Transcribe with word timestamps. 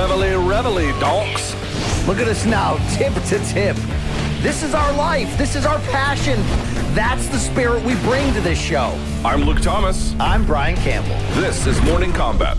Reveille, 0.00 0.42
reveille, 0.42 0.98
donks. 0.98 1.54
Look 2.06 2.20
at 2.20 2.26
us 2.26 2.46
now, 2.46 2.78
tip 2.96 3.12
to 3.12 3.38
tip. 3.44 3.76
This 4.40 4.62
is 4.62 4.72
our 4.72 4.90
life. 4.94 5.36
This 5.36 5.54
is 5.54 5.66
our 5.66 5.78
passion. 5.90 6.40
That's 6.94 7.28
the 7.28 7.36
spirit 7.36 7.84
we 7.84 7.94
bring 7.96 8.32
to 8.32 8.40
this 8.40 8.58
show. 8.58 8.98
I'm 9.26 9.42
Luke 9.42 9.60
Thomas. 9.60 10.14
I'm 10.18 10.46
Brian 10.46 10.76
Campbell. 10.76 11.18
This 11.38 11.66
is 11.66 11.78
Morning 11.82 12.12
Kombat. 12.12 12.56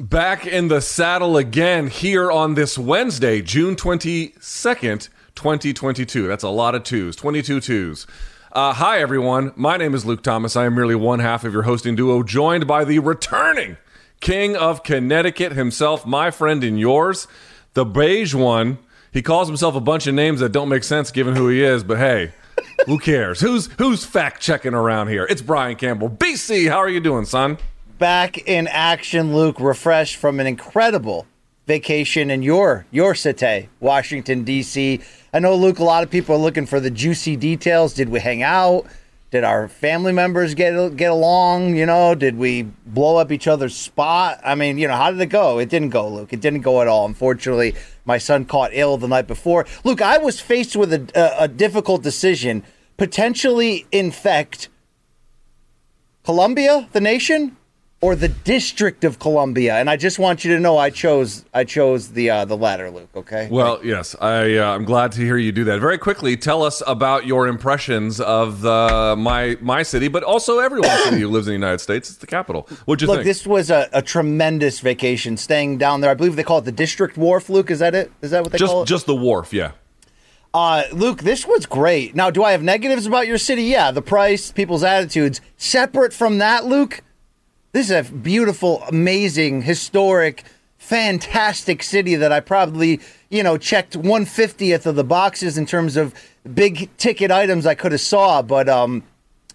Back 0.00 0.46
in 0.46 0.68
the 0.68 0.80
saddle 0.80 1.36
again 1.36 1.88
here 1.88 2.32
on 2.32 2.54
this 2.54 2.78
Wednesday, 2.78 3.42
June 3.42 3.76
22nd, 3.76 5.10
2022. 5.34 6.26
That's 6.28 6.44
a 6.44 6.48
lot 6.48 6.74
of 6.74 6.82
twos, 6.82 7.14
22 7.14 7.60
twos. 7.60 8.06
Uh, 8.54 8.72
hi, 8.72 9.00
everyone. 9.00 9.52
My 9.56 9.76
name 9.76 9.96
is 9.96 10.06
Luke 10.06 10.22
Thomas. 10.22 10.54
I 10.54 10.66
am 10.66 10.76
merely 10.76 10.94
one 10.94 11.18
half 11.18 11.42
of 11.42 11.52
your 11.52 11.62
hosting 11.62 11.96
duo, 11.96 12.22
joined 12.22 12.68
by 12.68 12.84
the 12.84 13.00
returning 13.00 13.78
King 14.20 14.54
of 14.54 14.84
Connecticut 14.84 15.50
himself, 15.50 16.06
my 16.06 16.30
friend 16.30 16.62
and 16.62 16.78
yours, 16.78 17.26
the 17.72 17.84
beige 17.84 18.32
one. 18.32 18.78
He 19.12 19.22
calls 19.22 19.48
himself 19.48 19.74
a 19.74 19.80
bunch 19.80 20.06
of 20.06 20.14
names 20.14 20.38
that 20.38 20.52
don't 20.52 20.68
make 20.68 20.84
sense 20.84 21.10
given 21.10 21.34
who 21.34 21.48
he 21.48 21.64
is, 21.64 21.82
but 21.82 21.98
hey, 21.98 22.32
who 22.86 23.00
cares? 23.00 23.40
Who's 23.40 23.66
who's 23.78 24.04
fact 24.04 24.40
checking 24.40 24.72
around 24.72 25.08
here? 25.08 25.26
It's 25.28 25.42
Brian 25.42 25.74
Campbell. 25.74 26.08
BC, 26.08 26.68
how 26.70 26.78
are 26.78 26.88
you 26.88 27.00
doing, 27.00 27.24
son? 27.24 27.58
Back 27.98 28.38
in 28.38 28.68
action, 28.68 29.34
Luke, 29.34 29.58
refreshed 29.58 30.14
from 30.14 30.38
an 30.38 30.46
incredible 30.46 31.26
vacation 31.66 32.30
in 32.30 32.42
your 32.42 32.86
your 32.90 33.14
city, 33.14 33.68
Washington 33.80 34.44
D.C. 34.44 35.00
I 35.32 35.38
know, 35.38 35.54
Luke. 35.54 35.78
A 35.78 35.84
lot 35.84 36.02
of 36.02 36.10
people 36.10 36.34
are 36.34 36.38
looking 36.38 36.66
for 36.66 36.80
the 36.80 36.90
juicy 36.90 37.36
details. 37.36 37.94
Did 37.94 38.08
we 38.08 38.20
hang 38.20 38.42
out? 38.42 38.86
Did 39.30 39.42
our 39.42 39.66
family 39.66 40.12
members 40.12 40.54
get 40.54 40.96
get 40.96 41.10
along? 41.10 41.76
You 41.76 41.86
know, 41.86 42.14
did 42.14 42.36
we 42.36 42.62
blow 42.62 43.16
up 43.16 43.32
each 43.32 43.48
other's 43.48 43.76
spot? 43.76 44.40
I 44.44 44.54
mean, 44.54 44.78
you 44.78 44.86
know, 44.86 44.94
how 44.94 45.10
did 45.10 45.20
it 45.20 45.26
go? 45.26 45.58
It 45.58 45.68
didn't 45.68 45.90
go, 45.90 46.08
Luke. 46.08 46.32
It 46.32 46.40
didn't 46.40 46.60
go 46.60 46.80
at 46.80 46.86
all. 46.86 47.06
Unfortunately, 47.06 47.74
my 48.04 48.18
son 48.18 48.44
caught 48.44 48.70
ill 48.72 48.96
the 48.96 49.08
night 49.08 49.26
before. 49.26 49.66
Luke, 49.82 50.00
I 50.00 50.18
was 50.18 50.40
faced 50.40 50.76
with 50.76 50.92
a, 50.92 51.10
a, 51.14 51.44
a 51.44 51.48
difficult 51.48 52.02
decision: 52.02 52.62
potentially 52.96 53.86
infect 53.90 54.68
Columbia, 56.22 56.88
the 56.92 57.00
nation, 57.00 57.56
or 58.04 58.14
the 58.14 58.28
District 58.28 59.02
of 59.02 59.18
Columbia. 59.18 59.76
And 59.76 59.88
I 59.88 59.96
just 59.96 60.18
want 60.18 60.44
you 60.44 60.54
to 60.54 60.60
know 60.60 60.76
I 60.76 60.90
chose 60.90 61.46
I 61.54 61.64
chose 61.64 62.10
the 62.10 62.28
uh, 62.28 62.44
the 62.44 62.54
latter, 62.54 62.90
Luke. 62.90 63.08
Okay. 63.16 63.48
Well, 63.50 63.80
yes, 63.82 64.14
I 64.20 64.56
uh, 64.58 64.74
I'm 64.74 64.84
glad 64.84 65.12
to 65.12 65.22
hear 65.22 65.38
you 65.38 65.52
do 65.52 65.64
that. 65.64 65.80
Very 65.80 65.96
quickly, 65.96 66.36
tell 66.36 66.62
us 66.62 66.82
about 66.86 67.26
your 67.26 67.48
impressions 67.48 68.20
of 68.20 68.60
the 68.60 69.14
my 69.16 69.56
my 69.62 69.82
city, 69.82 70.08
but 70.08 70.22
also 70.22 70.58
everyone's 70.58 71.02
city 71.04 71.20
who 71.20 71.28
lives 71.28 71.46
in 71.46 71.52
the 71.52 71.58
United 71.58 71.80
States. 71.80 72.10
It's 72.10 72.18
the 72.18 72.26
capital. 72.26 72.68
What'd 72.84 73.00
you 73.00 73.08
Look, 73.08 73.18
think? 73.18 73.24
this 73.24 73.46
was 73.46 73.70
a, 73.70 73.88
a 73.94 74.02
tremendous 74.02 74.80
vacation 74.80 75.38
staying 75.38 75.78
down 75.78 76.02
there. 76.02 76.10
I 76.10 76.14
believe 76.14 76.36
they 76.36 76.42
call 76.42 76.58
it 76.58 76.66
the 76.66 76.72
District 76.72 77.16
Wharf, 77.16 77.48
Luke. 77.48 77.70
Is 77.70 77.78
that 77.78 77.94
it? 77.94 78.12
Is 78.20 78.32
that 78.32 78.42
what 78.42 78.52
they 78.52 78.58
call 78.58 78.84
just 78.84 78.90
it? 78.90 78.94
just 78.94 79.06
the 79.06 79.16
wharf, 79.16 79.54
yeah. 79.54 79.72
Uh, 80.52 80.84
Luke, 80.92 81.22
this 81.22 81.46
was 81.46 81.64
great. 81.64 82.14
Now, 82.14 82.30
do 82.30 82.44
I 82.44 82.52
have 82.52 82.62
negatives 82.62 83.06
about 83.06 83.26
your 83.26 83.38
city? 83.38 83.62
Yeah, 83.62 83.90
the 83.90 84.02
price, 84.02 84.52
people's 84.52 84.84
attitudes. 84.84 85.40
Separate 85.56 86.12
from 86.12 86.38
that, 86.38 86.66
Luke, 86.66 87.02
this 87.74 87.90
is 87.90 88.08
a 88.08 88.12
beautiful, 88.12 88.84
amazing, 88.84 89.62
historic, 89.62 90.44
fantastic 90.78 91.82
city 91.82 92.14
that 92.14 92.30
I 92.30 92.38
probably, 92.38 93.00
you 93.30 93.42
know, 93.42 93.58
checked 93.58 93.98
150th 93.98 94.86
of 94.86 94.94
the 94.94 95.02
boxes 95.02 95.58
in 95.58 95.66
terms 95.66 95.96
of 95.96 96.14
big 96.54 96.88
ticket 96.98 97.32
items 97.32 97.66
I 97.66 97.74
could 97.74 97.90
have 97.90 98.00
saw. 98.00 98.42
But 98.42 98.68
um, 98.68 99.02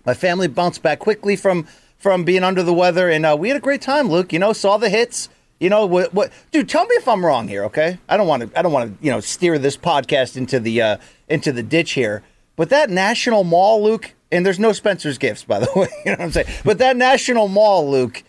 my 0.05 0.13
family 0.13 0.49
bounced 0.49 0.83
back 0.83 0.99
quickly 0.99 1.37
from 1.37 1.65
from 1.97 2.25
being 2.25 2.43
under 2.43 2.61
the 2.61 2.73
weather, 2.73 3.09
and 3.09 3.25
uh, 3.25 3.35
we 3.39 3.49
had 3.49 3.57
a 3.57 3.61
great 3.61 3.81
time. 3.81 4.09
Luke, 4.09 4.33
you 4.33 4.39
know, 4.39 4.51
saw 4.51 4.77
the 4.77 4.89
hits. 4.89 5.29
You 5.61 5.69
know 5.69 5.85
what? 5.85 6.13
What, 6.13 6.33
dude? 6.51 6.67
Tell 6.67 6.85
me 6.85 6.95
if 6.95 7.07
I'm 7.07 7.25
wrong 7.25 7.47
here, 7.47 7.63
okay? 7.65 7.99
I 8.09 8.17
don't 8.17 8.27
want 8.27 8.43
to. 8.43 8.59
I 8.59 8.61
don't 8.61 8.73
want 8.73 8.99
to. 8.99 9.05
You 9.05 9.11
know, 9.11 9.21
steer 9.21 9.57
this 9.57 9.77
podcast 9.77 10.35
into 10.35 10.59
the 10.59 10.81
uh, 10.81 10.97
into 11.29 11.53
the 11.53 11.63
ditch 11.63 11.91
here. 11.91 12.23
But 12.57 12.69
that 12.69 12.89
National 12.89 13.45
Mall, 13.45 13.81
Luke, 13.81 14.13
and 14.31 14.45
there's 14.45 14.59
no 14.59 14.71
Spencer's 14.71 15.17
Gifts, 15.17 15.43
by 15.43 15.59
the 15.59 15.71
way. 15.75 15.87
You 16.05 16.11
know 16.11 16.17
what 16.17 16.21
I'm 16.21 16.31
saying? 16.31 16.47
But 16.63 16.77
that 16.79 16.97
National 16.97 17.47
Mall, 17.47 17.89
Luke, 17.89 18.23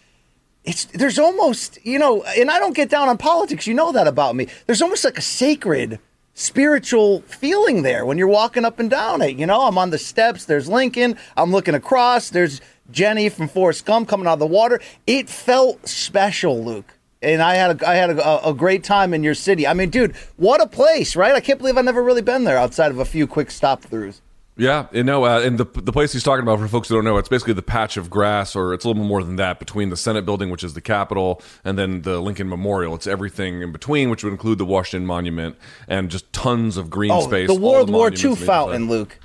it's 0.65 0.85
there's 0.87 1.19
almost 1.19 1.79
you 1.85 1.99
know, 1.99 2.23
and 2.23 2.51
I 2.51 2.59
don't 2.59 2.75
get 2.75 2.91
down 2.91 3.09
on 3.09 3.19
politics. 3.19 3.67
You 3.67 3.75
know 3.75 3.93
that 3.93 4.07
about 4.07 4.37
me. 4.37 4.49
There's 4.67 4.83
almost 4.83 5.05
like 5.05 5.19
a 5.19 5.23
sacred 5.23 5.99
spiritual 6.35 7.21
feeling 7.23 7.83
there 7.83 8.07
when 8.07 8.17
you're 8.17 8.29
walking 8.29 8.65
up 8.65 8.79
and 8.79 8.89
down 8.89 9.21
it. 9.23 9.37
You 9.37 9.47
know, 9.47 9.67
I'm 9.67 9.79
on 9.79 9.91
the 9.91 9.99
steps. 9.99 10.45
There's 10.45 10.69
Lincoln. 10.69 11.17
I'm 11.37 11.51
looking 11.53 11.75
across. 11.75 12.31
There's 12.31 12.61
Jenny 12.91 13.29
from 13.29 13.49
Forrest 13.49 13.85
Gump 13.85 14.09
coming 14.09 14.27
out 14.27 14.35
of 14.35 14.39
the 14.39 14.47
water. 14.47 14.81
It 15.07 15.29
felt 15.29 15.87
special, 15.87 16.63
Luke. 16.65 16.97
And 17.23 17.43
I 17.43 17.55
had 17.55 17.83
a, 17.83 17.89
I 17.89 17.95
had 17.97 18.11
a, 18.11 18.49
a 18.49 18.55
great 18.55 18.83
time 18.83 19.13
in 19.13 19.23
your 19.23 19.35
city. 19.35 19.67
I 19.67 19.75
mean, 19.75 19.91
dude, 19.91 20.17
what 20.37 20.63
a 20.63 20.67
place, 20.67 21.15
right? 21.15 21.35
I 21.35 21.41
can't 21.41 21.59
believe 21.59 21.77
I've 21.77 21.85
never 21.85 22.03
really 22.03 22.23
been 22.23 22.45
there 22.45 22.57
outside 22.57 22.91
of 22.91 22.99
a 22.99 23.05
few 23.05 23.27
quick 23.27 23.51
stop 23.51 23.83
throughs. 23.83 24.21
Yeah, 24.61 24.89
you 24.93 25.03
know, 25.05 25.25
uh, 25.25 25.41
and 25.41 25.57
the 25.57 25.65
the 25.65 25.91
place 25.91 26.13
he's 26.13 26.23
talking 26.23 26.43
about 26.43 26.59
for 26.59 26.69
folks 26.69 26.91
who 26.91 26.95
don't 26.97 27.05
know, 27.05 27.17
it's 27.17 27.31
basically 27.31 27.55
the 27.55 27.63
patch 27.63 27.97
of 27.97 28.11
grass, 28.11 28.55
or 28.55 28.75
it's 28.75 28.85
a 28.85 28.89
little 28.89 29.03
more 29.05 29.25
than 29.25 29.37
that, 29.37 29.59
between 29.59 29.89
the 29.89 29.97
Senate 29.97 30.27
building, 30.27 30.51
which 30.51 30.63
is 30.63 30.75
the 30.75 30.83
Capitol, 30.83 31.41
and 31.65 31.79
then 31.79 32.03
the 32.03 32.21
Lincoln 32.21 32.47
Memorial. 32.47 32.95
It's 32.95 33.07
everything 33.07 33.63
in 33.63 33.73
between, 33.73 34.11
which 34.11 34.23
would 34.23 34.35
include 34.35 34.59
the 34.59 34.67
Washington 34.67 35.07
Monument 35.07 35.57
and 35.89 36.11
just 36.11 36.31
tons 36.35 36.77
of 36.77 36.91
green 36.91 37.11
Oh, 37.11 37.23
space. 37.23 37.49
the 37.49 37.55
World 37.55 37.89
War 37.89 38.11
monuments 38.11 38.41
II 38.43 38.47
fountain. 38.47 38.89
Luke. 38.91 39.19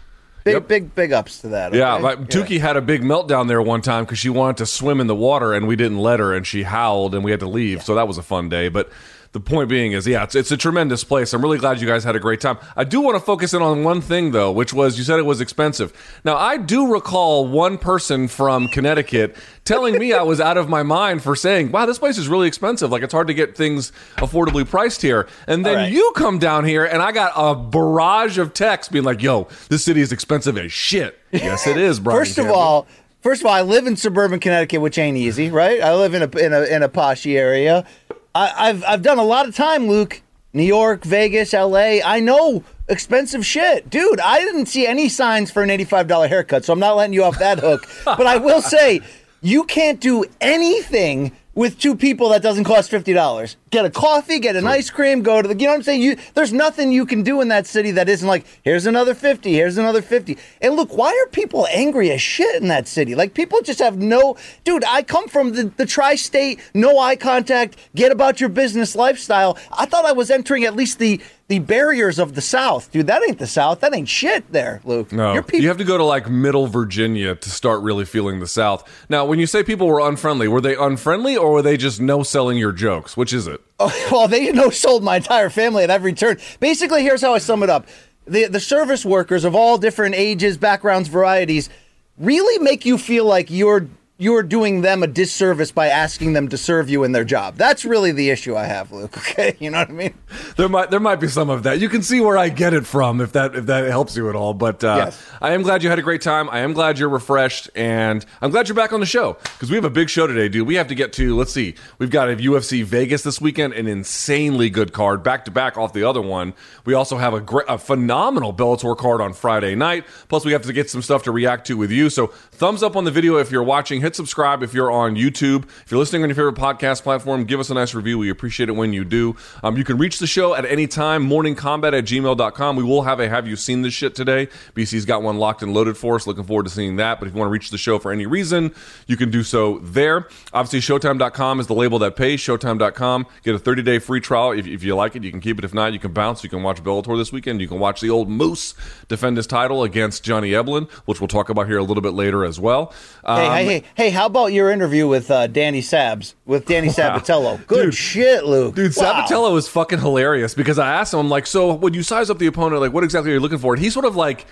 Big, 0.46 0.54
Yep. 0.54 0.68
big, 0.70 0.96
big 0.96 1.12
ups 1.12 1.42
to 1.42 1.48
that. 1.50 1.74
Yeah, 1.74 1.96
okay? 1.96 2.04
my, 2.04 2.16
Tukey 2.16 2.60
had 2.62 2.78
a 2.78 2.82
big 2.82 3.02
meltdown 3.02 3.48
there 3.50 3.62
one 3.62 3.82
time 3.82 4.06
because 4.06 4.20
she 4.20 4.30
wanted 4.30 4.58
to 4.58 4.66
swim 4.68 5.02
in 5.02 5.08
the 5.08 5.16
water 5.16 5.54
and 5.54 5.68
we 5.68 5.76
didn't 5.76 5.98
let 5.98 6.20
her, 6.22 6.34
and 6.34 6.48
she 6.48 6.64
howled 6.64 7.14
and 7.14 7.26
we 7.26 7.32
had 7.32 7.40
to 7.42 7.48
leave. 7.50 7.84
So 7.84 7.96
that 7.96 8.08
was 8.08 8.18
a 8.18 8.24
fun 8.24 8.48
day. 8.48 8.70
But 8.70 8.90
the 9.36 9.42
point 9.42 9.68
being 9.68 9.92
is, 9.92 10.08
yeah, 10.08 10.24
it's, 10.24 10.34
it's 10.34 10.50
a 10.50 10.56
tremendous 10.56 11.04
place. 11.04 11.34
I'm 11.34 11.42
really 11.42 11.58
glad 11.58 11.82
you 11.82 11.88
guys 11.88 12.06
had 12.06 12.16
a 12.16 12.22
great 12.22 12.40
time. 12.40 12.58
I 12.78 12.86
do 12.86 13.02
want 13.02 13.18
to 13.18 13.20
focus 13.20 13.54
in 13.54 13.62
on 13.62 13.84
one 13.84 14.00
thing 14.00 14.32
though, 14.32 14.50
which 14.50 14.74
was 14.74 14.98
you 14.98 15.04
said 15.04 15.20
it 15.20 15.26
was 15.26 15.42
expensive. 15.42 15.92
Now 16.24 16.38
I 16.38 16.56
do 16.56 16.88
recall 16.88 17.46
one 17.46 17.78
person 17.78 18.30
from 18.30 18.70
Connecticut 18.70 19.36
telling 19.66 20.00
me 20.00 20.14
I 20.14 20.22
was 20.22 20.40
out 20.40 20.56
of 20.56 20.70
my 20.70 20.84
mind 20.84 21.22
for 21.22 21.36
saying, 21.36 21.74
"Wow, 21.74 21.86
this 21.86 22.00
place 22.00 22.18
is 22.18 22.30
really 22.30 22.48
expensive. 22.48 22.92
Like 22.92 23.04
it's 23.04 23.12
hard 23.12 23.28
to 23.28 23.34
get 23.34 23.58
things 23.58 23.92
affordably 24.16 24.66
priced 24.66 25.02
here." 25.02 25.28
And 25.48 25.66
then 25.66 25.76
All 25.76 25.84
right. 25.84 25.92
you 25.92 26.14
come 26.16 26.40
down 26.40 26.64
here 26.64 26.86
and 26.86 27.02
I 27.02 27.12
got 27.12 27.34
a 27.36 27.56
barrage 27.56 28.38
of 28.38 28.54
texts 28.54 28.90
being 28.90 29.04
like, 29.04 29.22
"Yo, 29.22 29.50
this 29.68 29.84
city 29.84 30.00
is 30.00 30.14
expensive 30.14 30.58
as 30.58 30.72
shit." 30.72 31.20
Yes, 31.34 31.68
it 31.68 31.76
is, 31.76 32.00
Brian. 32.00 32.18
First 32.18 32.38
of 32.38 32.48
all, 32.48 32.88
first 33.20 33.42
of 33.42 33.48
all, 33.48 33.54
I 33.54 33.64
live 33.64 33.86
in 33.86 33.98
suburban 33.98 34.40
Connecticut, 34.40 34.80
which 34.80 34.98
ain't 34.98 35.18
easy, 35.18 35.50
right? 35.50 35.82
I 35.82 35.94
live 35.94 36.14
in 36.14 36.22
a 36.22 36.38
in 36.38 36.54
a 36.54 36.62
in 36.64 36.84
a 36.84 36.88
poshy 36.88 37.36
area. 37.36 37.86
I, 38.36 38.70
I've 38.70 38.84
I've 38.84 39.02
done 39.02 39.18
a 39.18 39.24
lot 39.24 39.48
of 39.48 39.56
time, 39.56 39.88
Luke. 39.88 40.22
New 40.54 40.64
York, 40.64 41.04
Vegas, 41.04 41.54
L.A. 41.54 42.02
I 42.02 42.22
know 42.22 42.64
expensive 42.88 43.46
shit, 43.46 43.90
dude. 43.90 44.22
I 44.22 44.40
didn't 44.40 44.68
see 44.68 44.88
any 44.88 45.10
signs 45.10 45.52
for 45.52 45.64
an 45.64 45.70
eighty-five 45.70 46.08
dollar 46.08 46.28
haircut, 46.28 46.66
so 46.66 46.74
I'm 46.74 46.80
not 46.80 46.96
letting 46.96 47.14
you 47.14 47.24
off 47.24 47.40
that 47.40 47.60
hook. 47.60 47.88
but 48.06 48.28
I 48.28 48.38
will 48.38 48.62
say, 48.62 49.02
you 49.42 49.64
can't 49.64 50.00
do 50.00 50.26
anything 50.40 51.32
with 51.56 51.80
two 51.80 51.96
people 51.96 52.30
that 52.30 52.42
doesn't 52.42 52.66
cost 52.66 52.90
fifty 52.90 53.14
dollars. 53.14 53.56
Get 53.72 53.86
a 53.86 53.90
coffee, 53.90 54.40
get 54.40 54.56
an 54.56 54.68
ice 54.68 54.90
cream, 54.90 55.24
go 55.24 55.42
to 55.42 55.48
the. 55.48 55.56
You 55.56 55.66
know 55.66 55.72
what 55.72 55.78
I'm 55.78 55.84
saying? 55.84 56.02
You 56.02 56.18
there's 56.34 56.54
nothing 56.54 56.92
you 56.92 57.06
can 57.06 57.24
do 57.24 57.42
in 57.42 57.48
that 57.48 57.66
city 57.66 57.92
that 57.92 58.08
isn't 58.10 58.28
like 58.28 58.46
here's 58.62 58.86
another 58.86 59.16
fifty, 59.16 59.54
here's 59.54 59.78
another 59.78 60.02
fifty. 60.02 60.38
And 60.62 60.76
look, 60.76 60.96
why 60.96 61.10
are 61.10 61.30
people 61.32 61.66
angry 61.72 62.12
as 62.12 62.22
shit 62.22 62.62
in 62.62 62.68
that 62.68 62.88
city? 62.88 63.16
Like 63.16 63.34
people 63.34 63.62
just 63.62 63.80
have 63.80 63.98
no. 63.98 64.38
Dude, 64.64 64.84
I 64.86 65.02
come 65.02 65.28
from 65.28 65.54
the, 65.54 65.64
the 65.64 65.86
tri-state, 65.86 66.60
no 66.74 67.00
eye 67.00 67.16
contact, 67.16 67.78
get 67.96 68.12
about 68.12 68.40
your 68.40 68.50
business 68.50 68.96
lifestyle. 68.96 69.58
I 69.72 69.86
thought 69.86 70.06
I 70.06 70.12
was 70.12 70.30
entering 70.30 70.66
at 70.66 70.76
least 70.76 71.00
the 71.00 71.22
the 71.48 71.60
barriers 71.60 72.18
of 72.18 72.34
the 72.34 72.42
South, 72.42 72.92
dude. 72.92 73.08
That 73.08 73.22
ain't 73.28 73.38
the 73.38 73.46
South. 73.48 73.82
That 73.82 73.94
ain't 73.94 74.10
shit 74.10 74.52
there, 74.52 74.82
Luke. 74.84 75.12
No, 75.12 75.42
people- 75.44 75.60
you 75.60 75.68
have 75.68 75.78
to 75.78 75.84
go 75.84 75.98
to 75.98 76.04
like 76.04 76.30
Middle 76.30 76.66
Virginia 76.68 77.36
to 77.36 77.50
start 77.50 77.82
really 77.82 78.06
feeling 78.06 78.40
the 78.40 78.48
South. 78.48 78.84
Now, 79.10 79.26
when 79.26 79.38
you 79.40 79.46
say 79.46 79.64
people 79.64 79.88
were 79.88 80.00
unfriendly, 80.00 80.48
were 80.48 80.62
they 80.62 80.76
unfriendly 80.76 81.38
or 81.38 81.52
were 81.52 81.62
they 81.62 81.78
just 81.78 82.02
no 82.02 82.24
selling 82.24 82.58
your 82.58 82.72
jokes? 82.72 83.16
Which 83.16 83.32
is 83.32 83.46
it? 83.48 83.62
Oh, 83.80 84.08
well, 84.12 84.28
they 84.28 84.52
no 84.52 84.72
sold 84.72 85.04
my 85.04 85.18
entire 85.18 85.50
family 85.52 85.84
at 85.84 85.92
every 85.92 86.14
turn. 86.14 86.38
Basically, 86.60 87.04
here's 87.04 87.22
how 87.22 87.36
I 87.36 87.38
sum 87.38 87.62
it 87.62 87.70
up: 87.70 87.88
the 88.26 88.46
the 88.48 88.60
service 88.60 89.06
workers 89.06 89.46
of 89.46 89.54
all 89.54 89.78
different 89.78 90.16
ages, 90.16 90.58
backgrounds, 90.58 91.10
varieties, 91.10 91.70
really 92.18 92.58
make 92.64 92.86
you 92.86 92.98
feel 92.98 93.26
like 93.26 93.52
you're 93.52 93.88
you're 94.18 94.44
doing 94.44 94.80
them 94.82 95.04
a 95.04 95.08
disservice 95.08 95.72
by 95.72 95.88
asking 95.88 96.32
them 96.34 96.48
to 96.48 96.58
serve 96.58 96.90
you 96.90 97.04
in 97.04 97.12
their 97.12 97.26
job. 97.26 97.56
That's 97.58 97.84
really 97.84 98.14
the 98.14 98.30
issue 98.30 98.56
I 98.56 98.64
have, 98.66 98.92
Luke. 98.92 99.14
Okay, 99.26 99.58
you 99.60 99.70
know 99.70 99.80
what 99.80 99.90
I 99.90 99.94
mean? 99.94 100.14
There 100.56 100.70
might 100.70 100.92
there 100.92 101.00
might 101.00 101.18
be 101.20 101.28
some 101.28 101.50
of 101.50 101.64
that. 101.64 101.80
You 101.80 101.90
can 101.90 102.02
see 102.02 102.22
where 102.22 102.38
I 102.38 102.48
get 102.48 102.74
it 102.74 102.86
from 102.86 103.20
if 103.20 103.34
that 103.34 103.54
if 103.56 103.66
that 103.66 103.86
helps 103.90 104.16
you 104.16 104.30
at 104.30 104.36
all. 104.36 104.54
But 104.54 104.82
uh, 104.84 104.96
Yes. 105.06 105.30
I 105.42 105.52
am 105.52 105.62
glad 105.64 105.84
you 105.84 105.90
had 105.90 106.00
a 106.00 106.02
great 106.04 106.22
time. 106.22 106.50
I 106.50 106.60
am 106.60 106.72
glad 106.74 106.98
you're 106.98 107.10
refreshed, 107.10 107.70
and 107.76 108.26
I'm 108.42 108.52
glad 108.52 108.70
you're 108.70 108.76
back 108.76 108.94
on 108.94 109.02
the 109.02 109.06
show 109.06 109.34
because 109.34 109.70
we 109.70 109.76
have 109.76 109.84
a 109.84 109.90
big 109.90 110.10
show 110.10 110.26
today, 110.28 110.48
dude. 110.48 110.68
We 110.68 110.76
have 110.76 110.88
to 110.88 110.96
get 110.96 111.12
to. 111.14 111.36
Let's 111.36 111.52
see, 111.52 111.76
we've 111.98 112.10
got 112.12 112.30
a 112.30 112.36
UFC 112.38 112.84
Vegas 112.84 113.24
this 113.24 113.42
weekend, 113.42 113.74
an 113.74 113.88
insanely 113.88 114.70
good 114.70 114.94
card, 114.94 115.22
back 115.24 115.44
to 115.46 115.52
back 115.52 115.78
off 115.78 115.92
the 115.92 116.04
other 116.04 116.22
one. 116.22 116.54
We 116.86 116.94
also 116.94 117.18
have 117.18 117.34
a 117.34 117.42
great, 117.42 117.66
a 117.68 117.78
phenomenal 117.78 118.54
Bellator 118.54 118.96
card 118.98 119.20
on 119.20 119.34
Friday 119.34 119.76
night. 119.76 120.06
Plus, 120.30 120.46
we 120.46 120.54
have 120.54 120.62
to 120.62 120.72
get 120.74 120.90
some 120.90 121.02
stuff 121.02 121.24
to 121.24 121.32
react 121.32 121.68
to 121.68 121.76
with 121.78 121.92
you. 121.92 122.10
So, 122.10 122.28
thumbs 122.56 122.82
up 122.82 122.96
on 122.96 123.04
the 123.04 123.12
video 123.12 123.38
if 123.38 123.52
you're 123.52 123.64
watching. 123.64 124.02
Hit 124.02 124.16
subscribe 124.16 124.64
if 124.64 124.74
you're 124.74 124.92
on 124.92 125.16
YouTube. 125.16 125.66
If 125.66 125.92
you're 125.92 126.00
listening 126.00 126.24
on 126.24 126.30
your 126.30 126.36
favorite 126.36 126.56
podcast 126.56 127.04
platform, 127.04 127.46
give 127.46 127.60
us 127.60 127.70
a 127.70 127.74
nice 127.74 127.94
review. 127.94 128.18
We 128.18 128.30
appreciate 128.30 128.70
it 128.70 128.72
when 128.72 128.94
you 128.94 129.04
do. 129.04 129.36
Um, 129.64 129.78
you 129.78 129.84
can 129.84 129.98
reach 129.98 130.20
the 130.20 130.28
show 130.28 130.56
at 130.56 130.66
any 130.66 130.88
time, 130.88 131.28
morningkombat 131.30 131.98
at 131.98 132.06
gmail.com. 132.06 132.76
We 132.76 132.84
will 132.84 133.04
have 133.04 133.20
a 133.20 133.28
Have 133.28 133.48
You 133.48 133.56
Seen 133.56 133.82
This 133.82 133.94
Shit 133.94 134.16
today. 134.16 134.48
BC's 134.74 135.06
got 135.06 135.22
one 135.22 135.38
locked 135.38 135.62
and 135.62 135.74
loaded 135.74 135.98
for 135.98 136.16
us. 136.16 136.26
Looking 136.26 136.46
forward 136.46 136.64
to 136.64 136.70
seeing 136.70 136.96
that. 136.96 137.20
But 137.20 137.28
if 137.28 137.34
you 137.34 137.40
want 137.40 137.50
to 137.50 137.54
reach 137.54 137.70
the 137.70 137.78
show 137.78 138.00
for 138.00 138.12
any 138.12 138.26
reason, 138.26 138.74
you 139.08 139.18
can 139.18 139.30
do 139.30 139.44
so 139.44 139.80
there. 139.80 140.28
Obviously, 140.54 140.80
Showtime.com 140.80 141.60
is 141.60 141.68
the 141.68 141.76
label 141.76 142.00
that 142.00 142.16
pays. 142.16 142.40
Showtime.com. 142.40 143.26
Get 143.44 143.56
a 143.56 143.60
30 143.60 143.82
day 143.82 144.00
free 144.00 144.22
trial. 144.22 144.52
If, 144.52 144.66
if 144.66 144.84
you 144.84 144.96
like 144.96 145.16
it, 145.16 145.24
you 145.24 145.32
can 145.32 145.42
keep 145.42 145.60
it. 145.60 145.66
If 145.66 145.74
not, 145.74 145.92
you 145.94 146.00
can 146.00 146.14
bounce. 146.14 146.44
You 146.44 146.50
can 146.50 146.64
watch 146.64 146.82
Bellator 146.84 147.18
this 147.18 147.32
weekend. 147.32 147.60
You 147.60 147.68
can 147.68 147.80
watch 147.80 148.02
the 148.02 148.10
old 148.10 148.30
Moose 148.30 148.74
defend 149.08 149.38
his 149.38 149.48
title 149.48 149.84
against 149.84 150.24
Johnny 150.24 150.52
Eblen, 150.52 150.90
which 151.06 151.20
we'll 151.20 151.28
talk 151.28 151.50
about 151.50 151.68
here 151.68 151.78
a 151.78 151.84
little 151.84 152.02
bit 152.02 152.14
later 152.14 152.45
as 152.46 152.60
well. 152.60 152.94
Um, 153.24 153.38
Hey, 153.40 153.46
hey, 153.48 153.66
hey, 153.66 153.84
hey! 153.96 154.10
How 154.12 154.28
about 154.28 154.54
your 154.54 154.70
interview 154.72 155.08
with 155.08 155.30
uh, 155.30 155.48
Danny 155.48 155.82
Sabs 155.82 156.34
with 156.46 156.66
Danny 156.66 156.88
Sabatello? 156.90 157.66
Good 157.68 157.94
shit, 157.94 158.46
Luke. 158.46 158.76
Dude, 158.76 158.96
Wow. 158.96 159.26
Sabatello 159.28 159.58
is 159.58 159.68
fucking 159.68 160.00
hilarious 160.00 160.54
because 160.56 160.80
I 160.80 160.92
asked 160.94 161.14
him, 161.14 161.20
I'm 161.20 161.30
like, 161.30 161.48
so 161.48 161.74
when 161.74 161.94
you 161.94 162.04
size 162.04 162.30
up 162.30 162.38
the 162.40 162.48
opponent, 162.48 162.82
like, 162.82 162.94
what 162.94 163.04
exactly 163.04 163.32
are 163.32 163.36
you 163.36 163.40
looking 163.40 163.58
for? 163.60 163.74
And 163.74 163.84
he 163.84 163.90
sort 163.90 164.06
of 164.06 164.16
like, 164.16 164.46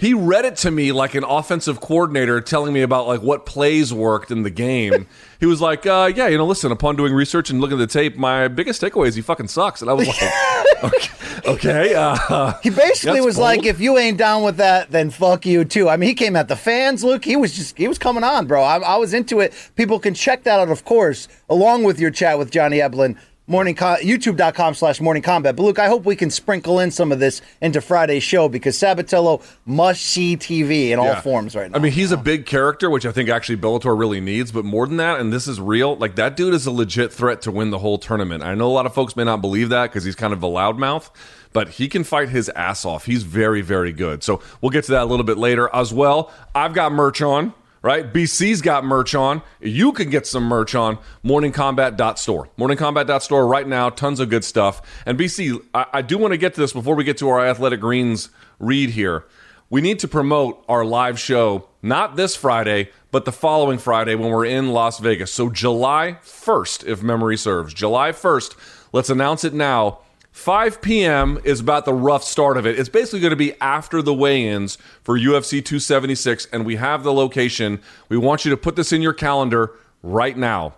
he 0.00 0.14
read 0.14 0.46
it 0.46 0.56
to 0.56 0.70
me 0.70 0.92
like 0.92 1.14
an 1.14 1.24
offensive 1.24 1.78
coordinator 1.78 2.40
telling 2.40 2.72
me 2.72 2.80
about 2.80 3.06
like 3.06 3.20
what 3.20 3.44
plays 3.44 3.92
worked 3.92 4.30
in 4.30 4.42
the 4.44 4.50
game. 4.50 5.06
he 5.38 5.44
was 5.44 5.60
like, 5.60 5.84
uh, 5.84 6.10
yeah, 6.16 6.26
you 6.26 6.38
know, 6.38 6.46
listen, 6.46 6.72
upon 6.72 6.96
doing 6.96 7.12
research 7.12 7.50
and 7.50 7.60
looking 7.60 7.78
at 7.78 7.86
the 7.86 7.92
tape, 7.92 8.16
my 8.16 8.48
biggest 8.48 8.80
takeaway 8.80 9.08
is 9.08 9.14
he 9.14 9.20
fucking 9.20 9.48
sucks. 9.48 9.82
And 9.82 9.90
I 9.90 9.92
was 9.92 10.08
like, 10.08 10.22
okay, 10.84 11.08
okay. 11.46 11.94
Uh, 11.94 12.54
He 12.62 12.70
basically 12.70 13.20
was 13.20 13.36
bold. 13.36 13.44
like, 13.44 13.66
if 13.66 13.78
you 13.78 13.98
ain't 13.98 14.16
down 14.16 14.42
with 14.42 14.56
that, 14.56 14.90
then 14.90 15.10
fuck 15.10 15.44
you 15.44 15.66
too. 15.66 15.90
I 15.90 15.98
mean, 15.98 16.08
he 16.08 16.14
came 16.14 16.34
at 16.34 16.48
the 16.48 16.56
fans, 16.56 17.04
Luke. 17.04 17.22
He 17.26 17.36
was 17.36 17.54
just, 17.54 17.76
he 17.76 17.86
was 17.86 17.98
coming 17.98 18.24
on, 18.24 18.46
bro. 18.46 18.62
I, 18.62 18.78
I 18.78 18.96
was 18.96 19.12
into 19.12 19.40
it. 19.40 19.52
People 19.76 20.00
can 20.00 20.14
check 20.14 20.44
that 20.44 20.58
out, 20.60 20.70
of 20.70 20.86
course, 20.86 21.28
along 21.50 21.84
with 21.84 22.00
your 22.00 22.10
chat 22.10 22.38
with 22.38 22.50
Johnny 22.50 22.78
Eblen. 22.78 23.18
Morning 23.50 23.74
co- 23.74 23.96
youtube.com 23.96 24.74
slash 24.74 25.00
morning 25.00 25.24
kombat. 25.24 25.56
But 25.56 25.58
Luke, 25.58 25.80
I 25.80 25.88
hope 25.88 26.04
we 26.04 26.14
can 26.14 26.30
sprinkle 26.30 26.78
in 26.78 26.92
some 26.92 27.10
of 27.10 27.18
this 27.18 27.42
into 27.60 27.80
Friday's 27.80 28.22
show 28.22 28.48
because 28.48 28.78
Sabatello 28.78 29.44
must 29.66 30.02
see 30.02 30.36
TV 30.36 30.90
in 30.90 31.00
all 31.00 31.16
forms 31.16 31.56
right 31.56 31.68
now. 31.68 31.76
I 31.76 31.80
mean, 31.80 31.90
he's 31.90 32.12
a 32.12 32.16
big 32.16 32.46
character, 32.46 32.88
which 32.88 33.04
I 33.04 33.10
think 33.10 33.28
actually 33.28 33.56
Bellator 33.56 33.98
really 33.98 34.20
needs. 34.20 34.52
But 34.52 34.64
more 34.64 34.86
than 34.86 34.98
that, 34.98 35.18
and 35.18 35.32
this 35.32 35.48
is 35.48 35.60
real, 35.60 35.96
like 35.96 36.14
that 36.14 36.36
dude 36.36 36.54
is 36.54 36.64
a 36.66 36.70
legit 36.70 37.12
threat 37.12 37.42
to 37.42 37.50
win 37.50 37.70
the 37.70 37.80
whole 37.80 37.98
tournament. 37.98 38.44
I 38.44 38.54
know 38.54 38.68
a 38.68 38.70
lot 38.70 38.86
of 38.86 38.94
folks 38.94 39.16
may 39.16 39.24
not 39.24 39.40
believe 39.40 39.70
that 39.70 39.90
because 39.90 40.04
he's 40.04 40.14
kind 40.14 40.32
of 40.32 40.44
a 40.44 40.46
loudmouth, 40.46 41.10
but 41.52 41.70
he 41.70 41.88
can 41.88 42.04
fight 42.04 42.28
his 42.28 42.50
ass 42.50 42.84
off. 42.84 43.06
He's 43.06 43.24
very, 43.24 43.62
very 43.62 43.92
good. 43.92 44.22
So 44.22 44.40
we'll 44.60 44.70
get 44.70 44.84
to 44.84 44.92
that 44.92 45.02
a 45.02 45.06
little 45.06 45.26
bit 45.26 45.38
later 45.38 45.68
as 45.74 45.92
well. 45.92 46.30
I've 46.54 46.72
got 46.72 46.92
merch 46.92 47.20
on. 47.20 47.52
Right? 47.82 48.12
BC's 48.12 48.60
got 48.60 48.84
merch 48.84 49.14
on. 49.14 49.40
You 49.58 49.92
can 49.92 50.10
get 50.10 50.26
some 50.26 50.44
merch 50.44 50.74
on 50.74 50.98
morningkombat.store. 51.24 52.50
Morningkombat.store 52.58 53.46
right 53.46 53.66
now. 53.66 53.88
Tons 53.88 54.20
of 54.20 54.28
good 54.28 54.44
stuff. 54.44 54.82
And 55.06 55.18
BC, 55.18 55.64
I, 55.72 55.86
I 55.94 56.02
do 56.02 56.18
want 56.18 56.32
to 56.32 56.38
get 56.38 56.54
to 56.54 56.60
this 56.60 56.74
before 56.74 56.94
we 56.94 57.04
get 57.04 57.16
to 57.18 57.28
our 57.30 57.40
Athletic 57.44 57.80
Greens 57.80 58.28
read 58.58 58.90
here 58.90 59.24
we 59.70 59.80
need 59.80 60.00
to 60.00 60.08
promote 60.08 60.64
our 60.68 60.84
live 60.84 61.18
show 61.18 61.68
not 61.80 62.16
this 62.16 62.36
Friday, 62.36 62.90
but 63.12 63.24
the 63.24 63.32
following 63.32 63.78
Friday 63.78 64.16
when 64.16 64.30
we're 64.30 64.44
in 64.44 64.72
Las 64.72 64.98
Vegas. 64.98 65.32
So 65.32 65.48
July 65.48 66.18
1st, 66.22 66.86
if 66.86 67.02
memory 67.02 67.36
serves. 67.36 67.72
July 67.72 68.10
1st. 68.10 68.56
Let's 68.92 69.08
announce 69.08 69.44
it 69.44 69.54
now. 69.54 70.00
5 70.40 70.80
p.m. 70.80 71.38
is 71.44 71.60
about 71.60 71.84
the 71.84 71.92
rough 71.92 72.24
start 72.24 72.56
of 72.56 72.66
it. 72.66 72.78
It's 72.78 72.88
basically 72.88 73.20
going 73.20 73.28
to 73.32 73.36
be 73.36 73.52
after 73.60 74.00
the 74.00 74.14
weigh 74.14 74.48
ins 74.48 74.78
for 75.02 75.18
UFC 75.18 75.62
276, 75.62 76.48
and 76.50 76.64
we 76.64 76.76
have 76.76 77.02
the 77.02 77.12
location. 77.12 77.78
We 78.08 78.16
want 78.16 78.46
you 78.46 78.50
to 78.50 78.56
put 78.56 78.74
this 78.74 78.90
in 78.90 79.02
your 79.02 79.12
calendar 79.12 79.72
right 80.02 80.34
now 80.34 80.76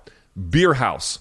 Beer 0.51 0.75
House. 0.75 1.21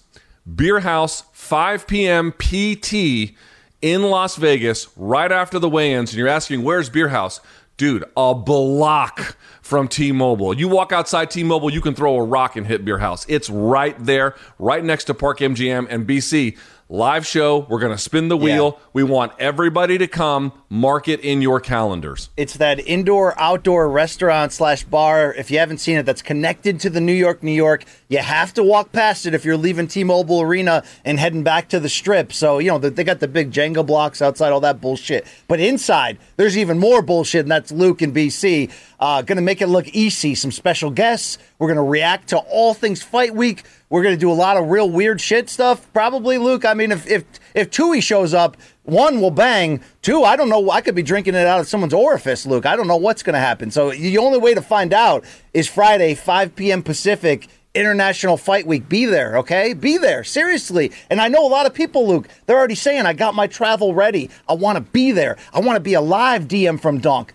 Beer 0.55 0.79
House, 0.79 1.23
5 1.33 1.85
p.m. 1.85 2.31
PT 2.31 3.35
in 3.79 4.01
Las 4.09 4.37
Vegas 4.37 4.87
right 4.97 5.31
after 5.31 5.59
the 5.59 5.69
weigh-ins, 5.69 6.09
and 6.09 6.17
you're 6.17 6.27
asking, 6.27 6.63
"Where's 6.63 6.89
Beer 6.89 7.09
House?" 7.09 7.41
Dude, 7.77 8.05
a 8.17 8.33
block 8.33 9.37
from 9.61 9.87
T-Mobile. 9.87 10.55
You 10.55 10.67
walk 10.67 10.91
outside 10.91 11.31
T-Mobile, 11.31 11.71
you 11.71 11.81
can 11.81 11.95
throw 11.95 12.15
a 12.15 12.23
rock 12.23 12.55
and 12.55 12.67
hit 12.67 12.85
Beer 12.85 12.99
House. 12.99 13.25
It's 13.27 13.49
right 13.49 13.95
there, 14.03 14.35
right 14.59 14.83
next 14.83 15.05
to 15.05 15.13
Park 15.13 15.39
MGM 15.39 15.87
and 15.89 16.05
BC. 16.05 16.57
Live 16.91 17.25
show. 17.25 17.59
We're 17.69 17.79
going 17.79 17.93
to 17.93 17.97
spin 17.97 18.27
the 18.27 18.35
wheel. 18.35 18.77
We 18.91 19.03
want 19.03 19.31
everybody 19.39 19.97
to 19.97 20.07
come. 20.07 20.51
Mark 20.67 21.07
it 21.07 21.21
in 21.21 21.41
your 21.41 21.61
calendars. 21.61 22.29
It's 22.35 22.55
that 22.55 22.85
indoor 22.85 23.33
outdoor 23.39 23.89
restaurant 23.89 24.51
slash 24.51 24.83
bar. 24.83 25.33
If 25.33 25.49
you 25.49 25.59
haven't 25.59 25.77
seen 25.77 25.95
it, 25.95 26.05
that's 26.05 26.21
connected 26.21 26.81
to 26.81 26.89
the 26.89 26.99
New 26.99 27.13
York, 27.13 27.43
New 27.43 27.53
York. 27.53 27.85
You 28.09 28.17
have 28.17 28.53
to 28.55 28.63
walk 28.63 28.91
past 28.91 29.25
it 29.25 29.33
if 29.33 29.45
you're 29.45 29.55
leaving 29.55 29.87
T-Mobile 29.87 30.41
Arena 30.41 30.83
and 31.05 31.17
heading 31.17 31.43
back 31.43 31.69
to 31.69 31.79
the 31.79 31.87
Strip. 31.87 32.33
So 32.33 32.59
you 32.59 32.67
know 32.67 32.77
they 32.77 32.89
they 32.89 33.05
got 33.05 33.21
the 33.21 33.27
big 33.29 33.51
Jenga 33.51 33.85
blocks 33.85 34.21
outside, 34.21 34.51
all 34.51 34.59
that 34.59 34.81
bullshit. 34.81 35.25
But 35.47 35.61
inside, 35.61 36.17
there's 36.35 36.57
even 36.57 36.77
more 36.77 37.01
bullshit, 37.01 37.43
and 37.43 37.51
that's 37.51 37.71
Luke 37.71 38.01
and 38.01 38.13
BC. 38.13 38.69
Uh, 38.99 39.21
gonna 39.21 39.39
make 39.39 39.61
it 39.61 39.67
look 39.67 39.87
easy. 39.89 40.35
Some 40.35 40.51
special 40.51 40.91
guests. 40.91 41.37
We're 41.61 41.67
gonna 41.67 41.83
react 41.83 42.29
to 42.29 42.39
all 42.39 42.73
things 42.73 43.03
Fight 43.03 43.35
Week. 43.35 43.65
We're 43.87 44.01
gonna 44.01 44.17
do 44.17 44.31
a 44.31 44.33
lot 44.33 44.57
of 44.57 44.69
real 44.69 44.89
weird 44.89 45.21
shit 45.21 45.47
stuff. 45.47 45.87
Probably 45.93 46.39
Luke. 46.39 46.65
I 46.65 46.73
mean, 46.73 46.91
if 46.91 47.05
if 47.05 47.23
if 47.53 47.69
Tui 47.69 48.01
shows 48.01 48.33
up, 48.33 48.57
one 48.81 49.21
will 49.21 49.29
bang. 49.29 49.79
Two, 50.01 50.23
I 50.23 50.35
don't 50.35 50.49
know. 50.49 50.71
I 50.71 50.81
could 50.81 50.95
be 50.95 51.03
drinking 51.03 51.35
it 51.35 51.45
out 51.45 51.59
of 51.59 51.67
someone's 51.67 51.93
orifice, 51.93 52.47
Luke. 52.47 52.65
I 52.65 52.75
don't 52.75 52.87
know 52.87 52.97
what's 52.97 53.21
going 53.21 53.35
to 53.35 53.39
happen. 53.39 53.69
So 53.69 53.91
the 53.91 54.17
only 54.17 54.39
way 54.39 54.55
to 54.55 54.61
find 54.63 54.91
out 54.91 55.23
is 55.53 55.67
Friday, 55.67 56.15
5 56.15 56.55
p.m. 56.55 56.81
Pacific, 56.81 57.47
International 57.75 58.37
Fight 58.37 58.65
Week. 58.65 58.89
Be 58.89 59.05
there, 59.05 59.37
okay? 59.37 59.73
Be 59.73 59.97
there, 59.97 60.23
seriously. 60.23 60.91
And 61.11 61.21
I 61.21 61.27
know 61.27 61.45
a 61.45 61.47
lot 61.47 61.67
of 61.67 61.75
people, 61.75 62.07
Luke, 62.07 62.27
they're 62.47 62.57
already 62.57 62.73
saying, 62.73 63.05
I 63.05 63.13
got 63.13 63.35
my 63.35 63.45
travel 63.45 63.93
ready. 63.93 64.31
I 64.49 64.53
want 64.53 64.77
to 64.77 64.81
be 64.81 65.11
there. 65.11 65.37
I 65.53 65.59
want 65.59 65.75
to 65.75 65.81
be 65.81 65.93
a 65.93 66.01
live 66.01 66.47
DM 66.47 66.81
from 66.81 66.99
Dunk. 66.99 67.33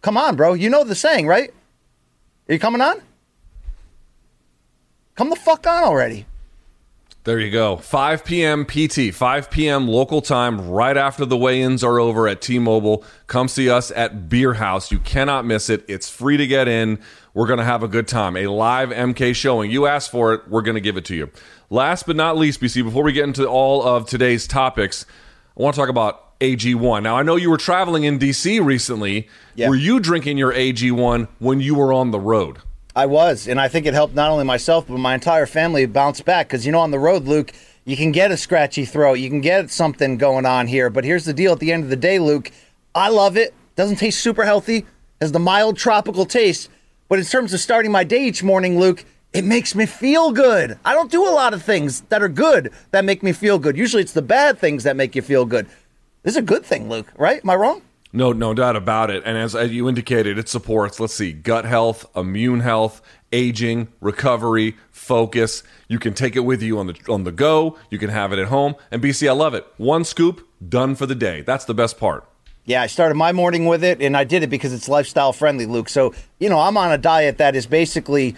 Come 0.00 0.16
on, 0.16 0.36
bro. 0.36 0.54
You 0.54 0.70
know 0.70 0.84
the 0.84 0.94
saying, 0.94 1.26
right? 1.26 1.50
Are 2.48 2.52
you 2.54 2.58
coming 2.58 2.80
on? 2.80 3.02
Come 5.16 5.30
the 5.30 5.36
fuck 5.36 5.66
on 5.66 5.82
already. 5.82 6.26
There 7.24 7.40
you 7.40 7.50
go. 7.50 7.78
5 7.78 8.24
p.m. 8.24 8.64
PT, 8.64 9.12
5 9.12 9.50
p.m. 9.50 9.88
local 9.88 10.22
time, 10.22 10.68
right 10.68 10.96
after 10.96 11.24
the 11.24 11.36
weigh 11.36 11.60
ins 11.60 11.82
are 11.82 11.98
over 11.98 12.28
at 12.28 12.40
T 12.40 12.60
Mobile. 12.60 13.02
Come 13.26 13.48
see 13.48 13.68
us 13.68 13.90
at 13.90 14.28
Beer 14.28 14.54
House. 14.54 14.92
You 14.92 15.00
cannot 15.00 15.44
miss 15.44 15.68
it. 15.68 15.84
It's 15.88 16.08
free 16.08 16.36
to 16.36 16.46
get 16.46 16.68
in. 16.68 17.00
We're 17.34 17.48
going 17.48 17.58
to 17.58 17.64
have 17.64 17.82
a 17.82 17.88
good 17.88 18.06
time. 18.06 18.36
A 18.36 18.46
live 18.46 18.90
MK 18.90 19.34
showing. 19.34 19.72
You 19.72 19.86
asked 19.86 20.12
for 20.12 20.34
it, 20.34 20.48
we're 20.48 20.62
going 20.62 20.76
to 20.76 20.80
give 20.80 20.96
it 20.96 21.04
to 21.06 21.16
you. 21.16 21.30
Last 21.68 22.06
but 22.06 22.14
not 22.14 22.36
least, 22.36 22.60
BC, 22.60 22.84
before 22.84 23.02
we 23.02 23.12
get 23.12 23.24
into 23.24 23.48
all 23.48 23.82
of 23.82 24.06
today's 24.06 24.46
topics, 24.46 25.04
I 25.58 25.62
want 25.62 25.74
to 25.74 25.80
talk 25.80 25.88
about 25.88 26.38
AG1. 26.38 27.02
Now, 27.02 27.16
I 27.16 27.24
know 27.24 27.34
you 27.34 27.50
were 27.50 27.56
traveling 27.56 28.04
in 28.04 28.20
DC 28.20 28.64
recently. 28.64 29.28
Yeah. 29.56 29.68
Were 29.68 29.74
you 29.74 29.98
drinking 29.98 30.38
your 30.38 30.52
AG1 30.52 31.26
when 31.40 31.60
you 31.60 31.74
were 31.74 31.92
on 31.92 32.12
the 32.12 32.20
road? 32.20 32.58
I 32.96 33.04
was, 33.04 33.46
and 33.46 33.60
I 33.60 33.68
think 33.68 33.84
it 33.84 33.92
helped 33.92 34.14
not 34.14 34.30
only 34.30 34.44
myself 34.44 34.86
but 34.88 34.96
my 34.96 35.12
entire 35.12 35.44
family 35.44 35.84
bounce 35.84 36.22
back. 36.22 36.48
Because 36.48 36.64
you 36.64 36.72
know, 36.72 36.80
on 36.80 36.90
the 36.90 36.98
road, 36.98 37.24
Luke, 37.24 37.52
you 37.84 37.94
can 37.94 38.10
get 38.10 38.30
a 38.30 38.38
scratchy 38.38 38.86
throat, 38.86 39.18
you 39.18 39.28
can 39.28 39.42
get 39.42 39.70
something 39.70 40.16
going 40.16 40.46
on 40.46 40.66
here. 40.66 40.88
But 40.88 41.04
here's 41.04 41.26
the 41.26 41.34
deal: 41.34 41.52
at 41.52 41.60
the 41.60 41.72
end 41.72 41.84
of 41.84 41.90
the 41.90 41.96
day, 41.96 42.18
Luke, 42.18 42.50
I 42.94 43.10
love 43.10 43.36
it. 43.36 43.52
Doesn't 43.76 43.96
taste 43.96 44.20
super 44.20 44.44
healthy, 44.44 44.86
has 45.20 45.32
the 45.32 45.38
mild 45.38 45.76
tropical 45.76 46.24
taste. 46.24 46.70
But 47.10 47.18
in 47.18 47.26
terms 47.26 47.52
of 47.52 47.60
starting 47.60 47.92
my 47.92 48.02
day 48.02 48.24
each 48.24 48.42
morning, 48.42 48.80
Luke, 48.80 49.04
it 49.34 49.44
makes 49.44 49.74
me 49.74 49.84
feel 49.84 50.32
good. 50.32 50.78
I 50.82 50.94
don't 50.94 51.10
do 51.10 51.28
a 51.28 51.30
lot 51.30 51.52
of 51.52 51.62
things 51.62 52.00
that 52.08 52.22
are 52.22 52.30
good 52.30 52.72
that 52.92 53.04
make 53.04 53.22
me 53.22 53.32
feel 53.32 53.58
good. 53.58 53.76
Usually, 53.76 54.02
it's 54.02 54.14
the 54.14 54.22
bad 54.22 54.58
things 54.58 54.84
that 54.84 54.96
make 54.96 55.14
you 55.14 55.20
feel 55.20 55.44
good. 55.44 55.66
This 56.22 56.32
is 56.32 56.38
a 56.38 56.42
good 56.42 56.64
thing, 56.64 56.88
Luke. 56.88 57.12
Right? 57.18 57.42
Am 57.44 57.50
I 57.50 57.56
wrong? 57.56 57.82
No, 58.16 58.32
no 58.32 58.54
doubt 58.54 58.76
about 58.76 59.10
it. 59.10 59.24
And 59.26 59.36
as 59.36 59.54
you 59.70 59.90
indicated, 59.90 60.38
it 60.38 60.48
supports, 60.48 60.98
let's 60.98 61.12
see, 61.12 61.34
gut 61.34 61.66
health, 61.66 62.06
immune 62.16 62.60
health, 62.60 63.02
aging, 63.30 63.88
recovery, 64.00 64.74
focus. 64.90 65.62
You 65.86 65.98
can 65.98 66.14
take 66.14 66.34
it 66.34 66.40
with 66.40 66.62
you 66.62 66.78
on 66.78 66.86
the 66.86 66.98
on 67.10 67.24
the 67.24 67.30
go. 67.30 67.76
You 67.90 67.98
can 67.98 68.08
have 68.08 68.32
it 68.32 68.38
at 68.38 68.48
home. 68.48 68.74
And 68.90 69.02
BC, 69.02 69.28
I 69.28 69.32
love 69.32 69.52
it. 69.52 69.66
One 69.76 70.02
scoop, 70.02 70.48
done 70.66 70.94
for 70.94 71.04
the 71.04 71.14
day. 71.14 71.42
That's 71.42 71.66
the 71.66 71.74
best 71.74 71.98
part. 71.98 72.26
Yeah, 72.64 72.80
I 72.80 72.86
started 72.86 73.16
my 73.16 73.32
morning 73.32 73.66
with 73.66 73.84
it, 73.84 74.00
and 74.00 74.16
I 74.16 74.24
did 74.24 74.42
it 74.42 74.48
because 74.48 74.72
it's 74.72 74.88
lifestyle 74.88 75.34
friendly, 75.34 75.66
Luke. 75.66 75.90
So, 75.90 76.14
you 76.40 76.48
know, 76.48 76.58
I'm 76.58 76.78
on 76.78 76.90
a 76.92 76.98
diet 76.98 77.36
that 77.36 77.54
is 77.54 77.66
basically 77.66 78.34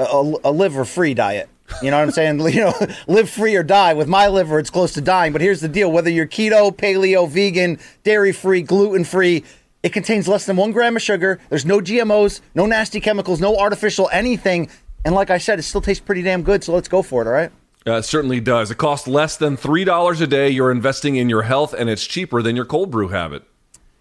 a, 0.00 0.34
a 0.42 0.50
liver 0.50 0.84
free 0.84 1.14
diet. 1.14 1.48
You 1.82 1.90
know 1.90 1.98
what 1.98 2.04
I'm 2.04 2.10
saying? 2.10 2.40
you 2.54 2.60
know, 2.60 2.74
live 3.06 3.30
free 3.30 3.56
or 3.56 3.62
die. 3.62 3.94
With 3.94 4.08
my 4.08 4.28
liver, 4.28 4.58
it's 4.58 4.70
close 4.70 4.92
to 4.94 5.00
dying. 5.00 5.32
But 5.32 5.40
here's 5.40 5.60
the 5.60 5.68
deal: 5.68 5.90
whether 5.90 6.10
you're 6.10 6.26
keto, 6.26 6.74
paleo, 6.76 7.28
vegan, 7.28 7.78
dairy 8.04 8.32
free, 8.32 8.62
gluten 8.62 9.04
free, 9.04 9.44
it 9.82 9.92
contains 9.92 10.28
less 10.28 10.46
than 10.46 10.56
one 10.56 10.72
gram 10.72 10.96
of 10.96 11.02
sugar. 11.02 11.40
There's 11.48 11.64
no 11.64 11.80
GMOs, 11.80 12.40
no 12.54 12.66
nasty 12.66 13.00
chemicals, 13.00 13.40
no 13.40 13.56
artificial 13.56 14.08
anything. 14.12 14.68
And 15.04 15.14
like 15.14 15.30
I 15.30 15.38
said, 15.38 15.58
it 15.58 15.62
still 15.62 15.80
tastes 15.80 16.04
pretty 16.04 16.22
damn 16.22 16.42
good. 16.42 16.62
So 16.62 16.74
let's 16.74 16.88
go 16.88 17.02
for 17.02 17.22
it. 17.22 17.26
All 17.26 17.32
right. 17.32 17.50
Uh, 17.86 17.92
it 17.92 18.02
certainly 18.02 18.40
does. 18.40 18.70
It 18.70 18.76
costs 18.76 19.08
less 19.08 19.38
than 19.38 19.56
$3 19.56 20.20
a 20.20 20.26
day. 20.26 20.50
You're 20.50 20.70
investing 20.70 21.16
in 21.16 21.30
your 21.30 21.42
health, 21.42 21.72
and 21.72 21.88
it's 21.88 22.06
cheaper 22.06 22.42
than 22.42 22.54
your 22.54 22.66
cold 22.66 22.90
brew 22.90 23.08
habit. 23.08 23.42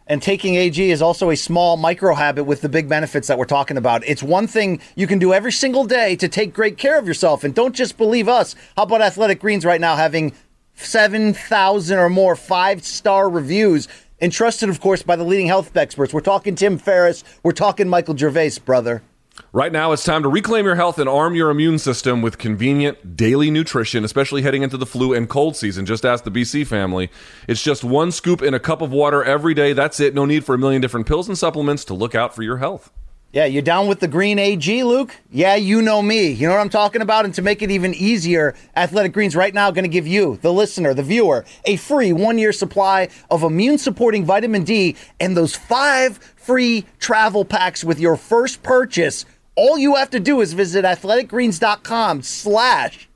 And 0.09 0.23
taking 0.23 0.55
AG 0.55 0.89
is 0.89 1.03
also 1.03 1.29
a 1.29 1.37
small 1.37 1.77
micro 1.77 2.15
habit 2.15 2.45
with 2.45 2.61
the 2.61 2.67
big 2.67 2.89
benefits 2.89 3.27
that 3.27 3.37
we're 3.37 3.45
talking 3.45 3.77
about. 3.77 4.03
It's 4.07 4.23
one 4.23 4.47
thing 4.47 4.81
you 4.95 5.05
can 5.05 5.19
do 5.19 5.33
every 5.33 5.51
single 5.51 5.85
day 5.85 6.15
to 6.15 6.27
take 6.27 6.51
great 6.51 6.79
care 6.79 6.97
of 6.97 7.07
yourself. 7.07 7.43
And 7.43 7.53
don't 7.53 7.75
just 7.75 7.95
believe 7.95 8.27
us. 8.27 8.55
How 8.75 8.83
about 8.83 9.03
Athletic 9.03 9.39
Greens 9.39 9.65
right 9.65 9.79
now 9.79 9.95
having 9.95 10.33
7,000 10.73 11.99
or 11.99 12.09
more 12.09 12.35
five 12.35 12.83
star 12.83 13.29
reviews? 13.29 13.87
And 14.19 14.31
trusted, 14.31 14.67
of 14.67 14.81
course, 14.81 15.03
by 15.03 15.15
the 15.15 15.23
leading 15.23 15.47
health 15.47 15.77
experts. 15.77 16.11
We're 16.11 16.21
talking 16.21 16.55
Tim 16.55 16.79
Ferriss. 16.79 17.23
We're 17.43 17.51
talking 17.51 17.87
Michael 17.87 18.17
Gervais, 18.17 18.57
brother. 18.65 19.03
Right 19.51 19.71
now, 19.71 19.91
it's 19.91 20.03
time 20.03 20.23
to 20.23 20.29
reclaim 20.29 20.65
your 20.65 20.75
health 20.75 20.99
and 20.99 21.09
arm 21.09 21.35
your 21.35 21.49
immune 21.49 21.79
system 21.79 22.21
with 22.21 22.37
convenient 22.37 23.15
daily 23.15 23.49
nutrition, 23.49 24.03
especially 24.03 24.41
heading 24.41 24.63
into 24.63 24.77
the 24.77 24.85
flu 24.85 25.13
and 25.13 25.27
cold 25.27 25.55
season. 25.55 25.85
Just 25.85 26.05
ask 26.05 26.23
the 26.23 26.31
BC 26.31 26.67
family. 26.67 27.09
It's 27.47 27.63
just 27.63 27.83
one 27.83 28.11
scoop 28.11 28.41
in 28.41 28.53
a 28.53 28.59
cup 28.59 28.81
of 28.81 28.91
water 28.91 29.23
every 29.23 29.53
day. 29.53 29.73
That's 29.73 29.99
it. 29.99 30.13
No 30.13 30.25
need 30.25 30.45
for 30.45 30.55
a 30.55 30.57
million 30.57 30.81
different 30.81 31.07
pills 31.07 31.27
and 31.27 31.37
supplements 31.37 31.83
to 31.85 31.93
look 31.93 32.13
out 32.13 32.35
for 32.35 32.43
your 32.43 32.57
health. 32.57 32.91
Yeah, 33.31 33.45
you're 33.45 33.61
down 33.61 33.87
with 33.87 33.99
the 33.99 34.07
green 34.07 34.39
AG, 34.39 34.83
Luke? 34.83 35.15
Yeah, 35.29 35.53
you 35.53 35.83
know 35.83 36.01
me. 36.01 36.31
You 36.31 36.47
know 36.47 36.55
what 36.55 36.61
I'm 36.61 36.69
talking 36.69 37.03
about? 37.03 37.25
And 37.25 37.33
to 37.35 37.43
make 37.43 37.61
it 37.61 37.69
even 37.69 37.93
easier, 37.93 38.55
Athletic 38.75 39.13
Greens 39.13 39.35
right 39.35 39.53
now 39.53 39.69
going 39.69 39.83
to 39.83 39.89
give 39.89 40.07
you, 40.07 40.37
the 40.41 40.51
listener, 40.51 40.95
the 40.95 41.03
viewer, 41.03 41.45
a 41.65 41.75
free 41.75 42.11
one 42.11 42.39
year 42.39 42.51
supply 42.51 43.09
of 43.29 43.43
immune 43.43 43.77
supporting 43.77 44.25
vitamin 44.25 44.63
D 44.63 44.95
and 45.19 45.37
those 45.37 45.55
five 45.55 46.17
free 46.49 46.83
travel 46.97 47.45
packs 47.45 47.83
with 47.83 47.99
your 47.99 48.15
first 48.15 48.63
purchase. 48.63 49.23
All 49.53 49.77
you 49.77 49.93
have 49.93 50.09
to 50.09 50.19
do 50.19 50.41
is 50.41 50.53
visit 50.53 50.83
athleticgreens.com 50.83 52.23
slash 52.23 53.07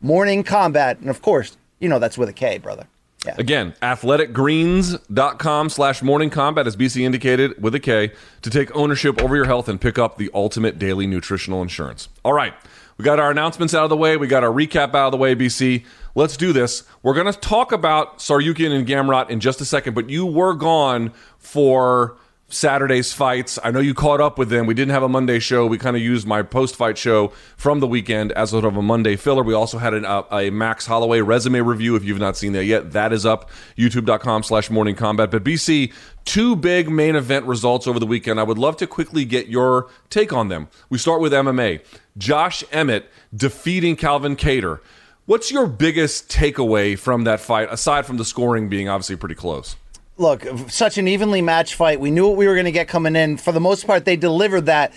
morning 0.00 0.44
kombat. 0.44 1.00
And 1.00 1.10
of 1.10 1.20
course, 1.20 1.56
you 1.80 1.88
know 1.88 1.98
that's 1.98 2.16
with 2.16 2.28
a 2.28 2.32
K, 2.32 2.58
brother. 2.58 2.86
Yeah. 3.26 3.34
Again, 3.36 3.74
athleticgreens.com 3.82 5.70
slash 5.70 6.02
morning 6.02 6.30
kombat, 6.30 6.68
as 6.68 6.76
BC 6.76 7.02
indicated, 7.02 7.60
with 7.60 7.74
a 7.74 7.80
K, 7.80 8.12
to 8.42 8.48
take 8.48 8.72
ownership 8.76 9.20
over 9.20 9.34
your 9.34 9.46
health 9.46 9.68
and 9.68 9.80
pick 9.80 9.98
up 9.98 10.16
the 10.16 10.30
ultimate 10.32 10.78
daily 10.78 11.08
nutritional 11.08 11.62
insurance. 11.62 12.08
All 12.24 12.32
right. 12.32 12.54
We 12.96 13.04
got 13.04 13.18
our 13.18 13.32
announcements 13.32 13.74
out 13.74 13.82
of 13.82 13.90
the 13.90 13.96
way. 13.96 14.16
We 14.16 14.28
got 14.28 14.44
our 14.44 14.52
recap 14.52 14.94
out 14.94 15.06
of 15.06 15.10
the 15.12 15.18
way, 15.18 15.34
BC. 15.34 15.84
Let's 16.14 16.36
do 16.36 16.52
this. 16.52 16.84
We're 17.02 17.14
going 17.14 17.32
to 17.32 17.36
talk 17.36 17.72
about 17.72 18.18
Tsarukyan 18.18 18.70
and 18.70 18.86
Gamrot 18.86 19.30
in 19.30 19.40
just 19.40 19.60
a 19.60 19.64
second, 19.64 19.94
but 19.94 20.08
you 20.08 20.26
were 20.26 20.54
gone 20.54 21.12
for 21.38 22.16
Saturday's 22.50 23.12
fights. 23.12 23.58
I 23.62 23.70
know 23.70 23.78
you 23.80 23.92
caught 23.92 24.22
up 24.22 24.38
with 24.38 24.48
them. 24.48 24.64
We 24.64 24.72
didn't 24.72 24.92
have 24.92 25.02
a 25.02 25.08
Monday 25.08 25.38
show. 25.38 25.66
We 25.66 25.76
kind 25.76 25.96
of 25.96 26.02
used 26.02 26.26
my 26.26 26.42
post 26.42 26.76
fight 26.76 26.96
show 26.96 27.28
from 27.58 27.80
the 27.80 27.86
weekend 27.86 28.32
as 28.32 28.50
sort 28.50 28.64
of 28.64 28.74
a 28.74 28.80
Monday 28.80 29.16
filler. 29.16 29.42
We 29.42 29.52
also 29.52 29.76
had 29.76 29.92
an, 29.92 30.06
uh, 30.06 30.22
a 30.32 30.48
Max 30.48 30.86
Holloway 30.86 31.20
resume 31.20 31.60
review. 31.60 31.94
If 31.94 32.04
you've 32.04 32.18
not 32.18 32.38
seen 32.38 32.54
that 32.54 32.64
yet, 32.64 32.92
that 32.92 33.12
is 33.12 33.26
up 33.26 33.50
youtube.com 33.76 34.44
slash 34.44 34.70
morning 34.70 34.96
kombat. 34.96 35.30
But 35.30 35.44
BC, 35.44 35.92
two 36.24 36.56
big 36.56 36.88
main 36.88 37.16
event 37.16 37.44
results 37.44 37.86
over 37.86 37.98
the 37.98 38.06
weekend. 38.06 38.40
I 38.40 38.44
would 38.44 38.58
love 38.58 38.78
to 38.78 38.86
quickly 38.86 39.26
get 39.26 39.48
your 39.48 39.90
take 40.08 40.32
on 40.32 40.48
them. 40.48 40.68
We 40.88 40.96
start 40.96 41.20
with 41.20 41.32
MMA. 41.32 41.82
Josh 42.16 42.64
Emmett 42.72 43.10
defeating 43.36 43.94
Calvin 43.94 44.36
Kattar. 44.36 44.80
What's 45.26 45.52
your 45.52 45.66
biggest 45.66 46.30
takeaway 46.30 46.98
from 46.98 47.24
that 47.24 47.40
fight, 47.40 47.68
aside 47.70 48.06
from 48.06 48.16
the 48.16 48.24
scoring 48.24 48.70
being 48.70 48.88
obviously 48.88 49.16
pretty 49.16 49.34
close? 49.34 49.76
Look, 50.18 50.46
such 50.68 50.98
an 50.98 51.08
evenly 51.08 51.40
matched 51.40 51.74
fight. 51.74 52.00
We 52.00 52.10
knew 52.10 52.26
what 52.28 52.36
we 52.36 52.46
were 52.46 52.54
going 52.54 52.66
to 52.66 52.72
get 52.72 52.88
coming 52.88 53.16
in. 53.16 53.36
For 53.36 53.52
the 53.52 53.60
most 53.60 53.86
part, 53.86 54.04
they 54.04 54.16
delivered 54.16 54.66
that. 54.66 54.92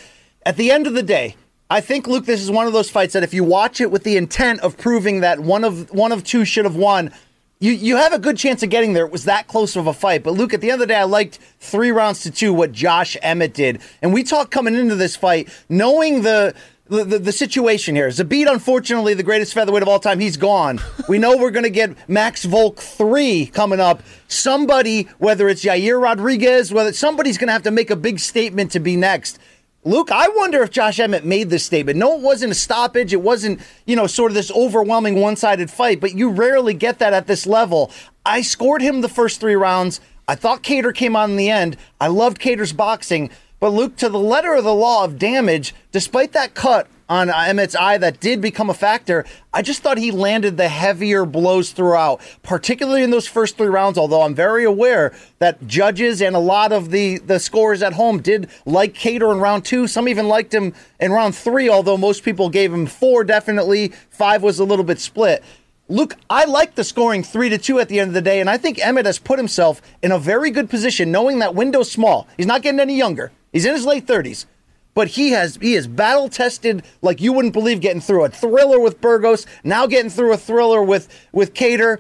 At 0.46 0.58
the 0.58 0.72
end 0.72 0.88
of 0.88 0.94
the 0.94 1.04
day, 1.04 1.36
I 1.70 1.80
think 1.80 2.08
Luke, 2.08 2.26
this 2.26 2.42
is 2.42 2.52
one 2.52 2.68
of 2.68 2.74
those 2.74 2.90
fights 2.90 3.14
that 3.14 3.24
if 3.24 3.34
you 3.34 3.44
watch 3.44 3.80
it 3.80 3.92
with 3.92 4.04
the 4.04 4.18
intent 4.18 4.60
of 4.62 4.78
proving 4.78 5.22
that 5.22 5.40
one 5.40 5.64
of 5.64 5.90
one 5.92 6.12
of 6.12 6.24
two 6.24 6.44
should 6.44 6.66
have 6.66 6.76
won, 6.76 7.14
you 7.60 7.72
you 7.72 7.96
have 7.96 8.12
a 8.12 8.20
good 8.20 8.38
chance 8.38 8.64
of 8.64 8.70
getting 8.70 8.94
there. 8.94 9.06
It 9.06 9.12
was 9.12 9.26
that 9.26 9.48
close 9.48 9.76
of 9.76 9.88
a 9.88 9.94
fight. 9.94 10.24
But 10.24 10.34
Luke, 10.34 10.54
at 10.54 10.62
the 10.62 10.72
end 10.72 10.82
of 10.82 10.88
the 10.88 10.94
day, 10.94 11.00
I 11.00 11.04
liked 11.04 11.40
three 11.60 11.92
rounds 11.92 12.24
to 12.24 12.32
two 12.32 12.54
what 12.54 12.72
Josh 12.72 13.16
Emmett 13.22 13.54
did, 13.54 13.80
and 14.02 14.12
we 14.12 14.24
talked 14.24 14.52
coming 14.52 14.76
into 14.76 14.96
this 14.96 15.16
fight 15.16 15.48
knowing 15.70 16.24
the 16.24 16.56
the, 16.92 17.20
the, 17.20 17.32
situation 17.32 17.96
here. 17.96 18.10
Zabit, 18.10 18.52
unfortunately, 18.52 19.14
the 19.14 19.24
greatest 19.24 19.54
featherweight 19.54 19.82
of 19.82 19.88
all 19.88 20.00
time, 20.00 20.20
he's 20.20 20.36
gone. 20.36 20.80
We 21.08 21.20
know 21.20 21.38
we're 21.38 21.52
going 21.52 21.64
to 21.64 21.70
get 21.70 22.10
Max 22.10 22.44
Volk 22.44 22.80
3 22.80 23.46
coming 23.48 23.80
up. 23.80 24.04
Somebody, 24.28 25.04
whether 25.18 25.48
it's 25.48 25.64
Yair 25.64 26.02
Rodriguez, 26.02 26.74
whether 26.74 26.92
somebody's 26.92 27.38
going 27.38 27.48
to 27.48 27.54
have 27.54 27.64
to 27.64 27.72
make 27.72 27.90
a 27.90 27.96
big 27.96 28.20
statement 28.20 28.72
to 28.72 28.82
be 28.82 28.98
next. 28.98 29.40
Luke, 29.86 30.12
I 30.12 30.28
wonder 30.36 30.62
if 30.62 30.70
Josh 30.70 31.00
Emmett 31.00 31.24
made 31.24 31.50
this 31.50 31.66
statement. 31.66 31.98
No, 31.98 32.18
it 32.18 32.22
wasn't 32.22 32.52
a 32.52 32.56
stoppage. 32.56 33.14
It 33.14 33.22
wasn't, 33.22 33.62
you 33.86 33.96
know, 33.96 34.06
sort 34.06 34.30
of 34.32 34.36
this 34.36 34.52
overwhelming 34.52 35.16
one 35.16 35.38
sided 35.38 35.72
fight, 35.72 36.02
but 36.02 36.14
you 36.14 36.30
rarely 36.30 36.74
get 36.74 37.00
that 37.00 37.14
at 37.14 37.26
this 37.26 37.48
level. 37.48 37.90
I 38.26 38.42
scored 38.42 38.82
him 38.82 39.00
the 39.00 39.10
first 39.10 39.40
three 39.40 39.56
rounds. 39.56 40.02
I 40.28 40.36
thought 40.36 40.62
Kattar 40.62 40.94
came 40.94 41.16
on 41.16 41.32
in 41.32 41.38
the 41.38 41.50
end. 41.50 41.78
I 42.00 42.08
loved 42.08 42.40
Kattar's 42.40 42.74
boxing. 42.74 43.32
But 43.62 43.74
Luke, 43.74 43.96
to 43.98 44.10
the 44.10 44.18
letter 44.18 44.56
of 44.56 44.64
the 44.64 44.74
law 44.74 45.06
of 45.06 45.20
damage, 45.20 45.76
despite 45.92 46.32
that 46.32 46.56
cut 46.56 46.88
on 47.08 47.30
Emmett's 47.30 47.76
eye 47.76 48.00
that 48.00 48.20
did 48.20 48.42
become 48.42 48.72
a 48.72 48.74
factor, 48.74 49.24
I 49.54 49.62
just 49.62 49.84
thought 49.84 50.00
he 50.00 50.10
landed 50.10 50.58
the 50.58 50.68
heavier 50.68 51.26
blows 51.26 51.70
throughout, 51.70 52.22
particularly 52.42 53.04
in 53.04 53.12
those 53.12 53.28
first 53.28 53.58
three 53.58 53.68
rounds. 53.68 54.00
Although 54.00 54.24
I'm 54.24 54.34
very 54.34 54.64
aware 54.64 55.14
that 55.38 55.68
judges 55.68 56.24
and 56.24 56.36
a 56.36 56.40
lot 56.40 56.72
of 56.72 56.90
the, 56.90 57.20
the 57.20 57.40
scorers 57.40 57.84
at 57.84 57.94
home 57.94 58.20
did 58.20 58.50
like 58.66 58.96
Kattar 58.96 59.32
in 59.32 59.40
round 59.40 59.64
two. 59.64 59.86
Some 59.86 60.08
even 60.08 60.28
liked 60.28 60.52
him 60.52 60.74
in 61.00 61.12
round 61.12 61.36
three, 61.36 61.70
although 61.70 61.98
most 61.98 62.24
people 62.24 62.50
gave 62.50 62.74
him 62.74 62.88
four 62.88 63.24
definitely. 63.24 63.90
Five 64.10 64.42
was 64.42 64.58
a 64.58 64.66
little 64.66 64.86
bit 64.86 65.00
split. 65.00 65.44
Luke, 65.88 66.16
I 66.32 66.46
like 66.46 66.74
the 66.74 66.84
scoring 66.84 67.22
three 67.22 67.50
to 67.50 67.60
two 67.60 67.80
at 67.80 67.90
the 67.90 68.00
end 68.00 68.08
of 68.08 68.16
the 68.16 68.22
day, 68.24 68.40
and 68.40 68.50
I 68.50 68.58
think 68.58 68.84
Emmett 68.84 69.06
has 69.06 69.20
put 69.20 69.38
himself 69.38 69.84
in 70.02 70.12
a 70.12 70.18
very 70.18 70.50
good 70.50 70.68
position, 70.68 71.12
knowing 71.12 71.38
that 71.40 71.54
window's 71.54 71.92
small. 71.92 72.28
He's 72.38 72.48
not 72.48 72.64
getting 72.64 72.80
any 72.80 72.98
younger. 72.98 73.32
He's 73.52 73.66
in 73.66 73.74
his 73.74 73.86
late 73.86 74.06
30s, 74.06 74.46
but 74.94 75.10
he 75.10 75.32
has 75.32 75.58
he 75.62 75.76
is 75.76 75.88
battle 75.88 76.30
tested 76.30 76.84
like 77.02 77.22
you 77.22 77.34
wouldn't 77.34 77.54
believe 77.54 77.82
getting 77.82 78.02
through 78.02 78.26
a 78.26 78.30
thriller 78.30 78.80
with 78.80 79.02
Burgos, 79.02 79.46
now 79.64 79.88
getting 79.88 80.10
through 80.10 80.34
a 80.34 80.38
thriller 80.38 80.82
with 80.82 81.08
with 81.32 81.54
Kattar. 81.54 82.00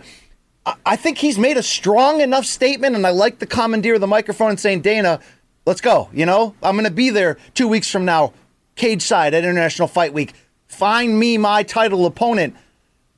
I 0.86 0.96
think 0.96 1.18
he's 1.18 1.40
made 1.40 1.58
a 1.58 1.64
strong 1.64 2.22
enough 2.22 2.46
statement, 2.46 2.96
and 2.96 3.06
I 3.08 3.10
like 3.10 3.40
the 3.40 3.48
commandeer 3.48 3.96
of 3.96 4.02
the 4.02 4.08
microphone 4.08 4.52
and 4.52 4.60
saying, 4.60 4.82
Dana, 4.82 5.20
let's 5.66 5.82
go. 5.82 6.10
You 6.14 6.28
know, 6.28 6.54
I'm 6.62 6.76
going 6.76 6.86
to 6.86 6.92
be 6.92 7.10
there 7.10 7.38
two 7.56 7.68
weeks 7.68 7.90
from 7.90 8.06
now, 8.06 8.34
cage 8.76 9.02
side 9.02 9.34
at 9.34 9.44
International 9.44 9.88
Fight 9.88 10.14
Week. 10.14 10.34
Find 10.68 11.20
me 11.20 11.40
my 11.40 11.64
title 11.64 12.06
opponent. 12.06 12.56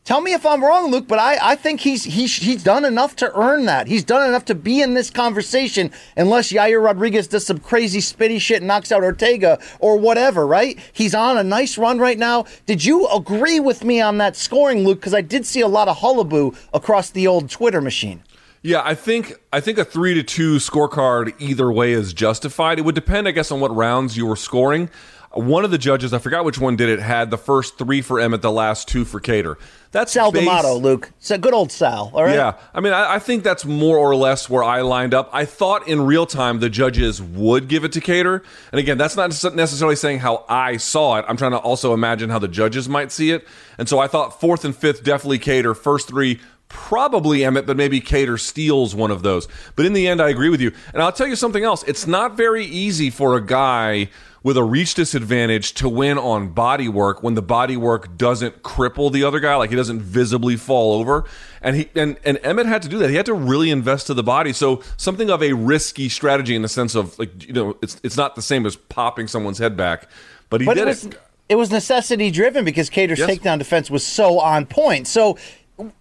Tell 0.05 0.19
me 0.19 0.33
if 0.33 0.45
I'm 0.45 0.61
wrong, 0.61 0.91
Luke, 0.91 1.07
but 1.07 1.17
I, 1.17 1.37
I 1.41 1.55
think 1.55 1.79
he's 1.79 2.03
he's 2.03 2.35
he's 2.35 2.61
done 2.61 2.83
enough 2.83 3.15
to 3.17 3.33
earn 3.39 3.65
that. 3.67 3.87
He's 3.87 4.03
done 4.03 4.27
enough 4.27 4.43
to 4.45 4.55
be 4.55 4.81
in 4.81 4.95
this 4.95 5.09
conversation, 5.09 5.91
unless 6.17 6.51
Yair 6.51 6.83
Rodriguez 6.83 7.27
does 7.27 7.45
some 7.45 7.59
crazy 7.59 7.99
spitty 7.99 8.41
shit 8.41 8.57
and 8.57 8.67
knocks 8.67 8.91
out 8.91 9.01
Ortega 9.01 9.59
or 9.79 9.97
whatever, 9.97 10.45
right? 10.45 10.77
He's 10.91 11.15
on 11.15 11.37
a 11.37 11.43
nice 11.43 11.77
run 11.77 11.99
right 11.99 12.17
now. 12.17 12.43
Did 12.65 12.83
you 12.83 13.07
agree 13.07 13.61
with 13.61 13.85
me 13.85 14.01
on 14.01 14.17
that 14.17 14.35
scoring, 14.35 14.83
Luke? 14.83 14.99
Because 14.99 15.13
I 15.13 15.21
did 15.21 15.45
see 15.45 15.61
a 15.61 15.69
lot 15.69 15.87
of 15.87 15.99
hullaboo 15.99 16.57
across 16.73 17.09
the 17.09 17.25
old 17.25 17.49
Twitter 17.49 17.79
machine. 17.79 18.23
Yeah, 18.61 18.81
I 18.83 18.95
think 18.95 19.35
I 19.53 19.61
think 19.61 19.77
a 19.77 19.85
three 19.85 20.13
to 20.15 20.23
two 20.23 20.57
scorecard 20.57 21.33
either 21.39 21.71
way 21.71 21.93
is 21.93 22.13
justified. 22.13 22.77
It 22.77 22.81
would 22.81 22.95
depend, 22.95 23.29
I 23.29 23.31
guess, 23.31 23.51
on 23.51 23.61
what 23.61 23.73
rounds 23.73 24.17
you 24.17 24.25
were 24.25 24.35
scoring. 24.35 24.89
One 25.33 25.65
of 25.65 25.71
the 25.71 25.77
judges, 25.79 26.13
I 26.13 26.19
forgot 26.19 26.45
which 26.45 26.59
one 26.59 26.75
did 26.75 26.89
it, 26.89 26.99
had 26.99 27.31
the 27.31 27.37
first 27.37 27.77
three 27.77 28.01
for 28.01 28.19
Emmett, 28.19 28.41
the 28.41 28.51
last 28.51 28.87
two 28.87 29.03
for 29.03 29.19
Kattar. 29.19 29.55
That's 29.91 30.11
Sal 30.11 30.31
base- 30.31 30.45
D'Amato, 30.45 30.75
Luke. 30.75 31.11
So 31.19 31.37
good 31.37 31.53
old 31.53 31.71
Sal. 31.71 32.11
All 32.13 32.23
right. 32.23 32.33
Yeah, 32.35 32.53
I 32.73 32.81
mean, 32.81 32.93
I, 32.93 33.15
I 33.15 33.19
think 33.19 33.43
that's 33.43 33.63
more 33.63 33.97
or 33.97 34.15
less 34.15 34.49
where 34.49 34.63
I 34.63 34.81
lined 34.81 35.13
up. 35.13 35.29
I 35.33 35.45
thought 35.45 35.87
in 35.87 36.01
real 36.05 36.25
time 36.25 36.59
the 36.59 36.69
judges 36.69 37.21
would 37.21 37.67
give 37.67 37.83
it 37.83 37.91
to 37.93 38.01
Kattar, 38.01 38.43
and 38.71 38.79
again, 38.79 38.97
that's 38.97 39.15
not 39.15 39.29
necessarily 39.55 39.95
saying 39.95 40.19
how 40.19 40.45
I 40.49 40.77
saw 40.77 41.17
it. 41.17 41.25
I'm 41.27 41.37
trying 41.37 41.51
to 41.51 41.59
also 41.59 41.93
imagine 41.93 42.29
how 42.29 42.39
the 42.39 42.47
judges 42.47 42.89
might 42.89 43.11
see 43.11 43.31
it, 43.31 43.47
and 43.77 43.87
so 43.89 43.99
I 43.99 44.07
thought 44.07 44.39
fourth 44.39 44.65
and 44.65 44.75
fifth 44.75 45.03
definitely 45.03 45.39
Kattar. 45.39 45.75
First 45.77 46.07
three 46.07 46.39
probably 46.73 47.45
Emmett, 47.45 47.65
but 47.67 47.77
maybe 47.77 48.01
Kattar 48.01 48.39
steals 48.39 48.93
one 48.95 49.11
of 49.11 49.21
those. 49.21 49.47
But 49.75 49.85
in 49.85 49.93
the 49.93 50.07
end, 50.07 50.21
I 50.21 50.29
agree 50.29 50.49
with 50.49 50.59
you. 50.59 50.71
And 50.93 51.01
I'll 51.01 51.11
tell 51.11 51.27
you 51.27 51.35
something 51.35 51.63
else. 51.63 51.83
It's 51.83 52.07
not 52.07 52.35
very 52.35 52.65
easy 52.65 53.09
for 53.11 53.35
a 53.37 53.45
guy 53.45 54.09
with 54.41 54.57
a 54.57 54.63
reach 54.63 54.95
disadvantage 54.95 55.73
to 55.75 55.87
win 55.87 56.17
on 56.17 56.49
body 56.49 56.89
work 56.89 57.23
when 57.23 57.35
the 57.35 57.41
body 57.41 57.77
work 57.77 58.17
doesn't 58.17 58.61
cripple 58.63 59.09
the 59.09 59.23
other 59.23 59.39
guy, 59.39 59.55
like 59.55 59.69
he 59.69 59.75
doesn't 59.75 60.01
visibly 60.01 60.57
fall 60.57 60.99
over. 60.99 61.23
And 61.61 61.77
he 61.77 61.89
and, 61.95 62.17
and 62.25 62.37
Emmett 62.43 62.65
had 62.65 62.81
to 62.81 62.89
do 62.89 62.97
that. 62.97 63.09
He 63.09 63.15
had 63.15 63.27
to 63.27 63.33
really 63.33 63.69
invest 63.69 64.07
to 64.07 64.13
the 64.13 64.23
body. 64.23 64.51
So 64.51 64.81
something 64.97 65.29
of 65.29 65.41
a 65.41 65.53
risky 65.53 66.09
strategy 66.09 66.55
in 66.55 66.61
the 66.63 66.67
sense 66.67 66.93
of 66.95 67.17
like 67.17 67.47
you 67.47 67.53
know, 67.53 67.77
it's 67.81 68.01
it's 68.03 68.17
not 68.17 68.35
the 68.35 68.41
same 68.41 68.65
as 68.65 68.75
popping 68.75 69.27
someone's 69.27 69.59
head 69.59 69.77
back. 69.77 70.09
But 70.49 70.59
he 70.59 70.65
But 70.67 70.73
did 70.73 70.81
it 70.83 70.87
was 70.87 71.05
it. 71.05 71.21
it 71.49 71.55
was 71.55 71.71
necessity 71.71 72.29
driven 72.29 72.65
because 72.65 72.89
Kattar's 72.89 73.19
Yes. 73.19 73.29
takedown 73.29 73.59
defense 73.59 73.89
was 73.89 74.05
so 74.05 74.39
on 74.39 74.65
point. 74.65 75.07
So 75.07 75.37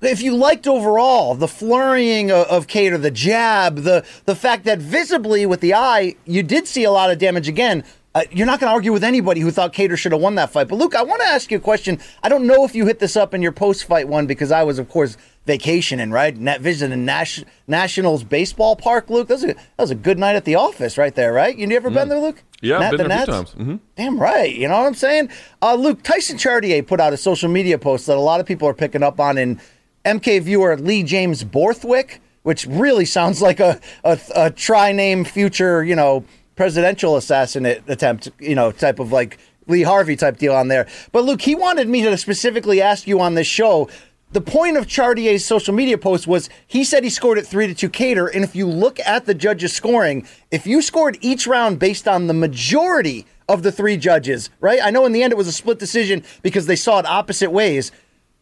if 0.00 0.22
you 0.22 0.36
liked 0.36 0.66
overall 0.66 1.34
the 1.34 1.48
flurrying 1.48 2.30
of, 2.30 2.46
of 2.46 2.66
Kattar, 2.66 3.00
the 3.00 3.10
jab, 3.10 3.76
the 3.76 4.04
the 4.24 4.36
fact 4.36 4.64
that 4.64 4.78
visibly 4.78 5.46
with 5.46 5.60
the 5.60 5.74
eye 5.74 6.16
you 6.26 6.42
did 6.42 6.66
see 6.68 6.84
a 6.84 6.90
lot 6.90 7.10
of 7.10 7.18
damage 7.18 7.48
again. 7.48 7.84
Uh, 8.14 8.24
you're 8.30 8.46
not 8.46 8.60
going 8.60 8.68
to 8.68 8.74
argue 8.74 8.92
with 8.92 9.02
anybody 9.02 9.40
who 9.40 9.50
thought 9.50 9.72
Kattar 9.72 9.96
should 9.96 10.12
have 10.12 10.20
won 10.20 10.34
that 10.34 10.50
fight. 10.50 10.68
But 10.68 10.76
Luke, 10.76 10.94
I 10.94 11.02
want 11.02 11.22
to 11.22 11.28
ask 11.28 11.50
you 11.50 11.56
a 11.56 11.60
question. 11.60 11.98
I 12.22 12.28
don't 12.28 12.46
know 12.46 12.62
if 12.66 12.74
you 12.74 12.84
hit 12.84 12.98
this 12.98 13.16
up 13.16 13.32
in 13.32 13.40
your 13.40 13.52
post-fight 13.52 14.06
one 14.06 14.26
because 14.26 14.52
I 14.52 14.64
was, 14.64 14.78
of 14.78 14.90
course, 14.90 15.16
vacationing, 15.46 16.10
right? 16.10 16.36
Net 16.36 16.60
visiting 16.60 17.04
Nash- 17.04 17.44
Nationals 17.66 18.22
baseball 18.24 18.76
park. 18.76 19.10
Luke, 19.10 19.28
that 19.28 19.34
was, 19.34 19.44
a, 19.44 19.46
that 19.48 19.58
was 19.78 19.90
a 19.90 19.94
good 19.96 20.18
night 20.18 20.36
at 20.36 20.44
the 20.44 20.54
office, 20.54 20.96
right 20.96 21.14
there, 21.14 21.32
right? 21.32 21.56
You 21.56 21.68
ever 21.74 21.90
been 21.90 22.08
there, 22.08 22.18
Luke? 22.20 22.36
Mm. 22.36 22.42
Yeah, 22.62 22.74
I've 22.76 22.80
Nat- 22.82 22.90
been 22.92 22.98
the 22.98 23.08
there 23.08 23.22
a 23.22 23.24
few 23.24 23.34
times. 23.34 23.54
Mhm. 23.54 23.80
Damn 23.96 24.18
right. 24.20 24.54
You 24.54 24.68
know 24.68 24.78
what 24.78 24.86
I'm 24.86 24.94
saying? 24.94 25.30
Uh, 25.60 25.74
Luke, 25.74 26.02
Tyson 26.02 26.38
Chartier 26.38 26.82
put 26.84 27.00
out 27.00 27.12
a 27.12 27.16
social 27.16 27.48
media 27.48 27.76
post 27.78 28.06
that 28.06 28.16
a 28.16 28.20
lot 28.20 28.38
of 28.40 28.46
people 28.46 28.68
are 28.68 28.74
picking 28.74 29.02
up 29.02 29.18
on 29.18 29.36
in 29.36 29.60
MK 30.04 30.40
viewer 30.42 30.76
Lee 30.76 31.02
James 31.02 31.42
Borthwick, 31.42 32.20
which 32.44 32.66
really 32.66 33.04
sounds 33.04 33.42
like 33.42 33.58
a, 33.58 33.80
a, 34.04 34.18
a 34.36 34.50
try 34.50 34.92
name 34.92 35.24
future, 35.24 35.82
you 35.82 35.96
know, 35.96 36.24
presidential 36.54 37.16
assassinate 37.16 37.82
attempt, 37.88 38.30
you 38.38 38.54
know, 38.54 38.70
type 38.70 39.00
of 39.00 39.10
like 39.10 39.38
Lee 39.66 39.82
Harvey 39.82 40.14
type 40.16 40.38
deal 40.38 40.54
on 40.54 40.68
there. 40.68 40.86
But 41.10 41.24
Luke, 41.24 41.40
he 41.42 41.54
wanted 41.56 41.88
me 41.88 42.02
to 42.02 42.16
specifically 42.16 42.80
ask 42.80 43.06
you 43.08 43.20
on 43.20 43.34
this 43.34 43.46
show. 43.46 43.88
The 44.32 44.40
point 44.40 44.78
of 44.78 44.86
Chartier's 44.86 45.44
social 45.44 45.74
media 45.74 45.98
post 45.98 46.26
was 46.26 46.48
he 46.66 46.84
said 46.84 47.04
he 47.04 47.10
scored 47.10 47.36
at 47.36 47.46
three 47.46 47.66
to 47.66 47.74
two 47.74 47.90
Kattar, 47.90 48.34
and 48.34 48.42
if 48.42 48.56
you 48.56 48.66
look 48.66 48.98
at 49.00 49.26
the 49.26 49.34
judges' 49.34 49.74
scoring, 49.74 50.26
if 50.50 50.66
you 50.66 50.80
scored 50.80 51.18
each 51.20 51.46
round 51.46 51.78
based 51.78 52.08
on 52.08 52.28
the 52.28 52.34
majority 52.34 53.26
of 53.46 53.62
the 53.62 53.70
three 53.70 53.98
judges, 53.98 54.48
right? 54.58 54.80
I 54.82 54.90
know 54.90 55.04
in 55.04 55.12
the 55.12 55.22
end 55.22 55.34
it 55.34 55.36
was 55.36 55.48
a 55.48 55.52
split 55.52 55.78
decision 55.78 56.24
because 56.40 56.64
they 56.64 56.76
saw 56.76 56.98
it 56.98 57.04
opposite 57.04 57.50
ways. 57.50 57.92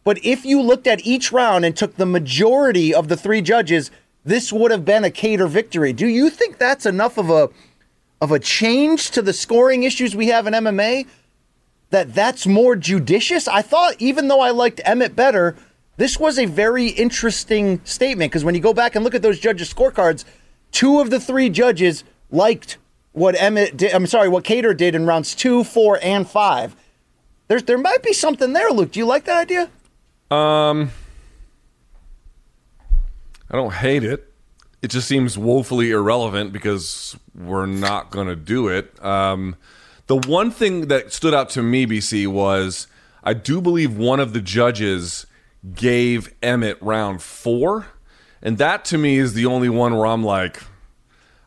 But 0.05 0.23
if 0.23 0.45
you 0.45 0.61
looked 0.61 0.87
at 0.87 1.05
each 1.05 1.33
round 1.33 1.65
and 1.65 1.75
took 1.75 1.97
the 1.97 2.05
majority 2.05 2.93
of 2.93 3.09
the 3.09 3.17
three 3.17 3.41
judges, 3.41 3.91
this 4.23 4.53
would 4.53 4.71
have 4.71 4.85
been 4.85 5.03
a 5.03 5.09
Kattar 5.09 5.49
victory. 5.49 5.91
Do 5.91 6.07
you 6.07 6.29
think 6.29 6.57
that's 6.57 6.85
enough 6.85 7.17
of 7.17 7.29
a 7.29 7.49
of 8.21 8.31
a 8.31 8.39
change 8.39 9.11
to 9.11 9.21
the 9.21 9.33
scoring 9.33 9.83
issues 9.83 10.15
we 10.15 10.27
have 10.27 10.47
in 10.47 10.53
MMA? 10.53 11.05
That 11.89 12.13
that's 12.13 12.47
more 12.47 12.77
judicious? 12.77 13.49
I 13.49 13.61
thought 13.61 13.95
even 13.99 14.29
though 14.29 14.39
I 14.39 14.51
liked 14.51 14.79
Emmett 14.85 15.17
better, 15.17 15.57
this 15.97 16.19
was 16.19 16.39
a 16.39 16.45
very 16.45 16.87
interesting 16.87 17.81
statement 17.83 18.31
because 18.31 18.43
when 18.43 18.55
you 18.55 18.61
go 18.61 18.73
back 18.73 18.95
and 18.95 19.03
look 19.03 19.15
at 19.15 19.21
those 19.21 19.39
judges' 19.39 19.73
scorecards, 19.73 20.25
two 20.71 20.99
of 20.99 21.09
the 21.09 21.19
three 21.19 21.49
judges 21.49 22.03
liked 22.29 22.77
what 23.11 23.35
Emmett 23.39 23.77
did. 23.77 23.93
I'm 23.93 24.07
sorry, 24.07 24.29
what 24.29 24.43
Kattar 24.43 24.75
did 24.75 24.95
in 24.95 25.05
rounds 25.05 25.35
two, 25.35 25.63
four, 25.63 25.99
and 26.01 26.27
five. 26.27 26.75
There's 27.47 27.63
there 27.63 27.77
might 27.77 28.03
be 28.03 28.13
something 28.13 28.53
there, 28.53 28.71
Luke. 28.71 28.91
Do 28.91 28.99
you 28.99 29.05
like 29.05 29.25
that 29.25 29.37
idea? 29.37 29.69
Um, 30.29 30.91
I 33.49 33.57
don't 33.57 33.73
hate 33.73 34.03
it. 34.03 34.27
It 34.81 34.89
just 34.89 35.07
seems 35.07 35.37
woefully 35.37 35.91
irrelevant 35.91 36.53
because 36.53 37.15
we're 37.35 37.65
not 37.65 38.09
going 38.09 38.27
to 38.27 38.35
do 38.35 38.67
it. 38.67 39.03
Um, 39.03 39.55
the 40.07 40.15
one 40.15 40.49
thing 40.49 40.87
that 40.87 41.13
stood 41.13 41.33
out 41.33 41.49
to 41.51 41.61
me, 41.61 41.85
BC, 41.85 42.27
was 42.27 42.87
I 43.23 43.33
do 43.33 43.61
believe 43.61 43.95
one 43.95 44.19
of 44.19 44.33
the 44.33 44.41
judges 44.41 45.27
gave 45.73 46.33
Emmett 46.41 46.77
round 46.81 47.21
four. 47.21 47.87
And 48.41 48.57
that 48.57 48.85
to 48.85 48.97
me 48.97 49.17
is 49.17 49.33
the 49.33 49.45
only 49.45 49.69
one 49.69 49.95
where 49.95 50.07
I'm 50.07 50.23
like, 50.23 50.61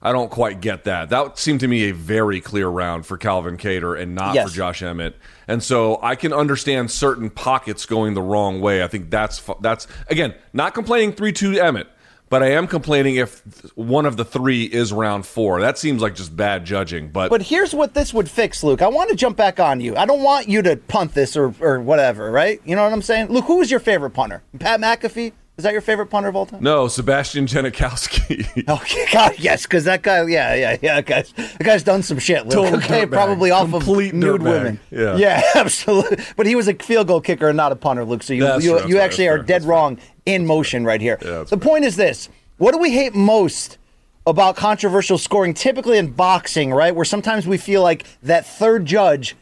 I 0.01 0.13
don't 0.13 0.31
quite 0.31 0.61
get 0.61 0.85
that. 0.85 1.09
That 1.09 1.39
seemed 1.39 1.61
to 1.61 1.69
me 1.69 1.89
a 1.89 1.93
very 1.93 2.41
clear 2.41 2.69
round 2.69 3.07
for 3.07 3.17
Calvin 3.17 3.57
Kattar 3.57 3.99
and 4.01 4.15
not 4.15 4.35
Yes. 4.35 4.51
for 4.51 4.55
Josh 4.57 4.83
Emmett. 4.83 5.17
And 5.49 5.63
so 5.63 5.99
I 6.03 6.15
can 6.15 6.33
understand 6.33 6.91
certain 6.91 7.31
pockets 7.31 7.87
going 7.87 8.13
the 8.15 8.23
wrong 8.23 8.61
way. 8.61 8.83
I 8.85 8.87
think 8.87 9.11
that's 9.11 9.43
that's 9.63 9.87
again 10.09 10.35
not 10.53 10.75
complaining 10.75 11.13
three 11.15 11.33
two 11.33 11.59
Emmett, 11.59 11.89
but 12.35 12.43
I 12.43 12.51
am 12.51 12.67
complaining 12.67 13.15
if 13.15 13.43
one 13.77 14.07
of 14.07 14.17
the 14.17 14.25
three 14.25 14.65
is 14.65 14.93
round 14.93 15.25
four. 15.25 15.61
That 15.61 15.79
seems 15.79 16.03
like 16.03 16.17
just 16.17 16.35
bad 16.37 16.65
judging. 16.65 17.11
But, 17.11 17.31
But 17.31 17.43
here's 17.43 17.73
what 17.73 17.95
this 17.95 18.13
would 18.13 18.29
fix, 18.29 18.65
Luke. 18.65 18.83
I 18.83 18.89
want 18.89 19.09
to 19.11 19.15
jump 19.15 19.37
back 19.37 19.61
on 19.61 19.81
you. 19.81 19.95
I 19.95 20.05
don't 20.05 20.21
want 20.21 20.49
you 20.49 20.61
to 20.63 20.77
punt 20.77 21.15
this 21.15 21.37
or, 21.37 21.55
or 21.61 21.79
whatever, 21.79 22.33
right? 22.33 22.61
You 22.65 22.75
know 22.75 22.83
what 22.83 22.93
I'm 22.93 23.03
saying? 23.03 23.29
Luke, 23.29 23.45
who 23.45 23.61
is 23.61 23.71
your 23.71 23.79
favorite 23.79 24.11
punter? 24.11 24.43
Pat 24.59 24.81
McAfee? 24.81 25.31
Is 25.57 25.63
that 25.63 25.71
your 25.71 25.83
favorite 25.83 26.07
punter 26.07 26.29
of 26.29 26.35
all 26.35 26.47
time? 26.47 26.61
no, 26.65 26.89
Sebastian 26.89 27.47
Janikowski. 27.47 28.65
Oh 28.67 28.83
God, 29.13 29.35
yes, 29.39 29.63
because 29.63 29.85
that 29.85 30.03
guy, 30.03 30.27
yeah, 30.27 30.55
yeah, 30.55 30.77
yeah, 30.83 30.95
that 30.97 31.07
guy's, 31.07 31.33
that 31.33 31.63
guy's 31.63 31.83
done 31.85 32.03
some 32.03 32.19
shit. 32.19 32.45
Luke. 32.47 32.55
Total 32.55 32.79
Okay, 32.79 33.07
probably 33.07 33.53
off 33.53 33.71
Complete 33.71 34.09
of 34.13 34.19
nude 34.19 34.41
dirtbag. 34.41 34.45
women. 34.45 34.81
Yeah. 34.91 35.17
yeah, 35.17 35.43
absolutely. 35.55 36.25
But 36.37 36.47
he 36.47 36.57
was 36.57 36.67
a 36.67 36.75
field 36.75 37.07
goal 37.07 37.21
kicker 37.21 37.49
and 37.49 37.57
not 37.57 37.71
a 37.71 37.77
punter, 37.77 38.05
Luke. 38.05 38.25
So 38.25 38.33
you, 38.33 38.43
That's 38.43 38.65
you, 38.65 38.81
true, 38.81 38.89
you 38.89 38.99
actually 38.99 39.29
are 39.29 39.39
dead 39.39 39.63
wrong 39.63 40.01
in 40.27 40.47
motion 40.47 40.85
right 40.85 41.01
here. 41.01 41.19
that's 41.21 41.51
the 41.51 41.57
point 41.57 41.85
is 41.85 41.97
this: 41.97 42.29
what 42.59 42.73
do 42.73 42.79
we 42.79 42.93
hate 42.93 43.15
most? 43.15 43.79
About 44.27 44.57
controversial 44.57 45.19
scoring, 45.19 45.53
typically 45.53 45.99
in 45.99 46.11
boxing, 46.11 46.73
right? 46.73 46.97
Where 46.97 47.05
sometimes 47.05 47.47
we 47.47 47.59
feel 47.59 47.83
like 47.83 48.07
that 48.23 48.47
third 48.47 48.87
judge 48.87 49.37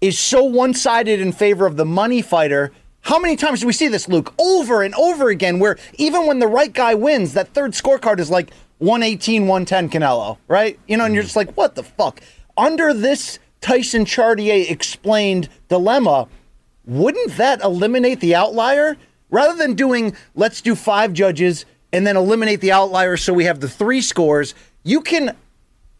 is 0.00 0.18
so 0.18 0.44
one 0.44 0.72
sided 0.72 1.20
in 1.20 1.30
favor 1.30 1.66
of 1.66 1.76
the 1.76 1.84
money 1.84 2.22
fighter. 2.22 2.72
How 3.02 3.18
many 3.18 3.36
times 3.36 3.60
do 3.60 3.66
we 3.66 3.74
see 3.74 3.88
this, 3.88 4.08
Luke? 4.08 4.32
Over 4.38 4.82
and 4.82 4.94
over 4.94 5.28
again, 5.28 5.58
where 5.58 5.76
even 5.94 6.26
when 6.26 6.38
the 6.38 6.46
right 6.46 6.72
guy 6.72 6.94
wins, 6.94 7.34
that 7.34 7.48
third 7.48 7.72
scorecard 7.72 8.18
is 8.18 8.30
like 8.30 8.50
118, 8.78 9.46
110 9.46 9.88
Canelo, 9.90 10.38
right? 10.48 10.78
You 10.86 10.96
know, 10.96 11.04
and 11.04 11.14
you're 11.14 11.22
mm. 11.22 11.26
just 11.26 11.36
like, 11.36 11.52
what 11.52 11.74
the 11.74 11.82
fuck? 11.82 12.20
Under 12.56 12.92
this 12.92 13.38
Tyson 13.60 14.04
Chartier 14.04 14.66
explained 14.68 15.48
dilemma, 15.68 16.28
wouldn't 16.86 17.36
that 17.36 17.62
eliminate 17.62 18.20
the 18.20 18.34
outlier? 18.34 18.96
Rather 19.34 19.56
than 19.56 19.74
doing, 19.74 20.14
let's 20.36 20.60
do 20.60 20.76
five 20.76 21.12
judges 21.12 21.66
and 21.92 22.06
then 22.06 22.16
eliminate 22.16 22.60
the 22.60 22.70
outlier 22.70 23.16
so 23.16 23.32
we 23.32 23.46
have 23.46 23.58
the 23.58 23.68
three 23.68 24.00
scores, 24.00 24.54
you 24.84 25.00
can 25.00 25.34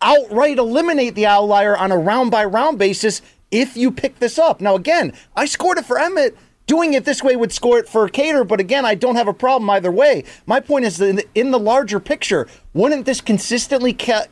outright 0.01 0.57
eliminate 0.57 1.17
the 1.17 1.27
outlier 1.27 1.77
on 1.77 1.91
a 1.91 1.99
round 1.99 2.31
by 2.31 2.45
round 2.45 2.79
basis 2.79 3.23
if 3.51 3.77
you 3.77 3.91
pick 3.91 4.21
this 4.21 4.39
up. 4.39 4.61
Now, 4.61 4.77
again, 4.77 5.13
I 5.35 5.47
scored 5.47 5.79
it 5.79 5.85
for 5.85 5.99
Emmett. 5.99 6.37
Doing 6.69 6.95
it 6.95 7.05
this 7.05 7.25
way 7.25 7.35
would 7.35 7.53
score 7.53 7.79
it 7.79 7.89
for 7.89 8.09
Kattar, 8.09 8.47
but 8.47 8.61
again, 8.61 8.85
I 8.85 8.95
don't 8.95 9.17
have 9.17 9.29
a 9.29 9.35
problem 9.35 9.69
either 9.69 9.91
way. 9.91 10.23
My 10.47 10.61
point 10.61 10.85
is 10.85 10.99
that 10.99 11.27
in 11.35 11.51
the, 11.51 11.59
larger 11.59 11.99
picture, 11.99 12.47
wouldn't 12.73 13.05
this 13.05 13.21
consistently 13.21 13.95
ca- 13.95 14.29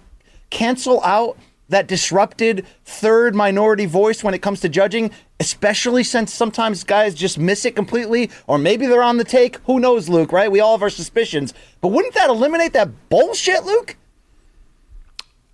cancel 0.50 1.02
out 1.02 1.36
that 1.72 1.88
disrupted 1.88 2.66
third 2.84 3.34
minority 3.34 3.86
voice 3.86 4.22
when 4.22 4.34
it 4.34 4.42
comes 4.42 4.60
to 4.60 4.68
judging, 4.68 5.10
especially 5.40 6.04
since 6.04 6.32
sometimes 6.32 6.84
guys 6.84 7.14
just 7.14 7.38
miss 7.38 7.64
it 7.64 7.74
completely, 7.74 8.30
or 8.46 8.58
maybe 8.58 8.86
they're 8.86 9.02
on 9.02 9.16
the 9.16 9.24
take? 9.24 9.56
Who 9.64 9.80
knows, 9.80 10.08
Luke, 10.08 10.32
right? 10.32 10.50
We 10.50 10.60
all 10.60 10.72
have 10.76 10.82
our 10.82 10.90
suspicions. 10.90 11.52
But 11.80 11.88
wouldn't 11.88 12.14
that 12.14 12.30
eliminate 12.30 12.72
that 12.74 13.08
bullshit, 13.08 13.64
Luke? 13.64 13.96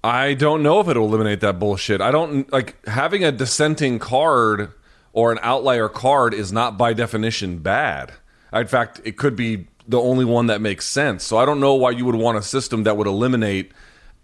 I 0.04 0.34
don't 0.34 0.62
know 0.62 0.80
if 0.80 0.88
it'll 0.88 1.06
eliminate 1.06 1.40
that 1.40 1.58
bullshit. 1.58 2.00
I 2.00 2.10
don't 2.10 2.52
like 2.52 2.84
having 2.86 3.24
a 3.24 3.32
dissenting 3.32 3.98
card 3.98 4.72
or 5.12 5.32
an 5.32 5.38
outlier 5.42 5.88
card 5.88 6.34
is 6.34 6.52
not 6.52 6.76
by 6.76 6.92
definition 6.92 7.58
bad. 7.58 8.12
In 8.52 8.66
fact, 8.66 9.00
it 9.04 9.16
could 9.16 9.34
be 9.34 9.66
the 9.86 10.00
only 10.00 10.24
one 10.24 10.46
that 10.46 10.60
makes 10.60 10.86
sense. 10.86 11.24
So 11.24 11.38
I 11.38 11.44
don't 11.44 11.60
know 11.60 11.74
why 11.74 11.90
you 11.90 12.04
would 12.04 12.14
want 12.14 12.38
a 12.38 12.42
system 12.42 12.84
that 12.84 12.96
would 12.96 13.06
eliminate 13.06 13.72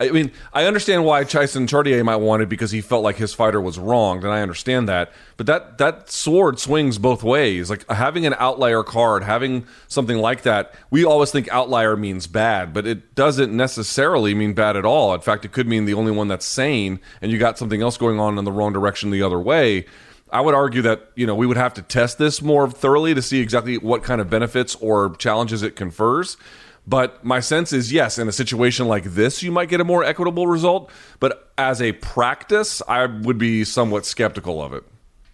I 0.01 0.11
mean, 0.11 0.33
I 0.53 0.65
understand 0.65 1.05
why 1.05 1.23
Tyson 1.23 1.69
Chartier 1.69 2.03
might 2.03 2.17
want 2.17 2.43
it 2.43 2.49
because 2.49 2.73
he 2.73 2.81
felt 2.81 3.05
like 3.05 3.17
his 3.17 3.33
fighter 3.33 3.61
was 3.61 3.79
wronged, 3.79 4.25
and 4.25 4.33
I 4.33 4.43
understand 4.43 4.89
that. 4.89 5.13
But 5.37 5.47
that 5.47 5.79
that 5.79 6.11
sword 6.11 6.59
swings 6.59 6.99
both 6.99 7.23
ways. 7.23 7.71
Like 7.71 7.89
having 7.89 8.27
an 8.27 8.35
outlier 8.39 8.83
card, 8.83 9.23
having 9.23 9.67
something 9.87 10.19
like 10.19 10.43
that, 10.43 10.75
we 10.91 11.05
always 11.05 11.31
think 11.31 11.49
outlier 11.49 11.97
means 11.97 12.27
bad, 12.27 12.73
but 12.73 12.89
it 12.89 13.15
doesn't 13.15 13.57
necessarily 13.57 14.35
mean 14.35 14.53
bad 14.53 14.77
at 14.77 14.85
all. 14.85 15.15
In 15.15 15.21
fact, 15.21 15.45
it 15.45 15.53
could 15.53 15.69
mean 15.69 15.85
the 15.85 15.95
only 15.95 16.11
one 16.11 16.27
that's 16.27 16.47
sane, 16.47 16.99
and 17.23 17.31
you 17.31 17.39
got 17.39 17.57
something 17.57 17.81
else 17.81 17.97
going 17.97 18.19
on 18.19 18.37
in 18.37 18.45
the 18.45 18.53
wrong 18.53 18.73
direction 18.73 19.11
the 19.11 19.23
other 19.23 19.39
way. 19.39 19.87
I 20.33 20.41
would 20.41 20.55
argue 20.55 20.83
that 20.83 21.13
you 21.15 21.25
know 21.25 21.37
we 21.37 21.47
would 21.47 21.57
have 21.57 21.75
to 21.75 21.83
test 21.83 22.19
this 22.19 22.43
more 22.43 22.69
thoroughly 22.69 23.15
to 23.15 23.23
see 23.23 23.39
exactly 23.39 23.79
what 23.79 24.03
kind 24.03 24.21
of 24.21 24.29
benefits 24.29 24.75
or 24.75 25.15
challenges 25.17 25.63
it 25.63 25.77
confers. 25.77 26.37
But 26.87 27.25
my 27.25 27.41
sense 27.41 27.73
is 27.73 27.93
yes, 27.93 28.19
in 28.19 28.29
a 28.29 28.33
situation 28.33 28.87
like 28.87 29.05
this, 29.05 29.43
you 29.43 29.51
might 29.51 29.69
get 29.69 29.81
a 29.81 29.85
more 29.85 30.05
equitable 30.05 30.47
result. 30.47 30.91
But 31.19 31.51
as 31.57 31.81
a 31.81 31.93
practice, 31.93 32.83
I 32.87 33.07
would 33.07 33.39
be 33.39 33.65
somewhat 33.65 34.05
skeptical 34.05 34.63
of 34.63 34.75
it. 34.75 34.85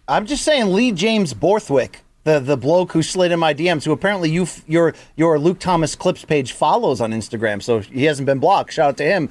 I'm 0.07 0.25
just 0.25 0.43
saying, 0.43 0.73
Lee 0.73 0.91
James 0.91 1.33
Borthwick, 1.33 2.01
the 2.23 2.39
the 2.39 2.57
bloke 2.57 2.93
who 2.93 3.01
slid 3.01 3.31
in 3.31 3.39
my 3.39 3.53
DMs, 3.53 3.83
who 3.83 3.91
apparently 3.91 4.29
you 4.29 4.47
your 4.67 4.93
your 5.15 5.39
Luke 5.39 5.59
Thomas 5.59 5.95
clips 5.95 6.23
page 6.23 6.53
follows 6.53 7.01
on 7.01 7.11
Instagram, 7.11 7.61
so 7.61 7.79
he 7.79 8.05
hasn't 8.05 8.25
been 8.25 8.39
blocked. 8.39 8.73
Shout 8.73 8.89
out 8.89 8.97
to 8.97 9.03
him. 9.03 9.29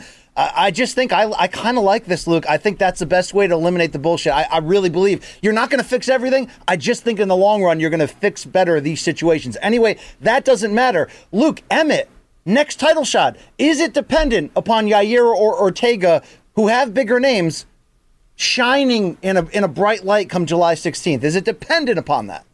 I, 0.55 0.71
just 0.71 0.95
think 0.95 1.13
I 1.13 1.31
I 1.33 1.49
kind 1.49 1.77
of 1.77 1.85
like 1.85 2.07
this, 2.07 2.27
Luke. 2.27 2.45
I 2.49 2.57
think 2.57 2.79
that's 2.79 3.01
the 3.01 3.07
best 3.07 3.35
way 3.35 3.47
to 3.47 3.55
eliminate 3.55 3.93
the 3.93 3.99
bullshit. 3.99 4.33
I, 4.33 4.45
I 4.45 4.59
really 4.59 4.89
believe 4.89 5.39
you're 5.43 5.53
not 5.53 5.71
going 5.71 5.83
to 5.83 5.89
fix 5.89 6.09
everything. 6.09 6.51
I 6.69 6.77
just 6.77 7.03
think 7.03 7.21
in 7.21 7.29
the 7.29 7.37
long 7.37 7.63
run 7.63 7.81
you're 7.81 7.91
going 7.91 8.01
to 8.01 8.09
fix 8.09 8.45
better 8.45 8.81
these 8.81 9.01
situations. 9.01 9.57
Anyway, 9.61 9.99
that 10.21 10.45
doesn't 10.45 10.75
matter. 10.75 11.09
Luke 11.33 11.63
Emmett, 11.71 12.09
next 12.45 12.77
title 12.81 13.05
shot. 13.05 13.37
Is 13.59 13.81
it 13.81 13.93
dependent 13.93 14.53
upon 14.57 14.87
Yair 14.87 15.25
or 15.25 15.61
Ortega, 15.61 16.23
who 16.55 16.69
have 16.69 16.95
bigger 16.95 17.21
names? 17.21 17.67
Shining 18.37 19.19
in 19.21 19.37
a 19.37 19.47
in 19.49 19.65
a 19.65 19.69
bright 19.69 20.05
light 20.05 20.31
come 20.31 20.47
July 20.47 20.75
16th. 20.75 21.23
Is 21.23 21.37
it 21.37 21.45
dependent 21.45 21.99
upon 21.99 22.29
that? 22.29 22.47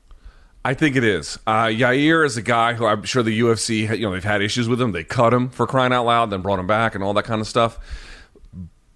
I 0.67 0.75
think 0.75 0.97
it 0.97 1.05
is. 1.05 1.39
Uh, 1.47 1.67
Yair 1.67 2.27
is 2.27 2.37
a 2.37 2.43
guy 2.43 2.73
who 2.73 2.87
I'm 2.87 3.05
sure 3.05 3.23
the 3.23 3.39
UFC, 3.39 3.89
you 3.97 4.05
know, 4.05 4.11
they've 4.11 4.25
had 4.25 4.43
issues 4.43 4.69
with 4.69 4.81
him. 4.81 4.91
They 4.91 5.05
cut 5.05 5.33
him 5.33 5.49
for 5.49 5.65
crying 5.65 5.93
out 5.93 6.07
loud, 6.07 6.31
then 6.31 6.43
brought 6.43 6.59
him 6.59 6.67
back 6.67 6.97
and 6.97 7.05
all 7.05 7.15
that 7.15 7.23
kind 7.25 7.41
of 7.41 7.47
stuff. 7.47 7.79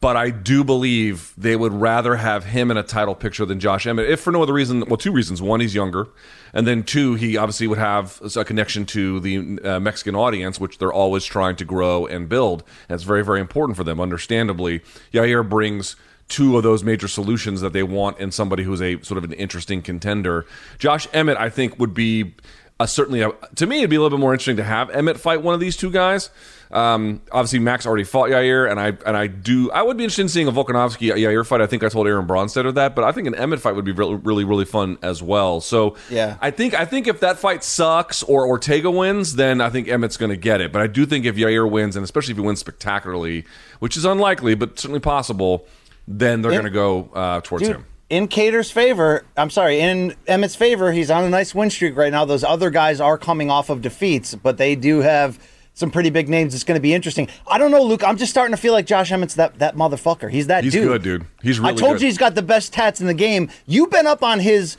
But 0.00 0.16
I 0.16 0.30
do 0.30 0.64
believe 0.64 1.32
they 1.38 1.54
would 1.54 1.72
rather 1.72 2.16
have 2.16 2.46
him 2.46 2.72
in 2.72 2.76
a 2.76 2.82
title 2.82 3.14
picture 3.14 3.46
than 3.46 3.60
Josh 3.60 3.86
Emmett, 3.86 4.10
if 4.10 4.18
for 4.18 4.32
no 4.32 4.42
other 4.42 4.52
reason. 4.52 4.80
Well, 4.88 4.96
two 4.96 5.12
reasons. 5.12 5.40
One, 5.40 5.60
he's 5.60 5.72
younger. 5.72 6.08
And 6.52 6.66
then 6.66 6.82
two, 6.82 7.14
he 7.14 7.36
obviously 7.36 7.68
would 7.68 7.78
have 7.78 8.20
a 8.34 8.44
connection 8.44 8.84
to 8.86 9.20
the 9.20 9.60
uh, 9.62 9.78
Mexican 9.78 10.16
audience, 10.16 10.58
which 10.58 10.78
they're 10.78 10.92
always 10.92 11.24
trying 11.24 11.54
to 11.54 11.64
grow 11.64 12.04
and 12.04 12.28
build. 12.28 12.64
It's 12.88 13.04
very, 13.04 13.24
very 13.24 13.40
important 13.40 13.76
for 13.76 13.84
them, 13.84 14.00
understandably. 14.00 14.80
Yair 15.12 15.48
brings 15.48 15.94
two 16.30 16.56
of 16.56 16.62
those 16.62 16.82
major 16.82 17.08
solutions 17.08 17.60
that 17.60 17.74
they 17.74 17.82
want 17.82 18.18
in 18.18 18.30
somebody 18.30 18.62
who's 18.62 18.80
a 18.80 19.02
sort 19.02 19.18
of 19.18 19.24
an 19.24 19.32
interesting 19.34 19.82
contender. 19.82 20.46
Josh 20.78 21.06
Emmett, 21.12 21.36
I 21.36 21.50
think, 21.50 21.78
would 21.78 21.92
be 21.92 22.34
a, 22.80 22.88
certainly 22.88 23.20
a, 23.20 23.32
to 23.56 23.66
me 23.66 23.78
it'd 23.78 23.90
be 23.90 23.96
a 23.96 24.00
little 24.00 24.16
bit 24.16 24.22
more 24.22 24.32
interesting 24.32 24.56
to 24.56 24.64
have 24.64 24.88
Emmett 24.90 25.20
fight 25.20 25.42
one 25.42 25.52
of 25.52 25.60
these 25.60 25.76
two 25.76 25.90
guys. 25.90 26.30
Um, 26.70 27.20
obviously, 27.32 27.58
Max 27.58 27.84
already 27.84 28.04
fought 28.04 28.30
Yair, 28.30 28.70
and 28.70 28.78
I 28.78 28.96
and 29.04 29.16
I 29.16 29.26
do 29.26 29.72
I 29.72 29.82
would 29.82 29.96
be 29.96 30.04
interested 30.04 30.22
in 30.22 30.28
seeing 30.28 30.46
a 30.46 30.52
Volkanovski 30.52 31.12
Yair 31.12 31.44
fight. 31.44 31.60
I 31.60 31.66
think 31.66 31.82
I 31.82 31.88
told 31.88 32.06
Aaron 32.06 32.28
Bronsteter 32.28 32.72
that, 32.74 32.94
but 32.94 33.02
I 33.02 33.10
think 33.10 33.26
an 33.26 33.34
Emmett 33.34 33.60
fight 33.60 33.74
would 33.74 33.84
be 33.84 33.90
really 33.90 34.14
really, 34.14 34.44
really 34.44 34.64
fun 34.64 34.96
as 35.02 35.20
well. 35.20 35.60
So 35.60 35.96
yeah, 36.08 36.36
I 36.40 36.52
think 36.52 36.74
I 36.74 36.84
think 36.84 37.08
if 37.08 37.20
that 37.20 37.38
fight 37.38 37.64
sucks 37.64 38.22
or 38.22 38.46
Ortega 38.46 38.90
wins, 38.90 39.34
then 39.34 39.60
I 39.60 39.68
think 39.68 39.88
Emmett's 39.88 40.16
going 40.16 40.30
to 40.30 40.36
get 40.36 40.60
it. 40.60 40.72
But 40.72 40.80
I 40.80 40.86
do 40.86 41.06
think 41.06 41.26
if 41.26 41.34
Yair 41.34 41.68
wins, 41.68 41.96
and 41.96 42.04
especially 42.04 42.32
if 42.32 42.38
he 42.38 42.44
wins 42.44 42.60
spectacularly, 42.60 43.44
which 43.80 43.96
is 43.96 44.04
unlikely 44.04 44.54
but 44.54 44.78
certainly 44.78 45.00
possible 45.00 45.66
then 46.10 46.42
they're 46.42 46.50
going 46.50 46.64
to 46.64 46.70
go 46.70 47.08
uh, 47.14 47.40
towards 47.40 47.66
Dude, 47.66 47.76
him. 47.76 47.86
In 48.08 48.26
Kattar's 48.26 48.72
favor, 48.72 49.24
I'm 49.36 49.50
sorry, 49.50 49.80
in 49.80 50.16
Emmett's 50.26 50.56
favor, 50.56 50.90
he's 50.90 51.10
on 51.10 51.22
a 51.22 51.30
nice 51.30 51.54
win 51.54 51.70
streak 51.70 51.96
right 51.96 52.10
now. 52.10 52.24
Those 52.24 52.42
other 52.42 52.70
guys 52.70 53.00
are 53.00 53.16
coming 53.16 53.50
off 53.50 53.70
of 53.70 53.82
defeats, 53.82 54.34
but 54.34 54.58
they 54.58 54.74
do 54.74 54.98
have 54.98 55.38
some 55.74 55.92
pretty 55.92 56.10
big 56.10 56.28
names. 56.28 56.52
It's 56.52 56.64
going 56.64 56.76
to 56.76 56.82
be 56.82 56.92
interesting. 56.92 57.28
I 57.46 57.56
don't 57.56 57.70
know, 57.70 57.82
Luke. 57.82 58.02
I'm 58.02 58.16
just 58.16 58.32
starting 58.32 58.54
to 58.54 58.60
feel 58.60 58.72
like 58.72 58.86
Josh 58.86 59.12
Emmett's 59.12 59.36
that 59.36 59.60
that 59.60 59.76
motherfucker. 59.76 60.28
He's 60.28 60.48
that 60.48 60.62
dude. 60.62 60.72
he's 60.72 60.82
dude. 60.82 60.88
good, 60.88 61.02
dude. 61.02 61.26
He's 61.42 61.60
really 61.60 61.74
I 61.74 61.76
told 61.76 61.92
good. 61.94 62.02
you 62.02 62.06
he's 62.08 62.18
got 62.18 62.34
the 62.34 62.42
best 62.42 62.72
tats 62.72 63.00
in 63.00 63.06
the 63.06 63.14
game. 63.14 63.48
You've 63.66 63.90
been 63.90 64.08
up 64.08 64.24
on 64.24 64.40
his 64.40 64.76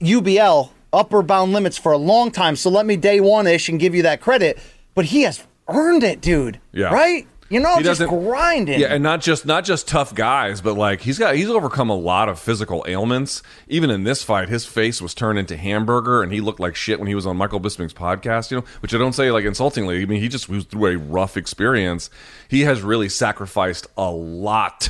UBL 0.00 0.70
upper 0.92 1.22
bound 1.22 1.52
limits 1.54 1.78
for 1.78 1.92
a 1.92 1.98
long 1.98 2.30
time, 2.30 2.56
so 2.56 2.68
let 2.68 2.84
me 2.84 2.96
day 2.96 3.20
one 3.20 3.46
ish 3.46 3.70
and 3.70 3.80
give 3.80 3.94
you 3.94 4.02
that 4.02 4.20
credit. 4.20 4.58
But 4.94 5.06
he 5.06 5.22
has 5.22 5.42
earned 5.68 6.04
it, 6.04 6.20
dude. 6.20 6.60
Yeah. 6.72 6.92
Right? 6.92 7.26
You 7.50 7.60
know, 7.60 7.76
He 7.76 7.82
just 7.82 8.00
grinding. 8.00 8.80
Yeah, 8.80 8.88
and 8.88 9.02
not 9.02 9.20
just 9.20 9.44
not 9.44 9.64
just 9.64 9.86
tough 9.86 10.14
guys, 10.14 10.60
but 10.60 10.74
like 10.74 11.02
he's 11.02 11.18
got 11.18 11.36
he's 11.36 11.48
overcome 11.50 11.90
a 11.90 11.96
lot 11.96 12.28
of 12.28 12.38
physical 12.38 12.84
ailments. 12.88 13.42
Even 13.68 13.90
in 13.90 14.04
this 14.04 14.22
fight, 14.22 14.48
his 14.48 14.64
face 14.64 15.02
was 15.02 15.14
turned 15.14 15.38
into 15.38 15.56
hamburger, 15.56 16.22
and 16.22 16.32
he 16.32 16.40
looked 16.40 16.60
like 16.60 16.74
shit 16.74 16.98
when 16.98 17.06
he 17.06 17.14
was 17.14 17.26
on 17.26 17.36
Michael 17.36 17.60
Bisping's 17.60 17.92
podcast. 17.92 18.50
You 18.50 18.58
know, 18.58 18.64
which 18.80 18.94
I 18.94 18.98
don't 18.98 19.12
say 19.12 19.30
like 19.30 19.44
insultingly. 19.44 20.02
I 20.02 20.06
mean, 20.06 20.20
he 20.20 20.28
just 20.28 20.48
was 20.48 20.64
through 20.64 20.86
a 20.86 20.96
rough 20.96 21.36
experience. 21.36 22.08
He 22.48 22.62
has 22.62 22.80
really 22.80 23.10
sacrificed 23.10 23.86
a 23.96 24.10
lot 24.10 24.88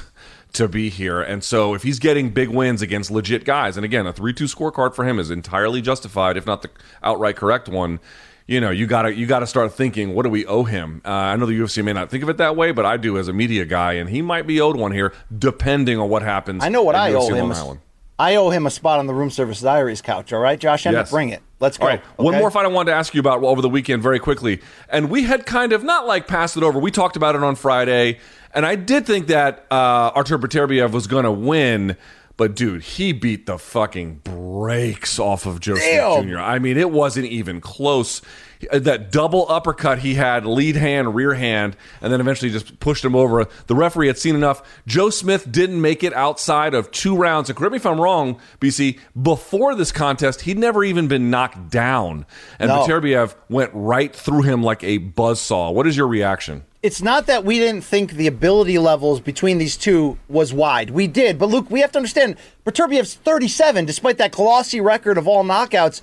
to 0.53 0.69
be 0.69 0.91
here, 0.91 1.21
and 1.21 1.43
so 1.43 1.75
if 1.75 1.83
he's 1.83 1.99
getting 1.99 2.31
big 2.31 2.49
wins 2.49 2.83
against 2.83 3.11
legit 3.11 3.45
guys, 3.45 3.77
and 3.77 3.85
again, 3.85 4.07
a 4.07 4.13
three-two 4.13 4.45
scorecard 4.45 4.95
for 4.95 5.05
him 5.05 5.19
is 5.19 5.29
entirely 5.29 5.83
justified, 5.83 6.37
if 6.37 6.47
not 6.47 6.63
the 6.63 6.71
outright 7.03 7.35
correct 7.35 7.69
one 7.69 7.99
you 8.47 8.61
know, 8.61 8.71
you 8.71 8.87
gotta 8.87 9.15
you 9.15 9.27
gotta 9.27 9.47
start 9.47 9.73
thinking, 9.73 10.15
what 10.15 10.25
do 10.25 10.29
we 10.31 10.45
owe 10.47 10.65
him? 10.65 11.01
Uh, 11.05 11.11
I 11.11 11.37
know 11.37 11.47
the 11.47 11.59
UFC 11.59 11.83
may 11.85 11.93
not 11.93 12.11
think 12.11 12.23
of 12.23 12.29
it 12.29 12.37
that 12.37 12.57
way, 12.57 12.73
but 12.73 12.85
I 12.85 12.97
do 12.97 13.17
as 13.19 13.29
a 13.29 13.33
media 13.33 13.65
guy, 13.65 13.95
and 13.95 14.11
he 14.11 14.21
might 14.23 14.47
be 14.47 14.61
owed 14.61 14.77
one 14.77 14.93
here, 14.93 15.13
depending 15.37 15.99
on 15.99 16.09
what 16.09 16.23
happens. 16.23 16.63
I 16.65 16.69
know 16.69 16.83
what 16.83 16.95
I 16.95 17.11
UFC 17.13 17.31
owe 17.31 17.35
him. 17.35 17.53
Island. 17.53 17.81
I 18.17 18.37
owe 18.37 18.51
him 18.51 18.65
a 18.65 18.71
spot 18.71 19.01
on 19.01 19.07
the 19.09 19.15
room 19.15 19.31
service 19.31 19.61
diaries 19.61 20.01
couch. 20.01 20.33
All 20.33 20.39
right, 20.39 20.59
Josh 20.59 20.87
Emmett, 20.87 21.01
Yes. 21.01 21.11
bring 21.11 21.31
it. 21.31 21.43
Let's 21.59 21.79
go. 21.79 21.87
Right, 21.87 22.01
one 22.17 22.37
more 22.37 22.51
fight 22.51 22.65
I 22.65 22.69
wanted 22.69 22.93
to 22.93 22.97
ask 22.97 23.13
you 23.15 23.21
about 23.21 23.43
over 23.43 23.61
the 23.63 23.69
weekend, 23.69 24.03
very 24.03 24.19
quickly, 24.21 24.61
and 24.89 25.11
we 25.11 25.25
had 25.25 25.47
kind 25.47 25.73
of 25.73 25.83
not 25.83 26.07
like 26.07 26.29
passed 26.29 26.57
it 26.57 26.63
over. 26.63 26.79
We 26.79 26.91
talked 26.91 27.17
about 27.17 27.35
it 27.35 27.43
on 27.43 27.57
Friday, 27.57 28.19
and 28.53 28.65
I 28.67 28.77
did 28.77 29.07
think 29.07 29.27
that 29.29 29.67
uh, 29.71 30.13
Artur 30.15 30.39
Beterbiev 30.39 30.93
was 30.93 31.07
going 31.07 31.25
to 31.25 31.33
win. 31.33 31.97
But 32.37 32.57
dude, 32.57 32.83
he 32.83 33.13
beat 33.13 33.47
the 33.47 33.59
fucking 33.59 34.23
brakes 34.25 35.19
off 35.21 35.47
of 35.47 35.61
Joe 35.61 35.77
Smith 35.77 35.85
Damn. 35.87 36.29
Jr. 36.29 36.39
I 36.39 36.59
mean, 36.59 36.77
it 36.77 36.91
wasn't 36.91 37.27
even 37.27 37.61
close. 37.61 38.23
That 38.73 39.13
double 39.13 39.47
uppercut 39.51 39.99
he 39.99 40.15
had, 40.15 40.47
lead 40.47 40.75
hand, 40.75 41.15
rear 41.15 41.35
hand, 41.35 41.77
and 42.01 42.11
then 42.13 42.21
eventually 42.21 42.51
just 42.51 42.81
pushed 42.81 43.05
him 43.05 43.15
over. 43.15 43.47
The 43.67 43.75
referee 43.75 44.07
had 44.07 44.17
seen 44.17 44.35
enough. 44.35 44.63
Joe 44.87 45.11
Smith 45.11 45.51
didn't 45.53 45.81
make 45.81 46.03
it 46.03 46.15
outside 46.15 46.73
of 46.73 46.91
two 46.91 47.15
rounds. 47.15 47.51
And 47.51 47.59
correct 47.59 47.73
me 47.73 47.77
if 47.77 47.85
I'm 47.87 48.01
wrong, 48.01 48.41
BC. 48.61 48.99
Before 49.21 49.75
this 49.75 49.93
contest, 49.93 50.43
he'd 50.43 50.59
never 50.59 50.83
even 50.83 51.09
been 51.09 51.31
knocked 51.31 51.71
down, 51.71 52.25
and 52.59 52.69
No. 52.69 52.87
Beterbiev 52.87 53.35
went 53.51 53.71
right 53.75 54.15
through 54.15 54.43
him 54.43 54.63
like 54.63 54.83
a 54.83 54.99
buzzsaw. 54.99 55.73
What 55.75 55.87
is 55.87 55.97
your 55.97 56.09
reaction? 56.09 56.65
It's 56.85 57.01
not 57.01 57.27
that 57.29 57.47
we 57.47 57.59
didn't 57.59 57.81
think 57.81 58.13
the 58.13 58.27
ability 58.27 58.77
levels 58.77 59.19
between 59.19 59.57
these 59.57 59.75
two 59.75 60.19
was 60.29 60.53
wide. 60.53 60.91
We 60.91 61.07
did, 61.07 61.39
but 61.39 61.49
Luke, 61.49 61.71
we 61.71 61.81
have 61.81 61.93
to 61.93 61.99
understand 61.99 62.37
Beterbiev's 62.67 63.15
37, 63.15 63.87
despite 63.87 64.19
that 64.19 64.33
glossy 64.33 64.83
record 64.83 65.17
of 65.17 65.27
all 65.27 65.43
knockouts. 65.45 66.03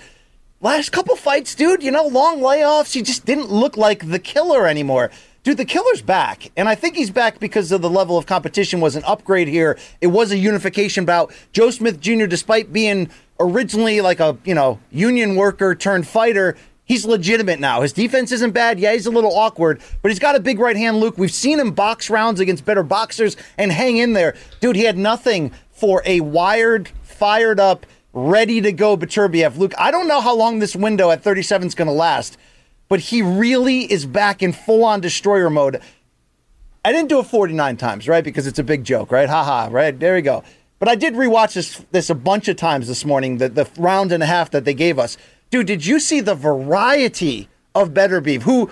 Last 0.59 0.91
couple 0.91 1.15
fights, 1.15 1.53
dude, 1.53 1.83
you 1.83 1.91
know, 1.91 2.07
long 2.07 2.39
layoffs. 2.39 2.93
He 2.93 3.03
just 3.03 3.27
didn't 3.27 3.51
look 3.51 3.77
like 3.77 4.09
the 4.09 4.17
killer 4.17 4.65
anymore. 4.65 5.11
Dude, 5.43 5.57
the 5.57 5.65
killer's 5.65 6.01
back. 6.01 6.49
And 6.57 6.67
I 6.67 6.73
think 6.73 6.95
he's 6.95 7.11
back 7.11 7.39
because 7.39 7.71
of 7.71 7.83
the 7.83 7.89
level 7.89 8.17
of 8.17 8.25
competition 8.25 8.81
was 8.81 8.95
an 8.95 9.03
upgrade 9.05 9.49
here. 9.49 9.77
It 10.01 10.07
was 10.07 10.31
a 10.31 10.37
unification 10.37 11.05
bout. 11.05 11.31
Joe 11.53 11.69
Smith 11.69 11.99
Jr., 11.99 12.25
despite 12.25 12.73
being 12.73 13.07
originally 13.39 14.01
like 14.01 14.19
a, 14.19 14.35
you 14.45 14.55
know, 14.55 14.79
union 14.89 15.35
worker 15.35 15.75
turned 15.75 16.07
fighter, 16.07 16.57
he's 16.91 17.05
legitimate 17.05 17.57
now. 17.57 17.81
His 17.81 17.93
defense 17.93 18.33
isn't 18.33 18.51
bad. 18.51 18.77
Yeah, 18.77 18.91
he's 18.91 19.05
a 19.05 19.11
little 19.11 19.33
awkward, 19.33 19.81
but 20.01 20.11
he's 20.11 20.19
got 20.19 20.35
a 20.35 20.41
big 20.41 20.59
right 20.59 20.75
hand, 20.75 20.97
Luke. 20.97 21.17
We've 21.17 21.31
seen 21.31 21.57
him 21.57 21.71
box 21.71 22.09
rounds 22.09 22.41
against 22.41 22.65
better 22.65 22.83
boxers 22.83 23.37
and 23.57 23.71
hang 23.71 23.95
in 23.95 24.11
there. 24.11 24.35
Dude, 24.59 24.75
he 24.75 24.83
had 24.83 24.97
nothing 24.97 25.53
for 25.71 26.03
a 26.05 26.19
wired, 26.19 26.89
fired 27.01 27.61
up, 27.61 27.85
ready 28.11 28.59
to 28.59 28.73
go 28.73 28.97
Beterbiev. 28.97 29.55
Luke, 29.55 29.73
I 29.77 29.89
don't 29.89 30.09
know 30.09 30.19
how 30.19 30.35
long 30.35 30.59
this 30.59 30.75
window 30.75 31.11
at 31.11 31.23
37 31.23 31.67
is 31.67 31.75
going 31.75 31.87
to 31.87 31.93
last, 31.93 32.37
but 32.89 32.99
he 32.99 33.21
really 33.21 33.89
is 33.89 34.05
back 34.05 34.43
in 34.43 34.51
full 34.51 34.83
on 34.83 34.99
destroyer 34.99 35.49
mode. 35.49 35.81
I 36.83 36.91
didn't 36.91 37.07
do 37.07 37.19
it 37.19 37.27
49 37.27 37.77
times, 37.77 38.09
right? 38.09 38.23
Because 38.23 38.47
it's 38.47 38.59
a 38.59 38.65
big 38.65 38.83
joke, 38.83 39.13
right? 39.13 39.29
Haha, 39.29 39.69
right? 39.71 39.97
There 39.97 40.15
we 40.15 40.21
go. 40.21 40.43
But 40.77 40.89
I 40.89 40.95
did 40.95 41.13
rewatch 41.13 41.53
this 41.53 41.85
this 41.91 42.09
a 42.09 42.15
bunch 42.15 42.49
of 42.49 42.57
times 42.57 42.89
this 42.89 43.05
morning, 43.05 43.37
the, 43.37 43.47
the 43.47 43.69
round 43.77 44.11
and 44.11 44.21
a 44.21 44.25
half 44.25 44.51
that 44.51 44.65
they 44.65 44.73
gave 44.73 44.99
us. 44.99 45.15
Dude, 45.51 45.67
did 45.67 45.85
you 45.85 45.99
see 45.99 46.21
the 46.21 46.33
variety 46.33 47.49
of 47.75 47.89
Beterbiev? 47.89 48.43
Who, 48.43 48.71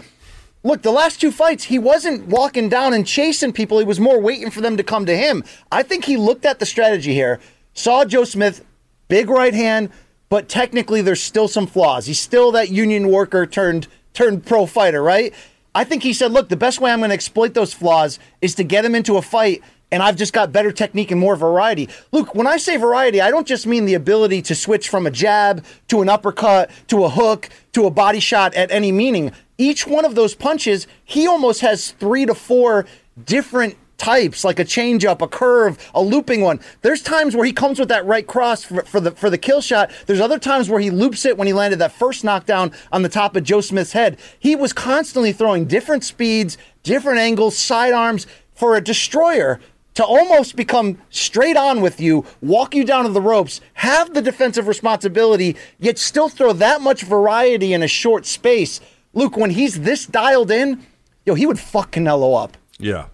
look, 0.64 0.82
the 0.82 0.92
last 0.92 1.20
two 1.20 1.30
fights, 1.30 1.66
he 1.66 1.78
wasn't 1.78 2.28
walking 2.28 2.70
down 2.70 2.94
and 2.94 3.06
chasing 3.06 3.52
people. 3.52 3.80
He 3.80 3.86
was 3.86 4.00
more 4.00 4.20
waiting 4.20 4.50
for 4.50 4.62
them 4.62 4.78
to 4.78 4.84
come 4.84 5.06
to 5.06 5.16
him. 5.16 5.44
I 5.74 5.84
think 5.84 6.06
he 6.06 6.16
looked 6.16 6.46
at 6.46 6.60
the 6.60 6.66
strategy 6.66 7.14
here, 7.14 7.42
saw 7.74 8.06
Joe 8.06 8.24
Smith, 8.24 8.66
big 9.10 9.30
right 9.30 9.54
hand, 9.54 9.90
but 10.30 10.48
technically 10.48 11.02
there's 11.02 11.22
still 11.22 11.50
some 11.50 11.68
flaws. 11.68 12.06
He's 12.06 12.20
still 12.20 12.54
that 12.54 12.70
union 12.70 13.10
worker 13.10 13.46
turned 13.46 13.88
turned 14.14 14.46
pro 14.46 14.66
fighter, 14.66 15.04
right? 15.04 15.34
I 15.76 15.84
think 15.84 16.02
he 16.02 16.14
said, 16.14 16.32
look, 16.32 16.48
the 16.48 16.58
best 16.58 16.80
way 16.80 16.92
I'm 16.92 17.00
going 17.00 17.10
to 17.10 17.14
exploit 17.14 17.54
those 17.54 17.74
flaws 17.74 18.20
is 18.42 18.56
to 18.56 18.64
get 18.64 18.86
him 18.86 18.96
into 18.96 19.18
a 19.18 19.22
fight 19.22 19.62
and 19.92 20.04
I've 20.04 20.16
just 20.16 20.34
got 20.34 20.52
better 20.52 20.72
technique 20.72 21.12
and 21.12 21.20
more 21.20 21.36
variety. 21.36 21.90
Luke, 22.12 22.36
when 22.36 22.48
I 22.48 22.58
say 22.58 22.78
variety, 22.78 23.22
I 23.22 23.32
don't 23.32 23.48
just 23.48 23.66
mean 23.66 23.86
the 23.86 23.96
ability 23.96 24.42
to 24.44 24.56
switch 24.56 24.90
from 24.90 25.08
a 25.08 25.12
jab 25.12 25.64
to 25.88 26.02
an 26.02 26.10
uppercut 26.10 26.70
to 26.88 27.04
a 27.04 27.10
hook 27.10 27.50
to 27.74 27.86
a 27.86 27.92
body 27.92 28.20
shot 28.20 28.54
at 28.54 28.72
any 28.72 28.92
meaning. 28.92 29.32
Each 29.58 29.86
one 29.86 30.06
of 30.06 30.16
those 30.16 30.36
punches, 30.36 30.88
he 31.04 31.28
almost 31.28 31.62
has 31.62 31.92
three 31.92 32.26
to 32.26 32.34
four 32.34 32.86
different 33.26 33.78
types, 33.98 34.46
like 34.46 34.60
a 34.60 34.66
changeup, 34.66 35.22
a 35.22 35.28
curve, 35.28 35.78
a 35.94 36.02
looping 36.02 36.42
one. 36.42 36.60
There's 36.82 37.04
times 37.04 37.36
where 37.36 37.46
he 37.46 37.52
comes 37.52 37.80
with 37.80 37.90
that 37.90 38.06
right 38.06 38.26
cross 38.26 38.64
for, 38.64 38.84
for, 38.84 39.00
the 39.02 39.12
for 39.12 39.30
the 39.30 39.38
kill 39.38 39.62
shot. 39.62 39.92
There's 40.06 40.22
other 40.22 40.40
times 40.40 40.70
where 40.70 40.80
he 40.80 40.90
loops 40.90 41.26
it 41.26 41.38
when 41.38 41.48
he 41.48 41.54
landed 41.54 41.80
that 41.80 41.92
first 41.92 42.24
knockdown 42.24 42.72
on 42.92 43.04
the 43.04 43.10
top 43.10 43.36
of 43.36 43.44
Joe 43.44 43.60
Smith's 43.62 43.92
head. 43.92 44.18
He 44.40 44.56
was 44.56 44.72
constantly 44.72 45.34
throwing 45.34 45.66
different 45.66 46.06
speeds, 46.06 46.58
different 46.82 47.20
angles, 47.20 47.58
sidearms 47.58 48.26
for 48.56 48.76
a 48.76 48.82
destroyer 48.82 49.60
to 49.96 50.06
almost 50.06 50.56
become 50.56 50.98
straight 51.10 51.58
on 51.58 51.82
with 51.82 52.00
you, 52.00 52.26
walk 52.42 52.74
you 52.74 52.84
down 52.86 53.06
to 53.06 53.12
the 53.12 53.22
ropes, 53.22 53.62
have 53.74 54.14
the 54.14 54.22
defensive 54.22 54.68
responsibility, 54.68 55.58
yet 55.80 55.98
still 55.98 56.30
throw 56.30 56.54
that 56.54 56.82
much 56.82 57.02
variety 57.02 57.74
in 57.74 57.84
a 57.84 57.88
short 57.88 58.26
space. 58.26 58.80
Luke, 59.14 59.36
when 59.36 59.52
he's 59.52 59.82
this 59.82 60.06
dialed 60.06 60.52
in, 60.52 60.86
yo, 61.26 61.34
he 61.34 61.46
would 61.46 61.60
fuck 61.60 61.92
Canelo 61.92 62.42
up. 62.42 62.58
Yeah. 62.78 63.08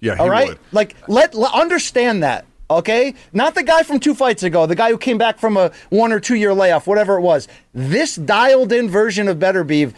Yeah, 0.00 0.14
he 0.14 0.20
All 0.20 0.30
right? 0.30 0.48
would. 0.48 0.58
Like 0.72 0.96
let, 1.08 1.34
let 1.34 1.52
understand 1.52 2.22
that. 2.22 2.46
Okay? 2.70 3.14
Not 3.32 3.54
the 3.54 3.62
guy 3.62 3.82
from 3.82 3.98
2 3.98 4.14
fights 4.14 4.42
ago, 4.42 4.66
the 4.66 4.74
guy 4.74 4.90
who 4.90 4.98
came 4.98 5.18
back 5.18 5.38
from 5.38 5.56
a 5.56 5.72
1 5.90 6.12
or 6.12 6.20
2 6.20 6.34
year 6.34 6.52
layoff, 6.52 6.86
whatever 6.86 7.16
it 7.16 7.22
was. 7.22 7.48
This 7.72 8.16
dialed 8.16 8.72
in 8.72 8.88
version 8.88 9.28
of 9.28 9.38
Beterbiev 9.38 9.94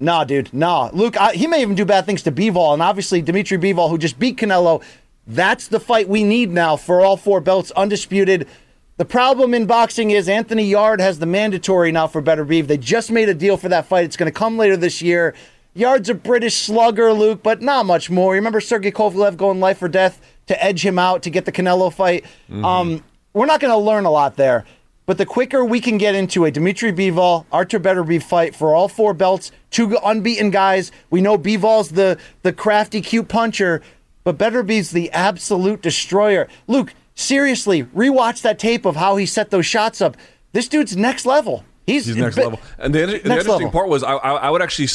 Nah, 0.00 0.24
dude, 0.24 0.52
nah. 0.54 0.90
Luke, 0.92 1.20
I, 1.20 1.32
he 1.32 1.46
may 1.46 1.60
even 1.60 1.74
do 1.74 1.84
bad 1.84 2.06
things 2.06 2.22
to 2.22 2.32
Bivol, 2.32 2.72
and 2.72 2.82
obviously 2.82 3.20
Dimitri 3.20 3.58
Bivol, 3.58 3.90
who 3.90 3.98
just 3.98 4.18
beat 4.18 4.36
Canelo. 4.36 4.82
That's 5.28 5.68
the 5.68 5.78
fight 5.78 6.08
we 6.08 6.24
need 6.24 6.50
now 6.50 6.76
for 6.76 7.02
all 7.02 7.18
four 7.18 7.40
belts, 7.42 7.70
undisputed. 7.72 8.48
The 8.96 9.04
problem 9.04 9.52
in 9.52 9.66
boxing 9.66 10.10
is 10.10 10.26
Anthony 10.26 10.64
Yarde 10.64 11.00
has 11.00 11.18
the 11.18 11.26
mandatory 11.26 11.92
now 11.92 12.06
for 12.06 12.22
Beterbiev. 12.22 12.66
They 12.66 12.78
just 12.78 13.12
made 13.12 13.28
a 13.28 13.34
deal 13.34 13.58
for 13.58 13.68
that 13.68 13.86
fight. 13.86 14.06
It's 14.06 14.16
going 14.16 14.32
to 14.32 14.36
come 14.36 14.56
later 14.56 14.76
this 14.76 15.02
year. 15.02 15.34
Yarde's 15.74 16.08
a 16.08 16.14
British 16.14 16.56
slugger, 16.56 17.12
Luke, 17.12 17.42
but 17.42 17.60
not 17.60 17.84
much 17.84 18.08
more. 18.10 18.34
You 18.34 18.40
remember 18.40 18.60
Sergey 18.60 18.90
Kovalev 18.90 19.36
going 19.36 19.60
life 19.60 19.82
or 19.82 19.88
death 19.88 20.20
to 20.46 20.64
edge 20.64 20.84
him 20.84 20.98
out 20.98 21.22
to 21.24 21.30
get 21.30 21.44
the 21.44 21.52
Canelo 21.52 21.92
fight? 21.92 22.24
Um, 22.64 23.04
we're 23.34 23.46
not 23.46 23.60
going 23.60 23.70
to 23.70 23.78
learn 23.78 24.06
a 24.06 24.10
lot 24.10 24.36
there. 24.36 24.64
But 25.04 25.16
the 25.18 25.26
quicker 25.26 25.64
we 25.64 25.80
can 25.80 25.96
get 25.96 26.14
into 26.14 26.44
a 26.44 26.50
Dimitri 26.50 26.92
Bivol, 26.92 27.46
Artur 27.52 27.78
Beterbiev 27.80 28.22
fight 28.22 28.54
for 28.54 28.74
all 28.74 28.88
four 28.88 29.14
belts, 29.14 29.52
two 29.70 29.96
unbeaten 30.04 30.50
guys. 30.50 30.90
We 31.10 31.20
know 31.20 31.38
Bivol's 31.38 31.90
the 31.90 32.18
the 32.42 32.52
crafty, 32.52 33.00
cute 33.00 33.28
puncher, 33.28 33.80
but 34.28 34.36
Beterbiev's 34.36 34.90
the 34.90 35.10
absolute 35.12 35.80
destroyer. 35.80 36.48
Luke, 36.66 36.92
seriously, 37.14 37.84
rewatch 37.84 38.42
that 38.42 38.58
tape 38.58 38.84
of 38.84 38.94
how 38.94 39.16
he 39.16 39.24
set 39.24 39.48
those 39.50 39.64
shots 39.64 40.02
up. 40.02 40.18
This 40.52 40.68
dude's 40.68 40.94
next 40.94 41.24
level. 41.24 41.64
He's, 41.86 42.04
He's 42.04 42.16
next 42.16 42.36
be- 42.36 42.42
level. 42.42 42.60
And 42.76 42.94
the, 42.94 43.06
the 43.06 43.14
interesting 43.24 43.52
level. 43.52 43.70
part 43.70 43.88
was 43.88 44.02
I, 44.02 44.16
I, 44.16 44.32
I 44.34 44.50
would 44.50 44.60
actually 44.60 44.88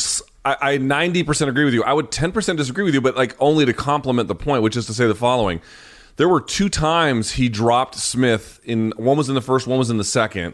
I 0.46 0.78
90% 0.78 1.48
agree 1.48 1.66
with 1.66 1.74
you. 1.74 1.84
I 1.84 1.94
would 1.94 2.12
10% 2.12 2.58
disagree 2.58 2.84
with 2.84 2.94
you, 2.94 3.02
but 3.02 3.16
like 3.16 3.36
only 3.40 3.66
to 3.66 3.74
complement 3.74 4.28
the 4.28 4.36
point, 4.36 4.62
which 4.62 4.78
is 4.78 4.86
to 4.86 4.94
say 4.94 5.08
the 5.08 5.16
following. 5.16 5.62
There 6.18 6.30
were 6.30 6.42
two 6.42 6.70
times 6.70 7.32
he 7.32 7.50
dropped 7.50 7.96
Smith 7.96 8.60
in 8.64 8.94
one 8.98 9.18
was 9.18 9.30
in 9.30 9.36
the 9.36 9.42
first, 9.42 9.66
one 9.66 9.80
was 9.80 9.90
in 9.90 9.98
the 9.98 10.04
second, 10.04 10.54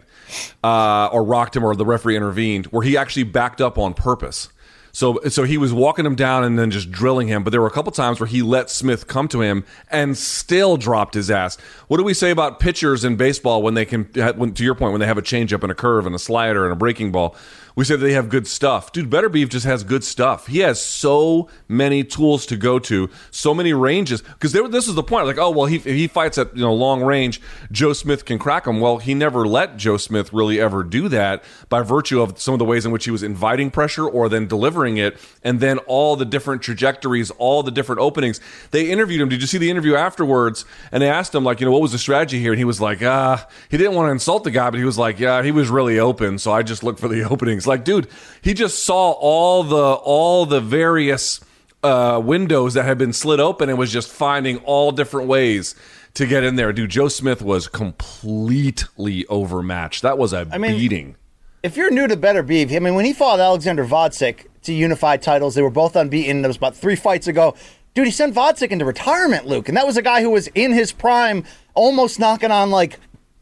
uh, 0.64 1.08
or 1.12 1.22
rocked 1.26 1.58
him, 1.58 1.66
or 1.66 1.76
the 1.76 1.86
referee 1.86 2.16
intervened, 2.16 2.68
where 2.68 2.84
he 2.84 2.96
actually 2.96 3.24
backed 3.24 3.60
up 3.60 3.78
on 3.78 3.94
purpose. 3.94 4.48
So, 4.92 5.20
so 5.30 5.44
he 5.44 5.58
was 5.58 5.74
walking 5.74 6.06
him 6.06 6.16
down 6.16 6.44
and 6.44 6.58
then 6.58 6.72
just 6.72 6.92
drilling 6.92 7.28
him. 7.28 7.44
But 7.44 7.52
there 7.52 7.62
were 7.62 7.68
a 7.68 7.72
couple 7.72 7.92
times 7.92 8.20
where 8.20 8.28
he 8.28 8.42
let 8.42 8.70
Smith 8.70 9.08
come 9.08 9.28
to 9.30 9.42
him 9.42 9.64
and 9.90 10.18
still 10.18 10.78
dropped 10.78 11.14
his 11.14 11.30
ass. 11.30 11.58
What 11.88 11.98
do 11.98 12.04
we 12.04 12.14
say 12.14 12.32
about 12.32 12.60
pitchers 12.60 13.04
in 13.04 13.16
baseball 13.16 13.62
when 13.62 13.74
they 13.74 13.86
can, 13.86 14.06
when, 14.36 14.54
to 14.54 14.64
your 14.64 14.76
point, 14.76 14.92
when 14.92 15.02
they 15.02 15.08
have 15.08 15.18
a 15.18 15.24
changeup 15.24 15.64
and 15.64 15.72
a 15.72 15.76
curve 15.76 16.06
and 16.06 16.16
a 16.16 16.20
slider 16.20 16.64
and 16.66 16.74
a 16.74 16.76
breaking 16.76 17.12
ball? 17.12 17.36
We 17.80 17.86
that 17.86 17.98
they 17.98 18.12
have 18.12 18.28
good 18.28 18.46
stuff. 18.46 18.92
Dude, 18.92 19.10
Beterbiev 19.10 19.48
just 19.48 19.66
has 19.66 19.86
good 19.86 20.04
stuff. 20.04 20.48
He 20.48 20.60
has 20.60 20.84
so 20.84 21.48
many 21.70 22.04
tools 22.04 22.46
to 22.48 22.58
go 22.58 22.78
to, 22.78 23.10
so 23.32 23.54
many 23.54 23.72
ranges. 23.72 24.22
Because 24.22 24.52
this 24.52 24.90
is 24.90 24.96
the 24.96 25.02
point. 25.02 25.28
Like, 25.28 25.38
oh, 25.38 25.50
well, 25.50 25.66
he, 25.66 25.78
he 25.78 26.08
fights 26.08 26.38
at 26.38 26.54
you 26.54 26.62
know 26.62 26.74
long 26.74 27.02
range, 27.02 27.40
Joe 27.72 27.94
Smith 27.94 28.26
can 28.26 28.38
crack 28.38 28.68
him. 28.68 28.82
Well, 28.82 28.98
he 28.98 29.14
never 29.14 29.48
let 29.48 29.78
Joe 29.78 29.96
Smith 29.96 30.34
really 30.34 30.60
ever 30.60 30.84
do 30.84 31.08
that 31.08 31.42
by 31.70 31.82
virtue 31.82 32.22
of 32.22 32.38
some 32.38 32.54
of 32.54 32.60
the 32.60 32.66
ways 32.66 32.86
in 32.86 32.92
which 32.92 33.06
he 33.06 33.12
was 33.12 33.24
inviting 33.24 33.72
pressure 33.72 34.06
or 34.06 34.28
then 34.28 34.46
delivering 34.46 34.98
it, 34.98 35.18
and 35.42 35.62
then 35.62 35.78
all 35.80 36.18
the 36.18 36.26
different 36.26 36.62
trajectories, 36.62 37.32
all 37.32 37.64
the 37.64 37.72
different 37.72 38.02
openings. 38.02 38.42
They 38.72 38.92
interviewed 38.92 39.22
him. 39.22 39.30
Did 39.30 39.40
you 39.40 39.48
see 39.48 39.58
the 39.58 39.70
interview 39.70 39.96
afterwards? 39.96 40.66
And 40.92 41.02
they 41.02 41.10
asked 41.10 41.34
him, 41.34 41.46
like, 41.46 41.62
you 41.62 41.66
know, 41.66 41.72
what 41.72 41.82
was 41.82 41.94
the 41.94 41.98
strategy 41.98 42.42
here? 42.42 42.52
And 42.52 42.60
he 42.60 42.66
was 42.66 42.82
like, 42.82 43.02
ah, 43.02 43.48
he 43.70 43.78
didn't 43.78 43.96
want 43.96 44.08
to 44.08 44.12
insult 44.12 44.44
the 44.44 44.52
guy, 44.52 44.70
but 44.70 44.80
he 44.80 44.86
was 44.86 44.98
like, 44.98 45.18
yeah, 45.18 45.42
he 45.44 45.52
was 45.52 45.70
really 45.70 45.98
open, 45.98 46.40
so 46.40 46.52
I 46.52 46.62
just 46.62 46.84
looked 46.84 47.00
for 47.00 47.08
the 47.08 47.24
openings. 47.30 47.69
Like, 47.70 47.86
dude, 47.86 48.08
he 48.42 48.54
just 48.54 48.84
saw 48.84 49.12
all 49.12 49.64
the 49.64 49.78
all 50.04 50.46
the 50.46 50.60
various 50.60 51.40
uh, 51.84 52.22
windows 52.22 52.74
that 52.74 52.84
had 52.84 52.98
been 52.98 53.14
slid 53.14 53.40
open 53.40 53.70
and 53.70 53.78
was 53.78 53.94
just 53.94 54.12
finding 54.12 54.58
all 54.66 54.92
different 54.92 55.30
ways 55.30 55.76
to 56.16 56.26
get 56.26 56.44
in 56.44 56.58
there. 56.58 56.74
Dude, 56.74 56.90
Joe 56.90 57.08
Smith 57.08 57.42
was 57.42 57.70
completely 57.70 59.26
overmatched. 59.28 60.02
That 60.02 60.18
was 60.18 60.34
a 60.34 60.46
mean- 60.60 60.78
beating. 60.78 61.16
if 61.64 61.78
you're 61.78 61.92
new 61.92 62.08
to 62.08 62.18
Beterbiev, 62.18 62.76
I 62.76 62.80
mean, 62.80 62.96
when 62.96 63.06
he 63.06 63.14
fought 63.14 63.40
Alexander 63.40 63.86
Gvozdyk 63.86 64.48
to 64.64 64.74
unify 64.74 65.18
titles, 65.18 65.56
they 65.56 65.62
were 65.62 65.70
both 65.70 65.96
unbeaten. 65.96 66.42
That 66.42 66.48
was 66.50 66.58
about 66.58 66.76
three 66.76 66.96
fights 66.96 67.28
ago. 67.28 67.56
Dude, 67.94 68.06
he 68.06 68.12
sent 68.12 68.36
Gvozdyk 68.36 68.70
into 68.72 68.86
retirement, 68.86 69.46
Luke, 69.46 69.68
and 69.68 69.78
that 69.78 69.86
was 69.86 69.98
a 69.98 70.02
guy 70.02 70.22
who 70.22 70.30
was 70.30 70.48
in 70.48 70.72
his 70.74 70.92
prime, 70.92 71.44
almost 71.74 72.20
knocking 72.20 72.52
on 72.52 72.72
like 72.72 73.00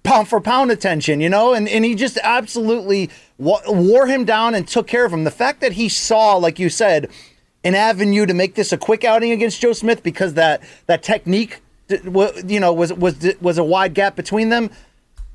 pound 0.08 0.28
for 0.28 0.40
pound 0.40 0.72
attention, 0.72 1.20
you 1.20 1.30
know, 1.30 1.54
and 1.54 1.68
and 1.68 1.84
he 1.84 1.94
just 1.94 2.18
absolutely 2.24 3.10
wore 3.38 4.08
him 4.08 4.26
down 4.26 4.56
and 4.56 4.68
took 4.68 4.88
care 4.88 5.06
of 5.06 5.14
him. 5.14 5.24
The 5.24 5.32
fact 5.32 5.62
that 5.62 5.74
he 5.74 5.90
saw, 5.90 6.38
like 6.38 6.58
you 6.60 6.70
said, 6.70 7.10
an 7.64 7.76
avenue 7.76 8.26
to 8.26 8.34
make 8.34 8.56
this 8.56 8.72
a 8.72 8.78
quick 8.78 9.04
outing 9.04 9.32
against 9.32 9.62
Joe 9.62 9.74
Smith 9.74 10.04
because 10.04 10.34
that 10.36 10.62
that 10.86 11.04
technique, 11.04 11.62
you 11.90 12.60
know, 12.60 12.74
was 12.74 12.94
was 12.94 13.36
was 13.42 13.58
a 13.58 13.64
wide 13.64 13.94
gap 13.94 14.16
between 14.16 14.50
them. 14.50 14.70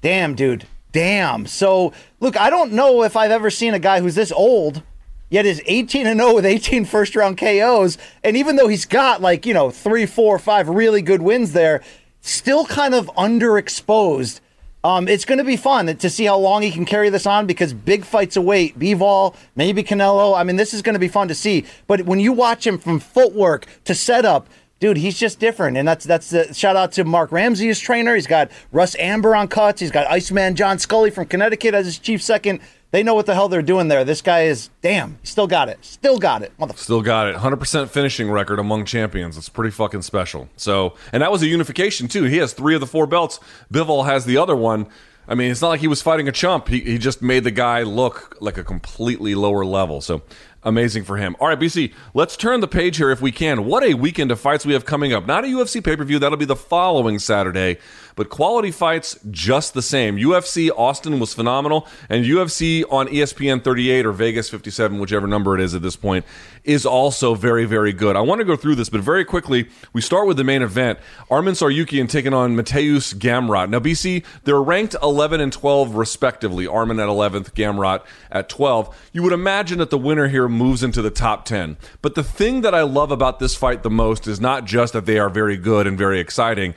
Damn, 0.00 0.34
dude. 0.34 0.66
Damn. 0.90 1.46
So, 1.46 1.92
look, 2.20 2.38
I 2.38 2.50
don't 2.50 2.72
know 2.72 3.02
if 3.02 3.16
I've 3.16 3.30
ever 3.30 3.50
seen 3.50 3.72
a 3.72 3.78
guy 3.78 4.00
who's 4.00 4.14
this 4.14 4.32
old, 4.32 4.82
yet 5.30 5.46
is 5.46 5.62
18 5.64 6.06
and 6.06 6.20
0 6.20 6.34
with 6.34 6.44
18 6.44 6.84
first 6.84 7.16
round 7.16 7.38
KOs. 7.38 7.96
And 8.22 8.36
even 8.36 8.56
though 8.56 8.68
he's 8.68 8.84
got 8.84 9.22
like, 9.22 9.46
you 9.46 9.54
know, 9.54 9.70
three, 9.70 10.04
four, 10.04 10.38
five 10.38 10.68
really 10.68 11.00
good 11.00 11.22
wins 11.22 11.52
there, 11.52 11.82
still 12.20 12.66
kind 12.66 12.94
of 12.94 13.06
underexposed. 13.16 14.40
Um, 14.84 15.06
it's 15.06 15.24
going 15.24 15.38
to 15.38 15.44
be 15.44 15.56
fun 15.56 15.96
to 15.96 16.10
see 16.10 16.24
how 16.24 16.36
long 16.38 16.62
he 16.62 16.72
can 16.72 16.84
carry 16.84 17.08
this 17.08 17.24
on 17.24 17.46
because 17.46 17.72
big 17.72 18.04
fights 18.04 18.36
await. 18.36 18.76
Bivol, 18.78 19.36
maybe 19.54 19.84
Canelo. 19.84 20.36
I 20.36 20.42
mean, 20.42 20.56
this 20.56 20.74
is 20.74 20.82
going 20.82 20.94
to 20.94 20.98
be 20.98 21.08
fun 21.08 21.28
to 21.28 21.34
see. 21.34 21.64
But 21.86 22.02
when 22.02 22.18
you 22.18 22.32
watch 22.32 22.66
him 22.66 22.78
from 22.78 22.98
footwork 22.98 23.66
to 23.84 23.94
setup, 23.94 24.48
dude, 24.82 24.96
he's 24.96 25.16
just 25.16 25.38
different. 25.38 25.78
And 25.78 25.86
that's 25.86 26.04
that's 26.04 26.30
the 26.30 26.52
shout 26.52 26.76
out 26.76 26.92
to 26.92 27.04
Marc 27.04 27.32
Ramsay, 27.32 27.68
his 27.68 27.80
trainer. 27.80 28.14
He's 28.14 28.26
got 28.26 28.50
Russ 28.72 28.94
Anber 28.96 29.34
on 29.34 29.48
cuts. 29.48 29.80
He's 29.80 29.92
got 29.92 30.10
Iceman 30.10 30.56
John 30.56 30.78
Scully 30.78 31.10
from 31.10 31.26
Connecticut 31.26 31.72
as 31.72 31.86
his 31.86 31.98
chief 31.98 32.20
second. 32.20 32.60
They 32.90 33.02
know 33.02 33.14
what 33.14 33.24
the 33.24 33.32
hell 33.32 33.48
they're 33.48 33.62
doing 33.62 33.88
there. 33.88 34.04
This 34.04 34.20
guy 34.20 34.42
is 34.42 34.68
damn. 34.82 35.18
Still 35.22 35.46
got 35.46 35.70
it. 35.70 35.82
Still 35.82 36.18
got 36.18 36.42
it. 36.42 36.52
Motherfucker. 36.58 36.76
Still 36.76 37.00
got 37.00 37.26
it. 37.26 37.36
100% 37.36 37.88
finishing 37.88 38.30
record 38.30 38.58
among 38.58 38.84
champions. 38.84 39.38
It's 39.38 39.48
pretty 39.48 39.70
fucking 39.70 40.02
special. 40.02 40.50
So, 40.58 40.94
and 41.10 41.22
that 41.22 41.32
was 41.32 41.40
a 41.40 41.46
unification 41.46 42.06
too. 42.06 42.24
He 42.24 42.36
has 42.36 42.52
three 42.52 42.74
of 42.74 42.82
the 42.82 42.86
four 42.86 43.06
belts. 43.06 43.40
Bivol 43.72 44.04
has 44.04 44.26
the 44.26 44.36
other 44.36 44.54
one. 44.54 44.88
I 45.26 45.34
mean, 45.34 45.50
it's 45.50 45.62
not 45.62 45.68
like 45.68 45.80
he 45.80 45.88
was 45.88 46.02
fighting 46.02 46.28
a 46.28 46.32
chump. 46.32 46.68
He, 46.68 46.80
he 46.80 46.98
just 46.98 47.22
made 47.22 47.44
the 47.44 47.50
guy 47.50 47.82
look 47.82 48.36
like 48.40 48.58
a 48.58 48.64
completely 48.64 49.34
lower 49.34 49.64
level. 49.64 50.02
So 50.02 50.22
amazing 50.64 51.04
for 51.04 51.16
him. 51.16 51.36
All 51.40 51.48
right, 51.48 51.58
BC, 51.58 51.92
let's 52.14 52.36
turn 52.36 52.60
the 52.60 52.68
page 52.68 52.96
here 52.96 53.10
if 53.10 53.20
we 53.20 53.32
can. 53.32 53.64
What 53.64 53.82
a 53.82 53.94
weekend 53.94 54.30
of 54.30 54.40
fights 54.40 54.64
we 54.64 54.72
have 54.72 54.84
coming 54.84 55.12
up. 55.12 55.26
Not 55.26 55.44
a 55.44 55.48
UFC 55.48 55.82
pay 55.82 55.96
per 55.96 56.04
view. 56.04 56.18
That'll 56.18 56.38
be 56.38 56.44
the 56.44 56.56
following 56.56 57.18
Saturday. 57.18 57.78
But 58.14 58.28
quality 58.28 58.70
fights 58.70 59.18
just 59.30 59.74
the 59.74 59.82
same. 59.82 60.16
UFC 60.16 60.70
Austin 60.70 61.18
was 61.18 61.32
phenomenal, 61.32 61.86
and 62.08 62.24
UFC 62.24 62.84
on 62.90 63.08
ESPN 63.08 63.64
38 63.64 64.04
or 64.04 64.12
Vegas 64.12 64.50
57, 64.50 64.98
whichever 64.98 65.26
number 65.26 65.54
it 65.54 65.62
is 65.62 65.74
at 65.74 65.82
this 65.82 65.96
point, 65.96 66.24
is 66.64 66.86
also 66.86 67.34
very, 67.34 67.64
very 67.64 67.92
good. 67.92 68.14
I 68.14 68.20
want 68.20 68.40
to 68.40 68.44
go 68.44 68.56
through 68.56 68.76
this, 68.76 68.88
but 68.88 69.00
very 69.00 69.24
quickly, 69.24 69.68
we 69.92 70.00
start 70.00 70.26
with 70.26 70.36
the 70.36 70.44
main 70.44 70.62
event. 70.62 70.98
Arman 71.30 71.52
Tsarukyan 71.52 72.08
taking 72.08 72.32
on 72.32 72.56
Mateusz 72.56 73.14
Gamrot. 73.14 73.68
Now, 73.68 73.80
BC, 73.80 74.24
they're 74.44 74.62
ranked 74.62 74.94
11 75.02 75.40
and 75.40 75.52
12 75.52 75.94
respectively. 75.94 76.66
Arman 76.66 77.02
at 77.02 77.08
11th, 77.08 77.52
Gamrot 77.52 78.02
at 78.30 78.48
12. 78.48 79.10
You 79.12 79.22
would 79.22 79.32
imagine 79.32 79.78
that 79.78 79.90
the 79.90 79.98
winner 79.98 80.28
here 80.28 80.48
moves 80.48 80.82
into 80.82 81.02
the 81.02 81.10
top 81.10 81.44
10. 81.44 81.76
But 82.00 82.14
the 82.14 82.24
thing 82.24 82.60
that 82.60 82.74
I 82.74 82.82
love 82.82 83.10
about 83.10 83.38
this 83.38 83.56
fight 83.56 83.82
the 83.82 83.90
most 83.90 84.26
is 84.26 84.40
not 84.40 84.64
just 84.64 84.92
that 84.92 85.06
they 85.06 85.18
are 85.18 85.28
very 85.28 85.56
good 85.56 85.86
and 85.86 85.98
very 85.98 86.20
exciting. 86.20 86.74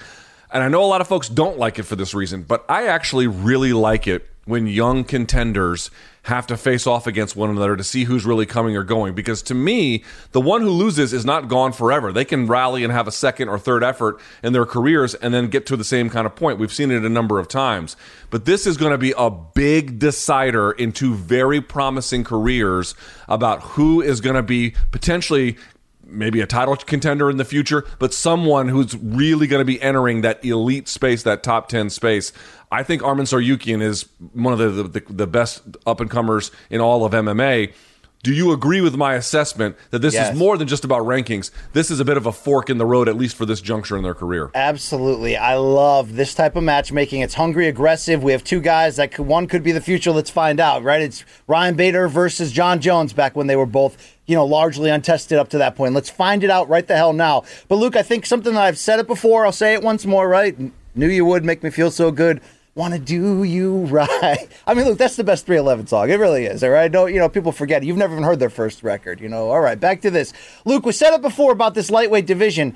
And 0.51 0.63
I 0.63 0.67
know 0.67 0.83
a 0.83 0.87
lot 0.87 1.01
of 1.01 1.07
folks 1.07 1.29
don't 1.29 1.59
like 1.59 1.79
it 1.79 1.83
for 1.83 1.95
this 1.95 2.13
reason, 2.13 2.43
but 2.43 2.65
I 2.69 2.87
actually 2.87 3.27
really 3.27 3.73
like 3.73 4.07
it 4.07 4.27
when 4.45 4.67
young 4.67 5.03
contenders 5.03 5.91
have 6.25 6.47
to 6.47 6.57
face 6.57 6.87
off 6.87 7.05
against 7.05 7.35
one 7.35 7.51
another 7.51 7.75
to 7.75 7.83
see 7.83 8.03
who's 8.03 8.25
really 8.25 8.47
coming 8.47 8.75
or 8.75 8.83
going. 8.83 9.13
Because 9.13 9.43
to 9.43 9.53
me, 9.53 10.03
the 10.31 10.41
one 10.41 10.61
who 10.61 10.71
loses 10.71 11.13
is 11.13 11.23
not 11.23 11.47
gone 11.47 11.71
forever. 11.71 12.11
They 12.11 12.25
can 12.25 12.47
rally 12.47 12.83
and 12.83 12.91
have 12.91 13.07
a 13.07 13.11
second 13.11 13.47
or 13.47 13.59
third 13.59 13.83
effort 13.83 14.19
in 14.41 14.51
their 14.51 14.65
careers 14.65 15.13
and 15.13 15.35
then 15.35 15.49
get 15.49 15.67
to 15.67 15.77
the 15.77 15.83
same 15.83 16.09
kind 16.09 16.25
of 16.25 16.35
point. 16.35 16.57
We've 16.57 16.73
seen 16.73 16.89
it 16.89 17.05
a 17.05 17.09
number 17.09 17.37
of 17.37 17.47
times. 17.47 17.95
But 18.31 18.45
this 18.45 18.65
is 18.65 18.75
going 18.75 18.91
to 18.91 18.97
be 18.97 19.13
a 19.15 19.29
big 19.29 19.99
decider 19.99 20.71
into 20.71 21.13
very 21.13 21.61
promising 21.61 22.23
careers 22.23 22.95
about 23.29 23.61
who 23.61 24.01
is 24.01 24.19
going 24.19 24.35
to 24.35 24.43
be 24.43 24.73
potentially 24.91 25.57
maybe 26.05 26.41
a 26.41 26.47
title 26.47 26.75
contender 26.75 27.29
in 27.29 27.37
the 27.37 27.45
future, 27.45 27.85
but 27.99 28.13
someone 28.13 28.67
who's 28.67 28.95
really 28.97 29.47
going 29.47 29.61
to 29.61 29.65
be 29.65 29.81
entering 29.81 30.21
that 30.21 30.43
elite 30.43 30.87
space, 30.87 31.23
that 31.23 31.43
top 31.43 31.67
10 31.69 31.89
space. 31.89 32.31
I 32.71 32.83
think 32.83 33.01
Arman 33.01 33.21
Tsarukyan 33.21 33.81
is 33.81 34.05
one 34.33 34.53
of 34.53 34.59
the, 34.59 34.83
the, 34.83 35.13
the 35.13 35.27
best 35.27 35.61
up 35.85 35.99
and 35.99 36.09
comers 36.09 36.51
in 36.69 36.81
all 36.81 37.05
of 37.05 37.13
MMA. 37.13 37.73
Do 38.25 38.33
you 38.33 38.51
agree 38.51 38.81
with 38.81 38.97
my 38.97 39.13
assessment 39.13 39.75
that 39.91 40.01
this 40.01 40.15
Yes. 40.15 40.33
is 40.33 40.39
more 40.39 40.57
than 40.57 40.67
just 40.67 40.83
about 40.83 41.03
rankings? 41.03 41.51
This 41.73 41.91
is 41.91 41.99
a 41.99 42.03
bit 42.05 42.17
of 42.17 42.25
a 42.25 42.31
fork 42.31 42.71
in 42.71 42.79
the 42.79 42.85
road, 42.85 43.07
at 43.07 43.15
least 43.15 43.35
for 43.35 43.45
this 43.45 43.61
juncture 43.61 43.95
in 43.97 44.01
their 44.03 44.15
career. 44.15 44.49
Absolutely. 44.55 45.37
I 45.37 45.57
love 45.57 46.15
this 46.15 46.33
type 46.33 46.55
of 46.55 46.63
matchmaking. 46.63 47.21
It's 47.21 47.35
hungry, 47.35 47.67
aggressive. 47.67 48.23
We 48.23 48.31
have 48.31 48.43
two 48.43 48.61
guys 48.61 48.95
that 48.95 49.11
could, 49.11 49.27
one 49.27 49.45
could 49.45 49.61
be 49.61 49.71
the 49.71 49.79
future. 49.79 50.09
Let's 50.09 50.31
find 50.31 50.59
out, 50.59 50.81
right? 50.81 51.03
It's 51.03 51.23
Ryan 51.45 51.75
Bader 51.75 52.07
versus 52.07 52.51
Jon 52.51 52.81
Jones 52.81 53.13
back 53.13 53.35
when 53.35 53.45
they 53.45 53.55
were 53.55 53.67
both, 53.67 53.95
you 54.25 54.33
know, 54.35 54.43
largely 54.43 54.89
untested 54.89 55.37
up 55.37 55.49
to 55.49 55.59
that 55.59 55.75
point. 55.75 55.93
Let's 55.93 56.09
find 56.09 56.43
it 56.43 56.49
out 56.49 56.67
right 56.67 56.87
the 56.87 56.95
hell 56.97 57.13
now. 57.13 57.43
But 57.67 57.75
Luke, 57.75 57.95
I 57.95 58.01
think 58.01 58.25
something 58.25 58.55
that 58.55 58.63
I've 58.63 58.79
said 58.79 58.99
it 58.99 59.05
before, 59.05 59.45
I'll 59.45 59.51
say 59.51 59.75
it 59.75 59.83
once 59.83 60.03
more, 60.03 60.27
right? 60.27 60.57
Knew 60.95 61.09
you 61.09 61.25
would 61.25 61.45
make 61.45 61.61
me 61.61 61.69
feel 61.69 61.91
so 61.91 62.09
good. 62.09 62.41
Want 62.75 62.93
to 62.93 62.99
do 62.99 63.43
you 63.43 63.85
right? 63.85 64.49
I 64.67 64.73
mean, 64.73 64.83
look, 64.83 64.97
that's 64.97 65.15
the 65.15 65.23
best 65.23 65.45
311 65.45 65.87
song. 65.87 66.09
It 66.09 66.19
really 66.19 66.45
is. 66.45 66.61
All 66.61 66.71
right, 66.71 66.91
don't 66.91 67.13
you 67.13 67.19
know? 67.19 67.29
People 67.29 67.53
forget. 67.53 67.83
You've 67.83 67.95
never 67.95 68.11
even 68.11 68.25
heard 68.25 68.39
their 68.39 68.49
first 68.49 68.83
record. 68.83 69.21
You 69.21 69.29
know. 69.29 69.49
All 69.49 69.61
right, 69.61 69.79
back 69.79 70.01
to 70.01 70.11
this. 70.11 70.33
Luke, 70.65 70.85
we 70.85 70.91
said 70.91 71.13
it 71.13 71.21
before 71.21 71.53
about 71.53 71.73
this 71.73 71.89
lightweight 71.89 72.25
division. 72.25 72.75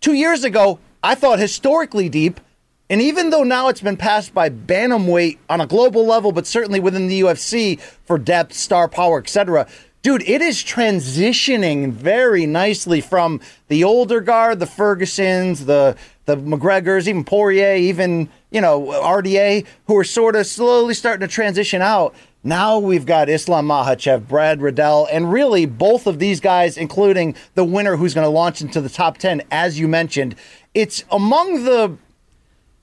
Two 0.00 0.12
years 0.12 0.44
ago, 0.44 0.78
I 1.02 1.16
thought 1.16 1.40
historically 1.40 2.08
deep, 2.08 2.40
and 2.88 3.02
even 3.02 3.30
though 3.30 3.42
now 3.42 3.66
it's 3.66 3.80
been 3.80 3.96
passed 3.96 4.32
by 4.32 4.48
bantamweight 4.48 5.38
on 5.50 5.60
a 5.60 5.66
global 5.66 6.06
level, 6.06 6.30
but 6.30 6.46
certainly 6.46 6.78
within 6.78 7.08
the 7.08 7.22
UFC 7.22 7.80
for 8.04 8.18
depth, 8.18 8.54
star 8.54 8.86
power, 8.86 9.18
etc. 9.18 9.66
Dude, 10.02 10.22
it 10.22 10.40
is 10.40 10.58
transitioning 10.58 11.92
very 11.92 12.46
nicely 12.46 13.00
from 13.00 13.40
the 13.66 13.82
older 13.82 14.20
guard, 14.20 14.60
the 14.60 14.66
Fergusons, 14.66 15.66
the 15.66 15.96
the 16.26 16.36
McGregors, 16.36 17.08
even 17.08 17.24
Poirier, 17.24 17.74
even 17.74 18.28
you 18.52 18.60
know 18.60 18.82
RDA, 18.82 19.66
who 19.86 19.96
are 19.96 20.04
sort 20.04 20.36
of 20.36 20.46
slowly 20.46 20.94
starting 20.94 21.26
to 21.26 21.32
transition 21.32 21.82
out. 21.82 22.14
Now 22.44 22.78
we've 22.78 23.06
got 23.06 23.28
Islam 23.28 23.68
Makhachev, 23.68 24.26
Brad 24.26 24.60
Riddell, 24.60 25.08
and 25.10 25.32
really 25.32 25.64
both 25.64 26.06
of 26.06 26.18
these 26.18 26.40
guys, 26.40 26.76
including 26.76 27.36
the 27.54 27.64
winner 27.64 27.96
who's 27.96 28.14
going 28.14 28.24
to 28.24 28.30
launch 28.30 28.60
into 28.60 28.80
the 28.80 28.88
top 28.88 29.18
10, 29.18 29.42
as 29.50 29.78
you 29.78 29.86
mentioned. 29.86 30.34
It's 30.74 31.04
among 31.10 31.64
the 31.64 31.96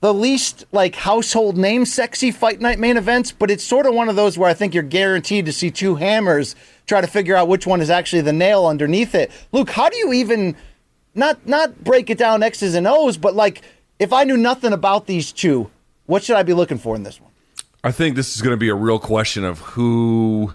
the 0.00 0.14
least 0.14 0.64
like 0.72 0.94
household 0.94 1.58
name 1.58 1.84
sexy 1.84 2.30
fight 2.30 2.60
night 2.60 2.78
main 2.78 2.96
events, 2.96 3.32
but 3.32 3.50
it's 3.50 3.62
sort 3.62 3.86
of 3.86 3.94
one 3.94 4.08
of 4.08 4.16
those 4.16 4.38
where 4.38 4.48
I 4.48 4.54
think 4.54 4.72
you're 4.72 4.82
guaranteed 4.82 5.44
to 5.46 5.52
see 5.52 5.70
two 5.70 5.96
hammers 5.96 6.56
try 6.86 7.02
to 7.02 7.06
figure 7.06 7.36
out 7.36 7.48
which 7.48 7.66
one 7.66 7.82
is 7.82 7.90
actually 7.90 8.22
the 8.22 8.32
nail 8.32 8.66
underneath 8.66 9.14
it. 9.14 9.30
Luke, 9.52 9.70
how 9.70 9.90
do 9.90 9.96
you 9.98 10.14
even 10.14 10.56
not 11.14 11.46
not 11.46 11.84
break 11.84 12.08
it 12.08 12.16
down 12.16 12.42
X's 12.42 12.74
and 12.74 12.86
O's, 12.86 13.18
but 13.18 13.34
like 13.34 13.60
if 14.00 14.12
I 14.12 14.24
knew 14.24 14.36
nothing 14.36 14.72
about 14.72 15.06
these 15.06 15.30
two, 15.30 15.70
what 16.06 16.24
should 16.24 16.34
I 16.34 16.42
be 16.42 16.54
looking 16.54 16.78
for 16.78 16.96
in 16.96 17.04
this 17.04 17.20
one? 17.20 17.30
I 17.84 17.92
think 17.92 18.16
this 18.16 18.34
is 18.34 18.42
going 18.42 18.54
to 18.54 18.58
be 18.58 18.70
a 18.70 18.74
real 18.74 18.98
question 18.98 19.44
of 19.44 19.60
who. 19.60 20.54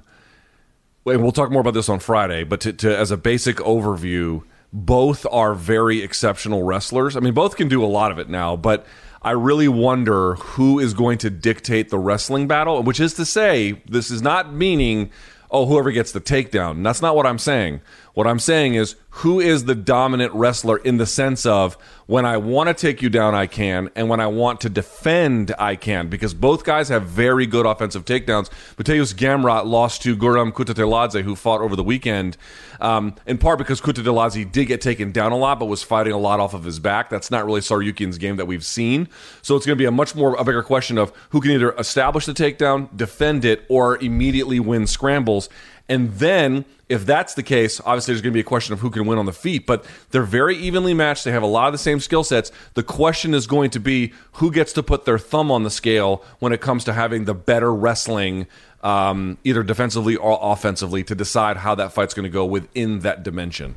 And 1.06 1.22
we'll 1.22 1.32
talk 1.32 1.52
more 1.52 1.62
about 1.62 1.76
this 1.76 1.88
on 1.88 2.00
Friday, 2.00 2.44
but 2.44 2.60
to, 2.62 2.74
to 2.74 2.98
as 2.98 3.12
a 3.12 3.18
basic 3.18 3.58
overview, 3.58 4.44
both 4.74 5.26
are 5.32 5.54
very 5.54 6.02
exceptional 6.02 6.64
wrestlers. 6.64 7.16
I 7.16 7.20
mean, 7.20 7.36
both 7.36 7.56
can 7.56 7.70
do 7.70 7.84
a 7.84 7.88
lot 7.88 8.12
of 8.12 8.18
it 8.18 8.28
now, 8.28 8.56
but 8.56 8.86
I 9.22 9.32
really 9.32 9.68
wonder 9.68 10.36
who 10.36 10.80
is 10.80 10.96
going 10.96 11.20
to 11.20 11.30
dictate 11.30 11.90
the 11.90 12.00
wrestling 12.00 12.48
battle. 12.48 12.82
Which 12.82 13.00
is 13.00 13.14
to 13.14 13.26
say, 13.26 13.84
this 13.88 14.10
is 14.10 14.24
not 14.24 14.52
meaning 14.52 15.12
oh 15.52 15.66
whoever 15.66 15.92
gets 15.92 16.12
the 16.12 16.22
takedown. 16.22 16.84
That's 16.84 17.02
not 17.02 17.16
what 17.16 17.26
I'm 17.26 17.40
saying. 17.40 17.82
What 18.16 18.28
I'm 18.28 18.40
saying 18.40 18.76
is 18.76 18.96
who 19.10 19.42
is 19.42 19.66
the 19.66 19.76
dominant 19.76 20.34
wrestler 20.34 20.78
in 20.78 20.98
the 20.98 21.06
sense 21.06 21.46
of 21.46 21.78
when 22.06 22.26
I 22.26 22.38
want 22.38 22.70
to 22.70 22.74
take 22.74 23.02
you 23.02 23.10
down, 23.10 23.36
I 23.36 23.46
can, 23.46 23.90
and 23.96 24.08
when 24.08 24.20
I 24.22 24.28
want 24.28 24.62
to 24.62 24.70
defend, 24.70 25.54
I 25.60 25.76
can, 25.76 26.08
because 26.08 26.34
both 26.34 26.64
guys 26.64 26.90
have 26.90 27.04
very 27.08 27.46
good 27.46 27.66
offensive 27.66 28.06
takedowns. 28.06 28.50
Mateusz 28.78 29.14
Gamrot 29.14 29.66
lost 29.66 30.02
to 30.04 30.16
Guram 30.16 30.54
Kutateladze, 30.54 31.24
who 31.24 31.36
fought 31.36 31.62
over 31.62 31.76
the 31.76 31.84
weekend, 31.84 32.38
um, 32.80 33.16
in 33.26 33.38
part 33.38 33.58
because 33.58 33.82
Kutateladze 33.82 34.50
did 34.50 34.66
get 34.66 34.82
taken 34.82 35.12
down 35.12 35.32
a 35.32 35.38
lot, 35.38 35.60
but 35.60 35.66
was 35.66 35.84
fighting 35.84 36.14
a 36.14 36.18
lot 36.18 36.40
off 36.40 36.54
of 36.54 36.64
his 36.64 36.80
back. 36.80 37.10
That's 37.10 37.32
not 37.32 37.46
really 37.46 37.62
Tsarukyan's 37.62 38.18
game 38.18 38.38
that 38.38 38.46
we've 38.46 38.66
seen. 38.66 39.10
So 39.42 39.58
it's 39.58 39.66
going 39.66 39.78
to 39.78 39.82
be 39.82 39.86
a 39.86 39.92
much 39.92 40.16
more 40.16 40.36
a 40.36 40.44
bigger 40.44 40.64
question 40.64 40.98
of 40.98 41.12
who 41.30 41.42
can 41.42 41.52
either 41.52 41.74
establish 41.74 42.26
the 42.26 42.34
takedown, 42.34 42.96
defend 42.96 43.44
it, 43.44 43.66
or 43.68 43.98
immediately 43.98 44.60
win 44.60 44.88
scrambles. 44.88 45.50
And 45.88 46.14
then, 46.14 46.66
if 46.90 47.06
that's 47.06 47.36
the 47.36 47.44
case, 47.44 47.80
obviously 47.82 48.14
there's 48.14 48.22
going 48.22 48.32
to 48.32 48.36
be 48.36 48.40
a 48.40 48.44
question 48.44 48.74
of 48.74 48.80
who 48.80 48.90
can 48.90 49.06
win 49.06 49.20
on 49.20 49.26
the 49.26 49.34
feet, 49.34 49.68
but 49.68 49.86
they're 50.10 50.24
very 50.24 50.58
evenly 50.58 50.94
matched. 50.94 51.26
They 51.26 51.32
have 51.32 51.44
a 51.44 51.48
lot 51.48 51.68
of 51.68 51.74
the 51.74 51.78
same 51.78 52.00
skill 52.00 52.24
sets. 52.24 52.52
The 52.74 52.84
question 52.84 53.34
is 53.34 53.46
going 53.46 53.70
to 53.72 53.80
be 53.80 54.12
who 54.34 54.52
gets 54.52 54.74
to 54.74 54.84
put 54.84 55.06
their 55.06 55.20
thumb 55.20 55.52
on 55.52 55.64
the 55.64 55.70
scale 55.70 56.24
when 56.40 56.54
it 56.54 56.62
comes 56.62 56.84
to 56.86 56.94
having 56.94 57.26
the 57.26 57.36
better 57.36 57.74
wrestling, 57.74 58.48
um, 58.82 59.38
either 59.44 59.62
defensively 59.62 60.16
or 60.16 60.40
offensively, 60.42 61.04
to 61.04 61.14
decide 61.14 61.58
how 61.58 61.76
that 61.76 61.94
fight's 61.94 62.16
going 62.16 62.24
to 62.24 62.30
go 62.30 62.46
within 62.46 63.00
that 63.00 63.22
dimension. 63.22 63.76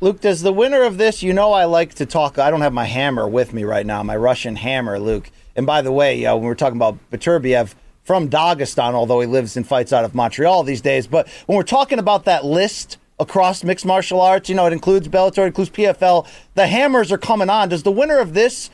Luke, 0.00 0.20
does 0.20 0.42
the 0.42 0.52
winner 0.52 0.84
of 0.84 0.96
this, 0.96 1.22
you 1.22 1.32
know, 1.32 1.52
I 1.52 1.64
like 1.64 1.94
to 1.94 2.06
talk. 2.06 2.38
I 2.38 2.50
don't 2.50 2.60
have 2.60 2.72
my 2.72 2.84
hammer 2.84 3.26
with 3.26 3.52
me 3.52 3.64
right 3.64 3.84
now, 3.84 4.02
my 4.02 4.16
Russian 4.16 4.56
hammer, 4.56 4.98
Luke. 4.98 5.30
And 5.56 5.66
by 5.66 5.82
the 5.82 5.90
way, 5.90 6.24
uh, 6.24 6.36
when 6.36 6.44
we're 6.44 6.54
talking 6.54 6.76
about 6.76 6.98
Beterbiev 7.10 7.74
from 8.08 8.30
Dagestan, 8.30 8.94
although 8.94 9.20
he 9.20 9.26
lives 9.26 9.54
and 9.58 9.66
fights 9.66 9.92
out 9.92 10.02
of 10.02 10.14
Montreal 10.14 10.62
these 10.62 10.80
days, 10.80 11.06
but 11.06 11.28
when 11.44 11.58
we're 11.58 11.62
talking 11.62 11.98
about 11.98 12.24
that 12.24 12.42
list 12.42 12.96
across 13.20 13.62
mixed 13.62 13.84
martial 13.84 14.18
arts, 14.18 14.48
you 14.48 14.54
know, 14.54 14.64
it 14.64 14.72
includes 14.72 15.06
Bellator, 15.08 15.42
it 15.42 15.48
includes 15.48 15.68
PFL, 15.68 16.26
the 16.54 16.66
hammers 16.66 17.12
are 17.12 17.18
coming 17.18 17.50
on. 17.50 17.68
Does 17.68 17.82
the 17.82 17.92
winner 17.92 18.18
of 18.18 18.32
this 18.32 18.70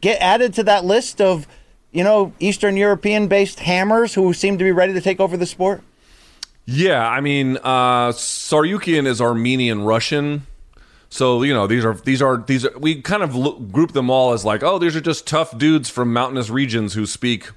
get 0.00 0.20
added 0.20 0.54
to 0.54 0.62
that 0.62 0.84
list 0.84 1.20
of, 1.20 1.48
you 1.90 2.04
know, 2.04 2.32
Eastern 2.38 2.76
European 2.76 3.26
based 3.26 3.58
hammers 3.58 4.14
who 4.14 4.32
seem 4.32 4.56
to 4.58 4.62
be 4.62 4.70
ready 4.70 4.92
to 4.92 5.00
take 5.00 5.18
over 5.18 5.36
the 5.36 5.46
sport? 5.46 5.82
Yeah, 6.64 7.04
I 7.04 7.20
mean, 7.20 7.56
uh, 7.56 8.12
Tsarukyan 8.12 9.08
is 9.08 9.20
Armenian 9.20 9.82
Russian. 9.82 10.46
So 11.08 11.42
you 11.42 11.54
know 11.54 11.66
these 11.66 11.84
are 11.84 11.94
these 11.94 12.22
are 12.22 12.36
these 12.36 12.64
are, 12.64 12.78
we 12.78 13.02
kind 13.02 13.24
of 13.24 13.34
look, 13.34 13.70
group 13.70 13.92
them 13.92 14.10
all 14.10 14.32
as 14.32 14.44
like 14.44 14.64
oh 14.64 14.80
these 14.80 14.96
are 14.96 15.00
just 15.00 15.28
tough 15.28 15.56
dudes 15.56 15.88
from 15.88 16.12
mountainous 16.12 16.50
regions 16.50 16.94
who 16.94 17.06
speak 17.06 17.50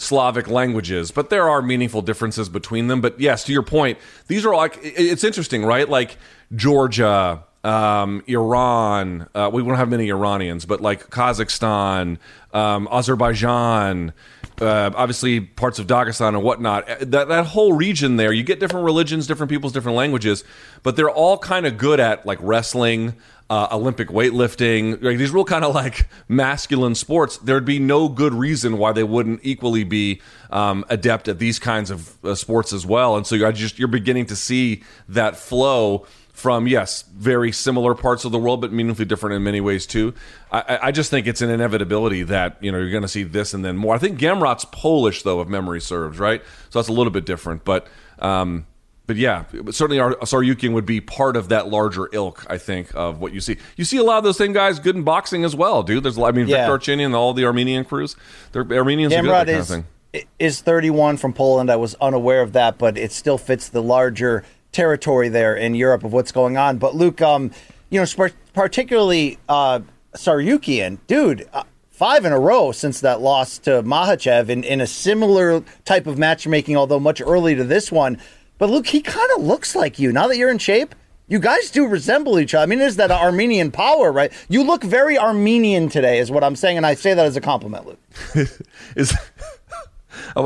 Slavic 0.00 0.46
languages, 0.48 1.10
but 1.10 1.28
there 1.28 1.48
are 1.48 1.60
meaningful 1.60 2.02
differences 2.02 2.48
between 2.48 2.86
them. 2.86 3.00
But 3.00 3.20
yes, 3.20 3.42
to 3.44 3.52
your 3.52 3.64
point, 3.64 3.98
these 4.28 4.46
are 4.46 4.54
like 4.54 4.78
it's 4.80 5.24
interesting, 5.24 5.64
right? 5.64 5.88
Like 5.88 6.16
Georgia, 6.54 7.42
um, 7.64 8.22
Iran. 8.28 9.28
Uh, 9.34 9.50
we 9.52 9.60
don't 9.62 9.74
have 9.74 9.88
many 9.88 10.08
Iranians, 10.08 10.64
but 10.66 10.80
like 10.80 11.10
Kazakhstan, 11.10 12.18
um, 12.52 12.88
Azerbaijan, 12.92 14.12
uh, 14.60 14.90
obviously 14.94 15.40
parts 15.40 15.78
of 15.78 15.86
Dagestan 15.86 16.28
and 16.28 16.42
whatnot. 16.42 16.88
Uh, 16.88 16.96
That 17.00 17.28
that 17.28 17.46
whole 17.46 17.72
region 17.72 18.16
there, 18.16 18.32
you 18.32 18.42
get 18.42 18.60
different 18.60 18.84
religions, 18.84 19.26
different 19.26 19.50
peoples, 19.50 19.72
different 19.72 19.96
languages, 19.96 20.44
but 20.82 20.96
they're 20.96 21.10
all 21.10 21.38
kind 21.38 21.66
of 21.66 21.78
good 21.78 22.00
at 22.00 22.26
like 22.26 22.38
wrestling. 22.40 23.14
Uh, 23.50 23.66
Olympic 23.72 24.08
weightlifting, 24.08 25.02
like 25.02 25.16
these 25.16 25.30
real 25.30 25.42
kind 25.42 25.64
of 25.64 25.74
like 25.74 26.06
masculine 26.28 26.94
sports, 26.94 27.38
there'd 27.38 27.64
be 27.64 27.78
no 27.78 28.06
good 28.06 28.34
reason 28.34 28.76
why 28.76 28.92
they 28.92 29.02
wouldn't 29.02 29.40
equally 29.42 29.84
be 29.84 30.20
um, 30.50 30.84
adept 30.90 31.28
at 31.28 31.38
these 31.38 31.58
kinds 31.58 31.90
of 31.90 32.22
uh, 32.22 32.34
sports 32.34 32.74
as 32.74 32.84
well. 32.84 33.16
And 33.16 33.26
so 33.26 33.34
you're 33.34 33.50
just 33.52 33.78
you're 33.78 33.88
beginning 33.88 34.26
to 34.26 34.36
see 34.36 34.82
that 35.08 35.34
flow 35.34 36.06
from 36.38 36.66
yes, 36.68 37.02
very 37.14 37.52
similar 37.52 37.94
parts 37.94 38.24
of 38.24 38.32
the 38.32 38.38
world, 38.38 38.60
but 38.60 38.72
meaningfully 38.72 39.04
different 39.04 39.34
in 39.36 39.42
many 39.42 39.60
ways 39.60 39.86
too. 39.86 40.14
I, 40.52 40.78
I- 40.82 40.92
just 40.92 41.10
think 41.10 41.26
it's 41.26 41.42
an 41.42 41.50
inevitability 41.50 42.22
that 42.24 42.56
you 42.60 42.72
know 42.72 42.78
you're 42.78 42.90
going 42.90 43.02
to 43.02 43.08
see 43.08 43.22
this 43.24 43.52
and 43.54 43.64
then 43.64 43.76
more. 43.76 43.94
I 43.94 43.98
think 43.98 44.18
Gamrot's 44.18 44.64
Polish 44.66 45.22
though, 45.22 45.40
if 45.40 45.48
memory 45.48 45.80
serves, 45.80 46.18
right? 46.18 46.42
So 46.70 46.78
that's 46.78 46.88
a 46.88 46.92
little 46.92 47.12
bit 47.12 47.26
different, 47.26 47.64
but. 47.64 47.86
Um, 48.18 48.66
but 49.06 49.16
yeah, 49.16 49.44
certainly 49.70 49.98
our 50.00 50.14
Tsarukyan 50.16 50.74
would 50.74 50.84
be 50.84 51.00
part 51.00 51.36
of 51.38 51.48
that 51.48 51.68
larger 51.68 52.10
ilk. 52.12 52.44
I 52.50 52.58
think 52.58 52.94
of 52.94 53.20
what 53.22 53.32
you 53.32 53.40
see. 53.40 53.56
You 53.76 53.86
see 53.86 53.96
a 53.96 54.02
lot 54.02 54.18
of 54.18 54.24
those 54.24 54.36
same 54.36 54.52
guys 54.52 54.78
good 54.78 54.96
in 54.96 55.02
boxing 55.02 55.44
as 55.44 55.56
well, 55.56 55.82
dude. 55.82 56.02
There's, 56.02 56.18
I 56.18 56.30
mean, 56.30 56.46
Yeah. 56.46 56.70
Vic 56.70 56.82
Darchinyan, 56.82 57.14
all 57.14 57.32
the 57.32 57.46
Armenian 57.46 57.86
crews. 57.86 58.16
They're 58.52 58.70
Armenians 58.70 59.14
are 59.14 59.22
good 59.22 59.30
at 59.30 59.46
Gamrot 59.46 59.46
that 59.46 59.46
kind 59.46 59.48
of 59.56 59.62
is 59.62 59.68
thing. 59.70 60.28
is 60.38 60.60
31 60.60 61.16
from 61.16 61.32
Poland. 61.32 61.70
I 61.70 61.76
was 61.76 61.94
unaware 62.02 62.42
of 62.42 62.52
that, 62.52 62.76
but 62.76 62.98
it 62.98 63.10
still 63.12 63.38
fits 63.38 63.70
the 63.70 63.82
larger 63.82 64.44
territory 64.78 65.28
there 65.28 65.56
in 65.56 65.74
Europe 65.74 66.04
of 66.04 66.12
what's 66.12 66.30
going 66.30 66.56
on. 66.56 66.78
But 66.78 66.94
Luke, 66.94 67.20
um, 67.20 67.50
you 67.90 68.00
know, 68.00 68.28
particularly 68.52 69.36
uh, 69.48 69.80
Tsarukyan, 70.14 70.98
dude, 71.08 71.48
uh, 71.52 71.64
five 71.90 72.24
in 72.24 72.30
a 72.30 72.38
row 72.38 72.70
since 72.70 73.00
that 73.00 73.20
loss 73.20 73.58
to 73.58 73.82
Makhachev 73.82 74.48
in, 74.48 74.62
in 74.62 74.80
a 74.80 74.86
similar 74.86 75.64
type 75.84 76.06
of 76.06 76.16
matchmaking, 76.16 76.76
although 76.76 77.00
much 77.00 77.20
earlier 77.20 77.56
to 77.56 77.64
this 77.64 77.90
one. 77.90 78.20
But 78.58 78.70
Luke, 78.70 78.86
he 78.86 79.00
kind 79.00 79.28
of 79.36 79.42
looks 79.42 79.74
like 79.74 79.98
you. 79.98 80.12
Now 80.12 80.28
that 80.28 80.36
you're 80.36 80.48
in 80.48 80.58
shape, 80.58 80.94
you 81.26 81.40
guys 81.40 81.72
do 81.72 81.84
resemble 81.88 82.38
each 82.38 82.54
other. 82.54 82.62
I 82.62 82.66
mean, 82.66 82.80
is 82.80 82.94
that 82.96 83.10
Armenian 83.10 83.72
power, 83.72 84.12
right? 84.12 84.32
You 84.48 84.62
look 84.62 84.84
very 84.84 85.18
Armenian 85.18 85.88
today, 85.88 86.20
is 86.20 86.30
what 86.30 86.44
I'm 86.44 86.54
saying, 86.54 86.76
and 86.76 86.86
I 86.86 86.94
say 86.94 87.14
that 87.14 87.26
as 87.26 87.36
a 87.36 87.40
compliment, 87.40 87.84
Luke. 87.84 88.48
is 88.94 89.12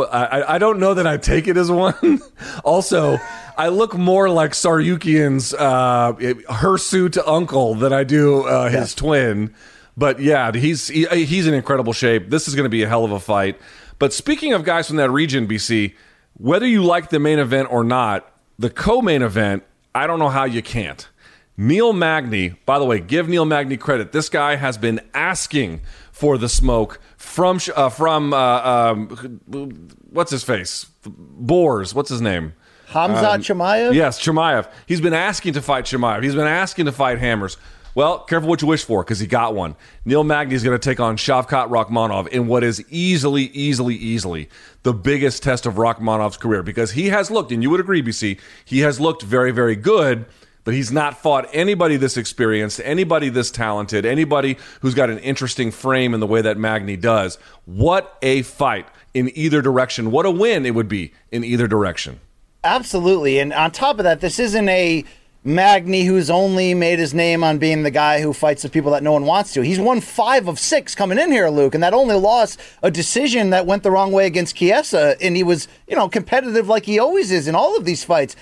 I, 0.00 0.54
I 0.54 0.58
don't 0.58 0.78
know 0.78 0.94
that 0.94 1.06
I 1.06 1.16
take 1.16 1.48
it 1.48 1.56
as 1.56 1.70
one. 1.70 2.20
also, 2.64 3.18
I 3.56 3.68
look 3.68 3.94
more 3.94 4.30
like 4.30 4.52
Tsarukyan's 4.52 5.52
uh, 5.54 6.12
hirsute 6.48 7.18
uncle 7.18 7.74
than 7.74 7.92
I 7.92 8.04
do 8.04 8.44
uh, 8.44 8.70
his 8.70 8.94
yeah. 8.94 9.00
twin. 9.00 9.54
But 9.96 10.20
yeah, 10.20 10.52
he's 10.52 10.88
he, 10.88 11.06
he's 11.24 11.46
in 11.46 11.54
incredible 11.54 11.92
shape. 11.92 12.30
This 12.30 12.48
is 12.48 12.54
going 12.54 12.64
to 12.64 12.70
be 12.70 12.82
a 12.82 12.88
hell 12.88 13.04
of 13.04 13.12
a 13.12 13.20
fight. 13.20 13.60
But 13.98 14.12
speaking 14.12 14.52
of 14.52 14.64
guys 14.64 14.88
from 14.88 14.96
that 14.96 15.10
region, 15.10 15.46
BC, 15.46 15.94
whether 16.34 16.66
you 16.66 16.82
like 16.82 17.10
the 17.10 17.18
main 17.18 17.38
event 17.38 17.68
or 17.70 17.84
not, 17.84 18.32
the 18.58 18.70
co-main 18.70 19.22
event, 19.22 19.64
I 19.94 20.06
don't 20.06 20.18
know 20.18 20.30
how 20.30 20.44
you 20.44 20.62
can't. 20.62 21.08
Neil 21.56 21.92
Magny, 21.92 22.50
by 22.64 22.78
the 22.78 22.84
way, 22.84 22.98
give 22.98 23.28
Neil 23.28 23.44
Magny 23.44 23.76
credit. 23.76 24.12
This 24.12 24.30
guy 24.30 24.56
has 24.56 24.78
been 24.78 25.00
asking 25.12 25.82
for 26.10 26.38
the 26.38 26.48
smoke 26.48 26.98
from 27.32 27.58
uh, 27.74 27.88
from 27.88 28.34
uh, 28.34 28.36
um, 28.36 29.88
what's 30.10 30.30
his 30.30 30.44
face? 30.44 30.86
Borz. 31.02 31.94
What's 31.94 32.10
his 32.10 32.20
name? 32.20 32.52
Khamzat 32.90 33.34
um, 33.34 33.40
Chimaev. 33.40 33.94
Yes, 33.94 34.22
Chimaev. 34.22 34.70
He's 34.86 35.00
been 35.00 35.14
asking 35.14 35.54
to 35.54 35.62
fight 35.62 35.86
Chimaev. 35.86 36.22
He's 36.22 36.34
been 36.34 36.46
asking 36.46 36.84
to 36.84 36.92
fight 36.92 37.18
Hammers. 37.18 37.56
Well, 37.94 38.20
careful 38.20 38.48
what 38.48 38.62
you 38.62 38.68
wish 38.68 38.84
for 38.84 39.02
because 39.02 39.18
he 39.18 39.26
got 39.26 39.54
one. 39.54 39.76
Neil 40.04 40.24
Magny 40.24 40.54
is 40.54 40.62
going 40.62 40.78
to 40.78 40.90
take 40.90 41.00
on 41.00 41.16
Shavkat 41.16 41.68
Rakhmonov 41.68 42.28
in 42.28 42.46
what 42.46 42.64
is 42.64 42.82
easily, 42.90 43.44
easily, 43.44 43.94
easily 43.94 44.48
the 44.82 44.94
biggest 44.94 45.42
test 45.42 45.66
of 45.66 45.74
Rakhmonov's 45.74 46.38
career 46.38 46.62
because 46.62 46.92
he 46.92 47.08
has 47.08 47.30
looked, 47.30 47.52
and 47.52 47.62
you 47.62 47.68
would 47.68 47.80
agree, 47.80 48.02
BC, 48.02 48.40
he 48.64 48.80
has 48.80 48.98
looked 48.98 49.22
very, 49.22 49.50
very 49.50 49.76
good 49.76 50.24
but 50.64 50.74
he's 50.74 50.92
not 50.92 51.18
fought 51.18 51.48
anybody 51.52 51.96
this 51.96 52.16
experienced, 52.16 52.80
anybody 52.84 53.28
this 53.28 53.50
talented, 53.50 54.04
anybody 54.06 54.56
who's 54.80 54.94
got 54.94 55.10
an 55.10 55.18
interesting 55.18 55.70
frame 55.70 56.14
in 56.14 56.20
the 56.20 56.26
way 56.26 56.42
that 56.42 56.56
Magny 56.56 56.96
does. 56.96 57.36
What 57.64 58.16
a 58.22 58.42
fight 58.42 58.86
in 59.14 59.30
either 59.36 59.62
direction. 59.62 60.10
What 60.10 60.26
a 60.26 60.30
win 60.30 60.64
it 60.66 60.74
would 60.74 60.88
be 60.88 61.12
in 61.30 61.44
either 61.44 61.66
direction. 61.66 62.20
Absolutely. 62.64 63.38
And 63.40 63.52
on 63.52 63.72
top 63.72 63.98
of 63.98 64.04
that, 64.04 64.20
this 64.20 64.38
isn't 64.38 64.68
a 64.68 65.04
Magny 65.44 66.04
who's 66.04 66.30
only 66.30 66.72
made 66.72 67.00
his 67.00 67.12
name 67.12 67.42
on 67.42 67.58
being 67.58 67.82
the 67.82 67.90
guy 67.90 68.20
who 68.20 68.32
fights 68.32 68.62
the 68.62 68.68
people 68.68 68.92
that 68.92 69.02
no 69.02 69.12
one 69.12 69.26
wants 69.26 69.52
to. 69.54 69.62
He's 69.62 69.80
won 69.80 70.00
five 70.00 70.46
of 70.46 70.60
six 70.60 70.94
coming 70.94 71.18
in 71.18 71.32
here, 71.32 71.48
Luke, 71.48 71.74
and 71.74 71.82
that 71.82 71.92
only 71.92 72.14
lost 72.14 72.60
a 72.80 72.92
decision 72.92 73.50
that 73.50 73.66
went 73.66 73.82
the 73.82 73.90
wrong 73.90 74.12
way 74.12 74.26
against 74.26 74.54
Chiesa. 74.54 75.16
And 75.20 75.34
he 75.36 75.42
was, 75.42 75.66
you 75.88 75.96
know, 75.96 76.08
competitive 76.08 76.68
like 76.68 76.84
he 76.84 77.00
always 77.00 77.32
is 77.32 77.48
in 77.48 77.56
all 77.56 77.76
of 77.76 77.84
these 77.84 78.04
fights. 78.04 78.36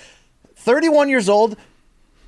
31 0.57 1.09
years 1.09 1.31
old, 1.31 1.57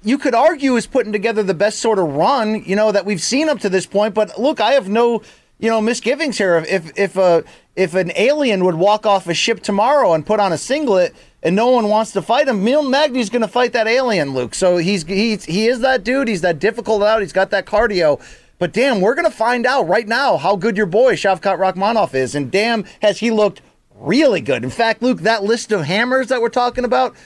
you 0.02 0.18
could 0.18 0.34
argue 0.34 0.76
is 0.76 0.86
putting 0.86 1.12
together 1.12 1.42
the 1.42 1.54
best 1.54 1.78
sort 1.78 1.98
of 1.98 2.14
run, 2.14 2.62
you 2.64 2.76
know, 2.76 2.92
that 2.92 3.04
we've 3.04 3.22
seen 3.22 3.48
up 3.48 3.60
to 3.60 3.68
this 3.68 3.86
point. 3.86 4.14
But 4.14 4.38
look, 4.38 4.60
I 4.60 4.72
have 4.72 4.88
no, 4.88 5.22
you 5.58 5.70
know, 5.70 5.80
misgivings 5.80 6.38
here. 6.38 6.56
If 6.68 6.96
if 6.98 7.16
a 7.16 7.20
uh, 7.20 7.42
if 7.74 7.94
an 7.94 8.12
alien 8.16 8.64
would 8.64 8.74
walk 8.74 9.06
off 9.06 9.26
a 9.26 9.34
ship 9.34 9.60
tomorrow 9.62 10.12
and 10.12 10.26
put 10.26 10.40
on 10.40 10.52
a 10.52 10.58
singlet 10.58 11.14
and 11.42 11.56
no 11.56 11.70
one 11.70 11.88
wants 11.88 12.12
to 12.12 12.22
fight 12.22 12.48
him, 12.48 12.62
Neil 12.62 12.82
Magny's 12.82 13.30
going 13.30 13.42
to 13.42 13.48
fight 13.48 13.72
that 13.72 13.86
alien, 13.86 14.34
Luke. 14.34 14.54
So 14.54 14.76
he's 14.76 15.04
he's 15.04 15.44
he 15.44 15.68
is 15.68 15.80
that 15.80 16.04
dude. 16.04 16.28
He's 16.28 16.42
that 16.42 16.58
difficult 16.58 17.02
out. 17.02 17.22
He's 17.22 17.32
got 17.32 17.50
that 17.50 17.64
cardio. 17.64 18.20
But 18.58 18.72
damn, 18.72 19.00
we're 19.00 19.16
going 19.16 19.28
to 19.28 19.36
find 19.36 19.66
out 19.66 19.88
right 19.88 20.06
now 20.06 20.36
how 20.36 20.54
good 20.54 20.76
your 20.76 20.86
boy 20.86 21.16
Shavkat 21.16 21.58
Rakhmonov 21.58 22.14
is, 22.14 22.36
and 22.36 22.48
damn, 22.48 22.84
has 23.00 23.18
he 23.18 23.30
looked 23.30 23.60
really 24.02 24.40
good. 24.40 24.62
In 24.62 24.70
fact, 24.70 25.02
Luke, 25.02 25.22
that 25.22 25.42
list 25.42 25.72
of 25.72 25.84
hammers 25.84 26.28
that 26.28 26.40
we're 26.40 26.48
talking 26.48 26.84
about, 26.84 27.16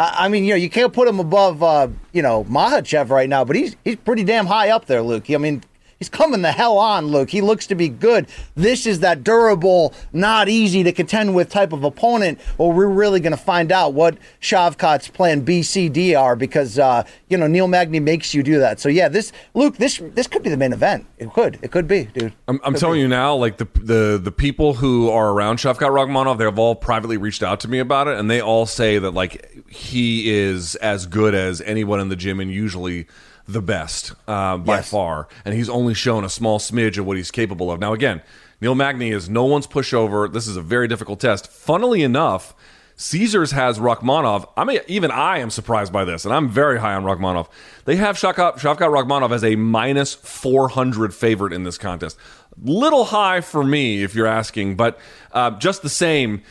I 0.00 0.28
mean, 0.28 0.44
you 0.44 0.50
know, 0.50 0.56
you 0.56 0.70
can't 0.70 0.92
put 0.92 1.06
him 1.06 1.20
above, 1.20 1.62
uh, 1.62 1.88
you 2.12 2.22
know, 2.22 2.44
Makhachev 2.44 3.10
right 3.10 3.28
now, 3.28 3.44
but 3.44 3.54
he's 3.54 3.76
he's 3.84 3.96
pretty 3.96 4.24
damn 4.24 4.46
high 4.46 4.70
up 4.70 4.86
there, 4.86 5.02
Luke. 5.02 5.30
I 5.30 5.36
mean, 5.36 5.62
He's 6.00 6.08
coming 6.08 6.40
the 6.40 6.50
hell 6.50 6.78
on, 6.78 7.08
Luke. 7.08 7.28
He 7.28 7.42
looks 7.42 7.66
to 7.66 7.74
be 7.74 7.90
good. 7.90 8.26
This 8.54 8.86
is 8.86 9.00
that 9.00 9.22
durable, 9.22 9.92
not 10.14 10.48
easy 10.48 10.82
to 10.82 10.92
contend 10.92 11.34
with 11.34 11.50
type 11.50 11.74
of 11.74 11.84
opponent. 11.84 12.40
Well, 12.56 12.72
we're 12.72 12.86
really 12.86 13.20
going 13.20 13.36
to 13.36 13.36
find 13.36 13.70
out 13.70 13.92
what 13.92 14.16
Shavkat's 14.40 15.08
plan 15.08 15.42
B, 15.42 15.62
C, 15.62 15.90
D 15.90 16.14
are 16.14 16.36
because 16.36 16.78
uh, 16.78 17.04
you 17.28 17.36
know 17.36 17.46
Neil 17.46 17.68
Magny 17.68 18.00
makes 18.00 18.32
you 18.32 18.42
do 18.42 18.58
that. 18.60 18.80
So 18.80 18.88
yeah, 18.88 19.08
this 19.08 19.30
Luke, 19.52 19.76
this 19.76 20.00
this 20.14 20.26
could 20.26 20.42
be 20.42 20.48
the 20.48 20.56
main 20.56 20.72
event. 20.72 21.04
It 21.18 21.34
could, 21.34 21.58
it 21.60 21.70
could 21.70 21.86
be, 21.86 22.04
dude. 22.04 22.32
I'm, 22.48 22.58
I'm 22.64 22.72
telling 22.72 22.96
be. 22.96 23.02
you 23.02 23.08
now, 23.08 23.34
like 23.34 23.58
the 23.58 23.68
the 23.74 24.18
the 24.22 24.32
people 24.32 24.72
who 24.72 25.10
are 25.10 25.30
around 25.32 25.58
Shavkat 25.58 25.80
Rakhmonov, 25.80 26.38
they've 26.38 26.58
all 26.58 26.76
privately 26.76 27.18
reached 27.18 27.42
out 27.42 27.60
to 27.60 27.68
me 27.68 27.78
about 27.78 28.08
it, 28.08 28.18
and 28.18 28.30
they 28.30 28.40
all 28.40 28.64
say 28.64 28.98
that 28.98 29.10
like 29.10 29.68
he 29.68 30.30
is 30.30 30.76
as 30.76 31.04
good 31.04 31.34
as 31.34 31.60
anyone 31.60 32.00
in 32.00 32.08
the 32.08 32.16
gym, 32.16 32.40
and 32.40 32.50
usually 32.50 33.06
the 33.52 33.62
best 33.62 34.12
uh, 34.26 34.56
by 34.56 34.76
yes. 34.76 34.90
far, 34.90 35.28
and 35.44 35.54
he's 35.54 35.68
only 35.68 35.94
shown 35.94 36.24
a 36.24 36.28
small 36.28 36.58
smidge 36.58 36.98
of 36.98 37.06
what 37.06 37.16
he's 37.16 37.30
capable 37.30 37.70
of. 37.70 37.80
Now, 37.80 37.92
again, 37.92 38.22
Neil 38.60 38.74
Magny 38.74 39.10
is 39.10 39.28
no 39.28 39.44
one's 39.44 39.66
pushover. 39.66 40.32
This 40.32 40.46
is 40.46 40.56
a 40.56 40.62
very 40.62 40.88
difficult 40.88 41.20
test. 41.20 41.50
Funnily 41.50 42.02
enough, 42.02 42.54
Caesars 42.96 43.52
has 43.52 43.78
Rakhmonov. 43.78 44.46
I 44.58 44.64
mean, 44.64 44.80
even 44.86 45.10
I 45.10 45.38
am 45.38 45.48
surprised 45.48 45.90
by 45.90 46.04
this, 46.04 46.26
and 46.26 46.34
I'm 46.34 46.50
very 46.50 46.78
high 46.78 46.94
on 46.94 47.04
Rakhmonov. 47.04 47.48
They 47.86 47.96
have 47.96 48.16
Shavkat, 48.16 48.58
Shavkat 48.58 48.90
Rakhmonov 48.90 49.32
as 49.32 49.42
a 49.42 49.56
minus 49.56 50.12
400 50.14 51.14
favorite 51.14 51.54
in 51.54 51.64
this 51.64 51.78
contest. 51.78 52.18
Little 52.62 53.06
high 53.06 53.40
for 53.40 53.64
me, 53.64 54.02
if 54.02 54.14
you're 54.14 54.26
asking, 54.26 54.76
but 54.76 54.98
uh, 55.32 55.52
just 55.52 55.80
the 55.80 55.88
same 55.88 56.42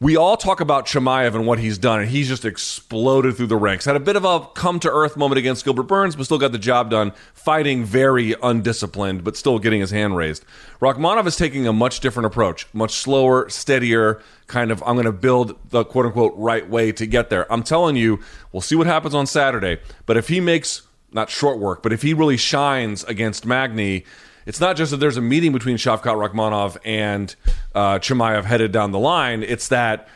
we 0.00 0.16
all 0.16 0.36
talk 0.36 0.60
about 0.60 0.86
Chimaev 0.86 1.34
and 1.34 1.44
what 1.44 1.58
he's 1.58 1.76
done, 1.76 2.00
and 2.00 2.08
he's 2.08 2.28
just 2.28 2.44
exploded 2.44 3.36
through 3.36 3.48
the 3.48 3.56
ranks. 3.56 3.84
Had 3.84 3.96
a 3.96 4.00
bit 4.00 4.14
of 4.14 4.24
a 4.24 4.46
come 4.54 4.78
to 4.80 4.90
earth 4.90 5.16
moment 5.16 5.40
against 5.40 5.64
Gilbert 5.64 5.84
Burns, 5.84 6.14
but 6.14 6.24
still 6.24 6.38
got 6.38 6.52
the 6.52 6.58
job 6.58 6.88
done, 6.88 7.12
fighting 7.34 7.84
very 7.84 8.36
undisciplined, 8.40 9.24
but 9.24 9.36
still 9.36 9.58
getting 9.58 9.80
his 9.80 9.90
hand 9.90 10.16
raised. 10.16 10.44
Rakhmonov 10.80 11.26
is 11.26 11.34
taking 11.34 11.66
a 11.66 11.72
much 11.72 11.98
different 11.98 12.28
approach, 12.28 12.68
much 12.72 12.92
slower, 12.92 13.48
steadier, 13.48 14.22
kind 14.46 14.70
of, 14.70 14.82
I'm 14.86 14.94
going 14.94 15.06
to 15.06 15.12
build 15.12 15.58
the 15.70 15.84
quote 15.84 16.06
unquote 16.06 16.34
right 16.36 16.68
way 16.68 16.92
to 16.92 17.04
get 17.04 17.28
there. 17.28 17.52
I'm 17.52 17.64
telling 17.64 17.96
you, 17.96 18.20
we'll 18.52 18.60
see 18.60 18.76
what 18.76 18.86
happens 18.86 19.16
on 19.16 19.26
Saturday, 19.26 19.80
but 20.06 20.16
if 20.16 20.28
he 20.28 20.38
makes, 20.40 20.82
not 21.10 21.28
short 21.28 21.58
work, 21.58 21.82
but 21.82 21.92
if 21.92 22.02
he 22.02 22.14
really 22.14 22.36
shines 22.36 23.02
against 23.04 23.44
Magny, 23.44 24.04
it's 24.48 24.60
not 24.60 24.76
just 24.76 24.92
that 24.92 24.96
there's 24.96 25.18
a 25.18 25.20
meeting 25.20 25.52
between 25.52 25.76
Shavkat 25.76 26.02
Rakhmonov 26.04 26.78
and 26.82 27.36
uh, 27.74 27.98
Chimaev 27.98 28.44
headed 28.44 28.72
down 28.72 28.92
the 28.92 28.98
line. 28.98 29.42
It's 29.42 29.68
that 29.68 30.08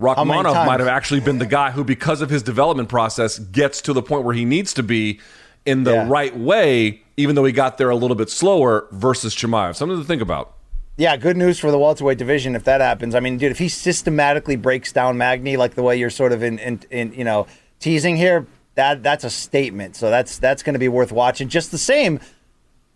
Rakhmonov 0.00 0.66
might 0.66 0.80
have 0.80 0.88
actually 0.88 1.20
been 1.20 1.36
the 1.36 1.44
guy 1.44 1.70
who, 1.70 1.84
because 1.84 2.22
of 2.22 2.30
his 2.30 2.42
development 2.42 2.88
process, 2.88 3.38
gets 3.38 3.82
to 3.82 3.92
the 3.92 4.00
point 4.00 4.24
where 4.24 4.34
he 4.34 4.46
needs 4.46 4.72
to 4.74 4.82
be 4.82 5.20
in 5.66 5.84
the 5.84 5.92
yeah. 5.92 6.08
right 6.08 6.34
way, 6.34 7.02
even 7.18 7.36
though 7.36 7.44
he 7.44 7.52
got 7.52 7.76
there 7.76 7.90
a 7.90 7.94
little 7.94 8.16
bit 8.16 8.30
slower 8.30 8.88
versus 8.90 9.36
Chimaev. 9.36 9.76
Something 9.76 9.98
to 9.98 10.04
think 10.04 10.22
about. 10.22 10.54
Yeah, 10.96 11.18
good 11.18 11.36
news 11.36 11.58
for 11.58 11.70
the 11.70 11.78
welterweight 11.78 12.16
division 12.16 12.56
if 12.56 12.64
that 12.64 12.80
happens. 12.80 13.14
I 13.14 13.20
mean, 13.20 13.36
dude, 13.36 13.52
if 13.52 13.58
he 13.58 13.68
systematically 13.68 14.56
breaks 14.56 14.92
down 14.92 15.18
Magny 15.18 15.58
like 15.58 15.74
the 15.74 15.82
way 15.82 15.98
you're 15.98 16.08
sort 16.08 16.32
of 16.32 16.42
in, 16.42 16.58
in, 16.58 16.80
in 16.90 17.12
you 17.12 17.24
know 17.24 17.46
teasing 17.80 18.16
here, 18.16 18.46
that 18.76 19.02
that's 19.02 19.24
a 19.24 19.30
statement. 19.30 19.94
So 19.94 20.08
that's 20.08 20.38
that's 20.38 20.62
going 20.62 20.72
to 20.72 20.78
be 20.78 20.88
worth 20.88 21.12
watching. 21.12 21.50
Just 21.50 21.70
the 21.70 21.78
same, 21.78 22.18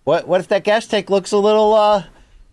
what 0.08 0.26
what 0.26 0.40
if 0.40 0.48
that 0.48 0.64
gas 0.64 0.86
tank 0.86 1.10
looks 1.10 1.32
a 1.32 1.36
little 1.36 1.74
uh, 1.74 2.04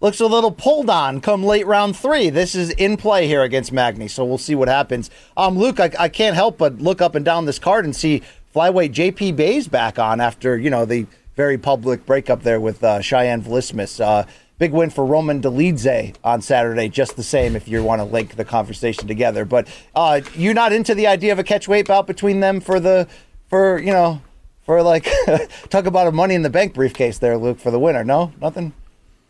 looks 0.02 0.20
a 0.20 0.26
little 0.26 0.52
pulled 0.52 0.90
on 0.90 1.22
come 1.22 1.42
late 1.42 1.66
round 1.66 1.96
three? 1.96 2.30
This 2.30 2.54
is 2.54 2.72
in 2.72 2.98
play 2.98 3.28
here 3.28 3.44
against 3.44 3.72
Magny, 3.72 4.10
so 4.10 4.26
we'll 4.26 4.38
see 4.38 4.56
what 4.56 4.68
happens. 4.68 5.10
Um, 5.38 5.58
Luke, 5.58 5.80
I, 5.80 5.90
I 5.98 6.10
can't 6.10 6.36
help 6.36 6.58
but 6.58 6.80
look 6.80 7.02
up 7.02 7.16
and 7.16 7.24
down 7.24 7.46
this 7.46 7.58
card 7.58 7.86
and 7.86 7.96
see 7.96 8.24
flyweight 8.54 8.92
JP 8.92 9.38
Buys 9.38 9.70
back 9.70 9.98
on 9.98 10.20
after 10.20 10.58
you 10.58 10.70
know 10.70 10.84
the 10.84 11.08
very 11.38 11.58
public 11.58 12.06
breakup 12.06 12.44
there 12.44 12.60
with 12.60 12.84
uh, 12.84 13.00
Cheyanne 13.02 13.42
Vlismas. 13.42 14.04
Uh, 14.04 14.26
big 14.60 14.74
win 14.74 14.90
for 14.90 15.06
Roman 15.06 15.42
Dolidze 15.42 16.14
on 16.26 16.42
Saturday, 16.42 16.90
just 16.90 17.16
the 17.16 17.24
same 17.24 17.56
if 17.56 17.70
you 17.70 17.82
want 17.82 18.02
to 18.02 18.06
link 18.06 18.36
the 18.36 18.44
conversation 18.44 19.08
together. 19.08 19.46
But 19.46 19.70
uh, 19.96 20.20
you're 20.36 20.54
not 20.54 20.74
into 20.74 20.94
the 20.94 21.08
idea 21.08 21.32
of 21.32 21.40
a 21.40 21.44
catch 21.44 21.70
weight 21.70 21.88
bout 21.88 22.06
between 22.06 22.42
them 22.42 22.60
for 22.60 22.82
the 22.82 23.08
for 23.48 23.80
you 23.80 23.94
know 23.94 24.22
for 24.66 24.82
like 24.82 25.08
talk 25.70 25.86
about 25.86 26.08
a 26.08 26.12
money 26.12 26.36
in 26.36 26.42
the 26.42 26.50
bank 26.50 26.74
briefcase 26.74 27.20
there, 27.20 27.38
Luke, 27.38 27.60
for 27.60 27.72
the 27.72 27.80
winner. 27.80 28.04
No, 28.04 28.34
nothing. 28.42 28.74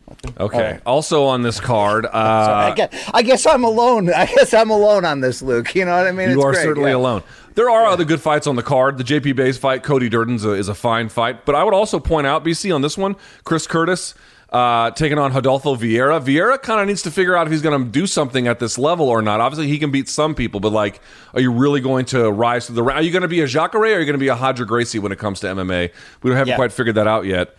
nothing? 0.08 0.34
Okay. 0.38 0.72
Right. 0.72 0.82
Also 0.84 1.24
on 1.24 1.42
this 1.42 1.60
card, 1.60 2.06
uh, 2.06 2.10
I, 2.12 2.72
guess, 2.74 3.10
I, 3.12 3.22
guess, 3.22 3.46
I'm 3.46 3.64
alone. 3.64 4.12
I 4.16 4.26
guess 4.26 4.52
I'm 4.54 4.70
alone 4.70 5.04
on 5.04 5.20
this, 5.20 5.42
Luke. 5.42 5.74
You 5.74 5.84
know 5.84 5.96
what 5.96 6.06
I 6.06 6.12
mean? 6.12 6.30
You 6.30 6.36
it's 6.36 6.44
are 6.44 6.52
great. 6.52 6.62
certainly 6.62 6.90
yeah. 6.90 6.96
alone. 6.96 7.22
There 7.54 7.70
are 7.70 7.84
yeah. 7.84 7.90
other 7.90 8.04
good 8.04 8.20
fights 8.20 8.46
on 8.46 8.56
the 8.56 8.62
card. 8.62 8.98
The 8.98 9.04
JP 9.04 9.36
Buys 9.36 9.56
fight, 9.56 9.82
Cody 9.82 10.08
Durden's 10.08 10.44
a, 10.44 10.52
is 10.52 10.68
a 10.68 10.74
fine 10.74 11.08
fight, 11.08 11.46
but 11.46 11.54
I 11.54 11.64
would 11.64 11.74
also 11.74 11.98
point 11.98 12.26
out, 12.26 12.44
BC, 12.44 12.74
on 12.74 12.82
this 12.82 12.98
one, 12.98 13.16
Chris 13.44 13.66
Curtis 13.66 14.14
uh, 14.50 14.90
taking 14.92 15.18
on 15.18 15.32
Rodolfo 15.32 15.74
Vieira. 15.74 16.20
Vieira 16.20 16.60
kind 16.60 16.80
of 16.80 16.86
needs 16.86 17.02
to 17.02 17.10
figure 17.10 17.36
out 17.36 17.46
if 17.46 17.52
he's 17.52 17.62
going 17.62 17.82
to 17.82 17.90
do 17.90 18.06
something 18.06 18.46
at 18.46 18.58
this 18.58 18.78
level 18.78 19.08
or 19.08 19.22
not. 19.22 19.40
Obviously, 19.40 19.66
he 19.68 19.78
can 19.78 19.90
beat 19.90 20.08
some 20.08 20.34
people, 20.34 20.60
but 20.60 20.72
like, 20.72 21.00
are 21.34 21.40
you 21.40 21.50
really 21.50 21.80
going 21.80 22.04
to 22.06 22.30
rise 22.30 22.66
to 22.66 22.72
the? 22.72 22.82
Are 22.84 23.02
you 23.02 23.10
going 23.10 23.22
to 23.22 23.28
be 23.28 23.40
a 23.40 23.46
Jacare 23.46 23.80
or 23.80 23.84
are 23.84 24.00
you 24.00 24.06
going 24.06 24.12
to 24.14 24.18
be 24.18 24.28
a 24.28 24.36
Roger 24.36 24.64
Gracie 24.64 24.98
when 24.98 25.12
it 25.12 25.18
comes 25.18 25.40
to 25.40 25.48
MMA? 25.48 25.92
We 26.22 26.30
haven't 26.30 26.48
yeah. 26.48 26.56
quite 26.56 26.72
figured 26.72 26.94
that 26.96 27.06
out 27.06 27.24
yet. 27.24 27.56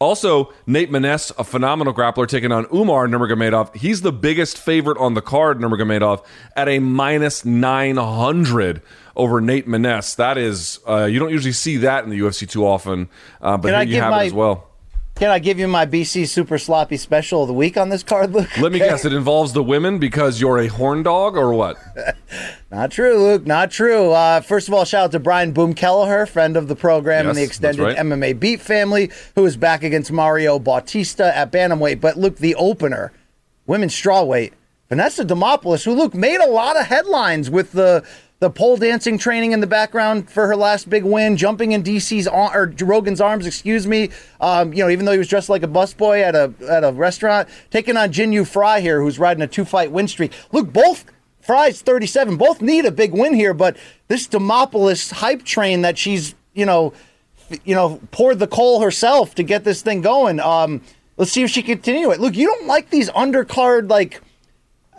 Also, 0.00 0.52
Nate 0.64 0.92
Maness, 0.92 1.32
a 1.38 1.44
phenomenal 1.44 1.92
grappler, 1.92 2.28
taking 2.28 2.52
on 2.52 2.66
Umar 2.72 3.08
Nurmagomedov. 3.08 3.74
He's 3.74 4.02
the 4.02 4.12
biggest 4.12 4.56
favorite 4.56 4.96
on 4.98 5.14
the 5.14 5.20
card, 5.20 5.58
Nurmagomedov, 5.58 6.24
at 6.54 6.68
a 6.68 6.78
minus 6.78 7.44
900 7.44 8.80
over 9.16 9.40
Nate 9.40 9.66
Maness. 9.66 10.14
That 10.14 10.38
is, 10.38 10.78
uh, 10.88 11.06
you 11.06 11.18
don't 11.18 11.32
usually 11.32 11.52
see 11.52 11.78
that 11.78 12.04
in 12.04 12.10
the 12.10 12.18
UFC 12.20 12.48
too 12.48 12.64
often, 12.64 13.08
uh, 13.42 13.56
but 13.56 13.70
Can 13.70 13.70
here 13.70 13.78
I 13.78 13.82
you 13.82 14.00
have 14.00 14.10
my- 14.12 14.22
it 14.22 14.26
as 14.28 14.32
well. 14.32 14.67
Can 15.18 15.30
I 15.30 15.40
give 15.40 15.58
you 15.58 15.66
my 15.66 15.84
BC 15.84 16.28
Super 16.28 16.58
Sloppy 16.58 16.96
Special 16.96 17.42
of 17.42 17.48
the 17.48 17.54
week 17.54 17.76
on 17.76 17.88
this 17.88 18.04
card, 18.04 18.32
Luke? 18.32 18.56
Let 18.60 18.70
me 18.70 18.78
Okay. 18.80 18.88
guess, 18.88 19.04
it 19.04 19.12
involves 19.12 19.52
the 19.52 19.64
women 19.64 19.98
because 19.98 20.40
you're 20.40 20.58
a 20.60 20.68
horn 20.68 21.02
dog 21.02 21.36
or 21.36 21.52
what? 21.52 21.76
Not 22.70 22.92
true, 22.92 23.18
Luke. 23.18 23.44
Not 23.44 23.72
true. 23.72 24.12
Uh, 24.12 24.40
first 24.40 24.68
of 24.68 24.74
all, 24.74 24.84
shout 24.84 25.06
out 25.06 25.12
to 25.12 25.18
Brian 25.18 25.50
Boom 25.50 25.74
Kelleher, 25.74 26.24
friend 26.24 26.56
of 26.56 26.68
the 26.68 26.76
program 26.76 27.28
and 27.28 27.36
the 27.36 27.42
extended 27.42 27.82
right. 27.82 27.96
MMA 27.96 28.38
Beat 28.38 28.60
family, 28.60 29.10
who 29.34 29.44
is 29.44 29.56
back 29.56 29.82
against 29.82 30.12
Mario 30.12 30.60
Bautista 30.60 31.36
at 31.36 31.50
bantamweight. 31.50 32.00
But 32.00 32.16
Luke, 32.16 32.36
the 32.36 32.54
opener, 32.54 33.10
women's 33.66 33.94
strawweight, 33.94 34.52
Vanessa 34.88 35.24
Demopoulos, 35.24 35.84
who 35.84 35.94
Luke 35.94 36.14
made 36.14 36.38
a 36.38 36.48
lot 36.48 36.78
of 36.78 36.86
headlines 36.86 37.50
with 37.50 37.72
the 37.72 38.04
the 38.40 38.50
pole 38.50 38.76
dancing 38.76 39.18
training 39.18 39.52
in 39.52 39.60
the 39.60 39.66
background 39.66 40.30
for 40.30 40.46
her 40.46 40.54
last 40.54 40.88
big 40.88 41.04
win, 41.04 41.36
jumping 41.36 41.72
in 41.72 41.82
DC's 41.82 42.28
or 42.28 42.72
Rogan's 42.80 43.20
arms, 43.20 43.46
excuse 43.46 43.86
me. 43.86 44.10
Um, 44.40 44.72
you 44.72 44.84
know, 44.84 44.90
even 44.90 45.06
though 45.06 45.12
he 45.12 45.18
was 45.18 45.28
dressed 45.28 45.48
like 45.48 45.64
a 45.64 45.68
busboy 45.68 46.22
at 46.22 46.36
a 46.36 46.52
at 46.70 46.84
a 46.84 46.92
restaurant, 46.92 47.48
taking 47.70 47.96
on 47.96 48.12
Jinh 48.12 48.32
Yu 48.32 48.44
Frey 48.44 48.80
here, 48.80 49.00
who's 49.02 49.18
riding 49.18 49.42
a 49.42 49.48
two 49.48 49.64
fight 49.64 49.90
win 49.90 50.06
streak. 50.06 50.32
Look, 50.52 50.72
both 50.72 51.04
Frey's 51.40 51.82
37. 51.82 52.36
Both 52.36 52.60
need 52.60 52.84
a 52.84 52.90
big 52.92 53.12
win 53.12 53.34
here, 53.34 53.54
but 53.54 53.76
this 54.06 54.28
Demopoulos 54.28 55.12
hype 55.12 55.44
train 55.44 55.82
that 55.82 55.98
she's, 55.98 56.34
you 56.52 56.66
know, 56.66 56.92
you 57.64 57.74
know, 57.74 58.00
poured 58.10 58.38
the 58.38 58.46
coal 58.46 58.82
herself 58.82 59.34
to 59.36 59.42
get 59.42 59.64
this 59.64 59.82
thing 59.82 60.00
going. 60.00 60.38
Um, 60.40 60.82
let's 61.16 61.32
see 61.32 61.42
if 61.42 61.50
she 61.50 61.62
can 61.62 61.76
continue 61.76 62.10
it. 62.10 62.20
Look, 62.20 62.36
you 62.36 62.46
don't 62.46 62.66
like 62.66 62.90
these 62.90 63.10
undercard 63.10 63.88
like 63.90 64.20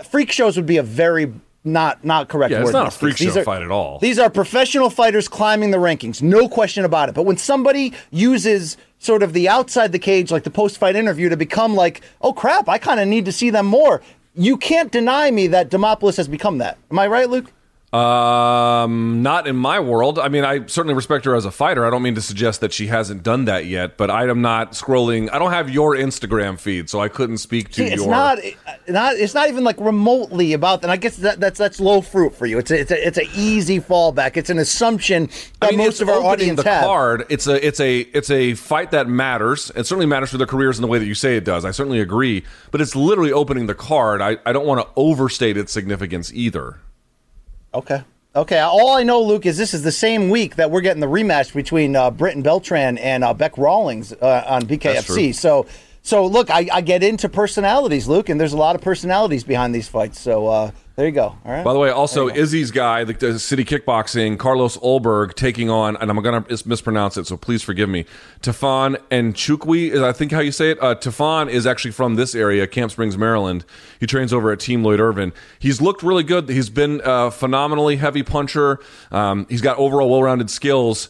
freak 0.04 0.32
shows 0.32 0.58
would 0.58 0.66
be 0.66 0.78
a 0.78 0.84
very 0.84 1.32
not 1.64 2.04
not 2.06 2.30
correct 2.30 2.52
Yeah, 2.52 2.62
it's 2.62 2.72
not 2.72 2.88
a 2.88 2.92
freak. 2.92 3.18
These 3.18 3.34
show 3.34 3.42
are- 3.42 3.44
fight 3.44 3.62
at 3.62 3.72
all. 3.72 4.00
These 4.00 4.18
are 4.20 4.30
professional 4.30 4.90
fighters 4.90 5.28
climbing 5.28 5.72
the 5.72 5.78
rankings, 5.78 6.22
no 6.22 6.48
question 6.48 6.86
about 6.86 7.10
it. 7.10 7.16
But 7.16 7.24
when 7.24 7.38
somebody 7.38 7.94
uses 8.12 8.78
sort 9.00 9.24
of 9.24 9.34
the 9.34 9.48
outside 9.50 9.92
the 9.92 10.00
cage, 10.00 10.32
like 10.32 10.44
the 10.44 10.50
post 10.50 10.78
fight 10.78 10.96
interview, 10.96 11.30
to 11.30 11.38
become 11.38 11.76
like, 11.76 12.02
oh 12.22 12.34
crap, 12.34 12.68
I 12.70 12.78
kind 12.78 13.00
of 13.00 13.08
need 13.08 13.26
to 13.26 13.32
see 13.32 13.50
them 13.50 13.66
more. 13.66 14.02
You 14.36 14.58
can't 14.58 14.92
deny 14.92 15.32
me 15.32 15.48
that 15.48 15.70
Demopoulos 15.70 16.18
has 16.18 16.28
become 16.28 16.60
that. 16.60 16.78
Am 16.92 17.00
I 17.00 17.08
right, 17.08 17.30
Luke? 17.30 17.52
Um, 17.92 19.24
not 19.24 19.48
in 19.48 19.56
my 19.56 19.80
world. 19.80 20.20
I 20.20 20.28
mean, 20.28 20.46
I 20.46 20.68
certainly 20.68 20.94
respect 20.94 21.26
her 21.26 21.34
as 21.36 21.46
a 21.46 21.50
fighter. 21.50 21.88
I 21.88 21.90
don't 21.90 22.04
mean 22.04 22.14
to 22.16 22.22
suggest 22.22 22.62
that 22.62 22.72
she 22.72 22.86
hasn't 22.86 23.24
done 23.24 23.46
that 23.46 23.66
yet, 23.66 23.98
but 23.98 24.12
I 24.12 24.30
am 24.30 24.42
not 24.44 24.74
scrolling. 24.74 25.28
I 25.34 25.40
don't 25.40 25.52
have 25.52 25.72
your 25.72 25.96
Instagram 25.96 26.60
feed, 26.60 26.88
so 26.88 27.00
I 27.00 27.08
couldn't 27.08 27.40
speak 27.40 27.70
to 27.70 27.74
See, 27.76 27.86
it's 27.86 28.04
your. 28.04 28.12
not, 28.12 28.38
not. 28.88 29.16
It's 29.16 29.34
not 29.34 29.50
even 29.50 29.64
like 29.64 29.80
remotely 29.80 30.54
about 30.54 30.82
that. 30.82 30.86
And 30.86 30.92
I 30.92 30.98
guess 30.98 31.18
that, 31.18 31.40
that's 31.40 31.58
that's 31.58 31.80
low 31.80 32.02
fruit 32.02 32.36
for 32.36 32.46
you. 32.46 32.60
It's 32.60 32.70
a, 32.70 32.80
it's 32.80 32.92
a, 32.92 33.08
it's 33.08 33.18
an 33.18 33.28
easy 33.34 33.80
fallback. 33.80 34.38
It's 34.38 34.52
an 34.52 34.60
assumption 34.60 35.28
that 35.60 35.68
I 35.68 35.70
mean, 35.72 35.80
most 35.80 36.00
of 36.00 36.10
our 36.10 36.22
audience 36.22 36.62
the 36.62 36.70
have. 36.70 36.84
card. 36.84 37.26
It's 37.30 37.48
a 37.48 37.66
it's 37.66 37.80
a 37.80 38.02
it's 38.02 38.30
a 38.30 38.54
fight 38.54 38.92
that 38.92 39.08
matters. 39.08 39.72
It 39.76 39.86
certainly 39.88 40.06
matters 40.06 40.30
for 40.30 40.38
their 40.38 40.46
careers 40.46 40.78
in 40.78 40.84
the 40.84 40.88
way 40.88 41.00
that 41.00 41.08
you 41.08 41.16
say 41.16 41.38
it 41.38 41.44
does. 41.44 41.66
I 41.66 41.72
certainly 41.72 42.02
agree, 42.02 42.44
but 42.70 42.82
it's 42.82 42.96
literally 42.96 43.32
opening 43.32 43.66
the 43.66 43.74
card. 43.74 44.22
I, 44.22 44.38
I 44.46 44.54
don't 44.54 44.68
want 44.68 44.82
to 44.82 44.88
overstate 44.96 45.58
its 45.58 45.72
significance 45.72 46.32
either. 46.34 46.78
Okay. 47.74 48.02
Okay. 48.36 48.60
All 48.60 48.92
I 48.96 49.04
know, 49.04 49.22
Luke, 49.22 49.46
is 49.46 49.58
this 49.58 49.74
is 49.74 49.84
the 49.84 49.92
same 49.92 50.30
week 50.30 50.56
that 50.56 50.72
we're 50.72 50.82
getting 50.82 51.02
the 51.02 51.08
rematch 51.08 51.54
between 51.54 51.96
uh, 51.96 52.12
Britton 52.12 52.42
Beltran 52.42 52.98
and 52.98 53.24
uh, 53.24 53.34
Bec 53.34 53.58
Rawlings 53.58 54.14
uh, 54.14 54.44
on. 54.48 54.62
BKFC. 54.64 55.34
So, 55.34 55.66
so 56.02 56.26
look, 56.26 56.50
I, 56.50 56.68
I 56.72 56.82
get 56.82 57.04
into 57.04 57.28
personalities, 57.30 58.08
Luke, 58.08 58.30
and 58.30 58.40
there's 58.40 58.54
a 58.54 58.58
lot 58.58 58.76
of 58.76 58.82
personalities 58.82 59.44
behind 59.44 59.74
these 59.74 59.88
fights. 59.88 60.20
So 60.20 60.48
uh, 60.48 60.72
there 61.00 61.08
you 61.08 61.14
go. 61.14 61.38
All 61.46 61.52
right. 61.54 61.64
By 61.64 61.72
the 61.72 61.80
way, 61.80 61.92
also 61.92 62.28
Izzy's 62.28 62.72
guy, 62.72 63.06
the, 63.06 63.14
the 63.14 63.40
city 63.40 63.64
kickboxing, 63.64 64.38
Carlos 64.38 64.76
Ulberg, 64.80 65.34
taking 65.34 65.70
on, 65.70 65.96
and 65.96 66.12
I'm 66.12 66.22
going 66.22 66.44
to 66.44 66.68
mispronounce 66.68 67.16
it, 67.16 67.26
so 67.26 67.38
please 67.38 67.64
forgive 67.64 67.88
me. 67.88 68.04
Tafon 68.42 68.98
Nchukwi 69.10 69.92
is 69.92 70.02
I 70.02 70.12
think 70.12 70.34
how 70.34 70.42
you 70.42 70.52
say 70.52 70.72
it. 70.72 70.84
Uh, 70.84 70.96
Tafon 70.96 71.50
is 71.50 71.66
actually 71.66 71.92
from 71.92 72.16
this 72.16 72.36
area, 72.36 72.68
Camp 72.68 72.92
Springs, 72.92 73.18
Maryland. 73.18 73.64
He 74.02 74.08
trains 74.08 74.34
over 74.34 74.52
at 74.52 74.60
Team 74.60 74.84
Lloyd 74.84 75.00
Irvin. 75.00 75.32
He's 75.58 75.80
looked 75.80 76.04
really 76.04 76.24
good. 76.24 76.50
He's 76.50 76.70
been 76.70 77.00
a 77.06 77.32
phenomenally 77.32 77.96
heavy 77.96 78.22
puncher. 78.22 78.82
Um, 79.10 79.48
he's 79.48 79.62
got 79.62 79.78
overall 79.78 80.10
well-rounded 80.10 80.50
skills. 80.50 81.08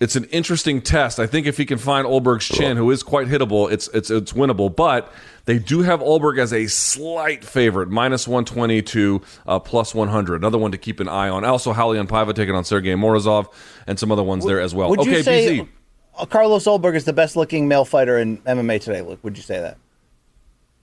It's 0.00 0.16
an 0.16 0.24
interesting 0.24 0.80
test. 0.80 1.20
I 1.20 1.26
think 1.26 1.46
if 1.46 1.58
he 1.58 1.66
can 1.66 1.76
find 1.76 2.06
Ulberg's 2.06 2.48
chin, 2.48 2.78
who 2.78 2.90
is 2.90 3.02
quite 3.02 3.28
hittable, 3.28 3.70
it's 3.70 3.86
it's 3.88 4.10
it's 4.10 4.32
winnable. 4.32 4.74
But 4.74 5.12
they 5.44 5.58
do 5.58 5.82
have 5.82 6.00
Ulberg 6.00 6.38
as 6.38 6.54
a 6.54 6.68
slight 6.68 7.44
favorite, 7.44 7.90
minus 7.90 8.26
one 8.26 8.46
twenty 8.46 8.80
to 8.80 9.20
uh, 9.46 9.58
plus 9.58 9.94
one 9.94 10.08
hundred. 10.08 10.36
Another 10.36 10.56
one 10.56 10.72
to 10.72 10.78
keep 10.78 11.00
an 11.00 11.08
eye 11.08 11.28
on. 11.28 11.44
Also, 11.44 11.74
Halion 11.74 12.08
Paiva 12.08 12.34
taking 12.34 12.54
on 12.54 12.64
Sergey 12.64 12.94
Morozov, 12.94 13.52
and 13.86 13.98
some 13.98 14.10
other 14.10 14.22
ones 14.22 14.46
there 14.46 14.58
as 14.58 14.74
well. 14.74 14.88
Would 14.88 15.00
okay, 15.00 15.18
you 15.18 15.22
say 15.22 15.58
BZ. 15.58 15.68
uh, 16.16 16.24
Carlos 16.24 16.64
Olberg 16.64 16.94
is 16.94 17.04
the 17.04 17.12
best 17.12 17.36
looking 17.36 17.68
male 17.68 17.84
fighter 17.84 18.16
in 18.16 18.38
MMA 18.38 18.80
today, 18.80 19.02
Luke? 19.02 19.20
Would 19.22 19.36
you 19.36 19.42
say 19.42 19.60
that? 19.60 19.76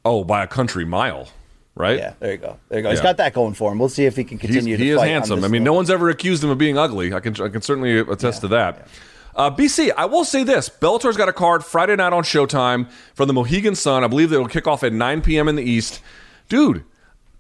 Oh, 0.06 0.24
by 0.24 0.44
a 0.44 0.48
country 0.48 0.86
mile, 0.86 1.30
right? 1.78 1.98
Yeah, 1.98 2.14
there 2.20 2.32
you 2.32 2.38
go. 2.38 2.58
There 2.70 2.80
you 2.80 2.84
go. 2.84 2.90
He's 2.90 3.00
Yeah. 3.00 3.04
got 3.04 3.18
that 3.18 3.34
going 3.34 3.54
for 3.54 3.72
him. 3.72 3.80
We'll 3.80 3.90
see 3.90 4.06
if 4.06 4.16
he 4.16 4.24
can 4.24 4.38
He's, 4.40 4.50
continue 4.52 4.78
to 4.78 4.84
he 4.84 4.90
is 4.90 5.02
handsome. 5.02 5.44
I 5.44 5.48
mean, 5.48 5.64
no 5.64 5.74
one's 5.74 5.90
ever 5.90 6.10
accused 6.10 6.44
him 6.44 6.50
of 6.50 6.58
being 6.58 6.78
ugly. 6.78 7.14
I 7.14 7.20
can 7.20 7.34
I 7.42 7.50
can 7.50 7.62
certainly 7.62 8.00
attest 8.00 8.42
to 8.42 8.48
that. 8.50 8.88
Uh, 9.36 9.52
BC, 9.52 9.92
I 9.96 10.06
will 10.06 10.26
say 10.26 10.44
this: 10.44 10.68
Bellator's 10.68 11.16
got 11.16 11.30
a 11.30 11.34
card 11.34 11.64
Friday 11.64 11.96
night 11.96 12.12
on 12.12 12.24
Showtime 12.24 12.90
from 13.14 13.28
the 13.28 13.34
Mohegan 13.34 13.76
Sun. 13.76 14.04
I 14.04 14.08
believe 14.08 14.34
it'll 14.34 14.48
kick 14.48 14.66
off 14.68 14.84
at 14.84 14.92
9 14.94 15.22
p.m. 15.22 15.48
in 15.48 15.56
the 15.56 15.64
East. 15.64 16.02
Dude, 16.50 16.84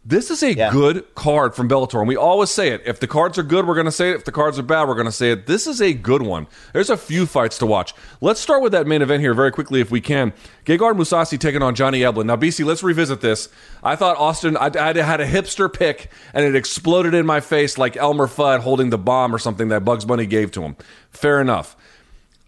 this 0.07 0.31
is 0.31 0.41
a 0.41 0.55
Yeah. 0.55 0.71
good 0.71 1.03
card 1.15 1.53
from 1.53 1.67
Bellator, 1.67 1.99
and 1.99 2.07
we 2.07 2.15
always 2.15 2.49
say 2.49 2.69
it. 2.69 2.81
If 2.85 3.01
the 3.01 3.07
cards 3.07 3.37
are 3.37 3.43
good, 3.43 3.67
we're 3.67 3.73
going 3.75 3.85
to 3.87 3.91
say 3.91 4.11
it. 4.11 4.15
If 4.15 4.23
the 4.23 4.31
cards 4.31 4.57
are 4.57 4.63
bad, 4.63 4.87
we're 4.87 4.93
going 4.95 5.05
to 5.05 5.11
say 5.11 5.31
it. 5.31 5.47
This 5.47 5.67
is 5.67 5.81
a 5.81 5.91
good 5.93 6.21
one. 6.21 6.47
There's 6.71 6.89
a 6.89 6.95
few 6.95 7.25
fights 7.25 7.57
to 7.57 7.65
watch. 7.65 7.93
Let's 8.21 8.39
start 8.39 8.61
with 8.61 8.71
that 8.71 8.87
main 8.87 9.01
event 9.01 9.19
here 9.21 9.33
very 9.33 9.51
quickly, 9.51 9.81
if 9.81 9.91
we 9.91 9.99
can. 9.99 10.31
Gegard 10.65 10.95
Mousasi 10.95 11.37
taking 11.37 11.61
on 11.61 11.75
Johnny 11.75 11.99
Eblen. 11.99 12.25
Now, 12.25 12.37
BC, 12.37 12.63
let's 12.63 12.83
revisit 12.83 13.19
this. 13.19 13.49
I 13.83 13.97
thought 13.97 14.15
Austin, 14.17 14.55
I, 14.55 14.67
I 14.67 14.93
had 15.01 15.19
a 15.19 15.27
hipster 15.27 15.71
pick, 15.71 16.09
and 16.33 16.45
it 16.45 16.55
exploded 16.55 17.13
in 17.13 17.25
my 17.25 17.41
face 17.41 17.77
like 17.77 17.97
Elmer 17.97 18.27
Fudd 18.27 18.61
holding 18.61 18.89
the 18.89 18.97
bomb 18.97 19.35
or 19.35 19.39
something 19.39 19.67
that 19.67 19.83
Bugs 19.83 20.05
Bunny 20.05 20.25
gave 20.25 20.51
to 20.53 20.61
him. 20.61 20.77
Fair 21.11 21.41
enough. 21.41 21.75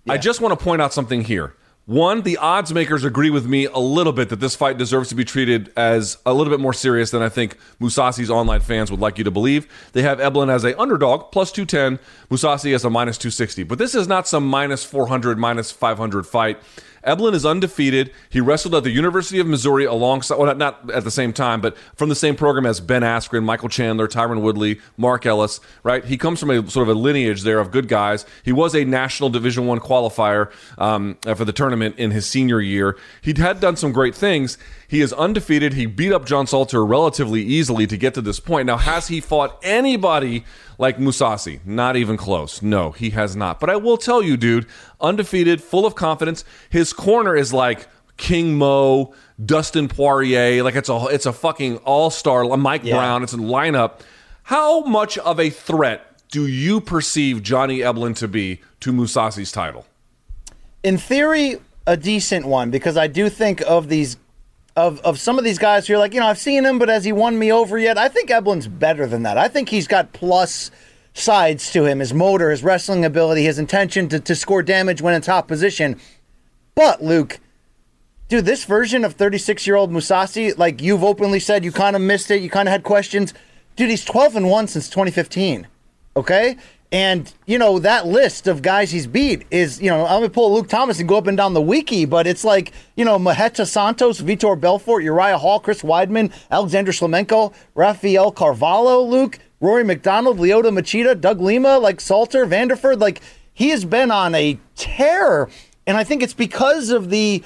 I 0.07 0.18
just 0.18 0.39
want 0.41 0.57
to 0.57 0.64
point 0.64 0.82
out 0.82 0.93
something 0.93 1.26
here. 1.26 1.53
One, 1.89 2.21
the 2.21 2.37
odds 2.37 2.71
makers 2.71 3.03
agree 3.03 3.31
with 3.31 3.47
me 3.47 3.65
a 3.65 3.79
little 3.79 4.13
bit 4.13 4.29
that 4.29 4.39
this 4.39 4.55
fight 4.55 4.77
deserves 4.77 5.09
to 5.09 5.15
be 5.15 5.25
treated 5.25 5.73
as 5.75 6.19
a 6.23 6.35
little 6.35 6.53
bit 6.53 6.59
more 6.59 6.71
serious 6.71 7.09
than 7.09 7.23
I 7.23 7.29
think 7.29 7.57
Mousasi's 7.81 8.29
online 8.29 8.59
fans 8.59 8.91
would 8.91 8.99
like 8.99 9.17
you 9.17 9.23
to 9.23 9.31
believe. 9.31 9.67
They 9.93 10.03
have 10.03 10.19
Eblen 10.19 10.53
as 10.53 10.63
a 10.63 10.79
underdog, 10.79 11.31
plus 11.31 11.51
210, 11.51 11.97
Musasi 12.29 12.75
as 12.75 12.85
a 12.85 12.91
minus 12.91 13.17
260. 13.17 13.63
But 13.63 13.79
this 13.79 13.95
is 13.95 14.07
not 14.07 14.27
some 14.27 14.47
minus 14.47 14.83
400, 14.83 15.39
minus 15.39 15.71
500 15.71 16.27
fight. 16.27 16.59
Eblen 17.05 17.33
is 17.33 17.45
undefeated. 17.45 18.11
He 18.29 18.41
wrestled 18.41 18.75
at 18.75 18.83
the 18.83 18.91
University 18.91 19.39
of 19.39 19.47
Missouri 19.47 19.85
alongside, 19.85 20.37
well, 20.37 20.53
not 20.55 20.89
at 20.91 21.03
the 21.03 21.11
same 21.11 21.33
time, 21.33 21.61
but 21.61 21.77
from 21.95 22.09
the 22.09 22.15
same 22.15 22.35
program 22.35 22.65
as 22.65 22.79
Ben 22.79 23.01
Askren, 23.01 23.43
Michael 23.43 23.69
Chandler, 23.69 24.07
Tyron 24.07 24.41
Woodley, 24.41 24.79
Mark 24.97 25.25
Ellis. 25.25 25.59
Right? 25.83 26.03
He 26.03 26.17
comes 26.17 26.39
from 26.39 26.49
a 26.49 26.69
sort 26.69 26.87
of 26.87 26.95
a 26.95 26.99
lineage 26.99 27.43
there 27.43 27.59
of 27.59 27.71
good 27.71 27.87
guys. 27.87 28.25
He 28.43 28.51
was 28.51 28.75
a 28.75 28.85
national 28.85 29.29
Division 29.29 29.65
One 29.65 29.79
qualifier 29.79 30.51
um, 30.77 31.17
uh, 31.25 31.35
for 31.35 31.45
the 31.45 31.53
tournament 31.53 31.95
in 31.97 32.11
his 32.11 32.25
senior 32.25 32.61
year. 32.61 32.97
He 33.21 33.33
had 33.33 33.59
done 33.59 33.75
some 33.75 33.91
great 33.91 34.15
things. 34.15 34.57
He 34.87 35.01
is 35.01 35.13
undefeated. 35.13 35.73
He 35.73 35.85
beat 35.85 36.11
up 36.11 36.25
John 36.25 36.47
Salter 36.47 36.85
relatively 36.85 37.43
easily 37.43 37.85
to 37.87 37.97
get 37.97 38.13
to 38.15 38.21
this 38.21 38.39
point. 38.39 38.65
Now, 38.65 38.77
has 38.77 39.07
he 39.07 39.21
fought 39.21 39.59
anybody 39.63 40.45
like 40.80 40.97
Mousasi? 40.97 41.59
Not 41.65 41.95
even 41.95 42.17
close. 42.17 42.63
No, 42.63 42.91
he 42.91 43.11
has 43.11 43.36
not. 43.36 43.59
But 43.59 43.69
I 43.69 43.75
will 43.75 43.97
tell 43.97 44.23
you, 44.23 44.36
dude, 44.38 44.65
undefeated, 44.99 45.61
full 45.61 45.86
of 45.86 45.93
confidence. 45.93 46.43
His 46.71 46.91
corner 46.93 47.36
is 47.36 47.53
like 47.53 47.88
King 48.17 48.57
Mo, 48.57 49.13
Dustin 49.43 49.88
Poirier. 49.88 50.63
Like 50.63 50.75
it's 50.75 50.89
a 50.89 51.05
it's 51.11 51.27
a 51.27 51.34
fucking 51.34 51.77
all 51.77 52.09
star. 52.09 52.45
Mike 52.57 52.84
Yeah. 52.84 52.95
Brown. 52.95 53.21
It's 53.21 53.34
a 53.34 53.38
lineup. 53.38 53.99
How 54.43 54.82
much 54.82 55.19
of 55.19 55.39
a 55.39 55.51
threat 55.51 56.05
do 56.32 56.47
you 56.47 56.82
perceive 56.82 57.43
Johnny 57.43 57.80
Eblen 57.80 58.15
to 58.15 58.27
be 58.27 58.61
to 58.80 58.91
Mousasi's 58.91 59.51
title? 59.51 59.86
in 60.82 60.97
theory, 60.97 61.57
a 61.86 61.97
decent 61.97 62.45
one 62.45 62.71
because 62.71 62.95
I 62.95 63.07
do 63.07 63.27
think 63.30 63.61
of 63.67 63.89
these 63.89 64.15
of 64.76 64.99
of 65.01 65.20
some 65.20 65.38
of 65.38 65.43
these 65.43 65.59
guys 65.59 65.88
who 65.88 65.95
are 65.95 65.97
like, 65.97 66.13
you 66.13 66.20
know, 66.20 66.28
I've 66.28 66.39
seen 66.39 66.65
him, 66.65 66.80
but 66.80 66.89
has 66.89 67.05
he 67.05 67.11
won 67.11 67.38
me 67.38 67.51
over 67.51 67.78
yet? 67.78 67.97
I 67.97 68.07
think 68.07 68.30
Eblen's 68.30 68.67
better 68.67 69.07
than 69.07 69.24
that. 69.24 69.38
I 69.38 69.47
think 69.47 69.70
he's 69.70 69.88
got 69.88 70.13
plus 70.13 70.72
sides 71.13 71.72
to 71.74 71.86
him: 71.86 71.99
his 71.99 72.13
motor, 72.13 72.51
his 72.51 72.63
wrestling 72.63 73.05
ability, 73.05 73.43
his 73.43 73.59
intention 73.59 74.09
to, 74.09 74.20
to 74.20 74.36
score 74.36 74.63
damage 74.63 75.01
when 75.01 75.13
in 75.13 75.22
top 75.22 75.47
position. 75.47 75.99
But 76.76 77.03
Luke, 77.03 77.39
dude, 78.30 78.45
this 78.45 78.63
version 78.63 79.03
of 79.03 79.13
36 79.13 79.67
year 79.67 79.76
old 79.76 79.91
Mousasi, 79.91 80.57
like 80.57 80.82
you've 80.82 81.03
openly 81.03 81.39
said, 81.39 81.65
you 81.65 81.72
kind 81.72 81.95
of 81.95 82.01
missed 82.01 82.32
it. 82.32 82.41
You 82.41 82.49
kind 82.49 82.67
of 82.67 82.72
had 82.72 82.84
questions. 82.84 83.34
Dude, 83.76 83.89
he's 83.89 84.05
12 84.05 84.36
and 84.38 84.49
one 84.49 84.67
since 84.67 84.89
2015. 84.89 85.67
Okay, 86.15 86.57
And, 86.91 87.31
you 87.45 87.59
know, 87.59 87.77
that 87.79 88.07
list 88.07 88.47
of 88.47 88.63
guys 88.63 88.89
he's 88.89 89.05
beat 89.05 89.45
is, 89.51 89.79
you 89.79 89.91
know, 89.91 90.07
I'm 90.07 90.23
to 90.23 90.29
pull 90.29 90.51
Luke 90.53 90.67
Thomas 90.67 90.99
and 90.99 91.07
go 91.07 91.17
up 91.17 91.27
and 91.27 91.37
down 91.37 91.53
the 91.53 91.61
wiki, 91.61 92.05
but 92.05 92.25
it's 92.25 92.43
like, 92.43 92.73
you 92.95 93.05
know, 93.05 93.19
Maheta 93.19 93.67
Santos, 93.67 94.21
Vitor 94.21 94.59
Belfort, 94.59 95.03
Uriah 95.03 95.37
Hall, 95.37 95.59
Chris 95.59 95.83
Weidman, 95.83 96.33
Alexander 96.49 96.91
Shlemenko, 96.91 97.53
Rafael 97.75 98.31
Carvalho, 98.31 99.01
Luke, 99.01 99.37
Rory 99.59 99.83
MacDonald, 99.83 100.39
Lyoto 100.39 100.71
Machida, 100.71 101.19
Doug 101.19 101.41
Lima, 101.41 101.77
like 101.77 102.01
Salter, 102.01 102.47
Vanderford. 102.47 102.99
Like, 102.99 103.21
he 103.53 103.69
has 103.69 103.85
been 103.85 104.09
on 104.09 104.33
a 104.33 104.57
tear. 104.75 105.47
And 105.85 105.95
I 105.95 106.03
think 106.03 106.23
it's 106.23 106.33
because 106.33 106.89
of 106.89 107.11
the 107.11 107.43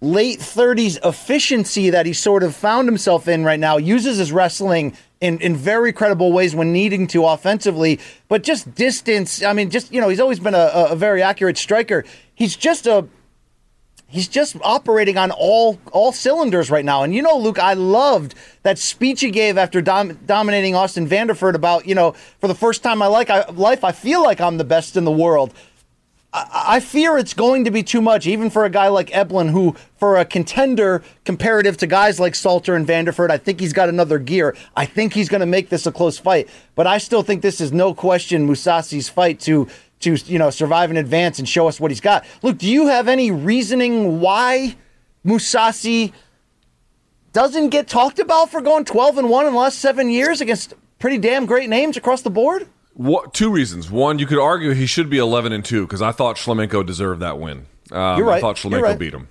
late 0.00 0.38
30s 0.38 0.98
efficiency 1.04 1.90
that 1.90 2.06
he 2.06 2.12
sort 2.12 2.42
of 2.42 2.54
found 2.54 2.88
himself 2.88 3.28
in 3.28 3.44
right 3.44 3.58
now, 3.58 3.76
uses 3.76 4.18
his 4.18 4.32
wrestling 4.32 4.96
in, 5.20 5.40
in 5.40 5.56
very 5.56 5.92
credible 5.92 6.32
ways 6.32 6.54
when 6.54 6.72
needing 6.72 7.06
to 7.08 7.24
offensively, 7.24 7.98
but 8.28 8.42
just 8.42 8.74
distance. 8.74 9.42
I 9.42 9.52
mean, 9.52 9.70
just, 9.70 9.92
you 9.92 10.00
know, 10.00 10.08
he's 10.08 10.20
always 10.20 10.38
been 10.38 10.54
a, 10.54 10.86
a 10.90 10.96
very 10.96 11.22
accurate 11.22 11.58
striker. 11.58 12.04
He's 12.34 12.56
just 12.56 12.86
a. 12.86 13.06
He's 14.10 14.26
just 14.26 14.56
operating 14.62 15.18
on 15.18 15.30
all 15.32 15.78
all 15.92 16.12
cylinders 16.12 16.70
right 16.70 16.84
now, 16.84 17.02
and 17.02 17.14
you 17.14 17.20
know, 17.20 17.36
Luke, 17.36 17.58
I 17.58 17.74
loved 17.74 18.34
that 18.62 18.78
speech 18.78 19.20
he 19.20 19.30
gave 19.30 19.58
after 19.58 19.82
dom- 19.82 20.18
dominating 20.24 20.74
Austin 20.74 21.06
Vanderford 21.06 21.54
about 21.54 21.86
you 21.86 21.94
know 21.94 22.12
for 22.40 22.48
the 22.48 22.54
first 22.54 22.82
time 22.82 22.92
in 22.92 22.98
my 23.00 23.06
like 23.06 23.28
I, 23.28 23.46
life, 23.50 23.84
I 23.84 23.92
feel 23.92 24.22
like 24.22 24.40
I'm 24.40 24.56
the 24.56 24.64
best 24.64 24.96
in 24.96 25.04
the 25.04 25.10
world. 25.10 25.52
I 26.30 26.80
fear 26.80 27.16
it's 27.16 27.32
going 27.32 27.64
to 27.64 27.70
be 27.70 27.82
too 27.82 28.02
much, 28.02 28.26
even 28.26 28.50
for 28.50 28.66
a 28.66 28.70
guy 28.70 28.88
like 28.88 29.08
Eblen, 29.10 29.50
who, 29.50 29.74
for 29.96 30.18
a 30.18 30.26
contender 30.26 31.02
comparative 31.24 31.78
to 31.78 31.86
guys 31.86 32.20
like 32.20 32.34
Salter 32.34 32.74
and 32.74 32.86
Vanderford, 32.86 33.30
I 33.30 33.38
think 33.38 33.60
he's 33.60 33.72
got 33.72 33.88
another 33.88 34.18
gear. 34.18 34.54
I 34.76 34.84
think 34.84 35.14
he's 35.14 35.30
going 35.30 35.40
to 35.40 35.46
make 35.46 35.70
this 35.70 35.86
a 35.86 35.92
close 35.92 36.18
fight, 36.18 36.48
but 36.74 36.86
I 36.86 36.98
still 36.98 37.22
think 37.22 37.40
this 37.40 37.62
is 37.62 37.72
no 37.72 37.94
question 37.94 38.46
Mousasi's 38.46 39.08
fight 39.08 39.40
to 39.40 39.68
to 40.00 40.14
you 40.26 40.38
know 40.38 40.50
survive 40.50 40.90
in 40.90 40.96
advance 40.96 41.38
and 41.38 41.48
show 41.48 41.66
us 41.66 41.80
what 41.80 41.90
he's 41.90 42.00
got. 42.00 42.26
Look, 42.42 42.58
do 42.58 42.68
you 42.68 42.88
have 42.88 43.08
any 43.08 43.30
reasoning 43.30 44.20
why 44.20 44.76
Musasi 45.24 46.12
doesn't 47.32 47.70
get 47.70 47.88
talked 47.88 48.18
about 48.18 48.50
for 48.50 48.60
going 48.60 48.84
12 48.84 49.18
and 49.18 49.30
one 49.30 49.46
in 49.46 49.54
the 49.54 49.58
last 49.58 49.78
seven 49.78 50.10
years 50.10 50.40
against 50.40 50.74
pretty 50.98 51.18
damn 51.18 51.46
great 51.46 51.70
names 51.70 51.96
across 51.96 52.20
the 52.20 52.30
board? 52.30 52.68
What, 52.98 53.32
two 53.32 53.48
reasons. 53.48 53.92
One, 53.92 54.18
you 54.18 54.26
could 54.26 54.40
argue 54.40 54.72
he 54.72 54.86
should 54.86 55.08
be 55.08 55.18
11 55.18 55.52
and 55.52 55.64
2 55.64 55.86
because 55.86 56.02
I 56.02 56.10
thought 56.10 56.34
Shlemenko 56.34 56.84
deserved 56.84 57.20
that 57.20 57.38
win. 57.38 57.66
Um, 57.92 58.18
You're 58.18 58.26
right. 58.26 58.38
I 58.38 58.40
thought 58.40 58.62
You're 58.64 58.72
Shlemenko 58.72 58.82
right. 58.82 58.98
beat 58.98 59.14
him. 59.14 59.28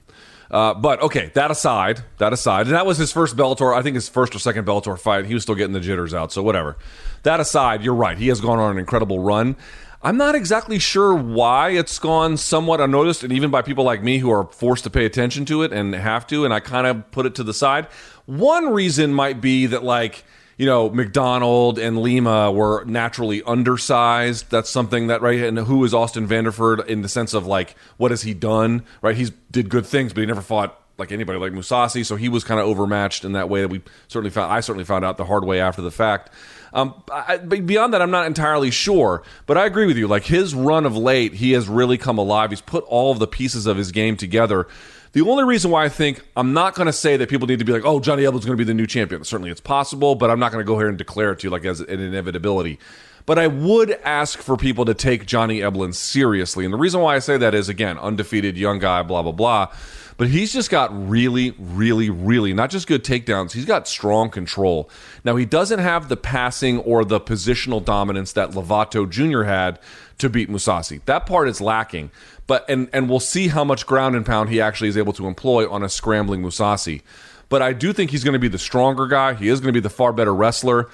Uh, 0.49 0.73
but 0.73 1.01
okay, 1.01 1.31
that 1.33 1.51
aside, 1.51 2.01
that 2.19 2.31
aside, 2.31 2.67
and 2.67 2.75
that 2.75 2.85
was 2.85 2.97
his 2.97 3.11
first 3.11 3.35
Bellator. 3.35 3.75
I 3.75 3.81
think 3.81 3.95
his 3.95 4.07
first 4.07 4.33
or 4.33 4.39
second 4.39 4.65
Bellator 4.65 4.97
fight. 4.97 5.25
He 5.25 5.33
was 5.33 5.43
still 5.43 5.55
getting 5.55 5.73
the 5.73 5.81
jitters 5.81 6.13
out, 6.13 6.31
so 6.31 6.41
whatever. 6.41 6.77
That 7.23 7.41
aside, 7.41 7.83
you're 7.83 7.93
right. 7.93 8.17
He 8.17 8.29
has 8.29 8.39
gone 8.39 8.57
on 8.57 8.71
an 8.71 8.77
incredible 8.77 9.19
run. 9.19 9.57
I'm 10.01 10.15
not 10.15 10.33
exactly 10.33 10.79
sure 10.79 11.13
why 11.13 11.71
it's 11.71 11.99
gone 11.99 12.37
somewhat 12.37 12.79
unnoticed, 12.79 13.25
and 13.25 13.33
even 13.33 13.51
by 13.51 13.61
people 13.61 13.83
like 13.83 14.01
me 14.01 14.19
who 14.19 14.31
are 14.31 14.45
forced 14.45 14.85
to 14.85 14.89
pay 14.89 15.03
attention 15.05 15.43
to 15.47 15.63
it 15.63 15.73
and 15.73 15.93
have 15.93 16.25
to, 16.27 16.45
and 16.45 16.53
I 16.53 16.61
kind 16.61 16.87
of 16.87 17.11
put 17.11 17.25
it 17.25 17.35
to 17.35 17.43
the 17.43 17.53
side. 17.53 17.87
One 18.25 18.71
reason 18.71 19.13
might 19.13 19.41
be 19.41 19.65
that 19.65 19.83
like 19.83 20.23
you 20.57 20.65
know, 20.65 20.89
MacDonald 20.89 21.77
and 21.77 22.01
Lima 22.01 22.51
were 22.51 22.83
naturally 22.85 23.43
undersized. 23.43 24.49
That's 24.49 24.69
something 24.69 25.07
that 25.07 25.21
right. 25.21 25.39
And 25.39 25.57
who 25.59 25.83
is 25.85 25.93
Austin 25.93 26.27
Vanderford 26.27 26.85
in 26.87 27.03
the 27.03 27.09
sense 27.09 27.33
of 27.33 27.45
like 27.45 27.75
what 27.97 28.11
has 28.11 28.23
he 28.23 28.33
done? 28.33 28.83
Right, 29.01 29.15
he's 29.15 29.31
did 29.51 29.69
good 29.69 29.85
things, 29.85 30.13
but 30.13 30.21
he 30.21 30.25
never 30.25 30.41
fought 30.41 30.79
like 30.97 31.11
anybody 31.11 31.37
like 31.37 31.51
Mousasi, 31.51 32.03
so 32.03 32.15
he 32.15 32.27
was 32.27 32.43
kind 32.43 32.59
of 32.59 32.65
overmatched 32.65 33.23
in 33.23 33.33
that 33.33 33.49
way. 33.49 33.61
That 33.61 33.69
we 33.69 33.81
certainly 34.07 34.31
found. 34.31 34.51
I 34.51 34.59
certainly 34.61 34.85
found 34.85 35.05
out 35.05 35.17
the 35.17 35.25
hard 35.25 35.45
way 35.45 35.59
after 35.61 35.81
the 35.81 35.91
fact. 35.91 36.31
Um, 36.73 37.03
I, 37.11 37.37
beyond 37.37 37.93
that, 37.93 38.01
I'm 38.01 38.11
not 38.11 38.25
entirely 38.25 38.71
sure. 38.71 39.23
But 39.45 39.57
I 39.57 39.65
agree 39.65 39.85
with 39.85 39.97
you. 39.97 40.07
Like 40.07 40.25
his 40.25 40.53
run 40.53 40.85
of 40.85 40.97
late, 40.97 41.33
he 41.33 41.51
has 41.51 41.69
really 41.69 41.97
come 41.97 42.17
alive. 42.17 42.49
He's 42.49 42.61
put 42.61 42.83
all 42.85 43.11
of 43.11 43.19
the 43.19 43.27
pieces 43.27 43.67
of 43.67 43.77
his 43.77 43.91
game 43.91 44.17
together. 44.17 44.67
The 45.17 45.27
only 45.27 45.45
reason 45.45 45.71
why 45.71 45.83
I 45.83 45.89
think 45.89 46.21
I'm 46.35 46.53
not 46.53 46.75
going 46.75 46.85
to 46.85 46.93
say 46.93 47.17
that 47.17 47.27
people 47.27 47.47
need 47.47 47.57
to 47.57 47.65
be 47.65 47.71
like, 47.71 47.83
oh, 47.83 47.99
Johnny 47.99 48.21
Eblen's 48.21 48.45
going 48.45 48.55
to 48.55 48.63
be 48.63 48.63
the 48.63 48.75
new 48.75 48.85
champion. 48.85 49.23
Certainly 49.23 49.49
it's 49.49 49.59
possible, 49.59 50.13
but 50.13 50.29
I'm 50.29 50.37
not 50.37 50.51
going 50.51 50.63
to 50.63 50.67
go 50.67 50.77
here 50.77 50.89
and 50.89 50.95
declare 50.95 51.31
it 51.31 51.39
to 51.39 51.47
you 51.47 51.49
like 51.49 51.65
as 51.65 51.79
an 51.79 51.99
inevitability. 51.99 52.77
But 53.25 53.39
I 53.39 53.47
would 53.47 53.93
ask 54.03 54.37
for 54.37 54.57
people 54.57 54.85
to 54.85 54.93
take 54.93 55.25
Johnny 55.25 55.61
Eblen 55.61 55.95
seriously. 55.95 56.65
And 56.65 56.73
the 56.73 56.77
reason 56.77 57.01
why 57.01 57.15
I 57.15 57.19
say 57.19 57.35
that 57.35 57.55
is, 57.55 57.67
again, 57.67 57.97
undefeated 57.97 58.59
young 58.59 58.77
guy, 58.77 59.01
blah, 59.01 59.23
blah, 59.23 59.31
blah. 59.31 59.73
But 60.17 60.27
he's 60.27 60.53
just 60.53 60.69
got 60.69 60.91
really, 61.09 61.55
really, 61.57 62.11
really 62.11 62.53
not 62.53 62.69
just 62.69 62.85
good 62.85 63.03
takedowns, 63.03 63.53
he's 63.53 63.65
got 63.65 63.87
strong 63.87 64.29
control. 64.29 64.87
Now, 65.23 65.35
he 65.35 65.45
doesn't 65.45 65.79
have 65.79 66.09
the 66.09 66.17
passing 66.17 66.77
or 66.81 67.03
the 67.03 67.19
positional 67.19 67.83
dominance 67.83 68.33
that 68.33 68.51
Lovato 68.51 69.09
Jr. 69.09 69.43
had 69.43 69.79
to 70.17 70.29
beat 70.29 70.49
Mousasi. 70.49 71.03
That 71.05 71.25
part 71.25 71.47
is 71.47 71.61
lacking. 71.61 72.11
But 72.47 72.65
and 72.69 72.89
and 72.93 73.09
we'll 73.09 73.19
see 73.19 73.49
how 73.49 73.63
much 73.63 73.85
ground 73.85 74.15
and 74.15 74.25
pound 74.25 74.49
he 74.49 74.61
actually 74.61 74.87
is 74.87 74.97
able 74.97 75.13
to 75.13 75.27
employ 75.27 75.69
on 75.69 75.83
a 75.83 75.89
scrambling 75.89 76.41
Mousasi. 76.41 77.01
But 77.49 77.61
I 77.61 77.73
do 77.73 77.93
think 77.93 78.11
he's 78.11 78.23
going 78.23 78.33
to 78.33 78.39
be 78.39 78.47
the 78.47 78.57
stronger 78.57 79.07
guy. 79.07 79.33
He 79.33 79.47
is 79.47 79.59
going 79.59 79.73
to 79.73 79.77
be 79.77 79.83
the 79.83 79.89
far 79.89 80.11
better 80.11 80.33
wrestler. 80.33 80.89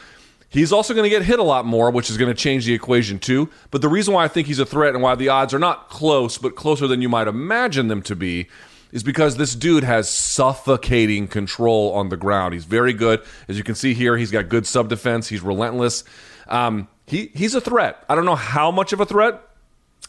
He's 0.50 0.72
also 0.72 0.94
going 0.94 1.04
to 1.04 1.10
get 1.10 1.24
hit 1.24 1.40
a 1.40 1.44
lot 1.44 1.66
more, 1.66 1.90
which 1.90 2.12
is 2.12 2.18
going 2.18 2.30
to 2.30 2.40
change 2.40 2.66
the 2.66 2.76
equation 2.76 3.18
too. 3.18 3.50
But 3.72 3.82
the 3.82 3.90
reason 3.90 4.14
why 4.14 4.24
I 4.24 4.28
think 4.28 4.46
he's 4.46 4.60
a 4.60 4.66
threat 4.68 4.94
and 4.94 5.02
why 5.02 5.16
the 5.16 5.30
odds 5.30 5.52
are 5.52 5.60
not 5.60 5.90
close, 5.90 6.38
but 6.38 6.56
closer 6.56 6.86
than 6.86 7.02
you 7.02 7.10
might 7.10 7.28
imagine 7.28 7.88
them 7.88 8.04
to 8.04 8.16
be, 8.16 8.48
is 8.92 9.02
because 9.02 9.38
this 9.38 9.56
dude 9.56 9.84
has 9.84 10.08
suffocating 10.08 11.28
control 11.28 11.92
on 11.94 12.10
the 12.10 12.18
ground. 12.18 12.54
He's 12.54 12.66
very 12.66 12.94
good. 12.94 13.24
As 13.48 13.58
you 13.58 13.64
can 13.64 13.74
see 13.74 13.96
here, 13.96 14.16
he's 14.16 14.30
got 14.30 14.48
good 14.48 14.68
sub 14.68 14.90
defense. 14.90 15.28
He's 15.28 15.42
relentless. 15.42 16.04
Um, 16.48 16.88
he 17.14 17.32
he's 17.34 17.56
a 17.56 17.62
threat. 17.62 18.04
I 18.10 18.16
don't 18.16 18.26
know 18.26 18.36
how 18.36 18.72
much 18.72 18.94
of 18.94 19.00
a 19.00 19.06
threat. 19.06 19.42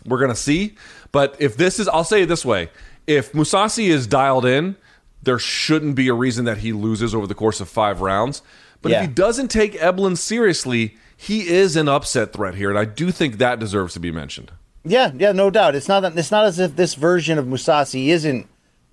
We're 0.04 0.20
gonna 0.20 0.34
see. 0.34 0.74
But 1.12 1.36
if 1.38 1.56
this 1.56 1.78
is, 1.78 1.86
I'll 1.88 2.04
say 2.04 2.22
it 2.22 2.26
this 2.26 2.44
way: 2.44 2.70
if 3.06 3.32
Mousasi 3.32 3.86
is 3.88 4.06
dialed 4.06 4.44
in, 4.44 4.76
there 5.22 5.38
shouldn't 5.38 5.94
be 5.94 6.08
a 6.08 6.14
reason 6.14 6.44
that 6.46 6.58
he 6.58 6.72
loses 6.72 7.14
over 7.14 7.26
the 7.26 7.34
course 7.34 7.60
of 7.60 7.68
five 7.68 8.00
rounds. 8.00 8.42
But 8.82 8.92
Yeah. 8.92 9.02
if 9.02 9.08
he 9.08 9.14
doesn't 9.14 9.48
take 9.48 9.74
Eblen 9.80 10.18
seriously, 10.18 10.96
he 11.16 11.48
is 11.48 11.76
an 11.76 11.88
upset 11.88 12.32
threat 12.32 12.54
here, 12.56 12.68
and 12.68 12.78
I 12.78 12.84
do 12.84 13.10
think 13.10 13.38
that 13.38 13.58
deserves 13.58 13.94
to 13.94 14.00
be 14.00 14.10
mentioned. 14.10 14.50
Yeah, 14.84 15.12
yeah, 15.16 15.32
no 15.32 15.48
doubt. 15.48 15.74
It's 15.74 15.88
not 15.88 16.00
that 16.00 16.18
it's 16.18 16.30
not 16.30 16.44
as 16.44 16.58
if 16.58 16.76
this 16.76 16.94
version 16.94 17.38
of 17.38 17.46
Mousasi 17.46 18.08
isn't, 18.08 18.46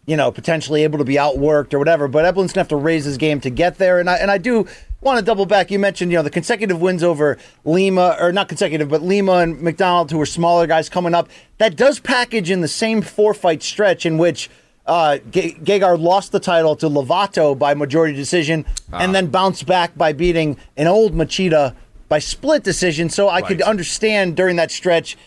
you 0.06 0.18
know, 0.18 0.32
potentially 0.32 0.84
able 0.84 0.97
to 0.97 1.06
be 1.06 1.16
outworked 1.16 1.74
or 1.74 1.80
whatever. 1.80 2.08
But 2.08 2.26
Eblen's 2.26 2.54
gonna 2.54 2.62
have 2.62 2.68
to 2.70 2.76
raise 2.76 3.06
his 3.06 3.18
game 3.18 3.39
to 3.41 3.49
get 3.49 3.78
there. 3.78 3.99
And 3.99 4.10
I 4.10 4.16
and 4.18 4.32
I 4.32 4.38
do 4.38 4.68
want 5.02 5.20
to 5.20 5.26
double 5.26 5.45
back. 5.45 5.72
You 5.72 5.80
mentioned, 5.80 6.12
you 6.12 6.18
know, 6.18 6.24
the 6.24 6.30
consecutive 6.30 6.82
wins 6.82 7.04
over 7.04 7.38
Lima, 7.66 8.18
or 8.20 8.32
not 8.32 8.47
consecutive, 8.47 8.89
but 8.89 9.02
Lima 9.02 9.34
and 9.34 9.62
MacDonald, 9.62 10.12
who 10.12 10.20
are 10.20 10.26
smaller 10.26 10.68
guys 10.68 10.89
coming 10.89 11.14
up. 11.14 11.30
That 11.58 11.76
does 11.76 11.99
package 11.99 12.49
in 12.49 12.62
the 12.62 12.68
same 12.68 13.02
four 13.02 13.34
fight 13.34 13.64
stretch 13.64 14.06
in 14.06 14.18
which 14.18 14.49
uh, 14.86 15.18
Ge- 15.18 15.56
Gegard 15.64 16.02
lost 16.02 16.32
the 16.32 16.39
title 16.39 16.76
to 16.78 16.89
Lovato 16.89 17.58
by 17.58 17.74
majority 17.76 18.16
decision, 18.16 18.66
and 18.91 19.14
then 19.14 19.28
bounced 19.28 19.66
back 19.66 19.95
by 19.95 20.14
beating 20.14 20.58
an 20.76 20.88
old 20.88 21.14
Machida 21.14 21.76
by 22.10 22.20
split 22.20 22.64
decision. 22.64 23.10
So 23.10 23.30
I 23.30 23.41
could 23.41 23.62
understand 23.62 24.36
during 24.36 24.56
that 24.58 24.72
stretch 24.72 25.18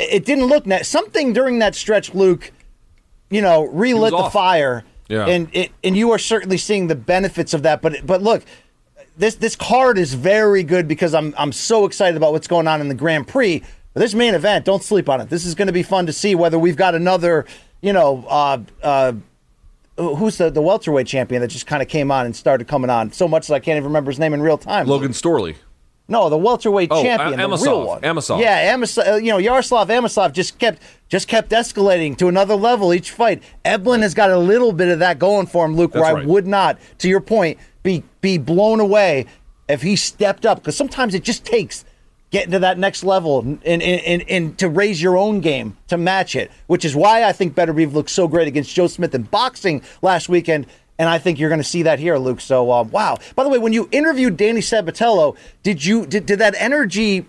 it 0.00 0.24
didn't 0.24 0.46
look 0.46 0.66
net 0.66 0.86
something 0.86 1.32
during 1.32 1.58
that 1.58 1.74
stretch 1.74 2.14
luke 2.14 2.52
you 3.30 3.40
know 3.40 3.64
relit 3.66 4.10
the 4.10 4.16
off. 4.16 4.32
fire 4.32 4.84
Yeah. 5.08 5.26
and 5.26 5.48
it, 5.52 5.72
and 5.82 5.96
you 5.96 6.10
are 6.12 6.18
certainly 6.18 6.58
seeing 6.58 6.88
the 6.88 6.94
benefits 6.94 7.54
of 7.54 7.62
that 7.62 7.80
but 7.82 8.04
but 8.06 8.22
look 8.22 8.44
this 9.16 9.36
this 9.36 9.56
card 9.56 9.98
is 9.98 10.14
very 10.14 10.62
good 10.62 10.86
because 10.88 11.14
i'm 11.14 11.34
i'm 11.38 11.52
so 11.52 11.84
excited 11.84 12.16
about 12.16 12.32
what's 12.32 12.48
going 12.48 12.68
on 12.68 12.80
in 12.80 12.88
the 12.88 12.94
grand 12.94 13.26
prix 13.28 13.62
but 13.94 14.00
this 14.00 14.14
main 14.14 14.34
event 14.34 14.64
don't 14.64 14.82
sleep 14.82 15.08
on 15.08 15.20
it 15.20 15.28
this 15.30 15.44
is 15.46 15.54
going 15.54 15.66
to 15.66 15.72
be 15.72 15.82
fun 15.82 16.06
to 16.06 16.12
see 16.12 16.34
whether 16.34 16.58
we've 16.58 16.76
got 16.76 16.94
another 16.94 17.46
you 17.80 17.92
know 17.92 18.24
uh 18.28 18.58
uh 18.82 19.12
who's 19.96 20.38
the, 20.38 20.50
the 20.50 20.62
welterweight 20.62 21.06
champion 21.06 21.42
that 21.42 21.48
just 21.48 21.66
kind 21.66 21.82
of 21.82 21.88
came 21.88 22.10
on 22.10 22.24
and 22.24 22.34
started 22.34 22.66
coming 22.66 22.88
on 22.88 23.12
so 23.12 23.28
much 23.28 23.48
that 23.48 23.54
I 23.54 23.60
can't 23.60 23.76
even 23.76 23.84
remember 23.88 24.10
his 24.10 24.18
name 24.18 24.32
in 24.32 24.40
real 24.40 24.56
time. 24.56 24.86
Logan 24.86 25.10
Storley. 25.12 25.56
No, 26.10 26.28
the 26.28 26.36
welterweight 26.36 26.88
Oh, 26.90 27.02
champion, 27.02 27.40
A- 27.40 27.48
the 27.48 27.56
real 27.56 27.86
one. 27.86 28.00
Amosov. 28.02 28.40
Yeah, 28.40 28.74
Amosov. 28.74 29.12
uh, 29.12 29.16
You 29.16 29.30
know, 29.32 29.38
Yaroslav 29.38 29.88
Amosov 29.88 30.32
just 30.32 30.58
kept 30.58 30.82
just 31.08 31.28
kept 31.28 31.50
escalating 31.50 32.16
to 32.18 32.28
another 32.28 32.54
level 32.56 32.92
each 32.92 33.10
fight. 33.12 33.42
Eblen 33.64 34.00
has 34.02 34.12
got 34.12 34.30
a 34.30 34.38
little 34.38 34.72
bit 34.72 34.88
of 34.88 34.98
that 34.98 35.18
going 35.18 35.46
for 35.46 35.64
him, 35.64 35.76
Luke. 35.76 35.92
That's 35.92 36.02
where 36.02 36.14
right. 36.14 36.24
I 36.24 36.26
would 36.26 36.46
not, 36.46 36.78
to 36.98 37.08
your 37.08 37.20
point, 37.20 37.58
be 37.82 38.02
be 38.20 38.36
blown 38.38 38.80
away 38.80 39.26
if 39.68 39.82
he 39.82 39.94
stepped 39.96 40.44
up 40.44 40.58
because 40.58 40.76
sometimes 40.76 41.14
it 41.14 41.22
just 41.22 41.44
takes 41.44 41.84
getting 42.30 42.50
to 42.52 42.58
that 42.60 42.78
next 42.78 43.02
level 43.02 43.40
and, 43.40 43.60
and, 43.64 43.82
and, 43.82 44.22
and 44.28 44.56
to 44.58 44.68
raise 44.68 45.02
your 45.02 45.16
own 45.16 45.40
game 45.40 45.76
to 45.88 45.96
match 45.96 46.36
it, 46.36 46.48
which 46.68 46.84
is 46.84 46.94
why 46.94 47.24
I 47.24 47.32
think 47.32 47.54
Beterbiev 47.56 47.92
looked 47.92 48.10
so 48.10 48.28
great 48.28 48.46
against 48.46 48.72
Joe 48.72 48.86
Smith 48.86 49.14
in 49.16 49.22
boxing 49.22 49.82
last 50.02 50.28
weekend. 50.28 50.66
And 51.00 51.08
I 51.08 51.16
think 51.18 51.38
you're 51.38 51.48
going 51.48 51.62
to 51.62 51.66
see 51.66 51.84
that 51.84 51.98
here, 51.98 52.18
Luke. 52.18 52.42
So, 52.42 52.70
uh, 52.70 52.82
wow. 52.82 53.16
By 53.34 53.42
the 53.44 53.48
way, 53.48 53.56
when 53.56 53.72
you 53.72 53.88
interviewed 53.90 54.36
Danny 54.36 54.60
Sabatello, 54.60 55.34
did 55.62 55.82
you 55.82 56.04
did, 56.04 56.26
did 56.26 56.40
that 56.40 56.54
energy 56.58 57.24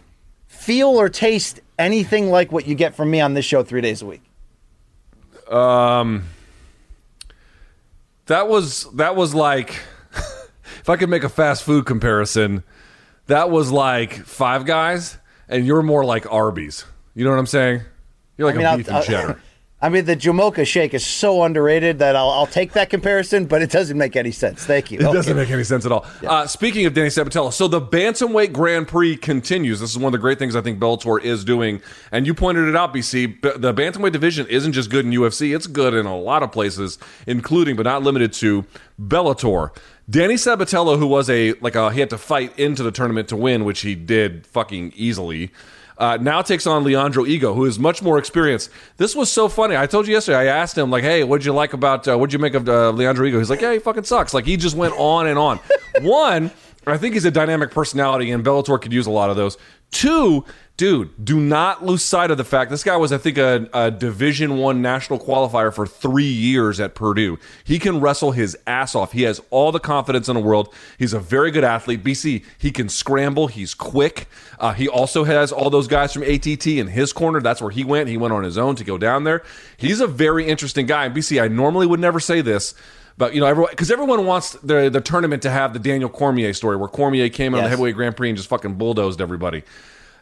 feel 0.47 0.89
or 0.89 1.07
taste 1.07 1.61
anything 1.79 2.29
like 2.29 2.51
what 2.51 2.67
you 2.67 2.75
get 2.75 2.95
from 2.95 3.09
me 3.09 3.21
on 3.21 3.33
this 3.33 3.45
show 3.45 3.63
three 3.63 3.79
days 3.79 4.01
a 4.01 4.05
week? 4.05 4.21
Um, 5.49 6.25
That 8.25 8.49
was 8.49 8.91
that 8.95 9.15
was 9.15 9.33
like 9.33 9.69
if 10.81 10.89
I 10.89 10.97
could 10.97 11.09
make 11.09 11.23
a 11.23 11.29
fast 11.29 11.63
food 11.63 11.85
comparison, 11.85 12.63
that 13.27 13.49
was 13.49 13.71
like 13.71 14.13
Five 14.25 14.65
Guys, 14.65 15.17
and 15.47 15.65
you're 15.65 15.81
more 15.81 16.03
like 16.03 16.29
Arby's. 16.31 16.83
You 17.15 17.23
know 17.23 17.29
what 17.31 17.39
I'm 17.39 17.45
saying? 17.47 17.81
You're 18.37 18.47
like 18.47 18.55
I 18.55 18.57
mean, 18.57 18.67
a 18.67 18.69
I'll- 18.71 18.77
beef 18.77 18.87
and 18.89 18.97
I'll- 18.97 19.03
cheddar. 19.03 19.41
I 19.83 19.89
mean, 19.89 20.05
the 20.05 20.15
Jamocha 20.15 20.65
shake 20.67 20.93
is 20.93 21.05
so 21.05 21.41
underrated 21.43 21.99
that 21.99 22.15
I'll, 22.15 22.29
I'll 22.29 22.47
take 22.47 22.73
that 22.73 22.91
comparison, 22.91 23.45
but 23.45 23.63
it 23.63 23.71
doesn't 23.71 23.97
make 23.97 24.15
any 24.15 24.31
sense. 24.31 24.63
Thank 24.63 24.91
you. 24.91 24.99
It 24.99 25.03
doesn't 25.03 25.35
make 25.35 25.49
any 25.49 25.63
sense 25.63 25.87
at 25.87 25.91
all. 25.91 26.05
Uh, 26.25 26.45
speaking 26.45 26.85
of 26.85 26.93
Danny 26.93 27.09
Sabatello, 27.09 27.51
so 27.51 27.67
the 27.67 27.81
bantamweight 27.81 28.53
Grand 28.53 28.87
Prix 28.87 29.17
continues. 29.17 29.79
This 29.79 29.89
is 29.89 29.97
one 29.97 30.05
of 30.05 30.11
the 30.11 30.19
great 30.19 30.37
things 30.37 30.55
I 30.55 30.61
think 30.61 30.79
Bellator 30.79 31.21
is 31.23 31.43
doing, 31.43 31.81
and 32.11 32.27
you 32.27 32.35
pointed 32.35 32.67
it 32.67 32.75
out, 32.75 32.93
BC. 32.93 33.41
The 33.41 33.73
bantamweight 33.73 34.11
division 34.11 34.45
isn't 34.47 34.73
just 34.73 34.91
good 34.91 35.05
in 35.05 35.11
UFC; 35.11 35.55
it's 35.55 35.65
good 35.65 35.95
in 35.95 36.05
a 36.05 36.17
lot 36.17 36.43
of 36.43 36.51
places, 36.51 36.99
including 37.25 37.75
but 37.75 37.83
not 37.83 38.03
limited 38.03 38.33
to 38.33 38.65
Bellator. 39.01 39.75
Danny 40.09 40.35
Sabatello, 40.35 40.99
who 40.99 41.07
was 41.07 41.29
a 41.29 41.53
like 41.53 41.75
a 41.75 41.91
he 41.91 42.01
had 42.01 42.09
to 42.11 42.17
fight 42.17 42.57
into 42.59 42.83
the 42.83 42.91
tournament 42.91 43.29
to 43.29 43.35
win, 43.35 43.65
which 43.65 43.81
he 43.81 43.95
did 43.95 44.45
fucking 44.45 44.93
easily. 44.95 45.51
Uh, 46.01 46.17
now 46.17 46.41
takes 46.41 46.65
on 46.65 46.83
Leandro 46.83 47.23
Higo, 47.25 47.53
who 47.53 47.65
is 47.65 47.77
much 47.77 48.01
more 48.01 48.17
experienced. 48.17 48.71
This 48.97 49.15
was 49.15 49.31
so 49.31 49.47
funny. 49.47 49.77
I 49.77 49.85
told 49.85 50.07
you 50.07 50.13
yesterday. 50.13 50.37
I 50.37 50.45
asked 50.45 50.75
him 50.75 50.89
like, 50.89 51.03
"Hey, 51.03 51.23
what'd 51.23 51.45
you 51.45 51.53
like 51.53 51.73
about? 51.73 52.07
Uh, 52.07 52.17
what'd 52.17 52.33
you 52.33 52.39
make 52.39 52.55
of 52.55 52.67
uh, 52.67 52.89
Leandro 52.89 53.27
Higo?" 53.27 53.37
He's 53.37 53.51
like, 53.51 53.61
"Yeah, 53.61 53.73
he 53.73 53.77
fucking 53.77 54.05
sucks." 54.05 54.33
Like 54.33 54.45
he 54.45 54.57
just 54.57 54.75
went 54.75 54.95
on 54.97 55.27
and 55.27 55.37
on. 55.37 55.59
One, 56.01 56.49
I 56.87 56.97
think 56.97 57.13
he's 57.13 57.25
a 57.25 57.31
dynamic 57.31 57.71
personality, 57.71 58.31
and 58.31 58.43
Bellator 58.43 58.81
could 58.81 58.91
use 58.91 59.05
a 59.05 59.11
lot 59.11 59.29
of 59.29 59.35
those. 59.35 59.57
Two, 59.91 60.45
dude, 60.77 61.23
do 61.23 61.39
not 61.39 61.85
lose 61.85 62.03
sight 62.03 62.31
of 62.31 62.37
the 62.37 62.43
fact 62.43 62.71
this 62.71 62.83
guy 62.83 62.95
was, 62.95 63.11
I 63.11 63.19
think, 63.19 63.37
a, 63.37 63.69
a 63.73 63.91
Division 63.91 64.57
One 64.57 64.81
national 64.81 65.19
qualifier 65.19 65.71
for 65.71 65.85
three 65.85 66.23
years 66.23 66.79
at 66.79 66.95
Purdue. 66.95 67.37
He 67.63 67.77
can 67.77 67.99
wrestle 67.99 68.31
his 68.31 68.57
ass 68.65 68.95
off. 68.95 69.11
He 69.11 69.23
has 69.23 69.41
all 69.51 69.71
the 69.71 69.79
confidence 69.79 70.27
in 70.27 70.33
the 70.35 70.41
world. 70.41 70.73
He's 70.97 71.13
a 71.13 71.19
very 71.19 71.51
good 71.51 71.65
athlete. 71.65 72.03
BC, 72.03 72.43
he 72.57 72.71
can 72.71 72.89
scramble. 72.89 73.47
He's 73.47 73.73
quick. 73.73 74.27
Uh, 74.57 74.73
he 74.73 74.87
also 74.87 75.23
has 75.25 75.51
all 75.51 75.69
those 75.69 75.87
guys 75.87 76.13
from 76.13 76.23
ATT 76.23 76.65
in 76.65 76.87
his 76.87 77.13
corner. 77.13 77.41
That's 77.41 77.61
where 77.61 77.71
he 77.71 77.83
went. 77.83 78.09
He 78.09 78.17
went 78.17 78.33
on 78.33 78.43
his 78.43 78.57
own 78.57 78.75
to 78.77 78.83
go 78.83 78.97
down 78.97 79.25
there. 79.25 79.43
He's 79.77 79.99
a 79.99 80.07
very 80.07 80.47
interesting 80.47 80.87
guy. 80.87 81.05
And 81.05 81.15
BC, 81.15 81.39
I 81.41 81.47
normally 81.47 81.85
would 81.85 81.99
never 81.99 82.19
say 82.19 82.41
this. 82.41 82.73
But 83.17 83.33
you 83.33 83.41
know, 83.41 83.47
everyone 83.47 83.71
because 83.71 83.91
everyone 83.91 84.25
wants 84.25 84.51
the 84.53 84.89
the 84.89 85.01
tournament 85.01 85.41
to 85.43 85.49
have 85.49 85.73
the 85.73 85.79
Daniel 85.79 86.09
Cormier 86.09 86.53
story, 86.53 86.75
where 86.75 86.89
Cormier 86.89 87.29
came 87.29 87.53
in 87.53 87.59
on 87.59 87.63
the 87.65 87.69
heavyweight 87.69 87.95
Grand 87.95 88.17
Prix 88.17 88.29
and 88.29 88.37
just 88.37 88.49
fucking 88.49 88.75
bulldozed 88.75 89.21
everybody. 89.21 89.63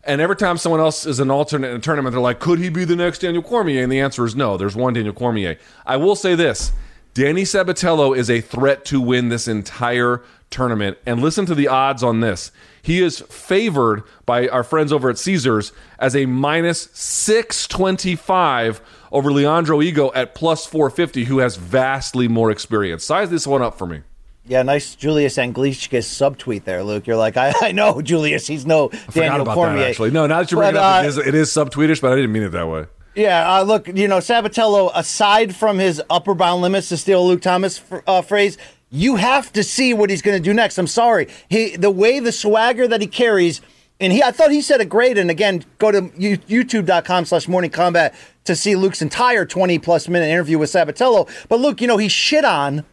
And 0.04 0.22
every 0.22 0.36
time 0.36 0.58
someone 0.58 0.80
else 0.80 1.06
is 1.06 1.20
an 1.20 1.30
alternate 1.30 1.70
in 1.70 1.76
a 1.76 1.80
tournament, 1.80 2.14
they're 2.14 2.22
like, 2.22 2.40
could 2.40 2.60
he 2.60 2.70
be 2.70 2.86
the 2.86 2.96
next 2.96 3.20
Daniel 3.20 3.44
Cormier? 3.44 3.84
And 3.84 3.92
the 3.92 4.00
answer 4.00 4.26
is 4.26 4.36
no. 4.36 4.58
There's 4.58 4.76
one 4.76 4.94
Daniel 4.94 5.14
Cormier. 5.14 5.58
I 5.86 5.98
will 5.98 6.16
say 6.16 6.36
this 6.36 6.72
Danny 7.14 7.44
Sabatello 7.44 8.16
is 8.16 8.30
a 8.30 8.42
threat 8.42 8.86
to 8.86 9.02
win 9.02 9.30
this 9.30 9.48
entire 9.48 10.24
tournament. 10.50 10.98
And 11.06 11.22
listen 11.22 11.46
to 11.48 11.56
the 11.56 11.68
odds 11.68 12.02
on 12.02 12.22
this. 12.22 12.52
He 12.82 13.02
is 13.02 13.20
favored 13.30 14.04
by 14.26 14.48
our 14.48 14.64
friends 14.64 14.94
over 14.94 15.10
at 15.10 15.18
Caesars 15.18 15.72
as 16.00 16.16
a 16.16 16.26
minus 16.26 16.90
625 16.94 18.82
over 19.12 19.32
Leandro 19.32 19.80
Higo 19.80 20.12
at 20.16 20.36
plus 20.36 20.66
450, 20.66 21.26
who 21.26 21.40
has 21.40 21.56
vastly 21.56 22.28
more 22.28 22.52
experience. 22.52 23.04
Size 23.04 23.30
this 23.30 23.48
one 23.48 23.62
up 23.62 23.78
for 23.78 23.86
me. 23.88 24.02
Yeah, 24.46 24.64
nice 24.64 24.96
Julius 24.96 25.38
Anglickas 25.38 26.06
subtweet 26.08 26.64
there, 26.64 26.84
Luke. 26.84 27.06
You're 27.06 27.18
like, 27.18 27.38
I, 27.38 27.54
I 27.62 27.72
know 27.72 28.02
Julius. 28.02 28.48
He's 28.48 28.66
no 28.66 28.90
Forgot 28.90 29.14
Daniel 29.14 29.42
about 29.42 29.56
Cormier. 29.56 29.80
that, 29.80 29.90
actually. 29.90 30.12
No, 30.12 30.26
now 30.28 30.40
that 30.40 30.52
you 30.52 30.58
bring 30.58 30.74
But, 30.74 30.76
it 30.76 30.82
up, 30.82 30.96
uh, 31.02 31.04
it 31.04 31.08
is, 31.08 31.18
it 31.18 31.36
is 31.36 31.50
subtweetish, 31.50 32.02
but 32.02 32.12
I 32.12 32.16
didn't 32.16 32.32
mean 32.32 32.44
it 32.44 32.50
that 32.50 32.68
way. 32.68 32.86
Yeah, 33.16 33.58
uh, 33.58 33.64
look, 33.64 33.88
you 33.88 34.08
know, 34.08 34.20
Sabatello, 34.20 34.92
aside 34.96 35.56
from 35.56 35.78
his 35.78 36.02
upper 36.10 36.34
bound 36.34 36.62
limits, 36.62 36.90
to 36.90 36.98
steal 36.98 37.28
Luke 37.28 37.42
Thomas 37.42 37.82
uh, 38.08 38.22
phrase, 38.22 38.58
you 38.92 39.18
have 39.18 39.52
to 39.54 39.64
see 39.64 39.94
what 39.94 40.10
he's 40.10 40.22
going 40.22 40.38
to 40.38 40.44
do 40.44 40.54
next. 40.54 40.78
I'm 40.78 40.88
sorry. 40.88 41.28
He, 41.50 41.76
the 41.76 41.92
way 41.92 42.20
the 42.20 42.32
swagger 42.32 42.88
that 42.88 43.02
he 43.02 43.08
carries, 43.08 43.62
and 44.00 44.14
he, 44.14 44.24
I 44.24 44.32
thought 44.32 44.52
he 44.52 44.62
said 44.62 44.82
it 44.82 44.90
great. 44.90 45.18
And 45.18 45.30
again, 45.30 45.64
go 45.78 45.92
to 45.92 46.02
youtube.com 46.02 47.26
slash 47.26 47.48
morningkombat 47.48 48.16
to 48.46 48.56
see 48.56 48.76
Luke's 48.76 49.02
entire 49.02 49.46
20 49.46 49.80
plus 49.80 50.08
minute 50.08 50.28
interview 50.28 50.58
with 50.58 50.72
Sabatello. 50.72 51.30
But 51.50 51.60
Luke, 51.60 51.82
you 51.82 51.88
know, 51.88 51.98
he 51.98 52.08
shit 52.08 52.46
on 52.46 52.86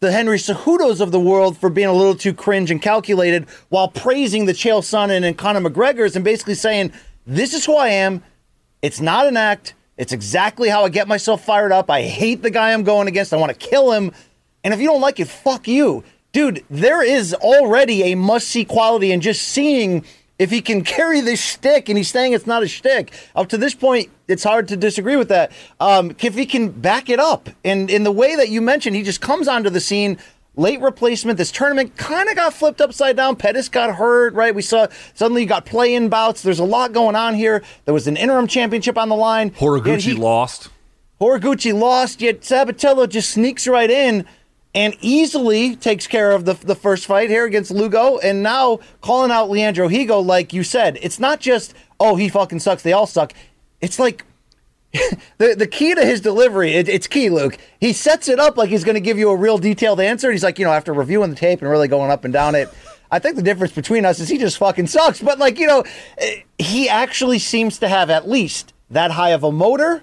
the 0.00 0.12
Henry 0.12 0.38
Cejudos 0.38 1.00
of 1.00 1.12
the 1.12 1.20
world 1.20 1.56
for 1.56 1.70
being 1.70 1.88
a 1.88 1.92
little 1.92 2.14
too 2.14 2.34
cringe 2.34 2.70
and 2.70 2.82
calculated 2.82 3.48
while 3.68 3.88
praising 3.88 4.46
the 4.46 4.52
Chael 4.52 4.82
Sonnen 4.82 5.24
and 5.24 5.38
Conor 5.38 5.60
McGregor's 5.60 6.16
and 6.16 6.24
basically 6.24 6.54
saying, 6.54 6.92
this 7.26 7.54
is 7.54 7.64
who 7.64 7.76
I 7.76 7.88
am. 7.88 8.22
It's 8.82 9.00
not 9.00 9.26
an 9.26 9.36
act. 9.36 9.74
It's 9.96 10.12
exactly 10.12 10.68
how 10.68 10.84
I 10.84 10.90
get 10.90 11.08
myself 11.08 11.44
fired 11.44 11.72
up. 11.72 11.88
I 11.88 12.02
hate 12.02 12.42
the 12.42 12.50
guy 12.50 12.72
I'm 12.72 12.82
going 12.82 13.08
against. 13.08 13.32
I 13.32 13.36
want 13.36 13.58
to 13.58 13.68
kill 13.68 13.92
him. 13.92 14.12
And 14.62 14.74
if 14.74 14.80
you 14.80 14.86
don't 14.86 15.00
like 15.00 15.20
it, 15.20 15.28
fuck 15.28 15.66
you. 15.66 16.04
Dude, 16.36 16.66
there 16.68 17.02
is 17.02 17.32
already 17.32 18.12
a 18.12 18.14
must 18.14 18.48
see 18.48 18.66
quality 18.66 19.10
in 19.10 19.22
just 19.22 19.40
seeing 19.40 20.04
if 20.38 20.50
he 20.50 20.60
can 20.60 20.84
carry 20.84 21.22
this 21.22 21.40
shtick, 21.40 21.88
and 21.88 21.96
he's 21.96 22.10
saying 22.10 22.34
it's 22.34 22.46
not 22.46 22.62
a 22.62 22.68
shtick. 22.68 23.10
Up 23.34 23.48
to 23.48 23.56
this 23.56 23.74
point, 23.74 24.10
it's 24.28 24.44
hard 24.44 24.68
to 24.68 24.76
disagree 24.76 25.16
with 25.16 25.30
that. 25.30 25.50
Um, 25.80 26.14
if 26.20 26.34
he 26.34 26.44
can 26.44 26.68
back 26.68 27.08
it 27.08 27.18
up, 27.18 27.48
and 27.64 27.88
in 27.88 28.04
the 28.04 28.12
way 28.12 28.36
that 28.36 28.50
you 28.50 28.60
mentioned, 28.60 28.96
he 28.96 29.02
just 29.02 29.22
comes 29.22 29.48
onto 29.48 29.70
the 29.70 29.80
scene, 29.80 30.18
late 30.56 30.78
replacement. 30.82 31.38
This 31.38 31.50
tournament 31.50 31.96
kind 31.96 32.28
of 32.28 32.36
got 32.36 32.52
flipped 32.52 32.82
upside 32.82 33.16
down. 33.16 33.36
Pettis 33.36 33.70
got 33.70 33.94
hurt, 33.94 34.34
right? 34.34 34.54
We 34.54 34.60
saw 34.60 34.88
suddenly 35.14 35.40
you 35.40 35.48
got 35.48 35.64
play-in 35.64 36.10
bouts. 36.10 36.42
There's 36.42 36.58
a 36.58 36.64
lot 36.64 36.92
going 36.92 37.16
on 37.16 37.34
here. 37.34 37.62
There 37.86 37.94
was 37.94 38.06
an 38.06 38.18
interim 38.18 38.46
championship 38.46 38.98
on 38.98 39.08
the 39.08 39.16
line. 39.16 39.52
Horiguchi 39.52 40.00
he- 40.00 40.12
lost. 40.12 40.68
Horiguchi 41.18 41.72
lost, 41.72 42.20
yet 42.20 42.42
Sabatello 42.42 43.08
just 43.08 43.30
sneaks 43.30 43.66
right 43.66 43.90
in 43.90 44.26
and 44.76 44.94
easily 45.00 45.74
takes 45.74 46.06
care 46.06 46.32
of 46.32 46.44
the, 46.44 46.52
the 46.52 46.74
first 46.74 47.06
fight 47.06 47.30
here 47.30 47.46
against 47.46 47.70
Lugo. 47.70 48.18
And 48.18 48.42
now 48.42 48.80
calling 49.00 49.30
out 49.30 49.48
Leandro 49.48 49.88
Higo, 49.88 50.24
like 50.24 50.52
you 50.52 50.62
said, 50.62 50.98
it's 51.00 51.18
not 51.18 51.40
just, 51.40 51.74
oh, 51.98 52.16
he 52.16 52.28
fucking 52.28 52.60
sucks, 52.60 52.82
they 52.82 52.92
all 52.92 53.06
suck. 53.06 53.32
It's 53.80 53.98
like 53.98 54.26
the, 55.38 55.54
the 55.54 55.66
key 55.66 55.94
to 55.94 56.04
his 56.04 56.20
delivery, 56.20 56.74
it, 56.74 56.90
it's 56.90 57.06
key, 57.06 57.30
Luke. 57.30 57.56
He 57.80 57.94
sets 57.94 58.28
it 58.28 58.38
up 58.38 58.58
like 58.58 58.68
he's 58.68 58.84
going 58.84 58.96
to 58.96 59.00
give 59.00 59.18
you 59.18 59.30
a 59.30 59.36
real 59.36 59.56
detailed 59.56 59.98
answer. 59.98 60.30
He's 60.30 60.44
like, 60.44 60.58
you 60.58 60.66
know, 60.66 60.72
after 60.72 60.92
reviewing 60.92 61.30
the 61.30 61.36
tape 61.36 61.62
and 61.62 61.70
really 61.70 61.88
going 61.88 62.10
up 62.10 62.24
and 62.24 62.32
down 62.32 62.54
it, 62.54 62.68
I 63.10 63.18
think 63.18 63.36
the 63.36 63.42
difference 63.42 63.72
between 63.72 64.04
us 64.04 64.20
is 64.20 64.28
he 64.28 64.36
just 64.36 64.58
fucking 64.58 64.88
sucks. 64.88 65.22
But, 65.22 65.38
like, 65.38 65.58
you 65.58 65.66
know, 65.66 65.84
eh, 66.18 66.42
he 66.58 66.88
actually 66.88 67.38
seems 67.38 67.78
to 67.78 67.88
have 67.88 68.10
at 68.10 68.28
least 68.28 68.74
that 68.90 69.12
high 69.12 69.30
of 69.30 69.42
a 69.42 69.50
motor 69.50 70.02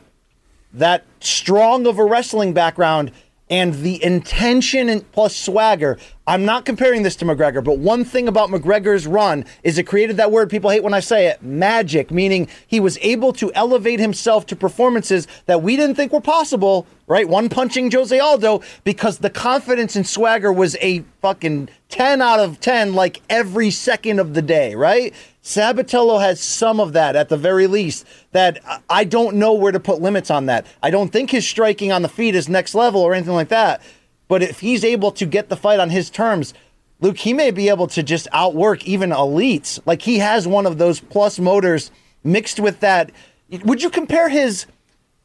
that 0.74 1.05
strong 1.19 1.86
of 1.86 1.99
a 1.99 2.03
wrestling 2.03 2.53
background 2.53 3.11
and 3.49 3.73
the 3.75 4.03
intention 4.03 4.89
and 4.89 5.09
plus 5.11 5.35
swagger. 5.35 5.97
I'm 6.26 6.45
not 6.45 6.63
comparing 6.63 7.03
this 7.03 7.17
to 7.17 7.26
McGregor, 7.26 7.61
but 7.61 7.80
one 7.80 8.05
thing 8.05 8.30
about 8.30 8.49
McGregor's 8.49 9.05
run 9.05 9.43
is 9.61 9.78
it 9.78 9.84
created 9.84 10.15
that 10.17 10.32
word 10.32 10.49
people 10.49 10.69
hate 10.69 10.82
when 10.82 10.93
I 10.93 11.01
say 11.01 11.28
it, 11.28 11.43
magic, 11.43 12.11
meaning 12.11 12.47
he 12.65 12.80
was 12.80 12.97
able 13.01 13.34
to 13.34 13.51
elevate 13.53 13.99
himself 13.99 14.45
to 14.45 14.55
performances 14.55 15.28
that 15.47 15.61
we 15.61 15.76
didn't 15.76 15.95
think 15.95 16.13
were 16.13 16.21
possible, 16.21 16.88
right? 17.07 17.28
One 17.28 17.49
punching 17.49 17.91
Jose 17.91 18.17
Aldo 18.17 18.61
because 18.86 19.17
the 19.17 19.30
confidence 19.30 19.97
and 19.97 20.07
swagger 20.07 20.53
was 20.53 20.78
a 20.80 21.03
fucking 21.21 21.67
10 21.89 22.21
out 22.21 22.39
of 22.39 22.61
10 22.61 22.93
like 22.93 23.21
every 23.30 23.69
second 23.69 24.19
of 24.19 24.34
the 24.34 24.41
day, 24.41 24.76
right? 24.76 25.13
Sabatello 25.43 26.21
has 26.21 26.39
some 26.39 26.80
of 26.80 26.93
that 26.93 27.17
at 27.17 27.28
the 27.28 27.36
very 27.36 27.67
least. 27.67 28.05
That 28.32 28.59
I- 28.65 28.80
I 28.89 29.03
don't 29.03 29.36
know 29.36 29.51
where 29.51 29.74
to 29.74 29.80
put 29.80 30.01
limits 30.01 30.32
on 30.32 30.45
that. 30.45 30.65
I 30.82 30.89
don't 30.89 31.11
think 31.11 31.32
his 31.32 31.45
striking 31.45 31.91
on 31.91 32.01
the 32.01 32.07
feet 32.07 32.34
is 32.34 32.47
next 32.47 32.74
level 32.74 33.01
or 33.01 33.13
anything 33.13 33.34
like 33.34 33.49
that. 33.49 33.82
But 34.34 34.41
if 34.41 34.61
he's 34.61 34.84
able 34.84 35.11
to 35.11 35.27
get 35.27 35.49
the 35.49 35.55
fight 35.55 35.79
on 35.79 35.91
his 35.91 36.09
terms, 36.09 36.55
Luke, 37.01 37.19
he 37.19 37.34
may 37.34 37.51
be 37.51 37.69
able 37.69 37.86
to 37.86 38.01
just 38.01 38.27
outwork 38.31 38.84
even 38.88 39.11
elites. 39.11 39.79
Like 39.86 40.01
he 40.01 40.17
has 40.17 40.47
one 40.47 40.65
of 40.65 40.79
those 40.79 40.99
plus 40.99 41.38
motors 41.38 41.91
mixed 42.23 42.59
with 42.59 42.79
that. 42.79 43.11
Would 43.63 43.84
you 43.84 43.91
compare 43.91 44.29
his 44.29 44.65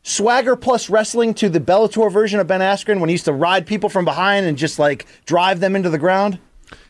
swagger 0.03 0.57
plus 0.57 0.91
wrestling 0.91 1.33
to 1.37 1.49
the 1.49 1.59
Bellator 1.59 2.13
version 2.13 2.39
of 2.39 2.49
Ben 2.49 2.61
Askren 2.61 3.01
when 3.01 3.09
he 3.09 3.15
used 3.15 3.25
to 3.25 3.33
ride 3.33 3.67
people 3.67 3.89
from 3.89 4.05
behind 4.05 4.45
and 4.45 4.59
just 4.59 4.79
like 4.79 5.07
drive 5.25 5.61
them 5.61 5.75
into 5.75 5.89
the 5.89 5.97
ground? 5.97 6.39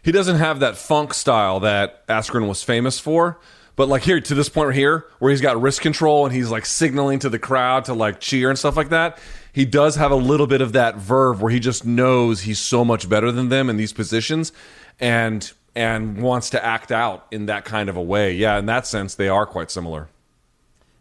He 0.02 0.10
doesn't 0.10 0.38
have 0.38 0.58
that 0.58 0.76
funk 0.76 1.14
style 1.14 1.60
that 1.60 2.04
Askren 2.08 2.48
was 2.48 2.64
famous 2.64 2.98
for. 2.98 3.38
But 3.76 3.86
like 3.86 4.02
here 4.02 4.20
to 4.20 4.34
this 4.34 4.48
point 4.48 4.70
right 4.70 4.76
here, 4.76 5.06
where 5.20 5.30
he's 5.30 5.40
got 5.40 5.62
wrist 5.62 5.82
control 5.82 6.26
and 6.26 6.34
he's 6.34 6.50
like 6.50 6.66
signaling 6.66 7.20
to 7.20 7.28
the 7.28 7.38
crowd 7.38 7.84
to 7.84 7.94
like 7.94 8.18
cheer 8.18 8.50
and 8.50 8.58
stuff 8.58 8.76
like 8.76 8.88
that, 8.88 9.20
he 9.52 9.64
does 9.64 9.96
have 9.96 10.10
a 10.10 10.16
little 10.16 10.46
bit 10.46 10.60
of 10.60 10.72
that 10.72 10.96
verve 10.96 11.40
where 11.42 11.50
he 11.50 11.60
just 11.60 11.84
knows 11.84 12.42
he's 12.42 12.58
so 12.58 12.84
much 12.84 13.08
better 13.08 13.32
than 13.32 13.48
them 13.48 13.68
in 13.70 13.76
these 13.76 13.92
positions, 13.92 14.52
and 15.00 15.52
and 15.74 16.20
wants 16.20 16.50
to 16.50 16.64
act 16.64 16.90
out 16.90 17.26
in 17.30 17.46
that 17.46 17.64
kind 17.64 17.88
of 17.88 17.96
a 17.96 18.02
way. 18.02 18.32
Yeah, 18.34 18.58
in 18.58 18.66
that 18.66 18.86
sense, 18.86 19.14
they 19.14 19.28
are 19.28 19.46
quite 19.46 19.70
similar. 19.70 20.08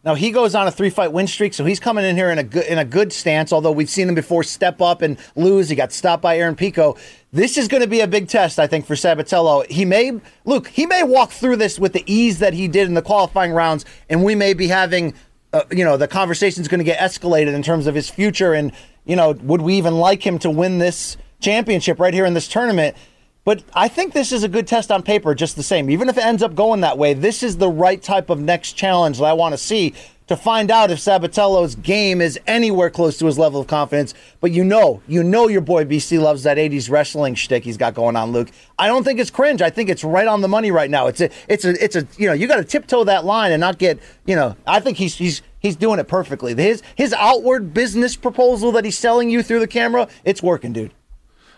Now 0.07 0.15
he 0.15 0.31
goes 0.31 0.55
on 0.55 0.67
a 0.67 0.71
three 0.71 0.89
fight 0.89 1.11
win 1.11 1.27
streak, 1.27 1.53
so 1.53 1.65
he's 1.65 1.81
coming 1.81 2.05
in 2.05 2.15
here 2.15 2.29
in 2.29 2.37
a 2.37 2.43
good 2.43 2.65
in 2.67 2.77
a 2.77 2.85
good 2.85 3.11
stance. 3.11 3.51
Although 3.51 3.73
we've 3.73 3.89
seen 3.89 4.07
him 4.07 4.15
before 4.15 4.41
step 4.41 4.79
up 4.79 5.01
and 5.01 5.17
lose, 5.35 5.67
he 5.67 5.75
got 5.75 5.91
stopped 5.91 6.23
by 6.23 6.37
Aaron 6.37 6.55
Pico. 6.55 6.95
This 7.33 7.57
is 7.57 7.67
going 7.67 7.81
to 7.81 7.89
be 7.89 7.99
a 7.99 8.07
big 8.07 8.29
test, 8.29 8.57
I 8.57 8.67
think, 8.67 8.85
for 8.85 8.93
Sabatello. 8.93 9.65
He 9.69 9.83
may 9.83 10.13
look, 10.45 10.69
he 10.69 10.85
may 10.85 11.03
walk 11.03 11.31
through 11.31 11.57
this 11.57 11.77
with 11.77 11.91
the 11.91 12.03
ease 12.05 12.39
that 12.39 12.53
he 12.53 12.69
did 12.69 12.87
in 12.87 12.93
the 12.93 13.01
qualifying 13.01 13.51
rounds, 13.51 13.83
and 14.07 14.23
we 14.23 14.33
may 14.33 14.53
be 14.53 14.69
having, 14.69 15.13
uh, 15.57 15.63
you 15.71 15.83
know, 15.83 15.97
the 15.97 16.07
conversation's 16.07 16.67
going 16.67 16.79
to 16.79 16.85
get 16.85 16.99
escalated 16.99 17.53
in 17.53 17.63
terms 17.63 17.87
of 17.87 17.95
his 17.95 18.09
future, 18.09 18.53
and 18.53 18.71
you 19.05 19.15
know, 19.15 19.31
would 19.31 19.61
we 19.61 19.75
even 19.75 19.97
like 19.97 20.25
him 20.25 20.37
to 20.39 20.49
win 20.49 20.77
this 20.77 21.17
championship 21.39 21.99
right 21.99 22.13
here 22.13 22.25
in 22.25 22.33
this 22.33 22.47
tournament? 22.47 22.95
But 23.43 23.63
I 23.73 23.87
think 23.87 24.13
this 24.13 24.33
is 24.33 24.43
a 24.43 24.49
good 24.49 24.67
test 24.67 24.91
on 24.91 25.03
paper, 25.03 25.33
just 25.33 25.55
the 25.55 25.63
same. 25.63 25.89
Even 25.89 26.09
if 26.09 26.17
it 26.17 26.25
ends 26.25 26.43
up 26.43 26.53
going 26.53 26.81
that 26.81 26.97
way, 26.97 27.13
this 27.13 27.43
is 27.43 27.57
the 27.57 27.69
right 27.69 28.01
type 28.01 28.29
of 28.29 28.41
next 28.41 28.73
challenge 28.73 29.19
that 29.19 29.25
I 29.25 29.33
want 29.33 29.53
to 29.53 29.57
see 29.57 29.93
to 30.27 30.35
find 30.35 30.69
out 30.69 30.91
if 30.91 30.99
Sabatello's 30.99 31.75
game 31.75 32.21
is 32.21 32.39
anywhere 32.45 32.89
close 32.89 33.17
to 33.17 33.25
his 33.25 33.39
level 33.39 33.61
of 33.61 33.67
confidence. 33.67 34.13
But 34.39 34.51
you 34.51 34.63
know, 34.63 35.01
you 35.07 35.23
know 35.23 35.47
your 35.47 35.61
boy 35.61 35.85
BC 35.85 36.21
loves 36.21 36.43
that 36.43 36.57
80s 36.57 36.89
wrestling 36.89 37.35
shtick 37.35 37.63
he's 37.63 37.77
got 37.77 37.93
going 37.93 38.15
on, 38.15 38.31
Luke. 38.31 38.49
I 38.77 38.87
don't 38.87 39.03
think 39.03 39.19
it's 39.19 39.31
cringe. 39.31 39.61
I 39.61 39.69
think 39.69 39.89
it's 39.89 40.03
right 40.03 40.27
on 40.27 40.41
the 40.41 40.47
money 40.47 40.71
right 40.71 40.89
now. 40.89 41.07
It's 41.07 41.21
a 41.21 41.29
it's 41.47 41.65
a 41.65 41.83
it's 41.83 41.95
a 41.95 42.07
you 42.17 42.27
know, 42.27 42.33
you 42.33 42.47
gotta 42.47 42.63
tiptoe 42.63 43.03
that 43.05 43.25
line 43.25 43.51
and 43.51 43.59
not 43.59 43.77
get, 43.77 43.99
you 44.25 44.35
know, 44.35 44.55
I 44.65 44.79
think 44.79 44.97
he's 44.97 45.15
he's 45.15 45.41
he's 45.59 45.75
doing 45.75 45.99
it 45.99 46.07
perfectly. 46.07 46.53
His 46.55 46.83
his 46.95 47.13
outward 47.13 47.73
business 47.73 48.15
proposal 48.15 48.71
that 48.73 48.85
he's 48.85 48.97
selling 48.97 49.29
you 49.29 49.41
through 49.41 49.59
the 49.59 49.67
camera, 49.67 50.07
it's 50.23 50.43
working, 50.43 50.73
dude. 50.73 50.93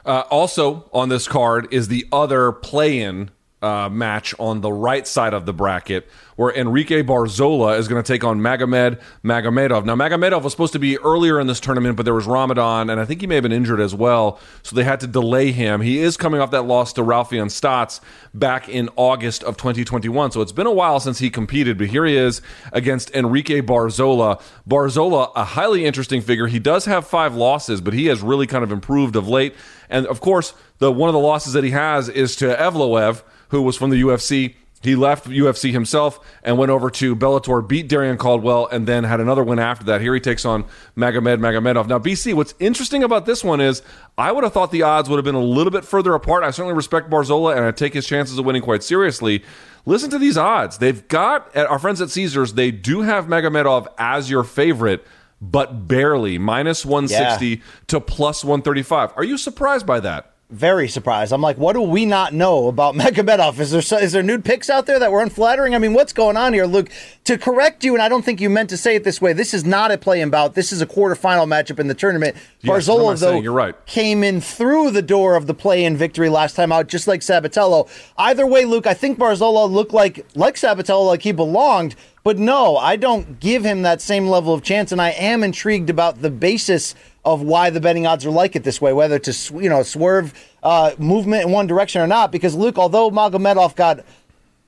Uh, 0.05 0.23
also 0.29 0.89
on 0.93 1.09
this 1.09 1.27
card 1.27 1.67
is 1.71 1.87
the 1.87 2.07
other 2.11 2.51
play-in 2.51 3.29
uh, 3.61 3.89
match 3.89 4.33
on 4.39 4.61
the 4.61 4.71
right 4.71 5.05
side 5.05 5.33
of 5.33 5.45
the 5.45 5.53
bracket, 5.53 6.07
where 6.35 6.53
Enrique 6.55 7.03
Barzola 7.03 7.77
is 7.77 7.87
going 7.87 8.01
to 8.01 8.07
take 8.07 8.23
on 8.23 8.39
Magomed 8.39 8.99
Magomedov. 9.23 9.83
Now, 9.85 9.95
Magomedov 9.95 10.43
was 10.43 10.53
supposed 10.53 10.73
to 10.73 10.79
be 10.79 10.97
earlier 10.99 11.39
in 11.39 11.47
this 11.47 11.59
tournament, 11.59 11.97
but 11.97 12.03
there 12.03 12.13
was 12.13 12.25
Ramadan, 12.25 12.89
and 12.89 12.99
I 12.99 13.05
think 13.05 13.19
he 13.21 13.27
may 13.27 13.35
have 13.35 13.43
been 13.43 13.51
injured 13.51 13.81
as 13.81 13.93
well, 13.93 14.39
so 14.63 14.75
they 14.75 14.85
had 14.85 15.01
to 15.01 15.07
delay 15.07 15.51
him. 15.51 15.81
He 15.81 15.99
is 15.99 16.15
coming 16.15 16.39
off 16.39 16.51
that 16.51 16.63
loss 16.63 16.93
to 16.93 17.01
Raufeon 17.01 17.47
Stots 17.47 17.99
back 18.33 18.69
in 18.69 18.89
August 18.95 19.43
of 19.43 19.57
2021, 19.57 20.31
so 20.31 20.41
it's 20.41 20.53
been 20.53 20.67
a 20.67 20.71
while 20.71 20.99
since 21.01 21.19
he 21.19 21.29
competed, 21.29 21.77
but 21.77 21.87
here 21.87 22.05
he 22.05 22.15
is 22.15 22.41
against 22.71 23.11
Enrique 23.11 23.61
Barzola. 23.61 24.41
Barzola, 24.67 25.31
a 25.35 25.43
highly 25.43 25.83
interesting 25.85 26.21
figure. 26.21 26.47
He 26.47 26.59
does 26.59 26.85
have 26.85 27.05
five 27.05 27.35
losses, 27.35 27.81
but 27.81 27.93
he 27.93 28.05
has 28.05 28.21
really 28.21 28.47
kind 28.47 28.63
of 28.63 28.71
improved 28.71 29.17
of 29.17 29.27
late. 29.27 29.53
And 29.89 30.05
of 30.05 30.21
course, 30.21 30.53
the 30.79 30.91
one 30.91 31.09
of 31.09 31.13
the 31.13 31.19
losses 31.19 31.53
that 31.53 31.63
he 31.63 31.71
has 31.71 32.09
is 32.09 32.35
to 32.37 32.45
Evloev 32.55 33.21
who 33.49 33.61
was 33.61 33.75
from 33.77 33.89
the 33.89 34.01
UFC. 34.01 34.55
He 34.81 34.95
left 34.95 35.27
UFC 35.27 35.73
himself 35.73 36.19
and 36.41 36.57
went 36.57 36.71
over 36.71 36.89
to 36.91 37.13
Bellator, 37.13 37.67
beat 37.67 37.89
Darion 37.89 38.17
Caldwell, 38.17 38.67
and 38.67 38.87
then 38.87 39.03
had 39.03 39.19
another 39.19 39.43
win 39.43 39.59
after 39.59 39.83
that. 39.87 39.99
Here 39.99 40.13
he 40.13 40.21
takes 40.21 40.45
on 40.45 40.63
Magomed 40.95 41.39
Magomedov. 41.39 41.87
Now, 41.87 41.99
BC, 41.99 42.33
what's 42.33 42.53
interesting 42.59 43.03
about 43.03 43.25
this 43.25 43.43
one 43.43 43.59
is 43.59 43.81
I 44.17 44.31
would 44.31 44.45
have 44.45 44.53
thought 44.53 44.71
the 44.71 44.83
odds 44.83 45.09
would 45.09 45.17
have 45.17 45.25
been 45.25 45.35
a 45.35 45.43
little 45.43 45.71
bit 45.71 45.83
further 45.83 46.13
apart. 46.13 46.45
I 46.45 46.51
certainly 46.51 46.75
respect 46.75 47.09
Barzola 47.09 47.57
and 47.57 47.65
I 47.65 47.71
take 47.71 47.93
his 47.93 48.07
chances 48.07 48.39
of 48.39 48.45
winning 48.45 48.61
quite 48.61 48.81
seriously. 48.81 49.43
Listen 49.85 50.09
to 50.11 50.17
these 50.19 50.37
odds. 50.37 50.77
They've 50.77 51.05
got, 51.09 51.53
at 51.53 51.67
our 51.67 51.79
friends 51.79 51.99
at 51.99 52.09
Caesars, 52.11 52.53
they 52.53 52.71
do 52.71 53.01
have 53.01 53.25
Magomedov 53.25 53.87
as 53.97 54.29
your 54.29 54.45
favorite, 54.45 55.05
but 55.41 55.89
barely. 55.89 56.37
Minus 56.37 56.85
160 56.85 57.47
Yeah. 57.47 57.55
to 57.87 57.99
plus 57.99 58.45
135. 58.45 59.11
Are 59.17 59.25
you 59.25 59.37
surprised 59.37 59.85
by 59.85 59.99
that? 59.99 60.31
Very 60.49 60.87
surprised. 60.87 61.31
I'm 61.31 61.41
like, 61.41 61.57
what 61.57 61.73
do 61.73 61.81
we 61.81 62.05
not 62.05 62.33
know 62.33 62.67
about 62.67 62.95
Magomedov? 62.95 63.59
Is 63.59 63.71
there 63.71 64.01
is 64.01 64.11
there 64.11 64.23
nude 64.23 64.43
pics 64.43 64.69
out 64.69 64.87
there 64.87 64.97
that 64.99 65.11
were 65.11 65.21
unflattering? 65.21 65.75
I 65.75 65.77
mean, 65.77 65.93
what's 65.93 66.11
going 66.13 66.37
on 66.37 66.53
here, 66.53 66.65
Luke? 66.65 66.89
To 67.25 67.37
correct 67.37 67.83
you, 67.83 67.93
and 67.93 68.01
I 68.01 68.09
don't 68.09 68.25
think 68.25 68.41
you 68.41 68.49
meant 68.49 68.69
to 68.71 68.77
say 68.77 68.95
it 68.95 69.03
this 69.03 69.21
way. 69.21 69.33
This 69.33 69.53
is 69.53 69.63
not 69.63 69.91
a 69.91 69.97
play-in 69.97 70.31
bout. 70.31 70.55
This 70.55 70.71
is 70.71 70.81
a 70.81 70.87
quarterfinal 70.87 71.47
matchup 71.47 71.79
in 71.79 71.87
the 71.87 71.93
tournament. 71.93 72.35
Yes, 72.61 72.87
Barzola, 72.87 73.19
though, 73.19 73.39
you're 73.39 73.53
right. 73.53 73.75
came 73.85 74.23
in 74.23 74.41
through 74.41 74.91
the 74.91 75.03
door 75.03 75.35
of 75.35 75.45
the 75.45 75.53
play-in 75.53 75.95
victory 75.95 76.29
last 76.29 76.55
time 76.55 76.71
out, 76.71 76.87
just 76.87 77.07
like 77.07 77.21
Sabatello. 77.21 77.87
Either 78.17 78.47
way, 78.47 78.65
Luke, 78.65 78.87
I 78.87 78.95
think 78.95 79.19
Barzola 79.19 79.69
looked 79.69 79.93
like 79.93 80.25
like 80.35 80.55
Sabatello, 80.55 81.05
like 81.05 81.21
he 81.21 81.31
belonged. 81.31 81.95
But 82.23 82.37
no, 82.37 82.75
I 82.75 82.95
don't 82.95 83.39
give 83.39 83.63
him 83.63 83.83
that 83.83 84.01
same 84.01 84.27
level 84.27 84.53
of 84.53 84.61
chance, 84.61 84.91
and 84.91 85.01
I 85.01 85.11
am 85.11 85.43
intrigued 85.43 85.89
about 85.89 86.21
the 86.21 86.29
basis 86.29 86.93
of 87.33 87.41
why 87.41 87.69
the 87.69 87.79
betting 87.79 88.07
odds 88.07 88.25
are 88.25 88.31
like 88.31 88.55
it 88.55 88.63
this 88.63 88.81
way, 88.81 88.91
whether 88.91 89.19
to 89.19 89.31
sw- 89.31 89.51
you 89.51 89.69
know 89.69 89.83
swerve 89.83 90.33
uh, 90.63 90.91
movement 90.97 91.45
in 91.45 91.51
one 91.51 91.67
direction 91.67 92.01
or 92.01 92.07
not. 92.07 92.31
Because 92.31 92.55
Luke, 92.55 92.77
although 92.77 93.11
Magomedov 93.11 93.75
got, 93.75 94.03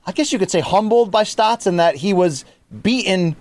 I 0.06 0.12
guess 0.12 0.32
you 0.32 0.38
could 0.38 0.50
say 0.50 0.60
humbled 0.60 1.10
by 1.10 1.24
Stots 1.24 1.66
and 1.66 1.80
that 1.80 1.96
he 1.96 2.12
was 2.12 2.44
beaten 2.82 3.36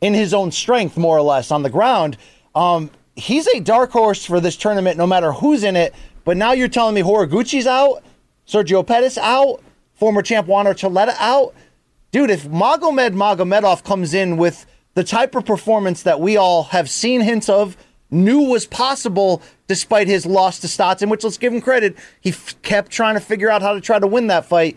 in 0.00 0.14
his 0.14 0.32
own 0.32 0.50
strength, 0.50 0.96
more 0.96 1.16
or 1.18 1.22
less, 1.22 1.50
on 1.50 1.62
the 1.62 1.70
ground. 1.70 2.16
Um, 2.54 2.90
he's 3.16 3.46
a 3.48 3.60
dark 3.60 3.90
horse 3.90 4.24
for 4.24 4.40
this 4.40 4.56
tournament, 4.56 4.96
no 4.96 5.06
matter 5.06 5.32
who's 5.32 5.64
in 5.64 5.76
it. 5.76 5.94
But 6.24 6.36
now 6.36 6.52
you're 6.52 6.68
telling 6.68 6.94
me 6.94 7.02
Horiguchi's 7.02 7.66
out, 7.66 8.02
Sergio 8.46 8.86
Pettis 8.86 9.18
out, 9.18 9.62
former 9.94 10.22
champ 10.22 10.46
Juan 10.46 10.66
Archuleta 10.66 11.14
out. 11.18 11.54
Dude, 12.12 12.30
if 12.30 12.44
Magomed 12.44 13.14
Magomedov 13.14 13.84
comes 13.84 14.14
in 14.14 14.36
with 14.36 14.66
the 14.94 15.04
type 15.04 15.34
of 15.34 15.44
performance 15.44 16.02
that 16.02 16.20
we 16.20 16.36
all 16.36 16.64
have 16.64 16.90
seen 16.90 17.20
hints 17.20 17.48
of, 17.48 17.76
knew 18.10 18.40
was 18.42 18.66
possible 18.66 19.42
despite 19.66 20.08
his 20.08 20.26
loss 20.26 20.58
to 20.60 20.66
Stots, 20.66 21.02
in 21.02 21.08
which 21.08 21.24
let's 21.24 21.38
give 21.38 21.52
him 21.52 21.60
credit, 21.60 21.96
he 22.20 22.30
f- 22.30 22.60
kept 22.62 22.90
trying 22.90 23.14
to 23.14 23.20
figure 23.20 23.50
out 23.50 23.62
how 23.62 23.72
to 23.72 23.80
try 23.80 23.98
to 23.98 24.06
win 24.06 24.26
that 24.28 24.46
fight. 24.46 24.76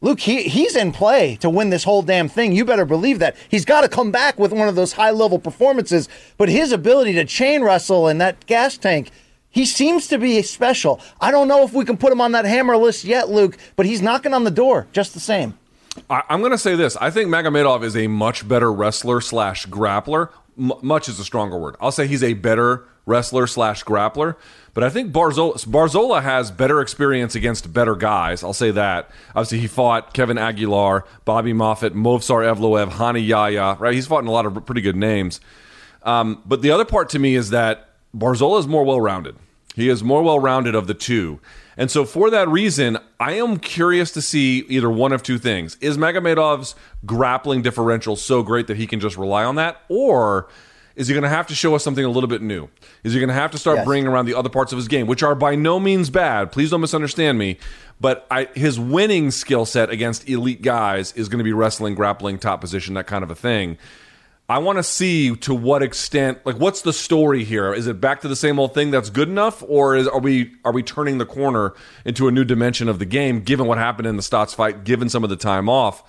Luke, 0.00 0.18
he, 0.18 0.42
he's 0.42 0.74
in 0.74 0.90
play 0.90 1.36
to 1.36 1.48
win 1.48 1.70
this 1.70 1.84
whole 1.84 2.02
damn 2.02 2.28
thing. 2.28 2.50
You 2.50 2.64
better 2.64 2.84
believe 2.84 3.20
that. 3.20 3.36
He's 3.48 3.64
got 3.64 3.82
to 3.82 3.88
come 3.88 4.10
back 4.10 4.36
with 4.36 4.52
one 4.52 4.66
of 4.66 4.74
those 4.74 4.94
high 4.94 5.12
level 5.12 5.38
performances, 5.38 6.08
but 6.36 6.48
his 6.48 6.72
ability 6.72 7.12
to 7.14 7.24
chain 7.24 7.62
wrestle 7.62 8.08
in 8.08 8.18
that 8.18 8.44
gas 8.46 8.76
tank, 8.76 9.12
he 9.48 9.64
seems 9.64 10.08
to 10.08 10.18
be 10.18 10.42
special. 10.42 11.00
I 11.20 11.30
don't 11.30 11.46
know 11.46 11.62
if 11.62 11.72
we 11.72 11.84
can 11.84 11.96
put 11.96 12.12
him 12.12 12.20
on 12.20 12.32
that 12.32 12.44
hammer 12.46 12.76
list 12.76 13.04
yet, 13.04 13.28
Luke, 13.28 13.56
but 13.76 13.86
he's 13.86 14.02
knocking 14.02 14.34
on 14.34 14.42
the 14.42 14.50
door 14.50 14.88
just 14.92 15.14
the 15.14 15.20
same. 15.20 15.56
I, 16.10 16.22
I'm 16.28 16.40
going 16.40 16.52
to 16.52 16.58
say 16.58 16.74
this. 16.74 16.96
I 16.96 17.10
think 17.10 17.28
Magomedov 17.28 17.84
is 17.84 17.96
a 17.96 18.08
much 18.08 18.48
better 18.48 18.72
wrestler 18.72 19.20
slash 19.20 19.66
grappler. 19.66 20.30
M- 20.58 20.72
much 20.82 21.08
is 21.08 21.18
a 21.18 21.24
stronger 21.24 21.58
word. 21.58 21.76
I'll 21.80 21.92
say 21.92 22.06
he's 22.06 22.22
a 22.22 22.34
better 22.34 22.84
wrestler 23.06 23.46
slash 23.46 23.84
grappler. 23.84 24.36
But 24.74 24.84
I 24.84 24.90
think 24.90 25.12
Barzola, 25.12 25.54
Barzola 25.66 26.22
has 26.22 26.50
better 26.50 26.80
experience 26.80 27.34
against 27.34 27.72
better 27.72 27.94
guys. 27.94 28.42
I'll 28.42 28.52
say 28.52 28.70
that. 28.70 29.10
Obviously, 29.30 29.58
he 29.58 29.66
fought 29.66 30.14
Kevin 30.14 30.38
Aguilar, 30.38 31.04
Bobby 31.24 31.52
Moffett, 31.52 31.90
Movsar 31.90 32.42
Evloev, 32.54 32.98
Rani 32.98 33.20
Yahya. 33.20 33.76
Right? 33.78 33.94
He's 33.94 34.06
fought 34.06 34.20
in 34.20 34.28
a 34.28 34.32
lot 34.32 34.46
of 34.46 34.64
pretty 34.64 34.80
good 34.80 34.96
names. 34.96 35.40
Um, 36.04 36.42
but 36.46 36.62
the 36.62 36.70
other 36.70 36.84
part 36.84 37.08
to 37.10 37.18
me 37.18 37.34
is 37.34 37.50
that 37.50 37.90
Barzola 38.16 38.60
is 38.60 38.66
more 38.66 38.84
well 38.84 39.00
rounded. 39.00 39.36
He 39.74 39.88
is 39.88 40.02
more 40.02 40.22
well 40.22 40.38
rounded 40.38 40.74
of 40.74 40.86
the 40.86 40.94
two. 40.94 41.40
And 41.76 41.90
so, 41.90 42.04
for 42.04 42.30
that 42.30 42.48
reason, 42.48 42.98
I 43.18 43.32
am 43.32 43.58
curious 43.58 44.10
to 44.12 44.22
see 44.22 44.64
either 44.68 44.90
one 44.90 45.12
of 45.12 45.22
two 45.22 45.38
things. 45.38 45.76
Is 45.80 45.96
Magomedov's 45.96 46.74
grappling 47.06 47.62
differential 47.62 48.16
so 48.16 48.42
great 48.42 48.66
that 48.66 48.76
he 48.76 48.86
can 48.86 49.00
just 49.00 49.16
rely 49.16 49.44
on 49.44 49.54
that? 49.56 49.80
Or 49.88 50.48
is 50.96 51.08
he 51.08 51.14
going 51.14 51.22
to 51.22 51.30
have 51.30 51.46
to 51.46 51.54
show 51.54 51.74
us 51.74 51.82
something 51.82 52.04
a 52.04 52.10
little 52.10 52.28
bit 52.28 52.42
new? 52.42 52.68
Is 53.02 53.14
he 53.14 53.18
going 53.20 53.28
to 53.28 53.34
have 53.34 53.50
to 53.52 53.58
start 53.58 53.78
Yes. 53.78 53.86
bringing 53.86 54.06
around 54.06 54.26
the 54.26 54.34
other 54.34 54.50
parts 54.50 54.72
of 54.72 54.76
his 54.76 54.88
game, 54.88 55.06
which 55.06 55.22
are 55.22 55.34
by 55.34 55.54
no 55.54 55.80
means 55.80 56.10
bad? 56.10 56.52
Please 56.52 56.70
don't 56.70 56.82
misunderstand 56.82 57.38
me. 57.38 57.56
But 57.98 58.26
I, 58.30 58.48
his 58.54 58.78
winning 58.78 59.30
skill 59.30 59.64
set 59.64 59.88
against 59.88 60.28
elite 60.28 60.60
guys 60.60 61.12
is 61.12 61.30
going 61.30 61.38
to 61.38 61.44
be 61.44 61.52
wrestling, 61.54 61.94
grappling, 61.94 62.38
top 62.38 62.60
position, 62.60 62.92
that 62.94 63.06
kind 63.06 63.24
of 63.24 63.30
a 63.30 63.34
thing. 63.34 63.78
I 64.48 64.58
want 64.58 64.78
to 64.78 64.82
see 64.82 65.34
to 65.36 65.54
what 65.54 65.82
extent, 65.82 66.44
like, 66.44 66.56
what's 66.56 66.82
the 66.82 66.92
story 66.92 67.44
here? 67.44 67.72
Is 67.72 67.86
it 67.86 68.00
back 68.00 68.20
to 68.22 68.28
the 68.28 68.36
same 68.36 68.58
old 68.58 68.74
thing 68.74 68.90
that's 68.90 69.08
good 69.08 69.28
enough, 69.28 69.62
or 69.66 69.96
is 69.96 70.06
are 70.08 70.20
we 70.20 70.52
are 70.64 70.72
we 70.72 70.82
turning 70.82 71.18
the 71.18 71.26
corner 71.26 71.74
into 72.04 72.28
a 72.28 72.32
new 72.32 72.44
dimension 72.44 72.88
of 72.88 72.98
the 72.98 73.06
game? 73.06 73.40
Given 73.40 73.66
what 73.66 73.78
happened 73.78 74.06
in 74.06 74.16
the 74.16 74.22
Stots 74.22 74.54
fight, 74.54 74.84
given 74.84 75.08
some 75.08 75.24
of 75.24 75.30
the 75.30 75.36
time 75.36 75.68
off, 75.68 76.02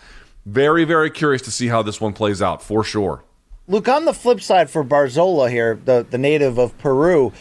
very 0.46 0.84
very 0.84 1.10
curious 1.10 1.42
to 1.44 1.52
see 1.52 1.68
how 1.68 1.82
this 1.84 2.02
one 2.02 2.14
plays 2.14 2.42
out 2.42 2.62
for 2.62 2.84
sure. 2.84 3.24
Luke, 3.68 3.88
on 3.88 4.04
the 4.04 4.14
flip 4.14 4.42
side 4.42 4.70
for 4.70 4.84
Barzola 4.84 5.50
here, 5.50 5.80
the, 5.86 6.06
the 6.10 6.18
native 6.18 6.58
of 6.58 6.78
Peru, 6.80 7.32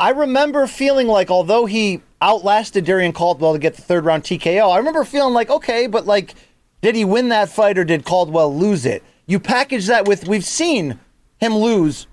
I 0.00 0.10
remember 0.10 0.66
feeling 0.66 1.06
like 1.06 1.30
although 1.30 1.66
he 1.66 2.02
outlasted 2.20 2.84
Darion 2.84 3.12
Caldwell 3.12 3.52
to 3.52 3.58
get 3.60 3.74
the 3.74 3.82
third 3.82 4.04
round 4.04 4.24
TKO, 4.24 4.72
I 4.72 4.78
remember 4.78 5.04
feeling 5.04 5.32
like, 5.32 5.50
okay, 5.50 5.86
but 5.86 6.06
like, 6.06 6.34
did 6.80 6.96
he 6.96 7.04
win 7.04 7.28
that 7.28 7.50
fight 7.50 7.78
or 7.78 7.84
did 7.84 8.04
Caldwell 8.04 8.52
lose 8.54 8.84
it? 8.84 9.04
You 9.26 9.40
package 9.40 9.86
that 9.86 10.06
with, 10.06 10.28
we've 10.28 10.44
seen 10.44 10.98
him 11.38 11.56
lose 11.56 12.06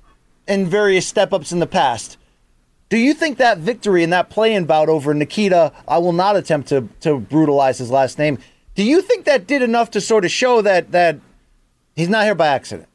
in 0.47 0.68
various 0.68 1.07
step 1.07 1.34
ups 1.34 1.51
in 1.51 1.59
the 1.59 1.68
past. 1.68 2.18
Do 2.89 2.97
you 2.97 3.14
think 3.14 3.38
that 3.38 3.57
victory 3.57 4.03
in 4.03 4.09
that 4.09 4.30
play-in 4.30 4.66
bout 4.66 4.89
over 4.89 5.14
Nikita, 5.14 5.72
I 5.88 5.97
will 5.97 6.14
not 6.14 6.36
attempt 6.36 6.70
to, 6.70 6.89
to 7.01 7.20
brutalize 7.20 7.78
his 7.78 7.89
last 7.89 8.18
name, 8.18 8.38
do 8.76 8.84
you 8.84 9.01
think 9.01 9.26
that 9.26 9.47
did 9.47 9.62
enough 9.62 9.91
to 9.91 10.01
sort 10.01 10.26
of 10.26 10.32
show 10.32 10.62
that 10.62 10.91
that 10.91 11.20
he's 11.95 12.09
not 12.09 12.24
here 12.24 12.36
by 12.36 12.47
accident? 12.47 12.88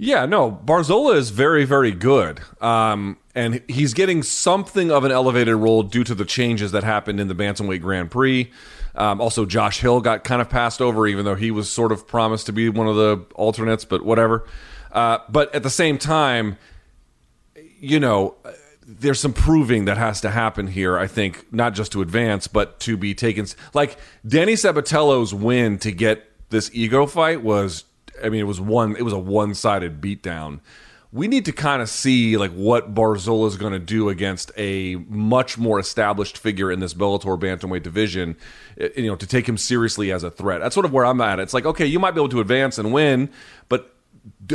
Yeah, 0.00 0.26
no, 0.26 0.52
Barzola 0.52 1.16
is 1.16 1.30
very, 1.30 1.64
very 1.64 1.90
good. 1.90 2.40
Um, 2.60 3.18
and 3.34 3.62
he's 3.68 3.94
getting 3.94 4.22
something 4.22 4.92
of 4.92 5.02
an 5.02 5.10
elevated 5.10 5.56
role 5.56 5.82
due 5.82 6.04
to 6.04 6.14
the 6.14 6.24
changes 6.24 6.70
that 6.70 6.84
happened 6.84 7.18
in 7.18 7.26
the 7.26 7.34
Bantamweight 7.34 7.82
Grand 7.82 8.08
Prix. 8.08 8.50
Um, 8.94 9.20
also, 9.20 9.44
Josh 9.44 9.80
Hill 9.80 10.00
got 10.00 10.22
kind 10.22 10.40
of 10.40 10.48
passed 10.48 10.80
over, 10.80 11.08
even 11.08 11.24
though 11.24 11.34
he 11.34 11.50
was 11.50 11.68
sort 11.70 11.90
of 11.90 12.06
promised 12.06 12.46
to 12.46 12.52
be 12.52 12.68
one 12.68 12.86
of 12.86 12.94
the 12.94 13.24
alternates, 13.34 13.84
but 13.84 14.04
whatever. 14.04 14.46
Uh, 14.92 15.18
but 15.28 15.52
at 15.52 15.64
the 15.64 15.70
same 15.70 15.98
time, 15.98 16.58
you 17.80 17.98
know, 17.98 18.36
there's 18.86 19.20
some 19.20 19.32
proving 19.32 19.84
that 19.86 19.98
has 19.98 20.20
to 20.20 20.30
happen 20.30 20.68
here, 20.68 20.96
I 20.96 21.08
think, 21.08 21.52
not 21.52 21.74
just 21.74 21.92
to 21.92 22.02
advance, 22.02 22.46
but 22.46 22.78
to 22.80 22.96
be 22.96 23.14
taken. 23.14 23.46
Like, 23.74 23.98
Danny 24.26 24.54
Sabatello's 24.54 25.34
win 25.34 25.78
to 25.80 25.90
get 25.90 26.24
this 26.50 26.70
Higo 26.70 27.08
fight 27.10 27.42
was, 27.42 27.84
I 28.24 28.28
mean, 28.28 28.40
it 28.40 28.46
was 28.46 28.60
one, 28.60 28.96
it 28.96 29.02
was 29.02 29.12
a 29.12 29.18
one 29.18 29.54
sided 29.54 30.00
beatdown. 30.00 30.60
we 31.10 31.26
need 31.26 31.44
to 31.46 31.52
kind 31.52 31.80
of 31.80 31.88
see 31.88 32.36
like 32.36 32.50
what 32.52 32.94
Barzola 32.94 33.46
is 33.48 33.56
going 33.56 33.72
to 33.72 33.78
do 33.78 34.10
against 34.10 34.52
a 34.58 34.96
much 35.08 35.56
more 35.56 35.78
established 35.80 36.36
figure 36.36 36.70
in 36.70 36.80
this 36.80 36.92
Bellator 36.92 37.38
bantamweight 37.38 37.82
division. 37.82 38.36
eh, 38.78 38.88
You 38.96 39.06
know, 39.06 39.16
to 39.16 39.26
take 39.26 39.48
him 39.48 39.56
seriously 39.56 40.12
as 40.12 40.22
a 40.22 40.30
threat. 40.30 40.60
That's 40.60 40.74
sort 40.74 40.84
of 40.84 40.92
where 40.92 41.06
I'm 41.06 41.20
at. 41.22 41.40
It's 41.40 41.54
like, 41.54 41.64
okay, 41.64 41.86
you 41.86 41.98
might 41.98 42.10
be 42.12 42.20
able 42.20 42.28
to 42.30 42.40
advance 42.40 42.76
and 42.78 42.92
win, 42.92 43.30
but 43.70 43.94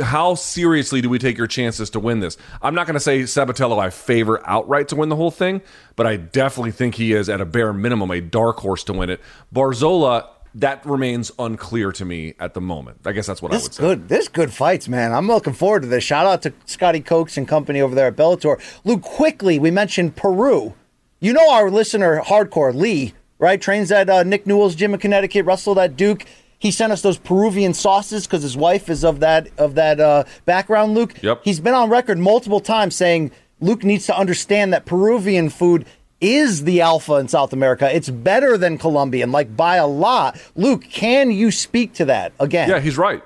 how 0.00 0.36
seriously 0.36 1.00
do 1.00 1.08
we 1.08 1.18
take 1.18 1.36
your 1.36 1.48
chances 1.48 1.90
to 1.90 1.98
win 1.98 2.20
this? 2.20 2.36
I'm 2.62 2.76
not 2.76 2.86
going 2.86 2.94
to 2.94 3.00
say 3.00 3.22
Sabatello 3.22 3.80
I 3.80 3.90
favor 3.90 4.40
outright 4.48 4.86
to 4.88 4.96
win 4.96 5.08
the 5.08 5.16
whole 5.16 5.32
thing, 5.32 5.60
but 5.96 6.06
I 6.06 6.14
definitely 6.16 6.70
think 6.70 6.94
he 6.94 7.12
is 7.12 7.28
at 7.28 7.40
a 7.40 7.44
bare 7.44 7.72
minimum 7.72 8.12
a 8.12 8.20
dark 8.20 8.58
horse 8.58 8.84
to 8.84 8.92
win 8.92 9.10
it. 9.10 9.20
Barzola, 9.52 10.28
that 10.56 10.84
remains 10.86 11.32
unclear 11.38 11.90
to 11.92 12.04
me 12.04 12.34
at 12.38 12.54
the 12.54 12.60
moment. 12.60 12.98
I 13.04 13.12
guess 13.12 13.26
that's 13.26 13.42
what 13.42 13.52
I 13.52 13.56
This 13.56 13.64
would 13.64 13.70
is 13.72 13.76
say. 13.76 13.82
good. 13.82 14.08
This 14.08 14.28
good 14.28 14.52
fights, 14.52 14.88
man. 14.88 15.12
I'm 15.12 15.26
looking 15.26 15.52
forward 15.52 15.82
to 15.82 15.88
this. 15.88 16.04
Shout 16.04 16.26
out 16.26 16.42
to 16.42 16.52
Scotty 16.64 17.00
Cokes 17.00 17.36
and 17.36 17.46
company 17.48 17.80
over 17.80 17.94
there 17.94 18.06
at 18.08 18.16
Bellator. 18.16 18.60
Luke, 18.84 19.02
quickly, 19.02 19.58
we 19.58 19.70
mentioned 19.70 20.14
Peru. 20.16 20.74
You 21.20 21.32
know 21.32 21.50
our 21.50 21.70
listener, 21.70 22.20
hardcore 22.20 22.74
Lee, 22.74 23.14
right? 23.38 23.60
Trains 23.60 23.90
at 23.90 24.08
uh, 24.08 24.22
Nick 24.22 24.46
Newell's 24.46 24.74
gym 24.74 24.94
in 24.94 25.00
Connecticut. 25.00 25.44
Wrestled 25.44 25.78
at 25.78 25.96
Duke. 25.96 26.24
He 26.58 26.70
sent 26.70 26.92
us 26.92 27.02
those 27.02 27.18
Peruvian 27.18 27.74
sauces 27.74 28.26
because 28.26 28.42
his 28.42 28.56
wife 28.56 28.88
is 28.88 29.04
of 29.04 29.20
that 29.20 29.48
of 29.58 29.74
that 29.74 30.00
uh, 30.00 30.24
background. 30.44 30.94
Luke. 30.94 31.14
Yep. 31.22 31.40
He's 31.44 31.60
been 31.60 31.74
on 31.74 31.90
record 31.90 32.18
multiple 32.18 32.60
times 32.60 32.94
saying 32.94 33.32
Luke 33.60 33.84
needs 33.84 34.06
to 34.06 34.16
understand 34.16 34.72
that 34.72 34.84
Peruvian 34.86 35.50
food 35.50 35.84
is 36.24 36.64
the 36.64 36.80
alpha 36.80 37.14
in 37.14 37.28
South 37.28 37.52
America. 37.52 37.94
It's 37.94 38.08
better 38.08 38.56
than 38.56 38.78
Colombian, 38.78 39.30
like 39.30 39.54
by 39.54 39.76
a 39.76 39.86
lot. 39.86 40.40
Luke, 40.56 40.84
can 40.84 41.30
you 41.30 41.50
speak 41.50 41.92
to 41.94 42.06
that 42.06 42.32
again? 42.40 42.68
Yeah, 42.68 42.80
he's 42.80 42.96
right. 42.96 43.22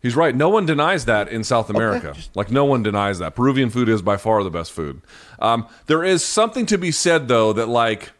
He's 0.00 0.14
right. 0.14 0.36
No 0.36 0.48
one 0.50 0.66
denies 0.66 1.06
that 1.06 1.28
in 1.28 1.44
South 1.44 1.70
America. 1.70 2.14
Like 2.34 2.50
no 2.50 2.66
one 2.66 2.82
denies 2.82 3.18
that. 3.18 3.34
Peruvian 3.34 3.70
food 3.70 3.88
is 3.88 4.02
by 4.02 4.16
far 4.18 4.44
the 4.44 4.50
best 4.50 4.70
food. 4.70 5.00
Um, 5.38 5.66
there 5.86 6.04
is 6.04 6.22
something 6.22 6.66
to 6.66 6.78
be 6.78 6.92
said 6.92 7.26
though 7.26 7.52
that 7.54 7.68
like 7.68 8.12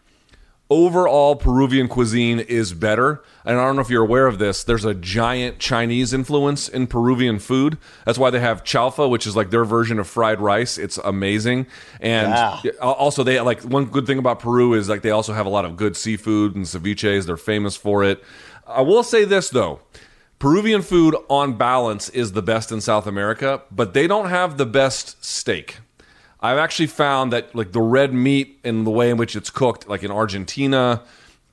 overall 0.74 1.36
Peruvian 1.36 1.86
cuisine 1.86 2.40
is 2.40 2.72
better. 2.72 3.22
And 3.44 3.58
I 3.58 3.64
don't 3.64 3.76
know 3.76 3.82
if 3.82 3.90
you're 3.90 4.02
aware 4.02 4.26
of 4.26 4.38
this. 4.38 4.64
There's 4.64 4.84
a 4.84 4.94
giant 4.94 5.58
Chinese 5.60 6.12
influence 6.12 6.68
in 6.68 6.86
Peruvian 6.88 7.38
food. 7.38 7.78
That's 8.04 8.18
why 8.18 8.30
they 8.30 8.40
have 8.40 8.64
chaufa, 8.64 9.08
which 9.08 9.26
is 9.26 9.36
like 9.36 9.50
their 9.50 9.64
version 9.64 9.98
of 10.00 10.08
fried 10.08 10.40
rice. 10.40 10.76
It's 10.78 10.98
amazing. 10.98 11.66
And 12.00 12.30
Yeah. 12.64 12.72
also 12.80 13.22
they 13.22 13.40
like 13.40 13.60
one 13.62 13.84
good 13.84 14.06
thing 14.06 14.18
about 14.18 14.40
Peru 14.40 14.74
is 14.74 14.88
like 14.88 15.02
they 15.02 15.10
also 15.10 15.32
have 15.32 15.46
a 15.46 15.50
lot 15.50 15.64
of 15.64 15.76
good 15.76 15.96
seafood 15.96 16.56
and 16.56 16.64
ceviches. 16.64 17.26
They're 17.26 17.36
famous 17.36 17.76
for 17.76 18.02
it. 18.02 18.22
I 18.66 18.80
will 18.80 19.02
say 19.02 19.24
this 19.24 19.50
though. 19.50 19.80
Peruvian 20.40 20.82
food 20.82 21.14
on 21.30 21.54
balance 21.56 22.08
is 22.10 22.32
the 22.32 22.42
best 22.42 22.72
in 22.72 22.80
South 22.80 23.06
America, 23.06 23.62
but 23.70 23.94
they 23.94 24.06
don't 24.06 24.28
have 24.28 24.56
the 24.58 24.66
best 24.66 25.24
steak. 25.24 25.76
I've 26.44 26.58
actually 26.58 26.88
found 26.88 27.32
that 27.32 27.54
like 27.54 27.72
the 27.72 27.80
red 27.80 28.12
meat 28.12 28.60
and 28.64 28.86
the 28.86 28.90
way 28.90 29.08
in 29.08 29.16
which 29.16 29.34
it's 29.34 29.48
cooked, 29.48 29.88
like 29.88 30.02
in 30.02 30.10
Argentina, 30.10 31.02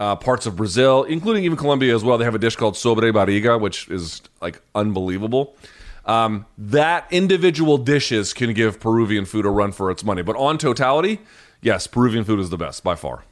uh, 0.02 0.18
parts 0.18 0.46
of 0.46 0.58
Brazil, 0.58 1.04
including 1.04 1.46
even 1.46 1.58
Colombia 1.58 1.96
as 1.96 2.04
well, 2.04 2.18
they 2.18 2.26
have 2.26 2.36
a 2.36 2.40
dish 2.40 2.58
called 2.58 2.76
sobre 2.76 3.10
barriga, 3.14 3.58
which 3.58 3.88
is 3.88 4.22
like 4.42 4.62
unbelievable. 4.76 5.56
Um, 6.06 6.46
that 6.58 7.08
individual 7.10 7.78
dishes 7.78 8.34
can 8.34 8.54
give 8.54 8.82
Peruvian 8.82 9.24
food 9.24 9.46
a 9.46 9.50
run 9.50 9.72
for 9.72 9.92
its 9.92 10.04
money, 10.04 10.24
but 10.24 10.36
on 10.36 10.58
totality, 10.58 11.22
yes, 11.62 11.88
Peruvian 11.88 12.26
food 12.26 12.42
is 12.42 12.50
the 12.50 12.58
best 12.58 12.84
by 12.84 12.96
far. 12.96 13.24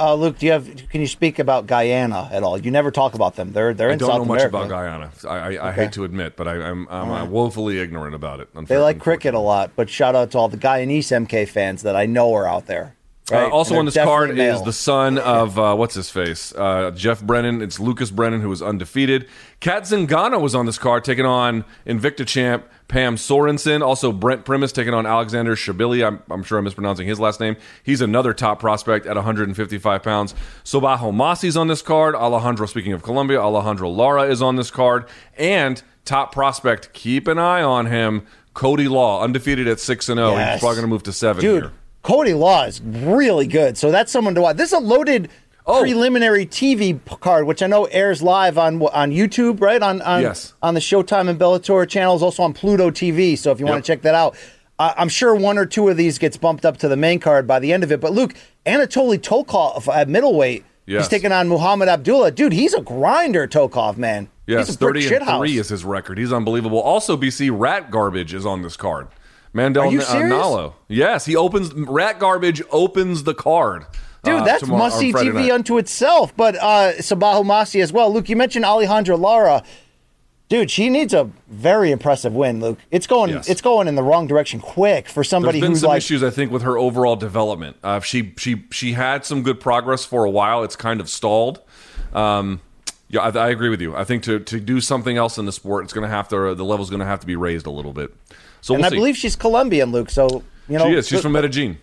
Uh, 0.00 0.14
Luke, 0.14 0.38
do 0.38 0.46
you 0.46 0.52
have? 0.52 0.88
Can 0.90 1.00
you 1.00 1.08
speak 1.08 1.40
about 1.40 1.66
Guyana 1.66 2.28
at 2.30 2.44
all? 2.44 2.56
You 2.56 2.70
never 2.70 2.92
talk 2.92 3.14
about 3.14 3.34
them. 3.34 3.52
They're 3.52 3.74
they're 3.74 3.88
in 3.88 3.94
I 3.94 3.98
don't 3.98 4.08
South 4.08 4.18
know 4.18 4.24
much 4.26 4.42
America. 4.42 4.56
about 4.56 4.68
Guyana. 4.68 5.10
I, 5.28 5.56
I, 5.56 5.68
I 5.68 5.72
hate 5.72 5.92
to 5.92 6.04
admit, 6.04 6.36
but 6.36 6.46
I, 6.46 6.54
I'm, 6.54 6.86
I'm 6.88 7.10
uh, 7.10 7.24
woefully 7.24 7.80
ignorant 7.80 8.14
about 8.14 8.38
it. 8.38 8.48
They 8.66 8.78
like 8.78 9.00
cricket 9.00 9.34
a 9.34 9.40
lot, 9.40 9.72
but 9.74 9.90
shout 9.90 10.14
out 10.14 10.30
to 10.32 10.38
all 10.38 10.48
the 10.48 10.56
Guyanese 10.56 11.26
MK 11.26 11.48
fans 11.48 11.82
that 11.82 11.96
I 11.96 12.06
know 12.06 12.32
are 12.34 12.46
out 12.46 12.66
there. 12.66 12.94
Uh, 13.30 13.48
also 13.48 13.76
on 13.76 13.84
this 13.84 13.94
card 13.94 14.28
definitely 14.28 14.54
is 14.54 14.62
the 14.62 14.72
son 14.72 15.18
of 15.18 15.58
uh, 15.58 15.74
what's 15.74 15.94
his 15.94 16.10
face, 16.10 16.54
uh, 16.54 16.90
Jeff 16.92 17.22
Brennan. 17.22 17.62
It's 17.62 17.78
Lucas 17.78 18.10
Brennan 18.10 18.40
who 18.40 18.48
was 18.48 18.62
undefeated. 18.62 19.28
Kat 19.60 19.82
Zingano 19.82 20.40
was 20.40 20.54
on 20.54 20.66
this 20.66 20.78
card, 20.78 21.04
taking 21.04 21.26
on 21.26 21.64
Invicta 21.86 22.26
champ 22.26 22.66
Pam 22.88 23.16
Sorenson. 23.16 23.82
Also 23.82 24.12
Brent 24.12 24.44
Primus 24.44 24.72
taking 24.72 24.94
on 24.94 25.04
Alexander 25.06 25.54
Shabili. 25.54 26.06
I'm, 26.06 26.22
I'm 26.30 26.42
sure 26.42 26.58
I'm 26.58 26.64
mispronouncing 26.64 27.06
his 27.06 27.20
last 27.20 27.38
name. 27.38 27.56
He's 27.82 28.00
another 28.00 28.32
top 28.32 28.60
prospect 28.60 29.06
at 29.06 29.16
155 29.16 30.02
pounds. 30.02 30.34
Sabah 30.64 30.98
Homasi's 30.98 31.56
on 31.56 31.68
this 31.68 31.82
card. 31.82 32.14
Alejandra, 32.14 32.68
speaking 32.68 32.92
of 32.92 33.02
Colombia, 33.02 33.38
Alejandra 33.38 33.94
Lara 33.94 34.24
is 34.24 34.40
on 34.40 34.56
this 34.56 34.70
card, 34.70 35.06
and 35.36 35.82
top 36.04 36.32
prospect. 36.32 36.92
Keep 36.94 37.28
an 37.28 37.38
eye 37.38 37.62
on 37.62 37.86
him. 37.86 38.26
Cody 38.54 38.88
Law, 38.88 39.22
undefeated 39.22 39.68
at 39.68 39.78
six 39.78 40.08
and 40.08 40.18
zero. 40.18 40.30
He's 40.30 40.58
probably 40.58 40.76
going 40.76 40.82
to 40.82 40.88
move 40.88 41.04
to 41.04 41.12
seven 41.12 41.42
dude. 41.42 41.62
here. 41.64 41.72
Cody 42.02 42.34
Law 42.34 42.64
is 42.64 42.80
really 42.80 43.46
good, 43.46 43.76
so 43.76 43.90
that's 43.90 44.10
someone 44.12 44.34
to 44.34 44.40
watch. 44.40 44.56
This 44.56 44.68
is 44.68 44.78
a 44.78 44.80
loaded 44.80 45.28
Oh. 45.70 45.80
preliminary 45.82 46.46
TV 46.46 46.98
card, 47.20 47.46
which 47.46 47.62
I 47.62 47.66
know 47.66 47.84
airs 47.86 48.22
live 48.22 48.56
on 48.56 48.80
on 48.82 49.10
YouTube, 49.10 49.60
right? 49.60 49.82
On 49.82 50.00
on 50.00 50.22
Yes. 50.22 50.54
on 50.62 50.72
the 50.72 50.80
Showtime 50.80 51.28
and 51.28 51.38
Bellator 51.38 51.86
channels, 51.86 52.22
also 52.22 52.42
on 52.42 52.54
Pluto 52.54 52.90
TV. 52.90 53.36
So 53.36 53.50
if 53.50 53.60
you 53.60 53.66
want 53.66 53.84
to 53.84 53.86
check 53.92 54.00
that 54.02 54.14
out, 54.14 54.34
I 54.78 54.94
I'm 54.96 55.10
sure 55.10 55.34
one 55.34 55.58
or 55.58 55.66
two 55.66 55.88
of 55.90 55.98
these 55.98 56.18
gets 56.18 56.38
bumped 56.38 56.64
up 56.64 56.78
to 56.78 56.88
the 56.88 56.96
main 56.96 57.18
card 57.20 57.46
by 57.46 57.58
the 57.58 57.74
end 57.74 57.84
of 57.84 57.92
it. 57.92 58.00
But 58.00 58.12
Luke 58.12 58.32
Anatoly 58.64 59.18
Tokov 59.18 59.94
at 59.94 60.08
middleweight, 60.08 60.64
Yes. 60.86 61.02
he's 61.02 61.08
taking 61.08 61.32
on 61.32 61.48
Muhammad 61.48 61.88
Abdullah. 61.90 62.30
Dude, 62.30 62.54
he's 62.54 62.72
a 62.72 62.80
grinder, 62.80 63.46
Tokov 63.46 63.98
man. 63.98 64.28
Yes, 64.46 64.68
he's 64.68 64.76
a 64.76 64.78
brick 64.78 65.02
30 65.02 65.14
and 65.16 65.24
shithouse. 65.26 65.36
3 65.38 65.58
is 65.58 65.68
his 65.68 65.84
record. 65.84 66.16
He's 66.16 66.32
unbelievable. 66.32 66.80
Also, 66.80 67.14
BC 67.18 67.50
Rat 67.50 67.90
Garbage 67.90 68.32
is 68.32 68.46
on 68.46 68.62
this 68.62 68.78
card. 68.78 69.08
Mandel 69.58 69.82
Are 69.88 69.90
you 69.90 70.00
uh? 70.00 70.04
Nallo. 70.04 70.72
Yes, 70.86 71.26
he 71.26 71.34
opens 71.34 71.74
Rat 71.74 72.20
Garbage 72.20 72.62
opens 72.70 73.24
the 73.24 73.34
card. 73.34 73.86
Dude, 74.22 74.34
uh, 74.34 74.44
that's 74.44 74.60
tomorrow- 74.62 74.84
must 74.84 74.98
see 74.98 75.12
TV 75.12 75.34
night. 75.34 75.50
unto 75.50 75.78
itself. 75.78 76.32
But 76.36 76.54
uh, 76.56 76.92
Sabah 76.98 77.42
Homasi 77.42 77.82
as 77.82 77.92
well. 77.92 78.12
Luke, 78.12 78.28
you 78.28 78.36
mentioned 78.36 78.64
Alejandra 78.64 79.18
Lara. 79.18 79.64
Dude, 80.48 80.70
she 80.70 80.88
needs 80.88 81.12
a 81.12 81.28
very 81.48 81.90
impressive 81.90 82.32
win, 82.34 82.60
Luke. 82.60 82.78
It's 82.90 83.06
going 83.06 83.30
Yes. 83.30 83.48
it's 83.48 83.60
going 83.60 83.86
in 83.86 83.96
the 83.96 84.02
wrong 84.02 84.26
direction 84.26 84.60
quick 84.60 85.08
for 85.08 85.22
somebody 85.22 85.58
There's 85.60 85.64
been 85.68 85.72
who's 85.72 85.80
some 85.80 85.88
like 85.88 85.98
issues, 85.98 86.22
I 86.22 86.30
think, 86.30 86.50
with 86.50 86.62
her 86.62 86.78
overall 86.78 87.16
development. 87.16 87.76
Uh, 87.82 88.00
she 88.00 88.32
she 88.38 88.64
she 88.70 88.92
had 88.92 89.26
some 89.26 89.42
good 89.42 89.60
progress 89.60 90.04
for 90.06 90.24
a 90.24 90.30
while. 90.30 90.62
It's 90.64 90.76
kind 90.76 91.00
of 91.00 91.08
stalled. 91.10 91.60
Um, 92.14 92.60
yeah, 93.08 93.20
I, 93.20 93.30
I 93.30 93.48
agree 93.48 93.68
with 93.68 93.80
you. 93.80 93.96
I 93.96 94.04
think 94.04 94.22
to, 94.24 94.38
to 94.38 94.60
do 94.60 94.80
something 94.80 95.16
else 95.16 95.38
in 95.38 95.46
the 95.46 95.52
sport, 95.52 95.84
it's 95.84 95.92
going 95.92 96.08
to 96.08 96.14
have 96.14 96.28
to 96.28 96.54
the 96.54 96.64
level's 96.64 96.90
going 96.90 97.00
to 97.00 97.06
have 97.06 97.20
to 97.20 97.26
be 97.26 97.36
raised 97.36 97.66
a 97.66 97.70
little 97.70 97.92
bit. 97.92 98.14
So 98.60 98.74
and 98.74 98.82
we'll 98.82 98.86
I 98.86 98.90
see. 98.90 98.96
believe 98.96 99.16
she's 99.16 99.36
Colombian, 99.36 99.92
Luke. 99.92 100.10
So 100.10 100.42
you 100.68 100.78
know 100.78 100.86
she 100.86 100.94
is. 100.94 101.08
She's 101.08 101.22
from 101.22 101.32
Medellin. 101.32 101.78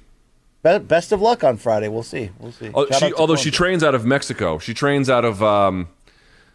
best 0.61 1.11
of 1.11 1.21
luck 1.21 1.43
on 1.43 1.57
Friday. 1.57 1.87
We'll 1.87 2.03
see. 2.03 2.29
We'll 2.39 2.51
see. 2.51 2.69
Oh, 2.73 2.87
she, 2.91 3.13
although 3.13 3.35
she 3.35 3.51
trains 3.51 3.83
out 3.83 3.95
of 3.95 4.05
Mexico, 4.05 4.59
she 4.59 4.73
trains 4.73 5.09
out 5.09 5.25
of 5.25 5.41
um, 5.41 5.87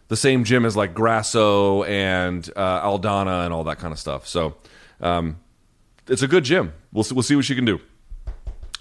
the 0.09 0.17
same 0.17 0.45
gym 0.45 0.65
as 0.65 0.77
like 0.77 0.95
Grasso 0.95 1.85
and 1.85 2.49
uh, 2.55 2.83
Aldana 2.83 3.45
and 3.45 3.55
all 3.55 3.65
that 3.65 3.79
kind 3.79 3.93
of 3.93 3.99
stuff. 3.99 4.27
So 4.27 4.57
um, 5.01 5.39
it's 6.09 6.23
a 6.23 6.29
good 6.29 6.45
gym. 6.45 6.73
We'll 6.93 7.05
see, 7.05 7.15
we'll 7.15 7.23
see 7.23 7.37
what 7.37 7.45
she 7.45 7.55
can 7.55 7.65
do. 7.65 7.81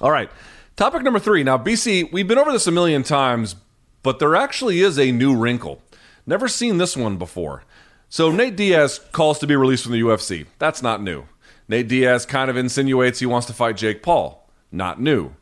All 0.01 0.11
right, 0.11 0.29
topic 0.75 1.03
number 1.03 1.19
three. 1.19 1.43
Now, 1.43 1.57
BC, 1.57 2.11
we've 2.11 2.27
been 2.27 2.37
over 2.37 2.51
this 2.51 2.67
a 2.67 2.71
million 2.71 3.03
times, 3.03 3.55
but 4.03 4.19
there 4.19 4.35
actually 4.35 4.81
is 4.81 4.97
a 4.97 5.11
new 5.11 5.35
wrinkle. 5.35 5.81
Never 6.25 6.47
seen 6.47 6.77
this 6.77 6.95
one 6.95 7.17
before. 7.17 7.63
So 8.09 8.31
Nate 8.31 8.55
Diaz 8.55 8.99
calls 9.11 9.39
to 9.39 9.47
be 9.47 9.55
released 9.55 9.83
from 9.83 9.93
the 9.93 10.01
UFC. 10.01 10.47
That's 10.57 10.81
not 10.81 11.01
new. 11.01 11.25
Nate 11.67 11.87
Diaz 11.87 12.25
kind 12.25 12.49
of 12.49 12.57
insinuates 12.57 13.19
he 13.19 13.25
wants 13.25 13.47
to 13.47 13.53
fight 13.53 13.77
Jake 13.77 14.01
Paul. 14.01 14.49
Not 14.71 14.99
new. 14.99 15.35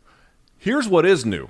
Here's 0.58 0.88
what 0.88 1.06
is 1.06 1.26
new. 1.26 1.50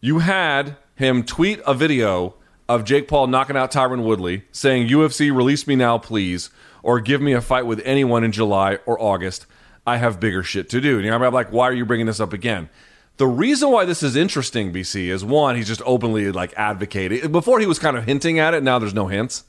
You 0.00 0.20
had 0.20 0.76
him 0.94 1.24
tweet 1.24 1.60
a 1.66 1.74
video 1.74 2.34
of 2.68 2.84
Jake 2.84 3.08
Paul 3.08 3.26
knocking 3.26 3.56
out 3.56 3.72
Tyron 3.72 4.04
Woodley, 4.04 4.44
saying, 4.52 4.88
UFC, 4.88 5.34
release 5.34 5.66
me 5.66 5.76
now, 5.76 5.98
please, 5.98 6.50
or 6.82 7.00
give 7.00 7.20
me 7.20 7.32
a 7.32 7.40
fight 7.40 7.66
with 7.66 7.82
anyone 7.84 8.24
in 8.24 8.32
July 8.32 8.78
or 8.86 9.00
August. 9.02 9.44
I 9.86 9.96
have 9.96 10.20
bigger 10.20 10.42
shit 10.42 10.70
to 10.70 10.80
do. 10.80 11.00
And 11.00 11.10
I'm 11.12 11.32
like, 11.34 11.52
why 11.52 11.64
are 11.64 11.74
you 11.74 11.84
bringing 11.84 12.06
this 12.06 12.20
up 12.20 12.32
again? 12.32 12.68
The 13.20 13.26
reason 13.26 13.70
why 13.70 13.84
this 13.84 14.02
is 14.02 14.16
interesting, 14.16 14.72
BC, 14.72 15.08
is 15.08 15.22
one, 15.22 15.54
he's 15.54 15.66
just 15.66 15.82
openly 15.84 16.32
like 16.32 16.54
advocating. 16.56 17.30
Before 17.30 17.60
he 17.60 17.66
was 17.66 17.78
kind 17.78 17.98
of 17.98 18.06
hinting 18.06 18.38
at 18.38 18.54
it, 18.54 18.62
now 18.62 18.78
there's 18.78 18.94
no 18.94 19.08
hints. 19.08 19.44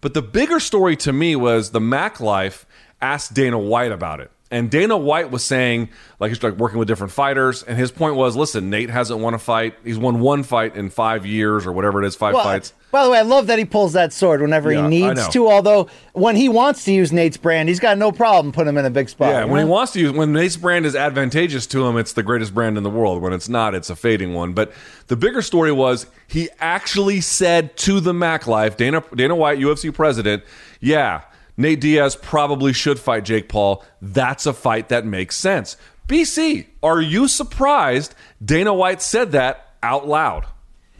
But 0.00 0.14
the 0.14 0.22
bigger 0.22 0.58
story 0.58 0.96
to 0.96 1.12
me 1.12 1.36
was 1.36 1.72
the 1.72 1.82
Mac 1.82 2.18
Life 2.18 2.64
asked 3.02 3.34
Dana 3.34 3.58
White 3.58 3.92
about 3.92 4.20
it. 4.20 4.30
And 4.52 4.68
Dana 4.68 4.96
White 4.96 5.30
was 5.30 5.44
saying, 5.44 5.90
like 6.18 6.30
he's 6.30 6.42
like 6.42 6.54
working 6.56 6.78
with 6.80 6.88
different 6.88 7.12
fighters, 7.12 7.62
and 7.62 7.78
his 7.78 7.92
point 7.92 8.16
was, 8.16 8.34
listen, 8.34 8.68
Nate 8.68 8.90
hasn't 8.90 9.20
won 9.20 9.32
a 9.32 9.38
fight. 9.38 9.76
He's 9.84 9.96
won 9.98 10.18
one 10.18 10.42
fight 10.42 10.74
in 10.74 10.90
five 10.90 11.24
years 11.24 11.66
or 11.66 11.72
whatever 11.72 12.02
it 12.02 12.06
is, 12.06 12.16
five 12.16 12.34
Well, 12.34 12.42
fights. 12.42 12.72
By 12.90 13.04
the 13.04 13.10
way, 13.10 13.18
I 13.18 13.22
love 13.22 13.46
that 13.46 13.60
he 13.60 13.64
pulls 13.64 13.92
that 13.92 14.12
sword 14.12 14.40
whenever 14.42 14.72
Yeah, 14.72 14.82
he 14.82 14.88
needs 14.88 15.20
know. 15.20 15.30
to. 15.30 15.48
Although 15.48 15.86
when 16.14 16.34
he 16.34 16.48
wants 16.48 16.84
to 16.86 16.92
use 16.92 17.12
Nate's 17.12 17.36
brand, 17.36 17.68
he's 17.68 17.78
got 17.78 17.96
no 17.96 18.10
problem 18.10 18.50
putting 18.52 18.70
him 18.70 18.78
in 18.78 18.84
a 18.84 18.90
big 18.90 19.08
spot. 19.08 19.28
Yeah, 19.28 19.44
when 19.44 19.64
he 19.64 19.70
wants 19.70 19.92
to 19.92 20.00
use 20.00 20.10
when 20.10 20.32
Nate's 20.32 20.56
brand 20.56 20.84
is 20.84 20.96
advantageous 20.96 21.68
to 21.68 21.86
him, 21.86 21.96
it's 21.96 22.14
the 22.14 22.24
greatest 22.24 22.52
brand 22.52 22.76
in 22.76 22.82
the 22.82 22.90
world. 22.90 23.22
When 23.22 23.32
it's 23.32 23.48
not, 23.48 23.76
it's 23.76 23.88
a 23.90 23.94
fading 23.94 24.34
one. 24.34 24.52
But 24.52 24.72
the 25.06 25.14
bigger 25.14 25.42
story 25.42 25.70
was 25.70 26.06
he 26.26 26.48
actually 26.58 27.20
said 27.20 27.76
to 27.78 28.00
the 28.00 28.12
Mac 28.12 28.48
Life, 28.48 28.76
Dana 28.76 29.04
Dana 29.14 29.36
White, 29.36 29.60
UFC 29.60 29.94
president, 29.94 30.42
yeah, 30.80 31.20
Nate 31.60 31.82
Diaz 31.82 32.16
probably 32.16 32.72
should 32.72 32.98
fight 32.98 33.26
Jake 33.26 33.50
Paul. 33.50 33.84
That's 34.00 34.46
a 34.46 34.54
fight 34.54 34.88
that 34.88 35.04
makes 35.04 35.36
sense. 35.36 35.76
BC, 36.08 36.66
are 36.82 37.02
you 37.02 37.28
surprised 37.28 38.14
Dana 38.42 38.72
White 38.72 39.02
said 39.02 39.32
that 39.32 39.74
out 39.82 40.08
loud? 40.08 40.46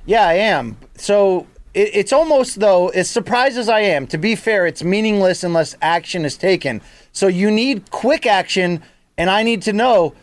Yeah, 0.04 0.26
I 0.26 0.34
am. 0.34 0.76
So 0.96 1.46
it, 1.72 1.90
it's 1.94 2.12
almost 2.12 2.60
though, 2.60 2.88
as 2.88 3.08
surprised 3.08 3.56
as 3.56 3.70
I 3.70 3.80
am, 3.80 4.06
to 4.08 4.18
be 4.18 4.34
fair, 4.36 4.66
it's 4.66 4.84
meaningless 4.84 5.42
unless 5.44 5.74
action 5.80 6.26
is 6.26 6.36
taken. 6.36 6.82
So 7.12 7.26
you 7.26 7.50
need 7.50 7.90
quick 7.90 8.26
action, 8.26 8.82
and 9.16 9.30
I 9.30 9.42
need 9.42 9.62
to 9.62 9.72
know 9.72 10.14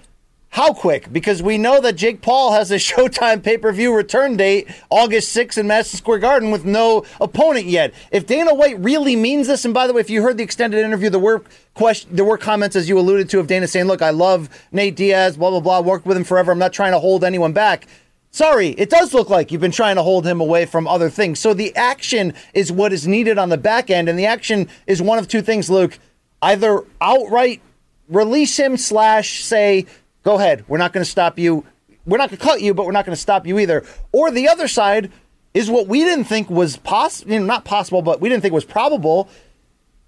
how 0.50 0.74
quick? 0.74 1.12
Because 1.12 1.44
we 1.44 1.58
know 1.58 1.80
that 1.82 1.96
Jake 1.96 2.22
Paul 2.22 2.54
has 2.54 2.72
a 2.72 2.76
Showtime 2.88 3.44
pay 3.44 3.58
per 3.58 3.72
view 3.72 3.96
return 3.96 4.38
date 4.38 4.68
August 4.90 5.36
6th 5.36 5.58
in 5.58 5.68
Madison 5.68 5.98
Square 5.98 6.20
Garden 6.20 6.52
with 6.52 6.66
no 6.66 7.06
opponent 7.22 7.66
yet. 7.66 7.94
If 8.12 8.26
Dana 8.26 8.54
White 8.54 8.80
really 8.80 9.16
means 9.16 9.48
this, 9.48 9.66
and 9.66 9.74
by 9.74 9.88
the 9.88 9.94
way, 9.94 10.02
if 10.02 10.10
you 10.10 10.22
heard 10.22 10.38
the 10.38 10.44
extended 10.44 10.84
interview, 10.84 11.10
there 11.10 11.20
were 11.20 11.44
question, 11.74 12.10
there 12.16 12.26
were 12.26 12.38
comments 12.38 12.76
as 12.76 12.90
you 12.90 12.98
alluded 12.98 13.30
to 13.30 13.40
of 13.40 13.48
Dana 13.48 13.68
saying, 13.68 13.86
"Look, 13.86 14.02
I 14.02 14.10
love 14.10 14.50
Nate 14.72 14.96
Diaz, 14.96 15.38
blah 15.38 15.50
blah 15.50 15.60
blah, 15.60 15.82
worked 15.82 16.06
with 16.06 16.18
him 16.18 16.24
forever. 16.24 16.52
I'm 16.52 16.60
not 16.60 16.74
trying 16.74 16.94
to 16.94 17.00
hold 17.00 17.24
anyone 17.24 17.54
back." 17.54 17.88
Sorry, 18.32 18.70
it 18.70 18.90
does 18.90 19.14
look 19.14 19.30
like 19.30 19.52
you've 19.52 19.62
been 19.62 19.72
trying 19.72 19.96
to 19.96 20.04
hold 20.04 20.26
him 20.26 20.42
away 20.42 20.66
from 20.66 20.88
other 20.88 21.10
things. 21.10 21.40
So 21.40 21.54
the 21.54 21.76
action 21.76 22.34
is 22.54 22.72
what 22.72 22.94
is 22.94 23.08
needed 23.08 23.38
on 23.38 23.50
the 23.50 23.58
back 23.58 23.90
end, 23.90 24.10
and 24.10 24.18
the 24.18 24.26
action 24.26 24.70
is 24.86 25.02
one 25.02 25.18
of 25.18 25.28
two 25.28 25.42
things, 25.42 25.70
Luke. 25.70 25.98
Either 26.42 26.84
outright 27.02 27.62
release 28.10 28.58
him 28.58 28.78
slash 28.78 29.44
say 29.44 29.86
Go 30.28 30.36
ahead. 30.36 30.66
We're 30.68 30.78
not 30.78 30.92
going 30.92 31.06
to 31.06 31.10
stop 31.10 31.40
you. 31.40 31.64
We're 32.06 32.18
not 32.18 32.30
going 32.30 32.38
to 32.38 32.44
cut 32.44 32.60
you, 32.60 32.74
but 32.74 32.86
we're 32.86 32.92
not 32.92 33.06
going 33.06 33.16
to 33.16 33.22
stop 33.22 33.48
you 33.48 33.60
either. 33.60 33.86
Or 34.12 34.30
the 34.30 34.50
other 34.50 34.68
side 34.68 35.10
is 35.54 35.70
what 35.70 35.88
we 35.88 36.04
didn't 36.04 36.26
think 36.26 36.50
was 36.50 36.76
possible, 36.76 37.32
you 37.32 37.40
know, 37.40 37.46
not 37.46 37.64
possible, 37.64 38.02
but 38.02 38.20
we 38.20 38.28
didn't 38.28 38.42
think 38.42 38.54
was 38.54 38.66
probable. 38.66 39.30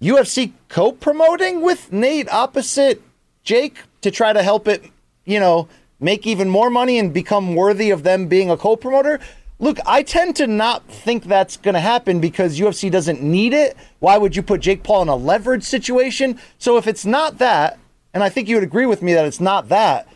UFC 0.02 0.52
co-promoting 0.68 1.62
with 1.62 1.90
Nate 1.90 2.30
opposite 2.30 3.00
Jake 3.44 3.78
to 4.02 4.10
try 4.10 4.34
to 4.34 4.42
help 4.42 4.68
it, 4.68 4.84
you 5.24 5.40
know, 5.40 5.68
make 6.00 6.26
even 6.26 6.50
more 6.50 6.68
money 6.68 6.98
and 6.98 7.14
become 7.14 7.54
worthy 7.54 7.88
of 7.88 8.02
them 8.02 8.26
being 8.26 8.50
a 8.50 8.58
co-promoter. 8.58 9.20
Look, 9.58 9.78
I 9.86 10.02
tend 10.02 10.36
to 10.36 10.46
not 10.46 10.86
think 10.86 11.24
that's 11.24 11.56
going 11.56 11.76
to 11.76 11.80
happen 11.80 12.20
because 12.20 12.60
UFC 12.60 12.90
doesn't 12.90 13.22
need 13.22 13.54
it. 13.54 13.74
Why 14.00 14.18
would 14.18 14.36
you 14.36 14.42
put 14.42 14.60
Jake 14.60 14.82
Paul 14.82 15.00
in 15.00 15.08
a 15.08 15.16
leverage 15.16 15.64
situation? 15.64 16.38
So 16.58 16.76
if 16.76 16.86
it's 16.86 17.06
not 17.06 17.38
that, 17.38 17.78
and 18.12 18.22
I 18.22 18.28
think 18.28 18.48
you 18.48 18.56
would 18.56 18.64
agree 18.64 18.86
with 18.86 19.02
me 19.02 19.14
that 19.14 19.26
it's 19.26 19.40
not 19.40 19.68
that, 19.68 20.08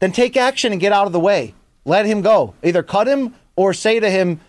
then 0.00 0.12
take 0.12 0.36
action 0.36 0.72
and 0.72 0.80
get 0.80 0.92
out 0.92 1.06
of 1.06 1.12
the 1.12 1.20
way. 1.20 1.54
Let 1.84 2.06
him 2.06 2.20
go. 2.20 2.54
Either 2.62 2.82
cut 2.82 3.06
him 3.06 3.34
or 3.54 3.72
say 3.72 4.00
to 4.00 4.10
him, 4.10 4.40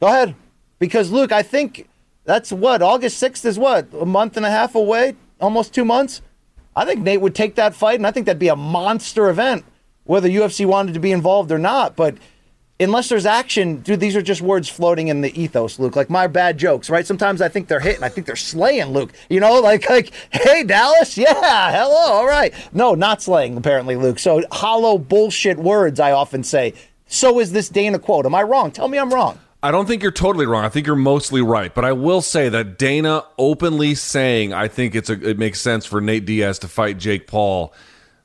go 0.00 0.06
ahead. 0.06 0.34
Because, 0.78 1.10
Luke, 1.10 1.32
I 1.32 1.42
think 1.42 1.88
that's 2.24 2.50
what, 2.50 2.82
August 2.82 3.22
6th 3.22 3.44
is 3.44 3.58
what, 3.58 3.88
a 3.92 4.06
month 4.06 4.36
and 4.36 4.44
a 4.44 4.50
half 4.50 4.74
away? 4.74 5.14
Almost 5.40 5.74
two 5.74 5.84
months? 5.84 6.22
I 6.74 6.84
think 6.84 7.00
Nate 7.00 7.20
would 7.20 7.34
take 7.34 7.54
that 7.54 7.74
fight, 7.74 7.98
and 7.98 8.06
I 8.06 8.10
think 8.10 8.26
that'd 8.26 8.38
be 8.38 8.48
a 8.48 8.56
monster 8.56 9.30
event, 9.30 9.64
whether 10.04 10.28
UFC 10.28 10.66
wanted 10.66 10.94
to 10.94 11.00
be 11.00 11.12
involved 11.12 11.50
or 11.52 11.58
not. 11.58 11.96
But 11.96 12.16
unless 12.78 13.08
there's 13.08 13.26
action, 13.26 13.78
dude, 13.78 14.00
these 14.00 14.16
are 14.16 14.22
just 14.22 14.42
words 14.42 14.68
floating 14.68 15.08
in 15.08 15.20
the 15.20 15.40
ethos, 15.40 15.78
Luke. 15.78 15.96
Like 15.96 16.10
my 16.10 16.26
bad 16.26 16.58
jokes, 16.58 16.90
right? 16.90 17.06
Sometimes 17.06 17.40
I 17.40 17.48
think 17.48 17.68
they're 17.68 17.80
hitting. 17.80 18.02
I 18.02 18.08
think 18.08 18.26
they're 18.26 18.36
slaying, 18.36 18.92
Luke. 18.92 19.12
You 19.28 19.40
know, 19.40 19.60
like 19.60 19.88
like, 19.88 20.12
hey 20.30 20.64
Dallas, 20.64 21.16
yeah, 21.18 21.72
hello, 21.72 22.12
all 22.12 22.26
right. 22.26 22.54
No, 22.72 22.94
not 22.94 23.22
slaying, 23.22 23.56
apparently, 23.56 23.96
Luke. 23.96 24.18
So 24.18 24.42
hollow 24.50 24.98
bullshit 24.98 25.58
words, 25.58 26.00
I 26.00 26.12
often 26.12 26.42
say. 26.42 26.74
So 27.06 27.38
is 27.40 27.52
this 27.52 27.68
Dana 27.68 27.98
quote. 27.98 28.26
Am 28.26 28.34
I 28.34 28.42
wrong? 28.42 28.70
Tell 28.72 28.88
me 28.88 28.98
I'm 28.98 29.12
wrong. 29.12 29.38
I 29.62 29.70
don't 29.70 29.86
think 29.86 30.02
you're 30.02 30.12
totally 30.12 30.46
wrong. 30.46 30.64
I 30.64 30.68
think 30.68 30.86
you're 30.86 30.94
mostly 30.94 31.42
right, 31.42 31.74
but 31.74 31.84
I 31.84 31.92
will 31.92 32.20
say 32.20 32.48
that 32.48 32.78
Dana 32.78 33.24
openly 33.38 33.94
saying 33.94 34.52
I 34.52 34.68
think 34.68 34.94
it's 34.94 35.10
a, 35.10 35.28
it 35.28 35.38
makes 35.38 35.60
sense 35.60 35.86
for 35.86 36.00
Nate 36.00 36.24
Diaz 36.26 36.58
to 36.60 36.68
fight 36.68 36.98
Jake 36.98 37.26
Paul 37.26 37.72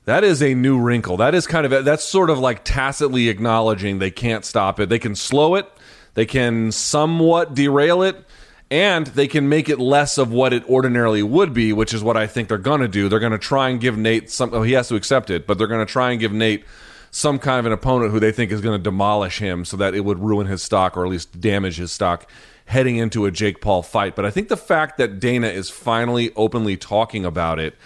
that 0.04 0.24
is 0.24 0.42
a 0.42 0.54
new 0.54 0.80
wrinkle. 0.80 1.16
That 1.18 1.34
is 1.34 1.46
kind 1.46 1.70
of 1.70 1.84
that's 1.84 2.04
sort 2.04 2.30
of 2.30 2.38
like 2.38 2.64
tacitly 2.64 3.28
acknowledging 3.28 3.98
they 3.98 4.10
can't 4.10 4.44
stop 4.44 4.80
it. 4.80 4.88
They 4.88 4.98
can 4.98 5.14
slow 5.14 5.54
it, 5.54 5.70
they 6.14 6.26
can 6.26 6.72
somewhat 6.72 7.54
derail 7.54 8.02
it, 8.02 8.24
and 8.70 9.06
they 9.08 9.28
can 9.28 9.48
make 9.48 9.68
it 9.68 9.78
less 9.78 10.18
of 10.18 10.32
what 10.32 10.52
it 10.52 10.68
ordinarily 10.68 11.22
would 11.22 11.52
be, 11.52 11.72
which 11.72 11.94
is 11.94 12.02
what 12.02 12.16
I 12.16 12.26
think 12.26 12.48
they're 12.48 12.58
going 12.58 12.80
to 12.80 12.88
do. 12.88 13.08
They're 13.08 13.20
going 13.20 13.32
to 13.32 13.38
try 13.38 13.68
and 13.68 13.80
give 13.80 13.96
Nate 13.96 14.30
some. 14.30 14.52
Oh, 14.52 14.62
he 14.62 14.72
has 14.72 14.88
to 14.88 14.96
accept 14.96 15.30
it, 15.30 15.46
but 15.46 15.58
they're 15.58 15.66
going 15.66 15.86
to 15.86 15.92
try 15.92 16.10
and 16.10 16.18
give 16.18 16.32
Nate 16.32 16.64
some 17.10 17.38
kind 17.38 17.60
of 17.60 17.66
an 17.66 17.72
opponent 17.72 18.10
who 18.10 18.18
they 18.18 18.32
think 18.32 18.50
is 18.50 18.62
going 18.62 18.76
to 18.78 18.82
demolish 18.82 19.38
him, 19.38 19.64
so 19.64 19.76
that 19.76 19.94
it 19.94 20.00
would 20.00 20.18
ruin 20.18 20.46
his 20.46 20.62
stock 20.62 20.96
or 20.96 21.04
at 21.04 21.10
least 21.10 21.40
damage 21.40 21.76
his 21.76 21.92
stock 21.92 22.28
heading 22.64 22.96
into 22.96 23.26
a 23.26 23.30
Jake 23.30 23.60
Paul 23.60 23.82
fight. 23.82 24.16
But 24.16 24.24
I 24.24 24.30
think 24.30 24.48
the 24.48 24.56
fact 24.56 24.96
that 24.98 25.20
Dana 25.20 25.48
is 25.48 25.68
finally 25.68 26.32
openly 26.34 26.76
talking 26.76 27.24
about 27.24 27.58
it 27.58 27.76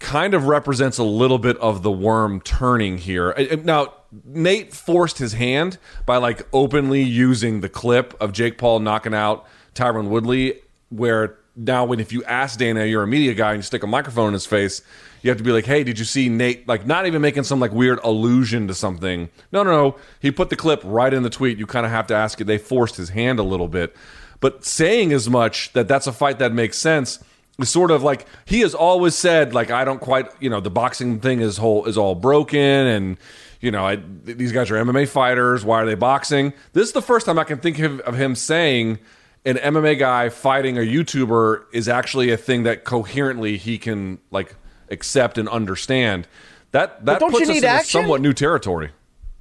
kind 0.00 0.34
of 0.34 0.46
represents 0.46 0.98
a 0.98 1.04
little 1.04 1.38
bit 1.38 1.56
of 1.58 1.82
the 1.82 1.90
worm 1.90 2.40
turning 2.40 2.98
here. 2.98 3.32
Uh, 3.36 3.44
uh, 3.52 3.56
now, 3.62 3.92
Nate 4.24 4.74
forced 4.74 5.18
his 5.18 5.34
hand 5.34 5.78
by 6.06 6.16
like 6.16 6.46
openly 6.52 7.02
using 7.02 7.60
the 7.60 7.68
clip 7.68 8.20
of 8.20 8.32
Jake 8.32 8.58
Paul 8.58 8.80
knocking 8.80 9.14
out 9.14 9.46
Tyron 9.74 10.08
Woodley, 10.08 10.60
where 10.88 11.36
now 11.54 11.84
when 11.84 12.00
if 12.00 12.12
you 12.12 12.24
ask 12.24 12.58
Dana, 12.58 12.86
you're 12.86 13.02
a 13.02 13.06
media 13.06 13.34
guy 13.34 13.50
and 13.52 13.58
you 13.58 13.62
stick 13.62 13.82
a 13.82 13.86
microphone 13.86 14.28
in 14.28 14.32
his 14.32 14.46
face, 14.46 14.82
you 15.22 15.30
have 15.30 15.38
to 15.38 15.44
be 15.44 15.52
like, 15.52 15.66
"Hey, 15.66 15.84
did 15.84 15.98
you 15.98 16.04
see 16.06 16.28
Nate?" 16.28 16.66
Like, 16.66 16.86
not 16.86 17.06
even 17.06 17.20
making 17.20 17.44
some 17.44 17.60
like 17.60 17.72
weird 17.72 18.00
allusion 18.02 18.66
to 18.68 18.74
something. 18.74 19.28
No, 19.52 19.62
no, 19.62 19.70
no. 19.70 19.96
He 20.18 20.30
put 20.30 20.48
the 20.48 20.56
clip 20.56 20.80
right 20.82 21.12
in 21.12 21.22
the 21.22 21.30
tweet. 21.30 21.58
You 21.58 21.66
kind 21.66 21.84
of 21.84 21.92
have 21.92 22.06
to 22.08 22.14
ask 22.14 22.40
it. 22.40 22.44
They 22.44 22.58
forced 22.58 22.96
his 22.96 23.10
hand 23.10 23.38
a 23.38 23.44
little 23.44 23.68
bit, 23.68 23.94
but 24.40 24.64
saying 24.64 25.12
as 25.12 25.28
much 25.28 25.72
that 25.74 25.86
that's 25.88 26.06
a 26.06 26.12
fight 26.12 26.38
that 26.38 26.52
makes 26.52 26.78
sense 26.78 27.22
sort 27.68 27.90
of 27.90 28.02
like 28.02 28.26
he 28.44 28.60
has 28.60 28.74
always 28.74 29.14
said 29.14 29.54
like 29.54 29.70
I 29.70 29.84
don't 29.84 30.00
quite 30.00 30.28
you 30.40 30.50
know 30.50 30.60
the 30.60 30.70
boxing 30.70 31.20
thing 31.20 31.40
is 31.40 31.56
whole 31.56 31.84
is 31.86 31.98
all 31.98 32.14
broken 32.14 32.58
and 32.58 33.16
you 33.60 33.70
know 33.70 33.86
I, 33.86 33.96
these 34.24 34.52
guys 34.52 34.70
are 34.70 34.74
MMA 34.74 35.08
fighters. 35.08 35.64
Why 35.64 35.82
are 35.82 35.86
they 35.86 35.94
boxing? 35.94 36.52
This 36.72 36.88
is 36.88 36.92
the 36.92 37.02
first 37.02 37.26
time 37.26 37.38
I 37.38 37.44
can 37.44 37.58
think 37.58 37.78
of, 37.78 38.00
of 38.00 38.14
him 38.16 38.34
saying 38.34 38.98
an 39.44 39.56
MMA 39.56 39.98
guy 39.98 40.28
fighting 40.28 40.76
a 40.76 40.82
YouTuber 40.82 41.64
is 41.72 41.88
actually 41.88 42.30
a 42.30 42.36
thing 42.36 42.64
that 42.64 42.84
coherently 42.84 43.56
he 43.56 43.78
can 43.78 44.18
like 44.30 44.54
accept 44.90 45.38
and 45.38 45.48
understand. 45.48 46.26
That 46.72 47.04
that 47.06 47.20
puts 47.20 47.48
us 47.48 47.62
in 47.62 47.84
somewhat 47.84 48.20
new 48.20 48.32
territory. 48.32 48.90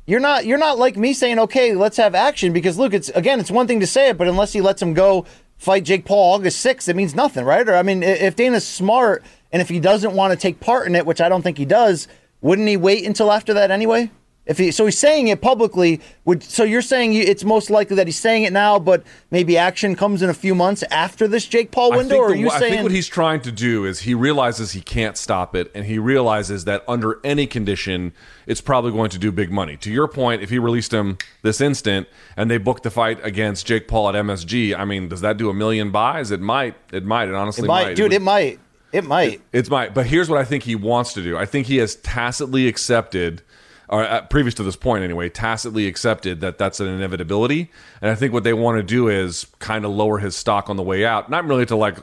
You're 0.05 0.19
not 0.19 0.45
you're 0.45 0.57
not 0.57 0.79
like 0.79 0.97
me 0.97 1.13
saying 1.13 1.37
okay 1.39 1.75
let's 1.75 1.97
have 1.97 2.15
action 2.15 2.51
because 2.51 2.79
look 2.79 2.93
it's 2.95 3.09
again 3.09 3.39
it's 3.39 3.51
one 3.51 3.67
thing 3.67 3.81
to 3.81 3.87
say 3.87 4.09
it 4.09 4.17
but 4.17 4.27
unless 4.27 4.51
he 4.51 4.59
lets 4.59 4.81
him 4.81 4.95
go 4.95 5.25
fight 5.59 5.83
Jake 5.83 6.05
Paul 6.05 6.33
August 6.33 6.65
6th, 6.65 6.87
it 6.87 6.95
means 6.95 7.13
nothing, 7.13 7.45
right? 7.45 7.67
Or 7.67 7.75
I 7.75 7.83
mean, 7.83 8.01
if 8.01 8.35
Dana's 8.35 8.65
smart 8.67 9.23
and 9.51 9.61
if 9.61 9.69
he 9.69 9.79
doesn't 9.79 10.13
want 10.13 10.31
to 10.31 10.37
take 10.39 10.59
part 10.59 10.87
in 10.87 10.95
it, 10.95 11.05
which 11.05 11.21
I 11.21 11.29
don't 11.29 11.43
think 11.43 11.59
he 11.59 11.65
does, 11.65 12.07
wouldn't 12.41 12.67
he 12.67 12.77
wait 12.77 13.05
until 13.05 13.31
after 13.31 13.53
that 13.53 13.69
anyway? 13.69 14.09
If 14.49 14.57
he, 14.57 14.71
so 14.71 14.85
he's 14.85 14.97
saying 14.97 15.27
it 15.27 15.43
publicly. 15.43 16.01
Would 16.25 16.41
so 16.41 16.63
you're 16.63 16.81
saying 16.81 17.13
it's 17.13 17.43
most 17.43 17.69
likely 17.69 17.95
that 17.97 18.07
he's 18.07 18.17
saying 18.17 18.43
it 18.43 18.51
now, 18.51 18.79
but 18.79 19.03
maybe 19.29 19.59
action 19.59 19.95
comes 19.95 20.23
in 20.23 20.29
a 20.31 20.33
few 20.33 20.55
months 20.55 20.83
after 20.89 21.27
this 21.27 21.45
Jake 21.45 21.69
Paul 21.69 21.91
window. 21.91 22.17
or 22.17 22.31
are 22.31 22.35
you 22.35 22.49
I 22.49 22.57
saying? 22.59 22.73
I 22.73 22.75
think 22.77 22.83
what 22.83 22.91
he's 22.91 23.07
trying 23.07 23.41
to 23.41 23.51
do 23.51 23.85
is 23.85 23.99
he 23.99 24.15
realizes 24.15 24.71
he 24.71 24.81
can't 24.81 25.17
stop 25.17 25.55
it, 25.55 25.71
and 25.75 25.85
he 25.85 25.99
realizes 25.99 26.65
that 26.65 26.83
under 26.87 27.19
any 27.23 27.45
condition, 27.45 28.11
it's 28.47 28.59
probably 28.59 28.91
going 28.91 29.11
to 29.11 29.19
do 29.19 29.31
big 29.31 29.51
money. 29.51 29.77
To 29.77 29.91
your 29.91 30.07
point, 30.07 30.41
if 30.41 30.49
he 30.49 30.57
released 30.57 30.91
him 30.91 31.19
this 31.43 31.61
instant 31.61 32.07
and 32.35 32.49
they 32.49 32.57
booked 32.57 32.81
the 32.81 32.89
fight 32.89 33.23
against 33.23 33.67
Jake 33.67 33.87
Paul 33.87 34.09
at 34.09 34.15
MSG, 34.15 34.75
I 34.75 34.83
mean, 34.83 35.09
does 35.09 35.21
that 35.21 35.37
do 35.37 35.51
a 35.51 35.53
million 35.53 35.91
buys? 35.91 36.31
It 36.31 36.41
might. 36.41 36.73
It 36.91 37.05
might. 37.05 37.27
It 37.27 37.35
honestly 37.35 37.65
it 37.65 37.67
might, 37.67 37.83
might. 37.83 37.95
dude. 37.95 37.99
It, 37.99 38.03
would, 38.05 38.13
it 38.13 38.21
might. 38.23 38.59
It 38.91 39.03
might. 39.03 39.33
It, 39.33 39.41
it's 39.53 39.69
might. 39.69 39.93
But 39.93 40.07
here's 40.07 40.27
what 40.27 40.39
I 40.39 40.43
think 40.43 40.63
he 40.63 40.73
wants 40.73 41.13
to 41.13 41.21
do. 41.21 41.37
I 41.37 41.45
think 41.45 41.67
he 41.67 41.77
has 41.77 41.97
tacitly 41.97 42.67
accepted 42.67 43.43
or 43.89 44.03
uh, 44.03 44.21
previous 44.21 44.53
to 44.55 44.63
this 44.63 44.75
point 44.75 45.03
anyway, 45.03 45.29
tacitly 45.29 45.87
accepted 45.87 46.41
that 46.41 46.57
that's 46.57 46.79
an 46.79 46.87
inevitability. 46.87 47.71
And 48.01 48.11
I 48.11 48.15
think 48.15 48.33
what 48.33 48.43
they 48.43 48.53
want 48.53 48.77
to 48.77 48.83
do 48.83 49.07
is 49.07 49.47
kind 49.57 49.83
of 49.83 49.91
lower 49.91 50.19
his 50.19 50.35
stock 50.35 50.69
on 50.69 50.77
the 50.77 50.83
way 50.83 51.05
out, 51.05 51.29
not 51.29 51.45
really 51.45 51.65
to 51.65 51.75
like 51.75 51.97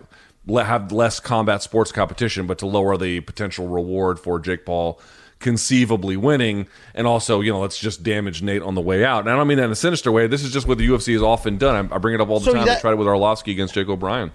have 0.48 0.92
less 0.92 1.20
combat 1.20 1.62
sports 1.62 1.92
competition, 1.92 2.46
but 2.46 2.58
to 2.58 2.66
lower 2.66 2.96
the 2.96 3.20
potential 3.20 3.68
reward 3.68 4.18
for 4.18 4.38
Jake 4.40 4.66
Paul 4.66 5.00
conceivably 5.38 6.16
winning, 6.16 6.66
and 6.94 7.06
also 7.06 7.40
you 7.40 7.52
know 7.52 7.60
let's 7.60 7.78
just 7.78 8.02
damage 8.02 8.42
Nate 8.42 8.62
on 8.62 8.74
the 8.74 8.80
way 8.80 9.04
out. 9.04 9.20
And 9.20 9.30
I 9.30 9.36
don't 9.36 9.46
mean 9.46 9.58
that 9.58 9.64
in 9.64 9.70
a 9.70 9.76
sinister 9.76 10.10
way. 10.10 10.26
This 10.26 10.42
is 10.42 10.52
just 10.52 10.66
what 10.66 10.78
the 10.78 10.88
UFC 10.88 11.12
has 11.12 11.22
often 11.22 11.56
done. 11.56 11.92
I, 11.92 11.98
bring 11.98 12.14
it 12.14 12.20
up 12.20 12.28
all 12.28 12.40
the 12.40 12.46
so 12.46 12.54
time. 12.54 12.66
That, 12.66 12.78
I 12.78 12.80
tried 12.80 12.92
it 12.92 12.96
with 12.96 13.06
Arlovsky 13.06 13.52
against 13.52 13.74
Jake 13.74 13.88
O'Brien. 13.88 14.32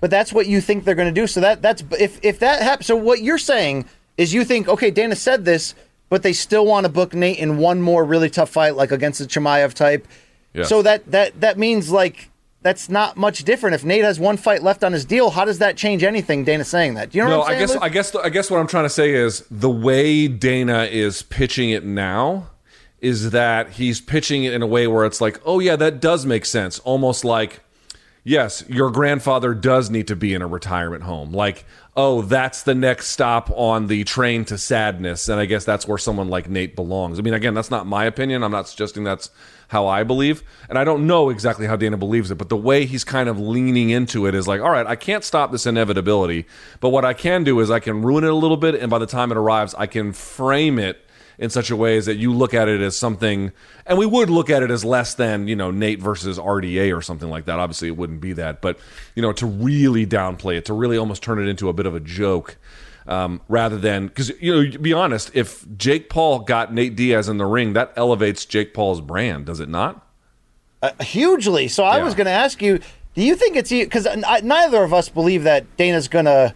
But 0.00 0.10
that's 0.10 0.32
what 0.32 0.46
you 0.46 0.60
think 0.60 0.84
they're 0.84 0.94
going 0.94 1.12
to 1.12 1.20
do. 1.20 1.26
So 1.26 1.40
that 1.40 1.62
that's 1.62 1.82
if 1.98 2.18
if 2.22 2.40
that 2.40 2.60
happens. 2.60 2.86
So 2.86 2.96
what 2.96 3.22
you're 3.22 3.38
saying 3.38 3.86
is 4.18 4.34
you 4.34 4.44
think 4.44 4.68
okay, 4.68 4.90
Dana 4.90 5.16
said 5.16 5.44
this 5.44 5.74
but 6.08 6.22
they 6.22 6.32
still 6.32 6.66
want 6.66 6.84
to 6.84 6.92
book 6.92 7.14
Nate 7.14 7.38
in 7.38 7.58
one 7.58 7.80
more 7.80 8.04
really 8.04 8.30
tough 8.30 8.50
fight, 8.50 8.76
like 8.76 8.92
against 8.92 9.18
the 9.18 9.26
Chimaev 9.26 9.74
type. 9.74 10.06
So 10.64 10.80
that 10.82 11.10
that 11.10 11.38
that 11.40 11.58
means 11.58 11.90
like 11.90 12.30
that's 12.62 12.88
not 12.88 13.16
much 13.16 13.44
different. 13.44 13.74
If 13.74 13.84
Nate 13.84 14.04
has 14.04 14.18
one 14.18 14.36
fight 14.36 14.62
left 14.62 14.82
on 14.82 14.92
his 14.92 15.04
deal, 15.04 15.30
how 15.30 15.44
does 15.44 15.58
that 15.58 15.76
change 15.76 16.02
anything? 16.02 16.44
Dana 16.44 16.64
saying 16.64 16.94
that. 16.94 17.10
Do 17.10 17.18
you 17.18 17.24
know 17.24 17.30
no, 17.30 17.38
what 17.40 17.52
I'm 17.52 17.68
saying? 17.68 17.80
I 17.82 17.88
guess 17.90 18.14
Luke? 18.14 18.24
I 18.24 18.24
guess 18.24 18.26
I 18.26 18.28
guess 18.30 18.50
what 18.50 18.58
I'm 18.60 18.66
trying 18.66 18.84
to 18.84 18.90
say 18.90 19.12
is 19.12 19.44
the 19.50 19.70
way 19.70 20.28
Dana 20.28 20.84
is 20.84 21.22
pitching 21.22 21.70
it 21.70 21.84
now 21.84 22.50
is 23.00 23.32
that 23.32 23.70
he's 23.72 24.00
pitching 24.00 24.44
it 24.44 24.54
in 24.54 24.62
a 24.62 24.66
way 24.66 24.86
where 24.86 25.04
it's 25.04 25.20
like, 25.20 25.40
oh 25.44 25.58
yeah, 25.58 25.76
that 25.76 26.00
does 26.00 26.24
make 26.24 26.46
sense. 26.46 26.78
Almost 26.80 27.24
like 27.24 27.60
yes, 28.26 28.64
your 28.68 28.90
grandfather 28.90 29.54
does 29.54 29.88
need 29.88 30.08
to 30.08 30.16
be 30.16 30.34
in 30.34 30.42
a 30.42 30.46
retirement 30.46 31.04
home. 31.04 31.32
Like, 31.32 31.64
oh, 31.96 32.20
that's 32.20 32.62
the 32.62 32.74
next 32.74 33.08
stop 33.08 33.50
on 33.50 33.86
the 33.86 34.04
train 34.04 34.44
to 34.44 34.58
sadness. 34.58 35.30
And 35.30 35.40
I 35.40 35.46
guess 35.46 35.64
that's 35.64 35.88
where 35.88 35.96
someone 35.96 36.28
like 36.28 36.48
Nate 36.48 36.76
belongs. 36.76 37.18
I 37.18 37.22
mean, 37.22 37.32
again, 37.32 37.54
that's 37.54 37.70
not 37.70 37.86
my 37.86 38.04
opinion. 38.04 38.42
I'm 38.42 38.52
not 38.52 38.68
suggesting 38.68 39.02
that's 39.02 39.30
how 39.68 39.86
I 39.86 40.04
believe. 40.04 40.44
And 40.68 40.78
I 40.78 40.84
don't 40.84 41.06
know 41.06 41.30
exactly 41.30 41.66
how 41.66 41.74
Dana 41.74 41.96
believes 41.96 42.30
it, 42.30 42.36
but 42.36 42.50
the 42.50 42.56
way 42.56 42.84
he's 42.84 43.02
kind 43.02 43.30
of 43.30 43.40
leaning 43.40 43.88
into 43.88 44.26
it 44.26 44.34
is 44.34 44.46
like, 44.46 44.60
all 44.60 44.70
right, 44.70 44.86
I 44.86 44.94
can't 44.94 45.24
stop 45.24 45.50
this 45.50 45.64
inevitability. 45.64 46.44
But 46.80 46.90
what 46.90 47.06
I 47.06 47.14
can 47.14 47.44
do 47.44 47.58
is 47.60 47.70
I 47.70 47.80
can 47.80 48.02
ruin 48.02 48.24
it 48.24 48.30
a 48.30 48.34
little 48.34 48.58
bit. 48.58 48.74
And 48.74 48.90
by 48.90 48.98
the 48.98 49.06
time 49.06 49.30
it 49.30 49.38
arrives, 49.38 49.74
I 49.78 49.86
can 49.86 50.12
frame 50.12 50.78
it 50.78 51.05
in 51.38 51.50
such 51.50 51.70
a 51.70 51.76
way 51.76 51.96
as 51.96 52.06
that 52.06 52.16
you 52.16 52.32
look 52.32 52.54
at 52.54 52.68
it 52.68 52.80
as 52.80 52.96
something, 52.96 53.52
and 53.86 53.98
we 53.98 54.06
would 54.06 54.30
look 54.30 54.48
at 54.50 54.62
it 54.62 54.70
as 54.70 54.84
less 54.84 55.14
than 55.14 55.48
you 55.48 55.56
know 55.56 55.70
Nate 55.70 56.00
versus 56.00 56.38
RDA 56.38 56.96
or 56.96 57.02
something 57.02 57.28
like 57.30 57.44
that. 57.46 57.58
Obviously, 57.58 57.88
it 57.88 57.96
wouldn't 57.96 58.20
be 58.20 58.32
that, 58.34 58.60
but 58.62 58.78
you 59.14 59.22
know 59.22 59.32
to 59.34 59.46
really 59.46 60.06
downplay 60.06 60.56
it, 60.56 60.64
to 60.66 60.72
really 60.74 60.96
almost 60.96 61.22
turn 61.22 61.38
it 61.38 61.48
into 61.48 61.68
a 61.68 61.72
bit 61.72 61.86
of 61.86 61.94
a 61.94 62.00
joke. 62.00 62.56
Um, 63.08 63.40
rather 63.48 63.76
than 63.78 64.08
because 64.08 64.30
you 64.40 64.52
know 64.52 64.68
to 64.68 64.80
be 64.80 64.92
honest 64.92 65.30
if 65.32 65.64
jake 65.76 66.10
paul 66.10 66.40
got 66.40 66.74
nate 66.74 66.96
diaz 66.96 67.28
in 67.28 67.38
the 67.38 67.46
ring 67.46 67.74
that 67.74 67.92
elevates 67.94 68.44
jake 68.44 68.74
paul's 68.74 69.00
brand 69.00 69.46
does 69.46 69.60
it 69.60 69.68
not 69.68 70.04
Uh, 70.82 70.90
hugely. 71.00 71.68
So 71.68 71.84
I 71.84 71.98
Yeah. 71.98 72.02
was 72.02 72.14
going 72.16 72.24
to 72.24 72.32
ask 72.32 72.60
you, 72.60 72.80
do 73.14 73.22
you 73.22 73.36
think 73.36 73.54
it's 73.56 73.70
because 73.70 74.08
neither 74.42 74.82
of 74.82 74.92
us 74.92 75.08
believe 75.08 75.44
that 75.44 75.64
Dana's 75.76 76.08
going 76.08 76.24
to 76.24 76.52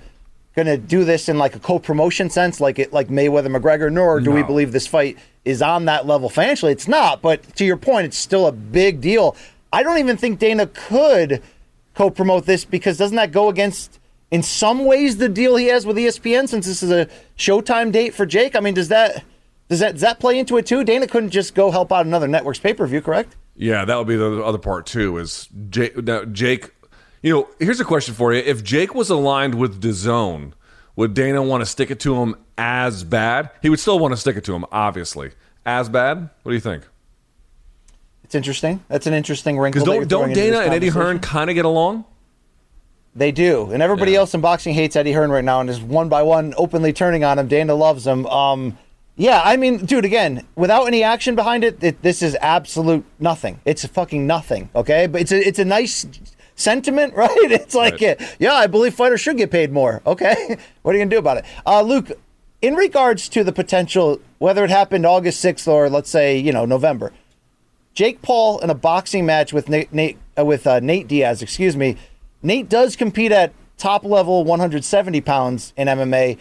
going 0.63 0.81
to 0.81 0.87
do 0.87 1.05
this 1.05 1.29
in 1.29 1.39
like 1.39 1.55
a 1.55 1.59
co-promotion 1.59 2.31
sense, 2.31 2.61
like 2.61 2.79
it 2.79 2.93
like 2.93 3.09
Mayweather 3.09 3.55
McGregor, 3.55 3.91
nor 3.91 4.21
do 4.21 4.31
we 4.31 4.43
believe 4.43 4.73
this 4.73 4.87
fight 4.87 5.19
is 5.45 5.63
on 5.63 5.87
that 5.87 6.07
level 6.07 6.29
financially. 6.29 6.73
It's 6.73 6.89
not, 6.89 7.23
but 7.23 7.43
to 7.57 7.65
your 7.65 7.77
point, 7.77 8.07
it's 8.07 8.19
still 8.19 8.47
a 8.47 8.53
big 8.53 9.01
deal. 9.01 9.37
I 9.73 9.83
don't 9.83 9.99
even 9.99 10.17
think 10.17 10.39
Dana 10.39 10.67
could 10.67 11.43
co-promote 11.95 12.47
this 12.47 12.65
because 12.65 12.99
doesn't 12.99 13.17
that 13.17 13.33
go 13.33 13.49
against 13.49 13.99
in 14.31 14.43
some 14.43 14.85
ways 14.85 15.17
the 15.17 15.29
deal 15.29 15.57
he 15.57 15.67
has 15.67 15.87
with 15.87 15.97
ESPN 15.97 16.49
since 16.49 16.67
this 16.67 16.83
is 16.83 16.91
a 16.91 17.09
Showtime 17.39 17.91
date 17.93 18.15
for 18.15 18.27
Jake? 18.27 18.55
I 18.55 18.61
mean, 18.61 18.75
does 18.75 18.89
that 18.89 19.25
does 19.69 19.79
that 19.79 19.93
does 19.93 20.03
that 20.03 20.21
play 20.21 20.39
into 20.39 20.57
it 20.57 20.67
too? 20.67 20.85
Dana 20.85 21.07
couldn't 21.07 21.31
just 21.31 21.55
go 21.55 21.71
help 21.71 21.93
out 21.93 22.05
another 22.05 22.29
network's 22.29 22.59
pay-per-view, 22.59 23.01
correct? 23.01 23.37
Yeah, 23.57 23.85
that 23.85 23.97
would 23.97 24.07
be 24.07 24.17
the 24.17 24.43
other 24.43 24.59
part 24.59 24.87
too. 24.87 25.17
Is 25.19 25.49
Jake? 25.71 25.97
Now, 25.97 26.25
Jake, 26.25 26.71
you 27.23 27.33
know, 27.33 27.49
here's 27.59 27.81
a 27.81 27.85
question 27.85 28.15
for 28.15 28.33
you: 28.33 28.41
If 28.41 28.63
Jake 28.65 28.95
was 28.95 29.11
aligned 29.11 29.55
with 29.55 29.81
DAZN, 29.81 30.53
would 30.97 31.15
Dana 31.15 31.43
want 31.43 31.61
to 31.63 31.67
stick 31.67 31.91
it 31.91 32.01
to 32.01 32.17
him 32.17 32.35
as 32.59 33.05
bad? 33.05 33.51
He 33.63 33.69
would 33.71 33.81
still 33.81 33.99
want 33.99 34.13
to 34.13 34.17
stick 34.17 34.37
it 34.37 34.45
to 34.45 34.55
him, 34.55 34.65
obviously. 34.73 35.33
As 35.67 35.89
bad? 35.89 36.31
What 36.43 36.51
do 36.51 36.55
you 36.55 36.61
think? 36.61 36.85
It's 38.25 38.35
interesting. 38.35 38.83
That's 38.89 39.07
an 39.07 39.15
interesting 39.15 39.59
wrinkle. 39.59 39.85
Because 39.85 39.95
don't 39.99 40.09
don't 40.09 40.33
Dana 40.33 40.61
and 40.61 40.73
Eddie 40.73 40.89
Hearn 40.89 41.19
kind 41.19 41.51
of 41.51 41.55
get 41.55 41.65
along? 41.65 42.05
They 43.15 43.33
do, 43.33 43.71
and 43.73 43.83
everybody 43.83 44.13
Yeah. 44.13 44.19
else 44.21 44.35
in 44.35 44.41
boxing 44.41 44.73
hates 44.73 44.95
Eddie 44.95 45.13
Hearn 45.13 45.31
right 45.33 45.45
now, 45.45 45.61
and 45.61 45.69
is 45.69 45.81
one 45.81 46.09
by 46.09 46.23
one 46.23 46.55
openly 46.57 46.93
turning 46.93 47.25
on 47.25 47.39
him. 47.41 47.49
Dana 47.49 47.75
loves 47.75 48.07
him. 48.07 48.25
Um, 48.27 48.79
yeah, 49.17 49.43
I 49.45 49.57
mean, 49.57 49.85
dude, 49.85 50.05
again, 50.05 50.47
without 50.55 50.85
any 50.87 51.03
action 51.03 51.35
behind 51.35 51.65
it, 51.65 51.83
it, 51.83 52.03
this 52.03 52.23
is 52.23 52.37
absolute 52.41 53.05
nothing. 53.19 53.61
It's 53.65 53.85
fucking 53.85 54.27
nothing. 54.29 54.71
Okay, 54.77 55.09
but 55.09 55.23
it's 55.23 55.33
a 55.33 55.47
it's 55.47 55.59
a 55.59 55.65
nice 55.65 56.07
sentiment, 56.61 57.15
right? 57.17 57.31
It's 57.51 57.75
like, 57.75 58.01
Right. 58.01 58.21
yeah, 58.39 58.55
I 58.55 58.67
believe 58.67 58.95
fighters 58.95 59.21
should 59.21 59.37
get 59.37 59.51
paid 59.51 59.73
more. 59.73 60.03
Okay, 60.07 60.57
what 60.83 60.95
are 60.95 60.99
you 60.99 61.05
gonna 61.05 61.11
do 61.11 61.19
about 61.19 61.39
it, 61.39 61.45
uh, 61.67 61.83
Luke? 61.83 62.13
In 62.63 62.75
regards 62.75 63.29
to 63.31 63.43
the 63.43 63.53
potential, 63.53 64.21
whether 64.39 64.63
it 64.65 64.71
happened 64.71 65.07
August 65.07 65.41
sixth 65.41 65.67
or 65.67 65.89
let's 65.89 66.11
say 66.11 66.39
you 66.39 66.53
know 66.53 66.67
November, 66.67 67.13
Jake 67.95 68.21
Paul 68.23 68.59
in 68.61 68.69
a 68.71 68.75
boxing 68.75 69.25
match 69.25 69.53
with 69.53 69.69
Nate, 69.69 69.93
Nate 69.93 70.19
uh, 70.39 70.45
with 70.45 70.67
uh, 70.67 70.79
Nate 70.81 71.09
Diaz. 71.09 71.41
Excuse 71.43 71.77
me. 71.77 71.97
Nate 72.43 72.69
does 72.69 72.97
compete 72.97 73.33
at 73.33 73.53
top 73.79 74.05
level 74.05 74.45
170 74.45 75.21
pounds 75.23 75.73
in 75.77 75.89
MMA. 75.89 76.37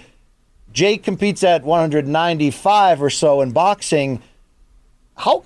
Jake 0.73 1.03
competes 1.03 1.43
at 1.43 1.63
195 1.63 3.01
or 3.01 3.09
so 3.09 3.41
in 3.41 3.51
boxing. 3.51 4.21
How 5.15 5.43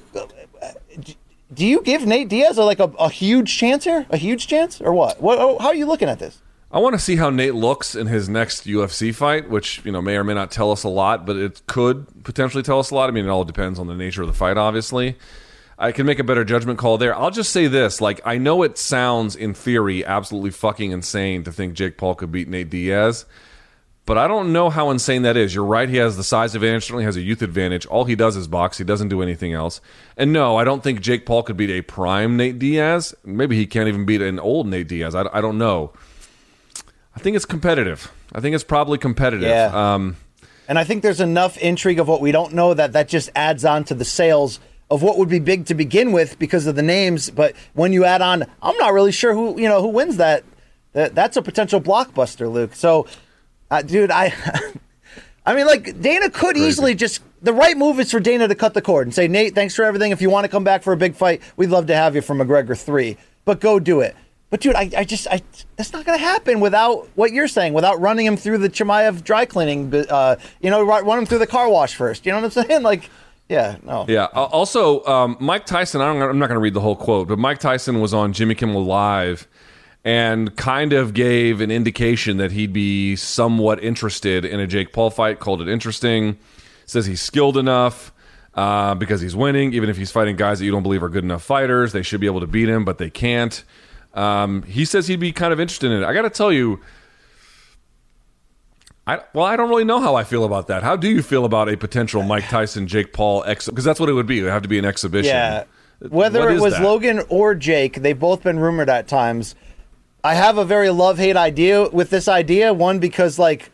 do 1.53 1.65
you 1.65 1.81
give 1.81 2.05
Nate 2.05 2.29
Diaz 2.29 2.57
a, 2.57 2.63
like 2.63 2.79
a, 2.79 2.91
a 2.99 3.09
huge 3.09 3.57
chance 3.57 3.83
here? 3.83 4.05
A 4.09 4.17
huge 4.17 4.47
chance 4.47 4.81
or 4.81 4.93
what? 4.93 5.21
What? 5.21 5.39
Oh, 5.39 5.57
how 5.59 5.67
are 5.67 5.75
you 5.75 5.85
looking 5.85 6.09
at 6.09 6.19
this? 6.19 6.39
I 6.71 6.79
want 6.79 6.93
to 6.93 6.99
see 6.99 7.17
how 7.17 7.29
Nate 7.29 7.53
looks 7.53 7.93
in 7.93 8.07
his 8.07 8.27
next 8.27 8.65
UFC 8.65 9.13
fight, 9.13 9.47
which 9.47 9.85
you 9.85 9.91
know 9.91 10.01
may 10.01 10.17
or 10.17 10.23
may 10.23 10.33
not 10.33 10.49
tell 10.49 10.71
us 10.71 10.83
a 10.83 10.89
lot, 10.89 11.23
but 11.23 11.35
it 11.35 11.61
could 11.67 12.23
potentially 12.23 12.63
tell 12.63 12.79
us 12.79 12.89
a 12.89 12.95
lot. 12.95 13.09
I 13.09 13.13
mean, 13.13 13.25
it 13.25 13.29
all 13.29 13.45
depends 13.45 13.77
on 13.77 13.85
the 13.85 13.93
nature 13.93 14.23
of 14.23 14.27
the 14.27 14.33
fight, 14.33 14.57
obviously. 14.57 15.15
I 15.77 15.91
can 15.91 16.05
make 16.05 16.17
a 16.17 16.23
better 16.23 16.43
judgment 16.43 16.79
call 16.79 16.97
there. 16.97 17.15
I'll 17.15 17.29
just 17.29 17.51
say 17.51 17.67
this: 17.67 18.01
like, 18.01 18.21
I 18.25 18.39
know 18.39 18.63
it 18.63 18.79
sounds 18.79 19.35
in 19.35 19.53
theory 19.53 20.03
absolutely 20.03 20.49
fucking 20.49 20.89
insane 20.91 21.43
to 21.43 21.51
think 21.51 21.75
Jake 21.75 21.97
Paul 21.97 22.15
could 22.15 22.31
beat 22.31 22.47
Nate 22.47 22.71
Diaz, 22.71 23.25
but 24.05 24.17
I 24.17 24.27
don't 24.27 24.51
know 24.51 24.69
how 24.69 24.89
insane 24.89 25.21
that 25.21 25.37
is. 25.37 25.53
You're 25.55 25.63
right; 25.65 25.87
he 25.87 25.97
has 25.97 26.17
the 26.17 26.23
size 26.23 26.55
advantage, 26.55 26.83
certainly 26.83 27.05
has 27.05 27.15
a 27.15 27.21
youth 27.21 27.41
advantage. 27.41 27.85
All 27.85 28.05
he 28.05 28.15
does 28.15 28.35
is 28.35 28.47
box; 28.47 28.77
he 28.77 28.83
doesn't 28.83 29.09
do 29.09 29.21
anything 29.21 29.53
else. 29.53 29.79
And 30.17 30.33
no, 30.33 30.57
I 30.57 30.63
don't 30.63 30.83
think 30.83 31.01
Jake 31.01 31.25
Paul 31.25 31.43
could 31.43 31.57
beat 31.57 31.69
a 31.69 31.81
prime 31.81 32.35
Nate 32.37 32.59
Diaz. 32.59 33.13
Maybe 33.23 33.55
he 33.55 33.65
can't 33.65 33.87
even 33.87 34.05
beat 34.05 34.21
an 34.21 34.39
old 34.39 34.67
Nate 34.67 34.87
Diaz. 34.87 35.15
I, 35.15 35.25
I 35.33 35.41
don't 35.41 35.57
know. 35.57 35.93
I 37.15 37.19
think 37.19 37.35
it's 37.35 37.45
competitive. 37.45 38.11
I 38.33 38.39
think 38.39 38.55
it's 38.55 38.63
probably 38.63 38.97
competitive. 38.97 39.47
Yeah. 39.47 39.93
Um, 39.93 40.15
And 40.67 40.79
I 40.79 40.83
think 40.83 41.03
there's 41.03 41.21
enough 41.21 41.57
intrigue 41.57 41.99
of 41.99 42.07
what 42.07 42.21
we 42.21 42.31
don't 42.31 42.53
know 42.53 42.73
that 42.73 42.93
that 42.93 43.07
just 43.07 43.29
adds 43.35 43.63
on 43.65 43.83
to 43.85 43.93
the 43.93 44.05
sales 44.05 44.59
of 44.89 45.01
what 45.03 45.17
would 45.17 45.29
be 45.29 45.39
big 45.39 45.65
to 45.67 45.75
begin 45.75 46.11
with 46.11 46.39
because 46.39 46.65
of 46.67 46.75
the 46.75 46.81
names. 46.81 47.29
But 47.29 47.55
when 47.73 47.93
you 47.93 48.03
add 48.05 48.21
on, 48.21 48.43
I'm 48.61 48.77
not 48.77 48.93
really 48.93 49.11
sure 49.11 49.33
who 49.33 49.59
you 49.61 49.69
know 49.69 49.81
who 49.81 49.89
wins 49.89 50.17
that. 50.17 50.43
that 50.93 51.13
that's 51.15 51.37
a 51.37 51.41
potential 51.41 51.81
blockbuster, 51.81 52.51
Luke. 52.51 52.73
So, 52.75 53.05
uh, 53.73 53.81
dude, 53.81 54.11
I, 54.11 54.33
I 55.45 55.55
mean, 55.55 55.65
like 55.65 55.99
Dana 56.01 56.29
could 56.29 56.57
easily 56.57 56.95
just 56.95 57.21
the 57.41 57.53
right 57.53 57.77
move 57.77 57.99
is 57.99 58.11
for 58.11 58.19
Dana 58.19 58.47
to 58.47 58.55
cut 58.55 58.73
the 58.73 58.81
cord 58.81 59.07
and 59.07 59.13
say, 59.13 59.27
Nate, 59.27 59.53
thanks 59.55 59.75
for 59.75 59.83
everything. 59.83 60.11
If 60.11 60.21
you 60.21 60.29
want 60.29 60.45
to 60.45 60.49
come 60.49 60.63
back 60.63 60.83
for 60.83 60.93
a 60.93 60.97
big 60.97 61.15
fight, 61.15 61.41
we'd 61.57 61.69
love 61.69 61.87
to 61.87 61.95
have 61.95 62.15
you 62.15 62.21
for 62.21 62.35
McGregor 62.35 62.79
three. 62.79 63.17
But 63.45 63.59
go 63.59 63.79
do 63.79 63.99
it. 63.99 64.15
But 64.49 64.61
dude, 64.61 64.75
I, 64.75 64.89
I 64.95 65.03
just 65.03 65.27
I 65.27 65.41
that's 65.75 65.91
not 65.91 66.05
going 66.05 66.17
to 66.17 66.23
happen 66.23 66.59
without 66.59 67.09
what 67.15 67.31
you're 67.31 67.47
saying, 67.47 67.73
without 67.73 67.99
running 67.99 68.25
him 68.27 68.37
through 68.37 68.59
the 68.59 68.69
Chimaev 68.69 69.23
dry 69.23 69.45
cleaning. 69.45 69.93
Uh, 69.93 70.35
you 70.61 70.69
know, 70.69 70.83
run 70.83 71.17
him 71.17 71.25
through 71.25 71.39
the 71.39 71.47
car 71.47 71.69
wash 71.69 71.95
first. 71.95 72.25
You 72.25 72.31
know 72.31 72.41
what 72.41 72.55
I'm 72.57 72.63
saying? 72.67 72.83
Like, 72.83 73.09
yeah, 73.49 73.77
no. 73.83 74.05
Yeah. 74.07 74.25
Uh, 74.33 74.43
Also, 74.45 75.03
um, 75.05 75.37
Mike 75.39 75.65
Tyson. 75.65 76.01
I 76.01 76.05
don't, 76.05 76.21
I'm 76.21 76.39
not 76.39 76.47
going 76.47 76.55
to 76.57 76.61
read 76.61 76.75
the 76.75 76.81
whole 76.81 76.95
quote, 76.95 77.27
but 77.27 77.39
Mike 77.39 77.59
Tyson 77.59 77.99
was 77.99 78.13
on 78.13 78.31
Jimmy 78.31 78.53
Kimmel 78.55 78.85
Live 78.85 79.47
and 80.03 80.55
kind 80.57 80.93
of 80.93 81.13
gave 81.13 81.61
an 81.61 81.71
indication 81.71 82.37
that 82.37 82.51
he'd 82.51 82.73
be 82.73 83.15
somewhat 83.15 83.81
interested 83.83 84.43
in 84.43 84.59
a 84.59 84.67
Jake 84.67 84.91
Paul 84.91 85.09
fight. 85.09 85.39
Called 85.39 85.61
it 85.61 85.67
interesting. 85.67 86.37
Says 86.85 87.05
he's 87.05 87.21
skilled 87.21 87.57
enough 87.57 88.11
uh, 88.53 88.95
because 88.95 89.21
he's 89.21 89.35
winning. 89.35 89.73
Even 89.73 89.89
if 89.89 89.97
he's 89.97 90.11
fighting 90.11 90.35
guys 90.35 90.59
that 90.59 90.65
you 90.65 90.71
don't 90.71 90.83
believe 90.83 91.03
are 91.03 91.09
good 91.09 91.23
enough 91.23 91.43
fighters, 91.43 91.93
they 91.93 92.01
should 92.01 92.19
be 92.19 92.27
able 92.27 92.41
to 92.41 92.47
beat 92.47 92.67
him, 92.67 92.83
but 92.83 92.97
they 92.97 93.09
can't. 93.09 93.63
Um, 94.13 94.63
he 94.63 94.85
says 94.85 95.07
he'd 95.07 95.19
be 95.19 95.31
kind 95.31 95.53
of 95.53 95.59
interested 95.59 95.91
in 95.91 96.03
it. 96.03 96.05
I 96.05 96.13
got 96.13 96.23
to 96.23 96.29
tell 96.29 96.51
you. 96.51 96.81
I, 99.05 99.19
well, 99.33 99.45
I 99.45 99.57
don't 99.57 99.69
really 99.69 99.83
know 99.83 99.99
how 99.99 100.15
I 100.15 100.23
feel 100.23 100.45
about 100.45 100.67
that. 100.67 100.81
How 100.81 100.95
do 100.95 101.09
you 101.09 101.21
feel 101.21 101.43
about 101.43 101.67
a 101.67 101.75
potential 101.75 102.23
Mike 102.23 102.47
Tyson 102.47 102.87
Jake 102.87 103.11
Paul 103.11 103.43
ex? 103.45 103.67
Because 103.67 103.83
that's 103.83 103.99
what 103.99 104.07
it 104.07 104.13
would 104.13 104.27
be. 104.27 104.39
It 104.39 104.43
would 104.43 104.51
have 104.51 104.61
to 104.61 104.69
be 104.69 104.79
an 104.79 104.85
exhibition. 104.85 105.33
Yeah. 105.35 105.65
Whether 105.99 106.49
it 106.49 106.61
was 106.61 106.73
that? 106.73 106.83
Logan 106.83 107.21
or 107.29 107.55
Jake, 107.55 107.95
they've 107.95 108.17
both 108.17 108.43
been 108.43 108.59
rumored 108.59 108.89
at 108.89 109.07
times. 109.07 109.55
I 110.23 110.35
have 110.35 110.57
a 110.57 110.63
very 110.63 110.89
love 110.89 111.17
hate 111.17 111.35
idea 111.35 111.89
with 111.89 112.09
this 112.09 112.27
idea. 112.27 112.73
One, 112.73 112.99
because, 112.99 113.37
like, 113.37 113.71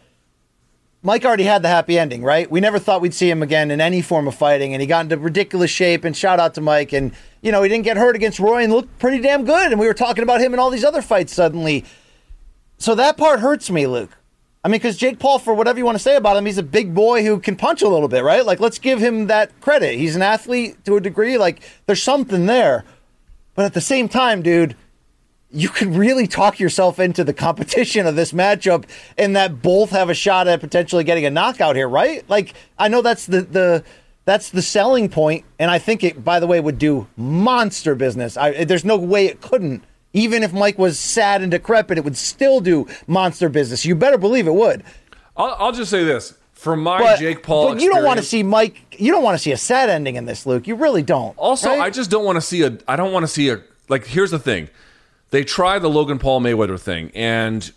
Mike 1.04 1.24
already 1.24 1.44
had 1.44 1.62
the 1.62 1.68
happy 1.68 2.00
ending, 2.00 2.24
right? 2.24 2.50
We 2.50 2.60
never 2.60 2.80
thought 2.80 3.02
we'd 3.02 3.14
see 3.14 3.30
him 3.30 3.44
again 3.44 3.70
in 3.70 3.80
any 3.80 4.02
form 4.02 4.28
of 4.28 4.34
fighting, 4.34 4.74
and 4.74 4.82
he 4.82 4.88
got 4.88 5.06
into 5.06 5.18
ridiculous 5.18 5.70
shape. 5.70 6.04
And 6.04 6.18
shout 6.18 6.40
out 6.40 6.56
to 6.56 6.62
Mike. 6.62 6.92
And, 6.92 7.14
you 7.42 7.52
know, 7.52 7.62
he 7.62 7.70
didn't 7.70 7.86
get 7.86 7.98
hurt 7.98 8.16
against 8.16 8.40
Roy 8.40 8.64
and 8.64 8.74
looked 8.74 8.98
pretty 8.98 9.22
damn 9.22 9.46
good. 9.46 9.72
And 9.72 9.80
we 9.80 9.86
were 9.86 9.94
talking 9.94 10.24
about 10.24 10.42
him 10.42 10.54
in 10.54 10.60
all 10.60 10.72
these 10.72 10.84
other 10.84 11.04
fights 11.04 11.34
suddenly. 11.34 11.86
So 12.80 12.96
that 12.96 13.16
part 13.16 13.42
hurts 13.42 13.70
me, 13.70 13.86
Luke. 13.86 14.18
I 14.64 14.68
mean, 14.68 14.80
because 14.80 14.98
Jake 14.98 15.20
Paul, 15.20 15.40
for 15.40 15.54
whatever 15.54 15.78
you 15.78 15.86
want 15.86 15.98
to 15.98 16.04
say 16.04 16.16
about 16.16 16.36
him, 16.36 16.46
he's 16.46 16.58
a 16.58 16.64
big 16.64 16.94
boy 16.94 17.24
who 17.24 17.40
can 17.40 17.56
punch 17.56 17.82
a 17.82 17.88
little 17.88 18.10
bit, 18.10 18.24
right? 18.24 18.46
Like, 18.46 18.60
let's 18.60 18.80
give 18.80 19.00
him 19.00 19.28
that 19.28 19.58
credit. 19.62 19.98
He's 19.98 20.16
an 20.16 20.22
athlete 20.22 20.84
to 20.86 20.98
a 20.98 21.02
degree. 21.02 21.38
Like, 21.38 21.62
there's 21.86 22.04
something 22.04 22.48
there. 22.48 22.84
But 23.56 23.66
at 23.66 23.74
the 23.74 23.82
same 23.82 24.10
time, 24.10 24.42
dude, 24.42 24.76
you 25.52 25.70
could 25.70 25.96
really 25.96 26.28
talk 26.28 26.60
yourself 26.60 27.00
into 27.00 27.24
the 27.24 27.34
competition 27.34 28.06
of 28.06 28.16
this 28.16 28.32
matchup 28.32 28.86
and 29.18 29.36
that 29.36 29.62
both 29.62 29.90
have 29.90 30.10
a 30.10 30.14
shot 30.14 30.48
at 30.48 30.60
potentially 30.60 31.04
getting 31.04 31.26
a 31.26 31.30
knockout 31.30 31.76
here, 31.76 31.90
right? 31.90 32.28
Like, 32.30 32.54
I 32.78 32.88
know 32.88 33.02
that's 33.02 33.26
the, 33.26 33.42
the, 33.42 33.84
that's 34.26 34.52
the 34.52 34.62
selling 34.62 35.10
point, 35.10 35.46
and 35.58 35.72
I 35.72 35.80
think 35.80 36.04
it, 36.04 36.24
by 36.24 36.40
the 36.40 36.46
way, 36.46 36.60
would 36.60 36.78
do 36.78 37.08
monster 37.18 37.96
business. 37.96 38.38
I, 38.38 38.64
there's 38.64 38.86
no 38.86 38.96
way 38.96 39.26
it 39.26 39.42
couldn't. 39.42 39.84
Even 40.14 40.44
if 40.44 40.54
Mike 40.54 40.78
was 40.78 41.00
sad 41.00 41.42
and 41.42 41.52
decrepit, 41.52 41.98
it 41.98 42.04
would 42.04 42.18
still 42.18 42.60
do 42.60 42.88
monster 43.08 43.50
business. 43.50 43.86
You 43.86 43.96
better 43.96 44.18
believe 44.18 44.48
it 44.48 44.54
would. 44.54 44.84
I'll, 45.36 45.56
I'll 45.58 45.72
just 45.72 45.90
say 45.90 46.04
this: 46.04 46.36
from 46.54 46.84
my 46.84 47.00
But, 47.00 47.20
Jake 47.20 47.42
Paul, 47.42 47.74
but 47.74 47.82
you 47.82 47.90
don't 47.90 48.04
want 48.04 48.20
to 48.20 48.26
see 48.26 48.44
Mike. 48.44 48.96
You 49.00 49.12
don't 49.12 49.24
want 49.24 49.36
to 49.36 49.40
see 49.40 49.52
a 49.52 49.58
sad 49.58 49.90
ending 49.90 50.16
in 50.16 50.26
this, 50.26 50.46
Luke. 50.46 50.68
You 50.68 50.76
really 50.76 51.04
don't. 51.04 51.38
Also, 51.38 51.70
right? 51.70 51.80
I 51.80 51.90
just 51.90 52.12
don't 52.12 52.26
want 52.26 52.36
to 52.38 52.42
see 52.42 52.64
a. 52.64 52.78
I 52.88 52.96
don't 52.96 53.12
want 53.12 53.24
to 53.24 53.28
see 53.28 53.50
a. 53.50 53.62
Like, 53.88 54.06
here's 54.06 54.32
the 54.32 54.40
thing: 54.40 54.70
they 55.32 55.44
tried 55.44 55.80
the 55.80 55.90
Logan 55.90 56.20
Paul 56.20 56.42
Mayweather 56.42 56.80
thing, 56.80 57.12
and 57.14 57.72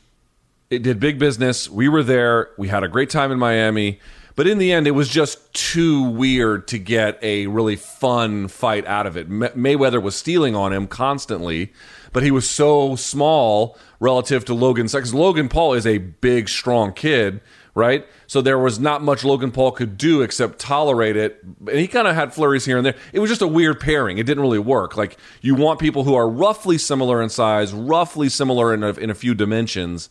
it 0.71 0.83
did 0.83 0.99
big 1.01 1.19
business. 1.19 1.69
We 1.69 1.89
were 1.89 2.03
there. 2.03 2.51
We 2.57 2.69
had 2.69 2.83
a 2.83 2.89
great 2.89 3.11
time 3.11 3.31
in 3.31 3.39
Miami. 3.39 4.01
But 4.35 4.47
in 4.47 4.57
the 4.57 4.73
end, 4.73 4.87
it 4.87 4.93
was 4.93 5.11
just 5.11 5.53
too 5.53 6.03
weird 6.03 6.67
to 6.69 6.79
get 6.79 7.19
a 7.23 7.47
really 7.49 7.77
fun 7.77 8.49
fight 8.49 8.87
out 8.87 9.07
of 9.07 9.17
it. 9.17 9.29
May- 9.29 9.49
Mayweather 9.49 10.03
was 10.03 10.17
stealing 10.17 10.57
on 10.57 10.73
him 10.73 10.87
constantly, 10.87 11.73
but 12.13 12.23
he 12.23 12.31
was 12.31 12.49
so 12.49 12.97
small 12.97 13.77
relative 14.01 14.45
to 14.47 14.55
Logan. 14.55 14.87
Because 14.87 15.13
Logan 15.13 15.51
Paul 15.51 15.75
is 15.75 15.87
a 15.87 15.99
big, 15.99 16.49
strong 16.49 16.95
kid, 16.95 17.43
right? 17.75 18.07
So 18.27 18.43
there 18.43 18.59
was 18.59 18.79
not 18.79 19.03
much 19.03 19.25
Logan 19.25 19.51
Paul 19.51 19.73
could 19.73 19.97
do 19.97 20.21
except 20.21 20.59
tolerate 20.59 21.17
it. 21.17 21.43
And 21.43 21.79
he 21.79 21.89
kind 21.89 22.07
of 22.07 22.15
had 22.15 22.35
flurries 22.35 22.65
here 22.65 22.77
and 22.77 22.85
there. 22.85 22.97
It 23.13 23.21
was 23.21 23.31
just 23.31 23.41
a 23.41 23.47
weird 23.47 23.81
pairing. 23.81 24.19
It 24.19 24.27
didn't 24.27 24.43
really 24.43 24.59
work. 24.59 24.97
Like 24.97 25.17
you 25.41 25.55
want 25.55 25.81
people 25.81 26.05
who 26.05 26.15
are 26.15 26.29
roughly 26.29 26.77
similar 26.77 27.23
in 27.23 27.31
size, 27.31 27.73
roughly 27.73 28.29
similar 28.29 28.75
in 28.75 28.83
a, 28.83 28.91
in 28.93 29.11
a 29.11 29.15
few 29.15 29.35
dimensions. 29.35 30.11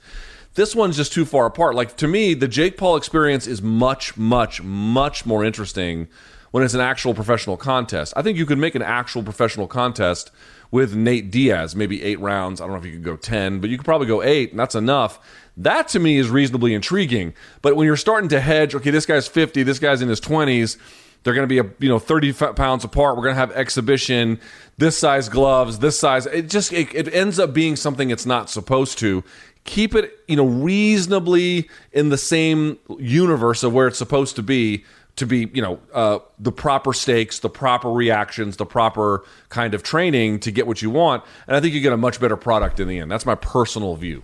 This 0.55 0.75
one's 0.75 0.97
just 0.97 1.13
too 1.13 1.23
far 1.23 1.45
apart. 1.45 1.75
Like 1.75 1.95
to 1.97 2.07
me, 2.07 2.33
the 2.33 2.47
Jake 2.47 2.77
Paul 2.77 2.95
experience 2.95 3.47
is 3.47 3.61
much, 3.61 4.17
much, 4.17 4.61
much 4.63 5.25
more 5.25 5.45
interesting 5.45 6.07
when 6.49 6.63
it's 6.63 6.73
an 6.73 6.81
actual 6.81 7.13
professional 7.13 7.57
contest. 7.57 8.13
I 8.17 8.21
think 8.21 8.37
you 8.37 8.45
could 8.45 8.57
make 8.57 8.75
an 8.75 8.81
actual 8.81 9.23
professional 9.23 9.67
contest 9.67 10.31
with 10.69 10.95
Nate 10.95 11.31
Diaz, 11.31 11.75
maybe 11.75 12.01
eight 12.01 12.19
rounds. 12.19 12.61
I 12.61 12.65
don't 12.65 12.73
know 12.73 12.79
if 12.79 12.85
you 12.85 12.93
could 12.93 13.03
go 13.03 13.17
10, 13.17 13.59
but 13.59 13.69
you 13.69 13.77
could 13.77 13.85
probably 13.85 14.07
go 14.07 14.21
eight, 14.21 14.51
and 14.51 14.59
that's 14.59 14.75
enough. 14.75 15.19
That 15.63 15.87
to 15.89 15.99
me 15.99 16.17
is 16.17 16.29
reasonably 16.29 16.73
intriguing. 16.73 17.33
But 17.61 17.75
when 17.75 17.85
you're 17.85 17.97
starting 17.97 18.29
to 18.29 18.39
hedge, 18.39 18.73
okay, 18.73 18.89
this 18.89 19.05
guy's 19.05 19.27
50, 19.27 19.63
this 19.63 19.77
guy's 19.79 20.01
in 20.01 20.09
his 20.09 20.19
20s, 20.19 20.77
they're 21.23 21.35
going 21.35 21.47
to 21.47 21.47
be 21.47 21.59
a 21.59 21.69
you 21.79 21.87
know 21.87 21.99
30 21.99 22.33
pounds 22.33 22.83
apart. 22.83 23.15
We're 23.15 23.23
going 23.23 23.35
to 23.35 23.39
have 23.39 23.51
exhibition, 23.51 24.39
this 24.79 24.97
size 24.97 25.29
gloves, 25.29 25.77
this 25.77 25.99
size. 25.99 26.25
It 26.25 26.49
just 26.49 26.73
it, 26.73 26.93
it 26.95 27.13
ends 27.13 27.37
up 27.37 27.53
being 27.53 27.75
something 27.75 28.09
it's 28.09 28.25
not 28.25 28.49
supposed 28.49 28.97
to 28.99 29.23
keep 29.63 29.93
it 29.93 30.17
you 30.27 30.35
know 30.35 30.47
reasonably 30.47 31.69
in 31.91 32.09
the 32.09 32.17
same 32.17 32.79
universe 32.97 33.61
of 33.61 33.71
where 33.73 33.87
it's 33.87 33.97
supposed 33.97 34.35
to 34.35 34.41
be 34.41 34.83
to 35.15 35.27
be 35.27 35.51
you 35.53 35.61
know 35.61 35.79
uh, 35.93 36.17
the 36.39 36.51
proper 36.51 36.93
stakes 36.93 37.37
the 37.37 37.49
proper 37.49 37.91
reactions 37.91 38.57
the 38.57 38.65
proper 38.65 39.23
kind 39.49 39.75
of 39.75 39.83
training 39.83 40.39
to 40.39 40.49
get 40.49 40.65
what 40.65 40.81
you 40.81 40.89
want 40.89 41.23
and 41.45 41.55
i 41.55 41.59
think 41.59 41.75
you 41.75 41.81
get 41.81 41.93
a 41.93 41.97
much 41.97 42.19
better 42.19 42.37
product 42.37 42.79
in 42.79 42.87
the 42.87 42.97
end 42.97 43.11
that's 43.11 43.25
my 43.25 43.35
personal 43.35 43.95
view 43.95 44.23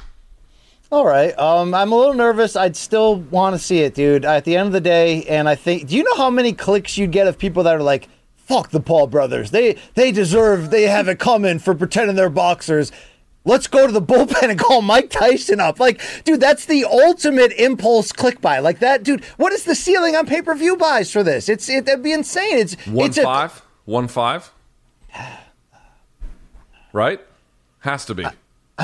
All 0.92 1.06
right. 1.06 1.38
Um, 1.38 1.74
I'm 1.74 1.92
a 1.92 1.98
little 1.98 2.14
nervous. 2.14 2.56
I'd 2.56 2.78
still 2.78 3.16
want 3.18 3.56
to 3.56 3.60
see 3.60 3.80
it, 3.80 3.94
dude. 3.94 4.24
At 4.24 4.46
the 4.46 4.56
end 4.56 4.68
of 4.68 4.74
the 4.74 4.82
day, 4.82 5.24
and 5.24 5.50
I 5.50 5.56
think, 5.56 5.90
do 5.90 5.98
you 5.98 6.04
know 6.04 6.16
how 6.16 6.30
many 6.30 6.54
clicks 6.54 6.98
you'd 6.98 7.12
get 7.12 7.28
of 7.28 7.38
people 7.38 7.64
that 7.64 7.76
are 7.76 7.84
like, 7.84 8.08
"Fuck 8.38 8.70
the 8.70 8.80
Paul 8.80 9.08
brothers. 9.08 9.52
They 9.52 9.76
they 9.96 10.12
deserve. 10.14 10.70
They 10.70 10.84
have 10.84 11.10
it 11.10 11.20
coming 11.20 11.60
for 11.60 11.76
pretending 11.76 12.16
they're 12.16 12.30
boxers." 12.30 12.92
Let's 13.44 13.68
go 13.68 13.88
to 13.88 13.94
the 13.94 14.02
bullpen 14.02 14.50
and 14.50 14.60
call 14.60 14.82
Mike 14.82 15.10
Tyson 15.10 15.62
up. 15.62 15.80
Like, 15.80 16.02
dude, 16.26 16.42
that's 16.42 16.66
the 16.66 16.84
ultimate 16.84 17.54
impulse 17.54 18.12
click 18.12 18.42
buy. 18.42 18.60
Like 18.60 18.80
that, 18.80 19.04
dude. 19.04 19.24
What 19.38 19.54
is 19.54 19.64
the 19.64 19.74
ceiling 19.74 20.18
on 20.18 20.26
pay 20.26 20.42
per 20.42 20.54
view 20.54 20.76
buys 20.76 21.12
for 21.12 21.24
this? 21.24 21.48
It's 21.48 21.70
it, 21.70 21.86
that'd 21.86 22.04
be 22.04 22.12
insane. 22.12 22.58
It's 22.60 22.76
one 22.88 23.08
it's 23.10 23.18
a- 23.18 23.24
five 23.24 23.62
one 23.86 24.08
five 24.10 24.52
right 26.94 27.22
has 27.80 28.06
to 28.06 28.16
be 28.16 28.26
I 28.26 28.34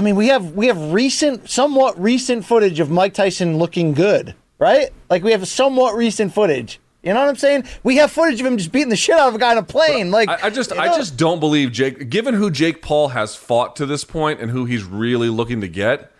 mean, 0.02 0.15
we 0.15 0.28
have 0.28 0.53
we 0.53 0.68
have 0.68 0.91
recent, 0.91 1.49
somewhat 1.49 1.99
recent 2.02 2.45
footage 2.45 2.80
of 2.80 2.90
Mike 2.90 3.14
Tyson 3.14 3.57
looking 3.57 3.94
good, 3.94 4.36
right? 4.60 4.90
Like 5.10 5.24
we 5.24 5.32
have 5.32 5.48
somewhat 5.48 5.95
recent 5.95 6.34
footage. 6.34 6.80
You 7.03 7.14
know 7.14 7.20
what 7.20 7.30
I'm 7.30 7.36
saying? 7.36 7.65
We 7.84 7.98
have 7.98 8.11
footage 8.11 8.40
of 8.40 8.45
him 8.45 8.57
just 8.57 8.72
beating 8.72 8.90
the 8.90 8.95
shit 8.95 9.18
out 9.18 9.28
of 9.28 9.36
a 9.36 9.38
guy 9.38 9.52
on 9.52 9.57
a 9.57 9.64
plane. 9.64 10.10
Like 10.10 10.30
I, 10.30 10.48
I 10.48 10.49
just 10.49 10.72
you 10.72 10.80
I 10.80 10.88
just 10.88 11.18
don't 11.18 11.40
believe 11.40 11.72
Jake. 11.72 12.10
Given 12.10 12.34
who 12.34 12.49
Jake 12.49 12.82
Paul 12.82 13.10
has 13.10 13.36
fought 13.36 13.76
to 13.76 13.86
this 13.86 14.03
point 14.06 14.40
and 14.40 14.49
who 14.49 14.65
he's 14.65 14.84
really 14.84 15.28
looking 15.30 15.60
to 15.61 15.68
get, 15.68 16.11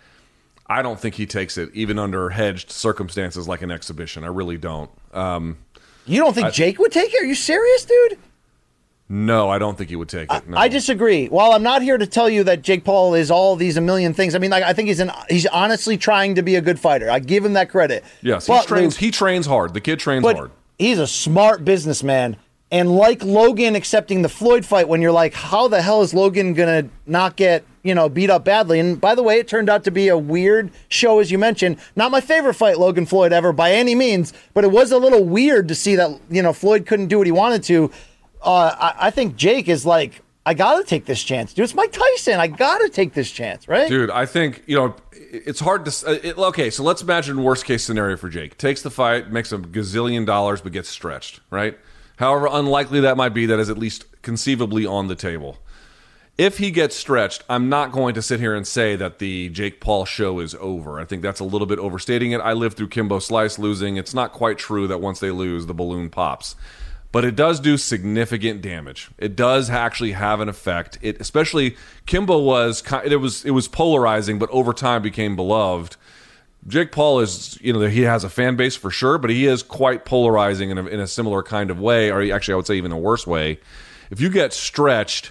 I 0.66 0.82
don't 0.82 1.00
think 1.00 1.14
he 1.14 1.24
takes 1.24 1.56
it 1.56 1.70
even 1.72 1.98
under 1.98 2.30
hedged 2.30 2.70
circumstances 2.70 3.48
like 3.48 3.62
an 3.62 3.70
exhibition. 3.70 4.24
I 4.24 4.28
really 4.28 4.58
don't. 4.58 4.90
Um, 5.12 5.56
you 6.06 6.20
don't 6.20 6.34
think 6.34 6.52
Jake 6.52 6.78
would 6.78 6.92
take 6.92 7.14
it? 7.14 7.22
Are 7.22 7.26
you 7.26 7.34
serious, 7.34 7.86
dude? 7.86 8.18
No, 9.08 9.50
I 9.50 9.58
don't 9.58 9.76
think 9.76 9.90
he 9.90 9.96
would 9.96 10.08
take 10.08 10.32
it. 10.32 10.48
No. 10.48 10.56
I 10.56 10.68
disagree. 10.68 11.26
While 11.28 11.52
I'm 11.52 11.62
not 11.62 11.82
here 11.82 11.98
to 11.98 12.06
tell 12.06 12.28
you 12.28 12.42
that 12.44 12.62
Jake 12.62 12.84
Paul 12.84 13.14
is 13.14 13.30
all 13.30 13.54
these 13.54 13.76
a 13.76 13.80
million 13.80 14.14
things, 14.14 14.34
I 14.34 14.38
mean, 14.38 14.50
like, 14.50 14.64
I 14.64 14.72
think 14.72 14.88
he's 14.88 15.00
an 15.00 15.10
he's 15.28 15.46
honestly 15.46 15.96
trying 15.98 16.34
to 16.36 16.42
be 16.42 16.56
a 16.56 16.60
good 16.62 16.80
fighter. 16.80 17.10
I 17.10 17.18
give 17.18 17.44
him 17.44 17.52
that 17.52 17.68
credit. 17.68 18.02
yes, 18.22 18.46
he 18.46 18.58
trains. 18.62 18.94
Luke, 18.94 19.00
He 19.00 19.10
trains 19.10 19.46
hard. 19.46 19.74
The 19.74 19.80
kid 19.80 19.98
trains 19.98 20.22
but 20.22 20.36
hard. 20.36 20.50
he's 20.78 20.98
a 20.98 21.06
smart 21.06 21.64
businessman. 21.64 22.36
And 22.70 22.96
like 22.96 23.22
Logan 23.22 23.76
accepting 23.76 24.22
the 24.22 24.28
Floyd 24.28 24.64
fight, 24.66 24.88
when 24.88 25.00
you're 25.00 25.12
like, 25.12 25.32
how 25.34 25.68
the 25.68 25.80
hell 25.82 26.02
is 26.02 26.12
Logan 26.12 26.54
gonna 26.54 26.88
not 27.06 27.36
get 27.36 27.62
you 27.84 27.94
know 27.94 28.08
beat 28.08 28.30
up 28.30 28.44
badly? 28.44 28.80
And 28.80 28.98
by 29.00 29.14
the 29.14 29.22
way, 29.22 29.38
it 29.38 29.46
turned 29.46 29.68
out 29.68 29.84
to 29.84 29.90
be 29.92 30.08
a 30.08 30.16
weird 30.18 30.72
show, 30.88 31.20
as 31.20 31.30
you 31.30 31.38
mentioned. 31.38 31.76
Not 31.94 32.10
my 32.10 32.22
favorite 32.22 32.54
fight, 32.54 32.78
Logan 32.78 33.04
Floyd 33.06 33.32
ever 33.32 33.52
by 33.52 33.72
any 33.72 33.94
means, 33.94 34.32
but 34.54 34.64
it 34.64 34.72
was 34.72 34.90
a 34.90 34.98
little 34.98 35.24
weird 35.24 35.68
to 35.68 35.74
see 35.74 35.94
that 35.94 36.18
you 36.30 36.42
know 36.42 36.52
Floyd 36.54 36.86
couldn't 36.86 37.08
do 37.08 37.18
what 37.18 37.26
he 37.26 37.32
wanted 37.32 37.62
to. 37.64 37.92
Uh, 38.44 38.74
I, 38.78 39.06
I 39.06 39.10
think 39.10 39.36
Jake 39.36 39.68
is 39.68 39.86
like, 39.86 40.20
I 40.46 40.52
gotta 40.54 40.84
take 40.84 41.06
this 41.06 41.22
chance, 41.22 41.54
dude. 41.54 41.64
It's 41.64 41.74
Mike 41.74 41.92
Tyson. 41.92 42.38
I 42.38 42.46
gotta 42.48 42.88
take 42.90 43.14
this 43.14 43.30
chance, 43.30 43.66
right? 43.66 43.88
Dude, 43.88 44.10
I 44.10 44.26
think 44.26 44.62
you 44.66 44.76
know 44.76 44.94
it's 45.12 45.60
hard 45.60 45.86
to. 45.86 46.06
uh, 46.06 46.18
It, 46.22 46.36
okay, 46.38 46.68
so 46.70 46.82
let's 46.82 47.00
imagine 47.02 47.42
worst 47.42 47.64
case 47.64 47.82
scenario 47.82 48.16
for 48.18 48.28
Jake. 48.28 48.58
Takes 48.58 48.82
the 48.82 48.90
fight, 48.90 49.30
makes 49.32 49.52
a 49.52 49.58
gazillion 49.58 50.26
dollars, 50.26 50.60
but 50.60 50.72
gets 50.72 50.88
stretched. 50.90 51.40
Right. 51.50 51.78
However 52.16 52.48
unlikely 52.50 53.00
that 53.00 53.16
might 53.16 53.30
be, 53.34 53.46
that 53.46 53.58
is 53.58 53.70
at 53.70 53.78
least 53.78 54.04
conceivably 54.22 54.84
on 54.86 55.08
the 55.08 55.16
table. 55.16 55.58
If 56.36 56.58
he 56.58 56.70
gets 56.72 56.94
stretched, 56.96 57.44
I'm 57.48 57.68
not 57.68 57.92
going 57.92 58.14
to 58.14 58.22
sit 58.22 58.40
here 58.40 58.54
and 58.56 58.66
say 58.66 58.96
that 58.96 59.20
the 59.20 59.48
Jake 59.50 59.80
Paul 59.80 60.04
show 60.04 60.40
is 60.40 60.54
over. 60.56 60.98
I 61.00 61.04
think 61.04 61.22
that's 61.22 61.38
a 61.40 61.44
little 61.44 61.66
bit 61.66 61.78
overstating 61.78 62.32
it. 62.32 62.38
I 62.40 62.52
lived 62.54 62.76
through 62.76 62.88
Kimbo 62.88 63.20
Slice 63.20 63.56
losing. 63.58 63.96
It's 63.96 64.14
not 64.14 64.32
quite 64.32 64.58
true 64.58 64.86
that 64.88 65.00
once 65.00 65.20
they 65.20 65.30
lose, 65.30 65.66
the 65.66 65.74
balloon 65.74 66.10
pops. 66.10 66.56
But 67.14 67.24
it 67.24 67.36
does 67.36 67.60
do 67.60 67.76
significant 67.76 68.60
damage. 68.60 69.08
It 69.18 69.36
does 69.36 69.70
actually 69.70 70.10
have 70.12 70.40
an 70.40 70.48
effect. 70.48 70.98
It 71.00 71.20
especially 71.20 71.76
Kimbo 72.06 72.40
was 72.40 72.82
it 73.04 73.20
was 73.20 73.44
it 73.44 73.52
was 73.52 73.68
polarizing, 73.68 74.40
but 74.40 74.50
over 74.50 74.72
time 74.72 75.00
became 75.00 75.36
beloved. 75.36 75.96
Jake 76.66 76.90
Paul 76.90 77.20
is, 77.20 77.56
you 77.60 77.72
know, 77.72 77.82
he 77.82 78.00
has 78.00 78.24
a 78.24 78.28
fan 78.28 78.56
base 78.56 78.74
for 78.74 78.90
sure, 78.90 79.18
but 79.18 79.30
he 79.30 79.46
is 79.46 79.62
quite 79.62 80.04
polarizing 80.04 80.70
in 80.70 80.78
a, 80.78 80.86
in 80.86 80.98
a 80.98 81.06
similar 81.06 81.44
kind 81.44 81.70
of 81.70 81.78
way, 81.78 82.10
or 82.10 82.20
actually, 82.34 82.54
I 82.54 82.56
would 82.56 82.66
say 82.66 82.74
even 82.74 82.90
a 82.90 82.98
worse 82.98 83.28
way. 83.28 83.60
If 84.10 84.20
you 84.20 84.28
get 84.28 84.52
stretched, 84.52 85.30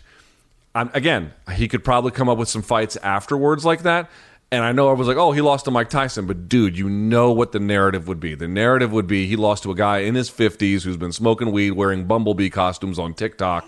I'm, 0.73 0.89
again, 0.93 1.33
he 1.53 1.67
could 1.67 1.83
probably 1.83 2.11
come 2.11 2.29
up 2.29 2.37
with 2.37 2.47
some 2.47 2.61
fights 2.61 2.95
afterwards 2.95 3.65
like 3.65 3.83
that. 3.83 4.09
And 4.53 4.63
I 4.63 4.71
know 4.71 4.87
I 4.87 4.93
was 4.93 5.07
like, 5.07 5.17
oh, 5.17 5.31
he 5.31 5.41
lost 5.41 5.65
to 5.65 5.71
Mike 5.71 5.89
Tyson, 5.89 6.27
but 6.27 6.47
dude, 6.47 6.77
you 6.77 6.87
know 6.87 7.31
what 7.31 7.53
the 7.53 7.59
narrative 7.59 8.07
would 8.07 8.19
be. 8.19 8.35
The 8.35 8.47
narrative 8.47 8.91
would 8.91 9.07
be 9.07 9.25
he 9.25 9.35
lost 9.35 9.63
to 9.63 9.71
a 9.71 9.75
guy 9.75 10.01
in 10.01 10.13
his 10.13 10.29
50s 10.29 10.83
who's 10.83 10.95
been 10.95 11.11
smoking 11.11 11.51
weed, 11.51 11.71
wearing 11.71 12.05
bumblebee 12.05 12.51
costumes 12.51 12.99
on 12.99 13.15
TikTok, 13.15 13.67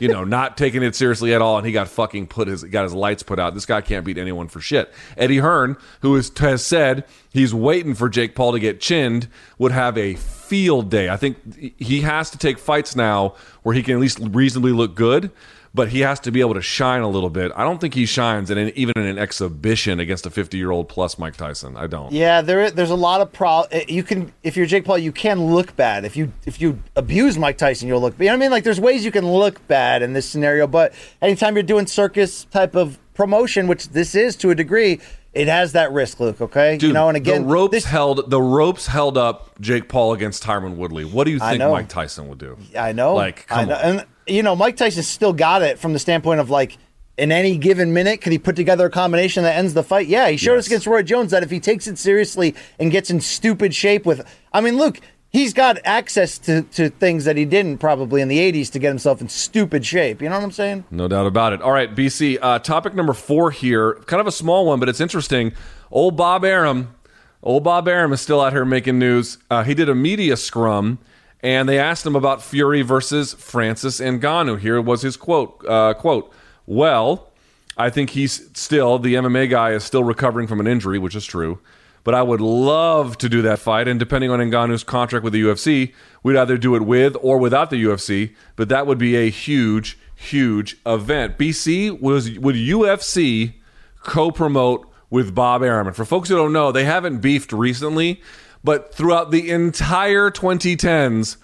you 0.00 0.08
know, 0.08 0.24
not 0.24 0.56
taking 0.56 0.82
it 0.82 0.96
seriously 0.96 1.34
at 1.34 1.42
all, 1.42 1.58
and 1.58 1.66
he 1.66 1.72
got 1.72 1.86
fucking 1.86 2.28
put 2.28 2.48
his 2.48 2.64
got 2.64 2.84
his 2.84 2.94
lights 2.94 3.22
put 3.22 3.38
out. 3.38 3.52
This 3.52 3.66
guy 3.66 3.82
can't 3.82 4.06
beat 4.06 4.16
anyone 4.16 4.48
for 4.48 4.58
shit. 4.58 4.90
Eddie 5.18 5.36
Hearn, 5.36 5.76
who 6.00 6.16
is, 6.16 6.32
has 6.38 6.64
said 6.64 7.04
he's 7.30 7.52
waiting 7.52 7.94
for 7.94 8.08
Jake 8.08 8.34
Paul 8.34 8.52
to 8.52 8.58
get 8.58 8.80
chinned, 8.80 9.28
would 9.58 9.72
have 9.72 9.98
a 9.98 10.14
field 10.14 10.90
day. 10.90 11.10
I 11.10 11.18
think 11.18 11.78
he 11.78 12.00
has 12.00 12.30
to 12.30 12.38
take 12.38 12.58
fights 12.58 12.96
now 12.96 13.34
where 13.64 13.74
he 13.74 13.82
can 13.82 13.96
at 13.96 14.00
least 14.00 14.18
reasonably 14.18 14.72
look 14.72 14.94
good 14.94 15.30
but 15.74 15.88
he 15.88 16.00
has 16.00 16.20
to 16.20 16.30
be 16.30 16.40
able 16.40 16.54
to 16.54 16.60
shine 16.62 17.00
a 17.00 17.08
little 17.08 17.30
bit. 17.30 17.50
I 17.56 17.64
don't 17.64 17.80
think 17.80 17.94
he 17.94 18.04
shines 18.06 18.50
in 18.50 18.58
an, 18.58 18.72
even 18.74 18.92
in 18.96 19.06
an 19.06 19.18
exhibition 19.18 20.00
against 20.00 20.26
a 20.26 20.30
50 20.30 20.58
year 20.58 20.70
old 20.70 20.88
plus 20.88 21.18
Mike 21.18 21.36
Tyson. 21.36 21.76
I 21.76 21.86
don't. 21.86 22.12
Yeah, 22.12 22.42
there 22.42 22.70
there's 22.70 22.90
a 22.90 22.94
lot 22.96 23.20
of 23.20 23.32
pro. 23.32 23.62
eh, 23.70 23.84
You 23.88 24.02
can 24.02 24.32
if 24.42 24.56
you're 24.56 24.66
Jake 24.66 24.84
Paul, 24.84 24.98
you 24.98 25.12
can 25.12 25.40
look 25.46 25.74
bad. 25.76 26.04
If 26.04 26.16
you 26.16 26.32
if 26.46 26.60
you 26.60 26.78
abuse 26.96 27.38
Mike 27.38 27.58
Tyson, 27.58 27.88
you'll 27.88 28.00
look. 28.00 28.18
Bad. 28.18 28.24
You 28.24 28.30
know 28.30 28.34
what 28.34 28.40
I 28.42 28.44
mean? 28.46 28.50
Like 28.50 28.64
there's 28.64 28.80
ways 28.80 29.04
you 29.04 29.10
can 29.12 29.26
look 29.26 29.66
bad 29.68 30.02
in 30.02 30.12
this 30.12 30.28
scenario, 30.28 30.66
but 30.66 30.92
anytime 31.20 31.54
you're 31.56 31.62
doing 31.62 31.86
circus 31.86 32.44
type 32.44 32.74
of 32.74 32.98
promotion, 33.14 33.66
which 33.66 33.88
this 33.90 34.14
is 34.14 34.36
to 34.36 34.50
a 34.50 34.54
degree, 34.54 34.98
it 35.34 35.46
has 35.48 35.72
that 35.72 35.92
risk, 35.92 36.20
Luke. 36.20 36.40
Okay, 36.40 36.76
Dude, 36.76 36.88
you 36.88 36.92
know, 36.92 37.08
and 37.08 37.16
again, 37.16 37.42
the 37.42 37.48
ropes 37.48 37.72
this, 37.72 37.84
held 37.86 38.28
the 38.30 38.40
ropes 38.42 38.86
held 38.86 39.16
up 39.16 39.58
Jake 39.60 39.88
Paul 39.88 40.12
against 40.12 40.42
Tyron 40.42 40.76
Woodley. 40.76 41.04
What 41.06 41.24
do 41.24 41.30
you 41.30 41.38
think. 41.38 41.60
Mike 41.62 41.88
Tyson 41.88 42.28
would 42.28 42.38
do? 42.38 42.58
I 42.78 42.92
know. 42.92 43.14
Like, 43.14 43.46
I 43.50 43.54
come 43.60 43.68
know. 43.68 43.74
on. 43.76 43.80
And 43.80 44.04
you 44.26 44.42
know, 44.42 44.56
Mike 44.56 44.76
Tyson 44.76 45.02
still 45.02 45.32
got 45.32 45.62
it 45.62 45.78
from 45.78 45.92
the 45.92 45.98
standpoint 45.98 46.40
of 46.40 46.50
like 46.50 46.78
in 47.18 47.30
any 47.30 47.58
given 47.58 47.92
minute, 47.92 48.20
could 48.20 48.32
he 48.32 48.38
put 48.38 48.56
together 48.56 48.86
a 48.86 48.90
combination 48.90 49.42
that 49.42 49.56
ends 49.56 49.74
the 49.74 49.82
fight? 49.82 50.06
Yeah, 50.06 50.28
he 50.28 50.36
showed 50.36 50.58
us 50.58 50.66
against 50.66 50.86
Roy 50.86 51.02
Jones 51.02 51.30
that 51.30 51.42
if 51.42 51.50
he 51.50 51.60
takes 51.60 51.86
it 51.86 51.98
seriously 51.98 52.54
and 52.78 52.90
gets 52.90 53.10
in 53.10 53.20
stupid 53.20 53.74
shape 53.74 54.06
with, 54.06 54.26
I 54.52 54.60
mean, 54.60 54.78
look, 54.78 55.00
he's 55.28 55.52
got 55.52 55.78
access 55.84 56.38
to, 56.38 56.62
to 56.62 56.88
things 56.88 57.24
that 57.24 57.36
he 57.36 57.44
didn't 57.44 57.78
probably 57.78 58.22
in 58.22 58.28
the 58.28 58.38
80s 58.38 58.70
to 58.72 58.78
get 58.78 58.88
himself 58.88 59.20
in 59.20 59.28
stupid 59.28 59.84
shape. 59.84 60.22
You 60.22 60.28
know 60.30 60.36
what 60.36 60.44
I'm 60.44 60.52
saying? 60.52 60.84
No 60.90 61.06
doubt 61.06 61.26
about 61.26 61.52
it. 61.52 61.60
All 61.60 61.72
right, 61.72 61.94
BC. 61.94 62.38
Uh, 62.40 62.58
topic 62.58 62.94
number 62.94 63.12
four 63.12 63.50
here. 63.50 63.94
Kind 64.06 64.20
of 64.20 64.26
a 64.26 64.32
small 64.32 64.66
one, 64.66 64.80
but 64.80 64.88
it's 64.88 65.00
interesting. 65.00 65.52
Old 65.90 66.16
Bob 66.16 66.44
Arum. 66.44 66.94
Old 67.42 67.64
Bob 67.64 67.88
Arum 67.88 68.12
is 68.12 68.20
still 68.20 68.40
out 68.40 68.52
here 68.52 68.64
making 68.64 68.98
news. 68.98 69.36
Uh, 69.50 69.64
he 69.64 69.74
did 69.74 69.88
a 69.88 69.94
media 69.94 70.36
scrum, 70.36 70.98
and 71.42 71.68
they 71.68 71.78
asked 71.78 72.06
him 72.06 72.16
about 72.16 72.42
Fury 72.42 72.82
versus 72.82 73.34
Francis 73.34 74.00
Ngannou. 74.00 74.58
Here 74.58 74.80
was 74.80 75.02
his 75.02 75.16
quote. 75.16 75.64
Uh, 75.66 75.94
quote. 75.94 76.32
Well, 76.66 77.32
I 77.76 77.90
think 77.90 78.10
he's 78.10 78.48
still 78.54 78.98
the 78.98 79.14
MMA 79.14 79.50
guy 79.50 79.72
is 79.72 79.84
still 79.84 80.04
recovering 80.04 80.46
from 80.46 80.60
an 80.60 80.66
injury, 80.66 80.98
which 80.98 81.16
is 81.16 81.24
true. 81.24 81.58
But 82.04 82.14
I 82.14 82.22
would 82.22 82.40
love 82.40 83.16
to 83.18 83.28
do 83.28 83.42
that 83.42 83.60
fight, 83.60 83.86
and 83.86 83.98
depending 83.98 84.30
on 84.30 84.40
Ngannou's 84.40 84.82
contract 84.82 85.22
with 85.22 85.32
the 85.32 85.42
UFC, 85.42 85.92
we'd 86.22 86.36
either 86.36 86.58
do 86.58 86.74
it 86.74 86.82
with 86.82 87.16
or 87.20 87.38
without 87.38 87.70
the 87.70 87.82
UFC. 87.82 88.34
But 88.56 88.68
that 88.70 88.86
would 88.86 88.98
be 88.98 89.14
a 89.16 89.30
huge, 89.30 89.98
huge 90.14 90.76
event. 90.84 91.38
BC 91.38 92.00
was 92.00 92.38
would 92.38 92.56
UFC 92.56 93.54
co-promote 94.02 94.88
with 95.10 95.34
Bob 95.34 95.62
Arum. 95.62 95.86
And 95.86 95.94
for 95.94 96.04
folks 96.04 96.28
who 96.28 96.36
don't 96.36 96.52
know, 96.52 96.72
they 96.72 96.84
haven't 96.84 97.18
beefed 97.18 97.52
recently, 97.52 98.20
but 98.64 98.94
throughout 98.94 99.30
the 99.30 99.50
entire 99.50 100.30
2010s, 100.30 101.36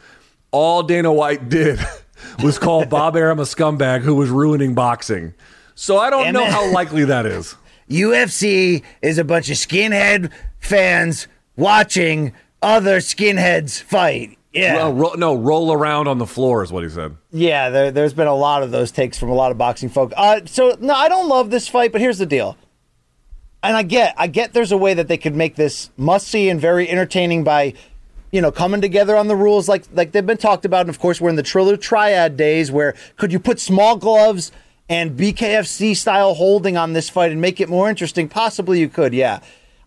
all 0.51 0.83
Dana 0.83 1.13
White 1.13 1.49
did 1.49 1.79
was 2.43 2.59
call 2.59 2.85
Bob 2.87 3.17
Arum 3.17 3.39
a 3.39 3.43
scumbag 3.43 4.01
who 4.03 4.15
was 4.15 4.31
ruining 4.31 4.75
boxing. 4.75 5.35
So 5.75 5.99
I 5.99 6.11
don't 6.11 6.33
know 6.33 6.45
how 6.45 6.73
likely 6.73 7.05
that 7.05 7.27
is. 7.27 7.55
UFC 7.91 8.83
is 9.01 9.19
a 9.19 9.25
bunch 9.25 9.49
of 9.49 9.57
skinhead 9.57 10.31
fans 10.59 11.29
watching 11.57 12.33
other 12.63 12.99
skinheads 12.99 13.81
fight. 13.81 14.37
Yeah. 14.53 14.75
Well, 14.75 14.93
ro- 14.95 15.15
no, 15.17 15.35
roll 15.35 15.73
around 15.73 16.09
on 16.09 16.19
the 16.19 16.27
floor 16.27 16.63
is 16.63 16.73
what 16.73 16.83
he 16.83 16.89
said. 16.89 17.17
Yeah, 17.31 17.71
there, 17.71 17.91
there's 17.91 18.15
been 18.15 18.27
a 18.27 18.35
lot 18.35 18.63
of 18.63 18.71
those 18.71 18.91
takes 18.91 19.19
from 19.19 19.31
a 19.31 19.35
lot 19.35 19.53
of 19.53 19.59
boxing 19.59 19.89
folk. 19.89 20.13
Uh, 20.17 20.41
so 20.47 20.77
no, 20.81 20.95
I 20.95 21.09
don't 21.09 21.29
love 21.29 21.51
this 21.51 21.69
fight, 21.69 21.93
but 21.93 22.01
here's 22.01 22.19
the 22.19 22.27
deal. 22.27 22.57
And 23.63 23.77
I 23.77 23.83
get, 23.83 24.15
I 24.17 24.29
get, 24.29 24.53
there's 24.53 24.73
a 24.73 24.77
way 24.77 24.95
that 24.95 25.09
they 25.09 25.17
could 25.17 25.35
make 25.35 25.57
this 25.57 25.91
must 25.97 26.29
see 26.29 26.49
and 26.49 26.61
very 26.61 26.89
entertaining 26.89 27.43
by, 27.43 27.75
you 28.31 28.41
know, 28.41 28.53
coming 28.53 28.81
together 28.81 29.17
on 29.17 29.27
the 29.27 29.35
rules 29.35 29.69
like 29.69 29.85
like 29.93 30.13
they've 30.13 30.25
been 30.25 30.37
talked 30.37 30.65
about. 30.65 30.83
And 30.83 30.91
of 30.91 30.99
course, 30.99 31.21
we're 31.21 31.31
in 31.31 31.37
the 31.37 31.43
Triller 31.43 31.77
Triad 31.77 32.37
days 32.37 32.71
where 32.71 32.95
could 33.17 33.33
you 33.33 33.41
put 33.41 33.59
small 33.59 33.97
gloves 33.97 34.53
and 34.89 35.19
BKFC 35.19 35.97
style 35.97 36.35
holding 36.35 36.77
on 36.77 36.93
this 36.93 37.11
fight 37.11 37.33
and 37.33 37.41
make 37.41 37.61
it 37.61 37.69
more 37.69 37.89
interesting? 37.91 38.29
Possibly 38.29 38.81
you 38.81 38.89
could, 38.89 39.13
yeah. 39.13 39.41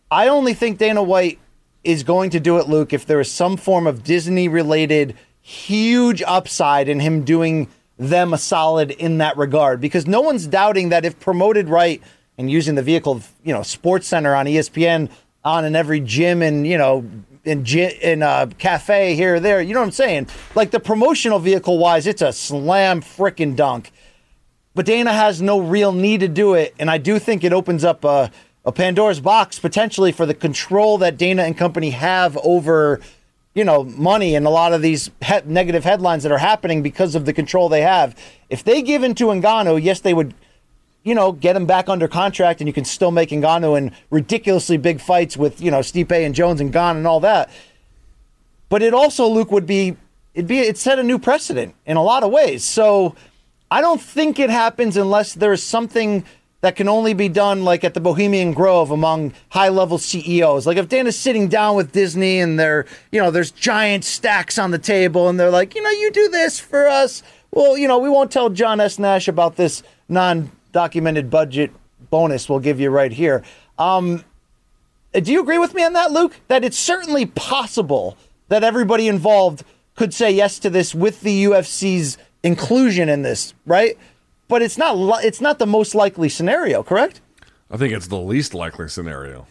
I 0.09 0.27
only 0.27 0.53
think 0.53 0.77
Dana 0.77 1.01
White 1.01 1.39
is 1.83 2.03
going 2.03 2.29
to 2.31 2.39
do 2.39 2.57
it, 2.57 2.67
Luke, 2.67 2.93
if 2.93 3.05
there 3.05 3.19
is 3.19 3.31
some 3.31 3.57
form 3.57 3.87
of 3.87 4.03
Disney 4.03 4.47
related 4.47 5.15
huge 5.41 6.21
upside 6.23 6.87
in 6.87 6.99
him 6.99 7.23
doing 7.23 7.67
them 7.97 8.33
a 8.33 8.37
solid 8.37 8.91
in 8.91 9.17
that 9.19 9.37
regard. 9.37 9.81
Because 9.81 10.05
no 10.05 10.21
one's 10.21 10.47
doubting 10.47 10.89
that 10.89 11.05
if 11.05 11.19
promoted 11.19 11.69
right 11.69 12.01
and 12.41 12.51
using 12.51 12.75
the 12.75 12.83
vehicle, 12.83 13.13
of, 13.13 13.31
you 13.43 13.53
know, 13.53 13.63
Sports 13.63 14.07
Center 14.07 14.35
on 14.35 14.45
ESPN 14.45 15.09
on 15.43 15.63
in 15.63 15.75
every 15.75 16.01
gym 16.01 16.41
and, 16.41 16.67
you 16.67 16.77
know, 16.77 17.09
in, 17.45 17.65
in 17.65 18.21
a 18.21 18.49
cafe 18.57 19.15
here 19.15 19.35
or 19.35 19.39
there, 19.39 19.61
you 19.61 19.73
know 19.73 19.79
what 19.79 19.87
I'm 19.87 19.91
saying? 19.91 20.27
Like 20.53 20.71
the 20.71 20.79
promotional 20.79 21.39
vehicle 21.39 21.77
wise, 21.77 22.05
it's 22.05 22.21
a 22.21 22.33
slam 22.33 23.01
frickin' 23.01 23.55
dunk 23.55 23.91
but 24.73 24.85
Dana 24.85 25.11
has 25.11 25.41
no 25.41 25.59
real 25.59 25.91
need 25.91 26.21
to 26.21 26.27
do 26.27 26.53
it, 26.53 26.73
and 26.79 26.89
I 26.89 26.97
do 26.97 27.19
think 27.19 27.43
it 27.43 27.51
opens 27.51 27.83
up 27.83 28.05
a, 28.05 28.31
a 28.63 28.71
Pandora's 28.71 29.19
box 29.19 29.59
potentially 29.59 30.11
for 30.11 30.25
the 30.25 30.33
control 30.33 30.97
that 30.99 31.17
Dana 31.17 31.43
and 31.43 31.57
company 31.57 31.89
have 31.89 32.37
over, 32.37 33.01
you 33.53 33.65
know, 33.65 33.83
money 33.83 34.33
and 34.35 34.45
a 34.45 34.49
lot 34.49 34.71
of 34.71 34.81
these 34.81 35.11
he- 35.23 35.41
negative 35.45 35.83
headlines 35.83 36.23
that 36.23 36.31
are 36.31 36.37
happening 36.37 36.81
because 36.81 37.15
of 37.15 37.25
the 37.25 37.33
control 37.33 37.67
they 37.67 37.81
have. 37.81 38.15
If 38.49 38.63
they 38.63 38.81
give 38.81 39.03
in 39.03 39.13
to 39.15 39.25
Ngannou, 39.25 39.83
yes, 39.83 39.99
they 39.99 40.13
would, 40.13 40.33
you 41.03 41.15
know, 41.15 41.31
get 41.31 41.55
him 41.55 41.65
back 41.65 41.89
under 41.89 42.07
contract, 42.07 42.61
and 42.61 42.67
you 42.67 42.73
can 42.73 42.85
still 42.85 43.11
make 43.11 43.29
Ngannou 43.29 43.77
in 43.77 43.91
ridiculously 44.09 44.77
big 44.77 45.01
fights 45.01 45.35
with 45.35 45.61
you 45.61 45.71
know 45.71 45.79
Stipe 45.79 46.11
and 46.11 46.35
Jones 46.35 46.61
and 46.61 46.71
Gane 46.71 46.97
and 46.97 47.07
all 47.07 47.19
that. 47.21 47.49
But 48.69 48.81
it 48.81 48.93
also, 48.93 49.27
Luke, 49.27 49.51
would 49.51 49.65
be 49.65 49.97
it'd 50.33 50.47
be 50.47 50.59
it 50.59 50.77
set 50.77 50.99
a 50.99 51.03
new 51.03 51.19
precedent 51.19 51.75
in 51.85 51.97
a 51.97 52.03
lot 52.03 52.23
of 52.23 52.31
ways. 52.31 52.63
So 52.63 53.15
I 53.69 53.81
don't 53.81 54.01
think 54.01 54.39
it 54.39 54.49
happens 54.49 54.97
unless 54.97 55.33
there's 55.33 55.63
something 55.63 56.23
that 56.61 56.75
can 56.75 56.87
only 56.87 57.13
be 57.13 57.27
done 57.27 57.63
like 57.63 57.83
at 57.83 57.93
the 57.93 57.99
Bohemian 57.99 58.53
Grove 58.53 58.91
among 58.91 59.33
high 59.49 59.69
level 59.69 59.97
CEOs. 59.97 60.67
Like 60.67 60.77
if 60.77 60.87
Dana's 60.87 61.17
sitting 61.17 61.47
down 61.47 61.75
with 61.75 61.91
Disney 61.91 62.39
and 62.39 62.59
they're, 62.59 62.85
you 63.11 63.19
know, 63.19 63.31
there's 63.31 63.49
giant 63.49 64.03
stacks 64.03 64.59
on 64.59 64.71
the 64.71 64.77
table 64.77 65.27
and 65.27 65.39
they're 65.39 65.49
like, 65.49 65.73
you 65.75 65.81
know, 65.81 65.89
you 65.89 66.11
do 66.11 66.29
this 66.29 66.59
for 66.59 66.87
us. 66.87 67.23
Well, 67.49 67.77
you 67.77 67.87
know, 67.87 67.97
we 67.97 68.09
won't 68.09 68.31
tell 68.31 68.49
John 68.49 68.79
S. 68.79 68.99
Nash 68.99 69.27
about 69.27 69.55
this 69.55 69.81
non 70.07 70.51
documented 70.71 71.29
budget 71.29 71.71
bonus 72.09 72.49
we'll 72.49 72.59
give 72.59 72.79
you 72.79 72.89
right 72.89 73.11
here. 73.11 73.43
Um, 73.77 74.23
do 75.13 75.31
you 75.31 75.41
agree 75.41 75.57
with 75.57 75.73
me 75.73 75.83
on 75.83 75.93
that, 75.93 76.11
Luke? 76.11 76.39
That 76.47 76.63
it's 76.63 76.77
certainly 76.77 77.25
possible 77.25 78.17
that 78.47 78.63
everybody 78.63 79.07
involved 79.07 79.63
could 79.95 80.13
say 80.13 80.31
yes 80.31 80.59
to 80.59 80.69
this 80.69 80.95
with 80.95 81.21
the 81.21 81.45
UFC's 81.45 82.17
inclusion 82.43 83.09
in 83.09 83.21
this, 83.21 83.53
right? 83.65 83.97
But 84.47 84.61
it's 84.61 84.77
not 84.77 84.97
li- 84.97 85.23
it's 85.23 85.41
not 85.41 85.59
the 85.59 85.65
most 85.65 85.95
likely 85.95 86.29
scenario, 86.29 86.83
correct? 86.83 87.21
I 87.69 87.77
think 87.77 87.93
it's 87.93 88.07
the 88.07 88.19
least 88.19 88.53
likely 88.53 88.89
scenario. 88.89 89.47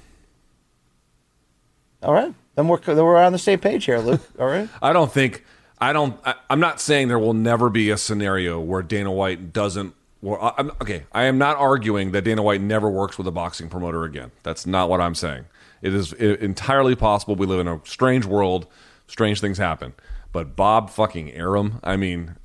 All 2.02 2.12
right, 2.14 2.34
then 2.54 2.68
we're 2.68 2.78
then 2.78 2.96
we're 2.96 3.16
on 3.16 3.32
the 3.32 3.38
same 3.38 3.58
page 3.58 3.84
here, 3.84 3.98
Luke. 3.98 4.20
All 4.38 4.46
right. 4.46 4.68
I 4.82 4.92
don't 4.92 5.12
think 5.12 5.44
I 5.78 5.92
don't. 5.92 6.18
I, 6.24 6.34
I'm 6.48 6.60
not 6.60 6.80
saying 6.80 7.08
there 7.08 7.18
will 7.18 7.34
never 7.34 7.70
be 7.70 7.90
a 7.90 7.96
scenario 7.96 8.60
where 8.60 8.82
Dana 8.82 9.12
White 9.12 9.52
doesn't. 9.52 9.94
Well, 10.22 10.54
I'm, 10.58 10.70
okay, 10.82 11.04
I 11.12 11.24
am 11.24 11.38
not 11.38 11.56
arguing 11.56 12.12
that 12.12 12.22
Dana 12.24 12.42
White 12.42 12.60
never 12.60 12.90
works 12.90 13.16
with 13.16 13.26
a 13.26 13.30
boxing 13.30 13.68
promoter 13.68 14.04
again. 14.04 14.30
That's 14.42 14.66
not 14.66 14.90
what 14.90 15.00
I'm 15.00 15.14
saying. 15.14 15.46
It 15.80 15.94
is 15.94 16.12
entirely 16.12 16.94
possible. 16.94 17.36
We 17.36 17.46
live 17.46 17.60
in 17.60 17.68
a 17.68 17.80
strange 17.84 18.26
world. 18.26 18.66
Strange 19.06 19.40
things 19.40 19.56
happen. 19.56 19.94
But 20.32 20.54
Bob 20.56 20.90
fucking 20.90 21.32
Arum, 21.32 21.80
I 21.82 21.96
mean, 21.96 22.36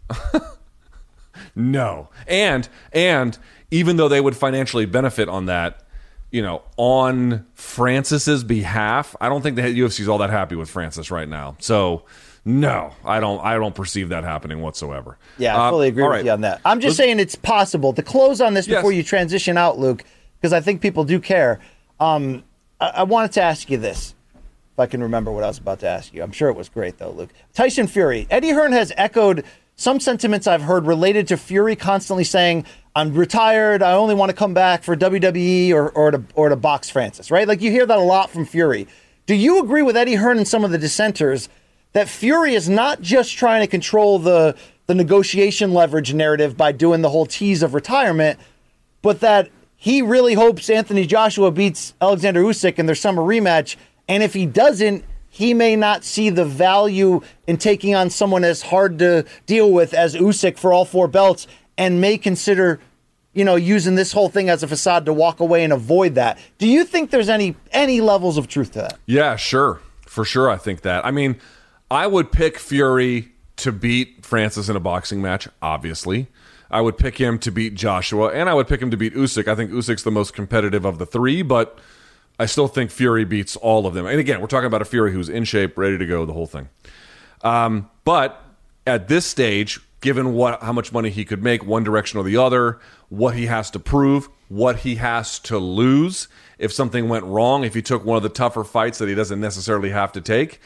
no. 1.56 2.10
And 2.28 2.68
and 2.94 3.38
even 3.72 3.98
though 3.98 4.08
they 4.08 4.22
would 4.22 4.36
financially 4.36 4.86
benefit 4.86 5.28
on 5.28 5.46
that, 5.48 5.86
you 6.32 6.42
know, 6.42 6.64
on 6.78 7.46
Francis's 7.54 8.44
behalf, 8.44 9.16
I 9.22 9.30
don't 9.30 9.42
think 9.42 9.58
the 9.58 9.62
UFC 9.64 10.00
is 10.00 10.08
all 10.08 10.18
that 10.20 10.30
happy 10.30 10.56
with 10.56 10.70
Francis 10.70 11.12
right 11.12 11.30
now. 11.30 11.56
So, 11.60 12.06
no, 12.46 12.92
I 13.04 13.20
don't. 13.20 13.44
I 13.44 13.56
don't 13.56 13.74
perceive 13.74 14.10
that 14.10 14.24
happening 14.24 14.62
whatsoever. 14.62 15.18
Yeah, 15.38 15.58
I 15.58 15.68
Uh, 15.68 15.72
fully 15.72 15.88
agree 15.88 16.04
with 16.04 16.12
right. 16.12 16.26
you 16.26 16.32
on 16.32 16.42
that. 16.42 16.62
I'm 16.64 16.80
just 16.80 16.98
Let's- 17.00 17.08
saying 17.08 17.20
it's 17.20 17.36
possible. 17.36 17.92
To 17.94 18.04
close 18.04 18.40
on 18.42 18.54
this 18.54 18.68
Yes. 18.68 18.78
before 18.78 18.92
you 18.92 19.02
transition 19.04 19.58
out, 19.58 19.80
Luke, 19.80 20.04
because 20.40 20.54
I 20.54 20.60
think 20.62 20.82
people 20.82 21.04
do 21.04 21.20
care. 21.20 21.60
Um, 22.00 22.44
I-, 22.80 22.92
I 22.98 23.04
wanted 23.04 23.32
to 23.34 23.42
ask 23.42 23.70
you 23.70 23.78
this. 23.78 24.14
If 24.36 24.80
I 24.80 24.86
can 24.88 25.02
remember 25.02 25.32
what 25.32 25.44
I 25.44 25.48
was 25.48 25.58
about 25.58 25.80
to 25.80 25.88
ask 25.88 26.14
you. 26.14 26.22
I'm 26.22 26.34
sure 26.34 26.50
it 26.50 26.56
was 26.58 26.68
great, 26.68 26.98
though, 26.98 27.10
Luke. 27.12 27.30
Tyson 27.54 27.88
Fury. 27.88 28.28
Eddie 28.30 28.50
Hearn 28.50 28.74
has 28.74 28.92
echoed 28.98 29.46
some 29.78 30.00
sentiments 30.02 30.48
I've 30.48 30.64
heard 30.64 30.86
related 30.86 31.28
to 31.30 31.38
Fury 31.38 31.76
constantly 31.78 32.26
saying, 32.26 32.66
I'm 32.94 33.14
retired. 33.14 33.82
I 33.82 33.94
only 33.94 34.16
want 34.16 34.30
to 34.32 34.36
come 34.36 34.54
back 34.54 34.84
for 34.84 34.96
WWE 34.96 35.72
or, 35.74 35.90
or, 35.92 36.12
to, 36.12 36.22
or 36.36 36.50
to 36.50 36.56
box 36.58 36.90
Francis, 36.90 37.32
right? 37.32 37.48
Like 37.48 37.62
you 37.62 37.72
hear 37.72 37.86
that 37.86 37.98
a 37.98 38.02
lot 38.02 38.30
from 38.30 38.46
Fury. 38.46 38.88
Do 39.26 39.34
you 39.34 39.60
agree 39.64 39.82
with 39.82 39.96
Eddie 39.98 40.16
Hearn 40.16 40.38
and 40.38 40.48
some 40.48 40.64
of 40.66 40.72
the 40.72 40.78
dissenters 40.78 41.48
that 41.96 42.10
Fury 42.10 42.54
is 42.54 42.68
not 42.68 43.02
just 43.02 43.38
trying 43.38 43.62
to 43.62 43.68
control 43.68 44.20
the, 44.20 44.54
the 44.86 44.94
negotiation 44.94 45.74
leverage 45.74 46.14
narrative 46.14 46.58
by 46.58 46.74
doing 46.74 47.02
the 47.02 47.10
whole 47.10 47.26
tease 47.26 47.64
of 47.64 47.74
retirement, 47.74 48.38
but 49.02 49.22
that 49.22 49.50
he 49.78 50.02
really 50.02 50.34
hopes 50.34 50.70
Anthony 50.70 51.06
Joshua 51.06 51.52
beats 51.52 51.94
Alexander 52.02 52.44
Usyk 52.44 52.80
in 52.80 52.86
their 52.86 52.96
summer 52.96 53.22
rematch. 53.22 53.78
And 54.10 54.24
if 54.24 54.34
he 54.34 54.46
doesn't, 54.46 55.06
he 55.30 55.54
may 55.54 55.78
not 55.78 56.04
see 56.04 56.30
the 56.30 56.44
value 56.44 57.22
in 57.48 57.56
taking 57.56 57.96
on 57.96 58.10
someone 58.10 58.44
as 58.44 58.62
hard 58.62 59.00
to 59.00 59.24
deal 59.46 59.72
with 59.72 59.94
as 59.94 60.16
Usyk 60.16 60.58
for 60.58 60.74
all 60.74 60.84
four 60.84 61.08
belts, 61.08 61.48
and 61.78 62.02
may 62.02 62.18
consider, 62.18 62.82
you 63.32 63.46
know, 63.46 63.56
using 63.56 63.96
this 63.96 64.12
whole 64.12 64.28
thing 64.28 64.50
as 64.50 64.64
a 64.64 64.68
facade 64.68 65.06
to 65.06 65.14
walk 65.14 65.40
away 65.40 65.64
and 65.64 65.72
avoid 65.72 66.16
that. 66.16 66.40
Do 66.58 66.68
you 66.68 66.84
think 66.84 67.12
there's 67.12 67.30
any 67.30 67.56
any 67.72 68.02
levels 68.02 68.38
of 68.38 68.50
truth 68.50 68.74
to 68.74 68.80
that? 68.80 69.00
Yeah, 69.06 69.38
sure. 69.38 69.80
For 70.06 70.26
sure, 70.26 70.50
I 70.50 70.58
think 70.58 70.82
that. 70.82 71.06
I 71.06 71.12
mean, 71.12 71.38
I 71.96 72.08
would 72.08 72.32
pick 72.32 72.60
Fury 72.60 73.30
to 73.56 73.72
beat 73.72 74.26
Francis 74.26 74.68
in 74.68 74.76
a 74.76 74.82
boxing 74.82 75.22
match, 75.22 75.48
obviously. 75.62 76.28
I 76.70 76.82
would 76.82 76.98
pick 76.98 77.18
him 77.18 77.40
to 77.40 77.52
beat 77.52 77.76
Joshua, 77.76 78.34
and 78.34 78.50
I 78.50 78.54
would 78.54 78.68
pick 78.68 78.82
him 78.82 78.92
to 78.92 78.98
beat 78.98 79.16
Usyk. 79.16 79.48
I 79.48 79.56
think 79.56 79.72
Usyk's 79.72 80.04
the 80.04 80.12
most 80.12 80.34
competitive 80.34 80.84
of 80.84 80.98
the 80.98 81.06
three, 81.06 81.42
but 81.42 81.80
I 82.38 82.48
still 82.48 82.68
think 82.68 82.92
Fury 82.92 83.24
beats 83.24 83.56
all 83.56 83.88
of 83.88 83.94
them. 83.94 84.06
And 84.06 84.20
again, 84.20 84.42
we're 84.42 84.48
talking 84.48 84.68
about 84.68 84.82
a 84.82 84.86
Fury 84.86 85.14
who's 85.14 85.30
in 85.30 85.46
shape, 85.46 85.78
ready 85.78 85.98
to 85.98 86.06
go, 86.06 86.26
the 86.26 86.34
whole 86.34 86.48
thing. 86.48 86.68
Um, 87.44 87.90
but 88.04 88.44
at 88.86 89.08
this 89.08 89.26
stage, 89.26 89.80
given 90.02 90.34
what 90.34 90.62
how 90.62 90.74
much 90.74 90.92
money 90.92 91.10
he 91.10 91.24
could 91.24 91.42
make 91.42 91.66
one 91.66 91.86
direction 91.86 92.20
or 92.20 92.24
the 92.24 92.36
other, 92.36 92.78
what 93.08 93.36
he 93.36 93.46
has 93.46 93.72
to 93.72 93.80
prove, 93.80 94.28
what 94.50 94.80
he 94.80 94.96
has 94.96 95.40
to 95.40 95.58
lose 95.58 96.28
if 96.58 96.74
something 96.74 97.08
went 97.08 97.24
wrong, 97.24 97.64
if 97.64 97.74
he 97.74 97.82
took 97.82 98.04
one 98.04 98.18
of 98.18 98.24
the 98.24 98.30
tougher 98.30 98.64
fights 98.64 98.98
that 98.98 99.08
he 99.08 99.16
doesn't 99.16 99.40
necessarily 99.40 99.92
have 99.92 100.12
to 100.12 100.22
take, 100.22 100.60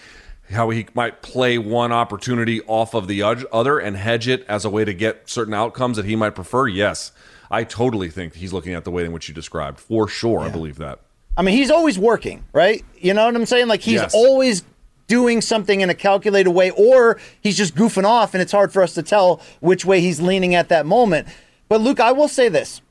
how 0.50 0.70
he 0.70 0.88
might 0.94 1.22
play 1.22 1.58
one 1.58 1.92
opportunity 1.92 2.62
off 2.68 2.94
of 2.94 3.08
the 3.08 3.22
other 3.24 3.80
and 3.80 3.96
hedge 3.98 4.28
it 4.28 4.46
as 4.48 4.66
a 4.66 4.70
way 4.70 4.84
to 4.86 4.94
get 4.94 5.30
certain 5.30 5.54
outcomes 5.54 5.98
that 5.98 6.06
he 6.06 6.16
might 6.16 6.32
prefer. 6.36 6.68
Yes, 6.68 7.12
I 7.52 7.64
totally 7.64 8.10
think 8.10 8.36
he's 8.36 8.54
looking 8.54 8.74
at 8.74 8.84
the 8.84 8.92
way 8.92 9.06
in 9.06 9.12
which 9.12 9.28
you 9.28 9.34
described. 9.34 9.80
For 9.80 10.08
sure, 10.08 10.40
I 10.40 10.50
believe 10.50 10.78
that. 10.78 11.00
I 11.38 11.42
mean, 11.42 11.56
he's 11.56 11.72
always 11.72 11.98
working, 11.98 12.44
right? 12.54 12.84
You 12.98 13.14
know 13.14 13.26
what 13.26 13.36
I'm 13.36 13.46
saying? 13.46 13.68
Like 13.68 13.82
he's 13.82 14.02
Yes. 14.02 14.14
always 14.14 14.64
doing 15.08 15.42
something 15.42 15.82
in 15.82 15.90
a 15.90 15.96
calculated 15.96 16.52
way, 16.52 16.70
or 16.72 17.20
he's 17.42 17.58
just 17.58 17.76
goofing 17.76 18.04
off, 18.06 18.34
and 18.34 18.42
it's 18.42 18.52
hard 18.52 18.72
for 18.74 18.84
us 18.84 18.94
to 18.96 19.04
tell 19.04 19.42
which 19.60 19.86
way 19.86 20.02
he's 20.02 20.20
leaning 20.20 20.54
at 20.54 20.70
that 20.70 20.86
moment. 20.86 21.28
But 21.68 21.82
Luke, 21.82 22.00
I 22.00 22.12
will 22.12 22.28
say 22.28 22.50
this: 22.50 22.82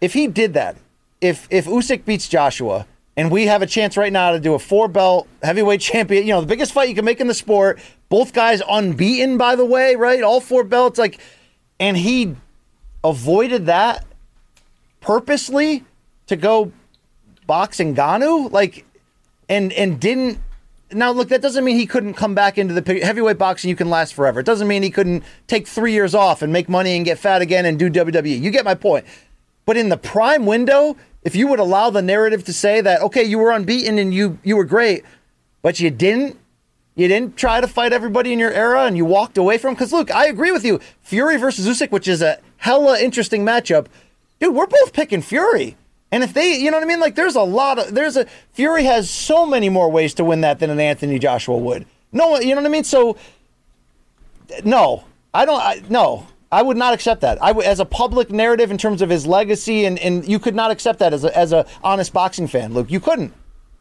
if 0.00 0.14
he 0.14 0.26
did 0.26 0.54
that, 0.54 0.76
if 1.20 1.46
if 1.50 1.66
Usyk 1.66 2.04
beats 2.04 2.28
Joshua, 2.28 2.86
and 3.16 3.30
we 3.30 3.46
have 3.46 3.62
a 3.62 3.66
chance 3.66 3.96
right 3.96 4.12
now 4.12 4.32
to 4.32 4.40
do 4.40 4.54
a 4.54 4.58
four 4.58 4.88
belt 4.88 5.28
heavyweight 5.42 5.80
champion, 5.80 6.26
you 6.26 6.32
know, 6.32 6.40
the 6.40 6.46
biggest 6.46 6.72
fight 6.72 6.88
you 6.88 6.94
can 6.94 7.04
make 7.04 7.20
in 7.20 7.26
the 7.26 7.34
sport. 7.34 7.78
Both 8.08 8.32
guys 8.32 8.62
unbeaten, 8.68 9.38
by 9.38 9.56
the 9.56 9.64
way, 9.64 9.96
right? 9.96 10.22
All 10.22 10.40
four 10.40 10.64
belts, 10.64 10.98
like, 10.98 11.20
and 11.78 11.96
he 11.96 12.36
avoided 13.04 13.66
that 13.66 14.06
purposely 15.00 15.84
to 16.26 16.36
go 16.36 16.66
box 17.46 17.78
boxing 17.78 17.94
Ngannou, 17.94 18.50
like, 18.50 18.86
and 19.48 19.72
and 19.72 20.00
didn't. 20.00 20.38
Now, 20.90 21.10
look, 21.10 21.28
that 21.28 21.40
doesn't 21.40 21.64
mean 21.64 21.76
he 21.76 21.86
couldn't 21.86 22.14
come 22.14 22.34
back 22.34 22.58
into 22.58 22.78
the 22.78 23.00
heavyweight 23.00 23.38
boxing. 23.38 23.70
You 23.70 23.76
can 23.76 23.88
last 23.88 24.12
forever. 24.12 24.40
It 24.40 24.46
doesn't 24.46 24.68
mean 24.68 24.82
he 24.82 24.90
couldn't 24.90 25.24
take 25.46 25.66
three 25.66 25.92
years 25.92 26.14
off 26.14 26.42
and 26.42 26.52
make 26.52 26.68
money 26.68 26.96
and 26.96 27.04
get 27.04 27.18
fat 27.18 27.40
again 27.40 27.64
and 27.64 27.78
do 27.78 27.90
WWE. 27.90 28.40
You 28.40 28.50
get 28.50 28.64
my 28.64 28.74
point. 28.74 29.06
But 29.64 29.78
in 29.78 29.88
the 29.88 29.96
prime 29.96 30.44
window, 30.44 30.96
if 31.22 31.36
you 31.36 31.46
would 31.48 31.58
allow 31.58 31.90
the 31.90 32.02
narrative 32.02 32.44
to 32.44 32.52
say 32.52 32.80
that, 32.80 33.00
okay, 33.02 33.22
you 33.22 33.38
were 33.38 33.50
unbeaten 33.50 33.98
and 33.98 34.12
you 34.12 34.38
you 34.42 34.56
were 34.56 34.64
great, 34.64 35.04
but 35.62 35.80
you 35.80 35.90
didn't, 35.90 36.38
you 36.94 37.08
didn't 37.08 37.36
try 37.36 37.60
to 37.60 37.68
fight 37.68 37.92
everybody 37.92 38.32
in 38.32 38.38
your 38.38 38.52
era 38.52 38.84
and 38.84 38.96
you 38.96 39.04
walked 39.04 39.38
away 39.38 39.58
from. 39.58 39.74
Because 39.74 39.92
look, 39.92 40.10
I 40.10 40.26
agree 40.26 40.52
with 40.52 40.64
you. 40.64 40.80
Fury 41.00 41.36
versus 41.36 41.66
Usyk, 41.66 41.90
which 41.90 42.08
is 42.08 42.22
a 42.22 42.40
hella 42.58 42.98
interesting 42.98 43.44
matchup, 43.44 43.86
dude. 44.40 44.54
We're 44.54 44.66
both 44.66 44.92
picking 44.92 45.22
Fury. 45.22 45.76
And 46.10 46.22
if 46.22 46.34
they, 46.34 46.58
you 46.58 46.70
know 46.70 46.76
what 46.76 46.84
I 46.84 46.86
mean? 46.86 47.00
Like, 47.00 47.14
there's 47.14 47.36
a 47.36 47.42
lot 47.42 47.78
of, 47.78 47.94
there's 47.94 48.18
a, 48.18 48.26
Fury 48.52 48.84
has 48.84 49.08
so 49.08 49.46
many 49.46 49.70
more 49.70 49.90
ways 49.90 50.12
to 50.14 50.24
win 50.24 50.42
that 50.42 50.58
than 50.58 50.68
an 50.68 50.78
Anthony 50.78 51.18
Joshua 51.18 51.56
would. 51.56 51.86
No, 52.12 52.38
you 52.38 52.54
know 52.54 52.60
what 52.60 52.66
I 52.66 52.70
mean? 52.70 52.84
So, 52.84 53.16
no, 54.62 55.04
I 55.32 55.46
don't, 55.46 55.58
I, 55.60 55.82
no, 55.88 56.26
I 56.52 56.62
would 56.62 56.76
not 56.76 56.92
accept 56.94 57.22
that. 57.22 57.42
I 57.42 57.50
as 57.52 57.80
a 57.80 57.84
public 57.84 58.30
narrative 58.30 58.70
in 58.70 58.78
terms 58.78 59.00
of 59.02 59.08
his 59.10 59.26
legacy, 59.26 59.86
and, 59.86 59.98
and 59.98 60.28
you 60.28 60.38
could 60.38 60.54
not 60.54 60.70
accept 60.70 60.98
that 61.00 61.12
as 61.14 61.24
a, 61.24 61.36
as 61.36 61.52
a 61.52 61.66
honest 61.82 62.12
boxing 62.12 62.46
fan, 62.46 62.74
Luke. 62.74 62.90
You 62.90 63.00
couldn't. 63.00 63.32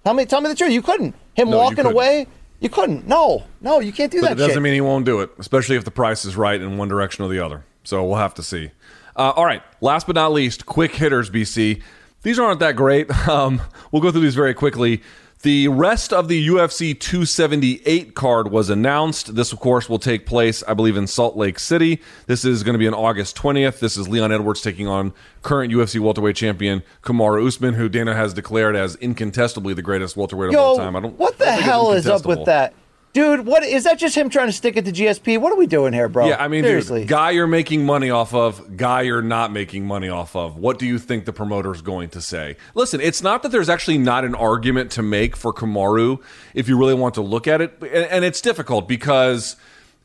Tell 0.05 0.13
me, 0.13 0.25
tell 0.25 0.41
me 0.41 0.47
the 0.49 0.55
truth. 0.55 0.71
You 0.71 0.81
couldn't. 0.81 1.13
Him 1.35 1.49
No, 1.49 1.57
you 1.57 1.61
walking 1.61 1.75
couldn't. 1.75 1.91
away, 1.91 2.27
you 2.61 2.69
couldn't. 2.69 3.05
No, 3.07 3.43
no, 3.59 3.79
you 3.81 3.91
can't 3.91 4.11
do 4.11 4.21
But 4.21 4.29
that 4.29 4.33
it 4.33 4.37
doesn't 4.37 4.53
shit. 4.55 4.61
mean 4.63 4.73
he 4.73 4.81
won't 4.81 5.05
do 5.05 5.19
it, 5.19 5.29
especially 5.37 5.75
if 5.75 5.83
the 5.83 5.91
price 5.91 6.25
is 6.25 6.35
right 6.37 6.59
in 6.59 6.77
one 6.77 6.87
direction 6.87 7.23
or 7.25 7.27
the 7.27 7.39
other. 7.43 7.63
So 7.83 8.03
we'll 8.05 8.15
have 8.17 8.33
to 8.35 8.43
see. 8.43 8.71
Uh, 9.15 9.33
all 9.35 9.45
right, 9.45 9.61
last 9.81 10.07
but 10.07 10.15
not 10.15 10.31
least, 10.31 10.65
quick 10.65 10.95
hitters, 10.95 11.29
BC. 11.29 11.81
These 12.23 12.39
aren't 12.39 12.59
that 12.61 12.75
great. 12.77 13.07
Um, 13.27 13.61
we'll 13.91 14.01
go 14.01 14.11
through 14.11 14.21
these 14.21 14.35
very 14.35 14.53
quickly. 14.53 15.01
The 15.43 15.69
rest 15.69 16.13
of 16.13 16.27
the 16.27 16.47
UFC 16.49 16.99
278 16.99 18.13
card 18.13 18.51
was 18.51 18.69
announced. 18.69 19.33
This, 19.33 19.51
of 19.51 19.59
course, 19.59 19.89
will 19.89 19.97
take 19.97 20.27
place, 20.27 20.61
I 20.67 20.75
believe, 20.75 20.95
in 20.95 21.07
Salt 21.07 21.35
Lake 21.35 21.57
City. 21.57 21.99
This 22.27 22.45
is 22.45 22.61
going 22.61 22.73
to 22.73 22.79
be 22.79 22.87
on 22.87 22.93
August 22.93 23.35
20th. 23.37 23.79
This 23.79 23.97
is 23.97 24.07
Leon 24.07 24.31
Edwards 24.31 24.61
taking 24.61 24.87
on 24.87 25.13
current 25.41 25.73
UFC 25.73 25.99
welterweight 25.99 26.35
champion 26.35 26.83
Kamaru 27.01 27.47
Usman, 27.47 27.73
who 27.73 27.89
Dana 27.89 28.13
has 28.13 28.35
declared 28.35 28.75
as 28.75 28.95
incontestably 28.97 29.73
the 29.73 29.81
greatest 29.81 30.15
welterweight 30.15 30.49
of 30.49 30.53
Yo, 30.53 30.61
all 30.61 30.77
time. 30.77 30.95
I 30.95 30.99
don't. 30.99 31.17
what 31.17 31.39
the 31.39 31.45
don't 31.45 31.53
think 31.55 31.59
it's 31.61 31.65
hell 31.65 31.91
is 31.93 32.07
up 32.07 32.23
with 32.27 32.45
that? 32.45 32.75
Dude, 33.13 33.45
what 33.45 33.63
is 33.63 33.83
that 33.83 33.99
just 33.99 34.15
him 34.15 34.29
trying 34.29 34.47
to 34.47 34.53
stick 34.53 34.77
it 34.77 34.85
to 34.85 34.91
GSP? 34.91 35.37
What 35.37 35.51
are 35.51 35.57
we 35.57 35.67
doing 35.67 35.91
here, 35.91 36.07
bro? 36.07 36.27
Yeah, 36.27 36.41
I 36.41 36.47
mean, 36.47 36.63
seriously. 36.63 37.01
dude, 37.01 37.09
guy 37.09 37.31
you're 37.31 37.45
making 37.45 37.85
money 37.85 38.09
off 38.09 38.33
of, 38.33 38.77
guy 38.77 39.01
you're 39.01 39.21
not 39.21 39.51
making 39.51 39.85
money 39.85 40.07
off 40.07 40.33
of. 40.33 40.57
What 40.57 40.79
do 40.79 40.85
you 40.85 40.97
think 40.97 41.25
the 41.25 41.33
promoter's 41.33 41.81
going 41.81 42.09
to 42.11 42.21
say? 42.21 42.55
Listen, 42.73 43.01
it's 43.01 43.21
not 43.21 43.43
that 43.43 43.51
there's 43.51 43.67
actually 43.67 43.97
not 43.97 44.23
an 44.23 44.33
argument 44.33 44.91
to 44.91 45.01
make 45.01 45.35
for 45.35 45.51
Kamaru 45.51 46.21
if 46.53 46.69
you 46.69 46.77
really 46.77 46.93
want 46.93 47.15
to 47.15 47.21
look 47.21 47.47
at 47.47 47.59
it, 47.59 47.73
and, 47.81 47.91
and 47.91 48.25
it's 48.25 48.39
difficult 48.39 48.87
because 48.87 49.57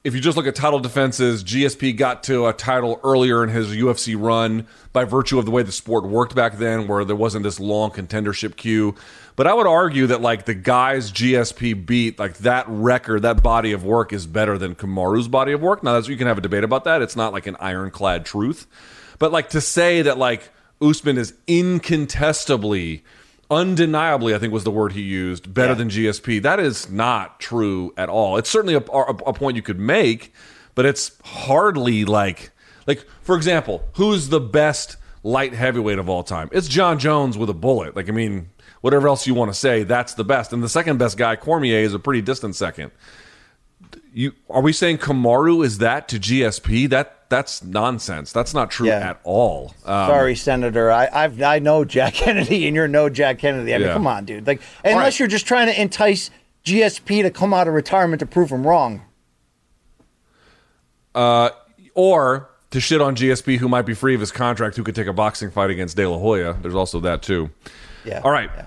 if 0.07 0.15
you 0.15 0.20
just 0.20 0.37
look 0.37 0.47
at 0.47 0.55
title 0.55 0.78
defenses, 0.78 1.43
GSP 1.43 1.97
got 1.97 2.23
to 2.24 2.47
a 2.47 2.53
title 2.53 3.01
earlier 3.03 3.43
in 3.43 3.51
his 3.51 3.69
UFC 3.69 4.15
run 4.16 4.66
by 4.93 5.05
virtue 5.05 5.37
of 5.37 5.45
the 5.45 5.51
way 5.51 5.65
the 5.65 5.73
sport 5.73 6.05
worked 6.05 6.33
back 6.35 6.59
then, 6.59 6.87
where 6.87 7.05
there 7.05 7.16
wasn't 7.16 7.43
this 7.43 7.59
long 7.59 7.91
contendership 7.91 8.55
queue. 8.55 8.95
But 9.37 9.47
I 9.47 9.53
would 9.53 9.67
argue 9.67 10.07
that 10.07 10.23
like 10.23 10.47
the 10.47 10.55
guys 10.55 11.13
GSP 11.13 11.85
beat, 11.85 12.19
like 12.19 12.39
that 12.39 12.65
record, 12.69 13.21
that 13.23 13.43
body 13.43 13.73
of 13.73 13.85
work 13.85 14.13
is 14.15 14.27
better 14.27 14.57
than 14.57 14.75
Kamaru's 14.75 15.29
body 15.29 15.53
of 15.53 15.61
work. 15.61 15.83
Now, 15.83 15.93
that's 15.93 16.09
you 16.09 16.17
can 16.17 16.27
have 16.27 16.39
a 16.39 16.41
debate 16.41 16.65
about 16.65 16.85
that. 16.85 17.03
It's 17.03 17.17
not 17.17 17.35
like 17.35 17.47
an 17.47 17.57
ironclad 17.61 18.25
truth, 18.25 18.67
but 19.19 19.33
like 19.33 19.51
to 19.51 19.61
say 19.61 20.01
that 20.03 20.17
like 20.17 20.49
Usman 20.81 21.19
is 21.19 21.35
incontestably, 21.47 23.05
undeniably, 23.51 24.35
I 24.35 24.39
think 24.39 24.55
was 24.55 24.65
the 24.65 24.71
word 24.71 24.93
he 24.93 25.03
used, 25.03 25.53
better 25.53 25.75
than 25.75 25.91
GSP. 25.91 26.41
That 26.41 26.59
is 26.59 26.91
not 26.91 27.39
true 27.39 27.93
at 27.99 28.09
all. 28.09 28.39
It's 28.39 28.49
certainly 28.49 28.75
a, 28.75 28.81
a, 28.81 29.03
a 29.27 29.33
point 29.35 29.57
you 29.57 29.63
could 29.63 29.79
make, 29.79 30.33
but 30.75 30.87
it's 30.87 31.13
hardly 31.25 32.07
like 32.07 32.53
like 32.87 33.05
for 33.21 33.37
example, 33.37 33.85
who's 33.97 34.31
the 34.31 34.41
best 34.41 34.97
light 35.23 35.53
heavyweight 35.53 35.99
of 35.99 36.09
all 36.09 36.23
time? 36.23 36.49
It's 36.53 36.69
Jon 36.69 36.99
Jones 36.99 37.37
with 37.37 37.51
a 37.51 37.55
bullet. 37.55 37.95
Like 37.95 38.09
I 38.09 38.13
mean, 38.13 38.49
whatever 38.87 39.09
else 39.09 39.27
you 39.27 39.35
want 39.35 39.53
to 39.53 39.59
say, 39.59 39.83
that's 39.83 40.15
the 40.15 40.23
best. 40.23 40.53
And 40.53 40.63
the 40.63 40.69
second 40.69 40.97
best 40.99 41.17
guy, 41.19 41.35
Cormier, 41.35 41.81
is 41.81 41.93
a 41.93 41.99
pretty 41.99 42.23
distant 42.23 42.55
second. 42.55 42.93
You 44.15 44.33
are 44.49 44.63
we 44.63 44.73
saying 44.73 44.99
Kamaru 44.99 45.65
is 45.65 45.79
that 45.79 46.07
to 46.11 46.21
GSP? 46.21 46.89
That 46.91 47.29
that's 47.29 47.65
nonsense. 47.65 48.31
That's 48.31 48.55
not 48.55 48.71
true 48.71 48.87
Yeah. 48.87 49.11
at 49.11 49.21
all. 49.25 49.75
Um, 49.85 50.09
Sorry, 50.09 50.37
Senator. 50.37 50.93
I 50.93 51.09
I've, 51.13 51.43
I 51.43 51.59
know 51.59 51.85
Jack 51.85 52.15
Kennedy, 52.23 52.69
and 52.69 52.77
you're 52.77 52.87
no 52.87 53.09
Jack 53.09 53.41
Kennedy. 53.41 53.75
I 53.75 53.79
mean, 53.79 53.89
Yeah. 53.89 53.93
come 53.95 54.07
on, 54.07 54.25
dude. 54.25 54.47
Like, 54.47 54.61
unless 54.85 55.03
right. 55.03 55.19
you're 55.19 55.29
just 55.29 55.47
trying 55.47 55.67
to 55.67 55.79
entice 55.79 56.31
GSP 56.65 57.23
to 57.23 57.31
come 57.33 57.53
out 57.53 57.67
of 57.67 57.75
retirement 57.75 58.21
to 58.21 58.27
prove 58.27 58.51
him 58.53 58.65
wrong. 58.65 59.03
Uh, 61.13 61.51
or 61.95 62.51
to 62.71 62.79
shit 62.81 63.01
on 63.01 63.17
GSP, 63.17 63.59
who 63.59 63.69
might 63.69 63.83
be 63.83 63.95
free 63.95 64.15
of 64.15 64.21
his 64.21 64.31
contract, 64.31 64.77
who 64.77 64.85
could 64.85 64.95
take 64.95 65.09
a 65.09 65.13
boxing 65.13 65.51
fight 65.51 65.71
against 65.71 65.97
De 65.97 66.07
La 66.07 66.19
Hoya. 66.19 66.57
There's 66.63 66.75
also 66.77 67.01
that 67.01 67.23
too. 67.23 67.51
Yeah. 68.05 68.21
All 68.25 68.31
right. 68.31 68.51
Yeah. 68.57 68.67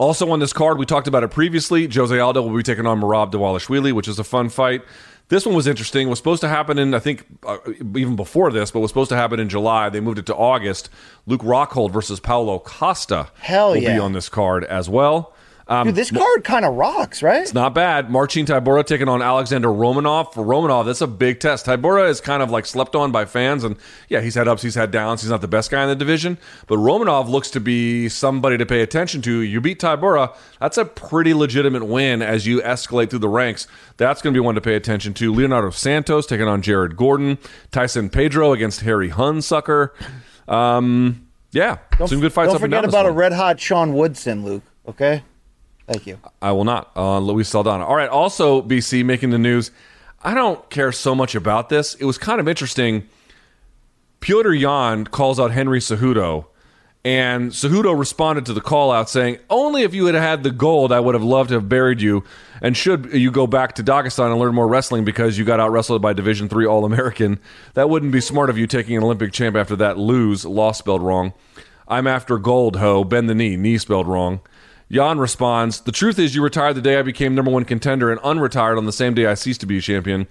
Also 0.00 0.30
on 0.30 0.40
this 0.40 0.54
card, 0.54 0.78
we 0.78 0.86
talked 0.86 1.08
about 1.08 1.22
it 1.24 1.28
previously. 1.28 1.86
Jose 1.86 2.18
Aldo 2.18 2.40
will 2.40 2.56
be 2.56 2.62
taking 2.62 2.86
on 2.86 3.02
Merab 3.02 3.32
Dvalishvili, 3.32 3.92
which 3.92 4.08
is 4.08 4.18
a 4.18 4.24
fun 4.24 4.48
fight. 4.48 4.80
This 5.28 5.44
one 5.44 5.54
was 5.54 5.66
interesting. 5.66 6.06
It 6.06 6.10
was 6.10 6.18
supposed 6.18 6.40
to 6.40 6.48
happen 6.48 6.78
in, 6.78 6.94
I 6.94 7.00
think, 7.00 7.26
uh, 7.46 7.58
even 7.94 8.16
before 8.16 8.50
this, 8.50 8.70
but 8.70 8.80
was 8.80 8.90
supposed 8.90 9.10
to 9.10 9.16
happen 9.16 9.38
in 9.38 9.50
July. 9.50 9.90
They 9.90 10.00
moved 10.00 10.18
it 10.18 10.24
to 10.26 10.34
August. 10.34 10.88
Luke 11.26 11.42
Rockhold 11.42 11.90
versus 11.90 12.18
Paulo 12.18 12.58
Costa 12.60 13.28
Hell 13.40 13.72
will 13.72 13.80
be 13.82 13.98
on 13.98 14.14
this 14.14 14.30
card 14.30 14.64
as 14.64 14.88
well. 14.88 15.34
Um, 15.70 15.86
Dude, 15.86 15.94
this 15.94 16.10
card 16.10 16.42
kind 16.42 16.64
of 16.64 16.74
rocks, 16.74 17.22
right? 17.22 17.42
it's 17.42 17.54
not 17.54 17.74
bad. 17.74 18.10
Marcin 18.10 18.44
Tybura 18.44 18.84
taking 18.84 19.08
on 19.08 19.22
Alexander 19.22 19.68
Romanov. 19.68 20.34
For 20.34 20.44
Romanov, 20.44 20.86
that's 20.86 21.00
a 21.00 21.06
big 21.06 21.38
test. 21.38 21.64
Tybura 21.64 22.08
is 22.10 22.20
kind 22.20 22.42
of 22.42 22.50
like 22.50 22.66
slept 22.66 22.96
on 22.96 23.12
by 23.12 23.24
fans, 23.24 23.62
and 23.62 23.76
yeah, 24.08 24.20
he's 24.20 24.34
had 24.34 24.48
ups, 24.48 24.62
he's 24.62 24.74
had 24.74 24.90
downs. 24.90 25.22
He's 25.22 25.30
not 25.30 25.42
the 25.42 25.46
best 25.48 25.70
guy 25.70 25.84
in 25.84 25.88
the 25.88 25.94
division, 25.94 26.38
but 26.66 26.78
Romanov 26.78 27.28
looks 27.28 27.50
to 27.50 27.60
be 27.60 28.08
somebody 28.08 28.58
to 28.58 28.66
pay 28.66 28.80
attention 28.82 29.22
to. 29.22 29.40
You 29.42 29.60
beat 29.60 29.78
Tybura, 29.80 30.34
that's 30.60 30.76
a 30.76 30.84
pretty 30.84 31.34
legitimate 31.34 31.84
win 31.86 32.20
as 32.20 32.48
you 32.48 32.60
escalate 32.62 33.10
through 33.10 33.20
the 33.20 33.28
ranks. 33.28 33.68
That's 33.96 34.20
going 34.22 34.34
to 34.34 34.36
be 34.36 34.44
one 34.44 34.56
to 34.56 34.60
pay 34.60 34.74
attention 34.74 35.14
to. 35.14 35.32
Leonardo 35.32 35.70
Santos 35.70 36.26
taking 36.26 36.48
on 36.48 36.62
Jared 36.62 36.96
Gordon. 36.96 37.38
Tyson 37.70 38.10
Pedro 38.10 38.52
against 38.52 38.80
Harry 38.80 39.10
Hunsucker. 39.10 39.90
Um, 40.48 41.28
yeah, 41.52 41.78
some 42.06 42.18
good 42.18 42.32
fights 42.32 42.48
Don't 42.48 42.56
up 42.56 42.62
and 42.64 42.72
down. 42.72 42.82
forget 42.82 42.88
about 43.02 43.06
a 43.06 43.12
red 43.12 43.32
hot 43.32 43.60
Sean 43.60 43.92
Woodson, 43.94 44.44
Luke. 44.44 44.64
Okay. 44.88 45.22
Thank 45.90 46.06
you. 46.06 46.20
I 46.40 46.52
will 46.52 46.62
not. 46.62 46.92
Uh, 46.94 47.18
Luis 47.18 47.48
Saldana. 47.48 47.84
All 47.84 47.96
right. 47.96 48.08
Also, 48.08 48.62
BC 48.62 49.04
making 49.04 49.30
the 49.30 49.38
news. 49.38 49.72
I 50.22 50.34
don't 50.34 50.70
care 50.70 50.92
so 50.92 51.16
much 51.16 51.34
about 51.34 51.68
this. 51.68 51.96
It 51.96 52.04
was 52.04 52.16
kind 52.16 52.40
of 52.40 52.46
interesting. 52.46 53.08
Petr 54.20 54.56
Yan 54.56 55.06
calls 55.06 55.40
out 55.40 55.50
Henry 55.50 55.80
Cejudo, 55.80 56.44
and 57.04 57.50
Cejudo 57.50 57.98
responded 57.98 58.46
to 58.46 58.52
the 58.52 58.60
call 58.60 58.92
out 58.92 59.10
saying, 59.10 59.38
"Only 59.48 59.82
if 59.82 59.92
you 59.92 60.06
had 60.06 60.14
had 60.14 60.44
the 60.44 60.52
gold, 60.52 60.92
I 60.92 61.00
would 61.00 61.16
have 61.16 61.24
loved 61.24 61.48
to 61.48 61.56
have 61.56 61.68
buried 61.68 62.00
you. 62.00 62.22
And 62.62 62.76
should 62.76 63.12
you 63.12 63.32
go 63.32 63.48
back 63.48 63.74
to 63.74 63.82
Dagestan 63.82 64.30
and 64.30 64.38
learn 64.38 64.54
more 64.54 64.68
wrestling 64.68 65.04
because 65.04 65.38
you 65.38 65.44
got 65.44 65.58
out 65.58 65.72
wrestled 65.72 66.02
by 66.02 66.12
Division 66.12 66.48
Three 66.48 66.66
All 66.66 66.84
American, 66.84 67.40
that 67.74 67.90
wouldn't 67.90 68.12
be 68.12 68.20
smart 68.20 68.48
of 68.48 68.56
you 68.56 68.68
taking 68.68 68.96
an 68.96 69.02
Olympic 69.02 69.32
champ 69.32 69.56
after 69.56 69.74
that 69.74 69.98
lose, 69.98 70.44
loss 70.44 70.78
spelled 70.78 71.02
wrong. 71.02 71.32
I'm 71.88 72.06
after 72.06 72.38
gold, 72.38 72.76
ho. 72.76 73.02
Bend 73.02 73.28
the 73.28 73.34
knee, 73.34 73.56
knee 73.56 73.78
spelled 73.78 74.06
wrong." 74.06 74.40
Yan 74.92 75.20
responds, 75.20 75.82
The 75.82 75.92
truth 75.92 76.18
is, 76.18 76.34
you 76.34 76.42
retired 76.42 76.74
the 76.74 76.82
day 76.82 76.98
I 76.98 77.02
became 77.02 77.32
number 77.32 77.52
one 77.52 77.64
contender 77.64 78.10
and 78.10 78.20
unretired 78.22 78.76
on 78.76 78.86
the 78.86 78.92
same 78.92 79.14
day 79.14 79.26
I 79.26 79.34
ceased 79.34 79.60
to 79.60 79.66
be 79.66 79.78
a 79.78 79.80
champion. 79.80 80.26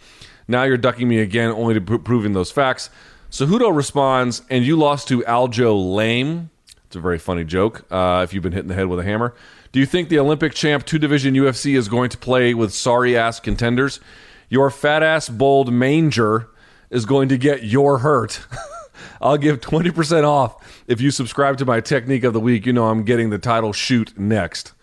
Now 0.50 0.64
you're 0.64 0.76
ducking 0.76 1.08
me 1.08 1.20
again, 1.20 1.50
only 1.50 1.80
to 1.80 2.00
proving 2.00 2.34
those 2.34 2.52
facts. 2.52 2.90
Cejudo 3.32 3.74
responds, 3.74 4.42
And 4.50 4.66
you 4.66 4.76
lost 4.76 5.08
to 5.08 5.22
Aljo 5.22 5.96
Lame. 5.96 6.50
It's 6.88 6.98
a 6.98 7.00
very 7.00 7.20
funny 7.20 7.46
joke 7.46 7.86
uh, 7.90 8.20
if 8.26 8.34
you've 8.34 8.44
been 8.44 8.52
hitting 8.52 8.68
the 8.68 8.76
head 8.76 8.88
with 8.88 9.00
a 9.00 9.04
hammer. 9.04 9.34
Do 9.72 9.80
you 9.80 9.86
think 9.86 10.10
the 10.10 10.20
Olympic 10.20 10.54
champ, 10.54 10.86
two 10.86 11.00
division 11.00 11.36
UFC, 11.36 11.78
is 11.78 11.88
going 11.88 12.10
to 12.10 12.18
play 12.18 12.54
with 12.54 12.74
sorry 12.74 13.16
ass 13.16 13.40
contenders? 13.40 14.02
Your 14.50 14.70
fat 14.70 15.04
ass, 15.04 15.30
bold 15.30 15.72
manger 15.72 16.50
is 16.90 17.06
going 17.06 17.30
to 17.30 17.38
get 17.38 17.64
your 17.64 18.00
hurt. 18.00 18.42
I'll 19.22 19.38
give 19.38 19.60
20% 19.62 20.24
off 20.24 20.84
if 20.88 21.02
you 21.02 21.12
subscribe 21.12 21.58
to 21.58 21.66
my 21.66 21.82
technique 21.82 22.24
of 22.24 22.34
the 22.34 22.40
week. 22.40 22.66
You 22.66 22.74
know 22.74 22.88
I'm 22.88 23.04
getting 23.04 23.30
the 23.30 23.38
title 23.38 23.74
shoot 23.74 24.18
next. 24.18 24.74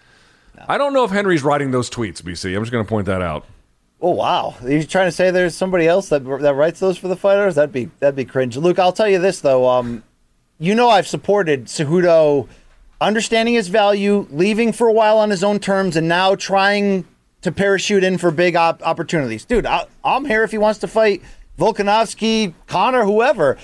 I 0.69 0.79
don't 0.79 0.93
know 0.93 1.05
if 1.05 1.11
Henry's 1.11 1.43
writing 1.43 1.71
those 1.71 1.91
tweets, 1.91 2.23
BC. 2.23 2.57
I'm 2.57 2.63
just 2.63 2.73
going 2.73 2.85
to 2.85 2.89
point 2.89 3.07
that 3.07 3.23
out. 3.23 3.47
Oh 4.01 4.11
wow! 4.11 4.55
Are 4.63 4.71
you 4.71 4.85
trying 4.85 5.07
to 5.07 5.13
say 5.13 5.31
there's 5.31 5.55
somebody 5.55 5.89
else 5.89 6.11
that 6.11 6.23
that 6.43 6.55
writes 6.55 6.81
those 6.81 6.99
for 6.99 7.09
the 7.09 7.17
fighters? 7.17 7.55
That'd 7.55 7.73
be 7.73 7.91
that'd 7.99 8.15
be 8.15 8.27
cringe. 8.27 8.57
Luke, 8.57 8.79
I'll 8.79 8.93
tell 8.93 9.09
you 9.09 9.19
this 9.19 9.41
though. 9.41 9.67
Um, 9.67 10.03
you 10.59 10.75
know 10.75 10.91
I've 10.91 11.07
supported 11.07 11.65
Cejudo 11.65 12.47
understanding 13.01 13.55
his 13.55 13.69
value, 13.69 14.27
leaving 14.31 14.73
for 14.73 14.87
a 14.87 14.93
while 14.93 15.19
on 15.19 15.31
his 15.31 15.43
own 15.43 15.61
terms, 15.61 15.97
and 15.97 16.09
now 16.09 16.35
trying 16.35 17.07
to 17.43 17.53
parachute 17.53 18.05
in 18.05 18.19
for 18.19 18.31
big 18.31 18.55
op- 18.57 18.83
opportunities. 18.87 19.45
Dude, 19.45 19.67
I, 19.67 19.87
I'm 20.05 20.25
here 20.25 20.43
if 20.45 20.51
he 20.51 20.59
wants 20.59 20.81
to 20.81 20.89
fight 20.89 21.23
Volkanovski, 21.59 22.55
Conor, 22.67 23.05
whoever. 23.05 23.57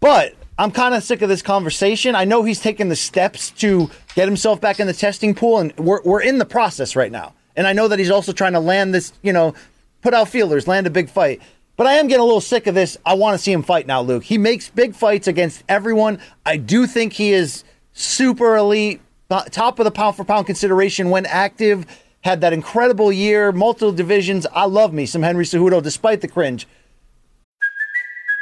But 0.00 0.34
I'm 0.58 0.70
kind 0.70 0.94
of 0.94 1.02
sick 1.02 1.22
of 1.22 1.28
this 1.28 1.42
conversation. 1.42 2.14
I 2.14 2.24
know 2.24 2.42
he's 2.42 2.60
taken 2.60 2.88
the 2.88 2.96
steps 2.96 3.50
to 3.52 3.90
get 4.14 4.26
himself 4.26 4.60
back 4.60 4.80
in 4.80 4.86
the 4.86 4.94
testing 4.94 5.34
pool, 5.34 5.58
and 5.58 5.76
we're, 5.76 6.02
we're 6.02 6.22
in 6.22 6.38
the 6.38 6.44
process 6.46 6.96
right 6.96 7.12
now. 7.12 7.34
And 7.54 7.66
I 7.66 7.72
know 7.74 7.88
that 7.88 7.98
he's 7.98 8.10
also 8.10 8.32
trying 8.32 8.54
to 8.54 8.60
land 8.60 8.94
this, 8.94 9.12
you 9.22 9.32
know, 9.32 9.54
put 10.00 10.14
out 10.14 10.28
feelers, 10.28 10.66
land 10.66 10.86
a 10.86 10.90
big 10.90 11.10
fight. 11.10 11.42
But 11.76 11.86
I 11.86 11.94
am 11.94 12.08
getting 12.08 12.20
a 12.20 12.24
little 12.24 12.40
sick 12.40 12.66
of 12.66 12.74
this. 12.74 12.96
I 13.06 13.14
want 13.14 13.34
to 13.34 13.38
see 13.38 13.52
him 13.52 13.62
fight 13.62 13.86
now, 13.86 14.02
Luke. 14.02 14.24
He 14.24 14.38
makes 14.38 14.68
big 14.68 14.94
fights 14.94 15.28
against 15.28 15.64
everyone. 15.68 16.18
I 16.44 16.56
do 16.56 16.86
think 16.86 17.14
he 17.14 17.32
is 17.32 17.64
super 17.92 18.56
elite, 18.56 19.00
top 19.50 19.78
of 19.78 19.84
the 19.84 19.90
pound 19.90 20.16
for 20.16 20.24
pound 20.24 20.46
consideration 20.46 21.10
when 21.10 21.26
active. 21.26 21.86
Had 22.22 22.42
that 22.42 22.52
incredible 22.52 23.10
year, 23.10 23.50
multiple 23.50 23.92
divisions. 23.92 24.46
I 24.52 24.66
love 24.66 24.92
me 24.92 25.06
some 25.06 25.22
Henry 25.22 25.46
Cejudo, 25.46 25.82
despite 25.82 26.20
the 26.20 26.28
cringe. 26.28 26.66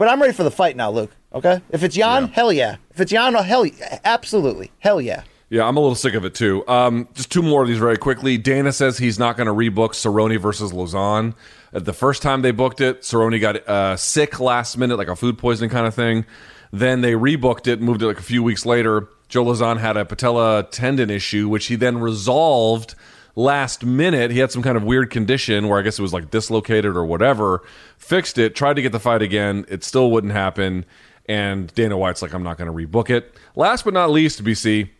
But 0.00 0.08
I'm 0.08 0.18
ready 0.18 0.32
for 0.32 0.44
the 0.44 0.50
fight 0.50 0.76
now, 0.76 0.90
Luke. 0.90 1.10
Okay? 1.34 1.60
If 1.68 1.82
it's 1.82 1.94
Yan, 1.94 2.28
hell 2.28 2.50
yeah. 2.50 2.76
If 2.90 3.02
it's 3.02 3.12
Yan, 3.12 3.34
hell 3.34 3.66
yeah. 3.66 3.98
Absolutely. 4.02 4.70
Hell 4.78 4.98
yeah. 4.98 5.24
Yeah, 5.50 5.68
I'm 5.68 5.76
a 5.76 5.80
little 5.80 5.94
sick 5.94 6.14
of 6.14 6.24
it 6.24 6.34
too. 6.34 6.66
Um, 6.66 7.06
just 7.12 7.30
two 7.30 7.42
more 7.42 7.60
of 7.60 7.68
these 7.68 7.76
very 7.76 7.98
quickly. 7.98 8.38
Dana 8.38 8.72
says 8.72 8.96
he's 8.96 9.18
not 9.18 9.36
going 9.36 9.46
to 9.46 9.52
rebook 9.52 9.90
Cerrone 9.90 10.40
versus 10.40 10.72
Lauzon. 10.72 11.34
Uh, 11.74 11.80
the 11.80 11.92
first 11.92 12.22
time 12.22 12.40
they 12.40 12.50
booked 12.50 12.80
it, 12.80 13.02
Cerrone 13.02 13.38
got 13.42 13.56
uh, 13.68 13.94
sick 13.98 14.40
last 14.40 14.78
minute, 14.78 14.96
like 14.96 15.08
a 15.08 15.16
food 15.16 15.36
poisoning 15.36 15.68
kind 15.68 15.86
of 15.86 15.94
thing. 15.94 16.24
Then 16.72 17.02
they 17.02 17.12
rebooked 17.12 17.66
it, 17.66 17.82
moved 17.82 18.00
it 18.00 18.06
like 18.06 18.18
a 18.20 18.22
few 18.22 18.42
weeks 18.42 18.64
later. 18.64 19.06
Joe 19.28 19.44
Lauzon 19.44 19.80
had 19.80 19.98
a 19.98 20.06
patella 20.06 20.62
tendon 20.62 21.10
issue, 21.10 21.46
which 21.46 21.66
he 21.66 21.76
then 21.76 21.98
resolved 21.98 22.94
last 23.36 23.84
minute. 23.84 24.30
He 24.30 24.38
had 24.38 24.50
some 24.52 24.62
kind 24.62 24.76
of 24.76 24.84
weird 24.84 25.10
condition 25.10 25.68
where 25.68 25.78
I 25.78 25.82
guess 25.82 25.98
it 25.98 26.02
was 26.02 26.12
like 26.12 26.30
dislocated 26.30 26.96
or 26.96 27.04
whatever. 27.04 27.62
Fixed 27.98 28.38
it, 28.38 28.54
tried 28.54 28.74
to 28.76 28.82
get 28.82 28.92
the 28.92 29.00
fight 29.00 29.22
again. 29.22 29.64
It 29.68 29.84
still 29.84 30.10
wouldn't 30.10 30.32
happen. 30.32 30.84
And 31.26 31.72
Dana 31.74 31.96
White's 31.96 32.22
like, 32.22 32.32
I'm 32.32 32.42
not 32.42 32.58
going 32.58 32.66
to 32.66 32.72
rebook 32.86 33.08
it. 33.10 33.34
Last 33.54 33.84
but 33.84 33.94
not 33.94 34.10
least, 34.10 34.42
BC, 34.42 34.90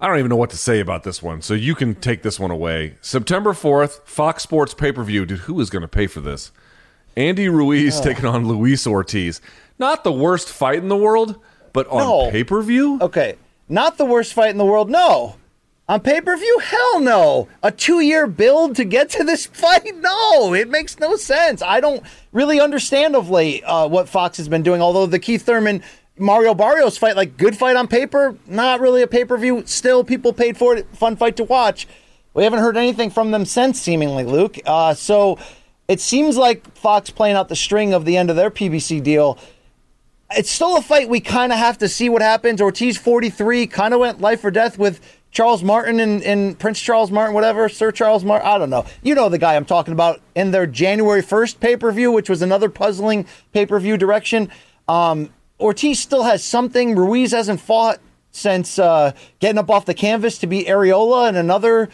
I 0.00 0.06
don't 0.06 0.18
even 0.18 0.28
know 0.28 0.36
what 0.36 0.50
to 0.50 0.56
say 0.56 0.78
about 0.78 1.02
this 1.02 1.20
one. 1.22 1.42
So 1.42 1.54
you 1.54 1.74
can 1.74 1.94
take 1.96 2.22
this 2.22 2.38
one 2.38 2.52
away. 2.52 2.94
September 3.00 3.52
4th, 3.52 4.02
Fox 4.04 4.42
Sports 4.44 4.74
pay 4.74 4.92
per 4.92 5.02
view. 5.02 5.26
Dude, 5.26 5.40
who 5.40 5.60
is 5.60 5.70
going 5.70 5.82
to 5.82 5.88
pay 5.88 6.06
for 6.06 6.20
this? 6.20 6.52
Andy 7.16 7.48
Ruiz 7.48 8.00
taking 8.00 8.26
on 8.26 8.46
Luis 8.46 8.86
Ortiz. 8.86 9.40
Not 9.80 10.04
the 10.04 10.12
worst 10.12 10.48
fight 10.48 10.78
in 10.78 10.88
the 10.88 10.96
world, 10.96 11.40
but 11.72 11.88
on 11.88 11.98
No. 11.98 12.30
pay 12.30 12.44
per 12.44 12.62
view? 12.62 12.98
Okay. 13.00 13.34
Not 13.68 13.98
the 13.98 14.04
worst 14.04 14.32
fight 14.34 14.50
in 14.50 14.58
the 14.58 14.64
world. 14.64 14.88
No. 14.88 15.34
On 15.88 16.00
pay 16.00 16.20
per 16.20 16.36
view? 16.36 16.58
Hell 16.58 17.00
no. 17.00 17.48
A 17.62 17.72
two 17.72 18.00
year 18.00 18.26
build 18.26 18.76
to 18.76 18.84
get 18.84 19.08
to 19.10 19.24
this 19.24 19.46
fight? 19.52 19.96
No. 19.96 20.52
It 20.52 20.68
makes 20.68 20.98
no 20.98 21.16
sense. 21.16 21.62
I 21.62 21.80
don't 21.80 22.02
really 22.32 22.60
understand 22.60 23.16
of 23.16 23.30
late 23.30 23.62
uh, 23.64 23.88
what 23.88 24.08
Fox 24.08 24.36
has 24.36 24.48
been 24.48 24.62
doing. 24.62 24.82
Although 24.82 25.06
the 25.06 25.18
Keith 25.18 25.42
Thurman 25.42 25.82
Mario 26.18 26.52
Barrios 26.52 26.98
fight, 26.98 27.16
like 27.16 27.36
good 27.36 27.56
fight 27.56 27.76
on 27.76 27.88
paper, 27.88 28.36
not 28.46 28.80
really 28.80 29.02
a 29.02 29.06
pay 29.06 29.24
per 29.24 29.38
view. 29.38 29.62
Still, 29.64 30.04
people 30.04 30.32
paid 30.32 30.58
for 30.58 30.76
it. 30.76 30.86
Fun 30.94 31.16
fight 31.16 31.36
to 31.36 31.44
watch. 31.44 31.88
We 32.34 32.44
haven't 32.44 32.60
heard 32.60 32.76
anything 32.76 33.10
from 33.10 33.30
them 33.30 33.46
since, 33.46 33.80
seemingly, 33.80 34.24
Luke. 34.24 34.58
Uh, 34.66 34.92
so 34.92 35.38
it 35.88 36.00
seems 36.00 36.36
like 36.36 36.76
Fox 36.76 37.08
playing 37.10 37.36
out 37.36 37.48
the 37.48 37.56
string 37.56 37.94
of 37.94 38.04
the 38.04 38.16
end 38.16 38.28
of 38.28 38.36
their 38.36 38.50
PBC 38.50 39.02
deal 39.02 39.38
it's 40.36 40.50
still 40.50 40.76
a 40.76 40.82
fight 40.82 41.08
we 41.08 41.20
kind 41.20 41.52
of 41.52 41.58
have 41.58 41.78
to 41.78 41.88
see 41.88 42.08
what 42.08 42.20
happens. 42.22 42.60
Ortiz 42.60 42.98
43 42.98 43.66
kind 43.66 43.94
of 43.94 44.00
went 44.00 44.20
life 44.20 44.44
or 44.44 44.50
death 44.50 44.78
with 44.78 45.00
Charles 45.30 45.62
Martin 45.62 46.00
and, 46.00 46.22
and 46.22 46.58
Prince 46.58 46.80
Charles 46.80 47.10
Martin, 47.10 47.34
whatever, 47.34 47.68
Sir 47.68 47.92
Charles 47.92 48.24
Martin. 48.24 48.48
I 48.48 48.58
don't 48.58 48.70
know. 48.70 48.86
You 49.02 49.14
know 49.14 49.28
the 49.28 49.38
guy 49.38 49.56
I'm 49.56 49.64
talking 49.64 49.92
about 49.92 50.20
in 50.34 50.50
their 50.50 50.66
January 50.66 51.22
1st 51.22 51.60
pay 51.60 51.76
per 51.76 51.92
view, 51.92 52.10
which 52.10 52.28
was 52.28 52.42
another 52.42 52.68
puzzling 52.68 53.26
pay 53.52 53.66
per 53.66 53.78
view 53.78 53.96
direction. 53.96 54.50
Um, 54.88 55.30
Ortiz 55.60 56.00
still 56.00 56.22
has 56.22 56.42
something. 56.42 56.96
Ruiz 56.96 57.32
hasn't 57.32 57.60
fought 57.60 58.00
since 58.30 58.78
uh, 58.78 59.12
getting 59.38 59.58
up 59.58 59.70
off 59.70 59.84
the 59.84 59.94
canvas 59.94 60.38
to 60.38 60.46
beat 60.46 60.66
Arreola 60.66 61.28
in 61.28 61.36
another 61.36 61.88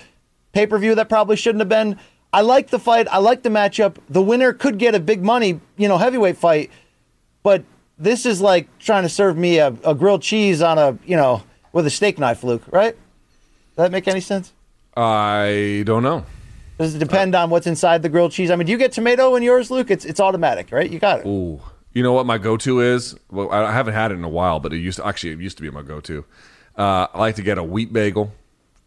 pay 0.53 0.67
per 0.67 0.79
view 0.79 0.95
that 0.95 1.09
probably 1.09 1.37
shouldn't 1.37 1.61
have 1.61 1.69
been. 1.69 1.99
I 2.33 2.41
like 2.41 2.71
the 2.71 2.79
fight. 2.79 3.07
I 3.11 3.19
like 3.19 3.43
the 3.43 3.49
matchup. 3.49 3.97
The 4.09 4.23
winner 4.23 4.53
could 4.53 4.79
get 4.79 4.95
a 4.95 5.01
big 5.01 5.23
money, 5.23 5.61
you 5.77 5.89
know, 5.89 5.99
heavyweight 5.99 6.37
fight, 6.37 6.71
but 7.43 7.65
this 7.97 8.27
is 8.27 8.41
like 8.41 8.69
trying 8.79 9.05
to 9.05 9.09
serve 9.09 9.37
me 9.37 9.59
a, 9.59 9.69
a 9.85 9.95
grilled 9.95 10.23
cheese 10.23 10.61
on 10.61 10.79
a, 10.79 10.99
you 11.07 11.17
know, 11.17 11.45
with 11.73 11.87
a 11.87 11.91
steak 11.91 12.19
knife, 12.19 12.43
Luke, 12.43 12.63
right? 12.73 12.97
Does 13.77 13.85
that 13.85 13.93
make 13.93 14.07
any 14.09 14.21
sense? 14.21 14.53
I 14.97 15.83
don't 15.87 16.03
know. 16.03 16.25
Does 16.79 16.95
it 16.95 16.99
depend 16.99 17.35
on 17.35 17.51
what's 17.51 17.67
inside 17.67 18.03
the 18.03 18.09
grilled 18.09 18.33
cheese? 18.33 18.51
I 18.51 18.57
mean, 18.57 18.67
do 18.67 18.73
you 18.73 18.79
get 18.79 18.93
tomato 18.93 19.35
in 19.37 19.43
yours, 19.43 19.71
Luke? 19.71 19.91
It's 19.91 20.05
it's 20.05 20.21
automatic, 20.21 20.71
right? 20.73 20.89
You 20.91 20.99
got 20.99 21.21
it. 21.21 21.27
Ooh. 21.27 21.61
You 21.93 22.03
know 22.03 22.13
what 22.13 22.27
my 22.27 22.39
go-to 22.39 22.81
is? 22.81 23.17
Well, 23.31 23.51
I 23.53 23.65
I 23.67 23.73
haven't 23.73 23.95
had 23.95 24.11
it 24.11 24.15
in 24.15 24.25
a 24.25 24.29
while, 24.29 24.59
but 24.61 24.73
it 24.73 24.79
used 24.79 24.99
to, 24.99 25.07
actually 25.07 25.31
it 25.33 25.41
used 25.41 25.57
to 25.59 25.63
be 25.63 25.71
my 25.71 25.83
go-to. 25.83 26.25
Uh, 26.77 27.07
I 27.15 27.19
like 27.19 27.37
to 27.37 27.43
get 27.43 27.57
a 27.59 27.63
wheat 27.63 27.93
bagel, 27.93 28.33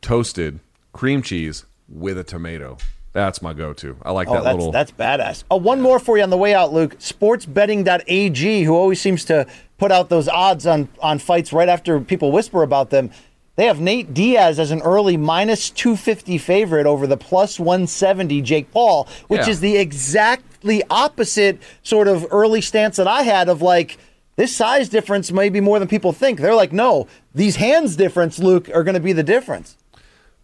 toasted, 0.01 0.59
cream 0.91 1.21
cheese 1.21 1.65
with 1.87 2.17
a 2.17 2.23
tomato. 2.25 2.77
That's 3.13 3.41
my 3.41 3.53
go-to. 3.53 3.95
I 4.03 4.11
like 4.11 4.27
Oh, 4.27 4.33
that 4.35 4.43
that's 4.43 4.55
little. 4.57 4.71
that's 4.73 4.91
badass. 4.91 5.43
Oh, 5.49 5.55
one 5.57 5.79
more 5.81 5.97
for 5.99 6.17
you 6.17 6.23
on 6.23 6.29
the 6.29 6.37
way 6.37 6.53
out, 6.53 6.73
Luke. 6.73 6.99
Sportsbetting.ag, 6.99 8.63
who 8.63 8.75
always 8.75 8.99
seems 9.01 9.25
to 9.25 9.47
put 9.77 9.91
out 9.91 10.09
those 10.09 10.27
odds 10.27 10.67
on 10.67 10.89
on 11.01 11.19
fights 11.19 11.53
right 11.53 11.69
after 11.69 11.99
people 11.99 12.31
whisper 12.31 12.61
about 12.63 12.89
them. 12.89 13.09
They 13.57 13.65
have 13.65 13.81
Nate 13.81 14.13
Diaz 14.13 14.59
as 14.59 14.69
an 14.71 14.81
early 14.83 15.17
minus 15.17 15.69
250 15.71 16.37
favorite 16.37 16.85
over 16.85 17.05
the 17.07 17.17
plus 17.17 17.59
170 17.59 18.41
Jake 18.43 18.71
Paul, 18.71 19.07
which 19.27 19.41
Yeah. 19.41 19.49
is 19.49 19.59
the 19.59 19.77
exactly 19.77 20.83
opposite 20.91 21.59
sort 21.83 22.07
of 22.07 22.25
early 22.31 22.61
stance 22.61 22.97
that 22.97 23.07
I 23.07 23.23
had 23.23 23.49
of 23.49 23.61
like 23.61 23.97
this 24.35 24.55
size 24.55 24.89
difference 24.89 25.31
may 25.31 25.49
be 25.49 25.59
more 25.59 25.79
than 25.79 25.87
people 25.87 26.13
think. 26.13 26.39
They're 26.39 26.53
like, 26.53 26.71
no, 26.71 27.07
these 27.33 27.55
hands 27.55 27.95
difference, 27.95 28.37
Luke, 28.37 28.69
are 28.73 28.83
going 28.83 28.93
to 28.93 28.99
be 29.01 29.11
the 29.13 29.23
difference. 29.23 29.75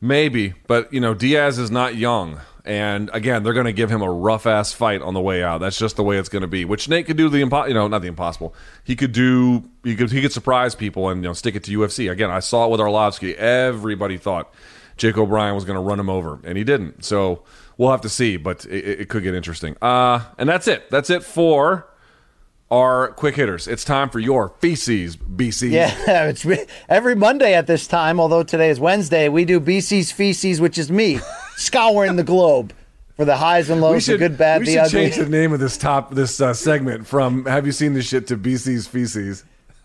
Maybe, 0.01 0.55
but 0.67 0.91
you 0.91 0.99
know, 0.99 1.13
Diaz 1.13 1.59
is 1.59 1.69
not 1.69 1.95
young, 1.95 2.41
and 2.65 3.09
again, 3.13 3.43
they're 3.43 3.53
going 3.53 3.65
to 3.65 3.73
give 3.73 3.89
him 3.89 4.01
a 4.01 4.09
rough 4.11 4.45
ass 4.45 4.71
fight 4.71 5.01
on 5.01 5.13
the 5.13 5.21
way 5.21 5.43
out. 5.43 5.59
That's 5.59 5.77
just 5.77 5.97
the 5.97 6.03
way 6.03 6.17
it's 6.17 6.29
going 6.29 6.43
to 6.43 6.47
be. 6.47 6.63
Which 6.63 6.87
Nate 6.87 7.05
could 7.05 7.17
do 7.17 7.27
the 7.27 7.41
impo- 7.41 7.67
you 7.67 7.73
know, 7.73 7.87
not 7.87 8.01
the 8.01 8.07
impossible. 8.07 8.55
He 8.83 8.95
could 8.95 9.11
do. 9.11 9.69
He 9.83 9.95
could 9.95 10.11
he 10.11 10.21
could 10.21 10.31
surprise 10.31 10.73
people 10.73 11.09
and 11.09 11.21
you 11.21 11.29
know 11.29 11.33
stick 11.33 11.55
it 11.55 11.63
to 11.65 11.77
UFC. 11.77 12.09
Again, 12.09 12.31
I 12.31 12.39
saw 12.39 12.65
it 12.65 12.71
with 12.71 12.79
Arlovsky. 12.79 13.35
Everybody 13.35 14.17
thought 14.17 14.53
Jake 14.95 15.17
O'Brien 15.17 15.55
was 15.55 15.65
going 15.65 15.75
to 15.75 15.81
run 15.81 15.99
him 15.99 16.09
over, 16.09 16.39
and 16.43 16.57
he 16.57 16.63
didn't. 16.63 17.03
So 17.03 17.43
we'll 17.77 17.91
have 17.91 18.01
to 18.01 18.09
see, 18.09 18.37
but 18.37 18.65
it, 18.65 19.01
it 19.01 19.09
could 19.09 19.23
get 19.23 19.35
interesting. 19.35 19.75
Uh, 19.81 20.21
and 20.37 20.47
that's 20.47 20.67
it. 20.67 20.89
That's 20.89 21.09
it 21.09 21.23
for 21.23 21.87
our 22.73 23.09
quick 23.09 23.35
hitters. 23.35 23.67
It's 23.67 23.83
time 23.83 24.09
for 24.09 24.17
your 24.19 24.49
feces, 24.59 25.15
BC. 25.15 25.71
Yeah, 25.73 26.25
it's 26.25 26.43
re- 26.43 26.65
every 26.89 27.15
Monday 27.15 27.53
at 27.53 27.67
this 27.67 27.85
time, 27.85 28.19
although 28.19 28.41
today 28.41 28.69
is 28.71 28.79
Wednesday, 28.79 29.29
we 29.29 29.45
do 29.45 29.59
BC's 29.59 30.11
Feces, 30.11 30.59
which 30.59 30.77
is 30.79 30.91
me 30.91 31.19
scouring 31.55 32.15
the 32.15 32.23
globe 32.23 32.73
for 33.15 33.25
the 33.25 33.37
highs 33.37 33.69
and 33.69 33.79
lows, 33.79 34.05
should, 34.05 34.15
the 34.15 34.29
good, 34.29 34.37
bad, 34.39 34.61
we 34.61 34.65
the 34.65 34.71
should 34.71 34.79
ugly. 34.79 35.09
change 35.11 35.15
the 35.17 35.29
name 35.29 35.53
of 35.53 35.59
this 35.59 35.77
top 35.77 36.15
this 36.15 36.41
uh, 36.41 36.51
segment 36.53 37.05
from 37.05 37.45
"Have 37.45 37.67
you 37.67 37.71
seen 37.71 37.93
this 37.93 38.07
shit?" 38.07 38.25
to 38.27 38.37
BC's 38.37 38.87
feces. 38.87 39.43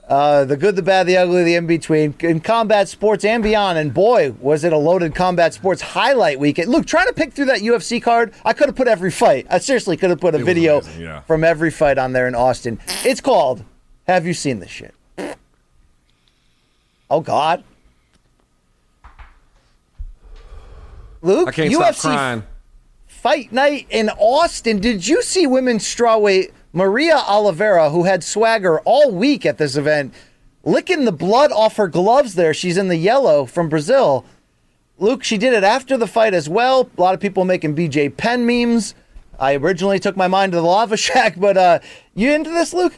Uh, 0.08 0.42
the 0.46 0.56
good, 0.56 0.74
the 0.74 0.82
bad, 0.82 1.06
the 1.06 1.18
ugly, 1.18 1.44
the 1.44 1.54
in 1.54 1.66
between 1.66 2.14
in 2.20 2.40
combat 2.40 2.88
sports 2.88 3.26
and 3.26 3.42
beyond. 3.42 3.76
And 3.76 3.92
boy, 3.92 4.32
was 4.40 4.64
it 4.64 4.72
a 4.72 4.78
loaded 4.78 5.14
combat 5.14 5.52
sports 5.52 5.82
highlight 5.82 6.40
weekend. 6.40 6.70
Look, 6.70 6.86
trying 6.86 7.08
to 7.08 7.12
pick 7.12 7.34
through 7.34 7.44
that 7.46 7.60
UFC 7.60 8.02
card, 8.02 8.32
I 8.42 8.54
could 8.54 8.68
have 8.68 8.76
put 8.76 8.88
every 8.88 9.10
fight. 9.10 9.46
I 9.50 9.58
seriously 9.58 9.98
could 9.98 10.08
have 10.08 10.20
put 10.20 10.34
a 10.34 10.38
was 10.38 10.46
video 10.46 10.78
amazing, 10.78 11.02
yeah. 11.02 11.20
from 11.20 11.44
every 11.44 11.70
fight 11.70 11.98
on 11.98 12.14
there 12.14 12.26
in 12.26 12.34
Austin. 12.34 12.80
It's 13.04 13.20
called 13.20 13.64
Have 14.06 14.26
You 14.26 14.32
Seen 14.32 14.60
This 14.60 14.70
Shit? 14.70 14.94
Oh, 17.10 17.20
God. 17.20 17.62
Luke, 21.20 21.48
I 21.48 21.52
can't 21.52 21.72
UFC 21.72 21.94
stop 21.94 22.12
crying. 22.14 22.42
fight 23.06 23.52
night 23.52 23.86
in 23.90 24.08
Austin. 24.10 24.78
Did 24.78 25.06
you 25.06 25.22
see 25.22 25.46
women's 25.46 25.82
strawweight 25.84 26.52
Maria 26.72 27.16
Oliveira, 27.28 27.90
who 27.90 28.04
had 28.04 28.22
swagger 28.22 28.80
all 28.80 29.10
week 29.10 29.46
at 29.46 29.58
this 29.58 29.76
event, 29.76 30.12
licking 30.64 31.04
the 31.04 31.12
blood 31.12 31.50
off 31.52 31.76
her 31.76 31.88
gloves 31.88 32.34
there? 32.34 32.52
She's 32.52 32.76
in 32.76 32.88
the 32.88 32.96
yellow 32.96 33.46
from 33.46 33.68
Brazil. 33.68 34.24
Luke, 34.98 35.22
she 35.24 35.38
did 35.38 35.52
it 35.54 35.64
after 35.64 35.96
the 35.96 36.06
fight 36.06 36.34
as 36.34 36.48
well. 36.48 36.90
A 36.96 37.00
lot 37.00 37.14
of 37.14 37.20
people 37.20 37.44
making 37.44 37.74
BJ 37.76 38.14
Penn 38.16 38.44
memes. 38.46 38.94
I 39.38 39.54
originally 39.54 40.00
took 40.00 40.16
my 40.16 40.26
mind 40.28 40.52
to 40.52 40.56
the 40.56 40.62
Lava 40.64 40.96
Shack, 40.98 41.34
but 41.38 41.56
uh, 41.56 41.78
you 42.14 42.32
into 42.32 42.50
this, 42.50 42.74
Luke? 42.74 42.94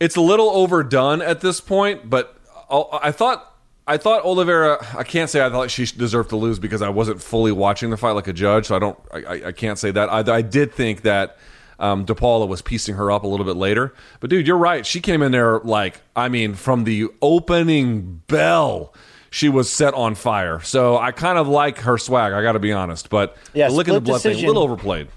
It's 0.00 0.16
a 0.16 0.20
little 0.20 0.50
overdone 0.50 1.22
at 1.22 1.40
this 1.40 1.60
point, 1.60 2.10
but 2.10 2.36
I- 2.70 3.12
thought 3.12 3.52
I 3.86 3.96
thought 3.98 4.24
Oliveira. 4.24 4.84
I 4.96 5.04
can't 5.04 5.30
say 5.30 5.44
I 5.44 5.50
thought 5.50 5.70
she 5.70 5.84
deserved 5.86 6.30
to 6.30 6.36
lose 6.36 6.58
because 6.58 6.82
I 6.82 6.88
wasn't 6.88 7.22
fully 7.22 7.52
watching 7.52 7.90
the 7.90 7.96
fight 7.96 8.12
like 8.12 8.26
a 8.26 8.32
judge, 8.32 8.66
so 8.66 8.76
I 8.76 8.78
don't. 8.80 8.98
I- 9.12 9.42
I 9.46 9.52
can't 9.52 9.78
say 9.78 9.90
that. 9.92 10.08
I, 10.10 10.36
I 10.36 10.42
did 10.42 10.72
think 10.74 11.02
that 11.02 11.38
um, 11.78 12.06
DePaula 12.06 12.46
was 12.48 12.62
piecing 12.62 12.94
her 12.96 13.10
up 13.10 13.24
a 13.24 13.26
little 13.26 13.46
bit 13.46 13.56
later, 13.56 13.94
but 14.20 14.30
dude, 14.30 14.46
you're 14.46 14.56
right. 14.58 14.84
She 14.86 15.00
came 15.00 15.22
in 15.22 15.32
there 15.32 15.58
like 15.60 16.00
I 16.16 16.28
mean, 16.28 16.54
from 16.54 16.84
the 16.84 17.08
opening 17.22 18.22
bell. 18.26 18.94
She 19.30 19.48
was 19.48 19.68
set 19.68 19.94
on 19.94 20.14
fire, 20.14 20.60
so 20.60 20.96
I 20.96 21.10
kind 21.10 21.38
of 21.38 21.48
like 21.48 21.78
her 21.78 21.98
swag. 21.98 22.32
I 22.32 22.40
got 22.40 22.52
to 22.52 22.60
be 22.60 22.70
honest, 22.70 23.10
but 23.10 23.36
Yeah, 23.52 23.66
look 23.66 23.88
at 23.88 23.94
the 23.94 24.00
blood 24.00 24.22
thing, 24.22 24.36
a 24.44 24.46
little 24.46 24.62
overplayed. 24.62 25.08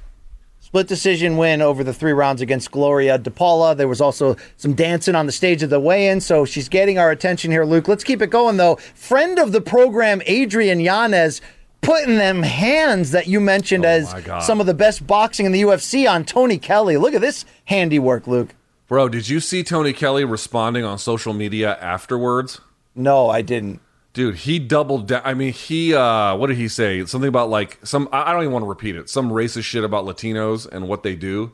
Split 0.60 0.88
decision 0.88 1.38
win 1.38 1.62
over 1.62 1.82
the 1.82 1.94
three 1.94 2.12
rounds 2.12 2.42
against 2.42 2.72
Gloria 2.72 3.18
DePaula. 3.18 3.78
There 3.78 3.88
was 3.88 4.02
also 4.02 4.36
some 4.58 4.74
dancing 4.74 5.16
on 5.16 5.26
the 5.28 5.32
stage 5.32 5.64
of 5.64 5.70
the 5.70 5.80
weigh-in, 5.80 6.20
so 6.20 6.44
she's 6.44 6.68
getting 6.68 6.98
our 6.98 7.10
attention 7.10 7.52
here, 7.52 7.64
Luke. 7.64 7.88
Let's 7.88 8.04
keep 8.04 8.22
it 8.22 8.32
going 8.32 8.58
though. 8.58 8.76
Friend 8.96 9.40
of 9.40 9.54
the 9.54 9.62
program, 9.62 10.22
Adrian 10.26 10.80
Yanez, 10.80 11.40
putting 11.82 12.18
them 12.18 12.44
hands 12.44 13.12
that 13.12 13.28
you 13.28 13.40
mentioned 13.40 13.86
Oh, 13.86 13.90
as 13.90 14.46
some 14.46 14.60
of 14.60 14.66
the 14.66 14.74
best 14.74 15.06
boxing 15.08 15.46
in 15.46 15.52
the 15.52 15.62
UFC 15.62 16.10
on 16.10 16.26
Tony 16.26 16.58
Kelly. 16.58 16.98
Look 16.98 17.14
at 17.14 17.22
this 17.22 17.46
handiwork, 17.66 18.28
Luke. 18.28 18.54
Bro, 18.88 19.10
did 19.10 19.28
you 19.28 19.40
see 19.40 19.64
Tony 19.64 19.92
Kelly 19.94 20.24
responding 20.24 20.86
on 20.86 20.98
social 20.98 21.34
media 21.34 21.78
afterwards? 21.82 22.62
No, 22.96 23.30
I 23.30 23.42
didn't. 23.42 23.82
Dude, 24.14 24.36
he 24.36 24.58
doubled 24.60 25.08
down. 25.08 25.22
I 25.24 25.34
mean, 25.36 25.54
he 25.54 25.94
uh 25.94 26.36
what 26.36 26.48
did 26.48 26.58
he 26.58 26.68
say? 26.68 27.06
Something 27.06 27.28
about 27.28 27.50
like 27.50 27.78
some 27.86 28.10
I 28.12 28.30
I 28.30 28.34
don't 28.34 28.42
even 28.42 28.54
want 28.54 28.64
to 28.64 28.70
repeat 28.70 28.96
it. 28.96 29.10
Some 29.10 29.30
racist 29.30 29.64
shit 29.66 29.84
about 29.84 30.06
Latinos 30.06 30.66
and 30.68 30.88
what 30.88 31.04
they 31.04 31.16
do. 31.16 31.52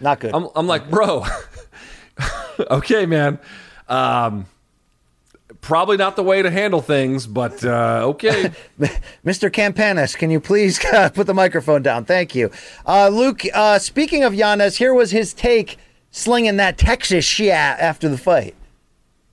Not 0.00 0.20
good. 0.20 0.34
I'm 0.34 0.48
I'm 0.54 0.66
like, 0.66 0.90
"Bro. 0.90 1.24
okay, 2.70 3.06
man. 3.06 3.38
Um 3.88 4.46
probably 5.62 5.96
not 5.96 6.16
the 6.16 6.22
way 6.22 6.42
to 6.42 6.50
handle 6.50 6.82
things, 6.82 7.26
but 7.26 7.64
uh 7.64 8.02
okay. 8.04 8.50
Mr. 9.24 9.50
Campanis, 9.50 10.14
can 10.14 10.30
you 10.30 10.38
please 10.40 10.78
put 11.14 11.26
the 11.26 11.32
microphone 11.34 11.80
down? 11.82 12.04
Thank 12.04 12.34
you. 12.34 12.50
Uh, 12.84 13.08
Luke, 13.08 13.42
uh, 13.54 13.78
speaking 13.78 14.24
of 14.24 14.34
Yanez, 14.34 14.76
here 14.76 14.92
was 14.92 15.10
his 15.10 15.32
take 15.32 15.78
slinging 16.10 16.58
that 16.58 16.76
Texas 16.76 17.24
shit 17.24 17.50
after 17.52 18.08
the 18.10 18.18
fight. 18.18 18.54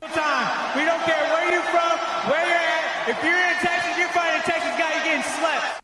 time. 0.02 0.78
We 0.78 0.86
don't 0.86 1.02
care 1.02 1.24
where 1.34 1.52
you're 1.52 1.62
from, 1.64 1.98
where 2.32 2.48
you're 2.48 2.56
at. 2.56 3.10
If 3.10 3.24
you're 3.24 3.34
in 3.34 3.56
Texas, 3.60 3.98
you're 3.98 4.08
fighting 4.10 4.40
a 4.40 4.44
Texas 4.44 4.72
guy, 4.80 4.94
you're 4.96 5.04
getting 5.04 5.24
slept. 5.24 5.82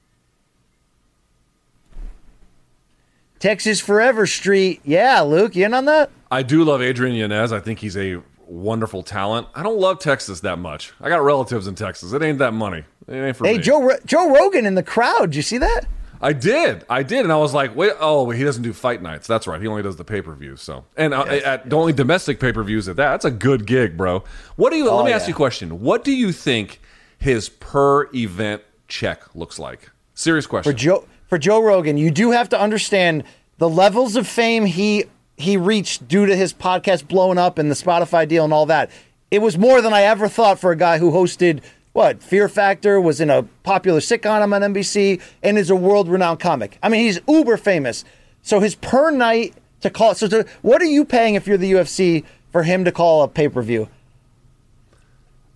Texas 3.40 3.80
Forever 3.82 4.26
Street. 4.26 4.80
Yeah, 4.86 5.22
Luke, 5.22 5.56
you 5.56 5.66
in 5.66 5.74
on 5.74 5.86
that? 5.86 6.10
I 6.32 6.44
do 6.44 6.64
love 6.64 6.82
Adrian 6.82 7.16
Yanez. 7.16 7.52
I 7.52 7.60
think 7.60 7.80
he's 7.80 7.98
a 7.98 8.22
wonderful 8.48 9.04
talent. 9.04 9.48
I 9.54 9.64
don't 9.64 9.80
love 9.80 10.00
Texas 10.00 10.40
that 10.42 10.58
much. 10.60 10.94
I 11.02 11.10
got 11.10 11.24
relatives 11.24 11.68
in 11.68 11.76
Texas. 11.76 12.14
It 12.14 12.22
ain't 12.22 12.40
that 12.40 12.54
money. 12.54 12.84
It 13.08 13.14
ain't 13.14 13.36
for 13.36 13.46
Hey, 13.46 13.58
me. 13.58 13.64
Joe 13.64 13.92
Joe 14.06 14.34
Rogan 14.34 14.66
in 14.66 14.76
the 14.76 14.84
crowd. 14.84 15.32
Did 15.32 15.36
you 15.36 15.42
see 15.42 15.58
that? 15.60 15.82
I 16.22 16.32
did, 16.34 16.86
I 16.90 17.04
did, 17.04 17.20
and 17.20 17.32
I 17.32 17.38
was 17.38 17.54
like, 17.54 17.76
"Wait, 17.76 17.92
oh, 18.00 18.30
he 18.30 18.44
doesn't 18.44 18.64
do 18.64 18.72
fight 18.74 19.02
nights. 19.02 19.28
That's 19.28 19.48
right. 19.48 19.62
He 19.62 19.68
only 19.68 19.84
does 19.84 19.98
the 19.98 20.06
pay 20.06 20.22
per 20.22 20.34
views. 20.34 20.62
So, 20.62 20.86
and 20.96 21.14
uh, 21.14 21.24
at 21.24 21.70
the 21.70 21.76
only 21.76 21.94
domestic 21.94 22.40
pay 22.40 22.54
per 22.54 22.64
views 22.64 22.88
at 22.88 22.96
that. 22.96 23.12
That's 23.12 23.26
a 23.26 23.32
good 23.32 23.66
gig, 23.68 23.98
bro. 23.98 24.24
What 24.56 24.72
do 24.72 24.78
you? 24.78 24.90
Oh, 24.90 24.96
let 24.98 25.06
me 25.06 25.12
ask 25.12 25.28
you 25.28 25.34
a 25.34 25.38
question. 25.38 25.82
What 25.82 26.04
do 26.04 26.12
you 26.14 26.32
think 26.32 26.80
his 27.18 27.50
per 27.50 28.10
event 28.16 28.64
check 28.88 29.36
looks 29.36 29.60
like? 29.60 29.92
Serious 30.14 30.48
question. 30.48 30.72
For 30.72 30.78
Joe 30.78 31.06
for 31.28 31.38
Joe 31.38 31.62
Rogan, 31.62 31.98
you 31.98 32.10
do 32.12 32.32
have 32.32 32.50
to 32.50 32.60
understand 32.60 33.24
the 33.58 33.70
levels 33.70 34.16
of 34.16 34.26
fame 34.26 34.66
he 34.66 35.06
he 35.38 35.58
reached 35.58 36.08
due 36.08 36.26
to 36.26 36.36
his 36.36 36.54
podcast 36.54 37.08
blowing 37.08 37.38
up 37.38 37.58
and 37.58 37.70
the 37.70 37.76
Spotify 37.76 38.28
deal 38.28 38.44
and 38.44 38.54
all 38.54 38.66
that. 38.68 38.90
It 39.32 39.40
was 39.40 39.58
more 39.58 39.82
than 39.82 39.94
I 39.94 40.04
ever 40.04 40.28
thought 40.28 40.60
for 40.60 40.72
a 40.72 40.78
guy 40.78 40.98
who 40.98 41.12
hosted 41.12 41.62
what 41.94 42.22
Fear 42.22 42.50
Factor 42.50 43.00
was 43.00 43.20
in 43.22 43.30
a 43.30 43.44
popular 43.64 44.00
sitcom 44.00 44.54
on 44.54 44.74
NBC 44.74 45.22
and 45.44 45.58
is 45.58 45.70
a 45.70 45.76
world 45.76 46.08
renowned 46.08 46.40
comic. 46.40 46.78
I 46.84 46.90
mean, 46.90 47.02
he's 47.02 47.20
uber 47.28 47.58
famous. 47.58 48.06
So 48.42 48.60
his 48.60 48.76
per 48.76 49.12
night 49.12 49.56
to 49.82 49.90
call. 49.90 50.14
So 50.16 50.28
to, 50.28 50.46
what 50.62 50.82
are 50.82 50.86
you 50.86 51.06
paying 51.06 51.36
if 51.36 51.48
you're 51.48 51.58
the 51.58 51.72
UFC 51.72 52.24
for 52.52 52.64
him 52.64 52.86
to 52.86 52.92
call 52.92 53.24
a 53.24 53.28
pay 53.28 53.50
per 53.50 53.62
view? 53.62 53.90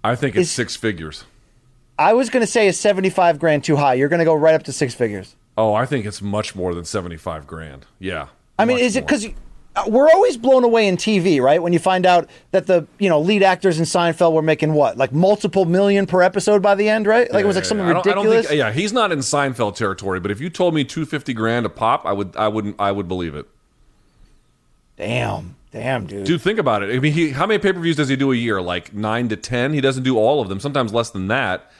I 0.04 0.16
think 0.16 0.36
it's 0.36 0.50
is- 0.50 0.52
six 0.52 0.76
figures. 0.76 1.26
I 1.98 2.14
was 2.14 2.30
going 2.30 2.42
to 2.42 2.48
say 2.48 2.68
is 2.68 2.80
75 2.80 3.40
grand 3.40 3.66
too 3.66 3.76
high. 3.76 3.96
You're 3.96 4.08
going 4.08 4.20
to 4.20 4.26
go 4.26 4.34
right 4.34 4.56
up 4.56 4.64
to 4.64 4.72
six 4.72 4.94
figures. 4.96 5.36
Oh, 5.58 5.74
I 5.74 5.86
think 5.86 6.06
it's 6.06 6.22
much 6.22 6.56
more 6.56 6.74
than 6.74 6.86
seventy 6.86 7.18
five 7.18 7.46
grand. 7.46 7.86
Yeah. 8.00 8.28
I 8.58 8.64
mean, 8.64 8.78
is 8.80 8.96
it 8.96 9.06
because 9.06 9.28
Uh, 9.76 9.84
we're 9.88 10.10
always 10.10 10.36
blown 10.36 10.64
away 10.64 10.88
in 10.88 10.98
TV, 10.98 11.40
right? 11.40 11.62
When 11.62 11.74
you 11.74 11.80
find 11.80 12.06
out 12.06 12.28
that 12.52 12.66
the 12.66 12.88
you 12.98 13.08
know 13.08 13.22
lead 13.22 13.44
actors 13.44 13.78
in 13.78 13.86
Seinfeld 13.86 14.34
were 14.34 14.42
making 14.42 14.74
what, 14.74 14.98
like 14.98 15.14
multiple 15.14 15.66
million 15.66 16.08
per 16.08 16.22
episode 16.22 16.62
by 16.62 16.76
the 16.76 16.90
end, 16.90 17.06
right? 17.06 17.32
Like 17.32 17.44
it 17.44 17.48
was 17.48 17.56
like 17.56 17.66
something 17.66 17.86
I 17.86 17.94
don't, 17.94 18.06
ridiculous. 18.06 18.32
I 18.32 18.34
don't 18.34 18.46
think, 18.48 18.58
yeah, 18.58 18.72
he's 18.72 18.92
not 18.92 19.12
in 19.12 19.20
Seinfeld 19.20 19.76
territory, 19.76 20.20
but 20.20 20.32
if 20.32 20.42
you 20.42 20.50
told 20.50 20.74
me 20.74 20.84
two 20.84 21.06
fifty 21.06 21.34
grand 21.34 21.66
a 21.66 21.70
pop, 21.70 22.06
I 22.06 22.14
would, 22.14 22.36
I 22.36 22.48
wouldn't, 22.48 22.78
I 22.80 22.92
would 22.92 23.08
believe 23.08 23.36
it. 23.36 23.48
Damn, 24.98 25.56
damn, 25.72 26.08
dude. 26.08 26.26
Dude, 26.26 26.42
think 26.42 26.60
about 26.60 26.84
it. 26.84 26.94
I 26.94 27.00
mean, 27.00 27.14
he, 27.14 27.30
how 27.30 27.46
many 27.46 27.60
pay 27.60 27.72
per 27.72 27.80
views 27.80 27.96
does 27.96 28.10
he 28.10 28.16
do 28.16 28.32
a 28.32 28.36
year? 28.36 28.62
Like 28.62 28.94
nine 28.94 29.30
to 29.30 29.38
ten. 29.38 29.74
He 29.74 29.82
doesn't 29.82 30.04
do 30.04 30.18
all 30.18 30.42
of 30.42 30.50
them. 30.50 30.60
Sometimes 30.60 30.94
less 30.94 31.12
than 31.12 31.28
that. 31.28 31.72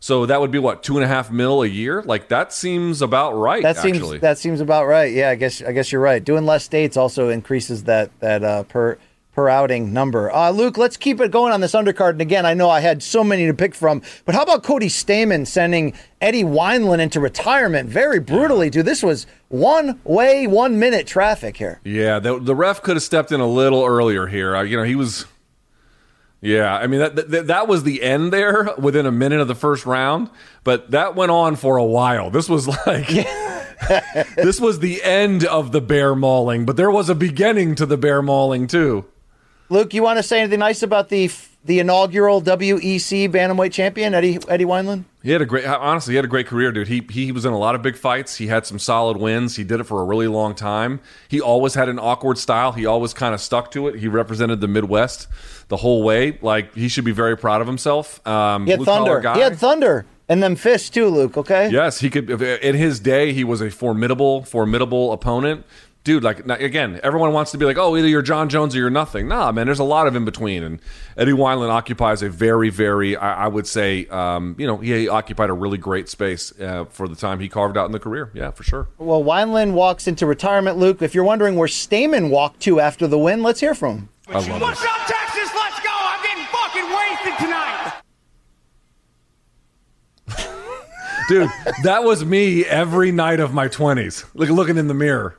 So 0.00 0.26
that 0.26 0.40
would 0.40 0.50
be 0.50 0.58
what 0.58 0.82
two 0.82 0.96
and 0.96 1.04
a 1.04 1.08
half 1.08 1.30
mil 1.30 1.62
a 1.62 1.66
year. 1.66 2.02
Like 2.02 2.28
that 2.28 2.52
seems 2.52 3.02
about 3.02 3.32
right. 3.32 3.62
that 3.62 3.76
seems 3.78 3.98
actually. 3.98 4.18
that 4.18 4.38
seems 4.38 4.60
about 4.60 4.86
right. 4.86 5.12
Yeah, 5.12 5.30
I 5.30 5.34
guess 5.34 5.62
I 5.62 5.72
guess 5.72 5.90
you're 5.90 6.00
right. 6.00 6.22
Doing 6.22 6.46
less 6.46 6.68
dates 6.68 6.96
also 6.96 7.28
increases 7.28 7.84
that 7.84 8.10
that 8.20 8.44
uh, 8.44 8.62
per 8.64 8.98
per 9.36 9.50
outing 9.50 9.92
number. 9.92 10.32
Uh, 10.32 10.50
Luke, 10.50 10.78
let's 10.78 10.96
keep 10.96 11.20
it 11.20 11.30
going 11.30 11.52
on 11.52 11.60
this 11.60 11.72
undercard. 11.72 12.12
And 12.12 12.22
again, 12.22 12.46
I 12.46 12.54
know 12.54 12.70
I 12.70 12.80
had 12.80 13.02
so 13.02 13.22
many 13.22 13.46
to 13.46 13.52
pick 13.52 13.74
from, 13.74 14.00
but 14.24 14.34
how 14.34 14.42
about 14.42 14.62
Cody 14.62 14.88
Stamann 14.88 15.46
sending 15.46 15.92
Eddie 16.22 16.42
Wineland 16.42 17.00
into 17.00 17.20
retirement 17.20 17.90
very 17.90 18.18
brutally, 18.18 18.70
dude? 18.70 18.86
This 18.86 19.02
was 19.02 19.26
one 19.48 20.00
way, 20.04 20.46
one 20.46 20.78
minute 20.78 21.06
traffic 21.06 21.58
here. 21.58 21.80
yeah, 21.84 22.18
the, 22.18 22.40
the 22.40 22.54
ref 22.54 22.82
could 22.82 22.96
have 22.96 23.02
stepped 23.02 23.30
in 23.30 23.40
a 23.40 23.46
little 23.46 23.84
earlier 23.84 24.26
here. 24.26 24.56
Uh, 24.56 24.62
you 24.62 24.76
know, 24.76 24.84
he 24.84 24.96
was. 24.96 25.26
Yeah, 26.40 26.76
I 26.76 26.86
mean 26.86 27.00
that, 27.00 27.30
that 27.30 27.46
that 27.46 27.68
was 27.68 27.82
the 27.82 28.02
end 28.02 28.32
there 28.32 28.70
within 28.78 29.06
a 29.06 29.12
minute 29.12 29.40
of 29.40 29.48
the 29.48 29.54
first 29.54 29.86
round, 29.86 30.30
but 30.64 30.90
that 30.90 31.16
went 31.16 31.32
on 31.32 31.56
for 31.56 31.76
a 31.76 31.84
while. 31.84 32.30
This 32.30 32.48
was 32.48 32.68
like 32.86 33.08
this 34.36 34.60
was 34.60 34.80
the 34.80 35.02
end 35.02 35.44
of 35.44 35.72
the 35.72 35.80
bear 35.80 36.14
mauling, 36.14 36.66
but 36.66 36.76
there 36.76 36.90
was 36.90 37.08
a 37.08 37.14
beginning 37.14 37.74
to 37.76 37.86
the 37.86 37.96
bear 37.96 38.22
mauling 38.22 38.66
too. 38.66 39.04
Luke, 39.68 39.94
you 39.94 40.02
want 40.02 40.18
to 40.18 40.22
say 40.22 40.40
anything 40.40 40.60
nice 40.60 40.82
about 40.82 41.08
the 41.08 41.28
the 41.66 41.78
inaugural 41.80 42.40
WEC 42.42 43.28
bantamweight 43.30 43.72
champion 43.72 44.14
Eddie 44.14 44.38
Eddie 44.48 44.64
Wineland? 44.64 45.04
He 45.22 45.32
had 45.32 45.42
a 45.42 45.46
great, 45.46 45.66
honestly, 45.66 46.12
he 46.12 46.16
had 46.16 46.24
a 46.24 46.28
great 46.28 46.46
career, 46.46 46.70
dude. 46.72 46.88
He 46.88 47.04
he 47.10 47.32
was 47.32 47.44
in 47.44 47.52
a 47.52 47.58
lot 47.58 47.74
of 47.74 47.82
big 47.82 47.96
fights. 47.96 48.36
He 48.36 48.46
had 48.46 48.64
some 48.64 48.78
solid 48.78 49.16
wins. 49.16 49.56
He 49.56 49.64
did 49.64 49.80
it 49.80 49.84
for 49.84 50.00
a 50.00 50.04
really 50.04 50.28
long 50.28 50.54
time. 50.54 51.00
He 51.28 51.40
always 51.40 51.74
had 51.74 51.88
an 51.88 51.98
awkward 51.98 52.38
style. 52.38 52.72
He 52.72 52.86
always 52.86 53.12
kind 53.12 53.34
of 53.34 53.40
stuck 53.40 53.70
to 53.72 53.88
it. 53.88 53.96
He 53.96 54.08
represented 54.08 54.60
the 54.60 54.68
Midwest 54.68 55.26
the 55.68 55.76
whole 55.78 56.02
way. 56.02 56.38
Like 56.40 56.74
he 56.74 56.88
should 56.88 57.04
be 57.04 57.12
very 57.12 57.36
proud 57.36 57.60
of 57.60 57.66
himself. 57.66 58.24
Um, 58.26 58.66
He 58.66 58.70
had 58.72 58.82
thunder. 58.82 59.20
guy. 59.20 59.34
He 59.34 59.40
had 59.40 59.56
thunder 59.58 60.06
and 60.28 60.42
them 60.42 60.56
fists 60.56 60.90
too, 60.90 61.08
Luke. 61.08 61.36
Okay. 61.36 61.70
Yes, 61.70 62.00
he 62.00 62.10
could. 62.10 62.30
In 62.30 62.74
his 62.74 63.00
day, 63.00 63.32
he 63.32 63.44
was 63.44 63.60
a 63.60 63.70
formidable, 63.70 64.42
formidable 64.44 65.12
opponent. 65.12 65.64
Dude, 66.06 66.22
like 66.22 66.46
now, 66.46 66.54
again, 66.54 67.00
everyone 67.02 67.32
wants 67.32 67.50
to 67.50 67.58
be 67.58 67.64
like, 67.64 67.78
oh, 67.78 67.96
either 67.96 68.06
you're 68.06 68.22
Jon 68.22 68.48
Jones 68.48 68.76
or 68.76 68.78
you're 68.78 68.90
nothing. 68.90 69.26
Nah, 69.26 69.50
man, 69.50 69.66
there's 69.66 69.80
a 69.80 69.84
lot 69.84 70.06
of 70.06 70.14
in 70.14 70.24
between, 70.24 70.62
and 70.62 70.80
Eddie 71.16 71.32
Wineland 71.32 71.70
occupies 71.70 72.22
a 72.22 72.28
very, 72.28 72.70
very, 72.70 73.16
I, 73.16 73.46
I 73.46 73.48
would 73.48 73.66
say, 73.66 74.06
um, 74.06 74.54
you 74.56 74.68
know, 74.68 74.76
he 74.76 75.08
occupied 75.08 75.50
a 75.50 75.52
really 75.52 75.78
great 75.78 76.08
space 76.08 76.52
uh, 76.60 76.84
for 76.84 77.08
the 77.08 77.16
time 77.16 77.40
he 77.40 77.48
carved 77.48 77.76
out 77.76 77.86
in 77.86 77.90
the 77.92 77.98
career. 77.98 78.30
Yeah, 78.34 78.52
for 78.52 78.62
sure. 78.62 78.86
Well, 78.98 79.24
Wineland 79.24 79.72
walks 79.72 80.06
into 80.06 80.26
retirement, 80.26 80.76
Luke. 80.78 81.02
If 81.02 81.12
you're 81.12 81.24
wondering 81.24 81.56
where 81.56 81.66
Stamann 81.66 82.30
walked 82.30 82.60
to 82.60 82.78
after 82.78 83.08
the 83.08 83.18
win, 83.18 83.42
let's 83.42 83.58
hear 83.58 83.74
from 83.74 83.96
him. 83.98 84.08
I 84.28 84.34
love 84.34 84.60
What's 84.60 84.80
this. 84.80 84.88
up, 84.88 85.06
Texas? 85.08 85.50
Let's 85.56 85.80
go. 85.80 85.90
I'm 85.90 86.22
getting 86.22 86.44
fucking 86.44 86.88
wasted 86.88 87.36
tonight. 87.44 87.92
Dude, 91.28 91.50
that 91.82 92.04
was 92.04 92.24
me 92.24 92.64
every 92.64 93.10
night 93.10 93.40
of 93.40 93.52
my 93.52 93.66
20s. 93.66 94.24
Like 94.34 94.50
looking 94.50 94.76
in 94.76 94.86
the 94.86 94.94
mirror. 94.94 95.36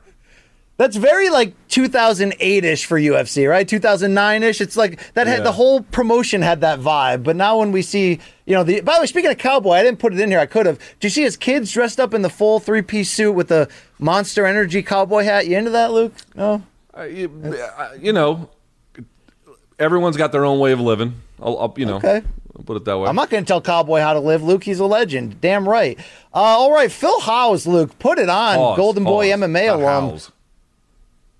That's 0.78 0.96
very 0.96 1.28
like 1.28 1.54
2008-ish 1.68 2.86
for 2.86 2.98
UFC, 3.00 3.50
right? 3.50 3.66
2009-ish. 3.68 4.60
It's 4.60 4.76
like 4.76 5.12
that 5.14 5.26
had 5.26 5.38
Yeah. 5.38 5.44
the 5.44 5.52
whole 5.52 5.80
promotion 5.82 6.40
had 6.40 6.60
that 6.60 6.78
vibe. 6.78 7.24
But 7.24 7.34
now 7.36 7.58
when 7.58 7.72
we 7.72 7.82
see, 7.82 8.20
you 8.46 8.54
know, 8.54 8.62
the 8.62 8.80
by 8.82 8.94
the 8.94 9.00
way, 9.00 9.06
speaking 9.06 9.30
of 9.30 9.38
cowboy, 9.38 9.72
I 9.72 9.82
didn't 9.82 9.98
put 9.98 10.12
it 10.14 10.20
in 10.20 10.30
here. 10.30 10.38
I 10.38 10.46
could 10.46 10.66
have. 10.66 10.78
Do 10.78 11.06
you 11.06 11.10
see 11.10 11.22
his 11.22 11.36
kids 11.36 11.72
dressed 11.72 11.98
up 11.98 12.14
in 12.14 12.22
the 12.22 12.30
full 12.30 12.60
three-piece 12.60 13.10
suit 13.10 13.32
with 13.32 13.48
the 13.48 13.68
Monster 13.98 14.46
Energy 14.46 14.82
cowboy 14.84 15.24
hat? 15.24 15.48
You 15.48 15.58
into 15.58 15.70
that, 15.72 15.90
Luke? 15.92 16.14
No. 16.36 16.62
Uh, 16.96 17.02
you, 17.02 17.28
uh, 17.76 17.90
you 18.00 18.12
know, 18.12 18.48
everyone's 19.78 20.16
got 20.16 20.32
their 20.32 20.44
own 20.44 20.58
way 20.60 20.72
of 20.72 20.80
living. 20.80 21.14
I'll, 21.40 21.58
I'll 21.58 21.74
you 21.76 21.86
know, 21.86 21.96
Okay. 21.96 22.22
I'll 22.56 22.64
put 22.64 22.76
it 22.76 22.84
that 22.84 22.98
way. 22.98 23.08
I'm 23.08 23.14
not 23.16 23.30
going 23.30 23.44
to 23.44 23.48
tell 23.48 23.60
Cowboy 23.60 24.00
how 24.00 24.14
to 24.14 24.20
live, 24.20 24.42
Luke. 24.42 24.64
He's 24.64 24.80
a 24.80 24.84
legend. 24.84 25.40
Damn 25.40 25.68
right. 25.68 25.96
Uh, 26.34 26.38
all 26.38 26.72
right, 26.72 26.90
Phil 26.90 27.20
Hawes, 27.20 27.66
Luke, 27.68 27.96
put 28.00 28.18
it 28.18 28.28
on. 28.28 28.56
Pause, 28.56 28.76
Golden 28.76 29.04
Boy 29.04 29.28
MMA 29.28 29.72
alum. 29.74 30.10
Hawes. 30.10 30.32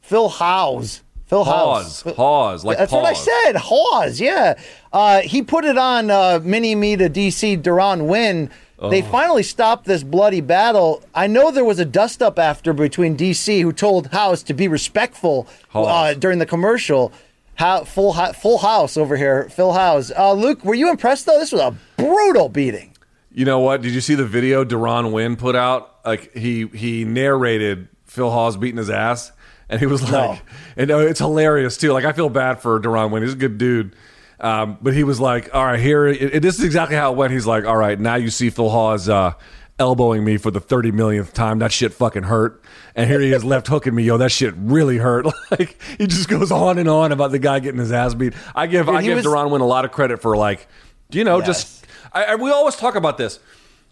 Phil 0.09 0.29
Hawes. 0.29 1.03
Phil 1.27 1.45
Pause, 1.45 2.03
Hawes. 2.03 2.15
pause, 2.17 2.65
like 2.65 2.79
That's 2.79 2.91
what 2.91 3.05
I 3.05 3.13
said. 3.13 3.57
Hawes, 3.57 4.19
yeah. 4.19 4.59
Uh, 4.91 5.21
he 5.21 5.43
put 5.43 5.67
it 5.67 5.77
on 5.77 6.11
uh, 6.11 6.41
Mini 6.43 6.75
Me 6.75 6.97
to 6.97 7.11
DC 7.11 7.61
Deron 7.63 8.07
Winn. 8.07 8.51
They 8.91 9.03
finally 9.03 9.43
stopped 9.43 9.85
this 9.85 10.03
bloody 10.03 10.41
battle. 10.41 11.03
I 11.15 11.27
know 11.27 11.51
there 11.51 11.65
was 11.65 11.81
a 11.81 11.85
dust 11.85 12.23
up 12.23 12.39
after 12.39 12.73
between 12.73 13.17
DC, 13.17 13.61
who 13.61 13.73
told 13.73 14.07
House 14.07 14.43
to 14.45 14.55
be 14.55 14.69
respectful 14.69 15.49
uh, 15.75 16.15
during 16.15 16.39
the 16.39 16.47
commercial. 16.47 17.13
How, 17.57 17.83
full 17.83 18.15
full 18.15 18.59
house 18.59 18.97
over 18.97 19.17
here, 19.17 19.49
Phil 19.51 19.73
House. 19.73 20.13
Uh, 20.17 20.33
Luke, 20.33 20.65
were 20.65 20.77
you 20.77 20.91
impressed 20.91 21.27
though? 21.27 21.41
This 21.41 21.51
was 21.51 21.61
a 21.61 21.77
brutal 21.97 22.49
beating. 22.49 22.95
You 23.33 23.45
know 23.45 23.59
what? 23.59 23.83
Did 23.83 23.93
you 23.93 24.01
see 24.01 24.15
the 24.15 24.25
video 24.25 24.65
Deron 24.65 25.13
Winn 25.13 25.35
put 25.37 25.57
out? 25.57 25.97
Like 26.07 26.33
he 26.35 26.69
he 26.69 27.05
narrated 27.05 27.89
Phil 28.07 28.31
Hawes 28.31 28.57
beating 28.57 28.79
his 28.79 28.91
ass, 28.91 29.33
and 29.69 29.81
he 29.81 29.87
was 29.87 30.11
like, 30.11 30.43
and 30.77 30.91
uh, 30.91 30.99
it's 30.99 31.21
hilarious 31.21 31.77
too. 31.77 31.93
Like 31.93 32.05
I 32.05 32.13
feel 32.13 32.29
bad 32.29 32.61
for 32.61 32.81
Deron 32.81 33.11
Winn. 33.11 33.23
He's 33.23 33.33
a 33.35 33.37
good 33.37 33.59
dude. 33.59 33.95
Um, 34.41 34.79
but 34.81 34.95
he 34.95 35.03
was 35.03 35.19
like, 35.19 35.53
all 35.55 35.65
right, 35.65 35.81
here, 35.81 36.07
it, 36.07 36.35
it- 36.37 36.43
this 36.43 36.59
is 36.59 36.65
exactly 36.65 36.97
how 36.97 37.13
it 37.13 37.17
went. 37.17 37.33
He's 37.33 37.47
like, 37.47 37.65
all 37.65 37.77
right, 37.77 37.99
now 37.99 38.15
you 38.15 38.31
see 38.31 38.51
Phil 38.51 38.71
Hawes 38.71 39.09
uh, 39.09 39.33
elbowing 39.81 40.23
me 40.25 40.37
for 40.37 40.51
the 40.53 40.61
30 40.61 40.93
millionth 40.93 41.33
time. 41.35 41.59
That 41.59 41.73
shit 41.73 41.93
fucking 41.93 42.23
hurt. 42.25 42.63
And 42.95 43.11
here 43.11 43.21
he 43.21 43.33
is 43.33 43.45
left 43.45 43.67
hooking 43.67 43.95
me. 43.97 44.05
Yo, 44.05 44.17
that 44.19 44.31
shit 44.31 44.55
really 44.57 44.99
hurt. 44.99 45.27
Like, 45.51 45.81
he 45.99 46.07
just 46.07 46.29
goes 46.29 46.53
on 46.53 46.79
and 46.79 46.89
on 46.89 47.11
about 47.11 47.31
the 47.33 47.39
guy 47.41 47.59
getting 47.59 47.81
his 47.81 47.91
ass 47.91 48.13
beat. 48.15 48.35
I 48.55 48.67
give, 48.69 48.87
Dude, 48.87 48.95
I 48.95 49.03
give 49.03 49.17
was- 49.25 49.27
Winn 49.51 49.61
a 49.61 49.67
lot 49.67 49.85
of 49.85 49.91
credit 49.93 50.21
for, 50.23 50.37
like, 50.37 50.69
you 51.11 51.25
know, 51.25 51.39
Yes. 51.39 51.47
just 51.47 51.87
I, 52.13 52.25
I, 52.25 52.35
we 52.37 52.51
always 52.51 52.77
talk 52.77 52.95
about 52.97 53.19
this. 53.19 53.41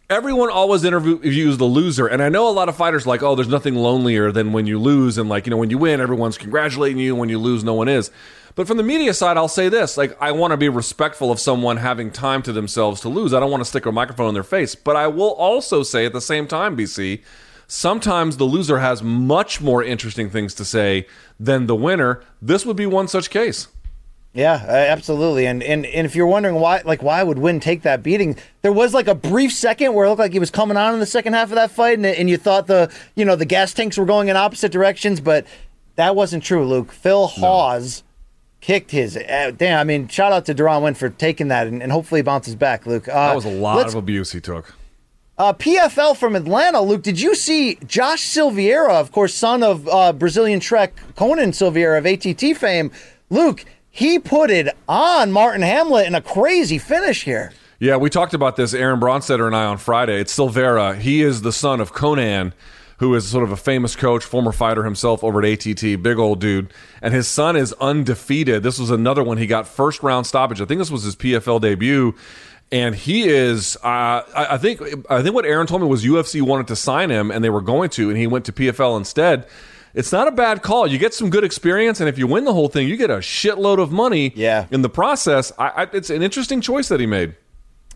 Everyone 0.09 0.51
always 0.51 0.85
interviews 0.85 1.59
the 1.59 1.65
loser, 1.65 2.07
and 2.07 2.23
I 2.23 2.29
know 2.29 2.49
a 2.49 2.51
lot 2.51 2.69
of 2.69 2.77
fighters 2.77 3.09
like, 3.09 3.25
oh, 3.25 3.35
there's 3.35 3.49
nothing 3.49 3.75
lonelier 3.75 4.31
than 4.31 4.53
when 4.53 4.65
you 4.65 4.79
lose, 4.79 5.19
and 5.19 5.29
like 5.29 5.47
you 5.47 5.51
know 5.51 5.57
when 5.57 5.71
you 5.71 5.79
win, 5.79 6.01
everyone's 6.01 6.39
congratulating 6.39 6.99
you, 6.99 7.17
when 7.17 7.29
you 7.29 7.41
lose, 7.41 7.65
no 7.65 7.75
one 7.75 7.89
is. 7.89 8.13
But 8.55 8.69
from 8.69 8.77
the 8.77 8.85
media 8.85 9.13
side, 9.13 9.37
I'll 9.37 9.49
say 9.49 9.69
this: 9.69 9.97
like 9.97 10.17
I 10.23 10.31
want 10.31 10.53
to 10.53 10.57
be 10.57 10.69
respectful 10.69 11.33
of 11.33 11.41
someone 11.41 11.79
having 11.79 12.13
time 12.13 12.43
to 12.43 12.53
themselves 12.53 13.01
to 13.01 13.09
lose. 13.09 13.35
I 13.35 13.41
don't 13.41 13.51
want 13.51 13.63
to 13.63 13.69
stick 13.69 13.85
a 13.85 13.91
microphone 13.91 14.29
in 14.29 14.35
their 14.35 14.45
face, 14.45 14.77
but 14.77 14.95
I 14.95 15.09
will 15.09 15.33
also 15.33 15.83
say 15.83 16.07
at 16.07 16.13
the 16.13 16.21
same 16.21 16.47
time, 16.47 16.77
BC, 16.77 17.25
sometimes 17.67 18.37
the 18.37 18.45
loser 18.45 18.79
has 18.79 19.03
much 19.03 19.61
more 19.61 19.83
interesting 19.83 20.31
things 20.31 20.55
to 20.55 20.65
say 20.65 21.09
than 21.41 21.67
the 21.67 21.75
winner. 21.75 22.23
This 22.41 22.65
would 22.65 22.77
be 22.77 22.87
one 22.87 23.09
such 23.09 23.29
case. 23.29 23.67
Yeah, 24.37 24.63
uh, 24.69 24.71
absolutely. 24.71 25.47
And, 25.47 25.63
and 25.63 25.87
and 25.87 26.07
if 26.07 26.15
you're 26.15 26.27
wondering 26.27 26.57
why, 26.57 26.83
like, 26.85 27.03
why 27.03 27.23
would 27.23 27.39
Winn 27.39 27.59
take 27.59 27.83
that 27.83 28.03
beating? 28.03 28.37
There 28.61 28.73
was 28.73 28.93
like 28.93 29.09
a 29.09 29.15
brief 29.15 29.51
second 29.53 29.95
where 29.95 30.05
it 30.05 30.11
looked 30.11 30.19
like 30.19 30.33
he 30.33 30.39
was 30.39 30.51
coming 30.51 30.77
on 30.77 30.93
in 30.93 31.01
the 31.01 31.07
second 31.07 31.33
half 31.33 31.49
of 31.49 31.55
that 31.55 31.71
fight, 31.71 31.95
and, 31.97 32.05
and 32.05 32.29
you 32.29 32.37
thought 32.37 32.67
the 32.67 32.93
you 33.15 33.25
know 33.25 33.35
the 33.35 33.47
gas 33.47 33.73
tanks 33.73 33.97
were 33.97 34.05
going 34.05 34.29
in 34.29 34.37
opposite 34.37 34.71
directions, 34.71 35.21
but 35.23 35.47
that 35.95 36.15
wasn't 36.15 36.45
true. 36.45 36.67
Luke 36.67 36.93
Phil 36.93 37.27
Hawes 37.27 38.03
kicked 38.61 38.91
his 38.91 39.17
uh, 39.17 39.53
damn. 39.57 39.79
I 39.81 39.85
mean, 39.85 40.07
shout 40.09 40.33
out 40.33 40.45
to 40.47 40.55
Deron 40.55 40.83
Winn 40.83 40.95
for 40.95 41.09
taking 41.09 41.49
that, 41.49 41.67
and, 41.67 41.83
and 41.83 41.91
hopefully 41.91 42.19
he 42.19 42.23
bounces 42.23 42.55
back. 42.55 42.85
Luke, 42.87 43.09
uh, 43.09 43.29
That 43.29 43.37
was 43.37 43.47
a 43.47 43.51
lot 43.51 43.87
of 43.87 43.95
abuse 43.95 44.33
he 44.33 44.41
took. 44.43 44.75
uh, 45.39 45.55
PFL 45.55 46.15
from 46.15 46.37
Atlanta, 46.37 46.83
Luke, 46.83 47.03
did 47.03 47.19
you 47.19 47.35
see 47.35 47.77
Josh 47.87 48.23
Silveira, 48.23 48.93
of 49.01 49.13
course, 49.13 49.35
son 49.35 49.63
of 49.63 49.89
uh, 49.89 50.13
Brazilian 50.13 50.61
Trek 50.61 50.95
Conan 51.15 51.55
Silveira 51.55 51.97
of 51.99 52.05
ATT 52.05 52.57
fame? 52.57 52.91
Luke, 53.31 53.65
he 53.97 54.19
put 54.19 54.51
it 54.51 54.77
on 54.87 55.33
Martin 55.33 55.63
Hamlet 55.63 56.07
in 56.07 56.15
a 56.15 56.21
crazy 56.21 56.77
finish 56.77 57.25
here. 57.25 57.55
Yeah, 57.79 57.97
we 57.97 58.11
talked 58.11 58.35
about 58.35 58.57
this, 58.57 58.75
Aaron 58.75 59.01
Bronsteter 59.01 59.47
and 59.47 59.57
I, 59.57 59.65
on 59.65 59.79
Friday. 59.79 60.21
It's 60.21 60.35
Silveira. 60.35 60.97
He 60.97 61.23
is 61.23 61.41
the 61.41 61.53
son 61.53 61.81
of 61.81 61.95
Conan, 61.95 62.53
who 62.99 63.15
is 63.15 63.27
sort 63.27 63.43
of 63.43 63.53
a 63.53 63.57
famous 63.57 63.97
coach, 63.97 64.23
former 64.23 64.53
fighter 64.53 64.85
himself 64.85 65.25
over 65.25 65.43
at 65.43 65.67
ATT, 65.67 66.03
big 66.03 66.19
old 66.19 66.43
dude. 66.43 66.75
And 67.01 67.15
his 67.15 67.27
son 67.27 67.57
is 67.57 67.73
undefeated. 67.81 68.63
This 68.63 68.79
was 68.79 68.91
another 68.91 69.25
one. 69.25 69.39
He 69.39 69.47
got 69.47 69.67
first 69.67 70.03
round 70.03 70.27
stoppage. 70.27 70.61
I 70.61 70.67
think 70.67 70.79
this 70.79 70.91
was 70.91 71.03
his 71.03 71.17
PFL 71.17 71.63
debut. 71.63 72.15
And 72.71 72.95
he 72.95 73.27
is, 73.27 73.77
uh, 73.77 73.79
I, 74.35 74.47
I 74.51 74.59
think, 74.59 74.83
I 75.09 75.23
think 75.23 75.35
what 75.35 75.47
Aaron 75.47 75.67
told 75.67 75.81
me 75.81 75.89
was 75.89 76.05
UFC 76.05 76.43
wanted 76.43 76.67
to 76.69 76.77
sign 76.77 77.09
him, 77.09 77.31
and 77.31 77.43
they 77.43 77.51
were 77.51 77.63
going 77.63 77.89
to, 77.91 78.11
and 78.11 78.19
he 78.19 78.27
went 78.27 78.45
to 78.45 78.53
PFL 78.53 78.99
instead. 78.99 79.47
It's 79.97 80.13
not 80.13 80.29
a 80.29 80.31
bad 80.31 80.63
call. 80.63 80.87
You 80.87 80.99
get 80.99 81.15
some 81.15 81.31
good 81.31 81.43
experience, 81.43 82.01
and 82.01 82.09
if 82.09 82.19
you 82.19 82.27
win 82.27 82.45
the 82.45 82.53
whole 82.53 82.69
thing, 82.69 82.87
you 82.87 82.99
get 82.99 83.09
a 83.09 83.17
shitload 83.17 83.79
of 83.79 83.91
money. 83.91 84.31
Yeah. 84.37 84.67
In 84.71 84.83
the 84.83 84.91
process, 84.91 85.53
I, 85.59 85.69
I, 85.69 85.83
it's 85.95 86.11
an 86.11 86.23
interesting 86.23 86.61
choice 86.61 86.89
that 86.89 87.01
he 87.01 87.07
made. 87.07 87.35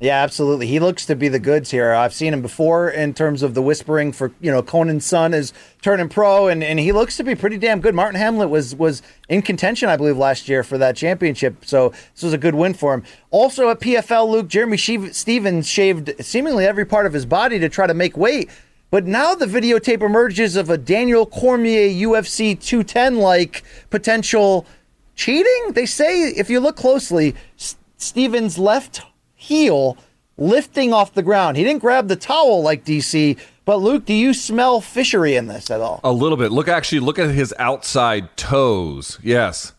Yeah, 0.01 0.22
absolutely. 0.22 0.66
He 0.66 0.81
looks 0.81 1.05
to 1.05 1.14
be 1.14 1.28
the 1.28 1.39
goods 1.39 1.70
here. 1.70 1.93
I've 1.93 2.14
seen 2.14 2.32
him 2.32 2.40
before 2.40 2.89
in 2.89 3.12
terms 3.12 3.43
of 3.43 3.52
the 3.52 3.60
whispering 3.60 4.12
for 4.12 4.32
you 4.40 4.51
know 4.51 4.62
Conan's 4.62 5.05
son 5.05 5.35
is 5.35 5.52
turning 5.82 6.09
pro, 6.09 6.48
and, 6.48 6.64
and 6.64 6.81
he 6.81 6.90
looks 6.90 7.18
to 7.18 7.22
be 7.22 7.35
pretty 7.35 7.59
damn 7.59 7.82
good. 7.82 7.94
Martin 7.94 8.18
Hamlet 8.18 8.48
was 8.48 8.74
was 8.74 9.02
in 9.28 9.43
contention, 9.43 9.90
I 9.90 9.98
believe, 9.98 10.16
last 10.16 10.48
year 10.48 10.64
for 10.64 10.78
that 10.78 10.97
championship, 10.97 11.66
so 11.66 11.90
this 12.14 12.22
was 12.22 12.32
a 12.32 12.39
good 12.39 12.55
win 12.55 12.72
for 12.72 12.94
him. 12.94 13.05
Also 13.31 13.68
at 13.68 13.81
PFL, 13.81 14.27
Luke 14.27 14.48
Jeremy 14.48 14.78
Stephens 14.78 15.68
shaved 15.68 16.14
seemingly 16.24 16.64
every 16.64 16.86
part 16.86 17.05
of 17.05 17.12
his 17.12 17.27
body 17.27 17.59
to 17.59 17.68
try 17.68 17.86
to 17.86 17.93
make 17.93 18.16
weight, 18.16 18.48
but 18.91 19.07
now 19.07 19.35
the 19.35 19.47
videotape 19.47 20.03
emerges 20.03 20.57
of 20.57 20.71
a 20.71 20.79
Daniel 20.79 21.27
Cormier 21.27 21.89
UFC 21.89 22.61
210 22.61 23.19
like 23.19 23.62
potential 23.91 24.67
cheating. 25.15 25.73
They 25.73 25.87
say 25.87 26.29
if 26.29 26.51
you 26.51 26.61
look 26.61 26.77
closely, 26.77 27.35
S- 27.59 27.77
Stephens' 27.97 28.59
left 28.59 29.03
heel 29.35 29.97
lifting 30.37 30.93
off 30.93 31.15
the 31.15 31.23
ground. 31.23 31.57
He 31.57 31.65
didn't 31.65 31.81
grab 31.81 32.09
the 32.09 32.17
towel 32.17 32.62
like 32.62 32.85
DC. 32.85 33.39
But 33.65 33.77
Luke, 33.77 34.07
do 34.07 34.15
you 34.15 34.35
smell 34.35 34.81
fishery 34.81 35.37
in 35.37 35.47
this 35.47 35.71
at 35.71 35.81
all? 35.81 36.01
A 36.03 36.11
little 36.11 36.37
bit. 36.37 36.51
Look, 36.51 36.67
actually, 36.67 37.01
look 37.01 37.19
at 37.19 37.31
his 37.31 37.55
outside 37.59 38.37
toes. 38.37 39.21
Yes. 39.23 39.75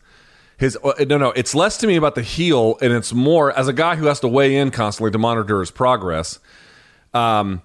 His 0.56 0.78
uh, 0.82 0.92
no, 1.06 1.18
no. 1.18 1.32
It's 1.32 1.54
less 1.54 1.76
to 1.78 1.86
me 1.86 1.96
about 1.96 2.14
the 2.14 2.22
heel, 2.22 2.78
and 2.80 2.92
it's 2.92 3.12
more 3.12 3.50
as 3.58 3.66
a 3.68 3.72
guy 3.72 3.96
who 3.96 4.06
has 4.06 4.20
to 4.20 4.28
weigh 4.28 4.56
in 4.56 4.70
constantly 4.70 5.10
to 5.10 5.18
monitor 5.18 5.58
his 5.60 5.72
progress. 5.72 6.38
Um, 7.12 7.62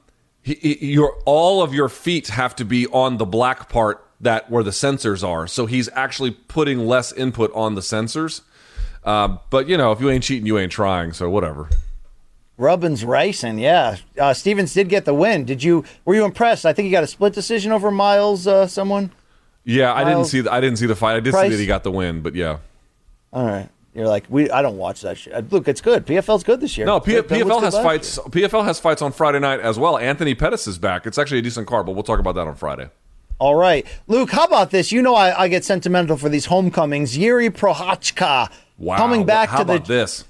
he, 0.56 0.94
your 0.94 1.22
all 1.26 1.62
of 1.62 1.74
your 1.74 1.90
feet 1.90 2.28
have 2.30 2.56
to 2.58 2.66
be 2.66 2.88
on 2.88 3.18
the 3.18 3.26
black 3.26 3.70
part 3.70 4.06
that 4.22 4.50
where 4.50 4.64
the 4.64 4.72
sensors 4.72 5.28
are. 5.28 5.48
So 5.48 5.66
he's 5.66 5.90
actually 5.94 6.32
putting 6.32 6.80
less 6.80 7.12
input 7.12 7.52
on 7.54 7.76
the 7.76 7.82
sensors. 7.82 8.42
Uh, 9.04 9.38
but 9.50 9.68
you 9.68 9.78
know, 9.78 9.92
if 9.92 10.02
you 10.02 10.10
ain't 10.10 10.24
cheating, 10.24 10.48
you 10.48 10.58
ain't 10.58 10.72
trying. 10.72 11.14
So 11.14 11.30
whatever. 11.30 11.70
Rubbins 12.58 13.06
racing, 13.06 13.60
yeah. 13.60 13.98
Uh, 14.20 14.34
Stephens 14.34 14.74
did 14.74 14.90
get 14.90 15.06
the 15.06 15.14
win. 15.14 15.46
Did 15.46 15.62
you? 15.62 15.84
Were 16.06 16.16
you 16.16 16.26
impressed? 16.26 16.66
I 16.66 16.74
think 16.74 16.86
he 16.86 16.92
got 16.92 17.04
a 17.04 17.08
split 17.08 17.34
decision 17.34 17.72
over 17.72 17.92
Miles. 17.92 18.48
Uh, 18.48 18.68
someone. 18.68 19.12
Yeah, 19.64 19.94
I 19.94 20.04
didn't 20.06 20.26
see. 20.26 20.42
The, 20.42 20.52
I 20.52 20.62
didn't 20.62 20.78
see 20.78 20.88
the 20.88 20.96
fight. 20.96 21.18
I 21.18 21.20
did 21.20 21.34
Price? 21.34 21.50
see 21.50 21.56
that 21.56 21.62
he 21.62 21.68
got 21.68 21.84
the 21.84 21.92
win. 21.92 22.22
But 22.22 22.36
yeah. 22.36 22.60
All 23.34 23.46
right. 23.46 23.70
You're 23.98 24.08
like 24.08 24.26
we. 24.30 24.50
I 24.52 24.62
don't 24.62 24.78
watch 24.78 25.02
that 25.02 25.18
shit. 25.18 25.34
Uh, 25.34 25.42
Look, 25.50 25.68
it's 25.68 25.82
good. 25.82 26.06
PFL's 26.06 26.44
good 26.44 26.62
this 26.62 26.78
year. 26.78 26.86
No, 26.86 27.00
P- 27.00 27.14
PFL 27.14 27.64
has 27.64 27.74
fights. 27.74 28.20
PFL 28.20 28.64
has 28.64 28.80
fights 28.80 29.02
on 29.02 29.12
Friday 29.12 29.40
night 29.40 29.60
as 29.60 29.80
well. 29.80 29.98
Anthony 29.98 30.36
Pettis 30.36 30.68
is 30.68 30.78
back. 30.78 31.08
It's 31.08 31.18
actually 31.18 31.40
a 31.40 31.42
decent 31.42 31.66
card, 31.68 31.88
but 31.88 31.94
we'll 31.94 32.04
talk 32.04 32.20
about 32.20 32.36
that 32.36 32.46
on 32.46 32.54
Friday. 32.54 32.92
All 33.40 33.56
right, 33.56 33.88
Luke. 34.06 34.30
How 34.30 34.44
about 34.46 34.70
this? 34.70 34.92
You 34.92 35.02
know, 35.02 35.16
I, 35.16 35.44
I 35.44 35.48
get 35.48 35.66
sentimental 35.66 36.16
for 36.16 36.30
these 36.30 36.46
homecomings. 36.46 37.18
Jiri 37.18 37.50
Prochazka 37.50 38.52
Wow, 38.78 38.98
coming 38.98 39.26
back 39.26 39.50
How 39.50 39.60
to 39.60 39.64
the 39.64 39.80
this? 39.80 40.26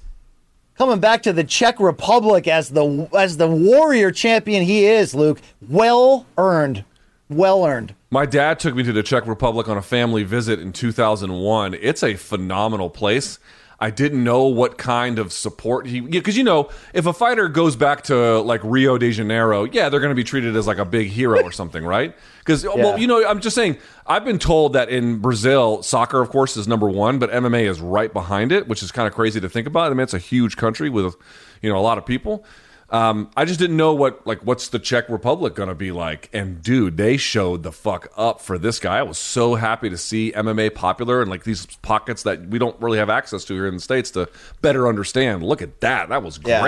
coming 0.78 0.98
back 0.98 1.22
to 1.24 1.34
the 1.34 1.44
Czech 1.44 1.78
Republic 1.78 2.48
as 2.48 2.70
the 2.70 3.06
as 3.12 3.36
the 3.36 3.48
warrior 3.48 4.10
champion 4.10 4.62
he 4.64 4.86
is, 4.86 5.14
Luke. 5.14 5.42
Well 5.68 6.24
earned, 6.38 6.84
well 7.28 7.66
earned. 7.66 7.94
My 8.10 8.24
dad 8.24 8.58
took 8.58 8.74
me 8.74 8.82
to 8.84 8.92
the 8.92 9.02
Czech 9.02 9.26
Republic 9.26 9.68
on 9.68 9.76
a 9.76 9.82
family 9.82 10.22
visit 10.24 10.58
in 10.58 10.72
2001. 10.72 11.74
It's 11.74 12.02
a 12.02 12.14
phenomenal 12.14 12.88
place. 12.88 13.38
I 13.80 13.90
didn't 13.90 14.24
know 14.24 14.44
what 14.44 14.76
kind 14.76 15.20
of 15.20 15.32
support 15.32 15.86
he 15.86 16.00
because 16.00 16.36
you 16.36 16.42
know 16.42 16.68
if 16.92 17.06
a 17.06 17.12
fighter 17.12 17.48
goes 17.48 17.76
back 17.76 18.02
to 18.04 18.40
like 18.40 18.60
Rio 18.64 18.98
de 18.98 19.12
Janeiro, 19.12 19.64
yeah, 19.64 19.88
they're 19.88 20.00
going 20.00 20.10
to 20.10 20.16
be 20.16 20.24
treated 20.24 20.56
as 20.56 20.66
like 20.66 20.78
a 20.78 20.84
big 20.84 21.08
hero 21.08 21.42
or 21.42 21.52
something, 21.52 21.84
right? 21.84 22.14
Because 22.40 22.64
well, 22.64 22.98
you 22.98 23.06
know, 23.06 23.24
I'm 23.24 23.40
just 23.40 23.54
saying. 23.54 23.78
I've 24.04 24.24
been 24.24 24.38
told 24.38 24.72
that 24.72 24.88
in 24.88 25.18
Brazil, 25.18 25.82
soccer, 25.82 26.20
of 26.22 26.30
course, 26.30 26.56
is 26.56 26.66
number 26.66 26.88
one, 26.88 27.18
but 27.18 27.30
MMA 27.30 27.68
is 27.68 27.78
right 27.78 28.10
behind 28.10 28.52
it, 28.52 28.66
which 28.66 28.82
is 28.82 28.90
kind 28.90 29.06
of 29.06 29.14
crazy 29.14 29.38
to 29.38 29.48
think 29.50 29.66
about. 29.66 29.92
I 29.92 29.94
mean, 29.94 30.00
it's 30.00 30.14
a 30.14 30.18
huge 30.18 30.56
country 30.56 30.88
with 30.88 31.14
you 31.62 31.70
know 31.70 31.78
a 31.78 31.80
lot 31.80 31.98
of 31.98 32.06
people. 32.06 32.44
Um, 32.90 33.30
I 33.36 33.44
just 33.44 33.60
didn't 33.60 33.76
know 33.76 33.92
what 33.92 34.26
like 34.26 34.40
what's 34.40 34.68
the 34.68 34.78
Czech 34.78 35.08
Republic 35.08 35.54
gonna 35.54 35.74
be 35.74 35.92
like. 35.92 36.30
And 36.32 36.62
dude, 36.62 36.96
they 36.96 37.16
showed 37.16 37.62
the 37.62 37.72
fuck 37.72 38.10
up 38.16 38.40
for 38.40 38.58
this 38.58 38.78
guy. 38.80 38.98
I 38.98 39.02
was 39.02 39.18
so 39.18 39.56
happy 39.56 39.90
to 39.90 39.98
see 39.98 40.32
MMA 40.32 40.74
popular 40.74 41.20
and 41.20 41.30
like 41.30 41.44
these 41.44 41.66
pockets 41.82 42.22
that 42.22 42.48
we 42.48 42.58
don't 42.58 42.80
really 42.80 42.98
have 42.98 43.10
access 43.10 43.44
to 43.46 43.54
here 43.54 43.66
in 43.66 43.74
the 43.74 43.80
states 43.80 44.10
to 44.12 44.28
better 44.62 44.88
understand. 44.88 45.42
Look 45.42 45.60
at 45.60 45.80
that. 45.80 46.08
That 46.08 46.22
was 46.22 46.40
Yeah. 46.44 46.62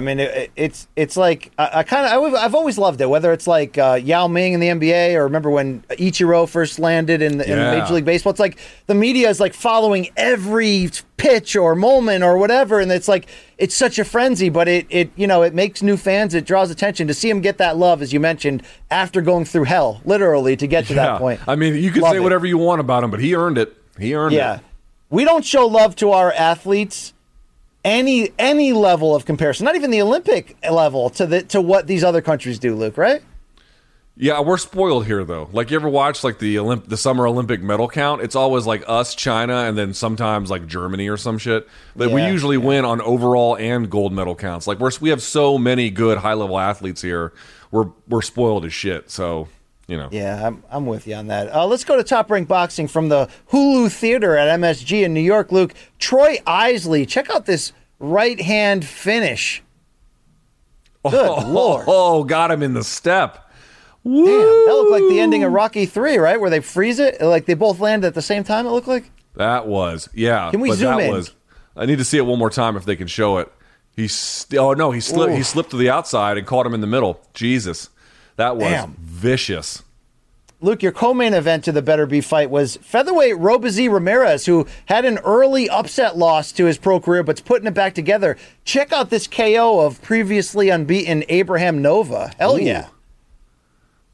I 0.00 0.02
mean, 0.02 0.18
it, 0.18 0.50
it's 0.56 0.88
it's 0.96 1.14
like 1.14 1.52
I, 1.58 1.80
I 1.80 1.82
kind 1.82 2.06
of 2.06 2.34
I've 2.34 2.54
always 2.54 2.78
loved 2.78 3.02
it. 3.02 3.06
Whether 3.10 3.34
it's 3.34 3.46
like 3.46 3.76
uh, 3.76 3.98
Yao 4.02 4.28
Ming 4.28 4.54
in 4.54 4.60
the 4.60 4.68
NBA, 4.68 5.14
or 5.14 5.24
remember 5.24 5.50
when 5.50 5.82
Ichiro 5.90 6.48
first 6.48 6.78
landed 6.78 7.20
in, 7.20 7.36
the, 7.36 7.44
in 7.44 7.58
Major 7.58 7.92
League 7.92 8.06
Baseball. 8.06 8.30
It's 8.30 8.40
like 8.40 8.58
the 8.86 8.94
media 8.94 9.28
is 9.28 9.40
like 9.40 9.52
following 9.52 10.08
every 10.16 10.88
pitch 11.18 11.54
or 11.54 11.74
moment 11.74 12.24
or 12.24 12.38
whatever, 12.38 12.80
and 12.80 12.90
it's 12.90 13.08
like 13.08 13.26
it's 13.58 13.74
such 13.74 13.98
a 13.98 14.04
frenzy. 14.06 14.48
But 14.48 14.68
it 14.68 14.86
it 14.88 15.10
you 15.16 15.26
know 15.26 15.42
it 15.42 15.52
makes 15.52 15.82
new 15.82 15.98
fans. 15.98 16.32
It 16.32 16.46
draws 16.46 16.70
attention 16.70 17.06
to 17.08 17.12
see 17.12 17.28
him 17.28 17.42
get 17.42 17.58
that 17.58 17.76
love, 17.76 18.00
as 18.00 18.10
you 18.10 18.20
mentioned, 18.20 18.62
after 18.90 19.20
going 19.20 19.44
through 19.44 19.64
hell, 19.64 20.00
literally, 20.06 20.56
to 20.56 20.66
get 20.66 20.86
to 20.86 20.94
Yeah. 20.94 21.04
that 21.08 21.18
point. 21.18 21.40
I 21.46 21.56
mean, 21.56 21.74
you 21.74 21.90
can 21.90 22.00
Love 22.00 22.12
say 22.12 22.16
it. 22.16 22.22
whatever 22.22 22.46
you 22.46 22.56
want 22.56 22.80
about 22.80 23.04
him, 23.04 23.10
but 23.10 23.20
he 23.20 23.34
earned 23.34 23.58
it. 23.58 23.76
He 23.98 24.14
earned 24.14 24.32
Yeah. 24.34 24.54
it. 24.54 24.56
Yeah, 24.56 24.60
we 25.10 25.24
don't 25.26 25.44
show 25.44 25.66
love 25.66 25.94
to 25.96 26.12
our 26.12 26.32
athletes 26.32 27.12
any 27.84 28.30
any 28.38 28.72
level 28.72 29.14
of 29.14 29.24
comparison, 29.24 29.64
not 29.64 29.76
even 29.76 29.90
the 29.90 30.02
Olympic 30.02 30.56
level 30.70 31.10
to 31.10 31.26
the 31.26 31.42
to 31.42 31.60
what 31.60 31.86
these 31.86 32.04
other 32.04 32.20
countries 32.20 32.58
do, 32.58 32.74
Luke, 32.74 32.96
right? 32.96 33.22
Yeah, 34.16 34.40
we're 34.40 34.58
spoiled 34.58 35.06
here 35.06 35.24
though. 35.24 35.48
Like 35.50 35.70
you 35.70 35.76
ever 35.76 35.88
watch 35.88 36.22
like 36.22 36.38
the 36.38 36.56
Olymp- 36.56 36.88
the 36.88 36.98
summer 36.98 37.26
Olympic 37.26 37.62
medal 37.62 37.88
count? 37.88 38.20
It's 38.20 38.36
always 38.36 38.66
like 38.66 38.82
us, 38.86 39.14
China, 39.14 39.54
and 39.54 39.78
then 39.78 39.94
sometimes 39.94 40.50
like 40.50 40.66
Germany 40.66 41.08
or 41.08 41.16
some 41.16 41.38
shit. 41.38 41.66
But 41.96 42.10
we 42.10 42.20
Yeah, 42.20 42.30
usually 42.30 42.58
win 42.58 42.84
on 42.84 43.00
overall 43.00 43.56
and 43.56 43.88
gold 43.88 44.12
medal 44.12 44.34
counts. 44.34 44.66
Like 44.66 44.78
we're 44.78 44.90
we 45.00 45.08
have 45.08 45.22
so 45.22 45.56
many 45.56 45.88
good 45.88 46.18
high 46.18 46.34
level 46.34 46.58
athletes 46.58 47.00
here. 47.00 47.32
We're 47.70 47.86
we're 48.08 48.20
spoiled 48.20 48.66
as 48.66 48.74
shit. 48.74 49.10
So 49.10 49.48
you 49.90 49.96
know. 49.96 50.08
Yeah, 50.12 50.46
I'm, 50.46 50.62
I'm 50.70 50.86
with 50.86 51.06
you 51.06 51.16
on 51.16 51.26
that. 51.26 51.52
Uh, 51.52 51.66
let's 51.66 51.84
go 51.84 51.96
to 51.96 52.04
Top 52.04 52.30
Rank 52.30 52.46
Boxing 52.46 52.86
from 52.86 53.08
the 53.08 53.28
Hulu 53.50 53.90
Theater 53.90 54.36
at 54.36 54.60
MSG 54.60 55.04
in 55.04 55.12
New 55.12 55.20
York, 55.20 55.50
Luke. 55.50 55.74
Troy 55.98 56.38
Isley, 56.46 57.04
check 57.04 57.28
out 57.30 57.46
this 57.46 57.72
right 57.98 58.40
hand 58.40 58.84
finish. 58.84 59.62
Good 61.02 61.44
lord. 61.48 61.86
Oh, 61.88 62.22
got 62.24 62.50
him 62.52 62.62
in 62.62 62.72
the 62.74 62.84
step. 62.84 63.50
Damn, 64.04 64.24
that 64.24 64.66
looked 64.68 64.92
like 64.92 65.10
the 65.10 65.20
ending 65.20 65.44
of 65.44 65.52
Rocky 65.52 65.84
3, 65.84 66.16
right? 66.18 66.40
Where 66.40 66.48
they 66.48 66.60
freeze 66.60 66.98
it? 66.98 67.20
Like 67.20 67.44
they 67.44 67.54
both 67.54 67.80
land 67.80 68.04
at 68.04 68.14
the 68.14 68.22
same 68.22 68.44
time, 68.44 68.66
it 68.66 68.70
looked 68.70 68.88
like? 68.88 69.10
That 69.34 69.66
was 69.66 70.08
yeah. 70.14 70.50
Can 70.50 70.60
we 70.60 70.70
but 70.70 70.78
zoom 70.78 70.96
that 70.96 71.04
in? 71.04 71.12
Was, 71.12 71.34
I 71.76 71.86
need 71.86 71.98
to 71.98 72.04
see 72.04 72.16
it 72.18 72.26
one 72.26 72.38
more 72.38 72.50
time 72.50 72.76
if 72.76 72.84
they 72.84 72.96
can 72.96 73.06
show 73.06 73.38
it. 73.38 73.52
He 73.94 74.08
st- 74.08 74.58
oh 74.58 74.72
no, 74.72 74.90
he 74.90 75.00
slipped. 75.00 75.34
He 75.34 75.42
slipped 75.42 75.70
to 75.70 75.76
the 75.76 75.90
outside 75.90 76.38
and 76.38 76.46
caught 76.46 76.64
him 76.64 76.74
in 76.74 76.80
the 76.80 76.86
middle. 76.86 77.20
Jesus, 77.34 77.90
that 78.40 78.56
was 78.56 78.70
Damn. 78.70 78.96
vicious. 78.98 79.82
Luke, 80.62 80.82
your 80.82 80.92
co-main 80.92 81.32
event 81.32 81.64
to 81.64 81.72
the 81.72 81.82
Beterbiev 81.82 82.24
fight 82.24 82.50
was 82.50 82.76
featherweight 82.82 83.36
Robeisy 83.36 83.90
Ramirez, 83.90 84.44
who 84.44 84.66
had 84.86 85.06
an 85.06 85.18
early 85.18 85.70
upset 85.70 86.18
loss 86.18 86.52
to 86.52 86.66
his 86.66 86.76
pro 86.76 87.00
career, 87.00 87.22
but's 87.22 87.40
putting 87.40 87.66
it 87.66 87.72
back 87.72 87.94
together. 87.94 88.36
Check 88.64 88.92
out 88.92 89.08
this 89.08 89.26
KO 89.26 89.80
of 89.80 90.02
previously 90.02 90.68
unbeaten 90.68 91.24
Abraham 91.30 91.80
Nova. 91.80 92.32
Hell 92.38 92.56
Ooh. 92.56 92.62
yeah. 92.62 92.88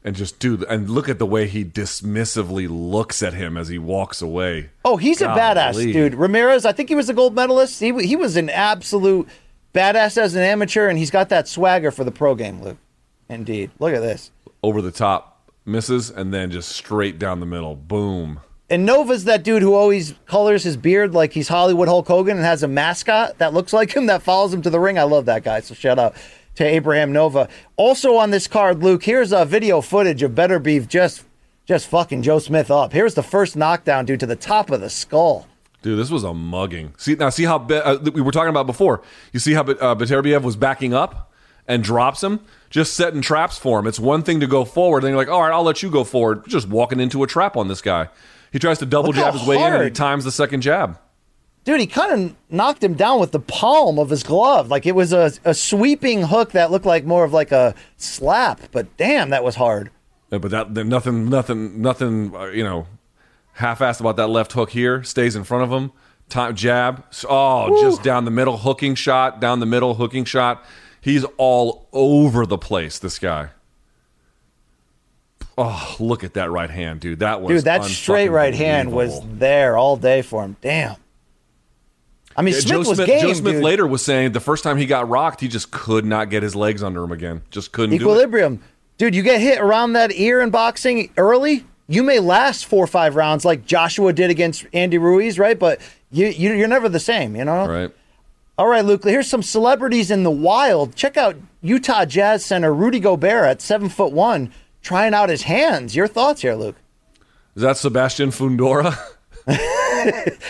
And 0.05 0.15
just 0.15 0.39
dude, 0.39 0.63
and 0.63 0.89
look 0.89 1.09
at 1.09 1.19
the 1.19 1.25
way 1.25 1.47
he 1.47 1.65
dismissively 1.65 2.67
looks 2.69 3.21
at 3.21 3.33
him 3.33 3.57
as 3.57 3.67
he 3.67 3.77
walks 3.77 4.21
away. 4.21 4.69
Oh, 4.85 4.95
he's 4.95 5.21
a 5.21 5.27
badass, 5.27 5.73
dude. 5.91 6.15
Ramirez, 6.15 6.65
I 6.65 6.71
think 6.71 6.87
he 6.87 6.95
was 6.95 7.09
a 7.09 7.13
gold 7.13 7.35
medalist. 7.35 7.81
He, 7.81 7.91
he 8.05 8.15
was 8.15 8.37
an 8.37 8.49
absolute 8.49 9.27
badass 9.73 10.17
as 10.17 10.33
an 10.33 10.43
amateur, 10.43 10.87
and 10.87 10.97
he's 10.97 11.11
got 11.11 11.27
that 11.27 11.49
swagger 11.49 11.91
for 11.91 12.05
the 12.05 12.11
pro 12.11 12.35
game, 12.35 12.61
Luke. 12.61 12.77
Indeed. 13.29 13.71
Look 13.79 13.93
at 13.93 14.01
this. 14.01 14.31
Over 14.63 14.81
the 14.81 14.91
top, 14.91 15.51
misses, 15.65 16.09
and 16.09 16.33
then 16.33 16.51
just 16.51 16.69
straight 16.69 17.19
down 17.19 17.39
the 17.39 17.45
middle. 17.45 17.75
Boom. 17.75 18.39
And 18.69 18.85
Nova's 18.85 19.23
that 19.25 19.43
dude 19.43 19.61
who 19.61 19.73
always 19.73 20.13
colors 20.25 20.63
his 20.63 20.75
beard 20.75 21.13
like 21.13 21.31
he's 21.31 21.47
Hollywood 21.47 21.87
Hulk 21.87 22.07
Hogan 22.07 22.35
and 22.37 22.45
has 22.45 22.63
a 22.63 22.67
mascot 22.67 23.37
that 23.37 23.53
looks 23.53 23.71
like 23.71 23.95
him 23.95 24.07
that 24.07 24.21
follows 24.23 24.53
him 24.53 24.61
to 24.63 24.69
the 24.69 24.79
ring. 24.79 24.99
I 24.99 25.03
love 25.03 25.25
that 25.25 25.43
guy. 25.43 25.61
So 25.61 25.73
shout 25.73 25.97
out 25.97 26.15
to 26.55 26.65
Abraham 26.65 27.13
Nova. 27.13 27.47
Also 27.77 28.15
on 28.15 28.31
this 28.31 28.47
card, 28.47 28.83
Luke, 28.83 29.03
here's 29.03 29.31
a 29.31 29.45
video 29.45 29.79
footage 29.79 30.21
of 30.21 30.31
Beterbiev 30.31 30.87
just 30.87 31.23
just 31.65 31.87
fucking 31.87 32.21
Joe 32.23 32.39
Smith 32.39 32.71
up. 32.71 32.93
Here's 32.93 33.13
the 33.13 33.23
first 33.23 33.55
knockdown, 33.57 34.05
dude, 34.05 34.21
to 34.21 34.25
the 34.25 34.37
top 34.37 34.69
of 34.71 34.79
the 34.81 34.89
skull. 34.89 35.47
Dude, 35.81 35.99
this 35.99 36.09
was 36.09 36.23
a 36.23 36.33
mugging. 36.33 36.93
See 36.97 37.15
now, 37.15 37.29
see 37.29 37.43
how 37.43 37.59
Be- 37.59 37.75
uh, 37.75 37.99
we 37.99 38.21
were 38.21 38.31
talking 38.31 38.49
about 38.49 38.67
before. 38.67 39.01
You 39.31 39.39
see 39.39 39.53
how 39.53 39.63
Be- 39.63 39.79
uh, 39.79 39.95
Beterbiev 39.95 40.41
was 40.41 40.55
backing 40.55 40.93
up 40.93 41.26
and 41.67 41.83
drops 41.83 42.23
him, 42.23 42.39
just 42.69 42.93
setting 42.93 43.21
traps 43.21 43.57
for 43.57 43.79
him. 43.79 43.87
It's 43.87 43.99
one 43.99 44.23
thing 44.23 44.39
to 44.39 44.47
go 44.47 44.65
forward, 44.65 45.03
then 45.03 45.11
you're 45.11 45.17
like, 45.17 45.29
all 45.29 45.41
right, 45.41 45.51
I'll 45.51 45.63
let 45.63 45.83
you 45.83 45.89
go 45.89 46.03
forward. 46.03 46.47
Just 46.47 46.67
walking 46.67 46.99
into 46.99 47.23
a 47.23 47.27
trap 47.27 47.57
on 47.57 47.67
this 47.67 47.81
guy. 47.81 48.09
He 48.51 48.59
tries 48.59 48.79
to 48.79 48.85
double 48.85 49.07
Look 49.09 49.17
jab 49.17 49.33
his 49.33 49.45
way 49.45 49.57
in, 49.57 49.73
and 49.73 49.83
he 49.83 49.89
times 49.91 50.23
the 50.23 50.31
second 50.31 50.61
jab. 50.61 50.97
Dude, 51.65 51.81
he 51.81 51.87
kind 51.87 52.13
of 52.13 52.35
knocked 52.49 52.81
him 52.81 52.93
down 52.93 53.19
with 53.19 53.33
the 53.33 53.41
palm 53.41 53.99
of 53.99 54.09
his 54.09 54.23
glove. 54.23 54.69
Like 54.69 54.85
it 54.85 54.95
was 54.95 55.11
a, 55.11 55.33
a 55.43 55.53
sweeping 55.53 56.23
hook 56.23 56.53
that 56.53 56.71
looked 56.71 56.85
like 56.85 57.03
more 57.03 57.25
of 57.25 57.33
like 57.33 57.51
a 57.51 57.75
slap. 57.97 58.61
But 58.71 58.95
damn, 58.95 59.31
that 59.31 59.43
was 59.43 59.55
hard. 59.55 59.91
Uh, 60.31 60.39
But 60.39 60.51
that, 60.51 60.71
nothing, 60.71 61.29
nothing, 61.29 61.81
nothing. 61.81 62.33
Uh, 62.33 62.45
you 62.45 62.63
know, 62.63 62.87
half-assed 63.53 63.99
about 63.99 64.15
that 64.15 64.27
left 64.27 64.53
hook 64.53 64.69
here. 64.69 65.03
Stays 65.03 65.35
in 65.35 65.43
front 65.43 65.65
of 65.65 65.69
him. 65.69 65.91
Time 66.29 66.55
jab. 66.55 67.03
Oh, 67.27 67.81
just 67.81 68.01
down 68.01 68.23
the 68.23 68.31
middle, 68.31 68.57
hooking 68.59 68.95
shot. 68.95 69.41
Down 69.41 69.59
the 69.59 69.65
middle, 69.65 69.95
hooking 69.95 70.23
shot. 70.23 70.63
He's 71.07 71.23
all 71.37 71.87
over 71.93 72.45
the 72.45 72.57
place. 72.57 72.99
This 72.99 73.17
guy. 73.17 73.51
Oh, 75.57 75.95
look 76.01 76.25
at 76.25 76.33
that 76.33 76.51
right 76.51 76.69
hand, 76.69 76.99
dude. 76.99 77.19
That 77.19 77.41
was 77.41 77.59
Dude, 77.59 77.63
that 77.63 77.85
straight 77.85 78.27
right 78.27 78.53
hand 78.53 78.91
was 78.91 79.21
there 79.23 79.77
all 79.77 79.95
day 79.95 80.21
for 80.21 80.43
him. 80.43 80.57
Damn. 80.59 80.97
I 82.35 82.41
mean, 82.41 82.55
Yeah, 82.55 82.59
Smith 82.59 82.71
Joe 82.71 82.77
was 82.79 82.97
Smith, 82.97 83.07
game, 83.07 83.21
Joe 83.21 83.33
Smith 83.33 83.53
dude. 83.53 83.63
later 83.63 83.87
was 83.87 84.03
saying 84.03 84.33
the 84.33 84.41
first 84.41 84.65
time 84.65 84.75
he 84.75 84.85
got 84.85 85.07
rocked, 85.07 85.39
he 85.39 85.47
just 85.47 85.71
could 85.71 86.03
not 86.03 86.29
get 86.29 86.43
his 86.43 86.57
legs 86.57 86.83
under 86.83 87.01
him 87.01 87.13
again. 87.13 87.41
Just 87.51 87.71
couldn't 87.71 87.97
do. 87.97 88.03
Equilibrium. 88.03 88.61
Dude, 88.97 89.15
you 89.15 89.23
get 89.23 89.39
hit 89.39 89.61
around 89.61 89.93
that 89.93 90.11
ear 90.11 90.41
in 90.41 90.49
boxing 90.49 91.09
early, 91.15 91.63
you 91.87 92.03
may 92.03 92.19
last 92.19 92.65
four 92.65 92.83
or 92.83 92.87
five 92.87 93.15
rounds 93.15 93.45
like 93.45 93.65
Joshua 93.65 94.11
did 94.11 94.29
against 94.29 94.65
Andy 94.73 94.97
Ruiz, 94.97 95.39
right? 95.39 95.57
But 95.57 95.79
you, 96.11 96.27
you 96.27 96.51
you're 96.53 96.67
never 96.67 96.89
the 96.89 96.99
same, 96.99 97.33
you 97.33 97.45
know? 97.45 97.65
Right. 97.65 97.91
All 98.57 98.67
right, 98.67 98.83
Luke. 98.83 99.03
Here's 99.03 99.29
some 99.29 99.43
celebrities 99.43 100.09
in 100.09 100.23
the 100.23 100.31
wild. 100.31 100.95
Check 100.95 101.15
out 101.17 101.35
Utah 101.61 102.05
Jazz 102.05 102.43
center 102.43 102.73
Rudy 102.73 102.99
Gobert 102.99 103.45
at 103.45 103.61
seven 103.61 103.87
foot 103.89 104.11
one, 104.11 104.51
trying 104.81 105.13
out 105.13 105.29
his 105.29 105.43
hands. 105.43 105.95
Your 105.95 106.07
thoughts 106.07 106.41
here, 106.41 106.55
Luke? 106.55 106.75
Is 107.55 107.61
that 107.61 107.77
Sebastian 107.77 108.29
Fundora? 108.31 108.97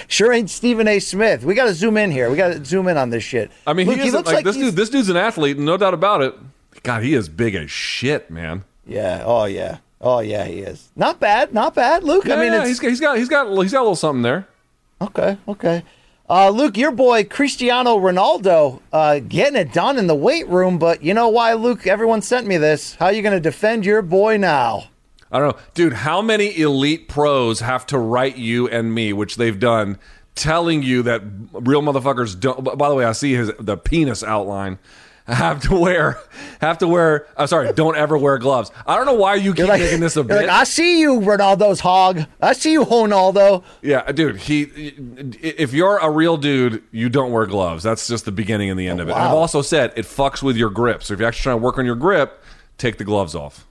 Sure 0.07 0.31
ain't 0.33 0.49
Stephen 0.49 0.87
A. 0.87 0.99
Smith. 0.99 1.43
We 1.43 1.55
got 1.55 1.65
to 1.65 1.73
zoom 1.73 1.97
in 1.97 2.11
here. 2.11 2.29
We 2.29 2.37
got 2.37 2.49
to 2.53 2.63
zoom 2.65 2.87
in 2.87 2.97
on 2.97 3.09
this 3.09 3.23
shit. 3.23 3.49
I 3.65 3.73
mean, 3.73 3.87
Luke, 3.87 3.97
he, 3.99 4.07
isn't 4.07 4.25
like, 4.25 4.43
this 4.43 4.55
he's- 4.55 4.67
dude. 4.67 4.75
This 4.75 4.89
dude's 4.89 5.09
an 5.09 5.17
athlete, 5.17 5.57
no 5.57 5.77
doubt 5.77 5.93
about 5.95 6.21
it. 6.21 6.35
God, 6.83 7.01
he 7.03 7.13
is 7.13 7.27
big 7.29 7.55
as 7.55 7.71
shit, 7.71 8.29
man. 8.29 8.63
Yeah. 8.85 9.23
Oh 9.25 9.45
yeah. 9.45 9.77
Oh 9.99 10.19
yeah. 10.19 10.45
He 10.45 10.59
is 10.59 10.89
not 10.95 11.19
bad. 11.19 11.53
Not 11.53 11.73
bad, 11.73 12.03
Luke. 12.03 12.25
Yeah, 12.25 12.35
I 12.35 12.39
mean, 12.39 12.53
yeah, 12.53 12.67
he's 12.67 12.79
got, 12.79 12.89
he's 12.89 12.99
got 12.99 13.17
he's 13.17 13.29
got 13.29 13.47
he's 13.61 13.71
got 13.71 13.79
a 13.79 13.83
little 13.83 13.95
something 13.95 14.21
there. 14.21 14.47
okay. 15.01 15.37
Okay. 15.47 15.83
Uh, 16.29 16.49
Luke, 16.49 16.75
your 16.75 16.91
boy 16.91 17.23
Cristiano 17.23 17.97
Ronaldo 17.97 18.81
uh, 18.91 19.19
getting 19.19 19.55
it 19.55 19.71
done 19.71 19.97
in 19.97 20.07
the 20.07 20.15
weight 20.15 20.45
room, 20.49 20.77
but 20.77 21.01
you 21.01 21.13
know 21.13 21.29
why, 21.29 21.53
Luke? 21.53 21.87
Everyone 21.87 22.21
sent 22.21 22.45
me 22.45 22.57
this. 22.57 22.95
How 22.95 23.07
you 23.07 23.21
going 23.21 23.33
to 23.33 23.39
defend 23.39 23.85
your 23.85 24.01
boy 24.01 24.35
now? 24.35 24.89
I 25.31 25.39
don't 25.39 25.55
know, 25.55 25.63
dude. 25.73 25.93
How 25.93 26.21
many 26.21 26.57
elite 26.59 27.07
pros 27.07 27.61
have 27.61 27.85
to 27.87 27.97
write 27.97 28.35
you 28.35 28.67
and 28.67 28.93
me, 28.93 29.13
which 29.13 29.37
they've 29.37 29.57
done, 29.57 29.99
telling 30.35 30.83
you 30.83 31.01
that 31.03 31.21
real 31.53 31.81
motherfuckers 31.81 32.37
don't? 32.37 32.61
By 32.77 32.89
the 32.89 32.95
way, 32.95 33.05
I 33.05 33.13
see 33.13 33.33
his 33.33 33.49
the 33.57 33.77
penis 33.77 34.21
outline. 34.21 34.79
Have 35.27 35.61
to 35.63 35.75
wear, 35.75 36.19
have 36.61 36.77
to 36.77 36.87
wear. 36.87 37.27
I'm 37.35 37.47
sorry, 37.47 37.73
don't 37.73 37.97
ever 37.97 38.17
wear 38.17 38.37
gloves. 38.37 38.71
I 38.85 38.95
don't 38.95 39.05
know 39.05 39.13
why 39.13 39.35
you 39.35 39.53
keep 39.53 39.67
like, 39.67 39.81
making 39.81 39.99
this 39.99 40.15
a 40.15 40.23
bit. 40.23 40.35
like, 40.35 40.49
I 40.49 40.63
see 40.63 41.01
you, 41.01 41.19
Ronaldo's 41.19 41.81
hog. 41.81 42.23
I 42.41 42.53
see 42.53 42.71
you, 42.71 42.85
Ronaldo. 42.85 43.63
Yeah, 43.81 44.09
dude. 44.11 44.37
He, 44.37 44.61
if 45.41 45.73
you're 45.73 45.97
a 45.97 46.09
real 46.09 46.37
dude, 46.37 46.81
you 46.91 47.09
don't 47.09 47.33
wear 47.33 47.45
gloves. 47.45 47.83
That's 47.83 48.07
just 48.07 48.23
the 48.23 48.31
beginning 48.31 48.69
and 48.69 48.79
the 48.79 48.87
end 48.87 49.01
of 49.01 49.09
it. 49.09 49.11
And 49.11 49.21
I've 49.21 49.33
also 49.33 49.61
said 49.61 49.91
it 49.97 50.05
fucks 50.05 50.41
with 50.41 50.55
your 50.55 50.69
grip. 50.69 51.03
So 51.03 51.13
if 51.13 51.19
you're 51.19 51.27
actually 51.27 51.43
trying 51.43 51.57
to 51.57 51.63
work 51.63 51.77
on 51.77 51.85
your 51.85 51.95
grip, 51.95 52.41
take 52.77 52.97
the 52.97 53.03
gloves 53.03 53.35
off. 53.35 53.67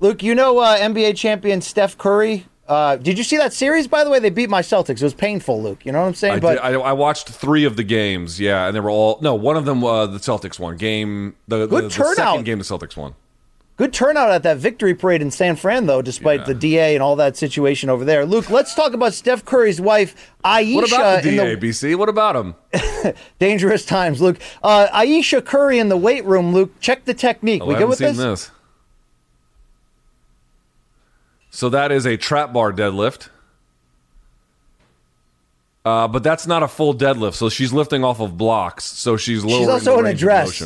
Luke, 0.00 0.22
you 0.22 0.34
know 0.34 0.58
uh, 0.60 0.78
NBA 0.78 1.16
champion 1.16 1.60
Steph 1.60 1.98
Curry. 1.98 2.46
Uh, 2.68 2.96
did 2.96 3.16
you 3.16 3.24
see 3.24 3.36
that 3.36 3.52
series? 3.52 3.86
By 3.86 4.02
the 4.04 4.10
way, 4.10 4.18
they 4.18 4.30
beat 4.30 4.50
my 4.50 4.62
Celtics. 4.62 5.00
It 5.00 5.02
was 5.02 5.14
painful, 5.14 5.62
Luke. 5.62 5.86
You 5.86 5.92
know 5.92 6.00
what 6.00 6.08
I'm 6.08 6.14
saying? 6.14 6.34
I, 6.34 6.40
but 6.40 6.62
I, 6.62 6.72
I 6.72 6.92
watched 6.92 7.28
three 7.28 7.64
of 7.64 7.76
the 7.76 7.84
games, 7.84 8.40
yeah, 8.40 8.66
and 8.66 8.74
they 8.74 8.80
were 8.80 8.90
all 8.90 9.18
no. 9.22 9.34
One 9.34 9.56
of 9.56 9.64
them, 9.64 9.84
uh, 9.84 10.06
the 10.06 10.18
Celtics 10.18 10.58
won. 10.58 10.76
Game 10.76 11.36
the, 11.48 11.66
Good 11.66 11.84
the, 11.84 11.88
the 11.88 11.94
turnout. 11.94 12.16
second 12.16 12.44
game, 12.44 12.58
the 12.58 12.64
Celtics 12.64 12.96
won. 12.96 13.14
Good 13.76 13.92
turnout 13.92 14.30
at 14.30 14.42
that 14.44 14.56
victory 14.56 14.94
parade 14.94 15.20
in 15.20 15.30
San 15.30 15.54
Fran, 15.54 15.84
though, 15.84 16.00
despite 16.00 16.40
Yeah. 16.40 16.46
the 16.46 16.54
DA 16.54 16.94
and 16.94 17.02
all 17.02 17.14
that 17.16 17.36
situation 17.36 17.90
over 17.90 18.06
there. 18.06 18.24
Luke, 18.24 18.48
let's 18.48 18.74
talk 18.74 18.94
about 18.94 19.12
Steph 19.12 19.44
Curry's 19.44 19.82
wife, 19.82 20.32
Ayesha. 20.42 20.76
What 20.76 20.88
about 20.90 21.22
the 21.22 21.30
DA, 21.30 21.56
BC? 21.56 21.94
What 21.94 22.08
about 22.08 22.36
him? 22.36 22.54
dangerous 23.38 23.84
times, 23.84 24.22
Luke. 24.22 24.38
Uh, 24.62 24.88
Ayesha 24.94 25.42
Curry 25.42 25.78
in 25.78 25.90
the 25.90 25.96
weight 25.98 26.24
room, 26.24 26.54
Luke. 26.54 26.80
Check 26.80 27.04
the 27.04 27.12
technique. 27.12 27.60
Oh, 27.62 27.66
we 27.66 27.74
I 27.74 27.78
good 27.80 27.88
with 27.90 27.98
seen 27.98 28.16
this? 28.16 28.16
this. 28.16 28.50
So 31.56 31.70
that 31.70 31.90
is 31.90 32.04
a 32.04 32.18
trap 32.18 32.52
bar 32.52 32.70
deadlift. 32.70 33.30
Uh, 35.86 36.06
but 36.06 36.22
that's 36.22 36.46
not 36.46 36.62
a 36.62 36.68
full 36.68 36.92
deadlift, 36.92 37.32
so 37.32 37.48
she's 37.48 37.72
lifting 37.72 38.04
off 38.04 38.20
of 38.20 38.36
blocks. 38.36 38.84
So 38.84 39.16
she's 39.16 39.42
lowering 39.42 39.62
She's 39.62 39.68
also 39.70 39.94
the 39.94 40.00
in 40.00 40.06
a 40.06 40.14
dress. 40.14 40.62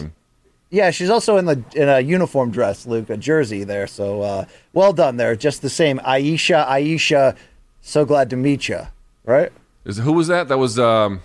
Yeah, 0.68 0.90
she's 0.90 1.08
also 1.08 1.36
in 1.36 1.44
the 1.44 1.62
in 1.76 1.88
a 1.88 2.00
uniform 2.00 2.50
dress, 2.50 2.88
Luke, 2.88 3.08
a 3.08 3.16
jersey 3.16 3.62
there. 3.62 3.86
So 3.86 4.22
uh, 4.22 4.46
well 4.72 4.92
done 4.92 5.16
there. 5.16 5.36
Just 5.36 5.62
the 5.62 5.70
same, 5.70 6.00
Aisha. 6.00 6.66
Aisha, 6.66 7.36
so 7.82 8.04
glad 8.04 8.28
to 8.30 8.36
meet 8.36 8.68
you. 8.68 8.80
Right? 9.24 9.52
Is 9.84 9.98
who 9.98 10.12
was 10.12 10.26
that? 10.26 10.48
That 10.48 10.58
was 10.58 10.76
um, 10.76 11.20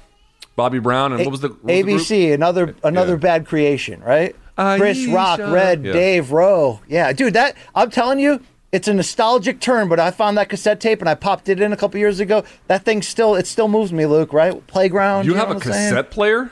Bobby 0.56 0.78
Brown, 0.78 1.12
and 1.12 1.22
what 1.26 1.32
was 1.32 1.42
the 1.42 1.50
what 1.50 1.86
was 1.86 2.08
the? 2.08 2.28
ABC, 2.28 2.34
another 2.36 2.76
another 2.84 3.14
Yeah. 3.14 3.18
bad 3.18 3.48
creation, 3.48 4.04
right? 4.04 4.36
Chris 4.56 5.08
Rock, 5.08 5.40
Red, 5.40 5.84
Yeah. 5.84 5.94
Dave 5.94 6.32
Rowe. 6.32 6.82
Yeah, 6.88 7.14
dude, 7.14 7.34
that 7.34 7.56
I'm 7.74 7.90
telling 7.90 8.20
you, 8.20 8.42
it's 8.76 8.88
a 8.88 8.94
nostalgic 8.94 9.60
turn. 9.60 9.88
But 9.88 10.00
I 10.00 10.12
found 10.12 10.38
that 10.38 10.50
cassette 10.50 10.80
tape 10.80 11.00
and 11.00 11.10
I 11.10 11.16
popped 11.16 11.50
it 11.50 11.60
in 11.60 11.72
a 11.74 11.78
couple 11.78 12.00
years 12.00 12.20
ago. 12.20 12.44
That 12.68 12.84
thing 12.84 13.02
still, 13.02 13.36
it 13.36 13.48
still 13.48 13.68
moves 13.68 13.94
me, 13.94 14.06
Luke. 14.06 14.34
Right? 14.34 14.66
Playground. 14.68 15.26
You 15.26 15.34
know 15.34 15.40
have 15.40 15.50
a 15.50 15.54
I'm 15.54 15.62
saying? 15.62 15.90
cassette 15.90 16.12
player? 16.12 16.52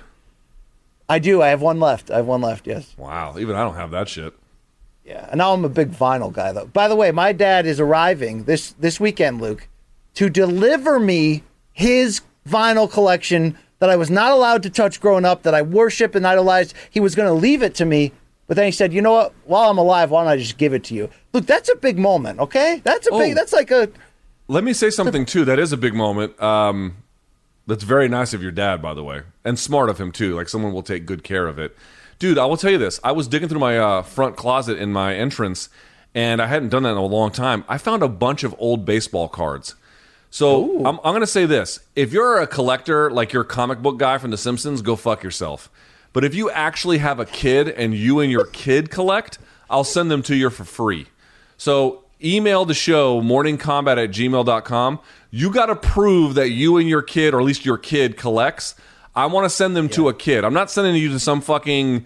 I 1.09 1.19
do. 1.19 1.41
I 1.41 1.49
have 1.49 1.61
one 1.61 1.79
left. 1.79 2.09
I 2.09 2.17
have 2.17 2.25
one 2.25 2.41
left. 2.41 2.65
Yes. 2.65 2.95
Wow, 2.97 3.35
even 3.37 3.55
I 3.55 3.63
don't 3.63 3.75
have 3.75 3.91
that 3.91 4.07
shit. 4.07 4.33
Yeah, 5.05 5.27
and 5.29 5.39
now 5.39 5.51
I'm 5.51 5.65
a 5.65 5.69
big 5.69 5.91
vinyl 5.91 6.31
guy, 6.31 6.53
though. 6.53 6.65
By 6.65 6.87
the 6.87 6.95
way, 6.95 7.11
my 7.11 7.33
dad 7.33 7.65
is 7.65 7.79
arriving 7.79 8.45
this 8.45 8.71
this 8.79 9.01
weekend, 9.01 9.41
Luke, 9.41 9.67
to 10.13 10.29
deliver 10.29 10.97
me 10.97 11.43
his 11.73 12.21
vinyl 12.47 12.89
collection 12.89 13.57
that 13.79 13.89
I 13.89 13.97
was 13.97 14.09
not 14.09 14.31
allowed 14.31 14.63
to 14.63 14.69
touch 14.69 15.01
growing 15.01 15.25
up, 15.25 15.43
that 15.43 15.53
I 15.53 15.61
worship 15.61 16.15
and 16.15 16.25
idolized. 16.25 16.73
He 16.89 17.01
was 17.01 17.15
going 17.15 17.27
to 17.27 17.33
leave 17.33 17.61
it 17.61 17.75
to 17.75 17.85
me, 17.85 18.13
but 18.47 18.57
then 18.57 18.65
he 18.65 18.71
said, 18.71 18.93
"You 18.93 19.01
know 19.01 19.13
what? 19.13 19.33
While 19.45 19.69
I'm 19.69 19.77
alive, 19.77 20.11
why 20.11 20.23
don't 20.23 20.31
I 20.31 20.37
just 20.37 20.57
give 20.57 20.73
it 20.73 20.83
to 20.85 20.95
you?" 20.95 21.09
Luke, 21.33 21.45
that's 21.45 21.69
a 21.69 21.75
big 21.75 21.97
moment. 21.97 22.39
Okay, 22.39 22.81
that's 22.83 23.07
a 23.07 23.11
big. 23.11 23.31
Oh. 23.31 23.35
That's 23.35 23.53
like 23.53 23.71
a. 23.71 23.89
Let 24.47 24.63
me 24.63 24.73
say 24.73 24.89
something 24.89 25.25
too. 25.25 25.45
That 25.45 25.59
is 25.59 25.71
a 25.71 25.77
big 25.77 25.93
moment. 25.93 26.41
Um, 26.41 26.97
that's 27.65 27.83
very 27.83 28.09
nice 28.09 28.33
of 28.33 28.41
your 28.41 28.51
dad, 28.51 28.81
by 28.81 28.93
the 28.93 29.03
way, 29.03 29.21
and 29.45 29.57
smart 29.57 29.89
of 29.89 29.99
him 29.99 30.11
too. 30.11 30.35
Like 30.35 30.49
someone 30.49 30.73
will 30.73 30.83
take 30.83 31.05
good 31.05 31.23
care 31.23 31.47
of 31.47 31.57
it, 31.57 31.75
dude. 32.19 32.37
I 32.37 32.45
will 32.45 32.57
tell 32.57 32.71
you 32.71 32.77
this. 32.77 32.99
I 33.03 33.13
was 33.13 33.27
digging 33.27 33.47
through 33.49 33.59
my 33.59 33.77
uh, 33.77 34.01
front 34.01 34.35
closet 34.35 34.77
in 34.77 34.91
my 34.91 35.15
entrance, 35.15 35.69
and 36.13 36.41
I 36.41 36.47
hadn't 36.47 36.69
done 36.69 36.83
that 36.83 36.91
in 36.91 36.97
a 36.97 37.05
long 37.05 37.31
time. 37.31 37.63
I 37.67 37.77
found 37.77 38.03
a 38.03 38.09
bunch 38.09 38.43
of 38.43 38.53
old 38.57 38.85
baseball 38.85 39.29
cards. 39.29 39.75
So 40.29 40.79
I'm, 40.79 40.97
I'm 41.03 41.11
going 41.11 41.21
to 41.21 41.27
say 41.27 41.45
this: 41.45 41.79
if 41.95 42.11
you're 42.11 42.41
a 42.41 42.47
collector, 42.47 43.11
like 43.11 43.33
your 43.33 43.43
comic 43.43 43.81
book 43.81 43.97
guy 43.97 44.17
from 44.17 44.31
The 44.31 44.37
Simpsons, 44.37 44.81
go 44.81 44.95
fuck 44.95 45.23
yourself. 45.23 45.69
But 46.13 46.23
if 46.23 46.35
you 46.35 46.49
actually 46.51 46.99
have 46.99 47.19
a 47.19 47.25
kid 47.25 47.67
and 47.69 47.93
you 47.93 48.19
and 48.19 48.31
your 48.31 48.45
kid 48.45 48.89
collect, 48.89 49.39
I'll 49.69 49.83
send 49.83 50.11
them 50.11 50.21
to 50.23 50.35
you 50.35 50.49
for 50.49 50.63
free. 50.63 51.07
So 51.57 52.03
email 52.23 52.65
the 52.65 52.73
show 52.73 53.21
morningkombat 53.21 54.01
at 54.03 54.11
gmail.com. 54.11 54.99
You 55.31 55.51
got 55.51 55.65
to 55.65 55.75
prove 55.75 56.35
that 56.35 56.49
you 56.49 56.77
and 56.77 56.87
your 56.87 57.01
kid, 57.01 57.33
or 57.33 57.39
at 57.39 57.45
least 57.45 57.65
your 57.65 57.77
kid, 57.77 58.17
collects. 58.17 58.75
I 59.15 59.25
want 59.25 59.45
to 59.45 59.49
send 59.49 59.75
them 59.75 59.89
to 59.89 60.09
a 60.09 60.13
kid. 60.13 60.43
I'm 60.43 60.53
not 60.53 60.71
sending 60.71 60.95
you 60.95 61.09
to 61.09 61.19
some 61.19 61.41
fucking 61.41 62.05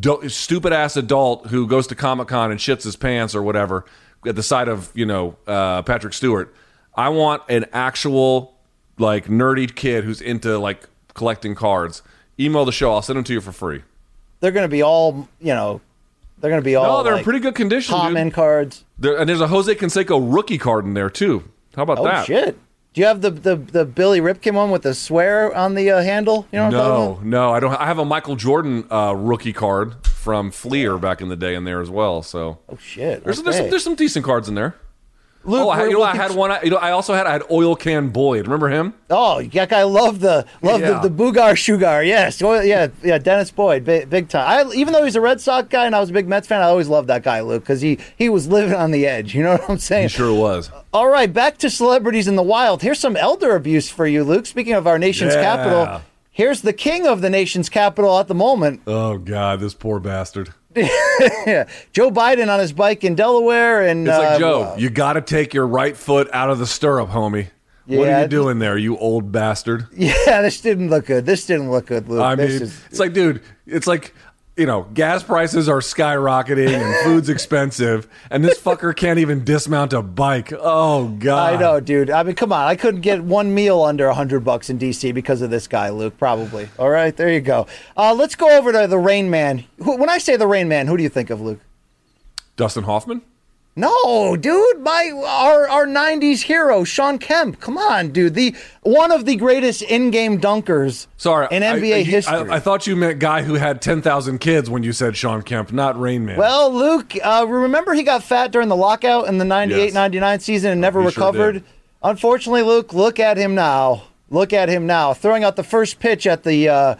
do- 0.00 0.28
stupid 0.28 0.72
ass 0.72 0.96
adult 0.96 1.46
who 1.48 1.66
goes 1.66 1.86
to 1.88 1.94
Comic 1.94 2.28
Con 2.28 2.50
and 2.50 2.60
shits 2.60 2.82
his 2.84 2.96
pants 2.96 3.34
or 3.34 3.42
whatever 3.42 3.84
at 4.26 4.36
the 4.36 4.42
side 4.42 4.68
of, 4.68 4.90
you 4.94 5.06
know, 5.06 5.36
uh, 5.46 5.82
Patrick 5.82 6.12
Stewart. 6.14 6.54
I 6.94 7.08
want 7.08 7.42
an 7.48 7.66
actual, 7.72 8.54
like, 8.98 9.26
nerdy 9.26 9.72
kid 9.72 10.04
who's 10.04 10.20
into, 10.20 10.58
like, 10.58 10.88
collecting 11.14 11.54
cards. 11.54 12.02
Email 12.38 12.64
the 12.64 12.72
show. 12.72 12.92
I'll 12.92 13.02
send 13.02 13.16
them 13.16 13.24
to 13.24 13.32
you 13.32 13.40
for 13.40 13.52
free. 13.52 13.82
They're 14.40 14.50
going 14.52 14.64
to 14.64 14.70
be 14.70 14.82
all, 14.82 15.28
you 15.40 15.54
know, 15.54 15.80
they're 16.38 16.50
going 16.50 16.60
to 16.60 16.64
be 16.64 16.74
all. 16.76 16.98
No, 16.98 17.02
they're 17.02 17.18
in 17.18 17.24
pretty 17.24 17.38
good 17.38 17.54
condition, 17.54 17.94
dude. 17.94 18.02
Common 18.02 18.30
cards. 18.30 18.84
There, 18.98 19.16
and 19.18 19.28
there's 19.28 19.40
a 19.40 19.46
Jose 19.46 19.72
Canseco 19.74 20.34
rookie 20.34 20.58
card 20.58 20.84
in 20.84 20.94
there, 20.94 21.08
too. 21.10 21.44
How 21.76 21.82
about 21.82 21.98
Oh 21.98 22.04
that? 22.04 22.22
Oh 22.22 22.24
shit! 22.24 22.58
Do 22.92 23.00
you 23.00 23.06
have 23.08 23.20
the, 23.22 23.30
the, 23.30 23.56
the 23.56 23.84
Billy 23.84 24.20
Ripken 24.20 24.52
one 24.54 24.70
with 24.70 24.82
the 24.82 24.94
swear 24.94 25.52
on 25.54 25.74
the 25.74 25.90
uh, 25.90 26.02
handle? 26.02 26.46
You 26.52 26.58
know 26.58 26.66
what 26.66 26.74
I'm 26.74 26.80
talking 27.12 27.30
No, 27.30 27.38
no, 27.48 27.52
I 27.52 27.60
don't. 27.60 27.74
I 27.74 27.86
have 27.86 27.98
a 27.98 28.04
Michael 28.04 28.36
Jordan 28.36 28.84
uh, 28.92 29.14
rookie 29.16 29.52
card 29.52 30.06
from 30.06 30.50
Fleer 30.52 30.98
back 30.98 31.20
in 31.20 31.28
the 31.28 31.36
day 31.36 31.54
in 31.54 31.64
there 31.64 31.80
as 31.80 31.90
well. 31.90 32.22
So 32.22 32.58
Oh 32.68 32.76
shit! 32.76 33.24
there's, 33.24 33.42
there's, 33.42 33.56
some, 33.56 33.70
there's 33.70 33.82
some 33.84 33.94
decent 33.96 34.24
cards 34.24 34.48
in 34.48 34.54
there. 34.54 34.76
Luke, 35.46 35.66
oh, 35.66 35.68
I, 35.68 35.84
you 35.84 35.92
know, 35.92 36.02
I 36.02 36.16
had 36.16 36.30
one. 36.34 36.50
I- 36.50 36.62
You 36.62 36.70
know, 36.70 36.76
I 36.78 36.90
also 36.92 37.12
had 37.14 37.26
I 37.26 37.32
had 37.32 37.42
Oil 37.50 37.76
Can 37.76 38.08
Boyd. 38.08 38.46
Remember 38.46 38.68
him? 38.70 38.94
Oh, 39.10 39.42
that 39.42 39.68
guy 39.68 39.82
loved 39.82 40.20
the 40.22 40.46
loved 40.62 40.82
Yeah. 40.82 41.00
the, 41.00 41.08
the 41.08 41.14
Boogar 41.14 41.56
Sugar. 41.56 42.02
Yes, 42.02 42.40
yeah, 42.40 42.88
yeah. 43.02 43.18
Dennis 43.18 43.50
Boyd, 43.50 43.84
big, 43.84 44.08
big 44.08 44.28
time. 44.28 44.68
I, 44.68 44.72
even 44.74 44.92
though 44.94 45.04
he's 45.04 45.16
a 45.16 45.20
Red 45.20 45.40
Sox 45.40 45.68
guy 45.68 45.84
and 45.86 45.94
I 45.94 46.00
was 46.00 46.10
a 46.10 46.12
big 46.12 46.26
Mets 46.28 46.46
fan, 46.48 46.60
I 46.62 46.64
always 46.64 46.88
loved 46.88 47.08
that 47.08 47.22
guy, 47.22 47.40
Luke, 47.42 47.62
because 47.62 47.80
he 47.82 47.98
he 48.16 48.28
was 48.28 48.48
living 48.48 48.74
on 48.74 48.90
the 48.90 49.06
edge. 49.06 49.34
You 49.34 49.42
know 49.42 49.52
what 49.52 49.68
I'm 49.70 49.78
saying? 49.78 50.04
He 50.04 50.08
sure 50.08 50.32
was. 50.34 50.70
All 50.92 51.08
right, 51.08 51.32
back 51.32 51.58
to 51.58 51.68
celebrities 51.70 52.26
in 52.28 52.36
the 52.36 52.42
wild. 52.42 52.82
Here's 52.82 52.98
some 53.00 53.16
elder 53.16 53.54
abuse 53.54 53.90
for 53.90 54.06
you, 54.06 54.24
Luke. 54.24 54.46
Speaking 54.46 54.72
of 54.74 54.86
our 54.86 54.98
nation's 54.98 55.34
Yeah. 55.34 55.42
capital, 55.42 56.00
here's 56.34 56.60
the 56.60 56.72
king 56.74 57.06
of 57.06 57.22
the 57.22 57.30
nation's 57.30 57.70
capital 57.70 58.18
at 58.18 58.28
the 58.28 58.34
moment. 58.34 58.82
Oh 58.86 59.16
God, 59.16 59.60
this 59.60 59.72
poor 59.72 59.98
bastard. 60.00 60.52
yeah, 60.76 61.66
Joe 61.92 62.10
Biden 62.10 62.52
on 62.52 62.58
his 62.60 62.72
bike 62.72 63.04
in 63.04 63.14
Delaware, 63.14 63.86
and 63.86 64.06
It's 64.06 64.18
like 64.18 64.28
uh, 64.28 64.38
Joe, 64.38 64.74
you 64.76 64.90
got 64.90 65.14
to 65.14 65.20
take 65.22 65.54
your 65.54 65.66
right 65.66 65.96
foot 65.96 66.28
out 66.32 66.50
of 66.50 66.58
the 66.58 66.66
stirrup, 66.66 67.08
homie. 67.10 67.48
what 67.86 68.08
are 68.08 68.22
you 68.22 68.28
doing 68.28 68.58
there, 68.58 68.76
you 68.76 68.98
old 68.98 69.30
bastard? 69.32 69.86
Yeah, 69.96 70.42
this 70.42 70.60
didn't 70.60 70.90
look 70.90 71.06
good. 71.06 71.24
This 71.26 71.46
didn't 71.46 71.70
look 71.70 71.86
good, 71.86 72.08
Luke. 72.08 72.20
I 72.22 72.34
mean, 72.34 72.46
is, 72.46 72.80
it's 72.90 72.98
like, 72.98 73.12
dude, 73.12 73.40
it's 73.66 73.86
like, 73.86 74.14
you 74.56 74.66
know, 74.66 74.82
gas 74.94 75.22
prices 75.22 75.68
are 75.68 75.80
skyrocketing 75.80 76.68
and 76.68 77.04
food's 77.04 77.28
expensive, 77.28 78.08
and 78.30 78.44
this 78.44 78.60
fucker 78.60 78.94
can't 78.94 79.18
even 79.18 79.44
dismount 79.44 79.92
a 79.92 80.00
bike. 80.02 80.52
Oh 80.52 81.08
God! 81.08 81.54
I 81.54 81.60
know, 81.60 81.80
dude. 81.80 82.08
I 82.10 82.22
mean, 82.22 82.36
come 82.36 82.52
on. 82.52 82.66
I 82.66 82.76
couldn't 82.76 83.00
get 83.00 83.24
one 83.24 83.52
meal 83.52 83.82
under 83.82 84.06
a 84.06 84.14
hundred 84.14 84.44
bucks 84.44 84.70
in 84.70 84.78
DC 84.78 85.12
because 85.12 85.42
of 85.42 85.50
this 85.50 85.66
guy, 85.66 85.90
Luke. 85.90 86.16
Probably. 86.18 86.68
All 86.78 86.90
right, 86.90 87.16
there 87.16 87.32
you 87.32 87.40
go. 87.40 87.66
Uh, 87.96 88.14
let's 88.14 88.36
go 88.36 88.56
over 88.56 88.70
to 88.72 88.86
the 88.86 88.98
Rain 88.98 89.28
Man. 89.28 89.64
When 89.78 90.08
I 90.08 90.18
say 90.18 90.36
the 90.36 90.46
Rain 90.46 90.68
Man, 90.68 90.86
who 90.86 90.96
do 90.96 91.02
you 91.02 91.08
think 91.08 91.30
of, 91.30 91.40
Luke? 91.40 91.60
Dustin 92.56 92.84
Hoffman. 92.84 93.22
No, 93.76 94.36
dude, 94.36 94.80
my 94.82 95.10
our 95.26 95.68
our 95.68 95.84
'90s 95.84 96.42
hero, 96.42 96.84
Shawn 96.84 97.18
Kemp. 97.18 97.58
Come 97.60 97.76
on, 97.76 98.10
dude. 98.10 98.34
The 98.34 98.54
one 98.82 99.10
of 99.10 99.24
the 99.24 99.34
greatest 99.34 99.82
in-game 99.82 100.40
dunkers 100.40 101.08
Sorry, 101.16 101.48
in 101.50 101.64
NBA 101.64 101.96
I, 101.96 102.02
history. 102.02 102.50
I, 102.50 102.56
I 102.56 102.60
thought 102.60 102.86
you 102.86 102.94
meant 102.94 103.18
guy 103.18 103.42
who 103.42 103.54
had 103.54 103.82
ten 103.82 104.00
thousand 104.00 104.38
kids 104.38 104.70
when 104.70 104.84
you 104.84 104.92
said 104.92 105.16
Shawn 105.16 105.42
Kemp, 105.42 105.72
not 105.72 105.98
Rain 105.98 106.24
Man. 106.24 106.38
Well, 106.38 106.72
Luke, 106.72 107.14
uh, 107.20 107.46
remember 107.48 107.94
he 107.94 108.04
got 108.04 108.22
fat 108.22 108.52
during 108.52 108.68
the 108.68 108.76
lockout 108.76 109.26
in 109.26 109.38
the 109.38 109.44
98 109.44 109.84
Yes. 109.86 109.94
99 109.94 110.38
season 110.40 110.70
and 110.70 110.80
never 110.80 111.00
He 111.00 111.06
recovered? 111.06 111.52
did. 111.54 111.64
Unfortunately, 112.02 112.62
Luke, 112.62 112.92
look 112.92 113.18
at 113.18 113.36
him 113.36 113.56
now. 113.56 114.04
Look 114.30 114.52
at 114.52 114.68
him 114.68 114.86
now, 114.86 115.14
throwing 115.14 115.42
out 115.42 115.56
the 115.56 115.64
first 115.64 115.98
pitch 115.98 116.26
at 116.28 116.44
the 116.44 116.68
uh, 116.68 116.94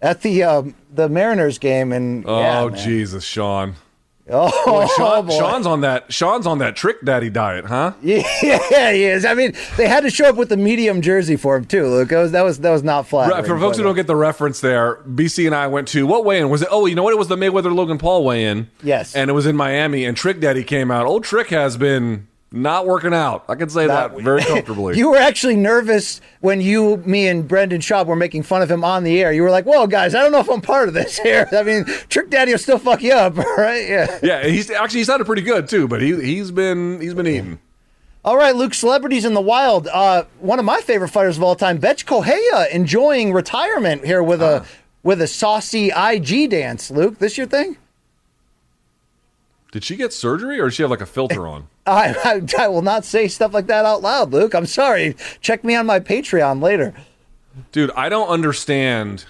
at 0.00 0.22
the 0.22 0.44
um, 0.44 0.74
the 0.94 1.08
Mariners 1.08 1.58
game, 1.58 1.90
and 1.92 2.24
oh 2.28 2.68
yeah. 2.68 2.76
Jesus, 2.76 3.24
Shawn. 3.24 3.74
Oh, 4.34 4.88
Shawn 4.96 5.26
boy. 5.26 5.36
Shawn's 5.38 5.66
on 5.72 5.82
that. 5.82 6.12
Shawn's 6.12 6.46
on 6.46 6.58
that 6.58 6.74
trick 6.74 7.04
daddy 7.04 7.30
diet, 7.30 7.66
huh? 7.66 7.92
yeah, 8.02 8.22
he 8.92 9.04
is. 9.04 9.24
I 9.24 9.34
mean, 9.34 9.52
they 9.76 9.86
had 9.86 10.00
to 10.00 10.10
show 10.10 10.26
up 10.28 10.36
with 10.36 10.48
the 10.48 10.56
medium 10.56 11.02
jersey 11.02 11.36
for 11.36 11.56
him 11.56 11.64
too, 11.64 11.86
Luke. 11.86 12.08
That 12.08 12.20
was 12.20 12.32
that 12.32 12.42
was 12.42 12.58
that 12.60 12.70
was 12.70 12.82
not 12.82 13.06
flattering. 13.06 13.38
Right, 13.38 13.46
for 13.46 13.58
folks 13.58 13.76
who 13.76 13.82
uh, 13.82 13.86
don't 13.86 13.94
get 13.96 14.06
the 14.06 14.16
reference 14.16 14.60
there, 14.60 14.96
BC 15.06 15.46
and 15.46 15.54
I 15.54 15.66
went 15.66 15.88
to 15.88 16.06
what 16.06 16.24
weigh-in 16.24 16.48
was 16.50 16.62
it? 16.62 16.68
Oh, 16.70 16.86
you 16.86 16.94
know 16.94 17.02
what? 17.02 17.12
It 17.12 17.18
was 17.18 17.28
the 17.28 17.36
Mayweather 17.36 17.74
Logan 17.74 17.98
Paul 17.98 18.24
weigh-in. 18.24 18.70
Yes. 18.82 19.14
and 19.14 19.30
it 19.30 19.34
was 19.34 19.46
in 19.46 19.56
Miami. 19.56 20.04
And 20.04 20.16
Trick 20.16 20.40
Daddy 20.40 20.64
came 20.64 20.90
out. 20.90 21.06
Old 21.06 21.24
Trick 21.24 21.48
has 21.48 21.76
been 21.76 22.26
not 22.52 22.86
working 22.86 23.14
out. 23.14 23.44
I 23.48 23.54
can 23.54 23.68
say 23.68 23.86
that, 23.86 24.14
That- 24.14 24.22
very 24.22 24.42
comfortably. 24.44 24.96
You 24.98 25.10
were 25.10 25.16
actually 25.16 25.56
nervous 25.56 26.20
when 26.40 26.60
you, 26.60 26.98
me, 26.98 27.26
and 27.28 27.48
Brendan 27.48 27.80
Schaub 27.80 28.06
were 28.06 28.16
making 28.16 28.42
fun 28.42 28.62
of 28.62 28.70
him 28.70 28.84
on 28.84 29.04
the 29.04 29.20
air. 29.22 29.32
You 29.32 29.42
were 29.42 29.50
like, 29.50 29.64
"Whoa, 29.64 29.86
guys, 29.86 30.14
I 30.14 30.20
don't 30.22 30.32
know 30.32 30.40
if 30.40 30.50
I'm 30.50 30.60
part 30.60 30.88
of 30.88 30.94
this 30.94 31.18
here." 31.22 31.48
I 31.52 31.62
mean, 31.62 31.84
Trick 32.08 32.30
Daddy 32.30 32.52
will 32.52 32.58
still 32.58 32.78
fuck 32.78 33.02
you 33.02 33.12
up, 33.12 33.36
right? 33.56 33.88
Yeah. 33.88 34.18
yeah, 34.22 34.46
he's 34.46 34.70
actually 34.70 35.00
he 35.00 35.04
sounded 35.04 35.24
pretty 35.24 35.42
good 35.42 35.68
too. 35.68 35.88
But 35.88 36.02
he 36.02 36.14
he's 36.20 36.50
been 36.50 37.00
he's 37.00 37.14
been 37.14 37.26
eating. 37.26 37.58
All 38.24 38.36
right, 38.36 38.54
Luke. 38.54 38.74
Celebrities 38.74 39.24
in 39.24 39.34
the 39.34 39.40
wild. 39.40 39.88
Uh, 39.88 40.24
one 40.38 40.58
of 40.60 40.64
my 40.64 40.80
favorite 40.80 41.08
fighters 41.08 41.36
of 41.36 41.42
all 41.42 41.56
time, 41.56 41.78
Bethe 41.78 42.04
Correia, 42.06 42.68
enjoying 42.72 43.32
retirement 43.32 44.04
here 44.04 44.22
with 44.22 44.40
a 44.42 44.64
with 45.02 45.20
a 45.20 45.26
saucy 45.26 45.90
IG 45.90 46.50
dance. 46.50 46.88
Luke, 46.90 47.18
this 47.18 47.36
your 47.36 47.48
thing? 47.48 47.76
Did 49.72 49.82
she 49.82 49.96
get 49.96 50.12
surgery 50.12 50.60
or 50.60 50.66
does 50.66 50.74
she 50.74 50.82
have 50.82 50.90
like 50.90 51.00
a 51.00 51.06
filter 51.06 51.48
on? 51.48 51.66
I, 51.86 52.14
I 52.24 52.64
I 52.64 52.68
will 52.68 52.82
not 52.82 53.04
say 53.04 53.26
stuff 53.26 53.52
like 53.52 53.66
that 53.66 53.84
out 53.84 54.02
loud, 54.02 54.30
Luke. 54.30 54.54
I'm 54.54 54.66
sorry. 54.66 55.16
Check 55.40 55.64
me 55.64 55.74
on 55.74 55.86
my 55.86 55.98
Patreon 55.98 56.62
later. 56.62 56.94
Dude, 57.72 57.90
I 57.96 58.08
don't 58.08 58.28
understand. 58.28 59.24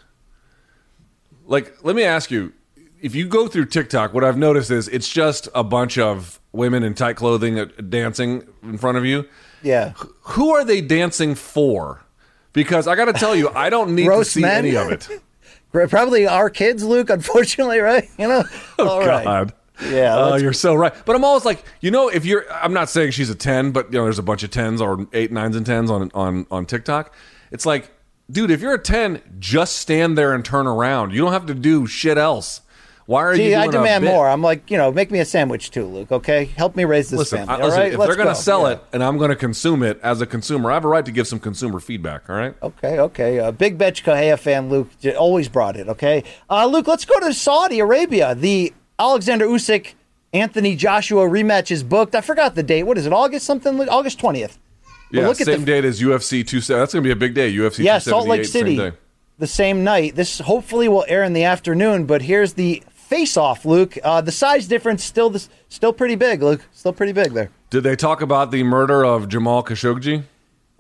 Like, 1.47 1.83
let 1.83 1.97
me 1.97 2.03
ask 2.03 2.31
you 2.31 2.53
if 3.01 3.15
you 3.15 3.27
go 3.27 3.49
through 3.49 3.67
TikTok, 3.67 4.13
what 4.15 4.25
I've 4.25 4.37
noticed 4.37 4.71
is 4.71 4.89
it's 4.89 5.09
just 5.09 5.49
a 5.55 5.65
bunch 5.65 5.97
of 5.97 6.41
women 6.53 6.83
in 6.83 6.95
tight 6.95 7.17
clothing 7.17 7.59
uh, 7.59 7.67
dancing 7.89 8.47
in 8.63 8.79
front 8.79 8.99
of 8.99 9.05
you. 9.05 9.29
Yeah. 9.63 9.93
Who 10.23 10.51
are 10.51 10.65
they 10.65 10.81
dancing 10.81 11.35
for? 11.35 12.03
Because 12.53 12.87
I 12.87 12.95
got 12.97 13.07
to 13.07 13.13
tell 13.13 13.35
you, 13.35 13.49
I 13.51 13.71
don't 13.71 13.95
need 13.95 14.07
to 14.07 14.25
see 14.25 14.41
men? 14.43 14.67
any 14.67 14.77
of 14.77 14.91
it. 14.91 15.09
Probably 15.91 16.27
our 16.27 16.51
kids, 16.51 16.85
Luke. 16.85 17.11
Unfortunately, 17.11 17.79
right? 17.79 18.09
You 18.19 18.29
know. 18.29 18.45
Oh, 18.79 18.89
All 18.89 19.07
right. 19.07 19.51
Yeah. 19.81 20.17
Oh, 20.19 20.31
let's- 20.31 20.43
you're 20.43 20.53
so 20.53 20.75
right. 20.75 20.93
But 21.05 21.17
I'm 21.17 21.25
always 21.25 21.45
like, 21.45 21.65
you 21.81 21.91
know, 21.91 22.09
if 22.09 22.25
you're, 22.25 22.45
I'm 22.53 22.73
not 22.73 22.89
saying 22.91 23.13
she's 23.13 23.31
a 23.31 23.35
10, 23.35 23.71
but 23.73 23.93
you 23.93 23.99
know, 23.99 24.05
there's 24.05 24.19
a 24.19 24.23
bunch 24.23 24.43
of 24.43 24.51
10s 24.51 24.81
or 24.81 25.07
eight, 25.13 25.33
nines, 25.33 25.57
and 25.57 25.65
10s 25.67 25.91
on 25.91 26.11
on 26.15 26.47
on 26.51 26.67
TikTok. 26.67 27.15
It's 27.51 27.65
like, 27.67 27.91
dude, 28.31 28.51
if 28.51 28.61
you're 28.61 28.75
a 28.75 28.79
10, 28.83 29.21
just 29.39 29.77
stand 29.79 30.17
there 30.19 30.33
and 30.35 30.45
turn 30.45 30.67
around. 30.67 31.13
You 31.13 31.23
don't 31.23 31.33
have 31.33 31.47
to 31.47 31.55
do 31.55 31.87
shit 31.87 32.19
else. 32.19 32.61
Why 33.07 33.23
are 33.25 33.33
you? 33.33 33.39
See, 33.39 33.49
Doing 33.51 33.57
I 33.57 33.67
demand 33.67 34.05
more. 34.05 34.29
I'm 34.29 34.43
like, 34.43 34.71
you 34.71 34.77
know, 34.77 34.93
make 34.93 35.11
me 35.11 35.19
a 35.19 35.25
sandwich 35.25 35.73
too, 35.73 35.85
Luke. 35.87 36.13
Okay, 36.13 36.45
help 36.57 36.77
me 36.77 36.85
raise 36.85 37.11
this 37.11 37.19
Listen, 37.19 37.39
family. 37.47 37.55
I- 37.55 37.65
listen, 37.67 37.81
right, 37.81 37.93
if 37.93 37.99
they're 37.99 38.15
going 38.15 38.29
to 38.29 38.35
sell 38.35 38.63
Yeah. 38.63 38.75
it 38.75 38.85
and 38.93 39.03
I'm 39.03 39.19
going 39.19 39.31
to 39.31 39.37
consume 39.37 39.83
it 39.83 39.99
as 40.05 40.21
a 40.21 40.27
consumer, 40.27 40.71
I 40.71 40.75
have 40.75 40.85
a 40.85 40.89
right 40.89 41.05
to 41.05 41.11
give 41.11 41.27
some 41.27 41.41
consumer 41.41 41.81
feedback. 41.81 42.31
All 42.31 42.37
right. 42.37 42.55
Okay, 42.63 43.01
okay. 43.01 43.41
Uh, 43.41 43.51
Big 43.51 43.77
Bethe 43.77 44.05
Correia 44.05 44.37
fan 44.37 44.69
Luke 44.69 44.89
always 45.19 45.49
brought 45.49 45.77
it. 45.77 45.89
Okay, 45.89 46.23
uh, 46.49 46.65
Luke. 46.67 46.87
Let's 46.87 47.05
go 47.05 47.19
to 47.21 47.35
Saudi 47.35 47.81
Arabia. 47.81 48.37
The 48.37 48.73
Alexander 49.03 49.47
Usyk 49.47 49.95
Anthony 50.33 50.77
Joshua 50.77 51.25
rematch 51.25 51.71
is 51.71 51.83
booked. 51.83 52.15
I 52.15 52.21
forgot 52.21 52.55
the 52.55 52.63
date. 52.63 52.85
What 52.85 52.97
is 52.97 53.05
it? 53.07 53.13
August 53.13 53.45
something? 53.45 53.89
August 53.89 54.19
twentieth. 54.21 54.59
Yeah, 55.11 55.27
look 55.27 55.41
at 55.41 55.47
same 55.47 55.61
the- 55.61 55.67
date 55.67 55.85
as 55.85 56.01
UFC 56.01 56.47
2. 56.47 56.61
That's 56.61 56.95
going 56.95 57.03
to 57.03 57.07
be 57.07 57.11
a 57.11 57.17
big 57.17 57.35
day. 57.35 57.53
UFC 57.53 57.85
Yeah, 57.85 57.99
Salt 57.99 58.27
Lake 58.27 58.45
278, 58.45 58.47
same 58.47 58.77
City, 58.93 58.97
the 59.39 59.47
same 59.47 59.85
night. 59.85 60.15
This 60.17 60.39
hopefully 60.39 60.89
will 60.89 61.05
air 61.07 61.23
in 61.23 61.35
the 61.35 61.45
afternoon. 61.45 62.07
But 62.07 62.23
here's 62.23 62.55
the 62.55 62.83
face-off, 62.95 63.67
Luke. 63.67 63.99
Uh, 64.03 64.23
the 64.23 64.33
size 64.33 64.67
difference 64.67 65.05
still 65.05 65.29
this, 65.29 65.51
still 65.69 65.93
pretty 65.93 66.15
big, 66.15 66.43
Luke. 66.43 66.63
Still 66.73 66.95
pretty 66.95 67.13
big 67.13 67.33
there. 67.33 67.51
Did 67.69 67.83
they 67.83 67.95
talk 67.95 68.23
about 68.23 68.53
the 68.53 68.63
murder 68.63 69.05
of 69.05 69.29
Jamal 69.29 69.63
Khashoggi? 69.63 70.23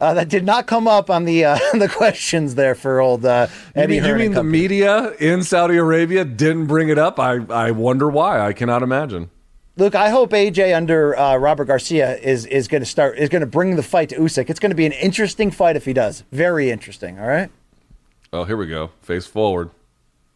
Uh, 0.03 0.15
that 0.15 0.29
did 0.29 0.45
not 0.45 0.67
come 0.67 0.89
up 0.89 1.11
on 1.11 1.25
the 1.25 1.45
uh, 1.45 1.57
the 1.75 1.89
questions 1.89 2.57
there 2.57 2.75
for 2.75 3.01
old 3.01 3.25
uh, 3.25 3.47
You 3.77 3.83
Eddie 3.83 3.95
mean, 3.95 3.97
you 4.03 4.11
Hearn 4.11 4.21
and 4.21 4.31
mean 4.31 4.35
the 4.35 4.43
media 4.43 5.13
in 5.13 5.45
Saudi 5.45 5.77
Arabia 5.77 6.25
didn't 6.25 6.67
bring 6.67 6.89
it 6.89 6.99
up? 6.99 7.21
I, 7.21 7.37
I 7.49 7.71
wonder 7.71 8.09
why. 8.09 8.41
I 8.41 8.53
cannot 8.53 8.83
imagine. 8.83 9.31
Look, 9.77 9.95
I 9.95 10.11
hope 10.11 10.31
AJ 10.31 10.77
under 10.77 11.17
uh, 11.17 11.37
Robert 11.37 11.67
Garcia 11.67 12.17
is 12.19 12.47
is 12.47 12.67
going 12.67 12.83
to 12.83 12.87
start 12.87 13.17
is 13.17 13.29
going 13.29 13.43
to 13.43 13.47
bring 13.47 13.77
the 13.77 13.83
fight 13.83 14.09
to 14.09 14.17
Usyk. 14.17 14.51
It's 14.51 14.59
going 14.59 14.71
to 14.71 14.77
be 14.77 14.87
an 14.87 14.93
interesting 14.93 15.53
fight 15.53 15.77
if 15.77 15.85
he 15.85 15.93
does. 15.93 16.25
Very 16.33 16.69
interesting. 16.71 17.21
All 17.21 17.29
right. 17.29 17.51
Oh, 18.33 18.43
here 18.43 18.57
we 18.57 18.67
go. 18.67 18.91
Face 19.03 19.27
forward. 19.27 19.71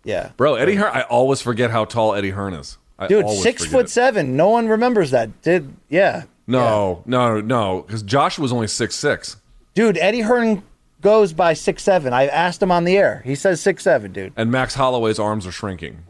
Yeah. 0.05 0.30
Bro, 0.36 0.55
Eddie 0.55 0.76
Hearn, 0.76 0.93
I 0.94 1.02
always 1.02 1.43
forget 1.43 1.72
how 1.72 1.84
tall 1.86 2.14
Eddie 2.14 2.30
Hearn 2.30 2.55
is. 2.55 2.78
I 3.01 3.09
Dude, 3.09 3.28
six 3.30 3.66
foot 3.66 3.86
it. 3.86 3.90
seven. 3.90 4.36
No 4.36 4.51
one 4.51 4.68
remembers 4.68 5.10
that. 5.10 5.43
Did 5.43 5.74
yeah. 5.88 6.24
No, 6.47 7.02
no, 7.05 7.40
no, 7.40 7.82
because 7.82 8.02
Josh 8.05 8.38
was 8.38 8.52
only 8.52 8.68
six 8.68 8.94
six, 8.94 9.36
Dude, 9.77 9.98
Eddie 9.98 10.23
Hearn 10.23 10.62
goes 11.03 11.35
by 11.35 11.53
six 11.53 11.82
seven. 11.85 12.12
I 12.15 12.27
asked 12.27 12.62
him 12.62 12.73
on 12.73 12.85
the 12.85 12.97
air. 12.97 13.20
He 13.27 13.35
says 13.35 13.61
six 13.61 13.85
seven, 13.85 14.11
dude. 14.12 14.32
and 14.35 14.51
Max 14.51 14.74
Holloway's 14.74 15.19
arms 15.19 15.47
are 15.47 15.53
shrinking. 15.53 16.03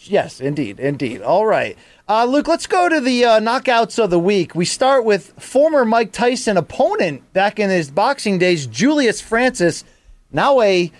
Yes, 0.00 0.40
indeed, 0.40 0.78
indeed. 0.80 1.22
All 1.22 1.46
right, 1.46 1.78
uh, 2.08 2.24
Luke. 2.24 2.48
Let's 2.48 2.66
go 2.66 2.88
to 2.88 3.00
the 3.00 3.24
uh, 3.24 3.40
knockouts 3.40 4.02
of 4.02 4.10
the 4.10 4.18
week. 4.18 4.54
We 4.54 4.64
start 4.64 5.04
with 5.04 5.32
former 5.40 5.84
Mike 5.84 6.10
Tyson 6.12 6.56
opponent 6.56 7.32
back 7.32 7.58
in 7.60 7.70
his 7.70 7.90
boxing 7.90 8.38
days, 8.38 8.66
Julius 8.66 9.20
Francis, 9.20 9.84
now 10.32 10.60
a 10.60 10.92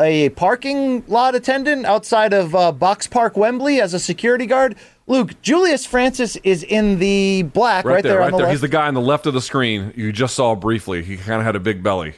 a 0.00 0.30
parking 0.30 1.04
lot 1.06 1.34
attendant 1.34 1.84
outside 1.86 2.32
of 2.32 2.54
uh, 2.54 2.72
Box 2.72 3.06
Park, 3.06 3.36
Wembley, 3.36 3.80
as 3.82 3.92
a 3.94 4.00
security 4.00 4.46
guard. 4.46 4.76
Luke, 5.06 5.40
Julius 5.42 5.84
Francis 5.84 6.36
is 6.36 6.62
in 6.62 6.98
the 6.98 7.42
black 7.42 7.84
right, 7.84 7.94
Right, 7.96 8.02
there, 8.02 8.14
on 8.14 8.18
right 8.20 8.30
the 8.30 8.36
there. 8.38 8.46
left. 8.46 8.52
He's 8.52 8.60
the 8.62 8.68
guy 8.68 8.86
on 8.88 8.94
the 8.94 9.00
left 9.02 9.26
of 9.26 9.34
the 9.34 9.40
screen 9.42 9.92
you 9.96 10.12
just 10.12 10.34
saw 10.34 10.54
briefly. 10.54 11.02
He 11.02 11.16
kind 11.18 11.40
of 11.40 11.44
had 11.44 11.56
a 11.56 11.60
big 11.60 11.82
belly. 11.82 12.14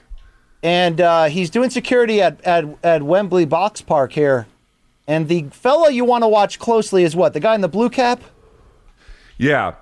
and 0.62 1.00
uh, 1.00 1.24
he's 1.24 1.50
doing 1.50 1.70
security 1.70 2.22
at, 2.22 2.40
at 2.44 2.64
at 2.84 3.02
Wembley 3.02 3.44
Box 3.44 3.80
Park 3.80 4.12
here. 4.12 4.46
And 5.08 5.28
the 5.28 5.42
fellow 5.50 5.88
you 5.88 6.04
want 6.04 6.22
to 6.24 6.28
watch 6.28 6.58
closely 6.58 7.02
is 7.04 7.14
what? 7.16 7.32
The 7.32 7.40
guy 7.40 7.54
in 7.54 7.60
the 7.60 7.68
blue 7.68 7.90
cap? 7.90 8.20
Yeah. 9.38 9.74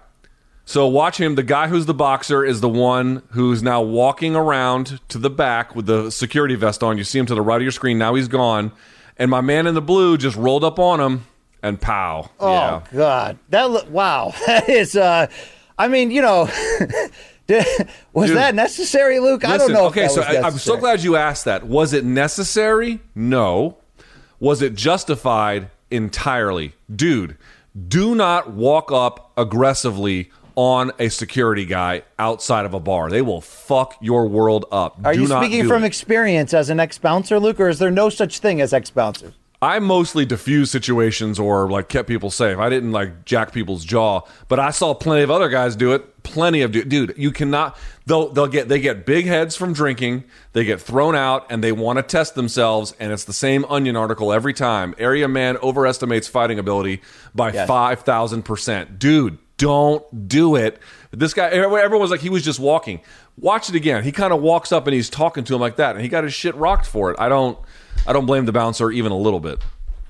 So 0.67 0.87
watch 0.87 1.19
him. 1.19 1.35
The 1.35 1.43
guy 1.43 1.69
who's 1.69 1.87
the 1.87 1.95
boxer 1.95 2.45
is 2.45 2.61
the 2.63 2.69
one 2.69 3.23
who's 3.31 3.63
now 3.63 3.83
walking 3.83 4.35
around 4.35 5.01
to 5.11 5.19
the 5.19 5.31
back 5.31 5.75
with 5.77 5.87
the 5.87 6.11
security 6.11 6.55
vest 6.55 6.83
on. 6.83 6.97
You 6.99 7.05
see 7.05 7.19
him 7.19 7.27
to 7.27 7.35
the 7.35 7.43
right 7.43 7.57
of 7.57 7.63
your 7.63 7.71
screen. 7.73 7.99
Now 7.99 8.15
he's 8.15 8.29
gone. 8.29 8.73
And 9.19 9.31
my 9.31 9.41
man 9.43 9.67
in 9.67 9.75
the 9.75 9.83
blue 9.83 10.17
just 10.17 10.37
rolled 10.37 10.65
up 10.65 10.79
on 10.79 11.01
him 11.01 11.27
and 11.65 11.81
pow. 11.81 12.31
Oh 12.39 12.53
yeah. 12.53 12.83
God, 12.93 13.39
that 13.49 13.71
look 13.71 13.91
wow. 13.91 14.33
That 14.47 14.69
is. 14.69 14.95
uh 14.95 15.27
I 15.77 15.89
mean, 15.89 16.13
you 16.13 16.23
know, 16.23 16.49
did- 17.49 17.67
was 18.13 18.29
Dude. 18.29 18.37
that 18.37 18.55
necessary, 18.55 19.19
Luke? 19.19 19.45
I 19.45 19.57
don't 19.57 19.69
Listen, 19.69 19.73
know. 19.75 19.87
Okay, 19.87 20.07
so 20.07 20.23
I, 20.23 20.41
I'm 20.47 20.59
so 20.59 20.77
glad 20.77 21.03
you 21.03 21.17
asked 21.17 21.47
that. 21.47 21.67
Was 21.67 21.93
it 21.93 22.05
necessary? 22.05 23.01
No. 23.17 23.79
Was 24.39 24.63
it 24.63 24.75
justified? 24.77 25.71
Entirely. 25.91 26.75
Dude, 26.95 27.37
do 27.89 28.15
not 28.15 28.53
walk 28.53 28.93
up 28.93 29.33
aggressively 29.37 30.31
on 30.57 30.93
a 31.01 31.09
security 31.09 31.65
guy 31.65 32.03
outside 32.19 32.65
of 32.67 32.75
a 32.75 32.81
bar. 32.81 33.11
They 33.11 33.23
will 33.23 33.41
fuck 33.41 33.97
your 34.01 34.29
world 34.29 34.67
up. 34.71 34.99
Are 35.05 35.13
Do 35.15 35.23
you 35.23 35.27
speaking 35.27 35.67
from 35.67 35.83
it. 35.83 35.87
experience 35.89 36.55
as 36.55 36.71
an 36.71 36.79
ex 36.79 36.99
bouncer, 36.99 37.41
Luke, 37.41 37.59
or 37.59 37.69
is 37.69 37.79
there 37.81 37.91
no 37.91 38.09
such 38.11 38.39
thing 38.39 38.61
as 38.61 38.73
ex 38.73 38.91
bouncers? 38.91 39.35
I 39.65 39.79
mostly 39.81 40.25
diffused 40.25 40.71
situations 40.71 41.39
or 41.39 41.69
like 41.69 41.89
kept 41.89 42.07
people 42.09 42.31
safe. 42.31 42.59
I 42.59 42.69
didn't 42.69 42.93
like 42.93 43.25
jack 43.25 43.53
people's 43.53 43.85
jaw, 43.85 44.21
but 44.49 44.61
I 44.61 44.71
saw 44.71 44.95
plenty 44.95 45.23
of 45.23 45.31
other 45.31 45.49
guys 45.49 45.75
do 45.77 45.93
it. 45.93 46.23
Plenty 46.23 46.63
of 46.63 46.73
du- 46.73 46.85
dude. 46.85 47.15
You 47.17 47.31
cannot. 47.33 47.77
They'll 48.07 48.29
they'll 48.31 48.47
get 48.47 48.69
they 48.69 48.79
get 48.81 49.05
big 49.07 49.27
heads 49.27 49.57
from 49.57 49.73
drinking. 49.73 50.25
They 50.53 50.65
get 50.65 50.81
thrown 50.81 51.15
out 51.17 51.47
and 51.51 51.63
they 51.63 51.73
want 51.73 51.99
to 51.99 52.03
test 52.03 52.35
themselves. 52.35 52.95
And 53.01 53.13
it's 53.13 53.25
the 53.25 53.33
same 53.33 53.65
Onion 53.67 53.97
article 53.97 54.33
every 54.33 54.55
time. 54.55 54.95
Area 54.99 55.29
man 55.29 55.57
overestimates 55.59 56.29
fighting 56.29 56.59
ability 56.59 57.03
by 57.35 57.53
Yes. 57.53 57.67
five 57.69 58.01
thousand 58.01 58.43
percent. 58.45 58.99
Dude, 58.99 59.39
don't 59.59 60.29
do 60.29 60.57
it. 60.57 60.79
This 61.11 61.35
guy, 61.35 61.49
everyone 61.49 62.01
was 62.01 62.11
like 62.11 62.21
he 62.21 62.31
was 62.31 62.43
just 62.43 62.59
walking. 62.59 63.01
Watch 63.37 63.69
it 63.69 63.75
again. 63.75 64.03
He 64.03 64.11
kind 64.13 64.33
of 64.33 64.41
walks 64.41 64.73
up 64.73 64.87
and 64.87 64.95
he's 64.95 65.11
talking 65.11 65.45
to 65.45 65.55
him 65.55 65.61
like 65.61 65.77
that, 65.77 65.95
and 65.95 66.03
he 66.03 66.09
got 66.09 66.25
his 66.25 66.35
shit 66.35 66.55
rocked 66.57 66.87
for 66.87 67.11
it. 67.11 67.21
I 67.21 67.29
don't. 67.29 67.59
I 68.07 68.13
don't 68.13 68.27
blame 68.27 68.45
the 68.47 68.53
bouncer 68.53 68.91
even 68.91 69.13
a 69.13 69.17
little 69.19 69.41
bit. 69.41 69.61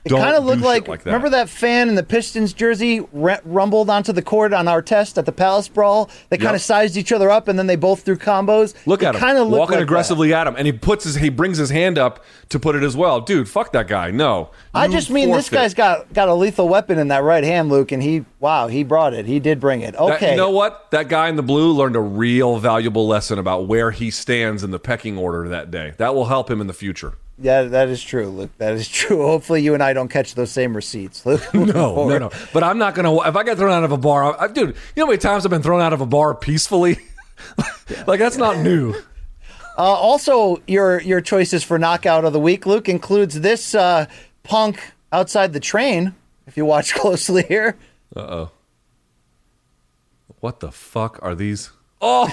It 0.06 0.11
kind 0.11 0.36
of 0.36 0.44
looked 0.44 0.59
shit 0.59 0.86
like, 0.86 1.02
that. 1.05 1.06
remember 1.06 1.31
that 1.31 1.48
fan 1.48 1.89
in 1.89 1.94
the 1.94 2.02
Pistons 2.02 2.52
jersey 2.52 3.01
r- 3.19 3.40
rumbled 3.43 3.89
onto 3.89 4.12
the 4.12 4.20
court 4.20 4.52
Ron 4.52 4.66
Artest 4.66 5.16
at 5.16 5.24
the 5.24 5.32
Palace 5.32 5.66
Brawl? 5.69 6.11
They 6.28 6.36
kind 6.36 6.48
Yep. 6.48 6.55
of 6.56 6.61
sized 6.61 6.97
each 6.98 7.11
other 7.11 7.31
up 7.31 7.48
and 7.48 7.59
then 7.59 7.69
they 7.69 7.77
both 7.77 8.02
threw 8.02 8.19
combos. 8.19 8.74
Look 8.85 9.02
It 9.02 9.06
at 9.06 9.15
him 9.15 9.23
walking 9.51 9.56
like 9.56 9.69
that. 9.70 9.82
aggressively 9.82 10.35
at 10.35 10.47
him, 10.47 10.56
and 10.59 10.66
he 10.66 10.74
puts 10.74 11.05
his 11.05 11.15
he 11.15 11.31
brings 11.31 11.56
his 11.56 11.70
hand 11.70 11.97
up 11.97 12.23
to 12.51 12.61
put 12.61 12.77
it 12.77 12.82
as 12.82 12.94
well. 12.94 13.23
Dude, 13.23 13.48
fuck 13.48 13.73
that 13.73 13.89
guy. 13.89 14.11
No, 14.11 14.51
I 14.74 14.89
just 14.89 15.09
mean 15.09 15.31
this 15.31 15.48
guy's 15.48 15.73
got 15.73 16.12
got 16.12 16.28
a 16.28 16.35
lethal 16.35 16.69
weapon 16.69 16.98
in 16.98 17.09
that 17.09 17.23
right 17.23 17.43
hand, 17.43 17.70
Luke, 17.70 17.90
and 17.90 18.02
he 18.02 18.27
wow, 18.40 18.66
he 18.66 18.85
brought 18.85 19.15
it. 19.15 19.24
He 19.24 19.40
did 19.40 19.59
bring 19.59 19.81
it. 19.81 19.93
That- 19.93 20.02
Okay. 20.02 20.32
you 20.32 20.36
know 20.36 20.51
what? 20.51 20.90
That 20.90 21.09
guy 21.09 21.31
in 21.31 21.36
the 21.36 21.43
blue 21.43 21.73
learned 21.73 21.97
a 21.97 22.01
real 22.02 22.59
valuable 22.59 23.09
lesson 23.09 23.39
about 23.39 23.69
where 23.69 23.90
he 23.90 24.11
stands 24.11 24.62
in 24.62 24.70
the 24.70 24.78
pecking 24.78 25.16
order 25.16 25.48
that 25.48 25.70
day. 25.70 25.94
That 25.97 26.15
will 26.15 26.27
help 26.27 26.51
him 26.51 26.61
in 26.61 26.66
the 26.66 26.74
future. 26.74 27.15
Yeah, 27.39 27.62
that 27.62 27.89
is 27.89 28.02
true, 28.02 28.28
Luke. 28.28 28.51
That 28.59 28.74
is 28.74 28.89
true. 29.01 29.23
Hopefully, 29.23 29.62
you 29.62 29.74
and 29.74 29.82
I 29.82 29.93
don't 29.93 30.09
catch 30.09 30.35
those 30.35 30.51
same 30.52 30.74
receipts, 30.77 31.24
Luke. 31.27 31.43
No, 31.52 32.09
no, 32.09 32.19
no. 32.19 32.31
But 32.52 32.62
I'm 32.62 32.78
not 32.78 32.94
gonna. 32.94 33.15
If 33.28 33.36
I 33.36 33.43
get 33.43 33.59
thrown 33.59 33.73
out 33.73 33.85
of 33.85 33.93
a 33.93 33.97
bar, 33.98 34.40
I, 34.40 34.48
dude, 34.48 34.69
you 34.69 34.74
know 34.97 35.05
how 35.05 35.06
many 35.06 35.19
times 35.19 35.44
I've 35.44 35.51
been 35.51 35.62
thrown 35.62 35.81
out 35.81 35.93
of 35.93 36.01
a 36.01 36.06
bar 36.06 36.35
peacefully? 36.35 36.98
like 38.06 38.20
that's 38.20 38.36
not 38.36 38.59
new. 38.59 38.94
Uh, 39.77 39.82
also, 39.82 40.62
your 40.69 41.01
your 41.02 41.20
choices 41.20 41.65
for 41.65 41.78
knockout 41.78 42.24
of 42.24 42.32
the 42.32 42.39
week, 42.40 42.66
Luke, 42.66 42.89
includes 42.89 43.40
this 43.40 43.74
uh, 43.74 44.06
punk 44.44 44.81
outside 45.12 45.52
the 45.52 45.61
train. 45.61 46.15
If 46.47 46.56
you 46.56 46.65
watch 46.65 46.94
closely 46.94 47.43
here, 47.43 47.77
Uh 48.15 48.20
oh. 48.20 48.51
What 50.40 50.61
the 50.61 50.70
fuck 50.70 51.19
are 51.23 51.35
these? 51.35 51.70
Oh. 52.01 52.28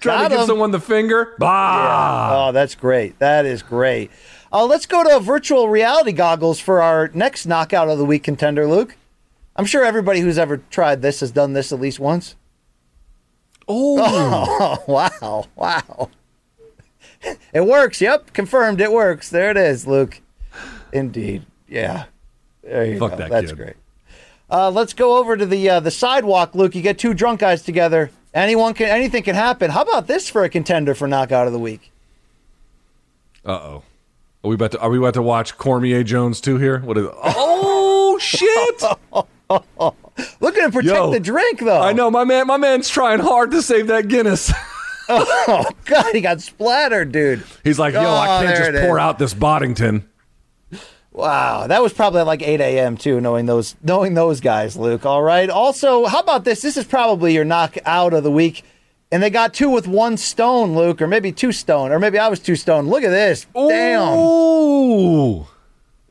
Trying 0.00 0.18
Got 0.18 0.22
to 0.28 0.34
give 0.34 0.40
him. 0.40 0.46
someone 0.46 0.70
the 0.70 0.80
finger. 0.80 1.34
Bah. 1.38 2.48
oh, 2.48 2.52
that's 2.52 2.74
great. 2.74 3.18
That 3.18 3.46
is 3.46 3.62
great. 3.62 4.10
Uh, 4.52 4.64
let's 4.66 4.86
go 4.86 5.02
to 5.04 5.20
virtual 5.20 5.68
reality 5.68 6.12
goggles 6.12 6.60
for 6.60 6.80
our 6.82 7.08
next 7.14 7.46
knockout 7.46 7.88
of 7.88 7.98
the 7.98 8.04
week 8.04 8.22
contender, 8.22 8.66
Luke. 8.66 8.96
I'm 9.56 9.64
sure 9.64 9.84
everybody 9.84 10.20
who's 10.20 10.38
ever 10.38 10.58
tried 10.70 11.02
this 11.02 11.20
has 11.20 11.30
done 11.30 11.52
this 11.54 11.72
at 11.72 11.80
least 11.80 11.98
once. 12.00 12.36
Oh. 13.68 14.76
Oh, 14.88 14.92
wow, 14.92 15.44
wow. 15.56 16.10
It 17.52 17.66
works. 17.66 18.00
Yep, 18.00 18.32
confirmed. 18.32 18.80
It 18.80 18.92
works. 18.92 19.28
There 19.30 19.50
it 19.50 19.56
is, 19.56 19.86
Luke. 19.86 20.20
Indeed. 20.92 21.44
Yeah. 21.68 22.04
There 22.62 22.84
you 22.84 22.98
Fuck 22.98 23.12
go. 23.12 23.16
that 23.16 23.30
That's 23.30 23.50
kid. 23.52 23.56
great. 23.56 23.74
Uh, 24.50 24.70
let's 24.70 24.92
go 24.92 25.16
over 25.18 25.36
to 25.36 25.44
the 25.44 25.68
uh, 25.68 25.80
the 25.80 25.90
sidewalk, 25.90 26.54
Luke. 26.54 26.74
You 26.76 26.82
get 26.82 26.98
two 26.98 27.14
drunk 27.14 27.40
guys 27.40 27.62
together. 27.62 28.10
Anyone 28.36 28.74
can 28.74 28.88
anything 28.88 29.22
can 29.22 29.34
happen. 29.34 29.70
How 29.70 29.80
about 29.82 30.06
this 30.06 30.28
for 30.28 30.44
a 30.44 30.48
contender 30.50 30.94
for 30.94 31.08
knockout 31.08 31.46
of 31.46 31.54
the 31.54 31.58
week? 31.58 31.90
Uh 33.44 33.50
oh. 33.52 33.82
Are 34.44 34.48
we 34.48 34.54
about 34.54 34.72
to 34.72 34.80
are 34.80 34.90
we 34.90 34.98
about 34.98 35.14
to 35.14 35.22
watch 35.22 35.56
Cormier 35.56 36.04
Jones 36.04 36.42
too 36.42 36.58
here? 36.58 36.80
What 36.80 36.98
is 36.98 37.06
Oh 37.14 38.18
shit! 38.20 38.82
Look 40.40 40.56
at 40.56 40.64
him 40.64 40.70
protect 40.70 40.84
Yo, 40.94 41.10
the 41.12 41.20
drink, 41.20 41.60
though. 41.60 41.80
I 41.80 41.92
know 41.94 42.10
my 42.10 42.24
man 42.24 42.46
my 42.46 42.58
man's 42.58 42.90
trying 42.90 43.20
hard 43.20 43.52
to 43.52 43.62
save 43.62 43.86
that 43.86 44.08
Guinness. 44.08 44.52
Oh 45.08 45.64
God, 45.84 46.12
he 46.14 46.20
got 46.20 46.40
splattered, 46.40 47.12
dude. 47.12 47.44
He's 47.62 47.78
like, 47.78 47.94
yo, 47.94 48.00
Oh, 48.00 48.16
I 48.16 48.44
can't 48.44 48.56
just 48.74 48.84
pour 48.84 48.98
is. 48.98 49.02
out 49.02 49.18
this 49.20 49.34
Boddington. 49.34 50.08
Wow, 51.16 51.66
that 51.66 51.82
was 51.82 51.94
probably 51.94 52.20
at 52.20 52.26
like 52.26 52.42
8 52.42 52.60
a.m. 52.60 52.98
too, 52.98 53.22
knowing 53.22 53.46
those 53.46 53.74
knowing 53.82 54.12
those 54.12 54.40
guys, 54.40 54.76
Luke. 54.76 55.06
All 55.06 55.22
right. 55.22 55.48
Also, 55.48 56.04
how 56.04 56.20
about 56.20 56.44
this? 56.44 56.60
This 56.60 56.76
is 56.76 56.84
probably 56.84 57.32
your 57.32 57.44
knockout 57.46 58.12
of 58.12 58.22
the 58.22 58.30
week. 58.30 58.62
And 59.10 59.22
they 59.22 59.30
got 59.30 59.54
two 59.54 59.70
with 59.70 59.88
one 59.88 60.18
stone, 60.18 60.76
Luke, 60.76 61.00
or 61.00 61.06
maybe 61.06 61.32
two 61.32 61.52
stone, 61.52 61.90
or 61.90 61.98
maybe 61.98 62.18
I 62.18 62.28
was 62.28 62.38
two 62.38 62.54
stone. 62.54 62.88
Look 62.88 63.02
at 63.02 63.08
this. 63.08 63.46
Damn. 63.54 64.18
Ooh. 64.18 65.46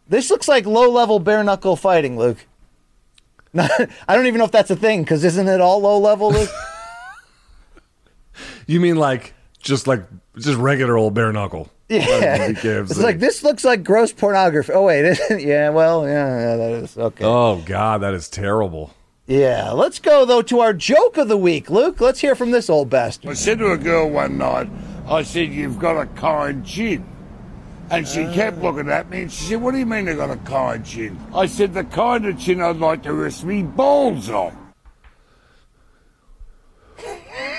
This 0.08 0.32
looks 0.32 0.48
like 0.48 0.66
low 0.66 0.90
level 0.90 1.20
bare 1.20 1.44
knuckle 1.44 1.76
fighting, 1.76 2.18
Luke. 2.18 2.44
I 3.56 3.88
don't 4.10 4.26
even 4.26 4.40
know 4.40 4.46
if 4.46 4.52
that's 4.52 4.72
a 4.72 4.76
thing, 4.76 5.04
because 5.04 5.24
isn't 5.24 5.48
it 5.48 5.62
all 5.62 5.82
low 5.82 6.00
level, 6.00 6.32
Luke? 6.32 6.50
You 8.68 8.80
mean 8.82 8.96
like 8.96 9.34
just 9.60 9.88
like 9.88 10.04
just 10.38 10.58
regular 10.58 10.98
old 10.98 11.14
bare 11.14 11.32
knuckle? 11.32 11.70
Yeah. 11.90 12.50
KFC. 12.50 12.92
It's 12.92 13.00
like 13.00 13.20
this 13.20 13.44
looks 13.44 13.64
like 13.64 13.84
gross 13.84 14.12
pornography. 14.12 14.74
Oh 14.74 14.86
wait, 14.86 15.18
yeah, 15.40 15.70
well, 15.70 16.08
yeah, 16.08 16.40
yeah, 16.40 16.56
that 16.58 16.72
is 16.84 16.98
okay. 16.98 17.24
Oh 17.24 17.62
god, 17.66 18.02
that 18.02 18.14
is 18.14 18.30
terrible. 18.30 18.94
Yeah, 19.28 19.72
let's 19.72 20.00
go 20.00 20.26
though 20.26 20.44
to 20.44 20.60
our 20.60 20.74
joke 20.74 21.18
of 21.18 21.28
the 21.28 21.38
week, 21.38 21.70
Luke. 21.70 22.00
Let's 22.00 22.20
hear 22.20 22.36
from 22.36 22.52
this 22.52 22.70
old 22.70 22.90
bastard. 22.90 23.32
I 23.32 23.34
said 23.34 23.60
to 23.60 23.72
a 23.72 23.78
girl 23.78 24.10
one 24.10 24.38
night, 24.38 24.70
I 25.08 25.24
said, 25.24 25.52
You've 25.52 25.80
got 25.80 26.00
a 26.00 26.08
kind 26.08 26.66
chin. 26.66 27.06
And 27.92 28.08
she 28.08 28.26
kept 28.34 28.58
looking 28.58 28.90
at 28.90 29.10
me 29.12 29.24
and 29.24 29.32
she 29.32 29.46
said, 29.46 29.62
What 29.62 29.72
do 29.72 29.78
you 29.78 29.86
mean 29.86 30.10
I 30.10 30.14
got 30.14 30.32
a 30.32 30.38
kind 30.38 30.84
chin? 30.84 31.20
I 31.34 31.46
said, 31.46 31.74
The 31.74 31.84
kind 31.84 32.26
of 32.26 32.40
chin 32.40 32.62
I'd 32.62 32.78
like 32.78 33.04
to 33.04 33.14
rest 33.14 33.44
me 33.44 33.62
balls 33.62 34.30
on. 34.30 34.58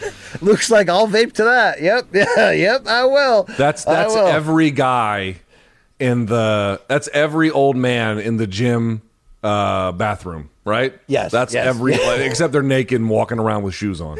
Looks 0.40 0.70
like 0.70 0.88
I'll 0.88 1.08
vape 1.08 1.32
to 1.34 1.44
that. 1.44 1.80
Yep, 1.80 2.08
yeah, 2.14 2.50
yep, 2.52 2.86
I 2.86 3.04
will. 3.04 3.44
That's 3.56 3.84
that's 3.84 4.14
will. 4.14 4.26
every 4.26 4.70
guy 4.70 5.36
in 5.98 6.26
the 6.26 6.80
that's 6.88 7.08
every 7.12 7.50
old 7.50 7.76
man 7.76 8.18
in 8.18 8.36
the 8.36 8.46
gym 8.46 9.02
uh, 9.42 9.92
bathroom, 9.92 10.50
right? 10.64 10.94
Yes, 11.06 11.32
That's 11.32 11.54
yes, 11.54 11.66
every 11.66 11.94
except 12.24 12.52
they're 12.52 12.62
naked 12.62 13.00
and 13.00 13.10
walking 13.10 13.38
around 13.38 13.62
with 13.62 13.74
shoes 13.74 14.00
on. 14.00 14.18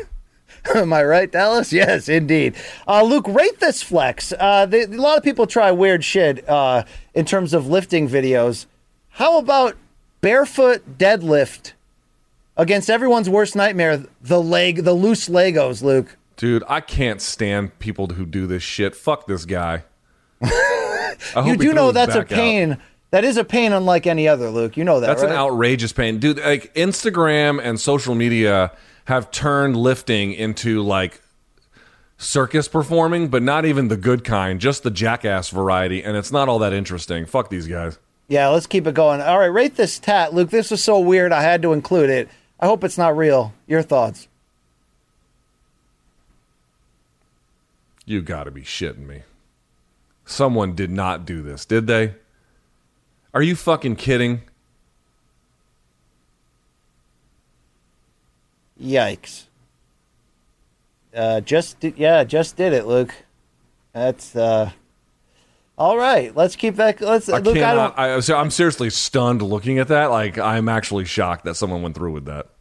Am 0.74 0.92
I 0.92 1.02
right, 1.02 1.30
Dallas? 1.30 1.72
Yes, 1.72 2.08
indeed. 2.08 2.54
Uh, 2.86 3.02
Luke, 3.02 3.26
rate 3.26 3.58
this 3.58 3.82
flex. 3.82 4.32
Uh, 4.38 4.64
they, 4.66 4.82
a 4.82 4.88
lot 4.88 5.18
of 5.18 5.24
people 5.24 5.46
try 5.46 5.72
weird 5.72 6.04
shit 6.04 6.48
uh, 6.48 6.84
in 7.14 7.24
terms 7.24 7.52
of 7.52 7.66
lifting 7.66 8.08
videos. 8.08 8.66
How 9.10 9.38
about 9.38 9.76
barefoot 10.20 10.98
deadlift 10.98 11.72
against 12.56 12.90
everyone's 12.90 13.28
worst 13.30 13.56
nightmare? 13.56 14.04
The 14.20 14.40
leg, 14.40 14.84
the 14.84 14.92
loose 14.94 15.28
Legos, 15.28 15.82
Luke. 15.82 16.16
Dude, 16.36 16.64
I 16.68 16.80
can't 16.80 17.20
stand 17.20 17.78
people 17.78 18.06
who 18.08 18.26
do 18.26 18.46
this 18.46 18.62
shit. 18.62 18.94
Fuck 18.94 19.26
this 19.26 19.44
guy. 19.44 19.84
You 21.46 21.56
do 21.56 21.72
know 21.72 21.92
that's 21.92 22.14
a 22.14 22.20
back 22.20 22.32
out. 22.32 22.36
pain. 22.36 22.78
That 23.10 23.24
is 23.24 23.36
a 23.36 23.44
pain 23.44 23.72
unlike 23.72 24.06
any 24.06 24.26
other, 24.26 24.50
Luke. 24.50 24.76
You 24.76 24.84
know 24.84 25.00
that, 25.00 25.06
That's 25.06 25.22
right? 25.22 25.30
an 25.30 25.36
outrageous 25.36 25.92
pain, 25.92 26.18
dude. 26.18 26.38
Like 26.38 26.74
Instagram 26.74 27.60
and 27.62 27.78
social 27.78 28.14
media 28.14 28.72
have 29.04 29.30
turned 29.30 29.76
lifting 29.76 30.32
into 30.32 30.82
like 30.82 31.20
circus 32.16 32.68
performing, 32.68 33.28
but 33.28 33.42
not 33.42 33.64
even 33.64 33.88
the 33.88 33.96
good 33.96 34.24
kind, 34.24 34.60
just 34.60 34.82
the 34.82 34.90
jackass 34.90 35.50
variety, 35.50 36.02
and 36.02 36.16
it's 36.16 36.32
not 36.32 36.48
all 36.48 36.58
that 36.60 36.72
interesting. 36.72 37.26
Fuck 37.26 37.50
these 37.50 37.66
guys. 37.66 37.98
Yeah, 38.28 38.48
let's 38.48 38.66
keep 38.66 38.86
it 38.86 38.94
going. 38.94 39.20
All 39.20 39.38
right, 39.38 39.46
rate 39.46 39.76
this 39.76 39.98
tat, 39.98 40.32
Luke. 40.32 40.50
This 40.50 40.70
was 40.70 40.82
so 40.82 40.98
weird, 40.98 41.32
I 41.32 41.42
had 41.42 41.60
to 41.62 41.72
include 41.72 42.08
it. 42.10 42.28
I 42.62 42.66
hope 42.66 42.84
it's 42.84 42.96
not 42.96 43.16
real. 43.16 43.52
Your 43.66 43.82
thoughts? 43.82 44.28
You 48.06 48.22
got 48.22 48.44
to 48.44 48.52
be 48.52 48.62
shitting 48.62 49.04
me. 49.04 49.22
Someone 50.24 50.76
did 50.76 50.88
not 50.90 51.26
do 51.26 51.42
this, 51.42 51.66
did 51.66 51.88
they? 51.88 52.14
Are 53.34 53.42
you 53.42 53.56
fucking 53.56 53.96
kidding? 53.96 54.42
Yikes. 58.80 59.46
Uh, 61.14 61.40
just 61.40 61.80
did, 61.80 61.98
yeah, 61.98 62.22
just 62.22 62.56
did 62.56 62.72
it, 62.72 62.86
Luke. 62.86 63.12
That's 63.92 64.36
uh. 64.36 64.70
All 65.76 65.98
right, 65.98 66.34
let's 66.36 66.54
keep 66.54 66.76
that. 66.76 67.00
Let's 67.00 67.28
I 67.28 67.38
Luke. 67.38 67.56
I 67.56 67.60
cannot. 67.60 67.96
don't. 67.96 68.30
I, 68.30 68.40
I'm 68.40 68.50
seriously 68.50 68.88
stunned 68.88 69.42
looking 69.42 69.78
at 69.78 69.88
that. 69.88 70.10
Like 70.10 70.38
I'm 70.38 70.68
actually 70.68 71.06
shocked 71.06 71.44
that 71.44 71.56
someone 71.56 71.82
went 71.82 71.96
through 71.96 72.12
with 72.12 72.26
that. 72.26 72.51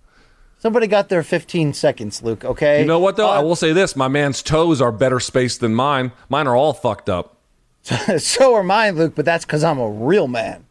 Somebody 0.61 0.85
got 0.85 1.09
their 1.09 1.23
15 1.23 1.73
seconds, 1.73 2.21
Luke. 2.21 2.45
Okay. 2.45 2.81
You 2.81 2.85
know 2.85 2.99
what 2.99 3.15
though? 3.15 3.29
Uh, 3.29 3.39
I 3.39 3.39
will 3.39 3.55
say 3.55 3.73
this: 3.73 3.95
my 3.95 4.07
man's 4.07 4.43
toes 4.43 4.79
are 4.79 4.91
better 4.91 5.19
spaced 5.19 5.59
than 5.59 5.73
mine. 5.73 6.11
Mine 6.29 6.45
are 6.47 6.55
all 6.55 6.73
fucked 6.73 7.09
up. 7.09 7.37
so 8.19 8.53
are 8.53 8.61
mine, 8.61 8.95
Luke. 8.95 9.15
But 9.15 9.25
that's 9.25 9.43
because 9.43 9.63
I'm 9.63 9.79
a 9.79 9.89
real 9.89 10.27
man. 10.27 10.65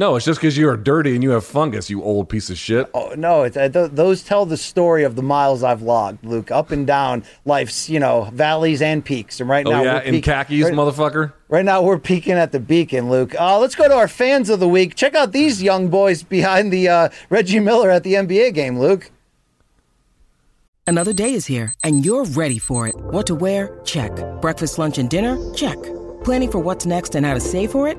No, 0.00 0.16
it's 0.16 0.24
just 0.24 0.40
because 0.40 0.56
you 0.56 0.66
are 0.66 0.78
dirty 0.78 1.14
and 1.14 1.22
you 1.22 1.28
have 1.32 1.44
fungus, 1.44 1.90
you 1.90 2.02
old 2.02 2.30
piece 2.30 2.48
of 2.48 2.56
shit. 2.56 2.88
Oh 2.94 3.12
no, 3.18 3.42
it's, 3.42 3.54
uh, 3.54 3.68
th- 3.68 3.90
those 3.92 4.22
tell 4.22 4.46
the 4.46 4.56
story 4.56 5.04
of 5.04 5.14
the 5.14 5.20
miles 5.22 5.62
I've 5.62 5.82
logged, 5.82 6.24
Luke. 6.24 6.50
Up 6.50 6.70
and 6.70 6.86
down 6.86 7.22
life's, 7.44 7.90
you 7.90 8.00
know, 8.00 8.30
valleys 8.32 8.80
and 8.80 9.04
peaks. 9.04 9.40
And 9.40 9.50
right 9.50 9.66
Oh 9.66 9.70
now, 9.70 9.82
yeah, 9.82 9.94
we're 9.96 10.00
in 10.00 10.14
peak- 10.14 10.24
khakis, 10.24 10.64
right- 10.64 10.72
motherfucker. 10.72 11.34
Right 11.50 11.66
now, 11.66 11.82
we're 11.82 11.98
peeking 11.98 12.32
at 12.32 12.50
the 12.50 12.60
beacon, 12.60 13.10
Luke. 13.10 13.34
Uh, 13.38 13.58
let's 13.58 13.74
go 13.74 13.88
to 13.88 13.94
our 13.94 14.08
fans 14.08 14.48
of 14.48 14.58
the 14.58 14.68
week. 14.68 14.94
Check 14.94 15.14
out 15.14 15.32
these 15.32 15.62
young 15.62 15.88
boys 15.88 16.22
behind 16.22 16.72
the 16.72 16.88
uh, 16.88 17.08
Reggie 17.28 17.60
Miller 17.60 17.90
at 17.90 18.02
the 18.02 18.14
NBA 18.14 18.54
game, 18.54 18.78
Luke. 18.78 19.10
Another 20.86 21.12
day 21.12 21.34
is 21.34 21.44
here, 21.44 21.74
and 21.84 22.06
you're 22.06 22.24
ready 22.24 22.58
for 22.58 22.88
it. 22.88 22.94
What 22.96 23.26
to 23.26 23.34
wear? 23.34 23.78
Check. 23.84 24.12
Breakfast, 24.40 24.78
lunch, 24.78 24.96
and 24.96 25.10
dinner? 25.10 25.36
Check. 25.52 25.76
Planning 26.24 26.50
for 26.50 26.58
what's 26.58 26.86
next 26.86 27.14
and 27.16 27.26
how 27.26 27.34
to 27.34 27.40
save 27.40 27.70
for 27.72 27.86
it? 27.86 27.98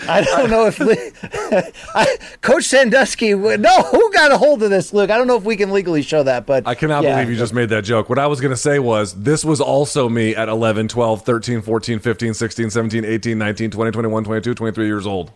I 0.07 0.21
don't 0.21 0.49
know 0.49 0.65
if 0.67 0.79
Le- 0.79 0.95
I, 1.95 2.17
Coach 2.41 2.65
Sandusky. 2.65 3.33
would- 3.33 3.59
No, 3.59 3.81
who 3.83 4.11
got 4.13 4.31
a 4.31 4.37
hold 4.37 4.61
of 4.63 4.69
this, 4.69 4.93
Luke? 4.93 5.09
I 5.09 5.17
don't 5.17 5.27
know 5.27 5.37
if 5.37 5.43
we 5.43 5.57
can 5.57 5.71
legally 5.71 6.01
show 6.01 6.23
that, 6.23 6.45
but 6.45 6.67
I 6.67 6.75
cannot 6.75 7.03
yeah. 7.03 7.15
believe 7.15 7.31
you 7.31 7.35
just 7.35 7.53
made 7.53 7.69
that 7.69 7.83
joke. 7.83 8.07
What 8.09 8.19
I 8.19 8.27
was 8.27 8.39
going 8.39 8.51
to 8.51 8.57
say 8.57 8.79
was 8.79 9.13
this 9.23 9.43
was 9.43 9.59
also 9.59 10.07
me 10.07 10.35
at 10.35 10.49
11, 10.49 10.87
12, 10.87 11.23
13, 11.23 11.61
14, 11.61 11.99
15, 11.99 12.33
16, 12.33 12.69
17, 12.69 13.05
18, 13.05 13.37
19, 13.37 13.71
20, 13.71 13.91
21, 13.91 14.23
22, 14.23 14.53
23 14.53 14.85
years 14.85 15.07
old. 15.07 15.31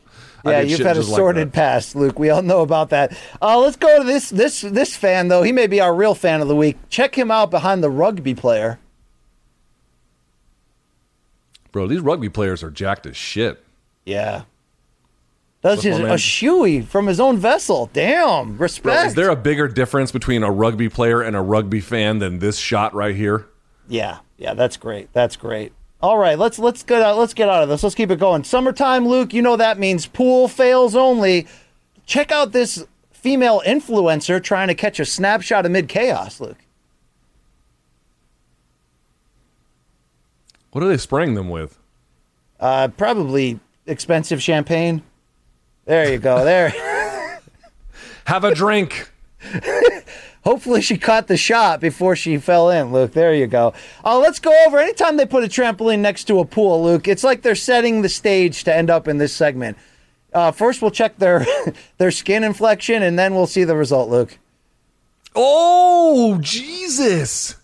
Yeah, 0.46 0.62
you've 0.62 0.80
had 0.80 0.96
a 0.98 1.00
just 1.00 1.10
like 1.10 1.18
sordid 1.18 1.54
past, 1.54 1.96
Luke. 1.96 2.18
We 2.18 2.30
all 2.30 2.42
know 2.42 2.62
about 2.62 2.90
that. 2.90 3.16
Uh, 3.42 3.60
let's 3.60 3.76
go 3.76 4.00
to 4.00 4.04
this 4.04 4.32
this 4.32 4.62
this 4.62 4.96
fan 4.96 5.28
though. 5.28 5.44
He 5.44 5.52
may 5.52 5.68
be 5.68 5.80
our 5.80 5.94
real 5.94 6.16
fan 6.16 6.42
of 6.42 6.48
the 6.48 6.56
week. 6.56 6.78
Check 6.90 7.16
him 7.16 7.30
out 7.30 7.52
behind 7.52 7.84
the 7.84 7.92
rugby 7.92 8.34
player. 8.34 8.80
Bro, 11.72 11.88
these 11.88 12.02
rugby 12.02 12.30
players 12.30 12.64
are 12.64 12.72
jacked 12.72 13.06
as 13.06 13.16
shit. 13.16 13.64
Yeah. 14.06 14.44
That's 15.62 15.84
just 15.84 16.00
a 16.00 16.04
man? 16.04 16.18
shoey 16.18 16.84
from 16.84 17.06
his 17.06 17.20
own 17.20 17.38
vessel. 17.38 17.90
Damn, 17.94 18.58
Bro, 18.58 18.64
respect. 18.64 19.08
is 19.08 19.14
there 19.16 19.30
a 19.30 19.36
bigger 19.36 19.68
difference 19.68 20.12
between 20.12 20.42
a 20.42 20.52
rugby 20.52 20.90
player 20.90 21.22
and 21.22 21.36
a 21.36 21.42
rugby 21.42 21.80
fan 21.80 22.18
than 22.18 22.40
this 22.40 22.58
shot 22.58 22.96
right 22.96 23.16
here? 23.16 23.46
Yeah, 23.88 24.20
yeah, 24.38 24.56
that's 24.56 24.76
great. 24.76 25.14
That's 25.14 25.36
great. 25.36 25.72
All 26.02 26.18
right, 26.18 26.38
let's 26.38 26.58
let's 26.58 26.82
get 26.82 27.04
out, 27.04 27.18
let's 27.18 27.36
get 27.36 27.48
out 27.48 27.62
of 27.62 27.70
this. 27.70 27.84
Let's 27.84 27.94
keep 27.94 28.10
it 28.10 28.18
going. 28.18 28.44
Summertime, 28.44 29.08
Luke. 29.08 29.36
You 29.36 29.44
know 29.44 29.56
that 29.56 29.78
means 29.78 30.08
pool 30.08 30.48
fails 30.48 30.96
only. 30.96 31.48
Check 32.08 32.32
out 32.32 32.54
this 32.54 32.84
female 33.12 33.62
influencer 33.64 34.42
trying 34.44 34.68
to 34.68 34.74
catch 34.74 35.00
a 35.00 35.06
snapshot 35.06 35.68
amid 35.68 35.88
chaos, 35.88 36.40
Luke. 36.42 36.58
What 40.72 40.84
are 40.84 40.88
they 40.88 40.98
spraying 40.98 41.36
them 41.36 41.50
with? 41.50 41.78
Uh, 42.60 42.88
probably 42.90 43.60
expensive 43.86 44.42
champagne. 44.42 45.04
There 45.86 46.12
you 46.12 46.18
go. 46.18 46.46
There. 46.46 46.70
Have 48.26 48.44
a 48.44 48.54
drink. 48.54 49.12
Hopefully 50.44 50.82
she 50.82 50.98
caught 50.98 51.28
the 51.28 51.38
shot 51.38 51.80
before 51.80 52.16
she 52.16 52.38
fell 52.38 52.70
in, 52.70 52.92
Luke. 52.92 53.12
There 53.14 53.34
you 53.34 53.48
go. 53.48 53.74
Uh, 54.04 54.18
let's 54.18 54.40
go 54.40 54.52
over. 54.66 54.80
Anytime 54.80 55.18
they 55.18 55.26
put 55.26 55.44
a 55.44 55.48
trampoline 55.48 56.00
next 56.00 56.24
to 56.26 56.40
a 56.40 56.46
pool, 56.46 56.84
Luke, 56.84 57.08
it's 57.08 57.24
like 57.24 57.42
they're 57.42 57.56
setting 57.56 58.02
the 58.02 58.10
stage 58.10 58.64
to 58.64 58.76
end 58.76 58.90
up 58.90 59.08
in 59.08 59.18
this 59.18 59.34
segment. 59.34 59.78
Uh, 60.34 60.52
first, 60.52 60.82
we'll 60.82 60.92
check 60.92 61.18
their 61.18 61.46
their 61.98 62.12
skin 62.12 62.44
inflection, 62.44 63.04
and 63.04 63.20
then 63.20 63.36
we'll 63.36 63.48
see 63.48 63.64
the 63.64 63.76
result, 63.76 64.10
Luke. 64.10 64.38
Oh, 65.36 66.40
Jesus. 66.42 67.56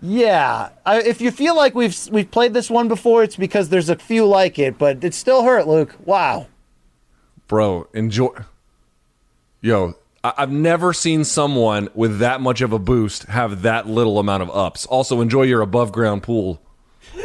Yeah, 0.00 0.68
I, 0.86 1.00
if 1.02 1.20
you 1.20 1.30
feel 1.32 1.56
like 1.56 1.74
we've 1.74 1.96
we've 2.10 2.30
played 2.30 2.54
this 2.54 2.70
one 2.70 2.86
before, 2.86 3.24
it's 3.24 3.34
because 3.36 3.68
there's 3.68 3.88
a 3.88 3.96
few 3.96 4.24
like 4.26 4.58
it, 4.58 4.78
but 4.78 5.02
it 5.02 5.12
still 5.12 5.42
hurt, 5.42 5.66
Luke. 5.66 5.96
Wow. 6.04 6.46
Bro, 7.48 7.88
enjoy. 7.94 8.30
Yo, 9.60 9.94
I- 10.22 10.34
I've 10.38 10.52
never 10.52 10.92
seen 10.92 11.24
someone 11.24 11.88
with 11.94 12.20
that 12.20 12.40
much 12.40 12.60
of 12.60 12.72
a 12.72 12.78
boost 12.78 13.24
have 13.24 13.62
that 13.62 13.88
little 13.88 14.20
amount 14.20 14.44
of 14.44 14.50
ups. 14.50 14.86
Also, 14.86 15.20
enjoy 15.20 15.42
your 15.42 15.62
above 15.62 15.90
ground 15.90 16.22
pool. 16.22 16.60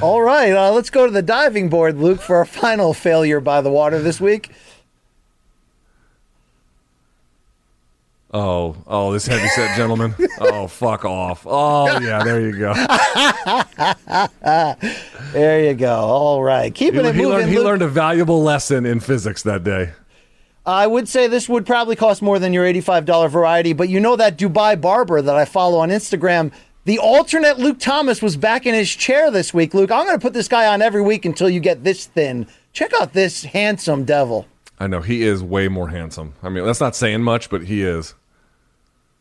All 0.00 0.22
right, 0.22 0.52
uh, 0.52 0.70
let's 0.72 0.88
go 0.88 1.04
to 1.04 1.12
the 1.12 1.20
diving 1.20 1.68
board, 1.68 1.98
Luke, 1.98 2.20
for 2.22 2.36
our 2.36 2.44
final 2.46 2.94
failure 2.94 3.40
by 3.40 3.60
the 3.60 3.70
water 3.70 4.00
this 4.00 4.20
week. 4.20 4.50
Oh, 8.30 8.76
oh, 8.86 9.12
this 9.12 9.26
heavy 9.26 9.48
set 9.48 9.74
gentleman. 9.76 10.14
Oh, 10.38 10.66
fuck 10.66 11.04
off. 11.06 11.44
Oh, 11.46 11.98
yeah, 11.98 12.22
there 12.24 12.40
you 12.42 12.58
go. 12.58 12.74
There 15.32 15.64
you 15.64 15.74
go. 15.74 15.94
All 15.94 16.42
right, 16.42 16.64
He, 16.66 16.70
keeping 16.86 17.04
it 17.04 17.14
he 17.14 17.22
moving. 17.22 17.28
learned, 17.38 17.48
he 17.50 17.56
Luke. 17.56 17.64
learned 17.66 17.82
a 17.82 17.88
valuable 17.88 18.42
lesson 18.42 18.86
in 18.86 19.00
physics 19.00 19.42
that 19.42 19.62
day. 19.64 19.90
I 20.64 20.86
would 20.86 21.08
say 21.08 21.26
this 21.26 21.48
would 21.48 21.64
probably 21.66 21.96
cost 21.96 22.20
more 22.22 22.38
than 22.38 22.52
your 22.52 22.64
$85 22.66 23.30
variety, 23.30 23.72
but 23.72 23.88
you 23.88 24.00
know 24.00 24.16
that 24.16 24.36
Dubai 24.38 24.78
barber 24.80 25.22
that 25.22 25.34
I 25.34 25.44
follow 25.44 25.78
on 25.78 25.88
Instagram, 25.88 26.52
the 26.84 26.98
alternate 26.98 27.58
Luke 27.58 27.78
Thomas 27.78 28.20
was 28.22 28.36
back 28.36 28.66
in 28.66 28.74
his 28.74 28.90
chair 28.90 29.30
this 29.30 29.52
week. 29.54 29.72
Luke, 29.74 29.90
I'm 29.90 30.06
going 30.06 30.18
to 30.18 30.22
put 30.22 30.34
this 30.34 30.48
guy 30.48 30.66
on 30.66 30.82
every 30.82 31.02
week 31.02 31.24
until 31.24 31.48
you 31.48 31.60
get 31.60 31.84
this 31.84 32.04
thin. 32.06 32.46
Check 32.72 32.92
out 33.00 33.12
this 33.14 33.44
handsome 33.44 34.04
devil. 34.04 34.46
I 34.78 34.86
know 34.86 35.00
he 35.00 35.22
is 35.22 35.42
way 35.42 35.68
more 35.68 35.88
handsome. 35.88 36.34
I 36.42 36.48
mean, 36.50 36.64
that's 36.64 36.80
not 36.80 36.94
saying 36.94 37.22
much, 37.22 37.50
but 37.50 37.62
he 37.64 37.82
is. 37.82 38.14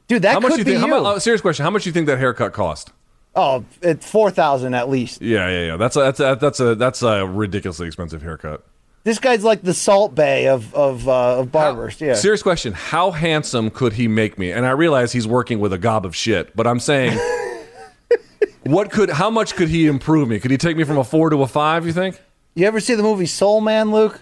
Dude, 0.08 0.22
that 0.22 0.34
how 0.34 0.40
much 0.40 0.52
could 0.52 0.60
you 0.60 0.66
be 0.66 0.72
think? 0.72 0.86
you. 0.86 0.94
How 0.94 1.04
much, 1.04 1.16
oh, 1.16 1.20
serious 1.20 1.42
question. 1.42 1.64
How 1.64 1.70
much 1.70 1.84
do 1.84 1.90
you 1.90 1.94
think 1.94 2.08
that 2.08 2.18
haircut 2.18 2.54
cost? 2.54 2.92
oh, 3.38 3.64
it's 3.82 4.10
4000 4.10 4.74
at 4.74 4.90
least. 4.90 5.22
Yeah, 5.22 5.48
yeah, 5.48 5.66
yeah. 5.68 5.78
That's 5.78 5.96
a 5.96 6.00
that's 6.00 6.20
a, 6.20 6.38
that's 6.42 6.60
a 6.60 6.76
that's 6.76 7.04
a 7.04 7.26
ridiculously 7.26 7.88
expensive 7.88 8.22
haircut. 8.22 8.66
This 9.04 9.20
guy's 9.20 9.44
like 9.44 9.62
the 9.62 9.74
Salt 9.74 10.16
Bae 10.16 10.50
of 10.50 10.74
of, 10.74 11.08
uh, 11.08 11.40
of 11.40 11.52
barbers. 11.52 12.02
Yeah. 12.02 12.16
Serious 12.16 12.44
question. 12.44 12.74
How 12.74 13.12
handsome 13.12 13.70
could 13.70 13.94
he 13.94 14.10
make 14.10 14.38
me? 14.38 14.52
And 14.52 14.66
I 14.66 14.72
realize 14.72 15.14
he's 15.14 15.28
working 15.28 15.60
with 15.60 15.72
a 15.72 15.78
gob 15.78 16.06
of 16.06 16.14
shit, 16.14 16.54
but 16.58 16.68
I'm 16.68 16.80
saying, 16.80 17.18
what 18.64 18.92
could? 18.92 19.10
How 19.10 19.30
much 19.30 19.56
could 19.56 19.70
he 19.70 19.88
improve 19.88 20.28
me? 20.28 20.40
Could 20.40 20.52
he 20.52 20.58
take 20.58 20.76
me 20.76 20.84
from 20.84 20.98
a 20.98 21.06
four 21.06 21.30
to 21.30 21.42
a 21.44 21.48
five? 21.48 21.86
You 21.86 21.94
think? 21.94 22.22
You 22.56 22.66
ever 22.66 22.80
see 22.80 22.96
the 22.96 23.04
movie 23.04 23.28
Soul 23.28 23.62
Man, 23.62 23.92
Luke? 23.92 24.20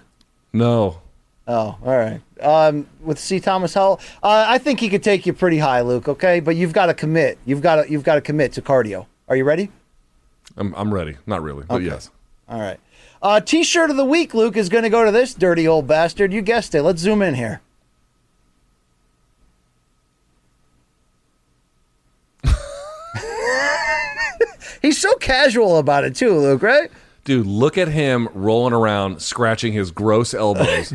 No. 0.53 1.01
Oh, 1.47 1.77
all 1.83 1.97
right. 1.97 2.21
Um, 2.41 2.87
with 3.01 3.19
C. 3.19 3.39
Thomas 3.39 3.73
Howell, 3.75 3.99
uh, 4.23 4.45
I 4.47 4.57
think 4.57 4.79
he 4.79 4.89
could 4.89 5.03
take 5.03 5.27
you 5.27 5.33
pretty 5.33 5.59
high, 5.59 5.81
Luke. 5.81 6.07
Okay, 6.07 6.39
but 6.39 6.55
you've 6.55 6.73
got 6.73 6.87
to 6.87 6.93
commit. 6.93 7.37
You've 7.45 7.61
got 7.61 7.83
to 7.83 7.91
you've 7.91 8.03
got 8.03 8.15
to 8.15 8.21
commit 8.21 8.53
to 8.53 8.61
cardio. 8.61 9.05
Are 9.27 9.35
you 9.35 9.43
ready? 9.43 9.69
I'm 10.57 10.73
I'm 10.75 10.93
ready. 10.93 11.17
Not 11.27 11.43
really, 11.43 11.63
but 11.67 11.83
yes. 11.83 12.09
All 12.49 12.59
right. 12.59 12.79
Uh, 13.21 13.39
T-shirt 13.39 13.89
of 13.89 13.97
the 13.97 14.05
week, 14.05 14.33
Luke, 14.33 14.57
is 14.57 14.69
going 14.69 14.83
to 14.83 14.89
go 14.89 15.05
to 15.05 15.11
this 15.11 15.33
dirty 15.33 15.67
old 15.67 15.87
bastard. 15.87 16.31
You 16.33 16.41
guessed 16.41 16.75
it. 16.75 16.83
Let's 16.83 17.01
zoom 17.01 17.21
in 17.21 17.33
here. 17.35 17.61
He's 24.81 24.99
so 24.99 25.15
casual 25.15 25.77
about 25.77 26.03
it 26.03 26.15
too, 26.15 26.37
Luke. 26.37 26.61
Right? 26.61 26.91
Dude, 27.25 27.47
look 27.47 27.75
at 27.79 27.87
him 27.87 28.29
rolling 28.35 28.71
around, 28.71 29.19
scratching 29.19 29.73
his 29.73 29.89
gross 29.89 30.35
elbows. 30.35 30.93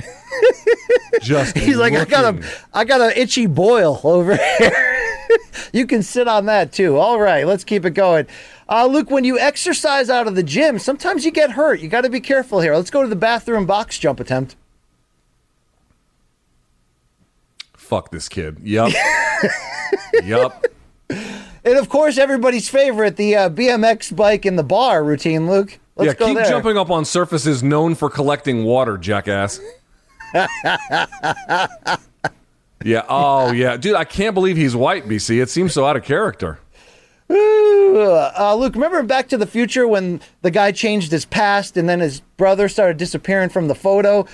Just 1.23 1.59
He's 1.59 1.77
like, 1.77 1.93
I 1.93 2.05
got 2.05 2.35
a, 2.35 2.48
I 2.73 2.85
got 2.85 3.01
an 3.01 3.12
itchy 3.16 3.47
boil 3.47 4.01
over 4.05 4.36
here. 4.36 5.01
you 5.73 5.89
can 5.89 6.05
sit 6.05 6.28
on 6.28 6.47
that 6.47 6.73
too. 6.73 6.97
All 6.97 7.20
right, 7.20 7.44
let's 7.44 7.65
keep 7.65 7.85
it 7.85 7.90
going. 7.90 8.28
Uh, 8.69 8.86
Luke, 8.86 9.11
when 9.11 9.24
you 9.24 9.40
exercise 9.40 10.09
out 10.09 10.28
of 10.28 10.36
the 10.36 10.44
gym, 10.44 10.78
sometimes 10.78 11.24
you 11.24 11.32
get 11.32 11.51
hurt. 11.51 11.81
You 11.81 11.89
got 11.89 12.02
to 12.02 12.11
be 12.11 12.20
careful 12.20 12.61
here. 12.61 12.77
Let's 12.77 12.90
go 12.90 13.02
to 13.02 13.09
the 13.09 13.16
bathroom 13.16 13.66
box 13.66 13.98
jump 13.98 14.20
attempt. 14.20 14.55
Fuck 17.74 18.12
this 18.12 18.28
kid. 18.28 18.59
Yep. 18.62 18.93
yep. 20.23 20.65
And 21.11 21.77
of 21.77 21.89
course, 21.89 22.19
everybody's 22.19 22.69
favorite, 22.69 23.16
the 23.16 23.35
uh, 23.35 23.51
BMX 23.51 24.15
bike 24.15 24.47
in 24.47 24.55
the 24.55 24.62
bar 24.62 25.02
routine, 25.02 25.51
Luke. 25.51 25.81
Let's 26.01 26.18
yeah, 26.20 26.27
keep 26.27 26.36
there. 26.36 26.47
jumping 26.47 26.77
up 26.78 26.90
on 26.90 27.05
surfaces 27.05 27.62
known 27.62 27.94
for 27.94 28.09
collecting 28.10 28.64
water, 28.64 28.97
jackass. 28.97 29.60
yeah. 32.85 33.05
Oh, 33.09 33.52
yeah, 33.52 33.77
dude. 33.77 33.94
I 33.94 34.05
can't 34.05 34.35
believe 34.35 34.56
he's 34.56 34.74
white. 34.74 35.06
BC. 35.06 35.43
It 35.43 35.51
seems 35.51 35.72
so 35.74 35.85
out 35.86 35.97
of 35.97 36.05
character. 36.05 36.59
Uh, 37.28 38.55
Luke, 38.56 38.74
remember 38.74 39.02
Back 39.02 39.28
to 39.28 39.36
the 39.36 39.47
Future 39.47 39.86
when 39.86 40.20
the 40.43 40.51
guy 40.51 40.72
changed 40.72 41.12
his 41.12 41.24
past 41.24 41.77
and 41.77 41.89
then 41.89 42.01
his 42.01 42.20
brother 42.36 42.68
started 42.68 42.97
disappearing 42.97 43.51
from 43.51 43.68
the 43.68 43.74
photo? 43.74 44.27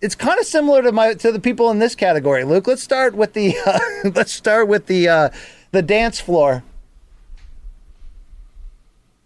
It's 0.00 0.14
kind 0.14 0.38
of 0.38 0.46
similar 0.46 0.82
to 0.82 0.92
my 0.92 1.14
to 1.14 1.32
the 1.32 1.40
people 1.40 1.70
in 1.72 1.80
this 1.80 1.96
category, 1.96 2.44
Luke. 2.44 2.68
Let's 2.68 2.82
start 2.84 3.14
with 3.16 3.32
the 3.32 3.56
uh, 3.66 3.78
let's 4.14 4.30
start 4.30 4.68
with 4.68 4.86
the 4.86 5.08
uh, 5.08 5.30
the 5.72 5.82
dance 5.82 6.20
floor. 6.20 6.62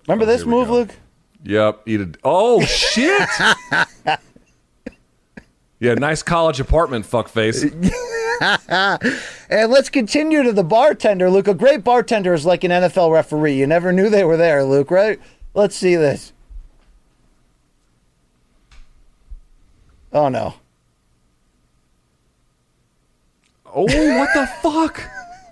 Remember 0.08 0.24
this 0.24 0.42
Oh, 0.42 0.46
we 0.46 0.50
move. 0.52 0.70
Luke? 0.70 0.90
Yep. 1.44 1.82
Eat 1.86 2.00
it. 2.00 2.16
Oh 2.24 2.64
shit. 2.64 3.28
yeah. 5.80 5.94
Nice 5.94 6.22
college 6.22 6.60
apartment. 6.60 7.06
Fuckface. 7.06 7.72
And 9.52 9.70
let's 9.70 9.90
continue 9.90 10.42
to 10.42 10.52
the 10.52 10.64
bartender, 10.64 11.28
Luke. 11.28 11.46
A 11.46 11.52
great 11.52 11.84
bartender 11.84 12.32
is 12.32 12.46
like 12.46 12.64
an 12.64 12.70
NFL 12.70 13.12
referee. 13.12 13.52
You 13.54 13.66
never 13.66 13.92
knew 13.92 14.08
they 14.08 14.24
were 14.24 14.38
there, 14.38 14.64
Luke, 14.64 14.90
right? 14.90 15.20
Let's 15.52 15.76
see 15.76 15.94
this. 15.94 16.32
Oh 20.10 20.30
no. 20.30 20.54
Oh, 23.66 23.84
what 23.84 24.30
the 24.34 24.46
fuck? 24.62 25.02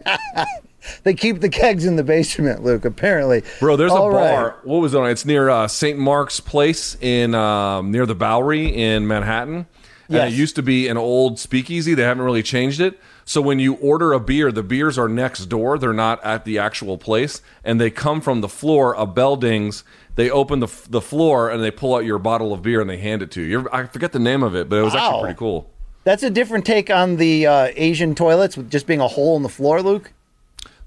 They 1.03 1.15
keep 1.15 1.41
the 1.41 1.49
kegs 1.49 1.85
in 1.85 1.97
the 1.97 2.05
basement, 2.05 2.63
Luke, 2.65 2.85
apparently. 2.85 3.43
Bro, 3.61 3.77
there's 3.77 3.93
a 3.93 3.95
All 3.95 4.11
right. 4.11 4.31
bar. 4.31 4.57
What 4.65 4.79
was 4.79 4.95
it? 4.95 4.99
on? 4.99 5.09
It's 5.11 5.25
near 5.25 5.49
uh, 5.49 5.69
St. 5.69 5.99
Mark's 5.99 6.41
Place 6.41 6.97
in 7.01 7.35
um, 7.35 7.91
near 7.91 8.07
the 8.07 8.15
Bowery 8.15 8.67
in 8.67 9.07
Manhattan. 9.07 9.67
And 10.09 10.17
Yes. 10.17 10.33
it 10.33 10.37
used 10.37 10.57
to 10.57 10.63
be 10.63 10.89
an 10.89 10.97
old 10.97 11.39
speakeasy. 11.39 11.95
They 11.95 12.03
haven't 12.03 12.25
really 12.25 12.43
changed 12.43 12.81
it. 12.81 12.99
So 13.25 13.41
when 13.41 13.61
you 13.61 13.75
order 13.75 14.13
a 14.13 14.19
beer, 14.19 14.51
the 14.51 14.65
beers 14.65 14.99
are 14.99 15.09
next 15.09 15.47
door. 15.47 15.79
They're 15.79 15.93
not 15.93 16.23
at 16.25 16.45
the 16.45 16.59
actual 16.59 16.99
place, 16.99 17.43
and 17.63 17.81
they 17.81 17.91
come 17.91 18.21
from 18.21 18.41
the 18.41 18.49
floor. 18.49 18.93
A 18.95 19.07
bell 19.07 19.37
dings. 19.37 19.85
They 20.17 20.29
open 20.29 20.59
the 20.59 20.67
the 20.89 21.01
floor 21.01 21.49
and 21.49 21.63
they 21.63 21.71
pull 21.71 21.95
out 21.95 22.05
your 22.05 22.19
bottle 22.19 22.53
of 22.53 22.61
beer 22.63 22.81
and 22.81 22.91
they 22.91 22.97
hand 22.99 23.23
it 23.23 23.31
to 23.33 23.41
you. 23.41 23.47
You're, 23.61 23.75
I 23.75 23.87
forget 23.87 24.11
the 24.11 24.19
name 24.19 24.43
of 24.43 24.57
it, 24.57 24.69
but 24.69 24.81
it 24.81 24.83
was 24.83 24.95
Wow. 24.95 25.07
actually 25.07 25.21
pretty 25.23 25.39
cool. 25.39 25.71
That's 26.03 26.25
a 26.25 26.31
different 26.31 26.65
take 26.67 26.91
on 26.91 27.17
the 27.17 27.47
uh, 27.47 27.69
Asian 27.77 28.17
toilets 28.17 28.57
with 28.57 28.69
just 28.69 28.89
being 28.89 29.01
a 29.01 29.07
hole 29.07 29.37
in 29.37 29.45
the 29.45 29.49
floor, 29.49 29.81
Luke. 29.81 30.13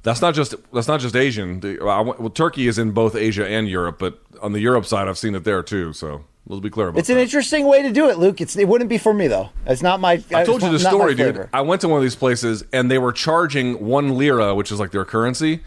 That's 0.04 0.22
not 0.22 0.34
just 0.34 0.56
that's 0.74 0.88
not 0.88 1.00
just 1.00 1.16
Asian. 1.16 1.62
The, 1.62 1.82
I 1.82 2.02
well, 2.02 2.30
Turkey 2.30 2.68
is 2.68 2.78
in 2.78 2.92
both 2.92 3.16
Asia 3.16 3.48
and 3.48 3.68
Europe, 3.70 3.98
but 4.00 4.20
on 4.42 4.52
the 4.52 4.60
Europe 4.60 4.86
side, 4.86 5.08
I've 5.08 5.18
seen 5.18 5.34
it 5.34 5.46
there 5.46 5.64
too. 5.64 5.94
So 5.94 6.26
let's 6.46 6.62
be 6.62 6.70
clear 6.70 6.90
about 6.90 6.98
it. 6.98 7.00
It's 7.00 7.08
that. 7.08 7.16
an 7.16 7.20
interesting 7.22 7.66
way 7.68 7.82
to 7.82 7.92
do 7.92 8.10
it, 8.10 8.18
Luke. 8.20 8.42
It's, 8.42 8.58
it 8.58 8.68
wouldn't 8.68 8.90
be 8.90 8.98
for 8.98 9.14
me 9.14 9.28
though. 9.28 9.50
It's 9.66 9.82
not 9.82 10.02
my. 10.02 10.22
I 10.34 10.44
told 10.44 10.62
you 10.62 10.70
the 10.70 10.76
it's 10.76 10.84
not 10.84 10.94
my 10.94 11.00
story, 11.00 11.16
dude. 11.16 11.50
I 11.54 11.62
went 11.62 11.82
to 11.82 11.88
one 11.88 11.98
of 11.98 12.04
these 12.04 12.18
places 12.18 12.66
and 12.74 12.92
they 12.92 12.98
were 12.98 13.14
charging 13.14 13.86
one 13.86 14.18
lira, 14.18 14.54
which 14.54 14.74
is 14.74 14.80
like 14.80 14.92
their 14.92 15.06
currency, 15.06 15.62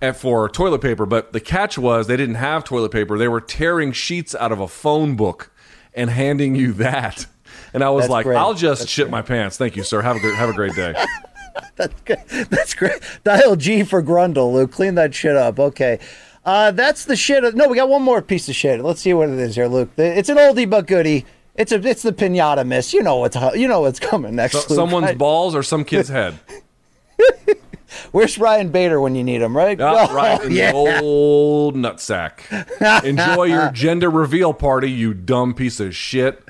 and 0.00 0.16
for 0.16 0.48
toilet 0.48 0.80
paper. 0.80 1.04
But 1.04 1.34
the 1.34 1.40
catch 1.40 1.76
was 1.76 2.06
they 2.06 2.16
didn't 2.16 2.36
have 2.36 2.64
toilet 2.64 2.90
paper. 2.90 3.18
They 3.18 3.28
were 3.28 3.42
tearing 3.42 3.92
sheets 3.92 4.34
out 4.34 4.50
of 4.50 4.60
a 4.60 4.68
phone 4.68 5.14
book 5.14 5.52
and 5.92 6.08
handing 6.08 6.54
you 6.54 6.72
that. 6.74 7.26
And 7.74 7.84
I 7.84 7.90
was 7.90 8.04
That's 8.04 8.10
like, 8.10 8.24
great. 8.24 8.36
I'll 8.36 8.54
just 8.54 8.82
That's 8.82 8.90
shit 8.90 9.10
my 9.10 9.20
pants. 9.20 9.58
Thank 9.58 9.76
you, 9.76 9.82
sir. 9.82 10.00
Have 10.00 10.16
a 10.16 10.20
great, 10.20 10.34
have 10.36 10.48
a 10.48 10.54
great 10.54 10.74
day. 10.74 10.94
That's 11.76 12.00
good. 12.02 12.18
That's 12.50 12.74
great. 12.74 13.00
Dial 13.24 13.56
G 13.56 13.82
for 13.84 14.02
Grundle, 14.02 14.52
Luke. 14.52 14.72
Clean 14.72 14.94
that 14.96 15.14
shit 15.14 15.36
up. 15.36 15.58
Okay. 15.58 15.98
Uh, 16.44 16.70
that's 16.72 17.06
the 17.06 17.16
shit. 17.16 17.54
No, 17.54 17.68
we 17.68 17.76
got 17.76 17.88
one 17.88 18.02
more 18.02 18.20
piece 18.20 18.48
of 18.50 18.54
shit. 18.54 18.80
Let's 18.82 19.00
see 19.00 19.14
what 19.14 19.30
it 19.30 19.38
is 19.38 19.54
here, 19.54 19.66
Luke. 19.66 19.90
It's 19.96 20.28
an 20.28 20.36
oldie 20.36 20.68
but 20.68 20.86
goodie. 20.86 21.24
It's 21.54 21.72
a 21.72 21.76
it's 21.88 22.02
the 22.02 22.12
pinata 22.12 22.66
miss. 22.66 22.92
You 22.92 23.02
know 23.02 23.16
what's 23.16 23.36
you 23.56 23.66
know 23.66 23.80
what's 23.80 23.98
coming 23.98 24.34
next. 24.36 24.52
So- 24.52 24.58
Luke. 24.60 24.76
someone's 24.76 25.06
right? 25.06 25.18
balls 25.18 25.54
or 25.54 25.62
some 25.62 25.84
kid's 25.84 26.08
head. 26.10 26.38
Where's 28.12 28.38
Ryan 28.38 28.70
Bader 28.70 29.00
when 29.00 29.14
you 29.14 29.22
need 29.24 29.40
him? 29.40 29.56
Right? 29.56 29.80
Ah, 29.80 30.06
Oh, 30.10 30.14
right 30.14 30.44
in 30.44 30.52
yeah. 30.52 30.72
the 30.72 31.00
old 31.00 31.76
nutsack. 31.76 32.40
Enjoy 33.04 33.44
your 33.44 33.70
gender 33.70 34.10
reveal 34.10 34.52
party, 34.52 34.90
you 34.90 35.14
dumb 35.14 35.54
piece 35.54 35.78
of 35.80 35.94
shit. 35.94 36.42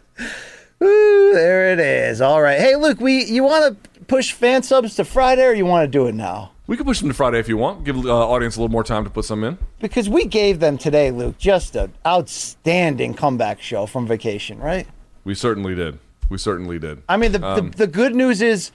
Ooh, 0.83 1.31
there 1.35 1.73
it 1.73 1.79
is. 1.81 2.21
All 2.21 2.41
right. 2.43 2.59
Hey, 2.59 2.77
Luke. 2.77 3.01
We 3.01 3.25
you 3.25 3.45
want 3.45 3.79
to 3.94 3.94
push 4.07 4.33
fan 4.33 4.63
subs 4.63 4.97
to 4.97 5.05
Friday, 5.05 5.45
or 5.45 5.53
you 5.53 5.67
want 5.67 5.85
to 5.85 5.89
do 5.89 6.07
it 6.07 6.15
now? 6.15 6.53
We 6.67 6.77
can 6.77 6.87
push 6.87 7.01
them 7.01 7.09
to 7.09 7.15
Friday 7.15 7.39
if 7.39 7.49
you 7.49 7.57
want. 7.59 7.85
Give 7.85 8.03
the 8.03 8.11
uh, 8.11 8.15
audience 8.15 8.57
a 8.57 8.61
little 8.61 8.73
more 8.73 8.85
time 8.85 9.05
to 9.05 9.11
put 9.11 9.25
some 9.27 9.45
in. 9.45 9.59
Because 9.81 10.09
we 10.09 10.25
gave 10.25 10.61
them 10.61 10.79
today, 10.79 11.11
Luke, 11.11 11.37
just 11.37 11.77
an 11.77 11.93
outstanding 12.07 13.13
comeback 13.15 13.61
show 13.61 13.85
from 13.87 14.07
vacation, 14.07 14.59
right? 14.59 14.87
We 15.25 15.35
certainly 15.35 15.75
did. 15.75 15.99
We 16.31 16.39
certainly 16.39 16.79
did. 16.79 17.03
I 17.09 17.19
mean, 17.19 17.33
the, 17.33 17.47
Um, 17.47 17.71
the, 17.71 17.79
the 17.79 17.87
good 17.87 18.15
news 18.15 18.41
is 18.41 18.71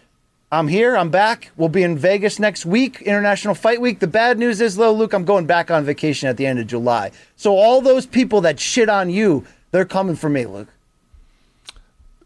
I'm 0.52 0.68
here. 0.68 0.96
I'm 0.96 1.10
back. 1.10 1.52
We'll 1.58 1.70
be 1.70 1.84
in 1.84 1.98
Vegas 1.98 2.40
next 2.40 2.66
week, 2.66 3.02
International 3.02 3.56
Fight 3.56 3.82
Week. 3.82 4.00
The 4.00 4.08
bad 4.08 4.38
news 4.38 4.62
is, 4.62 4.76
though, 4.76 4.94
Luke, 4.94 5.14
I'm 5.14 5.26
going 5.26 5.46
back 5.46 5.72
on 5.72 5.84
vacation 5.84 6.30
at 6.30 6.38
the 6.38 6.46
end 6.46 6.60
of 6.60 6.68
July. 6.68 7.12
So 7.36 7.56
all 7.56 7.82
those 7.82 8.06
people 8.06 8.42
that 8.42 8.60
shit 8.60 8.90
on 8.90 9.10
you, 9.10 9.46
they're 9.72 9.86
coming 9.86 10.16
for 10.16 10.30
me, 10.30 10.46
Luke. 10.46 10.70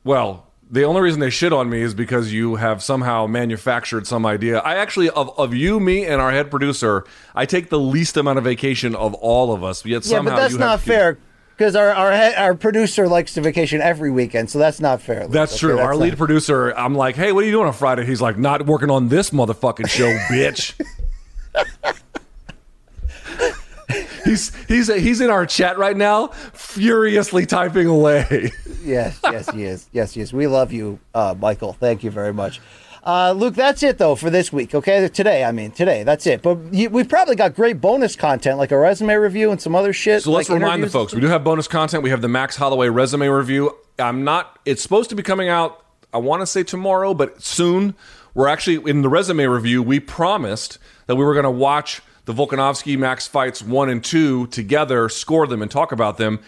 Well, 0.04 0.48
the 0.74 0.84
only 0.86 1.02
reason 1.02 1.20
they 1.20 1.30
shit 1.30 1.54
on 1.54 1.70
me 1.70 1.82
is 1.82 1.94
because 1.94 2.34
you 2.34 2.56
have 2.56 2.82
somehow 2.82 3.28
manufactured 3.28 4.08
some 4.08 4.26
idea. 4.26 4.58
I 4.60 4.76
actually, 4.78 5.10
of, 5.12 5.38
of 5.40 5.54
you, 5.54 5.80
me, 5.80 6.04
and 6.06 6.20
our 6.20 6.32
head 6.32 6.50
producer, 6.50 7.06
I 7.36 7.46
take 7.46 7.70
the 7.70 7.80
least 7.80 8.18
amount 8.18 8.40
of 8.40 8.44
vacation 8.44 8.96
of 8.96 9.14
all 9.14 9.54
of 9.54 9.64
us. 9.64 9.86
Yet 9.86 10.04
yeah, 10.06 10.18
somehow 10.18 10.32
but 10.36 10.42
that's 10.42 10.56
not 10.56 10.80
fair 10.80 11.20
because 11.56 11.76
our, 11.76 11.92
our 11.92 12.12
he- 12.12 12.34
our 12.36 12.56
producer 12.56 13.08
likes 13.08 13.36
to 13.36 13.42
vacation 13.42 13.82
every 13.82 14.10
weekend, 14.10 14.50
so 14.50 14.58
that's 14.58 14.80
not 14.80 15.00
fair. 15.00 15.22
Luke. 15.22 15.32
That's 15.32 15.54
Okay, 15.54 15.60
true. 15.60 15.80
Our 15.80 15.90
that's 15.90 16.00
lead 16.00 16.10
not- 16.10 16.18
producer, 16.18 16.72
I'm 16.76 16.96
like, 16.96 17.16
hey, 17.16 17.32
what 17.32 17.44
are 17.44 17.46
you 17.46 17.54
doing 17.54 17.68
on 17.68 17.74
Friday? 17.74 18.06
He's 18.06 18.22
like, 18.22 18.40
not 18.40 18.66
working 18.66 18.90
on 18.90 19.10
this 19.10 19.30
motherfucking 19.30 19.88
show, 19.90 20.10
bitch. 20.32 20.74
he's 24.26 24.54
he's 24.66 24.88
he's 24.94 25.22
in 25.22 25.30
our 25.30 25.46
chat 25.46 25.78
right 25.78 25.96
now, 25.96 26.28
furiously 26.28 27.46
typing 27.46 27.88
away. 27.88 28.52
yes, 28.84 29.20
yes, 29.24 29.50
he 29.50 29.64
is. 29.64 29.90
Yes, 29.92 30.14
he 30.14 30.22
is. 30.22 30.34
We 30.34 30.48
love 30.48 30.72
you, 30.72 31.00
uh, 31.14 31.36
Michael. 31.38 31.74
Thank 31.74 32.04
you 32.04 32.12
very 32.12 32.34
much. 32.34 32.62
Uh, 33.06 33.34
Luke, 33.34 33.54
that's 33.54 33.84
it 33.84 33.98
though 33.98 34.16
for 34.16 34.30
this 34.30 34.54
week. 34.54 34.74
Okay, 34.74 35.08
today. 35.10 35.44
I 35.44 35.52
mean, 35.52 35.72
today. 35.72 36.04
That's 36.04 36.26
it. 36.26 36.42
But 36.42 36.58
you, 36.74 36.90
we've 36.90 37.10
probably 37.10 37.36
got 37.36 37.54
great 37.54 37.82
bonus 37.82 38.16
content 38.16 38.58
like 38.58 38.72
a 38.72 38.78
resume 38.78 39.14
review 39.16 39.52
and 39.52 39.62
some 39.62 39.76
other 39.76 39.92
shit. 39.92 40.24
So 40.24 40.32
let's 40.32 40.50
like 40.50 40.60
remind 40.60 40.84
the 40.84 40.90
folks 40.90 41.14
we 41.14 41.20
do 41.22 41.28
have 41.28 41.44
bonus 41.44 41.68
content. 41.68 42.04
We 42.04 42.12
have 42.12 42.22
the 42.22 42.30
Max 42.30 42.56
Holloway 42.56 42.90
resume 42.90 43.28
review. 43.28 43.76
I'm 44.00 44.24
not. 44.24 44.58
It's 44.66 44.82
supposed 44.82 45.10
to 45.10 45.16
be 45.16 45.24
coming 45.24 45.50
out. 45.50 45.84
I 46.14 46.18
want 46.18 46.42
to 46.42 46.48
say 46.48 46.64
tomorrow, 46.64 47.14
but 47.14 47.42
soon. 47.44 47.96
We're 48.36 48.48
actually 48.48 48.90
in 48.90 49.04
the 49.04 49.10
resume 49.10 49.46
review. 49.46 49.84
We 49.84 50.00
promised 50.00 50.80
that 51.06 51.16
we 51.16 51.24
were 51.24 51.34
going 51.34 51.44
to 51.44 51.52
watch 51.52 52.02
the 52.26 52.34
Volkanovski 52.34 52.98
Max 52.98 53.28
fights 53.28 53.62
one 53.62 53.90
and 53.90 54.04
two 54.04 54.48
together, 54.48 55.10
score 55.10 55.48
them, 55.48 55.62
and 55.62 55.70
talk 55.70 55.92
about 55.92 56.18
them. 56.18 56.40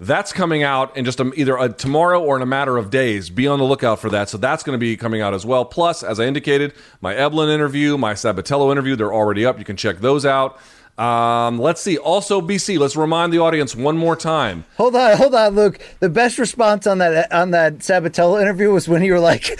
That's 0.00 0.32
coming 0.32 0.62
out 0.62 0.96
in 0.96 1.04
just 1.04 1.20
a, 1.20 1.32
either 1.34 1.56
a, 1.56 1.68
tomorrow 1.72 2.20
or 2.20 2.36
in 2.36 2.42
a 2.42 2.46
matter 2.46 2.76
of 2.76 2.90
days. 2.90 3.30
Be 3.30 3.46
on 3.46 3.58
the 3.58 3.64
lookout 3.64 4.00
for 4.00 4.10
that. 4.10 4.28
So 4.28 4.38
that's 4.38 4.62
going 4.62 4.74
to 4.74 4.80
be 4.80 4.96
coming 4.96 5.20
out 5.20 5.34
as 5.34 5.46
well. 5.46 5.64
Plus, 5.64 6.02
as 6.02 6.18
I 6.18 6.24
indicated, 6.24 6.74
my 7.00 7.14
Eblen 7.14 7.52
interview, 7.52 7.96
my 7.96 8.14
Sabatello 8.14 8.72
interview, 8.72 8.96
they're 8.96 9.14
already 9.14 9.46
up. 9.46 9.58
You 9.58 9.64
can 9.64 9.76
check 9.76 9.98
those 9.98 10.26
out. 10.26 10.58
Um, 10.98 11.58
let's 11.58 11.80
see. 11.80 11.96
Also, 11.98 12.40
BC. 12.40 12.78
Let's 12.78 12.96
remind 12.96 13.32
the 13.32 13.38
audience 13.38 13.74
one 13.74 13.96
more 13.96 14.14
time. 14.14 14.64
Hold 14.76 14.94
on, 14.94 15.16
hold 15.16 15.34
on, 15.34 15.54
Luke. 15.54 15.80
The 16.00 16.08
best 16.08 16.38
response 16.38 16.86
on 16.86 16.98
that 16.98 17.32
on 17.32 17.50
that 17.50 17.78
Sabatello 17.78 18.40
interview 18.40 18.70
was 18.70 18.88
when 18.88 19.02
you 19.02 19.12
were 19.12 19.20
like, 19.20 19.58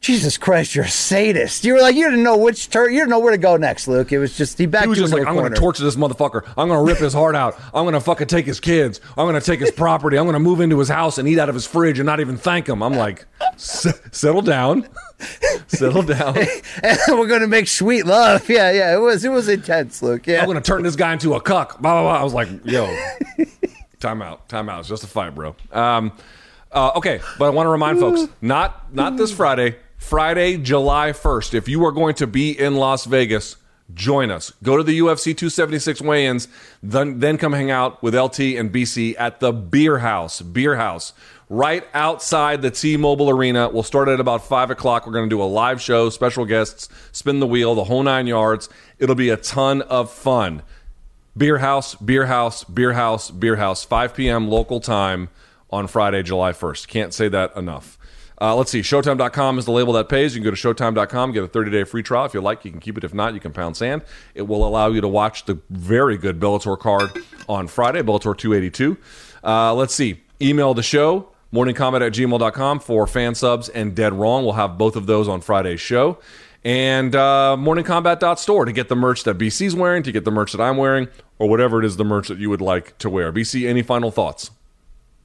"Jesus 0.00 0.38
Christ, 0.38 0.74
you're 0.74 0.84
a 0.84 0.88
sadist." 0.88 1.64
You 1.64 1.74
were 1.74 1.80
like, 1.80 1.94
you 1.94 2.04
didn't 2.08 2.22
know 2.22 2.36
which 2.36 2.70
turn, 2.70 2.92
you 2.92 3.00
didn't 3.00 3.10
know 3.10 3.18
where 3.18 3.32
to 3.32 3.38
go 3.38 3.56
next, 3.56 3.88
Luke. 3.88 4.12
It 4.12 4.18
was 4.18 4.36
just 4.36 4.58
he 4.58 4.66
backed 4.66 4.84
He 4.84 4.88
was 4.88 4.98
just 4.98 5.12
like, 5.12 5.26
I'm 5.26 5.34
going 5.34 5.52
to 5.52 5.58
torture 5.58 5.84
this 5.84 5.96
motherfucker. 5.96 6.44
I'm 6.56 6.68
going 6.68 6.84
to 6.84 6.92
rip 6.92 6.98
his 6.98 7.12
heart 7.12 7.34
out. 7.34 7.58
I'm 7.74 7.84
going 7.84 7.94
to 7.94 8.00
fucking 8.00 8.26
take 8.28 8.46
his 8.46 8.60
kids. 8.60 9.00
I'm 9.16 9.26
going 9.26 9.40
to 9.40 9.44
take 9.44 9.60
his 9.60 9.70
property. 9.70 10.18
I'm 10.18 10.24
going 10.24 10.34
to 10.34 10.40
move 10.40 10.60
into 10.60 10.78
his 10.78 10.88
house 10.88 11.18
and 11.18 11.28
eat 11.28 11.38
out 11.38 11.48
of 11.48 11.54
his 11.54 11.66
fridge 11.66 11.98
and 11.98 12.06
not 12.06 12.20
even 12.20 12.36
thank 12.36 12.68
him. 12.68 12.82
I'm 12.82 12.94
like, 12.94 13.26
"S- 13.54 14.00
settle 14.12 14.42
down. 14.42 14.88
settle 15.66 16.02
down. 16.02 16.36
and 16.82 16.98
we're 17.10 17.26
going 17.26 17.42
to 17.42 17.46
make 17.46 17.68
sweet 17.68 18.06
love. 18.06 18.48
Yeah, 18.48 18.70
yeah. 18.70 18.94
It 18.94 19.00
was 19.00 19.24
it 19.24 19.30
was 19.30 19.48
intense, 19.48 20.02
Luke. 20.02 20.26
Yeah. 20.26 20.40
I'm 20.40 20.46
going 20.46 20.56
to 20.56 20.62
turn 20.62 20.82
this 20.82 20.96
guy 20.96 21.12
into 21.12 21.34
a 21.34 21.40
cuck. 21.40 21.80
Blah, 21.80 21.92
blah, 21.92 22.02
blah. 22.02 22.20
I 22.20 22.24
was 22.24 22.34
like, 22.34 22.48
yo, 22.64 22.86
time 24.00 24.22
out. 24.22 24.48
Time 24.48 24.68
out. 24.68 24.80
It's 24.80 24.88
just 24.88 25.04
a 25.04 25.06
fight, 25.06 25.34
bro. 25.34 25.54
Um, 25.72 26.12
uh, 26.72 26.92
okay, 26.96 27.20
but 27.38 27.46
I 27.46 27.50
want 27.50 27.66
to 27.66 27.70
remind 27.70 27.98
folks, 27.98 28.32
not 28.40 28.94
not 28.94 29.16
this 29.16 29.32
Friday, 29.32 29.76
Friday, 30.00 30.56
July 30.56 31.12
1st. 31.12 31.54
If 31.54 31.68
you 31.68 31.84
are 31.84 31.92
going 31.92 32.16
to 32.16 32.26
be 32.26 32.58
in 32.58 32.74
Las 32.74 33.04
Vegas, 33.04 33.56
join 33.94 34.30
us. 34.30 34.52
Go 34.62 34.76
to 34.76 34.82
the 34.82 34.98
UFC 34.98 35.36
276 35.36 36.00
weigh-ins, 36.00 36.48
then 36.82 37.20
then 37.20 37.38
come 37.38 37.52
hang 37.52 37.70
out 37.70 38.02
with 38.02 38.16
LT 38.16 38.40
and 38.40 38.72
BC 38.72 39.14
at 39.18 39.38
the 39.38 39.52
Beer 39.52 39.98
House. 39.98 40.42
Beer 40.42 40.74
House. 40.74 41.12
Right 41.48 41.86
outside 41.94 42.62
the 42.62 42.70
T-Mobile 42.70 43.30
Arena. 43.30 43.68
We'll 43.68 43.84
start 43.84 44.08
at 44.08 44.18
about 44.18 44.44
five 44.44 44.70
o'clock. 44.70 45.06
We're 45.06 45.12
going 45.12 45.28
to 45.28 45.34
do 45.34 45.42
a 45.42 45.44
live 45.44 45.80
show, 45.80 46.08
special 46.08 46.44
guests, 46.44 46.88
spin 47.12 47.38
the 47.38 47.46
wheel, 47.46 47.76
the 47.76 47.84
whole 47.84 48.02
nine 48.02 48.26
yards. 48.26 48.68
It'll 48.98 49.14
be 49.14 49.28
a 49.28 49.36
ton 49.36 49.82
of 49.82 50.10
fun. 50.10 50.62
Beer 51.36 51.58
House, 51.58 51.94
Beer 51.94 52.26
House, 52.26 52.64
Beer 52.64 52.94
House, 52.94 53.30
Beer 53.30 53.56
House, 53.56 53.84
5 53.84 54.14
p.m. 54.14 54.48
local 54.48 54.80
time 54.80 55.28
on 55.70 55.86
Friday, 55.86 56.22
July 56.22 56.52
1st. 56.52 56.88
Can't 56.88 57.14
say 57.14 57.28
that 57.28 57.54
enough. 57.54 57.96
Uh, 58.40 58.56
let's 58.56 58.70
see. 58.70 58.80
Showtime.com 58.80 59.58
is 59.58 59.66
the 59.66 59.70
label 59.70 59.92
that 59.92 60.08
pays. 60.08 60.34
You 60.34 60.40
can 60.40 60.50
go 60.50 60.54
to 60.54 60.74
Showtime.com, 60.74 61.32
get 61.32 61.44
a 61.44 61.48
30 61.48 61.70
day 61.70 61.84
free 61.84 62.02
trial. 62.02 62.24
If 62.24 62.32
you 62.32 62.40
like, 62.40 62.64
you 62.64 62.70
can 62.70 62.80
keep 62.80 62.96
it. 62.96 63.04
If 63.04 63.12
not, 63.12 63.34
you 63.34 63.40
can 63.40 63.52
pound 63.52 63.76
sand. 63.76 64.02
It 64.34 64.42
will 64.42 64.66
allow 64.66 64.88
you 64.88 65.00
to 65.02 65.08
watch 65.08 65.44
the 65.44 65.58
very 65.68 66.16
good 66.16 66.40
Bellator 66.40 66.78
card 66.78 67.10
on 67.48 67.68
Friday, 67.68 68.00
Bellator 68.02 68.36
282. 68.36 68.96
Uh, 69.44 69.74
let's 69.74 69.94
see. 69.94 70.22
Email 70.40 70.72
the 70.72 70.82
show, 70.82 71.28
morningkombat 71.52 72.00
at 72.06 72.12
gmail.com 72.12 72.80
for 72.80 73.06
fan 73.06 73.34
subs 73.34 73.68
and 73.68 73.94
Dead 73.94 74.14
Wrong. 74.14 74.44
We'll 74.44 74.54
have 74.54 74.78
both 74.78 74.96
of 74.96 75.04
those 75.04 75.28
on 75.28 75.42
Friday's 75.42 75.80
show. 75.80 76.18
And 76.64 77.14
uh, 77.14 77.56
morningkombat.store 77.58 78.64
to 78.66 78.72
get 78.72 78.88
the 78.88 78.96
merch 78.96 79.24
that 79.24 79.36
BC's 79.36 79.74
wearing, 79.74 80.02
to 80.02 80.12
get 80.12 80.24
the 80.24 80.30
merch 80.30 80.52
that 80.52 80.62
I'm 80.62 80.78
wearing, 80.78 81.08
or 81.38 81.48
whatever 81.48 81.78
it 81.78 81.84
is 81.84 81.96
the 81.96 82.04
merch 82.04 82.28
that 82.28 82.38
you 82.38 82.48
would 82.50 82.60
like 82.60 82.96
to 82.98 83.10
wear. 83.10 83.32
BC, 83.32 83.68
any 83.68 83.82
final 83.82 84.10
thoughts? 84.10 84.50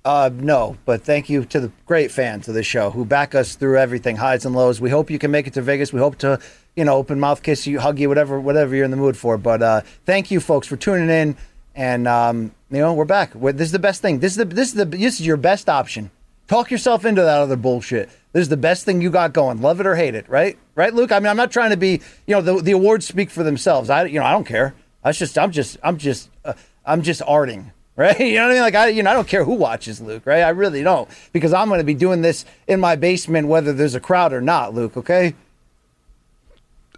Uh, 0.06 0.30
no, 0.32 0.78
but 0.86 1.02
thank 1.02 1.30
you 1.32 1.44
to 1.46 1.60
the 1.60 1.72
great 1.88 2.12
fans 2.12 2.48
of 2.48 2.54
the 2.54 2.62
show 2.62 2.92
who 2.92 3.04
back 3.04 3.34
us 3.34 3.56
through 3.56 3.80
everything, 3.80 4.16
highs 4.16 4.46
and 4.46 4.56
lows. 4.56 4.80
We 4.80 4.92
hope 4.92 5.10
you 5.10 5.18
can 5.18 5.32
make 5.32 5.48
it 5.48 5.54
to 5.54 5.64
Vegas. 5.64 5.92
We 5.92 6.00
hope 6.00 6.20
to, 6.20 6.40
you 6.76 6.86
know, 6.86 6.94
open 6.96 7.20
mouth 7.20 7.42
kiss 7.42 7.66
you, 7.66 7.80
hug 7.80 7.98
you, 7.98 8.08
whatever, 8.08 8.40
whatever 8.40 8.76
you're 8.76 8.86
in 8.86 8.92
the 8.92 8.98
mood 8.98 9.18
for. 9.18 9.36
But 9.40 9.64
uh, 9.64 9.82
thank 10.06 10.30
you, 10.30 10.40
folks, 10.40 10.68
for 10.68 10.78
tuning 10.78 11.10
in. 11.10 11.36
And 11.74 12.08
um, 12.08 12.52
you 12.70 12.78
know, 12.78 12.94
we're 12.94 13.06
back. 13.06 13.34
We're, 13.34 13.52
this 13.52 13.66
is 13.66 13.72
the 13.72 13.80
best 13.80 14.04
thing. 14.04 14.20
This 14.20 14.34
is 14.34 14.38
the 14.38 14.46
this 14.46 14.68
is 14.70 14.74
the 14.76 14.86
this 14.86 15.20
is 15.20 15.26
your 15.26 15.38
best 15.38 15.68
option. 15.68 16.12
Talk 16.48 16.70
yourself 16.70 17.04
into 17.04 17.24
that 17.24 17.40
other 17.40 17.56
bullshit. 17.56 18.08
This 18.32 18.44
is 18.44 18.50
the 18.50 18.58
best 18.58 18.86
thing 18.86 19.02
you 19.02 19.10
got 19.10 19.34
going. 19.34 19.60
Love 19.60 19.80
it 19.80 19.88
or 19.88 19.96
hate 19.96 20.14
it, 20.14 20.30
right? 20.30 20.56
Right, 20.76 20.94
Luke. 20.94 21.12
I 21.12 21.20
mean, 21.20 21.28
I'm 21.28 21.38
not 21.38 21.52
trying 21.52 21.72
to 21.72 21.78
be. 21.78 22.02
You 22.28 22.36
know, 22.36 22.42
the 22.42 22.62
the 22.62 22.72
awards 22.74 23.08
speak 23.08 23.32
for 23.32 23.44
themselves. 23.44 23.90
I 23.90 24.06
you 24.06 24.20
know 24.20 24.26
I 24.26 24.34
don't 24.34 24.46
care. 24.46 24.76
I 25.04 25.12
just 25.12 25.36
I'm 25.38 25.52
just 25.52 25.78
I'm 25.84 25.98
just 25.98 26.30
uh, 26.46 26.54
I'm 26.86 27.02
just 27.02 27.22
arting 27.22 27.72
right? 27.96 28.20
You 28.26 28.36
know 28.36 28.44
what 28.44 28.52
I 28.52 28.54
mean? 28.54 28.62
Like 28.62 28.76
I, 28.76 28.88
you 28.90 29.04
know, 29.04 29.12
I 29.12 29.14
don't 29.14 29.28
care 29.28 29.44
who 29.44 29.54
watches 29.54 30.02
Luke, 30.02 30.26
right? 30.26 30.42
I 30.42 30.50
really 30.50 30.84
don't 30.84 31.10
because 31.32 31.54
I'm 31.54 31.68
going 31.68 31.80
to 31.80 31.86
be 31.86 31.94
doing 31.94 32.22
this 32.22 32.46
in 32.68 32.80
my 32.80 32.96
basement 32.96 33.48
whether 33.48 33.74
there's 33.74 33.96
a 33.96 34.00
crowd 34.00 34.34
or 34.34 34.42
not, 34.42 34.74
Luke. 34.74 34.98
Okay. 34.98 35.34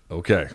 Okay. 0.09 0.47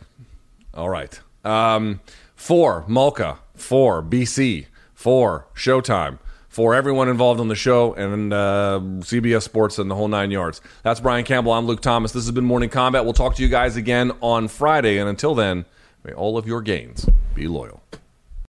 All 0.74 0.88
right. 0.88 1.20
Um, 1.44 2.00
for 2.34 2.84
Malka, 2.88 3.38
for 3.54 4.02
BC, 4.02 4.66
for 4.94 5.46
Showtime, 5.54 6.18
for 6.48 6.74
everyone 6.74 7.08
involved 7.08 7.40
on 7.40 7.48
the 7.48 7.54
show 7.54 7.92
and 7.94 8.32
uh, 8.32 8.80
CBS 9.00 9.42
Sports 9.42 9.78
and 9.78 9.90
the 9.90 9.94
whole 9.94 10.08
nine 10.08 10.30
yards. 10.30 10.60
That's 10.82 11.00
Brian 11.00 11.24
Campbell. 11.24 11.52
I'm 11.52 11.66
Luke 11.66 11.80
Thomas. 11.82 12.12
This 12.12 12.24
has 12.24 12.32
been 12.32 12.44
Morning 12.44 12.70
Kombat. 12.70 13.04
We'll 13.04 13.12
talk 13.12 13.36
to 13.36 13.42
you 13.42 13.48
guys 13.48 13.76
again 13.76 14.12
on 14.20 14.48
Friday. 14.48 14.98
And 14.98 15.08
until 15.08 15.34
then, 15.34 15.64
may 16.04 16.12
all 16.12 16.38
of 16.38 16.46
your 16.46 16.62
gains 16.62 17.08
be 17.34 17.46
loyal. 17.46 17.82